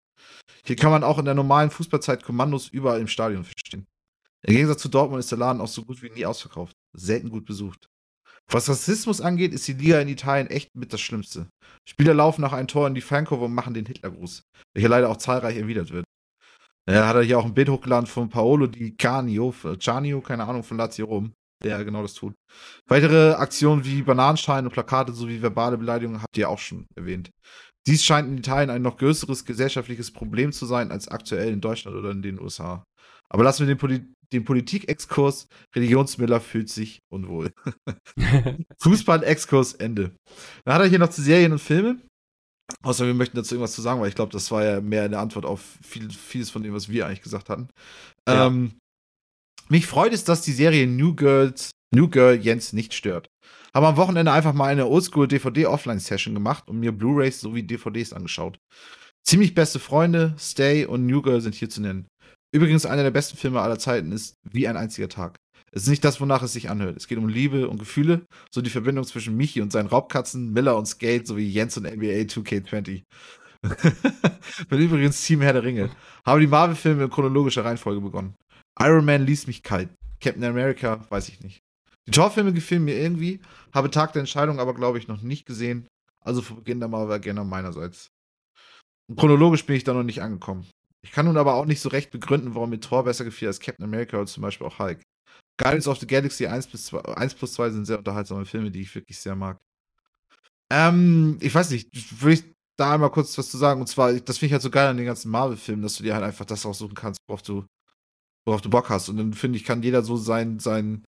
Hier 0.65 0.77
kann 0.77 0.93
man 0.93 1.03
auch 1.03 1.19
in 1.19 1.25
der 1.25 1.35
normalen 1.35 1.73
Fußballzeit 1.73 2.23
Kommandos 2.23 2.69
überall 2.69 3.01
im 3.01 3.09
Stadion 3.09 3.43
verstehen. 3.43 3.89
Im 4.43 4.55
Gegensatz 4.55 4.83
zu 4.83 4.89
Dortmund 4.89 5.19
ist 5.19 5.33
der 5.33 5.39
Laden 5.39 5.61
auch 5.61 5.67
so 5.67 5.85
gut 5.85 6.01
wie 6.01 6.11
nie 6.11 6.27
ausverkauft. 6.27 6.77
Selten 6.97 7.29
gut 7.29 7.45
besucht. 7.45 7.89
Was 8.51 8.69
Rassismus 8.69 9.21
angeht, 9.21 9.53
ist 9.53 9.67
die 9.67 9.73
Liga 9.73 10.01
in 10.01 10.09
Italien 10.09 10.47
echt 10.47 10.71
mit 10.75 10.93
das 10.93 11.01
Schlimmste. 11.01 11.49
Spieler 11.89 12.15
laufen 12.15 12.43
nach 12.43 12.53
einem 12.53 12.69
Tor 12.69 12.87
in 12.87 12.95
die 12.95 13.01
Fankurve 13.01 13.47
und 13.47 13.55
machen 13.55 13.75
den 13.75 13.87
Hitlergruß, 13.87 14.43
welcher 14.75 14.89
leider 14.89 15.11
auch 15.11 15.17
zahlreich 15.17 15.57
erwidert 15.57 15.91
wird. 15.91 16.05
Er 16.89 17.09
hat 17.09 17.17
er 17.17 17.23
hier 17.23 17.39
auch 17.39 17.45
ein 17.45 17.55
Bild 17.55 17.69
hochgeladen 17.69 18.07
von 18.07 18.29
Paolo 18.29 18.69
Di 18.69 18.97
Canio, 18.97 19.53
Canio, 19.83 20.21
keine 20.21 20.45
Ahnung, 20.45 20.63
von 20.63 20.77
Lazio 20.77 21.07
Rom, 21.07 21.33
der 21.65 21.85
genau 21.85 22.03
das 22.03 22.15
tut. 22.15 22.35
Weitere 22.89 23.33
Aktionen 23.33 23.85
wie 23.85 24.03
Bananenscheine 24.03 24.69
und 24.69 24.73
Plakate 24.73 25.13
sowie 25.13 25.43
verbale 25.43 25.77
Beleidigungen 25.77 26.23
habt 26.23 26.39
ihr 26.39 26.49
auch 26.49 26.61
schon 26.61 26.87
erwähnt. 26.95 27.31
Dies 27.89 28.05
scheint 28.05 28.29
in 28.29 28.39
Italien 28.39 28.71
ein 28.71 28.83
noch 28.83 28.97
größeres 28.97 29.45
gesellschaftliches 29.45 30.13
Problem 30.13 30.53
zu 30.53 30.67
sein 30.67 30.93
als 30.93 31.09
aktuell 31.09 31.53
in 31.53 31.61
Deutschland 31.61 31.97
oder 31.97 32.13
in 32.13 32.23
den 32.23 32.41
USA. 32.41 32.85
Aber 33.29 33.43
lassen 33.43 33.61
wir 33.61 33.75
den 33.75 33.79
Poli 33.79 34.05
den 34.33 34.45
Politik-Exkurs. 34.45 35.49
Religionsmiller 35.75 36.41
fühlt 36.41 36.69
sich 36.69 37.01
unwohl. 37.09 37.53
Fußball-Exkurs, 38.81 39.75
Ende. 39.75 40.13
Dann 40.65 40.75
hat 40.75 40.83
er 40.83 40.89
hier 40.89 40.99
noch 40.99 41.11
zu 41.11 41.23
Serien 41.23 41.53
und 41.53 41.61
Filme. 41.61 41.99
Außer 42.83 43.07
wir 43.07 43.15
möchten 43.15 43.37
dazu 43.37 43.55
irgendwas 43.55 43.75
zu 43.75 43.83
sagen, 43.83 44.01
weil 44.01 44.09
ich 44.09 44.15
glaube, 44.15 44.33
das 44.33 44.51
war 44.51 44.65
ja 44.65 44.81
mehr 44.81 45.05
eine 45.05 45.19
Antwort 45.19 45.47
auf 45.47 45.61
viel, 45.83 46.11
vieles 46.11 46.51
von 46.51 46.63
dem, 46.63 46.75
was 46.75 46.89
wir 46.89 47.07
eigentlich 47.07 47.23
gesagt 47.23 47.49
hatten. 47.49 47.69
Ja. 48.29 48.47
Ähm, 48.47 48.73
mich 49.69 49.87
freut 49.87 50.13
es, 50.13 50.25
dass 50.25 50.43
die 50.43 50.53
Serie 50.53 50.87
New 50.87 51.15
Girls, 51.15 51.71
New 51.95 52.09
Girl 52.09 52.37
Jens 52.37 52.73
nicht 52.73 52.95
stört. 52.95 53.29
Habe 53.75 53.89
am 53.89 53.97
Wochenende 53.97 54.33
einfach 54.33 54.53
mal 54.53 54.67
eine 54.67 54.87
Oldschool 54.87 55.29
DVD 55.29 55.67
Offline 55.67 56.01
Session 56.01 56.35
gemacht 56.35 56.69
und 56.69 56.81
mir 56.81 56.93
Blu-rays 56.93 57.41
sowie 57.41 57.63
DVDs 57.63 58.13
angeschaut. 58.13 58.59
Ziemlich 59.25 59.55
beste 59.55 59.79
Freunde, 59.79 60.35
Stay 60.39 60.87
und 60.87 61.07
New 61.07 61.21
Girl 61.21 61.41
sind 61.41 61.55
hier 61.55 61.69
zu 61.69 61.83
nennen. 61.83 62.07
Übrigens 62.57 62.87
einer 62.87 63.03
der 63.03 63.11
besten 63.11 63.37
Filme 63.37 63.61
aller 63.61 63.79
Zeiten 63.79 64.13
ist 64.13 64.39
Wie 64.51 64.67
ein 64.67 64.79
einziger 64.79 65.11
Tag. 65.11 65.37
Es 65.73 65.83
ist 65.83 65.89
nicht 65.91 66.03
das, 66.07 66.23
wonach 66.23 66.43
es 66.43 66.55
sich 66.55 66.71
anhört. 66.71 66.97
Es 66.97 67.07
geht 67.07 67.19
um 67.19 67.29
Liebe 67.29 67.69
und 67.69 67.79
Gefühle, 67.79 68.25
so 68.51 68.63
die 68.63 68.71
Verbindung 68.71 69.05
zwischen 69.05 69.37
Michi 69.37 69.61
und 69.61 69.71
seinen 69.71 69.89
Raubkatzen, 69.89 70.55
Miller 70.55 70.75
und 70.79 70.87
Skate 70.87 71.27
sowie 71.27 71.47
Jens 71.47 71.77
und 71.77 71.83
NBA 71.83 72.25
2K20. 72.25 73.03
Bin 74.71 74.81
übrigens 74.81 75.23
Team 75.23 75.43
Herr 75.43 75.53
der 75.53 75.65
Ringe. 75.65 75.91
Habe 76.25 76.41
die 76.41 76.47
Marvel-Filme 76.47 77.05
in 77.05 77.11
chronologischer 77.11 77.67
Reihenfolge 77.67 78.01
begonnen. 78.01 78.35
Iron 78.81 79.05
Man 79.05 79.27
ließ 79.27 79.49
mich 79.49 79.63
kalt. 79.63 79.91
Captain 80.23 80.45
America, 80.45 81.05
weiß 81.11 81.29
ich 81.29 81.43
nicht. 81.43 81.59
Die 82.07 82.13
Torfilme 82.13 82.55
gefielen 82.55 82.87
mir 82.87 82.99
irgendwie, 82.99 83.43
habe 83.75 83.91
Tag 83.91 84.15
der 84.15 84.21
Entscheidung 84.21 84.61
aber, 84.61 84.73
glaube 84.73 84.97
ich, 84.97 85.09
noch 85.09 85.21
nicht 85.21 85.45
gesehen. 85.45 85.87
Also 86.25 86.41
vor 86.41 86.57
Beginn 86.57 86.81
der 86.81 86.89
Marvel 86.89 87.21
gerne 87.21 87.45
meinerseits. 87.45 88.09
Und 89.11 89.19
chronologisch 89.19 89.67
bin 89.67 89.77
ich 89.77 89.85
da 89.85 89.93
noch 89.93 90.05
nicht 90.05 90.23
angekommen. 90.23 90.67
Ich 91.07 91.13
kann 91.13 91.27
nun 91.27 91.37
aber 91.37 91.55
auch 91.55 91.67
nicht 91.67 91.81
so 91.81 91.89
recht 91.89 92.11
begründen, 92.11 92.57
warum 92.57 92.71
mir 92.71 92.81
Thor 92.81 93.05
besser 93.05 93.25
gefiel 93.25 93.47
als 93.47 93.61
Captain 93.61 93.85
America 93.85 94.17
oder 94.17 94.27
zum 94.27 94.43
Beispiel 94.43 94.67
auch 94.67 94.81
Hulk. 94.81 95.01
Guardians 95.57 95.87
of 95.87 96.01
the 96.01 96.07
Galaxy 96.07 96.47
1, 96.47 96.67
bis 96.67 96.87
2, 96.87 97.01
1 97.01 97.35
plus 97.35 97.55
2 97.55 97.71
sind 97.71 97.85
sehr 97.85 97.99
unterhaltsame 97.99 98.45
Filme, 98.45 98.73
die 98.73 98.81
ich 98.81 98.93
wirklich 98.93 99.19
sehr 99.19 99.37
mag. 99.37 99.57
Ähm, 100.71 101.39
ich 101.41 101.55
weiß 101.55 101.71
nicht, 101.71 101.89
würde 102.21 102.35
ich 102.35 102.45
da 102.77 102.95
einmal 102.95 103.11
kurz 103.11 103.39
was 103.39 103.49
zu 103.49 103.57
sagen. 103.57 103.81
Und 103.81 103.87
zwar, 103.87 104.13
das 104.15 104.39
finde 104.39 104.47
ich 104.47 104.53
halt 104.53 104.63
so 104.63 104.71
geil 104.71 104.89
an 104.89 104.97
den 104.97 105.07
ganzen 105.07 105.31
Marvel-Filmen, 105.31 105.83
dass 105.83 105.97
du 105.97 106.03
dir 106.03 106.15
halt 106.15 106.25
einfach 106.25 106.45
das 106.45 106.67
aussuchen 106.67 106.95
kannst, 106.95 107.21
worauf 107.29 107.43
du, 107.43 107.65
worauf 108.45 108.61
du 108.61 108.69
Bock 108.69 108.91
hast. 108.91 109.09
Und 109.09 109.17
dann 109.17 109.33
finde 109.33 109.59
ich, 109.59 109.65
kann 109.65 109.85
jeder 109.85 110.03
so 110.03 110.17
sein, 110.17 110.59
sein, 110.59 111.05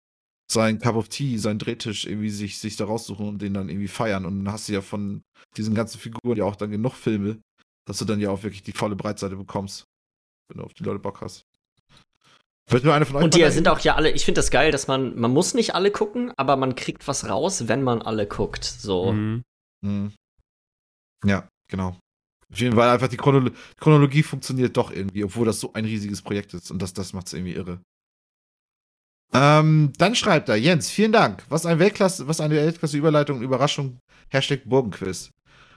sein 0.49 0.77
Cup 0.77 0.95
of 0.95 1.09
Tea, 1.09 1.39
sein 1.39 1.57
Drehtisch 1.57 2.05
irgendwie 2.05 2.29
sich, 2.29 2.59
sich 2.59 2.75
da 2.75 2.85
raussuchen 2.85 3.27
und 3.27 3.41
den 3.41 3.55
dann 3.55 3.69
irgendwie 3.69 3.87
feiern. 3.87 4.27
Und 4.27 4.45
dann 4.45 4.53
hast 4.53 4.69
du 4.69 4.73
ja 4.73 4.81
von 4.81 5.23
diesen 5.57 5.73
ganzen 5.73 5.99
Figuren 5.99 6.37
ja 6.37 6.45
auch 6.45 6.55
dann 6.55 6.69
genug 6.69 6.93
Filme, 6.93 7.39
dass 7.87 7.97
du 7.97 8.05
dann 8.05 8.19
ja 8.19 8.29
auch 8.29 8.43
wirklich 8.43 8.63
die 8.63 8.73
volle 8.73 8.95
Breitseite 8.95 9.37
bekommst, 9.37 9.85
wenn 10.49 10.57
du 10.57 10.63
auf 10.63 10.73
die 10.73 10.83
Leute 10.83 10.99
Bock 10.99 11.21
hast. 11.21 11.45
Wird 12.69 12.83
nur 12.83 12.93
eine 12.93 13.05
von 13.05 13.15
euch 13.15 13.23
Und 13.23 13.35
die 13.35 13.49
sind 13.49 13.69
auch 13.69 13.79
ja 13.79 13.95
alle, 13.95 14.11
ich 14.11 14.25
finde 14.25 14.39
das 14.39 14.51
geil, 14.51 14.71
dass 14.71 14.87
man, 14.87 15.17
man 15.17 15.31
muss 15.31 15.53
nicht 15.53 15.73
alle 15.73 15.89
gucken, 15.89 16.33
aber 16.35 16.57
man 16.57 16.75
kriegt 16.75 17.07
was 17.07 17.29
raus, 17.29 17.69
wenn 17.69 17.81
man 17.81 18.01
alle 18.01 18.27
guckt. 18.27 18.65
So. 18.65 19.13
Mhm. 19.13 19.43
Mhm. 19.81 20.13
Ja, 21.23 21.47
genau. 21.69 21.97
Auf 22.51 22.59
jeden 22.59 22.75
Fall 22.75 22.89
einfach 22.89 23.07
die 23.07 23.17
Chronolo 23.17 23.51
Chronologie 23.77 24.23
funktioniert 24.23 24.75
doch 24.75 24.91
irgendwie, 24.91 25.23
obwohl 25.23 25.45
das 25.45 25.61
so 25.61 25.71
ein 25.73 25.85
riesiges 25.85 26.21
Projekt 26.21 26.53
ist 26.53 26.69
und 26.69 26.81
das, 26.81 26.93
das 26.93 27.13
macht 27.13 27.27
es 27.27 27.33
irgendwie 27.33 27.53
irre. 27.53 27.79
Ähm, 29.33 29.93
dann 29.97 30.15
schreibt 30.15 30.49
er, 30.49 30.55
Jens, 30.55 30.89
vielen 30.89 31.11
Dank. 31.11 31.45
Was 31.49 31.65
ein 31.65 31.79
Weltklasse, 31.79 32.27
was 32.27 32.39
eine 32.41 32.55
Weltklasse-Überleitung 32.55 33.41
Überraschung. 33.41 33.99
Hashtag 34.29 34.63
Burgenquiz. 34.65 35.31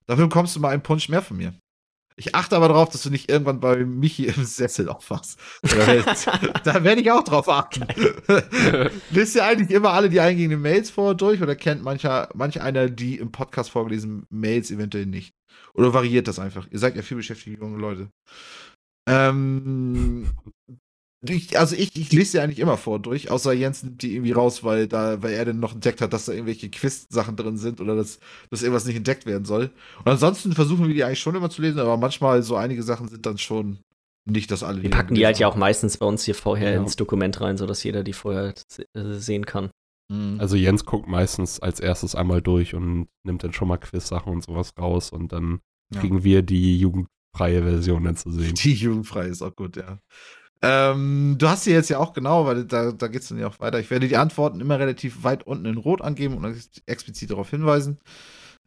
Dafür 0.07 0.27
bekommst 0.27 0.57
du 0.57 0.61
mal 0.61 0.70
einen 0.70 0.82
Punsch 0.82 1.09
mehr 1.09 1.23
von 1.23 1.37
mir. 1.37 1.55
Ich 2.21 2.35
achte 2.35 2.55
aber 2.55 2.69
darauf, 2.69 2.91
dass 2.91 3.03
du 3.03 3.09
nicht 3.09 3.31
irgendwann 3.31 3.61
bei 3.61 3.83
Michi 3.83 4.27
im 4.27 4.45
Sessel 4.45 4.91
aufwachst. 4.91 5.39
Da 5.63 5.87
werd- 5.87 6.27
Da 6.67 6.85
werde 6.85 7.01
ich 7.01 7.11
auch 7.11 7.25
drauf 7.25 7.49
achten. 7.49 7.87
Wisst 9.09 9.37
ihr 9.37 9.45
eigentlich 9.47 9.71
immer 9.71 9.93
alle 9.95 10.11
die 10.11 10.21
eingehenden 10.21 10.61
Mails 10.61 10.91
vor 10.91 11.15
durch 11.15 11.41
oder 11.41 11.57
kennt 11.57 11.83
mancher, 11.83 12.29
manch 12.35 12.61
einer 12.61 12.91
die 12.91 13.17
im 13.17 13.33
Podcast 13.33 13.71
vorgelesenen 13.71 14.27
Mails 14.29 14.71
eventuell 14.71 15.07
nicht? 15.07 15.33
Oder 15.73 15.95
variiert 15.95 16.29
das 16.29 16.39
einfach? 16.39 16.67
Ihr 16.71 16.79
seid 16.79 16.95
ja 16.95 17.01
viel 17.01 17.17
beschäftigte 17.17 17.59
junge 17.59 17.79
Leute. 17.79 18.11
Ähm, 19.09 20.29
ich, 21.23 21.59
also 21.59 21.77
ich, 21.77 21.95
ich 21.97 22.13
lese 22.13 22.33
sie 22.33 22.41
eigentlich 22.41 22.59
immer 22.61 22.77
vor 22.79 22.99
durch, 22.99 23.31
außer 23.31 23.53
Jens 23.53 23.83
nimmt 23.83 24.01
die 24.03 24.15
irgendwie 24.15 24.33
raus, 24.33 24.65
weil 24.65 24.89
da, 24.89 25.23
weil 25.23 25.35
er 25.35 25.45
dann 25.45 25.61
noch 25.61 25.75
entdeckt 25.75 26.01
hat, 26.01 26.13
dass 26.13 26.25
da 26.25 26.33
irgendwelche 26.33 26.71
Quiz-Sachen 26.71 27.37
drin 27.37 27.59
sind 27.59 27.81
oder 27.81 27.95
dass, 27.95 28.21
dass 28.51 28.63
irgendwas 28.63 28.87
nicht 28.87 28.97
entdeckt 28.97 29.27
werden 29.27 29.45
soll. 29.45 29.71
Und 29.99 30.09
ansonsten 30.09 30.53
versuchen 30.53 30.87
wir 30.89 30.95
die 30.95 31.05
eigentlich 31.05 31.21
schon 31.21 31.35
immer 31.35 31.51
zu 31.51 31.61
lesen, 31.63 31.79
aber 31.79 31.97
manchmal 31.97 32.43
so 32.43 32.57
einige 32.57 32.83
Sachen 32.83 33.09
sind 33.09 33.27
dann 33.27 33.37
schon 33.39 33.79
nicht, 34.27 34.51
dass 34.51 34.63
alle 34.63 34.83
Wir 34.83 34.91
packen 34.91 35.15
die 35.15 35.25
halt 35.27 35.39
ja 35.39 35.49
auch 35.49 35.57
meistens 35.57 35.97
bei 35.97 36.07
uns 36.07 36.25
hier 36.25 36.35
vorher 36.35 36.73
Ja. 36.75 36.81
ins 36.81 36.97
Dokument 36.97 37.41
rein, 37.41 37.57
sodass 37.57 37.83
jeder 37.83 38.03
die 38.05 38.13
vorher 38.13 38.55
äh, 38.95 39.13
sehen 39.15 39.45
kann. 39.47 39.71
Mhm. 40.11 40.37
Also 40.41 40.57
Jens 40.57 40.85
guckt 40.85 41.09
meistens 41.09 41.61
als 41.61 41.81
erstes 41.81 42.15
einmal 42.15 42.41
durch 42.43 42.75
und 42.75 43.09
nimmt 43.25 43.45
dann 43.45 43.53
schon 43.53 43.69
mal 43.69 43.79
Quiz-Sachen 43.79 44.33
und 44.33 44.43
sowas 44.45 44.73
raus 44.79 45.11
und 45.11 45.33
dann 45.33 45.61
Ja. 45.93 46.01
kriegen 46.01 46.23
wir 46.25 46.43
die 46.43 46.79
jugendfreie 46.79 47.63
Version 47.63 48.05
dann 48.05 48.17
zu 48.17 48.31
sehen. 48.31 48.55
Die 48.55 48.75
jugendfrei 48.75 49.27
ist 49.27 49.43
auch 49.43 49.55
gut, 49.57 49.77
ja. 49.77 49.99
Ähm, 50.62 51.37
du 51.39 51.49
hast 51.49 51.65
sie 51.65 51.73
jetzt 51.73 51.89
ja 51.89 51.99
auch 51.99 52.12
genau, 52.12 52.45
weil 52.45 52.65
da, 52.65 52.93
da 52.93 53.09
geht 53.09 53.23
es 53.23 53.28
dann 53.28 53.39
ja 53.39 53.47
auch 53.49 53.61
weiter. 53.61 53.81
Ich 53.81 53.91
werde 53.91 54.09
die 54.09 54.16
Antworten 54.16 54.61
immer 54.61 54.78
relativ 54.78 55.23
weit 55.24 55.47
unten 55.47 55.65
in 55.65 55.78
Rot 55.78 56.03
angeben 56.03 56.37
und 56.37 56.45
ex- 56.45 56.70
explizit 56.87 57.31
darauf 57.31 57.49
hinweisen. 57.51 57.99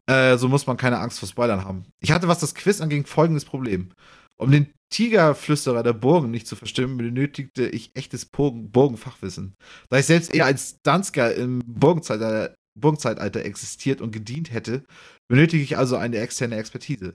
Äh, 0.06 0.36
so 0.36 0.48
muss 0.48 0.66
man 0.66 0.76
keine 0.76 0.98
Angst 0.98 1.18
vor 1.20 1.28
Spoilern 1.28 1.64
haben. 1.64 1.86
Ich 2.02 2.10
hatte, 2.12 2.28
was 2.28 2.40
das 2.40 2.54
Quiz 2.54 2.80
anging, 2.80 3.06
folgendes 3.06 3.44
Problem. 3.44 3.90
Um 4.36 4.50
den 4.50 4.72
Tigerflüsterer 4.90 5.82
der 5.82 5.92
Burgen 5.92 6.30
nicht 6.30 6.46
zu 6.46 6.56
verstimmen, 6.56 6.96
benötigte 6.96 7.66
ich 7.66 7.90
echtes 7.94 8.26
Burgen 8.26 8.70
Burgenfachwissen. 8.70 9.54
Da 9.88 9.98
ich 9.98 10.06
selbst 10.06 10.34
eher 10.34 10.46
als 10.46 10.80
Dansker 10.82 11.34
im 11.34 11.62
Burgenzeitalter, 11.64 12.54
Burgenzeitalter 12.78 13.44
existiert 13.44 14.00
und 14.00 14.10
gedient 14.10 14.52
hätte, 14.52 14.84
benötige 15.28 15.62
ich 15.62 15.78
also 15.78 15.96
eine 15.96 16.18
externe 16.18 16.56
Expertise. 16.56 17.14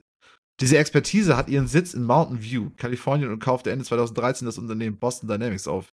Diese 0.60 0.76
Expertise 0.76 1.36
hat 1.36 1.48
ihren 1.48 1.68
Sitz 1.68 1.94
in 1.94 2.04
Mountain 2.04 2.42
View, 2.42 2.70
Kalifornien 2.76 3.30
und 3.30 3.38
kaufte 3.38 3.70
Ende 3.70 3.84
2013 3.84 4.44
das 4.44 4.58
Unternehmen 4.58 4.98
Boston 4.98 5.28
Dynamics 5.28 5.66
auf. 5.66 5.88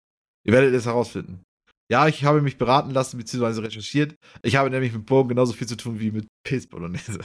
Ihr 0.45 0.53
werdet 0.53 0.75
es 0.75 0.87
herausfinden. 0.87 1.43
Ja, 1.89 2.09
ich 2.09 2.25
habe 2.25 2.43
mich 2.43 2.59
beraten 2.59 2.91
lassen 2.91 3.17
bzw. 3.19 3.61
recherchiert. 3.61 4.17
Ich 4.43 4.57
habe 4.57 4.71
nämlich 4.71 4.93
mit 4.93 5.07
Burgen 5.07 5.29
genauso 5.29 5.53
viel 5.53 5.69
zu 5.69 5.77
tun 5.77 6.01
wie 6.01 6.11
mit 6.11 6.27
Pilz 6.45 6.67
Bolognese. 6.67 7.21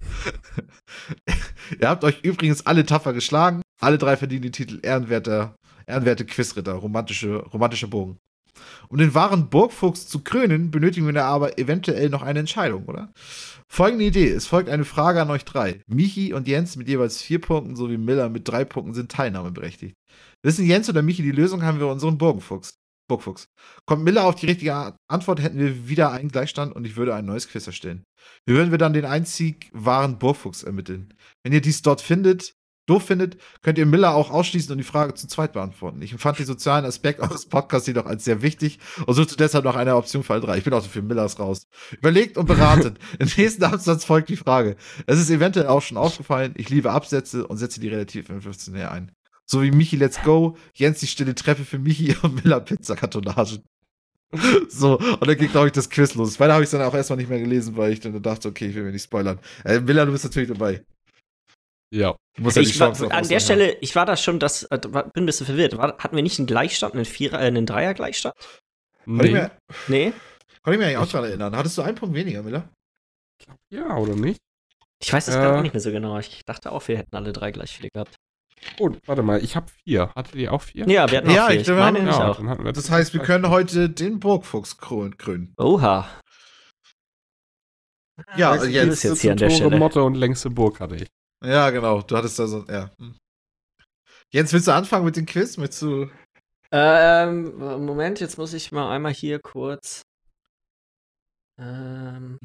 Ihr 1.80 1.88
habt 1.88 2.02
euch 2.04 2.20
übrigens 2.22 2.64
alle 2.64 2.86
tapfer 2.86 3.12
geschlagen. 3.12 3.60
Alle 3.78 3.98
drei 3.98 4.16
verdienen 4.16 4.42
den 4.42 4.52
Titel 4.52 4.80
Ehrenwerter, 4.82 5.54
Ehrenwerte 5.86 6.24
Quizritter, 6.24 6.72
romantische, 6.72 7.36
romantische 7.36 7.88
Bogen. 7.88 8.18
Um 8.88 8.98
den 8.98 9.14
wahren 9.14 9.48
Burgfuchs 9.48 10.06
zu 10.06 10.20
krönen, 10.20 10.70
benötigen 10.70 11.12
wir 11.12 11.24
aber 11.24 11.58
eventuell 11.58 12.10
noch 12.10 12.22
eine 12.22 12.40
Entscheidung, 12.40 12.84
oder? 12.86 13.12
Folgende 13.68 14.04
Idee: 14.04 14.30
Es 14.30 14.46
folgt 14.46 14.68
eine 14.68 14.84
Frage 14.84 15.20
an 15.20 15.30
euch 15.30 15.44
drei. 15.44 15.80
Michi 15.86 16.32
und 16.32 16.46
Jens 16.48 16.76
mit 16.76 16.88
jeweils 16.88 17.22
vier 17.22 17.40
Punkten 17.40 17.76
sowie 17.76 17.98
Miller 17.98 18.28
mit 18.28 18.48
drei 18.48 18.64
Punkten 18.64 18.94
sind 18.94 19.10
teilnahmeberechtigt. 19.10 19.94
Wissen 20.42 20.66
Jens 20.66 20.88
oder 20.88 21.02
Michi 21.02 21.22
die 21.22 21.32
Lösung, 21.32 21.62
haben 21.62 21.80
wir 21.80 21.88
unseren 21.88 22.18
Burgenfuchs. 22.18 22.74
Burgfuchs. 23.08 23.48
Kommt 23.86 24.04
Miller 24.04 24.24
auf 24.24 24.34
die 24.34 24.46
richtige 24.46 24.94
Antwort, 25.08 25.40
hätten 25.40 25.58
wir 25.58 25.88
wieder 25.88 26.10
einen 26.10 26.28
Gleichstand 26.28 26.74
und 26.74 26.84
ich 26.86 26.96
würde 26.96 27.14
ein 27.14 27.24
neues 27.24 27.48
Quiz 27.48 27.66
erstellen. 27.66 28.04
Wie 28.46 28.54
würden 28.54 28.72
wir 28.72 28.78
dann 28.78 28.92
den 28.92 29.04
einzig 29.04 29.70
wahren 29.72 30.18
Burgfuchs 30.18 30.62
ermitteln? 30.62 31.14
Wenn 31.44 31.52
ihr 31.52 31.60
dies 31.60 31.82
dort 31.82 32.00
findet, 32.00 32.54
doof 32.86 33.04
findet, 33.04 33.36
könnt 33.62 33.78
ihr 33.78 33.86
Miller 33.86 34.14
auch 34.14 34.30
ausschließen 34.30 34.72
und 34.72 34.78
die 34.78 34.84
Frage 34.84 35.14
zu 35.14 35.26
zweit 35.26 35.52
beantworten. 35.52 36.00
Ich 36.02 36.12
empfand 36.12 36.38
den 36.38 36.46
sozialen 36.46 36.84
Aspekt 36.84 37.20
eures 37.20 37.46
Podcasts 37.46 37.86
jedoch 37.86 38.06
als 38.06 38.24
sehr 38.24 38.42
wichtig 38.42 38.78
und 39.06 39.14
suchte 39.14 39.36
deshalb 39.36 39.64
nach 39.64 39.76
einer 39.76 39.96
Option 39.96 40.22
Fall 40.22 40.40
3. 40.40 40.58
Ich 40.58 40.64
bin 40.64 40.72
auch 40.72 40.82
so 40.82 40.88
für 40.88 41.02
Millers 41.02 41.38
raus. 41.38 41.66
Überlegt 41.98 42.38
und 42.38 42.46
beratet. 42.46 42.98
Im 43.18 43.28
nächsten 43.36 43.64
Absatz 43.64 44.04
folgt 44.04 44.28
die 44.28 44.36
Frage. 44.36 44.76
Es 45.06 45.18
ist 45.18 45.30
eventuell 45.30 45.66
auch 45.66 45.82
schon 45.82 45.96
aufgefallen, 45.96 46.54
ich 46.56 46.70
liebe 46.70 46.90
Absätze 46.90 47.46
und 47.46 47.58
setze 47.58 47.80
die 47.80 47.88
relativ 47.88 48.30
im 48.30 48.40
15 48.40 48.74
näher 48.74 48.92
ein. 48.92 49.12
So 49.44 49.62
wie 49.62 49.70
Michi 49.70 49.96
Let's 49.96 50.22
Go, 50.22 50.56
Jens 50.74 51.00
die 51.00 51.06
stille 51.06 51.34
Treppe 51.34 51.64
für 51.64 51.78
Michi 51.78 52.16
und 52.22 52.42
Miller 52.44 52.60
Pizzakartonagen. 52.60 53.62
So, 54.68 54.98
und 54.98 55.26
dann 55.26 55.36
ging, 55.36 55.50
glaube 55.50 55.68
ich, 55.68 55.72
das 55.72 55.88
Quiz 55.88 56.14
los. 56.14 56.40
Weiter 56.40 56.54
habe 56.54 56.64
ich 56.64 56.66
es 56.66 56.72
dann 56.72 56.82
auch 56.82 56.94
erstmal 56.94 57.16
nicht 57.16 57.30
mehr 57.30 57.38
gelesen, 57.38 57.76
weil 57.76 57.92
ich 57.92 58.00
dann 58.00 58.20
dachte, 58.20 58.48
okay, 58.48 58.66
ich 58.66 58.74
will 58.74 58.82
mir 58.82 58.90
nicht 58.90 59.04
spoilern. 59.04 59.38
Äh, 59.64 59.80
Miller, 59.80 60.04
du 60.04 60.12
bist 60.12 60.24
natürlich 60.24 60.48
dabei. 60.48 60.84
Ja. 61.92 62.16
Du 62.36 62.42
musst 62.42 62.56
ja 62.56 62.62
Ich 62.62 62.78
war, 62.80 62.88
an 63.12 63.28
der. 63.28 63.40
Stelle, 63.40 63.76
ich 63.80 63.94
war 63.94 64.04
da 64.06 64.16
schon, 64.16 64.38
das, 64.38 64.64
äh, 64.64 64.78
bin 64.78 65.02
ein 65.14 65.26
bisschen 65.26 65.46
verwirrt. 65.46 65.76
War, 65.78 65.96
hatten 65.98 66.16
wir 66.16 66.22
nicht 66.22 66.38
einen 66.38 66.46
Gleichstand, 66.46 66.94
einen 66.94 67.04
Vierer, 67.04 67.40
äh, 67.40 67.46
einen 67.46 67.64
Dreier-Gleichstand? 67.66 68.34
Nee. 69.06 69.30
mir, 69.30 69.50
Nee? 69.88 70.12
konnte 70.62 70.74
ich 70.74 70.78
mir 70.78 70.86
eigentlich 70.86 70.96
auch 70.98 71.08
dran 71.08 71.24
erinnern. 71.24 71.56
Hattest 71.56 71.78
du 71.78 71.82
einen 71.82 71.94
Punkt 71.94 72.14
weniger, 72.14 72.42
Miller? 72.42 72.68
Ja, 73.72 73.96
oder 73.96 74.16
nicht? 74.16 74.40
Ich 75.02 75.12
weiß 75.12 75.28
es 75.28 75.34
Äh. 75.34 75.38
gerade 75.38 75.58
auch 75.58 75.62
nicht 75.62 75.74
mehr 75.74 75.80
so 75.80 75.92
genau. 75.92 76.18
Ich 76.18 76.42
dachte 76.44 76.72
auch, 76.72 76.86
wir 76.88 76.98
hätten 76.98 77.14
alle 77.14 77.32
drei 77.32 77.52
gleich 77.52 77.70
viele 77.76 77.90
gehabt. 77.90 78.16
Oh, 78.80 78.90
warte 79.04 79.22
mal, 79.22 79.44
ich 79.44 79.54
habe 79.54 79.66
vier. 79.84 80.10
Hattet 80.16 80.34
ihr 80.34 80.52
auch 80.52 80.62
vier? 80.62 80.88
Ja, 80.88 81.08
wir 81.10 81.18
hatten 81.18 81.30
Ja, 81.30 81.44
auch 81.44 81.48
vier. 81.48 81.54
ich 81.56 81.60
Ich, 81.60 81.66
glaube, 81.66 81.80
wir 81.80 81.92
meine 81.92 82.08
ja 82.10 82.28
auch. 82.30 82.40
wir 82.40 82.72
Das 82.72 82.90
heißt, 82.90 83.12
wir 83.14 83.20
können 83.20 83.48
heute 83.50 83.88
den 83.90 84.18
Burgfuchs 84.18 84.78
krön- 84.78 85.16
krönen. 85.16 85.54
Oha. 85.58 86.08
Ja, 88.36 88.52
Was 88.58 88.66
jetzt 88.68 88.92
ist 88.94 89.02
jetzt 89.04 89.20
hier 89.20 89.32
an 89.32 89.36
der 89.36 89.48
Tore, 89.50 89.58
Stelle? 89.60 89.78
Motte 89.78 90.02
und 90.02 90.14
längste 90.14 90.48
Burg 90.50 90.80
hatte 90.80 90.96
ich. 90.96 91.06
Ja, 91.44 91.70
genau. 91.70 92.02
Du 92.02 92.16
hattest 92.16 92.38
da 92.38 92.46
so, 92.46 92.64
ja. 92.68 92.90
Hm. 92.98 93.16
Jens, 94.32 94.52
willst 94.52 94.66
du 94.68 94.72
anfangen 94.72 95.04
mit 95.04 95.16
dem 95.16 95.26
Quiz? 95.26 95.56
Möchtest 95.56 95.82
du? 95.82 96.10
Ähm, 96.72 97.56
Moment, 97.84 98.20
jetzt 98.20 98.38
muss 98.38 98.52
ich 98.52 98.72
mal 98.72 98.90
einmal 98.90 99.12
hier 99.12 99.38
kurz. 99.38 100.02
Ähm, 101.58 102.38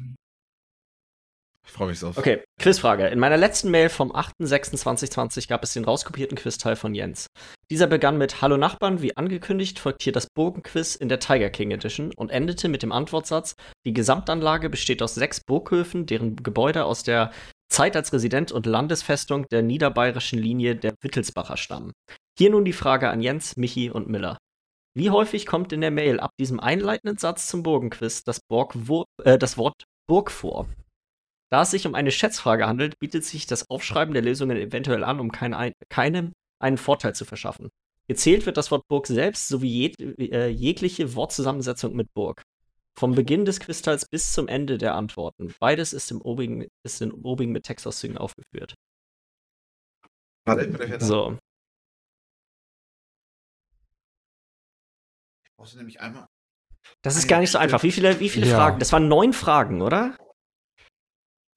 Ich 1.66 1.72
freue 1.72 1.88
mich 1.88 2.00
drauf. 2.00 2.16
okay, 2.16 2.44
Quizfrage. 2.60 3.08
In 3.08 3.18
meiner 3.18 3.36
letzten 3.36 3.70
Mail 3.70 3.88
vom 3.88 4.12
8.6.2020 4.12 5.48
gab 5.48 5.62
es 5.64 5.72
den 5.72 5.84
rauskopierten 5.84 6.36
Quizteil 6.38 6.76
von 6.76 6.94
Jens. 6.94 7.26
Dieser 7.70 7.86
begann 7.86 8.16
mit 8.18 8.42
Hallo 8.42 8.56
Nachbarn, 8.56 9.02
wie 9.02 9.16
angekündigt, 9.16 9.78
folgt 9.78 10.02
hier 10.02 10.12
das 10.12 10.28
Burgenquiz 10.34 10.94
in 10.94 11.08
der 11.08 11.18
Tiger 11.18 11.50
King 11.50 11.70
Edition 11.72 12.12
und 12.14 12.30
endete 12.30 12.68
mit 12.68 12.82
dem 12.82 12.92
Antwortsatz: 12.92 13.54
Die 13.84 13.92
Gesamtanlage 13.92 14.70
besteht 14.70 15.02
aus 15.02 15.14
sechs 15.14 15.40
Burghöfen, 15.44 16.06
deren 16.06 16.36
Gebäude 16.36 16.84
aus 16.84 17.02
der 17.02 17.32
Zeit 17.72 17.96
als 17.96 18.12
Resident- 18.12 18.52
und 18.52 18.66
Landesfestung 18.66 19.48
der 19.48 19.62
niederbayerischen 19.62 20.38
Linie 20.38 20.76
der 20.76 20.94
Wittelsbacher 21.00 21.56
stammen. 21.56 21.92
Hier 22.38 22.50
nun 22.50 22.64
die 22.64 22.72
Frage 22.72 23.08
an 23.08 23.20
Jens, 23.20 23.56
Michi 23.56 23.90
und 23.90 24.08
Miller. 24.08 24.38
Wie 24.94 25.10
häufig 25.10 25.46
kommt 25.46 25.72
in 25.72 25.80
der 25.80 25.90
Mail 25.90 26.20
ab 26.20 26.32
diesem 26.38 26.60
einleitenden 26.60 27.16
Satz 27.16 27.48
zum 27.48 27.62
Burgenquiz 27.62 28.24
das, 28.24 28.40
Borg 28.40 28.76
äh, 29.24 29.38
das 29.38 29.56
Wort 29.56 29.84
Burg 30.06 30.30
vor? 30.30 30.68
Da 31.50 31.62
es 31.62 31.70
sich 31.70 31.86
um 31.86 31.94
eine 31.94 32.10
Schätzfrage 32.10 32.66
handelt, 32.66 32.98
bietet 32.98 33.24
sich 33.24 33.46
das 33.46 33.68
Aufschreiben 33.70 34.12
der 34.12 34.22
Lösungen 34.22 34.56
eventuell 34.56 35.02
an, 35.02 35.20
um 35.20 35.32
kein, 35.32 35.54
ein, 35.54 35.72
keinem 35.88 36.32
einen 36.62 36.78
Vorteil 36.78 37.14
zu 37.14 37.24
verschaffen. 37.24 37.70
Gezählt 38.08 38.44
wird 38.44 38.56
das 38.56 38.70
Wort 38.70 38.86
Burg 38.88 39.06
selbst 39.06 39.48
sowie 39.48 39.94
jeg, 39.98 40.18
äh, 40.18 40.48
jegliche 40.48 41.14
Wortzusammensetzung 41.14 41.94
mit 41.94 42.12
Burg. 42.14 42.42
Vom 42.98 43.14
Beginn 43.14 43.44
des 43.44 43.58
Quizteils 43.60 44.06
bis 44.06 44.32
zum 44.32 44.48
Ende 44.48 44.76
der 44.78 44.94
Antworten. 44.94 45.54
Beides 45.58 45.92
ist 45.92 46.10
im 46.10 46.20
obigen, 46.20 46.68
ist 46.84 47.00
in 47.00 47.10
obigen 47.12 47.52
mit 47.52 47.64
Textauszügen 47.64 48.18
aufgeführt. 48.18 48.74
Warte, 50.46 50.66
ich 50.66 50.76
bin 50.76 50.90
da. 50.90 51.00
So. 51.00 51.38
Brauchst 55.56 55.74
du 55.74 55.78
nämlich 55.78 56.00
einmal. 56.00 56.26
Das 57.02 57.16
ist 57.16 57.28
gar 57.28 57.38
nicht 57.40 57.50
so 57.50 57.58
einfach. 57.58 57.82
Wie 57.82 57.92
viele, 57.92 58.18
wie 58.20 58.28
viele 58.28 58.46
Ja. 58.48 58.56
Fragen? 58.56 58.78
Das 58.78 58.92
waren 58.92 59.08
neun 59.08 59.32
Fragen, 59.32 59.82
oder? 59.82 60.16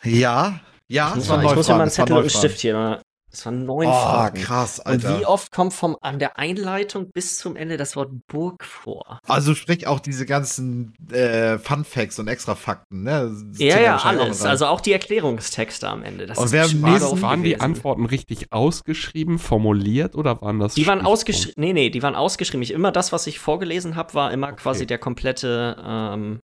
Ja, 0.04 0.62
ja, 0.88 1.10
Ich 1.10 1.16
muss, 1.16 1.28
mal, 1.28 1.36
waren 1.38 1.42
ich 1.42 1.46
neun 1.48 1.56
muss 1.56 1.68
mir 1.68 1.74
mal 1.74 1.78
Fragen. 1.78 1.82
einen 1.82 1.92
Zettel 1.92 2.14
und 2.16 2.22
einen 2.22 2.30
Fragen. 2.30 2.40
Stift 2.48 2.60
hier. 2.62 2.74
mal- 2.76 3.02
Das 3.36 3.46
waren 3.46 3.66
neun 3.66 3.88
Oh, 3.88 3.92
Fragen. 3.92 4.42
krass, 4.42 4.80
Und 4.80 4.88
Alter. 4.88 5.20
wie 5.20 5.26
oft 5.26 5.52
kommt 5.52 5.74
vom, 5.74 5.98
an 6.00 6.20
der 6.20 6.40
Einleitung 6.40 7.12
bis 7.12 7.38
zum 7.38 7.58
Ende 7.58 7.76
das 7.76 7.98
Wort 7.98 8.12
Burg 8.28 8.64
vor? 8.64 9.20
Also 9.28 9.54
sprich 9.56 9.88
auch 9.88 10.00
diese 10.00 10.26
ganzen 10.26 10.94
äh, 11.12 11.58
Fun 11.58 11.84
Facts 11.84 12.18
und 12.18 12.30
extra 12.30 12.56
Fakten, 12.56 13.04
ne? 13.04 13.30
Das 13.50 13.60
Ja, 13.60 13.78
ja, 13.82 13.98
auch 13.98 14.06
alles. 14.06 14.42
rein. 14.42 14.52
Also 14.52 14.68
auch 14.68 14.80
die 14.80 14.94
Erklärungstexte 14.94 15.86
am 15.90 16.04
Ende. 16.04 16.28
Das 16.28 16.38
Und 16.38 16.54
wer 16.54 16.64
am 16.64 16.80
nächsten- 16.80 17.22
Waren 17.22 17.44
die. 17.44 17.60
Antworten 17.60 18.06
richtig 18.06 18.54
ausgeschrieben, 18.54 19.38
formuliert 19.38 20.16
oder 20.16 20.42
waren 20.42 20.60
das 20.60 20.76
Die 20.76 20.88
waren 20.88 21.06
ausgeschrieben. 21.06 21.56
Nee, 21.58 21.74
nee, 21.74 21.90
die 21.90 22.02
waren 22.04 22.16
ausgeschrieben. 22.16 22.62
Ich, 22.64 22.72
immer 22.72 22.94
das, 22.94 23.12
was 23.12 23.28
ich 23.28 23.40
vorgelesen 23.40 23.98
habe, 23.98 24.14
war 24.14 24.32
immer 24.32 24.48
Okay. 24.48 24.56
quasi 24.62 24.88
der 24.88 24.98
komplette, 24.98 25.76
ähm, 25.86 26.40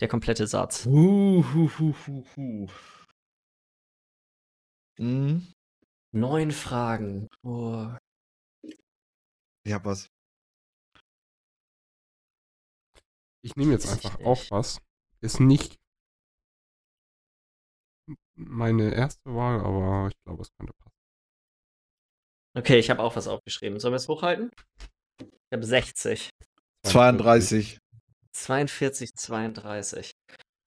der 0.00 0.08
komplette 0.08 0.48
Satz. 0.48 0.86
Hu, 0.86 1.44
hu, 1.54 1.70
hu, 1.78 1.94
hu, 2.04 2.24
hu. 2.36 2.66
Mhm. 4.98 5.46
Neun 6.12 6.50
Fragen. 6.52 7.28
Oh. 7.42 7.88
Ich 9.64 9.72
hab 9.72 9.84
was. 9.84 10.08
Ich 13.42 13.54
nehme 13.56 13.72
jetzt 13.72 13.88
einfach 13.88 14.18
auch 14.20 14.42
was. 14.50 14.80
Ist 15.20 15.40
nicht 15.40 15.76
meine 18.34 18.94
erste 18.94 19.34
Wahl, 19.34 19.60
aber 19.60 20.08
ich 20.08 20.14
glaube, 20.24 20.42
es 20.42 20.50
könnte 20.56 20.72
passen. 20.74 20.94
Okay, 22.56 22.78
ich 22.78 22.90
habe 22.90 23.02
auch 23.02 23.14
was 23.16 23.28
aufgeschrieben. 23.28 23.78
Sollen 23.78 23.92
wir 23.92 23.96
es 23.96 24.08
hochhalten? 24.08 24.50
Ich 25.20 25.52
habe 25.52 25.64
60. 25.64 26.30
32. 26.86 27.78
42, 28.32 29.14
32. 29.14 30.12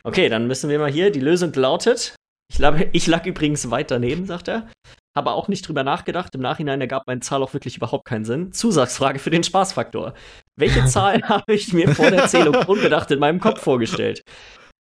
Okay, 0.03 0.29
dann 0.29 0.47
müssen 0.47 0.69
wir 0.69 0.79
mal 0.79 0.91
hier. 0.91 1.11
Die 1.11 1.19
Lösung 1.19 1.53
lautet. 1.53 2.15
Ich 2.51 2.59
lag, 2.59 2.75
ich 2.91 3.07
lag 3.07 3.25
übrigens 3.25 3.71
weit 3.71 3.91
daneben, 3.91 4.25
sagt 4.25 4.47
er. 4.47 4.67
Habe 5.15 5.31
auch 5.31 5.47
nicht 5.49 5.67
drüber 5.67 5.83
nachgedacht. 5.83 6.33
Im 6.35 6.41
Nachhinein 6.41 6.79
ergab 6.79 7.03
meine 7.05 7.19
Zahl 7.19 7.43
auch 7.43 7.53
wirklich 7.53 7.75
überhaupt 7.77 8.05
keinen 8.05 8.23
Sinn. 8.23 8.53
Zusatzfrage 8.53 9.19
für 9.19 9.29
den 9.29 9.43
Spaßfaktor. 9.43 10.13
Welche 10.57 10.85
Zahl 10.87 11.21
habe 11.23 11.53
ich 11.53 11.73
mir 11.73 11.93
vor 11.93 12.09
der 12.11 12.27
Zählung 12.27 12.55
unbedacht 12.67 13.11
in 13.11 13.19
meinem 13.19 13.39
Kopf 13.39 13.61
vorgestellt? 13.61 14.21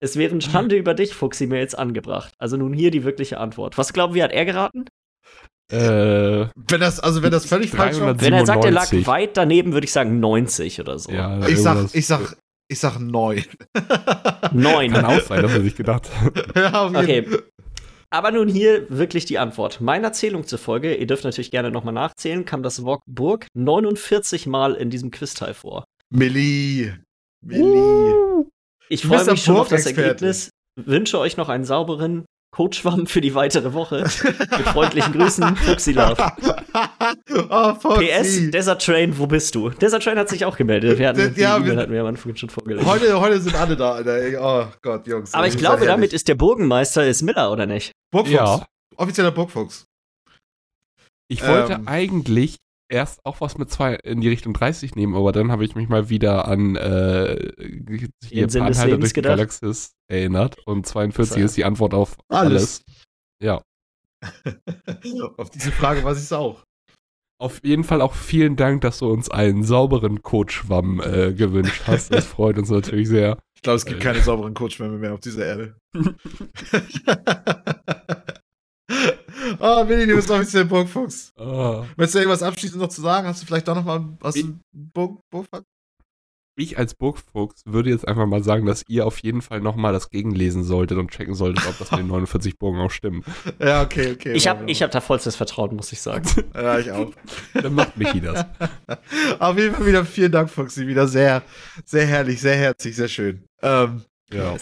Es 0.00 0.16
wären 0.16 0.40
Schande 0.40 0.76
über 0.76 0.94
dich, 0.94 1.14
Fuchsi, 1.14 1.46
mir 1.46 1.58
jetzt 1.58 1.78
angebracht. 1.78 2.32
Also 2.38 2.56
nun 2.56 2.72
hier 2.72 2.90
die 2.90 3.04
wirkliche 3.04 3.38
Antwort. 3.38 3.78
Was 3.78 3.92
glauben 3.92 4.14
wir, 4.14 4.22
hat 4.24 4.32
er 4.32 4.44
geraten? 4.44 4.84
Äh, 5.72 6.46
Wenn 6.54 6.80
das, 6.80 7.00
also 7.00 7.22
wenn 7.22 7.30
das 7.32 7.46
völlig 7.46 7.70
falsch 7.70 7.96
war. 7.98 8.14
300 8.14 8.22
Wenn 8.22 8.32
er 8.32 8.46
sagt, 8.46 8.64
er 8.64 8.70
lag 8.70 8.84
97. 8.86 9.06
weit 9.06 9.36
daneben, 9.36 9.72
würde 9.72 9.84
ich 9.86 9.92
sagen 9.92 10.20
90 10.20 10.80
oder 10.80 10.98
so. 10.98 11.10
ja, 11.10 11.46
Ich 11.46 11.60
sag, 11.60 11.88
ich 11.94 12.06
sag, 12.06 12.36
ich 12.68 12.78
sag 12.78 12.98
neun. 13.00 13.44
Neun. 14.52 14.92
Kann 14.92 15.04
auch 15.04 15.20
sein, 15.20 15.42
dass 15.42 15.52
er 15.52 15.62
sich 15.62 15.74
gedacht 15.74 16.08
hat. 16.20 16.56
ja, 16.56 16.86
Okay. 16.86 17.26
Aber 18.10 18.30
nun 18.30 18.48
hier 18.48 18.88
wirklich 18.88 19.26
die 19.26 19.38
Antwort. 19.38 19.80
Meiner 19.80 20.12
Zählung 20.12 20.46
zufolge, 20.46 20.94
ihr 20.94 21.06
dürft 21.06 21.24
natürlich 21.24 21.50
gerne 21.50 21.70
nochmal 21.70 21.92
nachzählen, 21.94 22.44
kam 22.44 22.62
das 22.62 22.82
Wort 22.84 23.02
Burg 23.06 23.46
49 23.54 24.46
Mal 24.46 24.74
in 24.74 24.88
diesem 24.88 25.10
Quizteil 25.10 25.52
vor. 25.52 25.84
Milli. 26.10 26.94
Milli. 27.44 28.14
Ich 28.88 29.02
Du 29.02 29.08
freue 29.08 29.32
mich 29.32 29.42
schon 29.42 29.56
auf 29.56 29.68
das. 29.68 29.84
Ergebnis. 29.84 30.50
Wünsche 30.76 31.18
euch 31.18 31.36
noch 31.36 31.48
einen 31.50 31.64
sauberen 31.64 32.24
Coachschwamm 32.50 33.06
für 33.06 33.20
die 33.20 33.34
weitere 33.34 33.72
Woche. 33.74 34.02
Mit 34.02 34.66
freundlichen 34.68 35.12
Grüßen, 35.12 35.54
Fuxi 35.56 35.92
Love. 35.92 36.16
oh, 37.50 37.74
Foxy. 37.74 38.06
PS, 38.06 38.50
Desert 38.50 38.84
Train, 38.84 39.16
wo 39.18 39.26
bist 39.26 39.54
du? 39.54 39.68
Desert 39.70 40.02
Train 40.02 40.18
hat 40.18 40.28
sich 40.28 40.44
auch 40.44 40.56
gemeldet. 40.56 40.98
Wir 40.98 41.08
hatten, 41.08 41.34
die 41.34 41.40
Ja, 41.40 41.56
E-Mail 41.58 41.72
wir- 41.72 41.76
hatten 41.82 41.92
wir 41.92 42.00
am 42.00 42.06
Anfang 42.06 42.34
schon 42.36 42.48
vorgelesen. 42.48 42.86
Heute, 42.86 43.20
heute 43.20 43.40
sind 43.40 43.54
alle 43.54 43.76
da, 43.76 43.92
Alter. 43.92 44.18
Oh 44.40 44.66
Gott, 44.82 45.06
Jungs. 45.06 45.34
Aber 45.34 45.46
ich 45.46 45.56
glaube, 45.58 45.80
ja 45.82 45.86
damit 45.88 46.06
herrlich. 46.10 46.14
ist 46.14 46.28
der 46.28 46.34
Burgenmeister 46.36 47.06
ist 47.06 47.22
Miller, 47.22 47.52
oder 47.52 47.66
nicht? 47.66 47.92
Burgfuchs. 48.10 48.34
Ja. 48.34 48.66
Offizieller 48.96 49.30
Burgfuchs. 49.30 49.84
Ich 51.30 51.46
wollte 51.46 51.74
Ähm. 51.74 51.86
eigentlich 51.86 52.56
erst 52.90 53.24
auch 53.24 53.40
was 53.40 53.58
mit 53.58 53.70
zwei 53.70 53.94
in 53.94 54.20
die 54.20 54.28
Richtung 54.28 54.52
30 54.54 54.94
nehmen, 54.96 55.14
aber 55.14 55.32
dann 55.32 55.50
habe 55.52 55.64
ich 55.64 55.74
mich 55.74 55.88
mal 55.88 56.08
wieder 56.08 56.46
an 56.48 56.76
äh, 56.76 57.52
hier 58.26 58.46
Den 58.46 58.48
Sinn 58.48 58.66
des 58.66 58.78
Anhalter 58.78 58.98
durch 58.98 59.12
die? 59.12 59.22
Galaxis 59.22 59.92
erinnert 60.10 60.56
und 60.66 60.86
42 60.86 61.34
So. 61.40 61.44
ist 61.44 61.56
die 61.56 61.64
Antwort 61.64 61.94
auf 61.94 62.16
Alles. 62.28 62.82
alles. 62.82 62.84
Ja. 63.42 63.62
Auf 65.36 65.50
diese 65.50 65.70
Frage 65.70 66.02
weiß 66.02 66.16
ich 66.18 66.24
es 66.24 66.32
auch. 66.32 66.64
Auf 67.40 67.60
jeden 67.62 67.84
Fall 67.84 68.00
auch 68.00 68.14
vielen 68.14 68.56
Dank, 68.56 68.80
dass 68.80 68.98
du 68.98 69.12
uns 69.12 69.30
einen 69.30 69.62
sauberen 69.62 70.22
Coachschwamm 70.22 71.00
äh, 71.00 71.32
gewünscht 71.34 71.82
hast. 71.86 72.12
Das 72.12 72.26
freut 72.26 72.58
uns 72.58 72.68
natürlich 72.68 73.06
sehr. 73.06 73.38
Ich 73.54 73.62
glaube, 73.62 73.76
es 73.76 73.86
gibt 73.86 74.00
Äh. 74.00 74.04
keine 74.04 74.20
sauberen 74.20 74.54
Coachmänner 74.54 74.96
mehr 74.98 75.14
auf 75.14 75.20
dieser 75.20 75.46
Erde. 75.46 75.76
oh, 79.60 79.88
Willi, 79.88 80.06
du 80.06 80.16
bist 80.16 80.30
offiziell 80.30 80.64
Burgfuchs. 80.64 81.32
Ah. 81.36 81.84
Willst 81.96 82.14
du 82.14 82.18
irgendwas 82.18 82.42
abschließend 82.42 82.80
noch 82.80 82.88
zu 82.88 83.00
sagen? 83.00 83.26
Hast 83.26 83.42
du 83.42 83.46
vielleicht 83.46 83.68
doch 83.68 83.74
noch 83.74 83.84
mal 83.84 84.16
was 84.20 84.36
Ich- 84.36 84.44
im 84.44 84.60
Burg 84.72 85.20
Burgfuchs? 85.30 85.64
Ich 86.60 86.76
als 86.76 86.92
Burgfuchs 86.96 87.62
würde 87.66 87.88
jetzt 87.90 88.08
einfach 88.08 88.26
mal 88.26 88.42
sagen, 88.42 88.66
dass 88.66 88.82
ihr 88.88 89.06
auf 89.06 89.20
jeden 89.20 89.42
Fall 89.42 89.60
nochmal 89.60 89.92
das 89.92 90.10
gegenlesen 90.10 90.64
solltet 90.64 90.98
und 90.98 91.12
checken 91.12 91.34
solltet, 91.36 91.64
ob 91.68 91.78
das 91.78 91.92
mit 91.92 92.00
den 92.00 92.06
49 92.08 92.58
Burgen 92.58 92.80
auch 92.80 92.90
stimmt. 92.90 93.24
Ja, 93.60 93.80
okay, 93.82 94.10
okay. 94.14 94.32
Ich 94.32 94.48
habe 94.48 94.68
ich 94.68 94.82
hab 94.82 94.90
da 94.90 95.00
vollstes 95.00 95.36
Vertrauen, 95.36 95.76
muss 95.76 95.92
ich 95.92 96.00
sagen. 96.00 96.28
Ja, 96.56 96.76
ich 96.80 96.90
auch. 96.90 97.12
Dann 97.54 97.74
macht 97.74 97.96
Michi 97.96 98.20
das. 98.20 98.44
Auf 99.38 99.56
jeden 99.56 99.72
Fall 99.76 99.86
wieder 99.86 100.04
vielen 100.04 100.32
Dank, 100.32 100.50
Foxy. 100.50 100.88
Wieder 100.88 101.06
sehr, 101.06 101.42
sehr 101.84 102.06
herrlich, 102.06 102.40
sehr 102.40 102.56
herzlich, 102.56 102.96
sehr 102.96 103.06
schön. 103.08 103.44
Ähm, 103.62 104.02
Ja. 104.32 104.56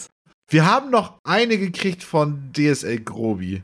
wir 0.51 0.66
haben 0.70 0.90
noch 0.90 1.18
eine 1.24 1.56
gekriegt 1.56 2.02
von 2.05 2.52
DSL 2.52 3.01
Grobi. 3.01 3.62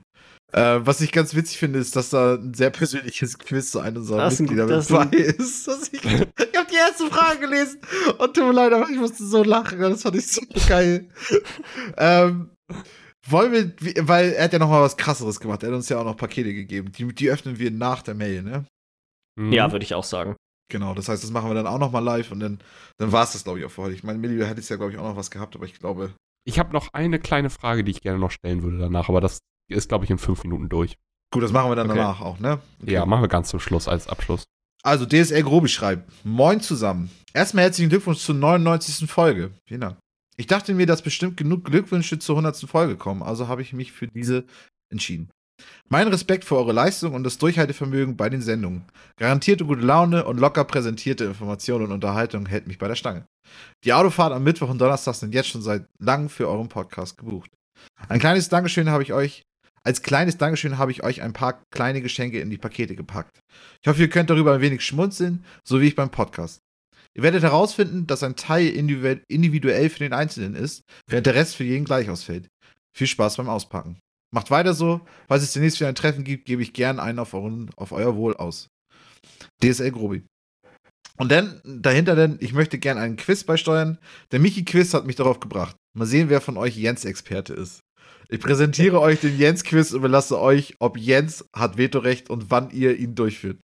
Äh, 0.52 0.80
was 0.86 1.00
ich 1.00 1.12
ganz 1.12 1.34
witzig 1.34 1.58
finde, 1.58 1.78
ist, 1.78 1.96
dass 1.96 2.10
da 2.10 2.34
ein 2.34 2.52
sehr 2.54 2.70
persönliches 2.70 3.38
Quiz 3.38 3.70
zu 3.70 3.80
einem 3.80 3.98
unserer 3.98 4.18
Das 4.18 4.38
Mitglieder 4.38 4.66
das 4.66 4.90
mit 4.90 5.00
ist 5.00 5.00
ein- 5.02 5.10
bei 5.10 5.16
ist. 5.16 5.68
Ich 5.92 6.04
ich 6.04 6.10
habe 6.58 6.70
die 6.70 6.76
erste 6.76 7.06
Frage 7.08 7.40
gelesen 7.40 7.80
und 8.18 8.34
tut 8.34 8.44
mir 8.44 8.52
leid, 8.52 8.72
aber 8.72 8.88
ich 8.90 8.98
musste 8.98 9.24
so 9.24 9.42
lachen. 9.42 9.78
Das 9.80 10.02
fand 10.02 10.16
ich 10.16 10.30
so 10.30 10.42
geil. 10.68 11.08
ähm, 11.96 12.50
wollen 13.28 13.52
wir, 13.52 14.06
weil 14.08 14.32
er 14.32 14.44
hat 14.44 14.52
ja 14.52 14.58
noch 14.58 14.68
mal 14.68 14.82
was 14.82 14.96
krasseres 14.96 15.40
gemacht. 15.40 15.62
Er 15.62 15.68
hat 15.70 15.76
uns 15.76 15.88
ja 15.88 15.98
auch 15.98 16.04
noch 16.04 16.16
Pakete 16.16 16.52
gegeben. 16.52 16.92
Die, 16.92 17.06
die 17.14 17.30
öffnen 17.30 17.58
wir 17.58 17.70
nach 17.70 18.02
der 18.02 18.14
Mail, 18.14 18.42
ne? 18.42 18.66
Mhm. 19.38 19.52
Ja, 19.52 19.70
würde 19.72 19.84
ich 19.84 19.94
auch 19.94 20.04
sagen. 20.04 20.36
Genau, 20.70 20.94
das 20.94 21.08
heißt, 21.08 21.22
das 21.22 21.30
machen 21.30 21.48
wir 21.50 21.54
dann 21.54 21.66
auch 21.66 21.78
noch 21.78 21.92
mal 21.92 22.00
live 22.00 22.30
und 22.32 22.40
dann, 22.40 22.58
dann 22.98 23.12
war 23.12 23.24
es 23.24 23.32
das, 23.32 23.44
glaube 23.44 23.58
ich, 23.58 23.64
auch 23.64 23.70
für 23.70 23.82
heute. 23.82 23.94
Ich 23.94 24.02
meine, 24.04 24.18
Milli 24.18 24.42
hätte 24.44 24.60
es 24.60 24.68
ja, 24.68 24.76
glaube 24.76 24.92
ich, 24.92 24.98
auch 24.98 25.04
noch 25.04 25.16
was 25.16 25.30
gehabt, 25.30 25.54
aber 25.54 25.64
ich 25.66 25.78
glaube. 25.78 26.14
Ich 26.44 26.58
habe 26.58 26.72
noch 26.72 26.88
eine 26.92 27.18
kleine 27.18 27.50
Frage, 27.50 27.84
die 27.84 27.90
ich 27.92 28.00
gerne 28.00 28.18
noch 28.18 28.30
stellen 28.30 28.62
würde 28.62 28.78
danach, 28.78 29.08
aber 29.08 29.20
das 29.20 29.38
ist, 29.72 29.88
glaube 29.88 30.04
ich, 30.04 30.10
in 30.10 30.18
fünf 30.18 30.42
Minuten 30.44 30.68
durch. 30.68 30.96
Gut, 31.32 31.42
das 31.42 31.52
machen 31.52 31.70
wir 31.70 31.76
dann 31.76 31.90
Okay. 31.90 31.98
danach 31.98 32.20
auch, 32.20 32.38
ne? 32.38 32.60
Okay. 32.82 32.92
Ja, 32.92 33.06
machen 33.06 33.22
wir 33.22 33.28
ganz 33.28 33.48
zum 33.48 33.60
Schluss 33.60 33.88
als 33.88 34.06
Abschluss. 34.08 34.44
Also, 34.82 35.06
DSL 35.06 35.42
Grobi 35.42 35.68
schreibt: 35.68 36.10
Moin 36.24 36.60
zusammen. 36.60 37.10
Erstmal 37.34 37.64
herzlichen 37.64 37.88
Glückwunsch 37.88 38.18
zur 38.18 38.34
99. 38.34 39.08
Folge. 39.10 39.52
Vielen 39.66 39.80
Dank. 39.80 39.96
Ich 40.36 40.46
dachte 40.46 40.74
mir, 40.74 40.86
dass 40.86 41.02
bestimmt 41.02 41.36
genug 41.36 41.64
Glückwünsche 41.64 42.18
zur 42.18 42.36
100. 42.36 42.68
Folge 42.68 42.96
kommen, 42.96 43.22
also 43.22 43.48
habe 43.48 43.62
ich 43.62 43.72
mich 43.72 43.92
für 43.92 44.08
diese 44.08 44.44
entschieden. 44.90 45.30
Mein 45.88 46.08
Respekt 46.08 46.44
für 46.44 46.56
eure 46.56 46.72
Leistung 46.72 47.14
und 47.14 47.22
das 47.22 47.38
Durchhaltevermögen 47.38 48.16
bei 48.16 48.28
den 48.28 48.42
Sendungen. 48.42 48.84
Garantierte 49.16 49.64
gute 49.64 49.82
Laune 49.82 50.24
und 50.24 50.40
locker 50.40 50.64
präsentierte 50.64 51.24
Informationen 51.24 51.84
und 51.86 51.92
Unterhaltung 51.92 52.46
hält 52.46 52.66
mich 52.66 52.78
bei 52.78 52.88
der 52.88 52.96
Stange. 52.96 53.26
Die 53.84 53.92
Autofahrt 53.92 54.32
am 54.32 54.42
Mittwoch 54.42 54.70
und 54.70 54.78
Donnerstag 54.80 55.14
sind 55.14 55.34
jetzt 55.34 55.48
schon 55.48 55.62
seit 55.62 55.86
langem 56.00 56.28
für 56.28 56.48
euren 56.48 56.68
Podcast 56.68 57.16
gebucht. 57.18 57.50
Ein 58.08 58.18
kleines 58.18 58.48
Dankeschön 58.48 58.90
habe 58.90 59.02
ich 59.02 59.12
euch, 59.12 59.42
als 59.84 60.02
kleines 60.02 60.38
Dankeschön 60.38 60.78
habe 60.78 60.92
ich 60.92 61.02
euch 61.02 61.22
ein 61.22 61.32
paar 61.32 61.62
kleine 61.70 62.02
Geschenke 62.02 62.40
in 62.40 62.50
die 62.50 62.58
Pakete 62.58 62.94
gepackt. 62.94 63.40
Ich 63.82 63.88
hoffe, 63.88 64.00
ihr 64.00 64.10
könnt 64.10 64.30
darüber 64.30 64.54
ein 64.54 64.60
wenig 64.60 64.84
schmunzeln, 64.84 65.44
so 65.66 65.80
wie 65.80 65.88
ich 65.88 65.96
beim 65.96 66.10
Podcast. 66.10 66.60
Ihr 67.14 67.22
werdet 67.22 67.42
herausfinden, 67.42 68.06
dass 68.06 68.22
ein 68.22 68.36
Teil 68.36 68.68
individuell 68.68 69.90
für 69.90 69.98
den 69.98 70.12
Einzelnen 70.12 70.54
ist, 70.54 70.82
während 71.08 71.26
der 71.26 71.34
Rest 71.34 71.56
für 71.56 71.64
jeden 71.64 71.84
gleich 71.84 72.08
ausfällt. 72.08 72.48
Viel 72.96 73.06
Spaß 73.06 73.36
beim 73.36 73.48
Auspacken. 73.48 73.98
Macht 74.34 74.50
weiter 74.50 74.72
so. 74.72 75.02
Falls 75.28 75.42
es 75.42 75.52
demnächst 75.52 75.78
wieder 75.78 75.88
ein 75.88 75.94
Treffen 75.94 76.24
gibt, 76.24 76.46
gebe 76.46 76.62
ich 76.62 76.72
gern 76.72 77.00
einen 77.00 77.18
auf, 77.18 77.34
euren, 77.34 77.70
auf 77.76 77.92
euer 77.92 78.16
Wohl 78.16 78.34
aus. 78.34 78.68
DSL 79.62 79.90
Grobi. 79.90 80.24
Und 81.18 81.30
dann, 81.30 81.60
dahinter 81.64 82.16
denn, 82.16 82.38
ich 82.40 82.54
möchte 82.54 82.78
gern 82.78 82.96
einen 82.96 83.16
Quiz 83.16 83.44
beisteuern. 83.44 83.98
Der 84.30 84.40
Michi-Quiz 84.40 84.94
hat 84.94 85.06
mich 85.06 85.16
darauf 85.16 85.40
gebracht. 85.40 85.76
Mal 85.94 86.06
sehen, 86.06 86.30
wer 86.30 86.40
von 86.40 86.56
euch 86.56 86.76
Jens-Experte 86.76 87.52
ist. 87.52 87.80
Ich 88.28 88.40
präsentiere 88.40 89.00
euch 89.00 89.20
den 89.20 89.38
Jens-Quiz 89.38 89.92
und 89.92 89.98
überlasse 89.98 90.40
euch, 90.40 90.76
ob 90.78 90.96
Jens 90.96 91.44
hat 91.54 91.76
Vetorecht 91.76 92.30
und 92.30 92.50
wann 92.50 92.70
ihr 92.70 92.96
ihn 92.96 93.14
durchführt. 93.14 93.58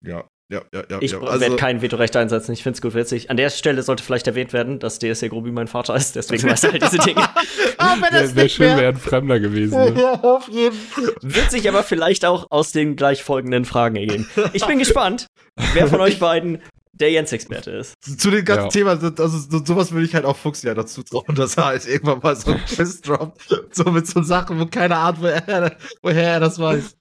Ja, 0.00 0.24
ja, 0.52 0.60
ja, 0.74 0.84
ja. 0.90 0.98
Ich 1.00 1.12
ja. 1.12 1.20
also, 1.20 1.40
werde 1.40 1.56
kein 1.56 1.80
Vetorecht 1.80 2.14
einsetzen. 2.16 2.52
Ich 2.52 2.62
finde 2.62 2.76
es 2.76 2.82
gut 2.82 2.94
witzig. 2.94 3.30
An 3.30 3.36
der 3.36 3.48
Stelle 3.50 3.82
sollte 3.82 4.04
vielleicht 4.04 4.26
erwähnt 4.26 4.52
werden, 4.52 4.78
dass 4.78 4.98
DSC 4.98 5.28
Grobi 5.28 5.50
mein 5.50 5.68
Vater 5.68 5.96
ist. 5.96 6.16
Deswegen 6.16 6.48
weiß 6.48 6.64
er 6.64 6.72
halt 6.72 6.82
diese 6.82 6.98
Dinge. 6.98 7.22
ah, 7.78 7.96
wenn 8.00 8.12
das 8.12 8.36
Wäre 8.36 8.48
schön, 8.48 8.76
wäre 8.76 8.88
ein 8.88 8.96
Fremder 8.96 9.40
gewesen. 9.40 9.94
Ne? 9.94 10.00
ja, 10.00 10.12
auf 10.22 10.48
jeden 10.48 10.76
Fall. 10.76 11.14
Wird 11.22 11.50
sich 11.50 11.68
aber 11.68 11.82
vielleicht 11.82 12.26
auch 12.26 12.46
aus 12.50 12.72
den 12.72 12.94
gleich 12.94 13.24
folgenden 13.24 13.64
Fragen 13.64 13.96
ergeben. 13.96 14.28
Ich 14.52 14.66
bin 14.66 14.78
gespannt, 14.78 15.26
wer 15.72 15.88
von 15.88 16.00
euch 16.00 16.18
beiden 16.18 16.60
der 17.00 17.10
Jens-Experte 17.10 17.72
ist. 17.72 17.94
Zu 18.00 18.30
dem 18.30 18.44
ganzen 18.44 18.64
ja. 18.64 18.68
Thema, 18.68 18.90
also 18.90 19.38
so, 19.38 19.64
sowas 19.64 19.92
würde 19.92 20.06
ich 20.06 20.14
halt 20.14 20.24
auch 20.24 20.36
Fuchs 20.36 20.62
ja 20.62 20.74
dazu 20.74 21.02
trauen, 21.02 21.24
dass 21.34 21.56
er 21.56 21.66
halt 21.66 21.86
irgendwann 21.86 22.20
mal 22.20 22.36
so 22.36 22.52
ein 22.52 22.64
Quiz 22.64 23.00
droppt. 23.00 23.64
So 23.72 23.84
mit 23.90 24.06
so 24.06 24.22
Sachen, 24.22 24.60
wo 24.60 24.66
keine 24.66 24.96
Ahnung, 24.96 25.22
woher, 25.22 25.76
woher 26.02 26.32
er 26.32 26.40
das 26.40 26.58
weiß. 26.58 26.96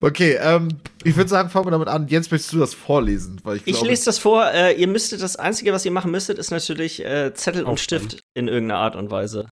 Okay, 0.00 0.38
ähm, 0.40 0.68
ich 1.02 1.16
würde 1.16 1.28
sagen, 1.28 1.50
fangen 1.50 1.66
wir 1.66 1.70
damit 1.72 1.88
an. 1.88 2.06
Jens, 2.06 2.30
möchtest 2.30 2.52
du 2.52 2.58
das 2.58 2.72
vorlesen? 2.72 3.40
Weil 3.42 3.56
ich, 3.56 3.64
glaube, 3.64 3.78
ich 3.78 3.84
lese 3.84 4.04
das 4.04 4.18
vor. 4.18 4.48
Äh, 4.52 4.74
ihr 4.74 4.86
müsstet, 4.86 5.22
das 5.22 5.36
Einzige, 5.36 5.72
was 5.72 5.84
ihr 5.84 5.90
machen 5.90 6.12
müsstet, 6.12 6.38
ist 6.38 6.50
natürlich 6.50 7.04
äh, 7.04 7.34
Zettel 7.34 7.64
und 7.64 7.80
Stift 7.80 8.20
in 8.34 8.46
irgendeiner 8.46 8.78
Art 8.78 8.94
und 8.94 9.10
Weise 9.10 9.48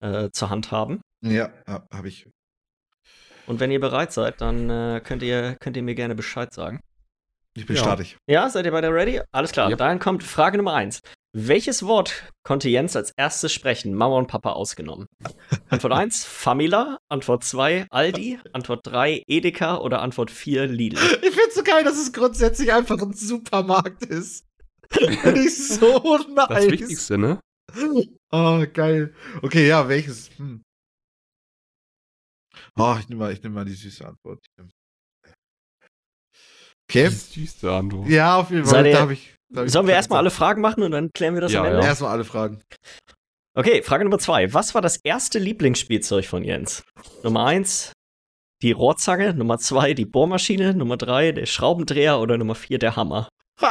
äh, 0.00 0.28
zur 0.32 0.50
Hand 0.50 0.70
haben. 0.70 1.00
Ja, 1.24 1.50
ja 1.66 1.86
habe 1.92 2.08
ich. 2.08 2.26
Und 3.46 3.58
wenn 3.58 3.72
ihr 3.72 3.80
bereit 3.80 4.12
seid, 4.12 4.40
dann 4.40 4.70
äh, 4.70 5.00
könnt, 5.02 5.22
ihr, 5.22 5.56
könnt 5.60 5.76
ihr 5.76 5.82
mir 5.82 5.96
gerne 5.96 6.14
Bescheid 6.14 6.52
sagen. 6.54 6.80
Ich 7.54 7.66
bin 7.66 7.76
ja. 7.76 7.82
startig. 7.82 8.16
Ja, 8.26 8.48
seid 8.48 8.64
ihr 8.64 8.72
beide 8.72 8.92
ready? 8.92 9.20
Alles 9.30 9.52
klar. 9.52 9.68
Yep. 9.70 9.78
Dann 9.78 9.98
kommt 9.98 10.22
Frage 10.22 10.56
Nummer 10.56 10.74
eins. 10.74 11.00
Welches 11.34 11.86
Wort 11.86 12.30
konnte 12.44 12.68
Jens 12.68 12.94
als 12.94 13.12
erstes 13.16 13.52
sprechen, 13.52 13.94
Mama 13.94 14.16
und 14.16 14.26
Papa 14.26 14.52
ausgenommen? 14.52 15.06
Antwort 15.68 15.92
1, 15.94 16.24
Famila. 16.26 16.98
Antwort 17.08 17.44
2, 17.44 17.86
Aldi. 17.90 18.38
Antwort 18.52 18.86
3, 18.86 19.22
Edeka. 19.26 19.78
Oder 19.78 20.02
Antwort 20.02 20.30
4, 20.30 20.66
Lidl. 20.66 20.98
Ich 21.22 21.34
find's 21.34 21.54
so 21.54 21.62
geil, 21.62 21.84
dass 21.84 21.98
es 21.98 22.12
grundsätzlich 22.12 22.72
einfach 22.72 23.00
ein 23.00 23.12
Supermarkt 23.12 24.04
ist. 24.04 24.46
Finde 24.90 25.40
ich 25.40 25.56
so 25.56 26.18
nice. 26.34 26.48
Das 26.48 26.70
Wichtigste, 26.70 27.18
ne? 27.18 27.40
Oh, 28.30 28.64
geil. 28.72 29.14
Okay, 29.40 29.66
ja, 29.68 29.88
welches? 29.88 30.30
Hm. 30.36 30.62
Oh, 32.76 32.96
ich 32.98 33.08
nehme 33.08 33.20
mal, 33.20 33.38
nehm 33.42 33.52
mal 33.52 33.64
die 33.64 33.72
süße 33.72 34.06
Antwort. 34.06 34.44
Okay. 36.92 37.08
Die 37.08 37.46
süße 37.46 37.72
Antwort. 37.72 38.06
Ja, 38.06 38.36
auf 38.36 38.50
jeden 38.50 38.66
Fall. 38.66 38.92
Da 38.92 39.08
ich 39.10 39.32
Sollen 39.72 39.86
wir 39.86 39.94
erstmal 39.94 40.18
alle 40.18 40.30
Fragen 40.30 40.60
machen 40.60 40.82
und 40.82 40.90
dann 40.90 41.10
klären 41.14 41.32
wir 41.32 41.40
das 41.40 41.52
ja, 41.52 41.60
am 41.60 41.66
Ende? 41.66 41.80
Ja. 41.80 41.86
Erstmal 41.86 42.10
alle 42.10 42.24
Fragen. 42.24 42.60
Okay, 43.54 43.82
Frage 43.82 44.04
Nummer 44.04 44.18
zwei. 44.18 44.52
Was 44.52 44.74
war 44.74 44.82
das 44.82 44.98
erste 45.02 45.38
Lieblingsspielzeug 45.38 46.26
von 46.26 46.44
Jens? 46.44 46.82
Nummer 47.22 47.46
eins, 47.46 47.92
die 48.60 48.72
Rohrzange. 48.72 49.32
Nummer 49.32 49.56
zwei, 49.56 49.94
die 49.94 50.04
Bohrmaschine. 50.04 50.74
Nummer 50.74 50.98
drei, 50.98 51.32
der 51.32 51.46
Schraubendreher. 51.46 52.20
Oder 52.20 52.36
Nummer 52.36 52.54
vier, 52.54 52.78
der 52.78 52.94
Hammer. 52.94 53.28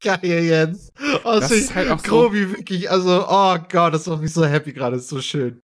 Geil, 0.00 0.20
Jens. 0.22 0.92
Oh, 1.24 1.40
das 1.40 1.50
ist 1.50 1.74
halt 1.74 1.90
auch 1.90 2.02
Grobi 2.04 2.44
so 2.44 2.50
wirklich, 2.50 2.88
also, 2.88 3.26
oh 3.28 3.56
Gott, 3.68 3.94
das 3.94 4.06
macht 4.06 4.22
mich 4.22 4.32
so 4.32 4.44
happy 4.44 4.72
gerade, 4.72 4.96
ist 4.96 5.08
so 5.08 5.20
schön. 5.20 5.60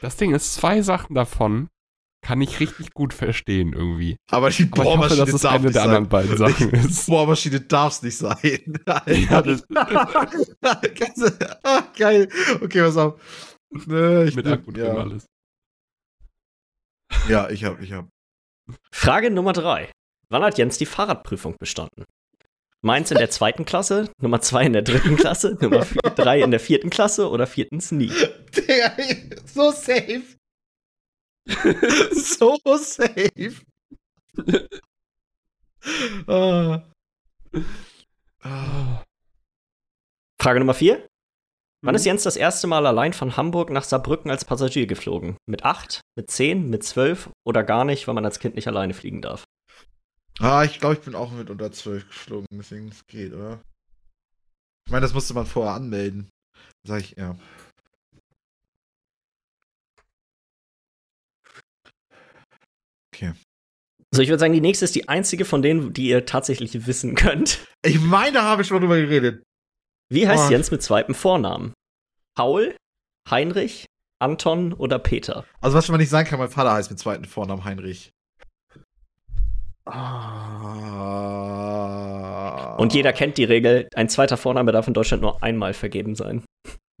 Das 0.00 0.16
Ding 0.16 0.32
ist, 0.32 0.54
zwei 0.54 0.82
Sachen 0.82 1.14
davon 1.14 1.68
kann 2.22 2.40
ich 2.40 2.60
richtig 2.60 2.94
gut 2.94 3.12
verstehen 3.12 3.72
irgendwie. 3.72 4.16
Aber 4.30 4.48
die 4.50 4.64
Bohrmaschine 4.64 4.92
Aber 4.94 5.06
ich 5.06 5.10
hoffe, 5.12 5.16
dass 5.16 5.34
es 5.34 5.44
eine 5.44 5.70
der 5.70 5.82
anderen 5.82 6.08
beiden 6.08 6.36
Sachen 6.36 6.70
die 6.72 6.76
ist. 6.76 7.06
Bohrmaschine 7.06 7.60
darf 7.60 7.94
es 7.94 8.02
nicht 8.02 8.16
sein. 8.16 8.38
ja, 9.06 9.42
das 9.42 9.64
ah, 11.64 11.82
geil. 11.96 12.28
Okay, 12.60 12.80
pass 12.82 12.96
auf. 12.96 13.20
Ne, 13.86 14.24
ich 14.28 14.36
Mit 14.36 14.46
Akku 14.46 14.70
ja. 14.72 14.94
alles. 14.94 15.26
Ja, 17.28 17.50
ich 17.50 17.64
hab, 17.64 17.80
ich 17.82 17.92
hab. 17.92 18.08
Frage 18.92 19.30
Nummer 19.30 19.52
drei. 19.52 19.90
Wann 20.28 20.42
hat 20.42 20.56
Jens 20.56 20.78
die 20.78 20.86
Fahrradprüfung 20.86 21.56
bestanden? 21.58 22.04
Meins 22.80 23.10
in 23.10 23.18
der 23.18 23.30
zweiten 23.30 23.64
Klasse, 23.64 24.10
Nummer 24.20 24.40
zwei 24.40 24.64
in 24.64 24.72
der 24.72 24.82
dritten 24.82 25.16
Klasse, 25.16 25.56
Nummer 25.60 25.84
vier, 25.84 26.02
drei 26.02 26.40
in 26.40 26.50
der 26.50 26.58
vierten 26.58 26.90
Klasse 26.90 27.28
oder 27.30 27.46
viertens 27.46 27.92
nie? 27.92 28.10
Digga, 28.56 28.96
so 29.44 29.70
safe. 29.70 30.22
so 32.14 32.58
safe. 32.78 33.62
ah. 36.26 36.82
Frage 40.40 40.58
Nummer 40.58 40.74
vier. 40.74 41.06
Wann 41.84 41.96
ist 41.96 42.02
mhm. 42.02 42.08
Jens 42.08 42.22
das 42.22 42.36
erste 42.36 42.68
Mal 42.68 42.86
allein 42.86 43.12
von 43.12 43.36
Hamburg 43.36 43.70
nach 43.70 43.82
Saarbrücken 43.82 44.30
als 44.30 44.44
Passagier 44.44 44.86
geflogen? 44.86 45.36
Mit 45.46 45.64
acht, 45.64 46.00
mit 46.16 46.30
zehn, 46.30 46.70
mit 46.70 46.84
zwölf 46.84 47.30
oder 47.44 47.64
gar 47.64 47.84
nicht, 47.84 48.06
weil 48.06 48.14
man 48.14 48.24
als 48.24 48.38
Kind 48.38 48.54
nicht 48.54 48.68
alleine 48.68 48.94
fliegen 48.94 49.20
darf? 49.20 49.44
Ah, 50.38 50.64
ich 50.64 50.78
glaube, 50.78 50.94
ich 50.94 51.00
bin 51.00 51.14
auch 51.14 51.32
mit 51.32 51.50
unter 51.50 51.72
zwölf 51.72 52.06
geflogen, 52.06 52.46
deswegen 52.52 52.88
es 52.88 53.04
geht, 53.06 53.32
oder? 53.32 53.60
Ich 54.86 54.92
meine, 54.92 55.02
das 55.02 55.14
musste 55.14 55.34
man 55.34 55.46
vorher 55.46 55.74
anmelden. 55.74 56.30
Sag 56.86 57.00
ich, 57.00 57.16
ja. 57.16 57.36
Okay. 63.14 63.32
So, 64.14 64.20
ich 64.20 64.28
würde 64.28 64.40
sagen, 64.40 64.52
die 64.52 64.60
nächste 64.60 64.84
ist 64.84 64.94
die 64.94 65.08
einzige 65.08 65.46
von 65.46 65.62
denen, 65.62 65.94
die 65.94 66.08
ihr 66.08 66.26
tatsächlich 66.26 66.86
wissen 66.86 67.14
könnt. 67.14 67.66
Ich 67.82 67.98
meine, 67.98 68.32
da 68.32 68.42
habe 68.42 68.60
ich 68.60 68.68
schon 68.68 68.80
drüber 68.80 69.00
geredet. 69.00 69.42
Wie 70.10 70.28
heißt 70.28 70.48
oh. 70.48 70.50
Jens 70.50 70.70
mit 70.70 70.82
zweitem 70.82 71.14
Vornamen? 71.14 71.72
Paul, 72.36 72.76
Heinrich, 73.30 73.86
Anton 74.20 74.74
oder 74.74 74.98
Peter? 74.98 75.46
Also, 75.62 75.78
was 75.78 75.86
schon 75.86 75.94
mal 75.94 75.98
nicht 75.98 76.10
sagen 76.10 76.28
kann, 76.28 76.38
mein 76.38 76.50
Vater 76.50 76.74
heißt 76.74 76.90
mit 76.90 76.98
zweiten 76.98 77.24
Vornamen 77.24 77.64
Heinrich. 77.64 78.10
Ah. 79.86 80.42
Und 82.76 82.92
jeder 82.92 83.14
kennt 83.14 83.38
die 83.38 83.44
Regel, 83.44 83.88
ein 83.94 84.10
zweiter 84.10 84.36
Vorname 84.36 84.72
darf 84.72 84.86
in 84.86 84.94
Deutschland 84.94 85.22
nur 85.22 85.42
einmal 85.42 85.72
vergeben 85.72 86.14
sein. 86.16 86.44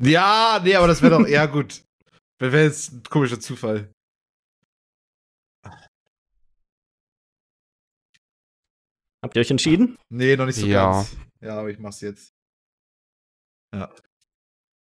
Ja, 0.02 0.60
nee, 0.64 0.74
aber 0.74 0.86
das 0.86 1.02
wäre 1.02 1.18
doch 1.18 1.26
eher 1.26 1.46
gut. 1.46 1.82
Wäre 2.40 2.62
jetzt 2.62 2.92
ein 2.92 3.02
komischer 3.08 3.38
Zufall. 3.38 3.91
Habt 9.22 9.36
ihr 9.36 9.40
euch 9.40 9.50
entschieden? 9.50 9.96
Nee, 10.10 10.36
noch 10.36 10.46
nicht 10.46 10.56
so 10.56 10.66
ja. 10.66 10.92
ganz. 10.92 11.16
Ja, 11.40 11.58
aber 11.58 11.70
ich 11.70 11.78
mach's 11.78 12.00
jetzt. 12.00 12.34
Ja. 13.74 13.90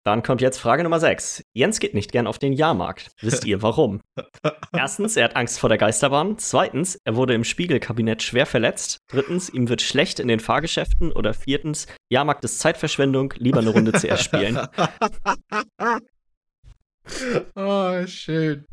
Dann 0.05 0.21
kommt 0.21 0.41
jetzt 0.41 0.57
Frage 0.57 0.83
Nummer 0.83 0.99
6. 0.99 1.43
Jens 1.53 1.79
geht 1.79 1.93
nicht 1.93 2.11
gern 2.11 2.27
auf 2.27 2.37
den 2.37 2.51
Jahrmarkt. 2.51 3.11
Wisst 3.21 3.45
ihr 3.45 3.61
warum? 3.61 4.01
Erstens, 4.73 5.15
er 5.15 5.25
hat 5.25 5.37
Angst 5.37 5.59
vor 5.59 5.69
der 5.69 5.77
Geisterbahn. 5.77 6.37
Zweitens, 6.37 6.99
er 7.05 7.15
wurde 7.15 7.33
im 7.33 7.45
Spiegelkabinett 7.45 8.21
schwer 8.21 8.45
verletzt. 8.45 8.97
Drittens, 9.07 9.49
ihm 9.49 9.69
wird 9.69 9.81
schlecht 9.81 10.19
in 10.19 10.27
den 10.27 10.41
Fahrgeschäften. 10.41 11.13
Oder 11.13 11.33
viertens, 11.33 11.87
Jahrmarkt 12.09 12.43
ist 12.43 12.59
Zeitverschwendung, 12.59 13.33
lieber 13.37 13.59
eine 13.59 13.69
Runde 13.69 13.93
CS 13.93 14.25
spielen. 14.25 14.59
oh, 17.55 18.05
schön. 18.05 18.65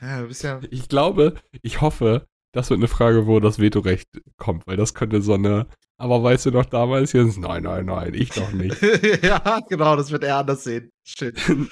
Ja, 0.00 0.20
du 0.20 0.28
bist 0.28 0.42
ja. 0.42 0.60
Ich 0.70 0.88
glaube, 0.88 1.34
ich 1.62 1.80
hoffe, 1.80 2.26
das 2.52 2.70
wird 2.70 2.78
eine 2.78 2.88
Frage, 2.88 3.26
wo 3.26 3.40
das 3.40 3.58
Vetorecht 3.58 4.08
kommt, 4.36 4.66
weil 4.66 4.76
das 4.76 4.94
könnte 4.94 5.22
so 5.22 5.34
eine. 5.34 5.66
Aber 5.98 6.22
weißt 6.22 6.46
du 6.46 6.50
noch 6.50 6.66
damals 6.66 7.12
jetzt? 7.12 7.38
Nein, 7.38 7.62
nein, 7.62 7.86
nein, 7.86 8.12
ich 8.14 8.30
doch 8.30 8.52
nicht. 8.52 8.76
ja, 9.22 9.60
genau, 9.68 9.96
das 9.96 10.10
wird 10.10 10.24
er 10.24 10.38
anders 10.38 10.64
sehen. 10.64 10.90
Shit. 11.06 11.40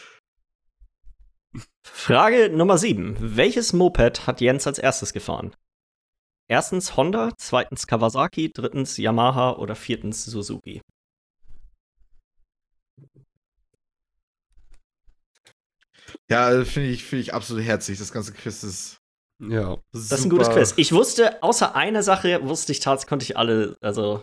Frage 1.83 2.51
Nummer 2.51 2.79
7. 2.79 3.17
Welches 3.19 3.73
Moped 3.73 4.27
hat 4.27 4.41
Jens 4.41 4.67
als 4.67 4.79
erstes 4.79 5.13
gefahren? 5.13 5.55
Erstens 6.49 6.97
Honda, 6.97 7.33
zweitens 7.39 7.87
Kawasaki, 7.87 8.51
drittens 8.53 8.97
Yamaha 8.97 9.53
oder 9.53 9.75
viertens 9.75 10.25
Suzuki? 10.25 10.83
Ja, 16.31 16.65
finde 16.65 16.91
ich, 16.91 17.05
find 17.05 17.23
ich 17.23 17.35
absolut 17.35 17.65
herzig. 17.65 17.99
Das 17.99 18.13
ganze 18.13 18.33
Quiz 18.33 18.63
ist. 18.63 18.99
Ja. 19.43 19.79
Das 19.93 20.11
ist 20.11 20.25
ein 20.25 20.31
gutes 20.31 20.51
Quiz. 20.51 20.75
Ich 20.77 20.93
wusste, 20.93 21.43
außer 21.43 21.75
eine 21.75 22.03
Sache, 22.03 22.41
wusste 22.47 22.73
ich 22.73 22.81
tatsächlich, 22.81 23.09
konnte 23.09 23.25
ich 23.25 23.37
alle, 23.37 23.77
also 23.81 24.23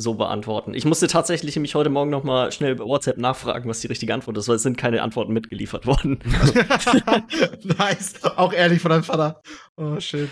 so 0.00 0.14
beantworten. 0.14 0.74
Ich 0.74 0.84
musste 0.84 1.06
tatsächlich 1.06 1.56
mich 1.56 1.74
heute 1.74 1.90
Morgen 1.90 2.10
noch 2.10 2.24
mal 2.24 2.50
schnell 2.52 2.74
bei 2.74 2.84
WhatsApp 2.84 3.18
nachfragen, 3.18 3.68
was 3.68 3.80
die 3.80 3.86
richtige 3.86 4.14
Antwort 4.14 4.38
ist, 4.38 4.48
weil 4.48 4.56
es 4.56 4.62
sind 4.62 4.78
keine 4.78 5.02
Antworten 5.02 5.32
mitgeliefert 5.32 5.86
worden. 5.86 6.20
nice. 7.62 8.24
Auch 8.24 8.52
ehrlich 8.52 8.80
von 8.80 8.90
deinem 8.90 9.04
Vater. 9.04 9.40
Oh, 9.76 10.00
schön. 10.00 10.30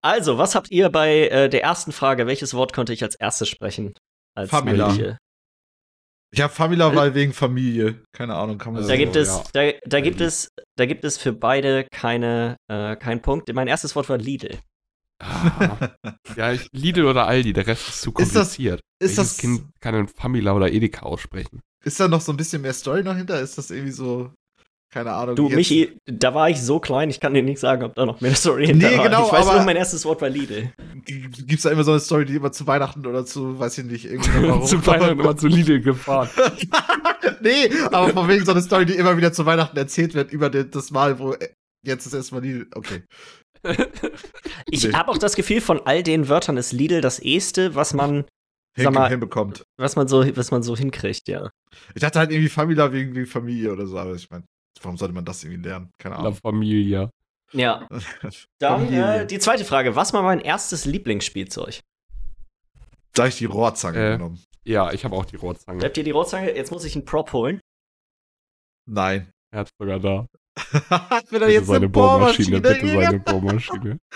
Also, 0.00 0.38
was 0.38 0.54
habt 0.54 0.70
ihr 0.70 0.90
bei 0.90 1.28
äh, 1.28 1.48
der 1.48 1.62
ersten 1.62 1.92
Frage? 1.92 2.26
Welches 2.26 2.54
Wort 2.54 2.72
konnte 2.72 2.92
ich 2.92 3.02
als 3.02 3.14
erstes 3.14 3.48
sprechen? 3.48 3.94
Als 4.36 4.50
Famila. 4.50 4.88
mögliche? 4.88 5.18
Ich 6.34 6.40
habe 6.42 6.52
Famila, 6.52 6.94
weil 6.96 7.14
wegen 7.14 7.32
Familie. 7.32 8.02
Keine 8.12 8.34
Ahnung, 8.34 8.58
kann 8.58 8.72
man 8.72 8.82
Also, 8.82 8.88
Da 8.90 8.96
gibt 8.96 9.14
es, 9.14 9.28
ja. 9.28 9.44
da, 9.52 9.78
da 9.86 10.00
gibt 10.00 10.20
es, 10.20 10.48
da 10.76 10.84
gibt 10.86 11.04
es 11.04 11.16
für 11.16 11.32
beide 11.32 11.86
keine, 11.92 12.56
äh, 12.68 12.96
keinen 12.96 13.22
Punkt. 13.22 13.52
Mein 13.54 13.68
erstes 13.68 13.94
Wort 13.94 14.08
war 14.08 14.18
Lidl. 14.18 14.58
Ah. 15.20 15.90
ja, 16.36 16.52
ich, 16.52 16.66
Lidl 16.72 17.04
oder 17.04 17.26
Aldi, 17.28 17.52
der 17.52 17.66
Rest 17.68 17.88
ist 17.88 18.02
zu 18.02 18.10
Ist 18.10 18.34
das- 18.34 18.48
kompliziert. 18.56 18.80
ist 19.00 19.16
Welches 19.16 19.16
das- 19.16 19.36
Kind 19.38 19.62
kann 19.80 19.94
ein 19.94 20.08
Famila 20.08 20.52
oder 20.54 20.72
Edeka 20.72 21.02
aussprechen? 21.06 21.60
Ist 21.84 22.00
da 22.00 22.08
noch 22.08 22.20
so 22.20 22.32
ein 22.32 22.36
bisschen 22.36 22.62
mehr 22.62 22.72
Story 22.72 23.04
noch 23.04 23.14
hinter? 23.16 23.40
Ist 23.40 23.56
das 23.56 23.70
irgendwie 23.70 23.92
so. 23.92 24.32
Keine 24.94 25.10
Ahnung. 25.12 25.34
Du, 25.34 25.48
Michi, 25.48 25.98
da 26.06 26.34
war 26.34 26.48
ich 26.50 26.62
so 26.62 26.78
klein, 26.78 27.10
ich 27.10 27.18
kann 27.18 27.34
dir 27.34 27.42
nicht 27.42 27.58
sagen, 27.58 27.82
ob 27.82 27.96
da 27.96 28.06
noch 28.06 28.20
mehr 28.20 28.32
Story 28.36 28.66
hinter 28.68 28.90
Nee, 28.90 28.96
war. 28.96 29.04
genau, 29.06 29.26
ich 29.26 29.32
weiß 29.32 29.46
aber- 29.48 29.56
nur, 29.56 29.64
mein 29.64 29.74
erstes 29.74 30.04
Wort 30.04 30.22
war 30.22 30.28
Lidl. 30.30 30.72
Gibt's 31.04 31.64
da 31.64 31.70
immer 31.70 31.82
so 31.82 31.90
eine 31.90 31.98
Story, 31.98 32.24
die 32.26 32.36
immer 32.36 32.52
zu 32.52 32.64
Weihnachten 32.68 33.04
oder 33.04 33.26
zu, 33.26 33.58
weiß 33.58 33.76
ich 33.78 33.84
nicht, 33.86 34.04
irgendwie 34.04 34.30
zu 34.66 34.86
Weihnachten 34.86 35.18
immer 35.18 35.36
zu 35.36 35.48
Lidl 35.48 35.80
gefahren. 35.80 36.28
nee, 37.40 37.68
aber 37.90 38.10
von 38.10 38.28
wegen 38.28 38.44
so 38.44 38.52
eine 38.52 38.62
Story, 38.62 38.86
die 38.86 38.94
immer 38.94 39.16
wieder 39.16 39.32
zu 39.32 39.44
Weihnachten 39.46 39.76
erzählt 39.76 40.14
wird, 40.14 40.32
über 40.32 40.48
das 40.48 40.90
Mal, 40.92 41.18
wo 41.18 41.32
äh, 41.32 41.48
jetzt 41.84 42.06
ist 42.06 42.14
erstmal 42.14 42.42
die. 42.42 42.64
Okay. 42.76 43.02
Ich 44.70 44.84
Nee. 44.84 44.92
habe 44.92 45.10
auch 45.10 45.18
das 45.18 45.34
Gefühl, 45.34 45.60
von 45.60 45.80
all 45.86 46.02
den 46.04 46.28
Wörtern 46.28 46.56
ist 46.56 46.72
Lidl 46.72 47.00
das 47.00 47.18
eheste, 47.18 47.74
was 47.74 47.94
man, 47.94 48.26
Hin, 48.76 48.92
mal- 48.92 49.08
hinbekommt. 49.10 49.64
was 49.76 49.96
man 49.96 50.06
so, 50.06 50.24
was 50.36 50.50
man 50.52 50.62
so 50.62 50.76
hinkriegt, 50.76 51.26
ja. 51.28 51.50
Ich 51.94 52.00
dachte 52.02 52.18
halt 52.20 52.30
irgendwie 52.30 52.54
wegen, 52.92 53.14
wegen 53.16 53.26
Familie 53.26 53.72
oder 53.72 53.86
so, 53.86 53.98
aber 53.98 54.14
ich 54.14 54.30
meine, 54.30 54.44
warum 54.84 54.96
sollte 54.96 55.14
man 55.14 55.24
das 55.24 55.42
irgendwie 55.44 55.62
lernen? 55.68 55.90
Keine 55.98 56.14
La 56.14 56.20
Ahnung. 56.20 56.34
Familia. 56.34 57.10
Ja. 57.52 57.88
Dann 58.58 58.80
Familie. 58.86 59.22
äh, 59.22 59.26
die 59.26 59.38
zweite 59.38 59.64
Frage. 59.64 59.96
Was 59.96 60.12
war 60.12 60.22
mein 60.22 60.40
erstes 60.40 60.84
Lieblingsspielzeug? 60.84 61.80
Da 63.14 63.22
hab 63.24 63.28
ich 63.28 63.36
die 63.38 63.44
Rohrzange 63.44 63.98
Äh. 63.98 64.12
genommen. 64.16 64.42
Ja, 64.64 64.92
ich 64.92 65.04
habe 65.04 65.14
auch 65.14 65.24
die 65.26 65.36
Rohrzange. 65.36 65.78
Bleibt 65.78 65.96
ihr 65.98 66.04
die 66.04 66.10
Rotzange? 66.10 66.54
Jetzt 66.56 66.72
muss 66.72 66.84
ich 66.84 66.94
einen 66.96 67.04
Prop 67.04 67.32
holen. 67.32 67.60
Nein. 68.86 69.30
Er 69.52 69.60
hat 69.60 69.70
sogar 69.78 70.00
da. 70.00 70.26
Hat 70.90 71.30
mir 71.32 71.40
da 71.40 71.48
jetzt 71.48 71.66
seine 71.66 71.78
eine 71.78 71.88
Bohrmaschine, 71.88 72.60
Bohrmaschine 72.60 72.80
bitte 72.90 73.02
seine 73.02 73.20
Bohrmaschine. 73.20 73.98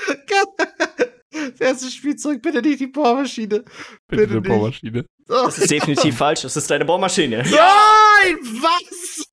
Das 1.31 1.61
erste 1.61 1.91
Spielzeug, 1.91 2.43
bitte 2.43 2.63
nicht 2.63 2.81
die 2.81 2.87
Bohrmaschine. 2.89 3.61
Bitte 3.61 3.67
Bitte 4.09 4.23
eine 4.25 4.41
nicht. 4.41 4.49
Bohrmaschine. 4.49 5.07
Das 5.29 5.59
ist 5.59 5.71
definitiv 5.71 6.17
falsch. 6.19 6.43
Das 6.43 6.57
ist 6.57 6.71
deine 6.71 6.85
Bohrmaschine. 6.85 7.39
Nein, 7.43 8.37
was? 8.61 9.25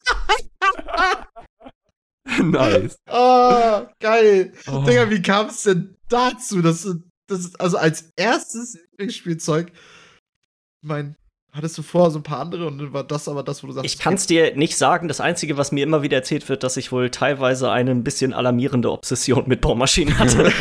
nice. 2.44 2.98
Oh, 3.10 3.82
geil. 4.00 4.54
Oh. 4.68 4.84
Digga, 4.84 5.10
wie 5.10 5.22
kam 5.22 5.48
es 5.48 5.64
denn 5.64 5.96
dazu? 6.10 6.62
Das, 6.62 6.88
das 7.28 7.40
ist 7.42 7.60
also 7.60 7.78
als 7.78 8.12
erstes 8.16 8.78
Lieblingsspielzeug. 8.92 9.72
Ich 9.72 10.88
mein, 10.88 11.16
hattest 11.52 11.78
du 11.78 11.82
vorher 11.84 12.12
so 12.12 12.20
ein 12.20 12.24
paar 12.24 12.40
andere 12.42 12.68
und 12.68 12.78
dann 12.78 12.94
war 12.94 13.04
das 13.04 13.28
aber 13.28 13.44
das, 13.44 13.64
wo 13.64 13.68
du 13.68 13.74
sagst. 13.74 13.86
Ich 13.86 13.98
kann 14.00 14.16
es 14.16 14.28
dir 14.28 14.56
nicht 14.56 14.78
sagen. 14.78 15.08
Das 15.08 15.22
Einzige, 15.22 15.58
was 15.58 15.72
mir 15.72 15.84
immer 15.84 16.02
wieder 16.04 16.18
erzählt 16.18 16.48
wird, 16.50 16.64
dass 16.64 16.78
ich 16.78 16.92
wohl 16.92 17.10
teilweise 17.10 17.72
eine 17.72 17.92
ein 17.92 18.04
bisschen 18.04 18.34
alarmierende 18.34 18.92
Obsession 18.92 19.46
mit 19.48 19.62
Bohrmaschinen 19.62 20.18
hatte. 20.20 20.52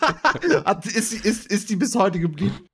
Hat- 0.64 0.86
ist, 0.86 1.10
sie- 1.10 1.28
ist, 1.28 1.46
ist 1.46 1.70
die 1.70 1.76
bis 1.76 1.94
heute 1.94 2.18
geblieben? 2.20 2.66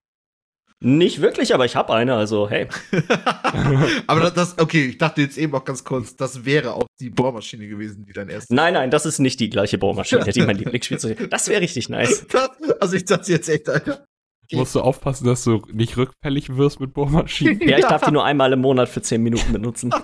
Nicht 0.83 1.21
wirklich, 1.21 1.55
aber 1.55 1.65
ich 1.65 1.77
habe 1.77 1.95
eine. 1.95 2.15
Also, 2.15 2.51
hey. 2.51 2.69
aber 4.07 4.31
das, 4.31 4.59
okay, 4.59 4.87
ich 4.87 4.99
dachte 4.99 5.23
jetzt 5.23 5.39
eben 5.39 5.55
auch 5.55 5.65
ganz 5.65 5.85
kurz, 5.85 6.17
das 6.17 6.45
wäre 6.45 6.75
auch 6.75 6.87
die 7.01 7.11
Bohrmaschine 7.11 7.69
gewesen, 7.69 8.05
die 8.05 8.13
dein 8.13 8.29
erstes. 8.29 8.51
Nein, 8.51 8.75
nein, 8.75 8.91
das 8.91 9.07
ist 9.07 9.19
nicht 9.19 9.39
die 9.41 9.49
gleiche 9.49 9.79
Bohrmaschine, 9.79 10.25
die 10.25 10.43
mein 10.43 10.57
Lieblingsspielzeug 10.59 11.21
ist. 11.21 11.33
Das 11.33 11.49
wäre 11.49 11.61
richtig 11.61 11.89
nice. 11.89 12.27
Das, 12.29 12.51
also 12.81 12.97
ich 12.97 13.05
dachte 13.05 13.31
jetzt 13.31 13.49
echt, 13.49 13.69
Alter. 13.69 14.05
Musst 14.53 14.75
du 14.75 14.81
aufpassen, 14.81 15.27
dass 15.27 15.45
du 15.45 15.63
nicht 15.73 15.97
rückfällig 15.97 16.57
wirst 16.57 16.79
mit 16.79 16.93
Bohrmaschinen. 16.93 17.61
Ja, 17.67 17.79
ich 17.79 17.87
darf 17.87 18.03
die 18.03 18.11
nur 18.13 18.25
einmal 18.25 18.53
im 18.53 18.61
Monat 18.61 18.89
für 18.89 19.01
10 19.01 19.23
Minuten 19.23 19.51
benutzen. 19.53 19.95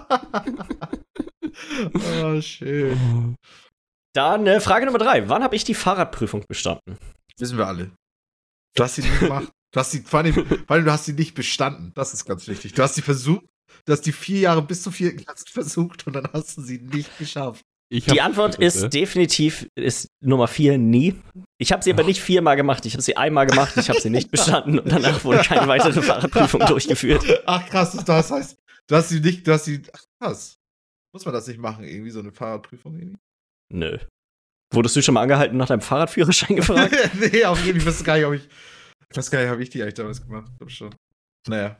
Oh, 2.23 2.41
schön. 2.41 3.37
Dann 4.15 4.47
äh, 4.47 4.61
Frage 4.61 4.87
Nummer 4.87 4.99
drei. 4.99 5.29
Wann 5.29 5.43
habe 5.43 5.55
ich 5.55 5.65
die 5.65 5.75
Fahrradprüfung 5.75 6.45
bestanden? 6.49 6.97
Wissen 7.37 7.59
wir 7.59 7.67
alle. 7.67 7.91
Du 8.75 8.85
hast 8.85 8.95
sie 8.95 9.03
nicht 9.03 9.21
gemacht. 9.21 9.51
Du 9.79 9.83
hast 9.83 9.93
sie, 9.93 10.01
vor 10.01 10.19
allem, 10.19 10.35
vor 10.35 10.71
allem, 10.71 10.85
du 10.85 10.91
hast 10.91 11.05
sie 11.05 11.13
nicht 11.13 11.37
bestanden. 11.37 11.93
Das 11.95 12.13
ist 12.13 12.25
ganz 12.25 12.49
wichtig. 12.49 12.73
Du 12.73 12.83
hast 12.83 12.97
sie 12.97 13.01
versucht. 13.01 13.45
Du 13.85 13.93
hast 13.93 14.01
die 14.01 14.11
vier 14.11 14.41
Jahre 14.41 14.61
bis 14.61 14.83
zur 14.83 14.91
vierten 14.91 15.19
Klasse 15.25 15.45
versucht 15.53 16.05
und 16.05 16.15
dann 16.15 16.29
hast 16.33 16.57
du 16.57 16.63
sie 16.63 16.79
nicht 16.79 17.17
geschafft. 17.17 17.65
Ich 17.89 18.05
Die 18.07 18.21
Antwort 18.21 18.57
ist 18.57 18.93
definitiv 18.93 19.69
ist 19.77 20.09
Nummer 20.21 20.49
vier 20.49 20.79
nie. 20.79 21.15
Ich 21.59 21.71
habe 21.71 21.85
sie 21.85 21.93
aber 21.93 22.03
nicht 22.03 22.21
viermal 22.21 22.57
gemacht. 22.57 22.87
Ich 22.87 22.95
habe 22.95 23.03
sie 23.03 23.17
einmal 23.17 23.47
gemacht. 23.47 23.77
Ich 23.77 23.89
habe 23.89 24.01
sie 24.01 24.11
nicht 24.11 24.33
bestanden 24.33 24.81
und 24.81 24.91
danach 24.91 25.23
wurde 25.23 25.43
keine 25.45 25.69
weitere 25.69 26.03
Fahrradprüfung 26.03 26.61
durchgeführt. 26.67 27.25
Ach 27.47 27.65
krass, 27.65 27.97
das 28.05 28.31
heißt, 28.33 28.59
du 28.89 28.97
hast 28.97 29.11
sie 29.11 29.21
nicht, 29.21 29.47
du 29.47 29.53
hast 29.53 29.67
sie. 29.67 29.81
Ach 29.93 30.03
krass. 30.21 30.59
Muss 31.13 31.25
man 31.25 31.33
das 31.35 31.47
nicht 31.47 31.61
machen, 31.61 31.85
irgendwie 31.85 32.11
so 32.11 32.19
eine 32.19 32.33
Fahrradprüfung 32.33 32.99
irgendwie? 32.99 33.19
Nö. 33.73 33.97
Wurdest 34.75 34.97
du 34.97 35.03
schon 35.03 35.15
mal 35.15 35.23
angehalten 35.23 35.57
nach 35.57 35.69
deinem 35.69 35.83
Fahrradführerschein 35.83 36.57
gefragt? 36.57 36.97
nee, 37.15 37.45
auf 37.45 37.65
jeden 37.65 37.81
Fall. 37.81 37.93
Ich 37.93 37.99
weiß 38.01 38.05
gar 38.05 38.17
nicht, 38.17 38.27
ob 38.27 38.35
ich. 38.35 38.49
Ich 39.11 39.17
weiß 39.17 39.31
gar 39.31 39.41
nicht, 39.41 39.49
habe 39.51 39.63
ich 39.63 39.71
die 39.71 39.83
eigentlich 39.83 39.95
damals 39.95 40.23
gemacht? 40.23 40.49
Ich 40.53 40.59
glaub 40.59 40.71
schon. 40.71 40.95
Naja. 41.49 41.79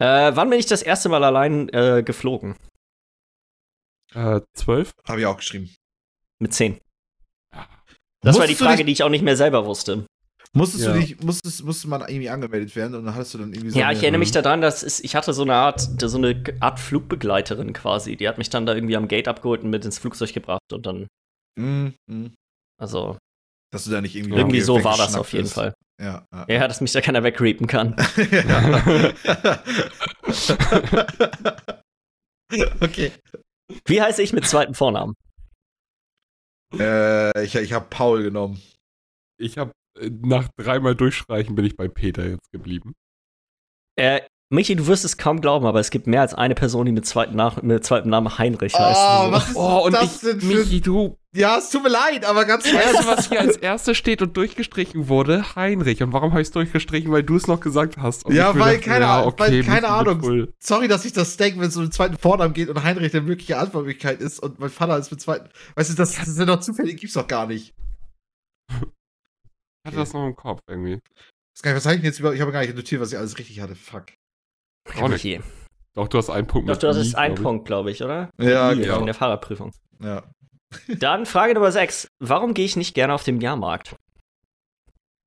äh, 0.00 0.34
wann 0.34 0.50
bin 0.50 0.58
ich 0.58 0.66
das 0.66 0.82
erste 0.82 1.08
Mal 1.08 1.22
allein 1.22 1.68
äh, 1.70 2.02
geflogen? 2.04 2.56
Äh, 4.14 4.40
zwölf? 4.54 4.90
Habe 5.06 5.20
ich 5.20 5.26
auch 5.26 5.36
geschrieben. 5.36 5.74
Mit 6.40 6.52
zehn. 6.54 6.80
Das 8.22 8.38
war 8.38 8.46
die 8.46 8.54
Frage, 8.54 8.78
dich- 8.78 8.86
die 8.86 8.92
ich 8.92 9.02
auch 9.02 9.08
nicht 9.08 9.22
mehr 9.22 9.36
selber 9.36 9.64
wusste. 9.66 10.06
Musstest 10.54 10.84
Ja. 10.84 10.92
du 10.92 11.00
dich, 11.00 11.18
musstest, 11.22 11.64
musste 11.64 11.88
man 11.88 12.02
irgendwie 12.02 12.28
angemeldet 12.28 12.76
werden 12.76 12.94
und 12.94 13.06
dann 13.06 13.14
hattest 13.14 13.32
du 13.34 13.38
dann 13.38 13.52
irgendwie 13.54 13.70
so. 13.70 13.78
Ja, 13.78 13.86
eine- 13.88 13.96
ich 13.96 14.02
erinnere 14.02 14.18
mich 14.18 14.32
daran, 14.32 14.60
dass 14.60 14.82
es, 14.82 15.00
ich 15.00 15.14
hatte 15.16 15.32
so 15.32 15.42
eine 15.42 15.54
Art, 15.54 15.80
so 16.00 16.18
eine 16.18 16.42
Art 16.60 16.78
Flugbegleiterin 16.78 17.72
quasi. 17.72 18.16
Die 18.16 18.28
hat 18.28 18.36
mich 18.38 18.50
dann 18.50 18.66
da 18.66 18.74
irgendwie 18.74 18.96
am 18.96 19.08
Gate 19.08 19.28
abgeholt 19.28 19.62
und 19.62 19.70
mit 19.70 19.84
ins 19.84 19.98
Flugzeug 19.98 20.32
gebracht 20.34 20.60
und 20.72 20.84
dann, 20.84 21.06
Mhm, 21.58 21.94
mhm. 22.06 22.34
also 22.78 23.16
Dass 23.72 23.84
du 23.84 23.90
da 23.90 24.00
nicht 24.00 24.14
irgendwie. 24.14 24.36
irgendwie 24.36 24.60
so 24.60 24.82
war 24.84 24.96
das 24.96 25.14
auf 25.14 25.32
jeden 25.32 25.44
wirst. 25.44 25.54
Fall. 25.54 25.74
Ja. 26.00 26.26
ja. 26.32 26.46
Ja, 26.48 26.68
dass 26.68 26.80
mich 26.80 26.92
da 26.92 27.00
keiner 27.00 27.22
wegreapen 27.22 27.66
kann. 27.66 27.96
okay. 32.80 33.12
Wie 33.86 34.02
heiße 34.02 34.22
ich 34.22 34.32
mit 34.32 34.46
zweiten 34.46 34.74
Vornamen? 34.74 35.14
Äh, 36.78 37.44
ich 37.44 37.54
ich 37.54 37.72
habe 37.72 37.86
Paul 37.88 38.22
genommen. 38.22 38.60
Ich 39.38 39.58
habe 39.58 39.72
nach 40.00 40.48
dreimal 40.56 40.94
Durchstreichen 40.94 41.54
bin 41.54 41.64
ich 41.64 41.76
bei 41.76 41.88
Peter 41.88 42.26
jetzt 42.26 42.50
geblieben. 42.52 42.94
Äh, 43.96 44.22
Michi, 44.50 44.76
du 44.76 44.86
wirst 44.86 45.04
es 45.04 45.16
kaum 45.16 45.40
glauben, 45.40 45.64
aber 45.64 45.80
es 45.80 45.90
gibt 45.90 46.06
mehr 46.06 46.20
als 46.20 46.34
eine 46.34 46.54
Person, 46.54 46.84
die 46.84 46.92
mit, 46.92 47.06
zweiten 47.06 47.36
Nach 47.36 47.62
mit 47.62 47.84
zweitem 47.84 48.10
Namen 48.10 48.36
Heinrich 48.36 48.74
heißt. 48.74 49.00
Oh, 49.00 49.32
was 49.32 49.48
ist 49.48 49.56
Oh, 49.56 49.86
und 49.86 49.94
das 49.94 50.16
ich, 50.16 50.20
denn 50.20 50.40
für. 50.40 50.46
Michi, 50.46 50.80
du, 50.80 51.18
ja, 51.34 51.56
es 51.58 51.70
tut 51.70 51.82
mir 51.82 51.88
leid, 51.88 52.24
aber 52.24 52.44
ganz 52.44 52.64
weißt 52.64 52.74
du, 52.74 52.78
ehrlich. 52.78 53.06
was 53.06 53.28
hier 53.28 53.40
als 53.40 53.56
erstes 53.56 53.96
steht 53.96 54.20
und 54.22 54.36
durchgestrichen 54.36 55.08
wurde? 55.08 55.54
Heinrich. 55.56 56.02
Und 56.02 56.12
warum 56.12 56.32
habe 56.32 56.42
ich 56.42 56.48
es 56.48 56.52
durchgestrichen? 56.52 57.10
Weil 57.10 57.22
du 57.22 57.36
es 57.36 57.46
noch 57.46 57.60
gesagt 57.60 57.96
hast. 57.96 58.24
Und 58.26 58.34
Ja, 58.34 58.54
weil 58.58 58.76
dachte, 58.76 58.90
keine 58.90 59.06
Ahnung- 59.08 59.34
weil 59.38 59.50
Michi 59.50 59.68
keine 59.68 59.88
Ahnung. 59.88 60.20
Cool. 60.22 60.52
Sorry, 60.58 60.88
dass 60.88 61.04
ich 61.04 61.12
das 61.14 61.36
denke, 61.38 61.60
wenn 61.60 61.68
es 61.68 61.76
um 61.76 61.84
den 61.84 61.92
zweiten 61.92 62.18
Vornamen 62.18 62.52
geht 62.52 62.68
und 62.68 62.82
Heinrich 62.82 63.12
der 63.12 63.22
mögliche 63.22 63.58
Antwortmöglichkeit 63.58 64.20
ist 64.20 64.40
und 64.40 64.58
mein 64.58 64.68
Vater 64.70 64.98
ist 64.98 65.10
mit 65.10 65.20
zweiten. 65.20 65.48
Weißt 65.74 65.90
du, 65.90 65.94
das, 65.94 66.14
das 66.16 66.26
sind 66.26 66.48
doch 66.48 66.60
zufällig, 66.60 66.98
gibt's 67.00 67.14
doch 67.14 67.26
gar 67.26 67.46
nicht. 67.46 67.72
Ich 68.70 69.86
hatte 69.86 69.96
das 69.96 70.12
noch 70.12 70.26
im 70.26 70.36
Kopf 70.36 70.60
irgendwie. 70.68 71.00
Das 71.54 71.62
kann 71.62 71.72
ich, 71.72 71.76
was 71.76 71.86
habe 71.86 71.96
ich 71.96 72.00
denn 72.02 72.10
jetzt 72.10 72.20
über? 72.20 72.34
Ich 72.34 72.40
habe 72.40 72.52
gar 72.52 72.60
nicht 72.60 72.74
notiert, 72.76 73.00
was 73.00 73.12
ich 73.12 73.18
alles 73.18 73.38
richtig 73.38 73.60
hatte. 73.60 73.74
Fuck. 73.74 74.06
Auch 75.00 75.08
nicht. 75.08 75.24
Michi. 75.24 75.40
Doch, 75.94 76.08
du 76.08 76.18
hast 76.18 76.30
einen 76.30 76.46
Punkt 76.46 76.68
Doch, 76.68 76.74
mit 76.74 76.82
du 76.82 76.88
hattest 76.88 77.12
I, 77.14 77.16
einen 77.16 77.34
glaub. 77.34 77.44
Punkt, 77.44 77.66
glaube 77.66 77.90
ich, 77.90 78.02
oder? 78.02 78.30
Ja, 78.38 78.72
genau. 78.72 79.00
In 79.00 79.06
der 79.06 79.14
Fahrradprüfung. 79.14 79.72
Ja. 80.00 80.22
Dann 80.88 81.26
Frage 81.26 81.54
Nummer 81.54 81.72
6. 81.72 82.08
Warum 82.20 82.54
gehe 82.54 82.64
ich 82.64 82.76
nicht 82.76 82.94
gerne 82.94 83.14
auf 83.14 83.24
den 83.24 83.40
Jahrmarkt? 83.40 83.96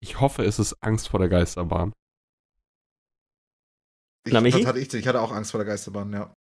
Ich 0.01 0.19
hoffe, 0.19 0.43
es 0.43 0.59
ist 0.59 0.75
Angst 0.81 1.09
vor 1.09 1.19
der 1.19 1.29
Geisterbahn. 1.29 1.93
Ich, 4.25 4.33
Na, 4.33 4.41
Michi? 4.41 4.59
das 4.59 4.67
hatte 4.67 4.79
ich, 4.79 4.93
ich 4.93 5.07
hatte 5.07 5.21
auch 5.21 5.31
Angst 5.31 5.51
vor 5.51 5.59
der 5.59 5.67
Geisterbahn, 5.67 6.11
ja. 6.13 6.33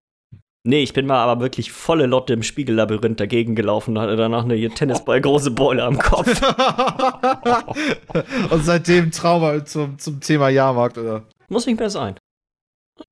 Nee, 0.65 0.81
ich 0.81 0.93
bin 0.93 1.05
mal 1.05 1.21
aber 1.21 1.41
wirklich 1.41 1.73
volle 1.73 2.05
Lotte 2.05 2.31
im 2.31 2.41
Spiegellabyrinth 2.41 3.19
dagegen 3.19 3.53
gelaufen 3.53 3.97
und 3.97 4.03
hatte 4.03 4.15
danach 4.15 4.45
eine 4.45 4.69
Tennisball 4.69 5.19
große 5.19 5.51
Beule 5.51 5.83
am 5.83 5.99
Kopf. 5.99 6.29
und 8.49 8.63
seitdem 8.63 9.11
Trauma 9.11 9.65
zum, 9.65 9.99
zum 9.99 10.21
Thema 10.21 10.47
Jahrmarkt, 10.47 10.97
oder? 10.97 11.25
Muss 11.49 11.65
nicht 11.65 11.79
mehr 11.79 11.89
sein. 11.89 12.15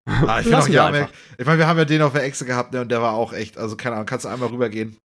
Ah, 0.05 0.39
ich 0.39 0.45
ich 0.45 1.45
meine, 1.45 1.59
wir 1.59 1.67
haben 1.67 1.77
ja 1.77 1.85
den 1.85 2.01
auf 2.01 2.13
der 2.13 2.23
Echse 2.23 2.45
gehabt, 2.45 2.71
ne, 2.71 2.81
und 2.81 2.89
der 2.89 3.01
war 3.01 3.13
auch 3.13 3.33
echt, 3.33 3.57
also 3.57 3.75
keine 3.75 3.95
Ahnung, 3.95 4.05
kannst 4.05 4.23
du 4.23 4.29
einmal 4.29 4.49
rübergehen. 4.49 4.95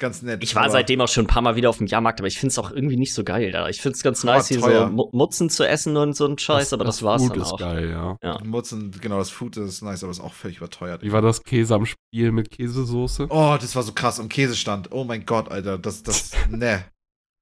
Ganz 0.00 0.22
nett. 0.22 0.44
Ich 0.44 0.54
war 0.54 0.62
aber- 0.62 0.70
seitdem 0.72 1.00
auch 1.00 1.08
schon 1.08 1.24
ein 1.24 1.26
paar 1.26 1.42
Mal 1.42 1.56
wieder 1.56 1.68
auf 1.70 1.78
dem 1.78 1.88
Jahrmarkt, 1.88 2.20
aber 2.20 2.28
ich 2.28 2.38
finde 2.38 2.52
es 2.52 2.58
auch 2.58 2.70
irgendwie 2.70 2.96
nicht 2.96 3.12
so 3.12 3.24
geil 3.24 3.50
da. 3.50 3.68
Ich 3.68 3.80
finde 3.80 3.96
es 3.96 4.02
ganz 4.04 4.22
nice, 4.22 4.46
hier 4.46 4.60
so 4.60 4.86
Mu- 4.86 5.08
Mutzen 5.12 5.50
zu 5.50 5.66
essen 5.66 5.96
und 5.96 6.14
so 6.14 6.24
ein 6.26 6.38
Scheiß, 6.38 6.72
aber 6.72 6.84
das, 6.84 7.02
war's 7.02 7.22
Food 7.22 7.32
dann 7.32 7.42
ist 7.42 7.52
auch. 7.52 7.58
geil, 7.58 7.90
ja. 8.22 8.38
Mutzen, 8.44 8.92
genau, 9.00 9.18
das 9.18 9.30
Food 9.30 9.56
ist 9.56 9.82
nice, 9.82 10.04
aber 10.04 10.12
ist 10.12 10.20
auch 10.20 10.32
völlig 10.34 10.58
überteuert. 10.58 11.02
Wie 11.02 11.10
war 11.10 11.20
das 11.22 11.42
Käse 11.42 11.74
am 11.74 11.84
Spiel 11.84 12.30
mit 12.30 12.50
Käsesoße? 12.50 13.26
Oh, 13.28 13.56
das 13.60 13.74
war 13.74 13.82
so 13.82 13.92
krass. 13.92 14.20
Am 14.20 14.28
Käsestand. 14.28 14.92
Oh 14.92 15.02
mein 15.02 15.26
Gott, 15.26 15.50
Alter. 15.50 15.78
Das, 15.78 16.02
das, 16.04 16.30
ne. 16.48 16.84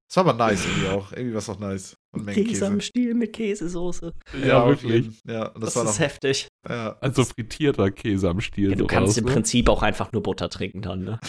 Das 0.09 0.17
war 0.17 0.29
aber 0.29 0.33
nice 0.35 0.65
irgendwie 0.65 0.89
auch. 0.89 1.13
Irgendwie 1.13 1.33
war 1.35 1.39
es 1.41 1.49
auch 1.51 1.59
nice. 1.59 1.96
Und 2.21 2.27
Käse 2.27 2.67
am 2.67 2.81
Stiel 2.81 3.15
mit 3.15 3.33
Käsesoße. 3.33 4.13
Ja, 4.45 4.63
auf 4.63 4.83
wirklich. 4.83 5.21
Ja, 5.25 5.49
das, 5.51 5.61
Das, 5.61 5.77
war 5.77 5.85
ist 5.85 5.91
noch. 5.91 5.99
heftig. 6.01 6.49
Ja. 6.69 6.97
Also 7.01 7.25
frittierter 7.25 7.91
Käse 7.91 8.29
am 8.29 8.41
Stiel. 8.41 8.71
Ja, 8.71 8.77
du 8.77 8.85
so 8.85 8.87
kannst 8.87 9.11
raus, 9.11 9.17
im 9.19 9.25
ne? 9.27 9.33
Prinzip 9.33 9.69
auch 9.69 9.83
einfach 9.83 10.13
nur 10.13 10.23
Butter 10.23 10.49
trinken 10.49 10.83
dann, 10.83 11.05
ne? 11.05 11.21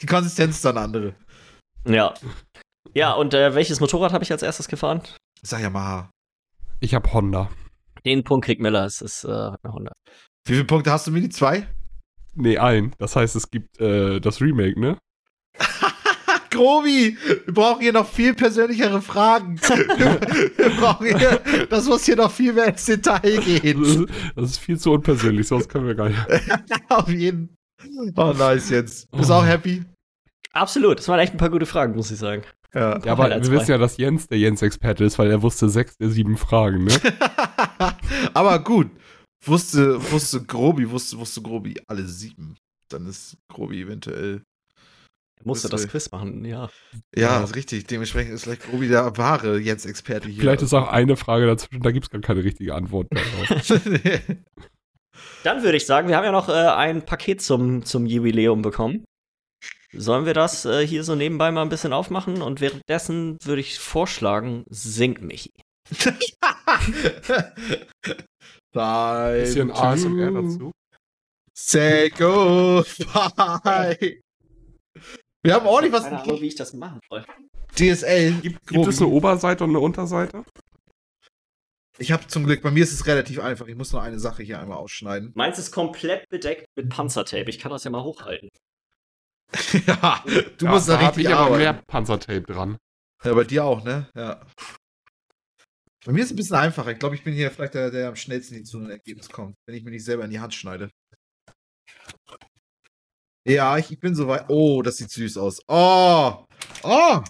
Die 0.00 0.06
Konsistenz 0.06 0.56
ist 0.56 0.64
dann 0.64 0.76
eine 0.76 0.84
andere. 0.84 1.14
Ja. 1.86 2.14
Ja, 2.94 3.12
und 3.12 3.34
äh, 3.34 3.54
welches 3.54 3.80
Motorrad 3.80 4.12
habe 4.12 4.24
ich 4.24 4.32
als 4.32 4.42
erstes 4.42 4.68
gefahren? 4.68 5.02
Sag 5.42 5.60
ja 5.60 5.70
mal. 5.70 6.10
Ich 6.80 6.94
hab 6.94 7.12
Honda. 7.12 7.50
Den 8.04 8.24
Punkt 8.24 8.46
kriegt 8.46 8.62
Miller, 8.62 8.86
es 8.86 9.02
ist 9.02 9.24
äh, 9.24 9.28
eine 9.28 9.72
Honda. 9.72 9.92
Wie 10.46 10.52
viele 10.54 10.64
Punkte 10.64 10.90
hast 10.92 11.06
du, 11.06 11.10
Mini? 11.10 11.28
Zwei? 11.28 11.66
Nee, 12.34 12.58
ein. 12.58 12.94
Das 12.98 13.16
heißt, 13.16 13.36
es 13.36 13.50
gibt 13.50 13.80
äh, 13.80 14.20
das 14.20 14.40
Remake, 14.40 14.78
ne? 14.80 14.96
Grobi, 16.50 17.16
wir 17.44 17.54
brauchen 17.54 17.80
hier 17.80 17.92
noch 17.92 18.08
viel 18.08 18.34
persönlichere 18.34 19.00
Fragen. 19.02 19.60
wir 19.60 20.70
brauchen 20.78 21.06
hier, 21.18 21.40
das 21.68 21.86
muss 21.86 22.04
hier 22.04 22.16
noch 22.16 22.30
viel 22.30 22.52
mehr 22.52 22.66
ins 22.66 22.84
Detail 22.86 23.36
Das 23.36 23.44
gehen. 23.44 23.82
ist, 23.82 24.06
das 24.36 24.50
ist 24.50 24.58
viel 24.58 24.78
zu 24.78 24.92
unpersönlich, 24.92 25.46
sowas 25.46 25.68
können 25.68 25.86
wir 25.86 25.94
gar 25.94 26.08
nicht. 26.08 26.20
Auf 26.88 27.08
jeden 27.08 27.54
Oh, 28.16 28.32
nice 28.36 28.70
jetzt. 28.70 29.10
Bist 29.12 29.30
du 29.30 29.34
auch 29.34 29.46
happy? 29.46 29.84
Absolut, 30.52 30.98
das 30.98 31.08
waren 31.08 31.20
echt 31.20 31.32
ein 31.34 31.38
paar 31.38 31.50
gute 31.50 31.66
Fragen, 31.66 31.94
muss 31.94 32.10
ich 32.10 32.18
sagen. 32.18 32.42
Ja. 32.74 32.98
Ja, 33.04 33.12
aber 33.12 33.30
wir 33.30 33.40
wissen 33.40 33.66
bei. 33.66 33.72
ja, 33.72 33.78
dass 33.78 33.96
Jens 33.96 34.26
der 34.26 34.38
Jens-Experte 34.38 35.04
ist, 35.04 35.18
weil 35.18 35.30
er 35.30 35.42
wusste 35.42 35.68
sechs 35.68 35.96
der 35.96 36.10
sieben 36.10 36.36
Fragen, 36.36 36.84
ne? 36.84 36.92
aber 38.34 38.58
gut. 38.58 38.90
Wusste, 39.44 40.10
wusste 40.10 40.42
Grobi, 40.42 40.90
wusste, 40.90 41.18
wusste 41.18 41.40
Grobi 41.40 41.76
alle 41.86 42.04
sieben. 42.04 42.56
Dann 42.88 43.06
ist 43.06 43.36
Grobi 43.48 43.82
eventuell. 43.82 44.42
Er 45.38 45.46
musste 45.46 45.68
Das 45.68 45.88
Quiz 45.88 46.10
machen, 46.10 46.44
ja. 46.44 46.68
Ja, 47.14 47.42
ist 47.42 47.54
richtig. 47.54 47.86
Dementsprechend 47.86 48.34
ist 48.34 48.44
vielleicht 48.44 48.62
Grobi 48.68 48.88
der 48.88 49.16
wahre 49.16 49.58
Jens-Experte 49.58 50.28
hier. 50.28 50.40
Vielleicht 50.40 50.62
ist 50.62 50.74
auch 50.74 50.88
eine 50.88 51.16
Frage 51.16 51.46
dazwischen, 51.46 51.82
da 51.82 51.90
gibt 51.90 52.06
es 52.06 52.10
gar 52.10 52.20
keine 52.20 52.44
richtige 52.44 52.74
Antwort 52.74 53.08
darauf. 53.10 53.80
Dann 55.44 55.62
würde 55.62 55.76
ich 55.76 55.86
sagen, 55.86 56.08
wir 56.08 56.16
haben 56.16 56.24
ja 56.24 56.32
noch 56.32 56.48
äh, 56.48 56.52
ein 56.52 57.04
Paket 57.04 57.42
zum, 57.42 57.84
zum 57.84 58.06
Jubiläum 58.06 58.62
bekommen. 58.62 59.04
Sollen 59.92 60.26
wir 60.26 60.34
das 60.34 60.64
äh, 60.64 60.86
hier 60.86 61.02
so 61.02 61.14
nebenbei 61.14 61.50
mal 61.50 61.62
ein 61.62 61.70
bisschen 61.70 61.92
aufmachen? 61.92 62.42
Und 62.42 62.60
währenddessen 62.60 63.38
würde 63.42 63.60
ich 63.60 63.78
vorschlagen, 63.78 64.64
singt 64.68 65.22
Michi. 65.22 65.52
Bisschen 68.72 69.68
Time 69.68 69.74
ASMR 69.74 70.30
dazu. 70.30 70.72
say 71.54 72.10
goodbye. 72.10 73.96
Wir 75.42 75.54
haben 75.54 75.66
ordentlich 75.66 75.92
was 75.92 76.04
Keine 76.04 76.22
Ahnung, 76.22 76.40
wie 76.40 76.46
ich 76.46 76.56
das 76.56 76.72
machen 76.72 77.00
soll. 77.08 77.24
DSL. 77.74 78.32
Gibt, 78.40 78.66
gibt 78.66 78.86
es 78.86 79.00
eine 79.00 79.08
Oberseite 79.08 79.64
und 79.64 79.70
eine 79.70 79.80
Unterseite? 79.80 80.44
Ich 81.98 82.12
habe 82.12 82.26
zum 82.28 82.44
Glück, 82.44 82.62
bei 82.62 82.70
mir 82.70 82.84
ist 82.84 82.92
es 82.92 83.06
relativ 83.06 83.40
einfach. 83.40 83.66
Ich 83.66 83.76
muss 83.76 83.92
nur 83.92 84.02
eine 84.02 84.20
Sache 84.20 84.42
hier 84.42 84.60
einmal 84.60 84.78
ausschneiden. 84.78 85.32
Meins 85.34 85.58
ist 85.58 85.72
komplett 85.72 86.28
bedeckt 86.28 86.66
mit 86.76 86.88
Panzertape. 86.88 87.50
Ich 87.50 87.58
kann 87.58 87.72
das 87.72 87.84
ja 87.84 87.90
mal 87.90 88.02
hochhalten. 88.02 88.48
ja, 89.86 90.22
du 90.58 90.66
ja, 90.66 90.70
musst 90.70 90.88
da 90.88 90.94
da 90.94 91.00
hab 91.00 91.16
richtig 91.16 91.24
ich 91.24 91.30
aber 91.30 91.46
arbeiten. 91.46 91.62
mehr 91.62 91.82
Panzertape 91.86 92.42
dran. 92.42 92.76
Ja, 93.24 93.34
bei 93.34 93.44
dir 93.44 93.64
auch, 93.64 93.82
ne? 93.82 94.08
Ja. 94.14 94.40
Bei 96.04 96.12
mir 96.12 96.20
ist 96.20 96.26
es 96.26 96.32
ein 96.32 96.36
bisschen 96.36 96.56
einfacher. 96.56 96.92
Ich 96.92 96.98
glaube, 96.98 97.16
ich 97.16 97.24
bin 97.24 97.34
hier 97.34 97.50
vielleicht 97.50 97.74
der, 97.74 97.90
der 97.90 98.08
am 98.08 98.16
schnellsten 98.16 98.64
zu 98.64 98.78
einem 98.78 98.90
Ergebnis 98.90 99.28
kommt, 99.28 99.56
wenn 99.66 99.74
ich 99.74 99.82
mir 99.82 99.90
nicht 99.90 100.04
selber 100.04 100.24
in 100.24 100.30
die 100.30 100.40
Hand 100.40 100.54
schneide. 100.54 100.90
Ja, 103.48 103.78
ich, 103.78 103.90
ich 103.90 103.98
bin 103.98 104.14
soweit. 104.14 104.44
Oh, 104.48 104.82
das 104.82 104.96
sieht 104.98 105.10
süß 105.10 105.36
aus. 105.38 105.60
Oh! 105.68 106.44
Oh! 106.82 107.20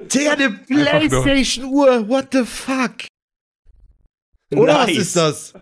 Digga, 0.00 0.32
eine 0.32 0.50
Playstation-Uhr! 0.50 2.08
What 2.08 2.28
the 2.32 2.44
fuck? 2.44 3.06
Oder 4.54 4.74
was 4.80 4.86
Nice. 4.88 4.96
ist 4.98 5.16
das? 5.16 5.54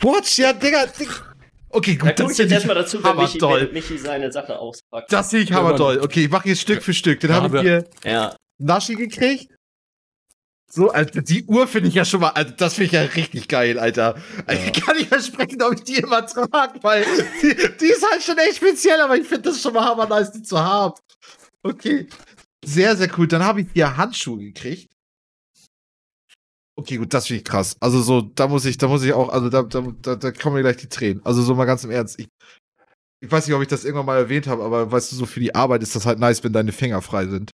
Watch, 0.00 0.38
ja, 0.38 0.52
Digga. 0.52 0.86
Digga. 0.86 1.12
Okay, 1.70 1.96
Da 1.96 2.06
gut, 2.06 2.16
gucke 2.16 2.32
ich 2.32 2.38
jetzt 2.38 2.38
finde 2.38 2.54
erstmal 2.54 2.76
dazu, 2.76 3.04
wenn 3.04 3.16
Michi, 3.16 3.40
wenn 3.40 3.72
Michi 3.74 3.98
seine 3.98 4.32
Sache 4.32 4.58
auspackt. 4.58 5.12
Das 5.12 5.30
sehe 5.30 5.40
ich 5.42 5.50
Ja, 5.50 5.56
hammertoll. 5.56 6.00
Okay, 6.00 6.24
ich 6.24 6.30
mache 6.30 6.48
jetzt 6.48 6.60
Stück 6.62 6.82
für 6.82 6.94
Stück. 6.94 7.20
Den 7.20 7.30
Ja, 7.30 7.36
habe 7.42 7.56
ich 7.58 7.62
hier 7.62 7.84
Ja, 8.04 8.36
Naschi 8.58 8.94
gekriegt. 8.94 9.54
So, 10.70 10.90
also 10.90 11.20
die 11.22 11.44
Uhr 11.44 11.66
finde 11.66 11.88
ich 11.88 11.94
ja 11.94 12.04
schon 12.04 12.20
mal, 12.20 12.28
also 12.30 12.52
das 12.54 12.74
finde 12.74 12.86
ich 12.86 12.92
ja 12.92 13.02
richtig 13.02 13.48
geil, 13.48 13.78
Alter. 13.78 14.16
Also 14.46 14.62
Ich 14.66 14.72
kann 14.84 14.96
nicht 14.96 15.08
versprechen, 15.08 15.62
ob 15.62 15.74
ich 15.74 15.82
die 15.82 15.96
immer 15.96 16.26
trage, 16.26 16.78
weil 16.82 17.06
die, 17.42 17.54
die 17.80 17.86
ist 17.86 18.06
halt 18.10 18.22
schon 18.22 18.36
echt 18.36 18.56
speziell, 18.56 19.00
aber 19.00 19.16
ich 19.16 19.26
finde 19.26 19.48
das 19.48 19.62
schon 19.62 19.72
mal 19.72 19.84
hammer 19.84 20.06
nice, 20.06 20.30
die 20.30 20.42
zu 20.42 20.58
haben. 20.58 20.94
Okay. 21.62 22.06
Sehr, 22.64 22.96
sehr 22.96 23.08
cool. 23.18 23.26
Dann 23.26 23.42
habe 23.42 23.62
ich 23.62 23.68
hier 23.72 23.96
Handschuhe 23.96 24.38
gekriegt. 24.38 24.92
Okay, 26.78 26.98
gut, 26.98 27.12
das 27.14 27.26
finde 27.26 27.38
ich 27.38 27.44
krass. 27.44 27.74
Also 27.80 28.02
so, 28.02 28.20
da 28.20 28.46
muss 28.46 28.64
ich, 28.66 28.76
da 28.78 28.88
muss 28.88 29.02
ich 29.02 29.12
auch, 29.12 29.30
also 29.30 29.48
da, 29.48 29.62
da, 29.62 29.80
da, 30.02 30.16
da 30.16 30.32
kommen 30.32 30.56
mir 30.56 30.62
gleich 30.62 30.76
die 30.76 30.88
Tränen. 30.88 31.24
Also 31.24 31.42
so 31.42 31.54
mal 31.54 31.64
ganz 31.64 31.82
im 31.82 31.90
Ernst. 31.90 32.20
Ich, 32.20 32.28
ich 33.20 33.32
weiß 33.32 33.46
nicht, 33.46 33.56
ob 33.56 33.62
ich 33.62 33.68
das 33.68 33.84
irgendwann 33.84 34.06
mal 34.06 34.18
erwähnt 34.18 34.46
habe, 34.46 34.62
aber 34.62 34.92
weißt 34.92 35.10
du, 35.10 35.16
so 35.16 35.26
für 35.26 35.40
die 35.40 35.54
Arbeit 35.54 35.82
ist 35.82 35.96
das 35.96 36.06
halt 36.06 36.18
nice, 36.18 36.44
wenn 36.44 36.52
deine 36.52 36.72
Finger 36.72 37.00
frei 37.02 37.26
sind. 37.26 37.50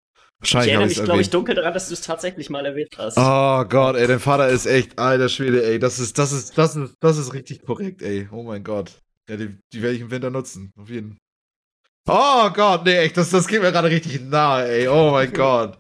Ich 0.42 0.54
Wahrscheinlich 0.54 0.74
erinnere 0.74 0.84
habe 0.84 0.90
mich, 0.90 0.98
ich 0.98 1.04
glaube 1.04 1.22
ich, 1.22 1.30
dunkel 1.30 1.56
daran, 1.56 1.74
dass 1.74 1.88
du 1.90 1.94
es 1.94 2.02
tatsächlich 2.02 2.50
mal 2.50 2.66
erwähnt 2.66 2.96
hast. 2.98 3.18
Oh 3.18 3.66
Gott, 3.66 3.98
ey, 3.98 4.08
dein 4.08 4.20
Vater 4.20 4.48
ist 4.48 4.66
echt, 4.66 4.98
alter 4.98 5.28
Schwede, 5.28 5.66
ey, 5.66 5.80
das 5.80 6.00
ist, 6.00 6.18
das 6.18 6.32
ist, 6.32 6.58
das 6.58 6.76
ist, 6.76 6.96
das 7.02 7.18
ist 7.18 7.34
richtig 7.34 7.62
korrekt, 7.66 8.02
ey. 8.02 8.30
Oh 8.32 8.44
mein 8.44 8.64
Gott. 8.64 8.92
Ja, 9.30 9.36
die, 9.36 9.58
die 9.74 9.82
werde 9.82 9.96
ich 9.96 10.02
im 10.02 10.12
Winter 10.12 10.30
nutzen, 10.30 10.72
auf 10.80 10.90
jeden 10.90 11.18
Oh 12.08 12.50
Gott, 12.52 12.86
nee, 12.86 12.98
echt, 12.98 13.18
das, 13.18 13.30
das 13.30 13.48
geht 13.48 13.62
mir 13.62 13.72
gerade 13.72 13.90
richtig 13.90 14.20
nahe, 14.22 14.68
ey. 14.68 14.88
Oh 14.88 15.12
mein 15.12 15.32
Gott. 15.32 15.78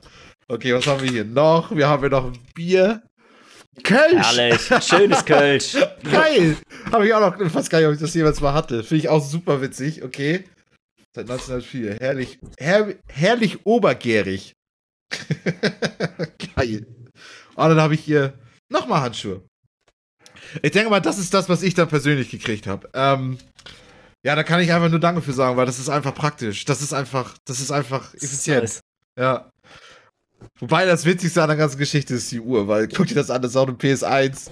Okay, 0.47 0.73
was 0.73 0.85
haben 0.87 1.01
wir 1.01 1.09
hier 1.09 1.25
noch? 1.25 1.75
Wir 1.75 1.87
haben 1.87 2.01
hier 2.01 2.09
noch 2.09 2.25
ein 2.25 2.37
Bier. 2.53 3.01
Kölsch! 3.83 4.37
Herrlich, 4.37 4.61
schönes 4.85 5.23
Kölsch. 5.23 5.77
Geil! 6.03 6.57
Habe 6.91 7.07
ich 7.07 7.13
auch 7.13 7.21
noch, 7.21 7.39
ich 7.39 7.53
weiß 7.53 7.69
gar 7.69 7.79
nicht, 7.79 7.87
ob 7.87 7.93
ich 7.93 7.99
das 7.99 8.13
jemals 8.13 8.41
mal 8.41 8.53
hatte. 8.53 8.83
Finde 8.83 9.03
ich 9.03 9.09
auch 9.09 9.23
super 9.23 9.61
witzig, 9.61 10.03
okay. 10.03 10.43
Seit 11.15 11.29
1904. 11.29 11.97
Herrlich, 11.99 12.39
her, 12.59 12.95
herrlich 13.07 13.65
obergärig. 13.65 14.53
Geil. 16.55 16.85
Und 17.55 17.69
dann 17.69 17.81
habe 17.81 17.95
ich 17.95 18.01
hier 18.01 18.33
nochmal 18.69 19.01
Handschuhe. 19.01 19.43
Ich 20.61 20.71
denke 20.71 20.89
mal, 20.89 20.99
das 20.99 21.17
ist 21.17 21.33
das, 21.33 21.49
was 21.49 21.63
ich 21.63 21.73
dann 21.73 21.87
persönlich 21.89 22.29
gekriegt 22.29 22.67
habe. 22.67 22.89
Ähm, 22.93 23.37
ja, 24.23 24.35
da 24.35 24.43
kann 24.43 24.59
ich 24.61 24.71
einfach 24.71 24.89
nur 24.89 24.99
Danke 24.99 25.21
für 25.21 25.33
sagen, 25.33 25.57
weil 25.57 25.65
das 25.65 25.79
ist 25.79 25.89
einfach 25.89 26.13
praktisch. 26.13 26.65
Das 26.65 26.81
ist 26.81 26.93
einfach, 26.93 27.37
das 27.45 27.59
ist 27.59 27.71
einfach 27.71 28.13
effizient. 28.15 28.61
Nice. 28.61 28.79
Ja. 29.17 29.49
Wobei 30.59 30.85
das 30.85 31.05
Witzigste 31.05 31.41
an 31.41 31.49
der 31.49 31.57
ganzen 31.57 31.77
Geschichte 31.77 32.13
ist 32.15 32.31
die 32.31 32.39
Uhr, 32.39 32.67
weil 32.67 32.87
guck 32.87 33.07
dir 33.07 33.15
das 33.15 33.29
an, 33.29 33.41
das 33.41 33.51
ist 33.51 33.57
auch 33.57 33.67
eine 33.67 33.75
PS1. 33.77 34.49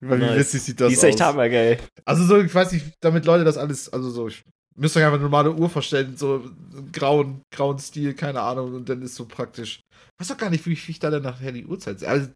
Weil 0.00 0.20
Wie 0.20 0.24
Nice. 0.24 0.38
witzig 0.38 0.62
sieht 0.62 0.80
das 0.80 0.88
Die 0.88 0.94
ist 0.94 1.02
echt 1.04 1.20
aus. 1.22 1.28
hammergeil. 1.28 1.78
Also 2.04 2.24
so, 2.24 2.40
ich 2.40 2.54
weiß 2.54 2.72
nicht, 2.72 2.86
damit 3.00 3.24
Leute 3.24 3.44
das 3.44 3.56
alles, 3.56 3.92
also 3.92 4.10
so, 4.10 4.28
ich 4.28 4.42
müsst 4.78 4.96
euch 4.96 5.02
einfach 5.04 5.14
eine 5.14 5.24
normale 5.24 5.52
Uhr 5.52 5.68
vorstellen, 5.68 6.16
so 6.16 6.34
einen 6.36 6.90
grauen, 6.92 7.42
grauen 7.50 7.78
Stil, 7.78 8.14
keine 8.14 8.40
Ahnung, 8.42 8.74
und 8.74 8.88
dann 8.88 9.02
ist 9.02 9.14
so 9.14 9.26
praktisch. 9.26 9.80
Ich 9.90 10.20
weiß 10.20 10.28
doch 10.28 10.38
gar 10.38 10.50
nicht, 10.50 10.66
wie 10.66 10.72
ich 10.72 10.98
da 10.98 11.10
dann 11.10 11.22
nachher 11.22 11.52
die 11.52 11.66
Uhrzeit 11.66 12.00
sehe. 12.00 12.08
Also, 12.08 12.30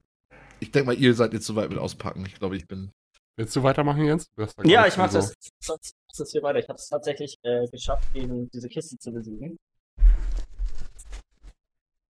ich 0.61 0.71
denke 0.71 0.87
mal, 0.87 0.97
ihr 0.99 1.15
seid 1.15 1.33
jetzt 1.33 1.47
soweit 1.47 1.71
mit 1.71 1.79
auspacken. 1.79 2.25
Ich 2.27 2.35
glaube, 2.37 2.57
ich 2.57 2.67
bin. 2.67 2.91
Willst 3.37 3.57
du 3.57 3.63
weitermachen, 3.63 4.05
Jens? 4.05 4.27
Ja, 4.65 4.87
ich 4.87 4.97
mach 4.97 5.11
nicht 5.13 5.23
so- 5.61 5.77
das. 5.79 5.93
Du 6.17 6.23
es 6.23 6.31
hier 6.31 6.43
weiter. 6.43 6.59
Ich 6.59 6.69
habe 6.69 6.77
es 6.77 6.89
tatsächlich 6.89 7.39
äh, 7.43 7.67
geschafft, 7.69 8.07
diesen, 8.15 8.51
diese 8.51 8.69
Kiste 8.69 8.99
zu 8.99 9.11
besiegen. 9.13 9.57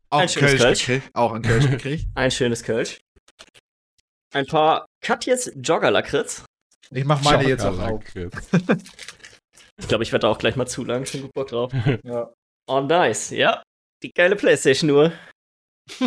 Auch 0.09 0.19
Ein 0.19 0.29
schönes 0.29 0.51
Kölsch 0.51 0.61
Kölsch. 0.61 0.85
gekriegt. 0.85 1.09
Auch 1.15 1.33
ein 1.33 1.41
Kölsch 1.41 1.69
gekriegt. 1.69 2.05
Ein 2.15 2.31
schönes 2.31 2.63
Kölsch. 2.63 2.99
Ein 4.33 4.45
paar 4.45 4.85
Katjes 5.01 5.51
Jogger-Lakritz. 5.55 6.43
Ich 6.91 7.05
mach 7.05 7.23
meine 7.23 7.47
jetzt 7.47 7.63
auch 7.63 7.79
auf. 7.79 8.03
Ich 9.79 9.87
glaube, 9.87 10.03
ich 10.03 10.11
werde 10.11 10.21
da 10.27 10.29
auch 10.31 10.37
gleich 10.37 10.55
mal 10.55 10.65
zulangen. 10.67 11.05
Schon 11.05 11.21
gut 11.23 11.33
Bock 11.33 11.47
drauf. 11.47 11.71
Ja. 12.03 12.31
Oh, 12.67 12.81
nice. 12.81 13.29
Ja. 13.31 13.61
Die 14.03 14.11
geile 14.11 14.35
Playstation-Uhr. 14.35 15.11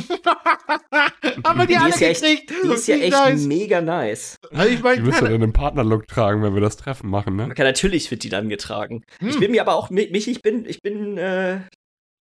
Haben 1.46 1.58
wir 1.58 1.66
die, 1.66 1.74
Die 1.74 1.76
alle 1.76 1.90
ist 1.90 2.00
ja 2.00 2.08
echt- 2.08 2.20
gekriegt? 2.22 2.52
Die 2.64 2.68
ist 2.74 2.88
ja 2.88 2.96
echt 2.96 3.12
nice. 3.12 3.44
mega 3.46 3.80
nice. 3.80 4.36
Also 4.52 4.68
ich 4.68 4.76
Die 4.78 4.82
meine, 4.82 5.06
wirst 5.06 5.20
du 5.20 5.26
dann 5.26 5.42
im 5.42 5.52
Partnerlook 5.52 6.06
tragen, 6.08 6.42
wenn 6.42 6.54
wir 6.54 6.60
das 6.60 6.76
Treffen 6.76 7.08
machen, 7.10 7.36
ne? 7.36 7.44
Okay, 7.50 7.62
natürlich 7.62 8.10
wird 8.10 8.24
die 8.24 8.28
dann 8.28 8.48
getragen. 8.48 9.02
Ich 9.20 9.34
Hm. 9.34 9.40
bin 9.40 9.50
mir 9.52 9.60
aber 9.62 9.74
auch, 9.74 9.90
Mi- 9.90 10.10
Michi, 10.10 10.32
ich 10.32 10.42
bin, 10.42 10.64
ich 10.66 10.80
bin 10.82 11.16
äh, 11.18 11.60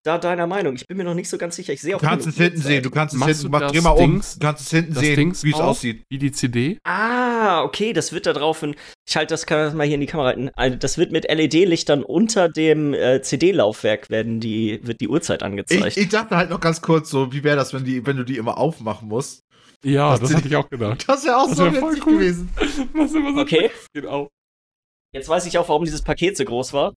da 0.07 0.17
deiner 0.17 0.47
Meinung. 0.47 0.75
Ich 0.75 0.87
bin 0.87 0.97
mir 0.97 1.03
noch 1.03 1.13
nicht 1.13 1.29
so 1.29 1.37
ganz 1.37 1.55
sicher. 1.55 1.73
Ich 1.73 1.81
sehe 1.81 1.95
auch 1.95 1.99
Du 1.99 2.07
kannst 2.07 2.25
es 2.27 2.35
hinten 2.37 2.61
sehen. 2.61 2.81
Du 2.83 2.89
kannst 2.89 3.13
es 3.13 3.19
Machst 3.19 3.41
hinten. 3.41 3.43
du 3.43 3.49
Mach, 3.51 3.59
das 3.61 3.71
dreh 3.73 3.81
mal 3.81 3.89
um. 3.91 3.99
Dings- 3.99 4.33
Du 4.39 4.45
kannst 4.45 4.61
es 4.63 4.69
hinten 4.71 4.93
Das 4.93 5.03
sehen, 5.03 5.15
Dings 5.15 5.43
wie 5.43 5.49
es 5.51 5.55
aussieht. 5.59 6.03
Wie 6.09 6.17
die 6.17 6.31
CD. 6.31 6.79
Ah, 6.85 7.63
okay, 7.63 7.93
das 7.93 8.11
wird 8.13 8.25
da 8.25 8.33
drauf. 8.33 8.63
In, 8.63 8.75
ich 9.07 9.15
halte 9.15 9.33
das 9.33 9.45
das 9.45 9.73
mal 9.73 9.85
hier 9.85 9.95
in 9.95 10.01
die 10.01 10.07
Kamera 10.07 10.27
halten. 10.29 10.49
Also, 10.55 10.77
Das 10.77 10.97
wird 10.97 11.11
mit 11.11 11.25
LED-Lichtern 11.29 12.03
unter 12.03 12.49
dem 12.49 12.93
äh, 12.93 13.21
CD-Laufwerk 13.21 14.09
werden 14.09 14.39
die 14.39 14.79
wird 14.83 15.01
die 15.01 15.07
Uhrzeit 15.09 15.43
angezeigt. 15.43 15.85
Ich, 15.85 15.97
ich 15.97 16.09
dachte 16.09 16.35
halt 16.37 16.49
noch 16.49 16.59
ganz 16.61 16.81
kurz 16.81 17.09
so, 17.09 17.31
wie 17.33 17.43
wäre 17.43 17.55
das, 17.57 17.73
wenn, 17.73 17.83
die, 17.85 18.05
wenn 18.05 18.17
du 18.17 18.23
die 18.23 18.37
immer 18.37 18.57
aufmachen 18.57 19.07
musst? 19.09 19.41
Ja, 19.85 20.17
das 20.17 20.21
du 20.29 20.35
hatte 20.35 20.41
die- 20.43 20.47
ich 20.49 20.55
auch 20.55 20.69
gedacht. 20.69 21.05
Das 21.07 21.23
wäre 21.25 21.37
auch 21.37 21.47
Das 21.49 21.57
so 21.57 21.65
wär 21.71 21.73
voll 21.79 21.91
witzig 21.91 22.07
cool. 22.07 22.13
gewesen. 22.13 22.49
Was 22.93 23.13
immer 23.13 23.33
so 23.33 23.41
Okay. 23.41 23.69
geht 23.93 24.05
auf. 24.07 24.29
Jetzt 25.13 25.29
weiß 25.29 25.45
ich 25.45 25.57
auch, 25.57 25.69
warum 25.69 25.85
dieses 25.85 26.01
Paket 26.01 26.35
so 26.37 26.43
groß 26.45 26.73
war. 26.73 26.93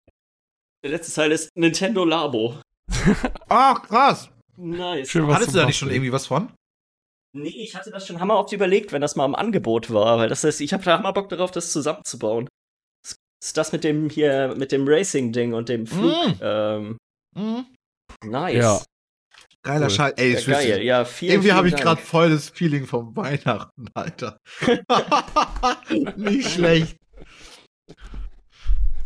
Der 0.82 0.90
letzte 0.92 1.12
Teil 1.12 1.30
ist 1.32 1.50
Nintendo 1.56 2.04
Labo. 2.04 2.56
Ah, 3.48 3.74
krass. 3.74 4.30
Nice. 4.56 5.08
Schön, 5.10 5.26
was 5.26 5.36
Hattest 5.36 5.54
du 5.54 5.58
da 5.58 5.66
nicht 5.66 5.78
schon 5.78 5.90
irgendwie 5.90 6.12
was 6.12 6.26
von? 6.26 6.52
Nee, 7.32 7.48
ich 7.48 7.76
hatte 7.76 7.90
das 7.90 8.06
schon 8.06 8.20
hammer 8.20 8.36
oft 8.36 8.52
überlegt, 8.52 8.92
wenn 8.92 9.00
das 9.00 9.16
mal 9.16 9.24
im 9.24 9.34
Angebot 9.34 9.92
war, 9.92 10.18
weil 10.18 10.28
das 10.28 10.44
ist, 10.44 10.60
ich 10.60 10.72
habe 10.72 10.82
da 10.82 10.98
hammer 10.98 11.12
Bock 11.12 11.28
darauf, 11.28 11.50
das 11.50 11.72
zusammenzubauen. 11.72 12.48
Das 13.02 13.14
ist 13.42 13.56
das 13.56 13.72
mit 13.72 13.84
dem 13.84 14.10
hier, 14.10 14.54
mit 14.56 14.72
dem 14.72 14.86
Racing-Ding 14.86 15.54
und 15.54 15.68
dem 15.68 15.86
Flug. 15.86 16.12
Mm. 16.26 16.40
Ähm, 16.42 16.98
Mhm. 17.36 17.64
nice. 18.24 18.54
Ja. 18.56 18.80
Geiler 19.62 19.86
Cool. 19.86 19.90
Scheiß. 19.90 20.14
Ey, 20.16 20.32
Ja, 20.32 20.40
geil. 20.40 20.82
Ja, 20.82 21.04
vielen, 21.04 21.32
Irgendwie 21.32 21.52
habe 21.52 21.68
ich 21.68 21.76
gerade 21.76 22.00
voll 22.00 22.30
das 22.30 22.48
Feeling 22.48 22.86
vom 22.86 23.14
Weihnachten, 23.16 23.86
Alter. 23.94 24.38
nicht 26.16 26.50
schlecht. 26.50 26.96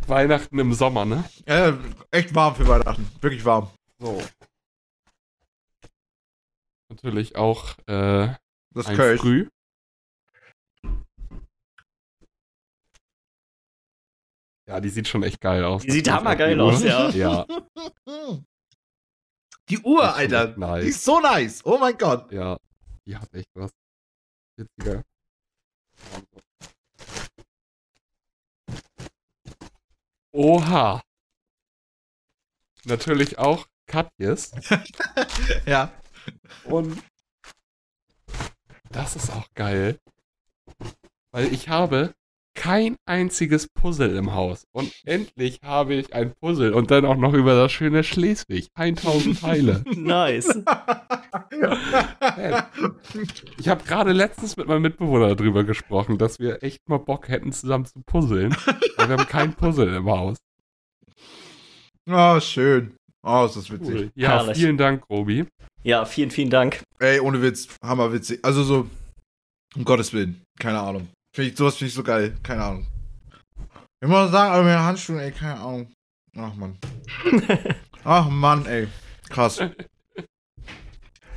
Weihnachten 0.07 0.57
im 0.59 0.73
Sommer, 0.73 1.05
ne? 1.05 1.23
Äh, 1.45 1.73
echt 2.11 2.33
warm 2.35 2.55
für 2.55 2.67
Weihnachten. 2.67 3.09
Wirklich 3.21 3.43
warm. 3.45 3.69
So. 3.99 4.21
Natürlich 6.89 7.35
auch 7.35 7.77
äh, 7.87 8.33
Das 8.73 8.87
ein 8.87 8.95
Kölsch. 8.95 9.21
Früh. 9.21 9.47
Ja, 14.67 14.79
die 14.79 14.89
sieht 14.89 15.07
schon 15.07 15.23
echt 15.23 15.39
geil 15.41 15.63
aus. 15.63 15.83
Die 15.83 15.91
sieht 15.91 16.09
hammergeil 16.09 16.59
aus, 16.59 16.81
ja. 16.83 17.09
Ja, 17.11 17.45
Die 19.69 19.79
Uhr, 19.79 20.13
Alter. 20.13 20.55
nice. 20.57 20.83
Die 20.83 20.89
ist 20.89 21.03
so 21.03 21.19
nice. 21.19 21.61
Oh 21.65 21.77
mein 21.77 21.97
Gott. 21.97 22.31
ja. 22.31 22.57
Die 23.07 23.15
hat 23.15 23.31
echt 23.33 23.49
was. 23.55 23.71
Witziger. 24.57 25.03
Oha. 30.35 31.01
Natürlich 32.83 33.39
auch 33.39 33.67
Katjes. 33.87 34.51
Ja. 35.65 35.91
Und 36.65 37.01
das 38.91 39.15
ist 39.15 39.31
auch 39.31 39.47
geil. 39.55 39.99
Weil 41.31 41.53
ich 41.53 41.69
habe 41.69 42.13
kein 42.55 42.97
einziges 43.05 43.67
Puzzle 43.67 44.15
im 44.15 44.33
Haus. 44.33 44.65
Und 44.71 44.91
endlich 45.05 45.59
habe 45.63 45.93
ich 45.95 46.13
ein 46.13 46.33
Puzzle 46.35 46.73
und 46.73 46.91
dann 46.91 47.05
auch 47.05 47.17
noch 47.17 47.33
über 47.33 47.55
das 47.55 47.71
schöne 47.71 48.03
Schleswig. 48.03 48.69
1000 48.75 49.39
Teile. 49.39 49.83
Nice. 49.95 50.47
Ich 53.57 53.69
habe 53.69 53.83
gerade 53.83 54.11
letztens 54.11 54.57
mit 54.57 54.67
meinem 54.67 54.83
Mitbewohner 54.83 55.35
darüber 55.35 55.63
gesprochen, 55.63 56.17
dass 56.17 56.39
wir 56.39 56.63
echt 56.63 56.87
mal 56.89 56.99
Bock 56.99 57.29
hätten, 57.29 57.51
zusammen 57.51 57.85
zu 57.85 58.01
puzzeln. 58.05 58.55
Aber 58.97 59.09
wir 59.09 59.17
haben 59.17 59.27
kein 59.27 59.53
Puzzle 59.55 59.95
im 59.95 60.09
Haus. 60.09 60.37
oh, 62.09 62.39
schön. 62.39 62.95
Oh, 63.23 63.45
ist 63.45 63.55
das 63.55 63.71
witzig. 63.71 63.95
Cool. 63.95 64.11
Ja, 64.15 64.29
Herrlich. 64.29 64.57
vielen 64.57 64.77
Dank, 64.77 65.03
Robi. 65.09 65.45
Ja, 65.83 66.05
vielen, 66.05 66.31
vielen 66.31 66.49
Dank. 66.49 66.81
Ey, 66.99 67.19
ohne 67.19 67.41
Witz. 67.41 67.67
Hammerwitzig. 67.83 68.39
Also 68.43 68.63
so, 68.63 68.87
um 69.75 69.85
Gottes 69.85 70.13
Willen. 70.13 70.41
Keine 70.59 70.79
Ahnung. 70.79 71.07
Find 71.35 71.51
ich, 71.51 71.57
sowas 71.57 71.75
finde 71.75 71.89
ich 71.89 71.95
so 71.95 72.03
geil. 72.03 72.35
Keine 72.43 72.63
Ahnung. 72.63 72.87
Ich 74.01 74.07
muss 74.07 74.31
sagen, 74.31 74.53
aber 74.53 74.63
meine 74.63 74.83
Handschuhe, 74.83 75.21
ey, 75.21 75.31
keine 75.31 75.59
Ahnung. 75.59 75.91
Ach, 76.37 76.53
Mann. 76.55 76.77
Ach, 78.03 78.29
Mann, 78.29 78.65
ey. 78.67 78.87
Krass. 79.29 79.59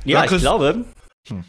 Ja, 0.05 0.25
Ja, 0.25 0.31
ich 0.31 0.41
glaube. 0.41 0.85
Hm. 1.27 1.43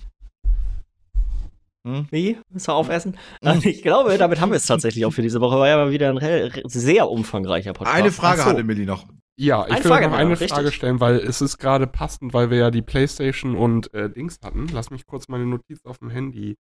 Hm? 1.86 2.06
Wie? 2.10 2.36
Müssen 2.50 2.66
wir 2.68 2.74
aufessen? 2.74 3.16
Also 3.40 3.68
Ich 3.68 3.82
glaube, 3.82 4.16
damit 4.18 4.40
haben 4.40 4.50
wir 4.50 4.56
es 4.56 4.66
tatsächlich 4.66 5.06
auch 5.06 5.12
für 5.12 5.22
diese 5.22 5.40
Woche. 5.40 5.56
War 5.56 5.68
ja 5.68 5.76
mal 5.76 5.90
wieder 5.90 6.10
ein 6.10 6.68
sehr 6.68 7.08
umfangreicher 7.08 7.72
Podcast. 7.72 7.96
Eine 7.96 8.12
Frage 8.12 8.42
so. 8.42 8.46
hatte 8.46 8.64
Millie 8.64 8.86
noch. 8.86 9.06
Ja, 9.38 9.64
ich 9.64 9.72
Eine 9.72 9.84
will 9.84 9.90
Frage 9.90 10.08
noch 10.08 10.16
eine 10.16 10.30
richtig. 10.32 10.50
Frage 10.50 10.70
stellen, 10.70 11.00
weil 11.00 11.16
es 11.16 11.40
ist 11.40 11.56
gerade 11.56 11.86
passend, 11.86 12.34
weil 12.34 12.50
wir 12.50 12.58
ja 12.58 12.70
die 12.70 12.82
Playstation 12.82 13.56
und 13.56 13.92
äh, 13.94 14.10
Dings 14.10 14.38
hatten. 14.44 14.68
Lass 14.70 14.90
mich 14.90 15.06
kurz 15.06 15.28
meine 15.28 15.46
Notiz 15.46 15.80
auf 15.86 15.98
dem 15.98 16.10
Handy 16.10 16.58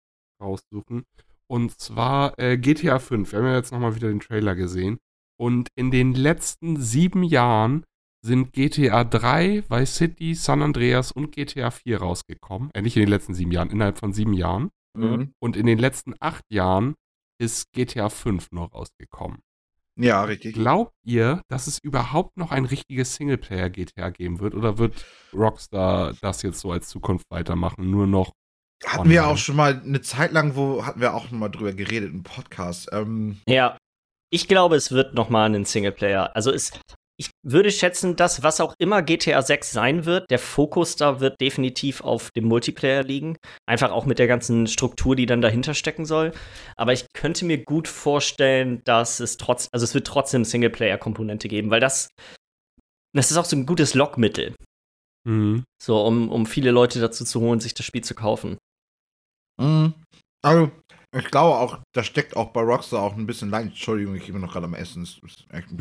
raussuchen. 0.44 1.06
Und 1.48 1.80
zwar 1.80 2.38
äh, 2.38 2.58
GTA 2.58 3.00
5. 3.00 3.32
Wir 3.32 3.40
haben 3.40 3.46
ja 3.46 3.56
jetzt 3.56 3.72
nochmal 3.72 3.96
wieder 3.96 4.10
den 4.10 4.20
Trailer 4.20 4.56
gesehen. 4.56 4.98
Und 5.38 5.70
in 5.76 5.92
den 5.92 6.14
letzten 6.14 6.76
sieben 6.82 7.24
Jahren 7.24 7.86
sind 8.26 8.54
GTA 8.54 9.04
3, 9.04 9.64
Vice 9.70 9.96
City, 9.96 10.34
San 10.34 10.62
Andreas 10.62 11.12
und 11.12 11.32
GTA 11.32 11.72
4 11.72 12.00
rausgekommen. 12.00 12.72
Äh, 12.74 12.82
nicht 12.82 12.98
in 12.98 13.04
den 13.04 13.10
letzten 13.10 13.34
sieben 13.34 13.52
Jahren, 13.52 13.70
innerhalb 13.70 13.98
von 14.00 14.14
sieben 14.14 14.34
Jahren. 14.34 14.72
Mhm. 14.98 15.34
Und 15.40 15.56
in 15.56 15.66
den 15.66 15.78
letzten 15.78 16.14
acht 16.20 16.44
Jahren 16.50 16.96
ist 17.40 17.72
GTA 17.72 18.10
5 18.10 18.52
noch 18.52 18.74
rausgekommen. 18.74 19.40
Ja, 19.98 20.24
richtig. 20.24 20.56
Glaubt 20.56 20.94
ihr, 21.04 21.42
dass 21.48 21.68
es 21.68 21.80
überhaupt 21.80 22.36
noch 22.36 22.52
ein 22.52 22.66
richtiges 22.66 23.16
Singleplayer-GTA 23.16 24.10
geben 24.10 24.40
wird? 24.40 24.54
Oder 24.54 24.78
wird 24.78 25.06
Rockstar 25.34 26.14
das 26.22 26.42
jetzt 26.42 26.60
so 26.60 26.72
als 26.72 26.90
Zukunft 26.90 27.30
weitermachen? 27.30 27.90
Nur 27.90 28.08
noch. 28.08 28.34
Hatten 28.86 29.10
wir 29.10 29.22
online? 29.22 29.34
auch 29.34 29.38
schon 29.38 29.56
mal 29.56 29.82
eine 29.82 30.02
Zeit 30.02 30.34
lang, 30.34 30.56
wo 30.56 30.86
hatten 30.86 31.00
wir 31.00 31.14
auch 31.14 31.32
mal 31.32 31.48
drüber 31.50 31.72
geredet 31.72 32.12
im 32.12 32.24
Podcast. 32.24 32.90
Ähm, 32.92 33.38
Ja. 33.48 33.78
Ich 34.32 34.48
glaube, 34.50 34.76
es 34.76 34.92
wird 34.92 35.14
noch 35.14 35.30
mal 35.30 35.46
einen 35.46 35.64
Singleplayer. 35.64 36.36
Also 36.36 36.52
es, 36.52 36.72
ich 37.18 37.32
würde 37.44 37.72
schätzen, 37.72 38.16
dass 38.16 38.44
was 38.44 38.60
auch 38.60 38.74
immer 38.78 39.02
GTA 39.02 39.42
6 39.42 39.72
sein 39.72 40.06
wird, 40.06 40.30
der 40.30 40.40
Fokus 40.40 40.98
da 40.98 41.22
wird 41.22 41.40
definitiv 41.40 42.02
auf 42.02 42.30
dem 42.32 42.46
Multiplayer 42.46 43.04
liegen. 43.04 43.38
Einfach 43.66 43.92
auch 43.92 44.06
mit 44.06 44.20
der 44.20 44.28
ganzen 44.28 44.68
Struktur, 44.68 45.16
die 45.16 45.26
dann 45.26 45.42
dahinter 45.42 45.74
stecken 45.74 46.06
soll. 46.06 46.34
Aber 46.76 46.92
ich 46.92 47.06
könnte 47.14 47.46
mir 47.46 47.64
gut 47.64 47.88
vorstellen, 47.88 48.82
dass 48.84 49.22
es 49.22 49.38
trotz, 49.38 49.70
also 49.72 49.86
es 49.86 49.94
wird 49.94 50.08
trotzdem 50.08 50.44
Singleplayer-Komponente 50.44 51.48
geben, 51.48 51.70
weil 51.70 51.80
das, 51.80 52.10
das 53.14 53.32
ist 53.32 53.38
auch 53.38 53.46
so 53.46 53.56
ein 53.56 53.66
gutes 53.66 53.94
Lockmittel. 53.94 54.54
Mhm. 55.26 55.64
So, 55.82 56.02
um, 56.06 56.30
um 56.30 56.46
viele 56.46 56.72
Leute 56.72 57.00
dazu 57.00 57.24
zu 57.24 57.40
holen, 57.40 57.62
sich 57.62 57.74
das 57.74 57.86
Spiel 57.86 58.04
zu 58.04 58.14
kaufen. 58.14 58.58
Mhm. 59.58 59.94
Also, 60.44 60.70
ich 61.16 61.32
glaube 61.32 61.58
auch, 61.58 61.80
da 61.94 62.04
steckt 62.04 62.36
auch 62.36 62.52
bei 62.52 62.62
Rockstar 62.62 63.02
auch 63.02 63.16
ein 63.16 63.26
bisschen 63.26 63.50
Leid. 63.50 63.68
Entschuldigung, 63.68 64.16
ich 64.16 64.26
bin 64.28 64.42
noch 64.42 64.52
gerade 64.52 64.66
am 64.66 64.74
Essen. 64.74 65.04
Es 65.04 65.18
ist 65.24 65.46
echt 65.50 65.70
ein 65.72 65.80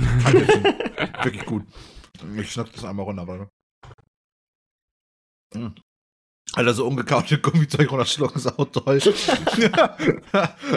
wirklich 1.24 1.44
gut. 1.44 1.66
Ich 2.36 2.52
schnapp 2.52 2.72
das 2.72 2.84
einmal 2.84 3.04
runter, 3.04 3.26
warte. 3.26 3.48
Mhm. 5.54 5.74
Alter, 6.52 6.74
so 6.74 6.86
ungekaute 6.86 7.40
Gummizeug 7.40 7.90
runterschlucken 7.90 8.36
ist 8.36 8.46
auch 8.46 8.64
toll. 8.66 9.00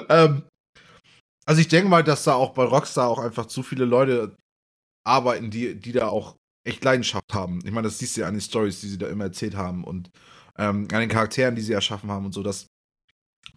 ähm, 0.09 0.43
also 1.45 1.61
ich 1.61 1.67
denke 1.67 1.89
mal, 1.89 2.03
dass 2.03 2.23
da 2.23 2.33
auch 2.33 2.53
bei 2.53 2.63
Rockstar 2.63 3.07
auch 3.07 3.19
einfach 3.19 3.45
zu 3.45 3.61
viele 3.61 3.85
Leute 3.85 4.35
arbeiten, 5.05 5.51
die, 5.51 5.79
die 5.79 5.91
da 5.91 6.07
auch 6.07 6.35
echt 6.65 6.83
Leidenschaft 6.83 7.33
haben. 7.33 7.59
Ich 7.63 7.71
meine, 7.71 7.87
das 7.87 7.99
siehst 7.99 8.17
du 8.17 8.21
ja 8.21 8.27
an 8.27 8.33
den 8.33 8.41
Stories, 8.41 8.81
die 8.81 8.87
sie 8.87 8.97
da 8.97 9.07
immer 9.07 9.25
erzählt 9.25 9.55
haben 9.55 9.83
und 9.83 10.09
ähm, 10.57 10.87
an 10.91 10.99
den 10.99 11.09
Charakteren, 11.09 11.55
die 11.55 11.61
sie 11.61 11.73
erschaffen 11.73 12.09
haben 12.09 12.25
und 12.25 12.33
so, 12.33 12.43
dass, 12.43 12.67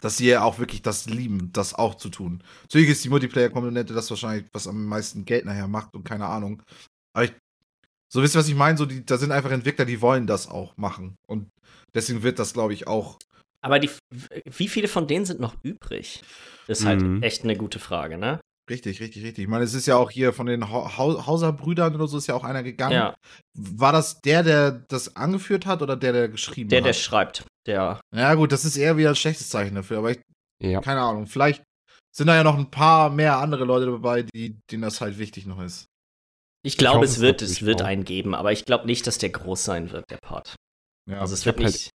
dass 0.01 0.17
sie 0.17 0.29
ja 0.29 0.43
auch 0.43 0.59
wirklich 0.59 0.83
das 0.83 1.07
lieben, 1.07 1.53
das 1.53 1.75
auch 1.75 1.95
zu 1.95 2.09
tun. 2.09 2.43
Natürlich 2.63 2.89
ist 2.91 3.05
die 3.05 3.09
Multiplayer-Komponente 3.11 3.93
das 3.95 4.11
wahrscheinlich, 4.11 4.47
was 4.53 4.67
am 4.67 4.85
meisten 4.87 5.25
Geld 5.25 5.45
nachher 5.45 5.69
macht 5.69 5.95
und 5.95 6.05
keine 6.05 6.27
Ahnung. 6.27 6.63
Aber 7.15 7.25
ich, 7.27 7.33
so 8.13 8.23
wisst 8.23 8.35
ihr, 8.35 8.39
was 8.41 8.49
ich 8.49 8.55
meine? 8.55 8.77
So, 8.79 8.87
die, 8.87 9.05
da 9.05 9.19
sind 9.19 9.33
einfach 9.33 9.51
Entwickler, 9.51 9.85
die 9.85 10.01
wollen 10.01 10.27
das 10.27 10.49
auch 10.49 10.77
machen. 10.77 11.17
Und 11.29 11.49
deswegen 11.95 12.23
wird 12.23 12.39
das, 12.39 12.53
glaube 12.53 12.73
ich, 12.73 12.87
auch. 12.87 13.19
Aber 13.63 13.79
die, 13.79 13.91
wie 14.47 14.69
viele 14.69 14.89
von 14.89 15.07
denen 15.07 15.27
sind 15.27 15.39
noch 15.41 15.55
übrig? 15.63 16.23
Das 16.67 16.81
ist 16.81 16.87
halt 16.87 17.03
Mhm. 17.03 17.23
echt 17.23 17.45
eine 17.45 17.57
gute 17.57 17.79
Frage, 17.79 18.17
ne? 18.17 18.41
Richtig, 18.71 19.01
richtig, 19.01 19.25
richtig. 19.25 19.43
Ich 19.45 19.49
meine, 19.49 19.65
es 19.65 19.75
ist 19.75 19.87
ja 19.87 19.97
auch 19.97 20.11
hier 20.13 20.33
von 20.33 20.47
den 20.47 20.71
ha 20.71 20.97
Hau- 20.97 21.27
Hauser-Brüdern 21.27 21.95
oder 21.95 22.07
so 22.07 22.17
ist 22.19 22.29
ja 22.29 22.35
auch 22.37 22.45
einer 22.45 22.63
gegangen. 22.63 22.93
Ja, 22.95 23.15
War 23.59 23.93
das 23.93 24.21
der, 24.21 24.45
der 24.45 24.71
das 24.89 25.17
angeführt 25.17 25.67
hat 25.67 25.83
oder 25.83 25.97
der, 25.97 26.13
der 26.13 26.29
geschrieben 26.29 26.71
der, 26.71 26.79
hat? 26.81 26.87
der 26.87 26.93
schreibt. 26.93 27.45
Der, 27.67 28.01
ja, 28.15 28.35
gut, 28.35 28.53
das 28.53 28.65
ist 28.65 28.77
eher 28.77 28.97
wieder 28.97 29.11
ein 29.11 29.17
schlechtes 29.17 29.51
Zeichen 29.51 29.75
dafür, 29.75 29.99
aber 29.99 30.13
ich, 30.13 30.21
Ja. 30.63 30.81
keine 30.81 31.03
Ahnung. 31.03 31.27
Vielleicht 31.27 31.63
sind 32.15 32.27
da 32.27 32.35
ja 32.35 32.43
noch 32.45 32.57
ein 32.59 32.71
paar 32.71 33.11
mehr 33.11 33.39
andere 33.39 33.65
Leute 33.65 33.87
dabei, 33.87 34.23
die, 34.23 34.59
denen 34.71 34.83
das 34.83 35.01
halt 35.01 35.19
wichtig 35.19 35.47
noch 35.47 35.61
ist. 35.61 35.87
ich 36.63 36.77
glaube, 36.77 37.05
es 37.05 37.21
wird, 37.21 37.41
es 37.43 37.63
wird 37.65 37.83
auch. 37.83 37.87
einen 37.87 38.05
geben, 38.05 38.35
aber 38.35 38.53
ich 38.53 38.65
glaube 38.67 38.85
nicht, 38.87 39.07
dass 39.07 39.17
der 39.19 39.31
groß 39.31 39.65
sein 39.65 39.91
wird, 39.93 40.05
der 40.11 40.19
Part. 40.19 40.57
Ja, 41.09 41.21
Also 41.21 41.33
es 41.35 41.41
ich 41.41 41.47
wird 41.47 41.57
halt- 41.59 41.67
nicht. 41.73 41.91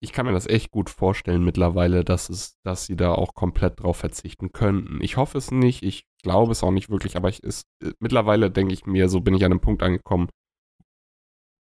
Ich 0.00 0.12
kann 0.12 0.26
mir 0.26 0.32
das 0.32 0.46
echt 0.46 0.70
gut 0.70 0.90
vorstellen 0.90 1.44
mittlerweile, 1.44 2.04
dass, 2.04 2.28
es, 2.28 2.54
dass 2.64 2.86
sie 2.86 2.94
da 2.94 3.12
auch 3.14 3.34
komplett 3.34 3.80
drauf 3.80 3.96
verzichten 3.96 4.52
könnten. 4.52 5.02
Ich 5.02 5.16
hoffe 5.16 5.36
es 5.36 5.50
nicht, 5.50 5.82
ich 5.82 6.04
glaube 6.22 6.52
es 6.52 6.62
auch 6.62 6.70
nicht 6.70 6.88
wirklich, 6.88 7.16
aber 7.16 7.28
ich 7.28 7.42
ist, 7.42 7.64
äh, 7.82 7.90
mittlerweile 7.98 8.48
denke 8.52 8.72
ich 8.74 8.86
mir, 8.86 9.08
so 9.08 9.20
bin 9.20 9.34
ich 9.34 9.44
an 9.44 9.50
einem 9.50 9.60
Punkt 9.60 9.82
angekommen, 9.82 10.28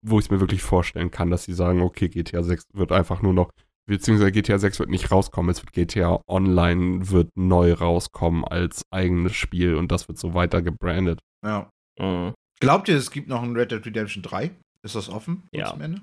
wo 0.06 0.19
ich 0.19 0.25
es 0.25 0.32
mir 0.32 0.40
wirklich 0.40 0.61
vorstellen 0.61 1.11
kann, 1.11 1.30
dass 1.30 1.43
sie 1.43 1.53
sagen, 1.53 1.82
okay, 1.82 2.09
GTA 2.09 2.43
6 2.43 2.66
wird 2.74 2.92
einfach 2.92 3.22
nur 3.22 3.34
noch, 3.34 3.50
beziehungsweise 3.88 4.32
GTA 4.32 4.58
6 4.58 4.80
wird 4.80 4.90
nicht 4.90 5.11
rauskommen, 5.11 5.51
es 5.51 5.61
wird 5.61 5.74
GTA 5.74 6.22
Online 6.27 7.09
wird 7.09 7.30
neu 7.35 7.74
rauskommen 7.74 8.45
als 8.45 8.84
eigenes 8.92 9.35
Spiel 9.35 9.75
und 9.75 9.92
das 9.92 10.08
wird 10.08 10.17
so 10.17 10.34
weiter 10.34 10.61
gebrandet. 10.61 11.19
Ja. 11.45 11.69
Mhm. 12.00 12.34
Glaubt 12.59 12.88
ihr, 12.88 12.95
es 12.95 13.11
gibt 13.11 13.27
noch 13.27 13.43
ein 13.43 13.56
Red 13.56 13.72
Dead 13.72 13.85
Redemption 13.85 14.24
3? 14.24 14.51
Ist 14.84 14.95
das 14.95 15.09
offen? 15.09 15.43
Ja. 15.51 15.72
Am 15.72 15.82
Ende? 15.82 16.01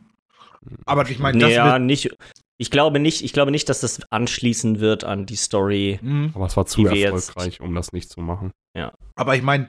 Aber 0.87 1.09
ich 1.09 1.19
meine, 1.19 1.39
das 1.39 1.53
ja, 1.53 1.73
wird. 1.73 1.83
nicht. 1.83 2.15
Ich 2.59 2.71
glaube 2.71 3.01
nicht, 3.01 3.25
ich 3.25 3.33
glaube 3.33 3.51
nicht, 3.51 3.69
dass 3.69 3.81
das 3.81 4.01
anschließen 4.13 4.79
wird 4.79 5.03
an 5.03 5.27
die 5.27 5.37
Story. 5.37 5.99
Mhm. 6.03 6.31
Aber 6.35 6.47
es 6.47 6.57
war 6.57 6.67
zu 6.67 6.87
erfolgreich, 6.87 7.61
um 7.61 7.75
das 7.75 7.93
nicht 7.93 8.11
zu 8.11 8.21
machen. 8.21 8.53
Aber 9.17 9.35
ich 9.37 9.43
meine, 9.43 9.69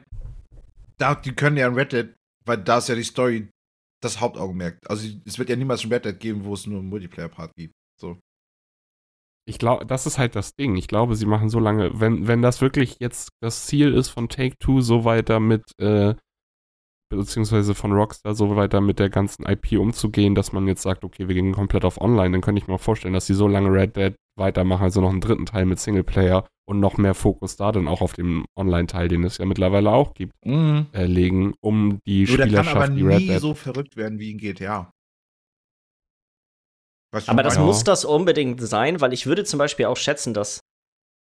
da, 0.97 1.15
die 1.15 1.33
können 1.33 1.57
ja 1.57 1.67
in 1.67 1.73
Red 1.73 1.93
Dead, 1.93 2.13
weil 2.45 2.57
da 2.57 2.77
ist 2.77 2.89
ja 2.89 2.95
die 2.95 3.03
Story 3.03 3.47
das 4.03 4.19
Hauptaugenmerk. 4.19 4.79
Also 4.87 5.07
es 5.25 5.39
wird 5.39 5.49
ja 5.49 5.55
niemals 5.55 5.83
ein 5.83 5.91
Red 5.91 6.05
Dead 6.05 6.19
geben, 6.19 6.45
wo 6.45 6.53
es 6.53 6.67
nur 6.67 6.79
einen 6.79 6.89
Multiplayer-Part 6.89 7.55
gibt. 7.55 7.73
So. 7.99 8.19
Ich 9.45 9.57
glaube, 9.59 9.85
das 9.85 10.05
ist 10.05 10.17
halt 10.17 10.35
das 10.35 10.55
Ding. 10.55 10.75
Ich 10.77 10.87
glaube, 10.87 11.15
sie 11.15 11.25
machen 11.25 11.49
so 11.49 11.59
lange, 11.59 11.99
wenn, 11.99 12.27
wenn 12.27 12.41
das 12.41 12.61
wirklich 12.61 12.97
jetzt 12.99 13.29
das 13.41 13.65
Ziel 13.65 13.93
ist 13.93 14.09
von 14.09 14.29
Take-Two, 14.29 14.81
so 14.81 15.03
weiter 15.03 15.39
mit, 15.39 15.63
äh, 15.79 16.15
beziehungsweise 17.15 17.75
von 17.75 17.91
Rockstar, 17.91 18.35
so 18.35 18.55
weiter 18.55 18.81
mit 18.81 18.99
der 18.99 19.09
ganzen 19.09 19.43
IP 19.45 19.77
umzugehen, 19.79 20.35
dass 20.35 20.51
man 20.53 20.67
jetzt 20.67 20.81
sagt, 20.81 21.03
okay, 21.03 21.27
wir 21.27 21.35
gehen 21.35 21.53
komplett 21.53 21.85
auf 21.85 21.99
Online, 22.01 22.31
dann 22.31 22.41
könnte 22.41 22.61
ich 22.61 22.67
mir 22.67 22.75
auch 22.75 22.81
vorstellen, 22.81 23.13
dass 23.13 23.25
sie 23.27 23.33
so 23.33 23.47
lange 23.47 23.69
Red 23.71 23.95
Dead 23.95 24.15
weitermachen, 24.37 24.83
also 24.83 25.01
noch 25.01 25.09
einen 25.11 25.21
dritten 25.21 25.45
Teil 25.45 25.65
mit 25.65 25.79
Singleplayer 25.79 26.47
und 26.67 26.79
noch 26.79 26.97
mehr 26.97 27.13
Fokus 27.13 27.55
da 27.55 27.71
dann 27.71 27.87
auch 27.87 28.01
auf 28.01 28.13
dem 28.13 28.45
Online-Teil, 28.57 29.07
den 29.07 29.23
es 29.23 29.37
ja 29.37 29.45
mittlerweile 29.45 29.91
auch 29.91 30.13
gibt, 30.13 30.33
Mhm. 30.45 30.87
äh, 30.93 31.05
legen, 31.05 31.53
um 31.61 31.99
die 32.07 32.25
Nur 32.25 32.37
der 32.37 32.47
kann 32.47 32.55
aber 32.67 32.85
Spielerschaft, 32.85 32.97
die 32.97 33.01
Red 33.03 33.19
nie 33.19 33.27
Dead. 33.27 33.39
so 33.39 33.53
verrückt 33.53 33.95
werden 33.95 34.19
wie 34.19 34.31
in 34.31 34.37
GTA. 34.37 34.91
Aber 37.27 37.43
das 37.43 37.55
Ja. 37.55 37.59
meine? 37.61 37.65
muss 37.67 37.83
das 37.83 38.05
unbedingt 38.05 38.59
sein, 38.61 38.99
weil 39.01 39.13
ich 39.13 39.25
würde 39.27 39.43
zum 39.43 39.59
Beispiel 39.59 39.85
auch 39.85 39.97
schätzen, 39.97 40.33
dass 40.33 40.61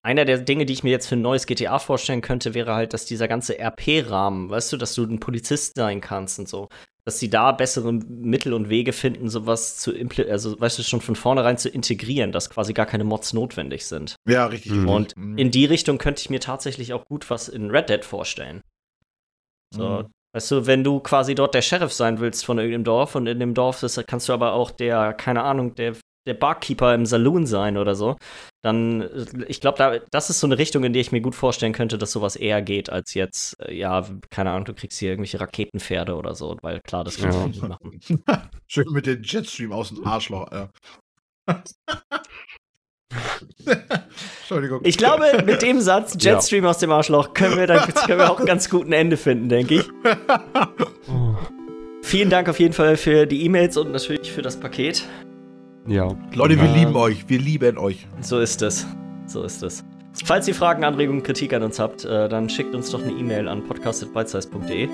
einer 0.05 0.25
der 0.25 0.39
Dinge, 0.39 0.67
die 0.67 0.73
ich 0.73 0.83
mir 0.83 0.91
jetzt 0.91 1.07
für 1.07 1.17
ein 1.17 1.23
neues 1.23 1.47
GTA 1.47 1.79
vorstellen 1.79 2.21
könnte, 2.23 2.55
wäre 2.55 2.75
halt, 2.75 2.93
dass 2.93 3.05
dieser 3.07 3.29
ganze 3.29 3.59
RP-Rahmen, 3.59 4.51
weißt 4.51 4.73
du, 4.73 4.77
dass 4.77 4.95
du 4.95 5.05
ein 5.05 5.21
Polizist 5.21 5.75
sein 5.77 6.01
kannst 6.01 6.39
und 6.39 6.49
so, 6.49 6.69
dass 7.05 7.19
sie 7.19 7.31
da 7.31 7.53
bessere 7.53 7.93
Mittel 7.93 8.53
und 8.53 8.69
Wege 8.69 8.93
finden, 8.93 9.29
sowas 9.29 9.79
zu 9.79 9.93
impl 9.93 10.29
also 10.31 10.61
weißt 10.61 10.79
du, 10.79 10.83
schon 10.83 11.01
von 11.01 11.17
vornherein 11.17 11.59
zu 11.59 11.69
integrieren, 11.69 12.33
dass 12.33 12.51
quasi 12.51 12.73
gar 12.73 12.87
keine 12.87 13.05
Mods 13.05 13.33
notwendig 13.33 13.87
sind. 13.87 14.17
Ja, 14.29 14.47
richtig. 14.47 14.73
Mhm. 14.73 14.89
Und 14.89 15.17
Mhm. 15.17 15.39
in 15.39 15.51
die 15.51 15.65
Richtung 15.65 15.99
könnte 15.99 16.21
ich 16.21 16.31
mir 16.31 16.41
tatsächlich 16.41 16.93
auch 16.93 17.05
gut 17.07 17.29
was 17.31 17.49
in 17.49 17.71
Red 17.71 17.89
Dead 17.89 18.05
vorstellen. 18.05 18.61
So, 19.75 19.83
Mhm. 20.03 20.13
weißt 20.35 20.51
du, 20.51 20.67
wenn 20.67 20.85
du 20.85 21.01
quasi 21.01 21.35
dort 21.35 21.55
der 21.55 21.63
Sheriff 21.63 21.93
sein 21.93 22.21
willst 22.21 22.45
von 22.45 22.59
irgendeinem 22.59 22.85
Dorf 22.85 23.15
und 23.15 23.27
in 23.27 23.41
dem 23.41 23.55
Dorf 23.55 23.81
das 23.81 24.01
kannst 24.07 24.29
du 24.29 24.33
aber 24.33 24.53
auch 24.53 24.71
der, 24.71 25.13
keine 25.13 25.43
Ahnung, 25.43 25.75
der, 25.75 25.97
der 26.27 26.35
Barkeeper 26.35 26.95
im 26.95 27.05
Saloon 27.07 27.47
sein 27.47 27.77
oder 27.77 27.95
so, 27.95 28.17
dann, 28.63 29.01
äh, 29.03 29.27
ich 29.49 29.61
glaube, 29.61 29.79
da, 29.79 29.99
das 30.11 30.31
ist 30.31 30.41
so 30.41 30.47
eine 30.47 30.59
Richtung, 30.59 30.85
in 30.85 30.93
der 30.93 31.01
ich 31.01 31.13
mir 31.13 31.21
gut 31.21 31.35
vorstellen 31.35 31.73
könnte, 31.73 31.99
dass 31.99 32.13
sowas 32.13 32.37
eher 32.37 32.63
geht, 32.63 32.91
als 32.91 33.15
jetzt, 33.15 33.61
äh, 33.61 33.75
ja, 33.75 34.07
keine 34.31 34.51
Ahnung, 34.51 34.65
du 34.67 34.75
kriegst 34.75 34.99
hier 34.99 35.11
irgendwelche 35.11 35.41
Raketenpferde 35.41 36.15
oder 36.15 36.35
so, 36.35 36.57
weil 36.63 36.81
klar, 36.81 37.05
das 37.05 37.19
kannst 37.19 37.39
Ja. 37.39 37.45
du 37.45 37.49
nicht 37.51 37.63
machen. 37.69 38.01
Schön 38.69 38.87
mit 38.93 39.07
dem 39.07 39.23
Jetstream 39.23 39.73
aus 39.73 39.89
dem 39.89 40.07
Arschloch. 40.07 40.51
Ja. 40.53 40.69
Entschuldigung. 44.43 44.81
Ich 44.85 44.97
glaube, 44.99 45.43
mit 45.45 45.63
dem 45.63 45.81
Satz 45.81 46.17
Jetstream 46.19 46.65
aus 46.67 46.79
dem 46.79 46.91
Arschloch 46.93 47.35
können 47.35 47.57
wir, 47.57 47.67
dann, 47.67 47.93
können 48.07 48.19
wir 48.19 48.31
auch 48.31 48.41
ein 48.41 48.47
ganz 48.47 48.71
guten 48.71 48.93
Ende 48.93 49.17
finden, 49.17 49.49
denke 49.49 49.77
ich. 49.77 49.89
Oh, 51.09 51.35
Vielen 52.03 52.31
Dank 52.31 52.49
auf 52.49 52.59
jeden 52.61 52.75
Fall 52.75 52.97
für 52.97 53.27
die 53.27 53.45
E-Mails 53.45 53.77
und 53.77 53.93
natürlich 53.93 54.33
für 54.33 54.43
das 54.43 54.59
Paket. 54.59 55.05
Ja. 55.87 56.09
Leute, 56.35 56.57
wir 56.57 56.69
Äh, 56.69 56.79
lieben 56.79 56.97
euch. 56.97 57.25
Wir 57.29 57.39
lieben 57.39 57.79
euch. 57.79 58.07
So 58.21 58.39
ist 58.41 58.63
es. 58.63 58.87
So 59.27 59.43
ist 59.43 59.63
es. 59.63 59.85
Falls 60.25 60.47
ihr 60.47 60.55
Fragen, 60.55 60.85
Anregungen, 60.85 61.23
Kritik 61.23 61.55
an 61.55 61.63
uns 61.63 61.79
habt, 61.79 62.05
äh, 62.05 62.29
dann 62.29 62.51
schickt 62.51 62.75
uns 62.75 62.91
doch 62.91 63.03
eine 63.03 63.13
E-Mail 63.13 63.49
an 63.49 63.65
podcast.bitesize.de 63.65 64.89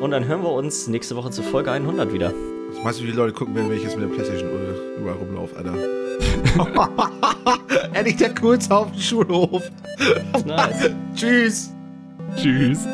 und 0.00 0.10
dann 0.12 0.24
hören 0.26 0.42
wir 0.42 0.52
uns 0.52 0.86
nächste 0.86 1.16
Woche 1.16 1.30
zur 1.30 1.44
Folge 1.44 1.72
100 1.72 2.12
wieder. 2.12 2.32
Was 2.72 2.84
meinst 2.84 3.00
du, 3.00 3.04
wie 3.04 3.10
die 3.10 3.16
Leute 3.16 3.32
gucken 3.32 3.54
werden, 3.56 3.68
wenn 3.68 3.78
ich 3.78 3.82
jetzt 3.82 3.98
mit 3.98 4.08
der 4.08 4.14
Playstation 4.14 4.48
überall 4.98 5.16
rumlaufe, 5.16 5.56
Alter? 5.56 5.74
Endlich 7.94 8.16
der 8.16 8.32
Kurz 8.34 8.70
auf 8.70 8.92
dem 8.92 9.00
Schulhof. 9.00 9.62
Nice. 10.46 10.90
Tschüss. 11.16 11.72
Tschüss. 12.36 12.86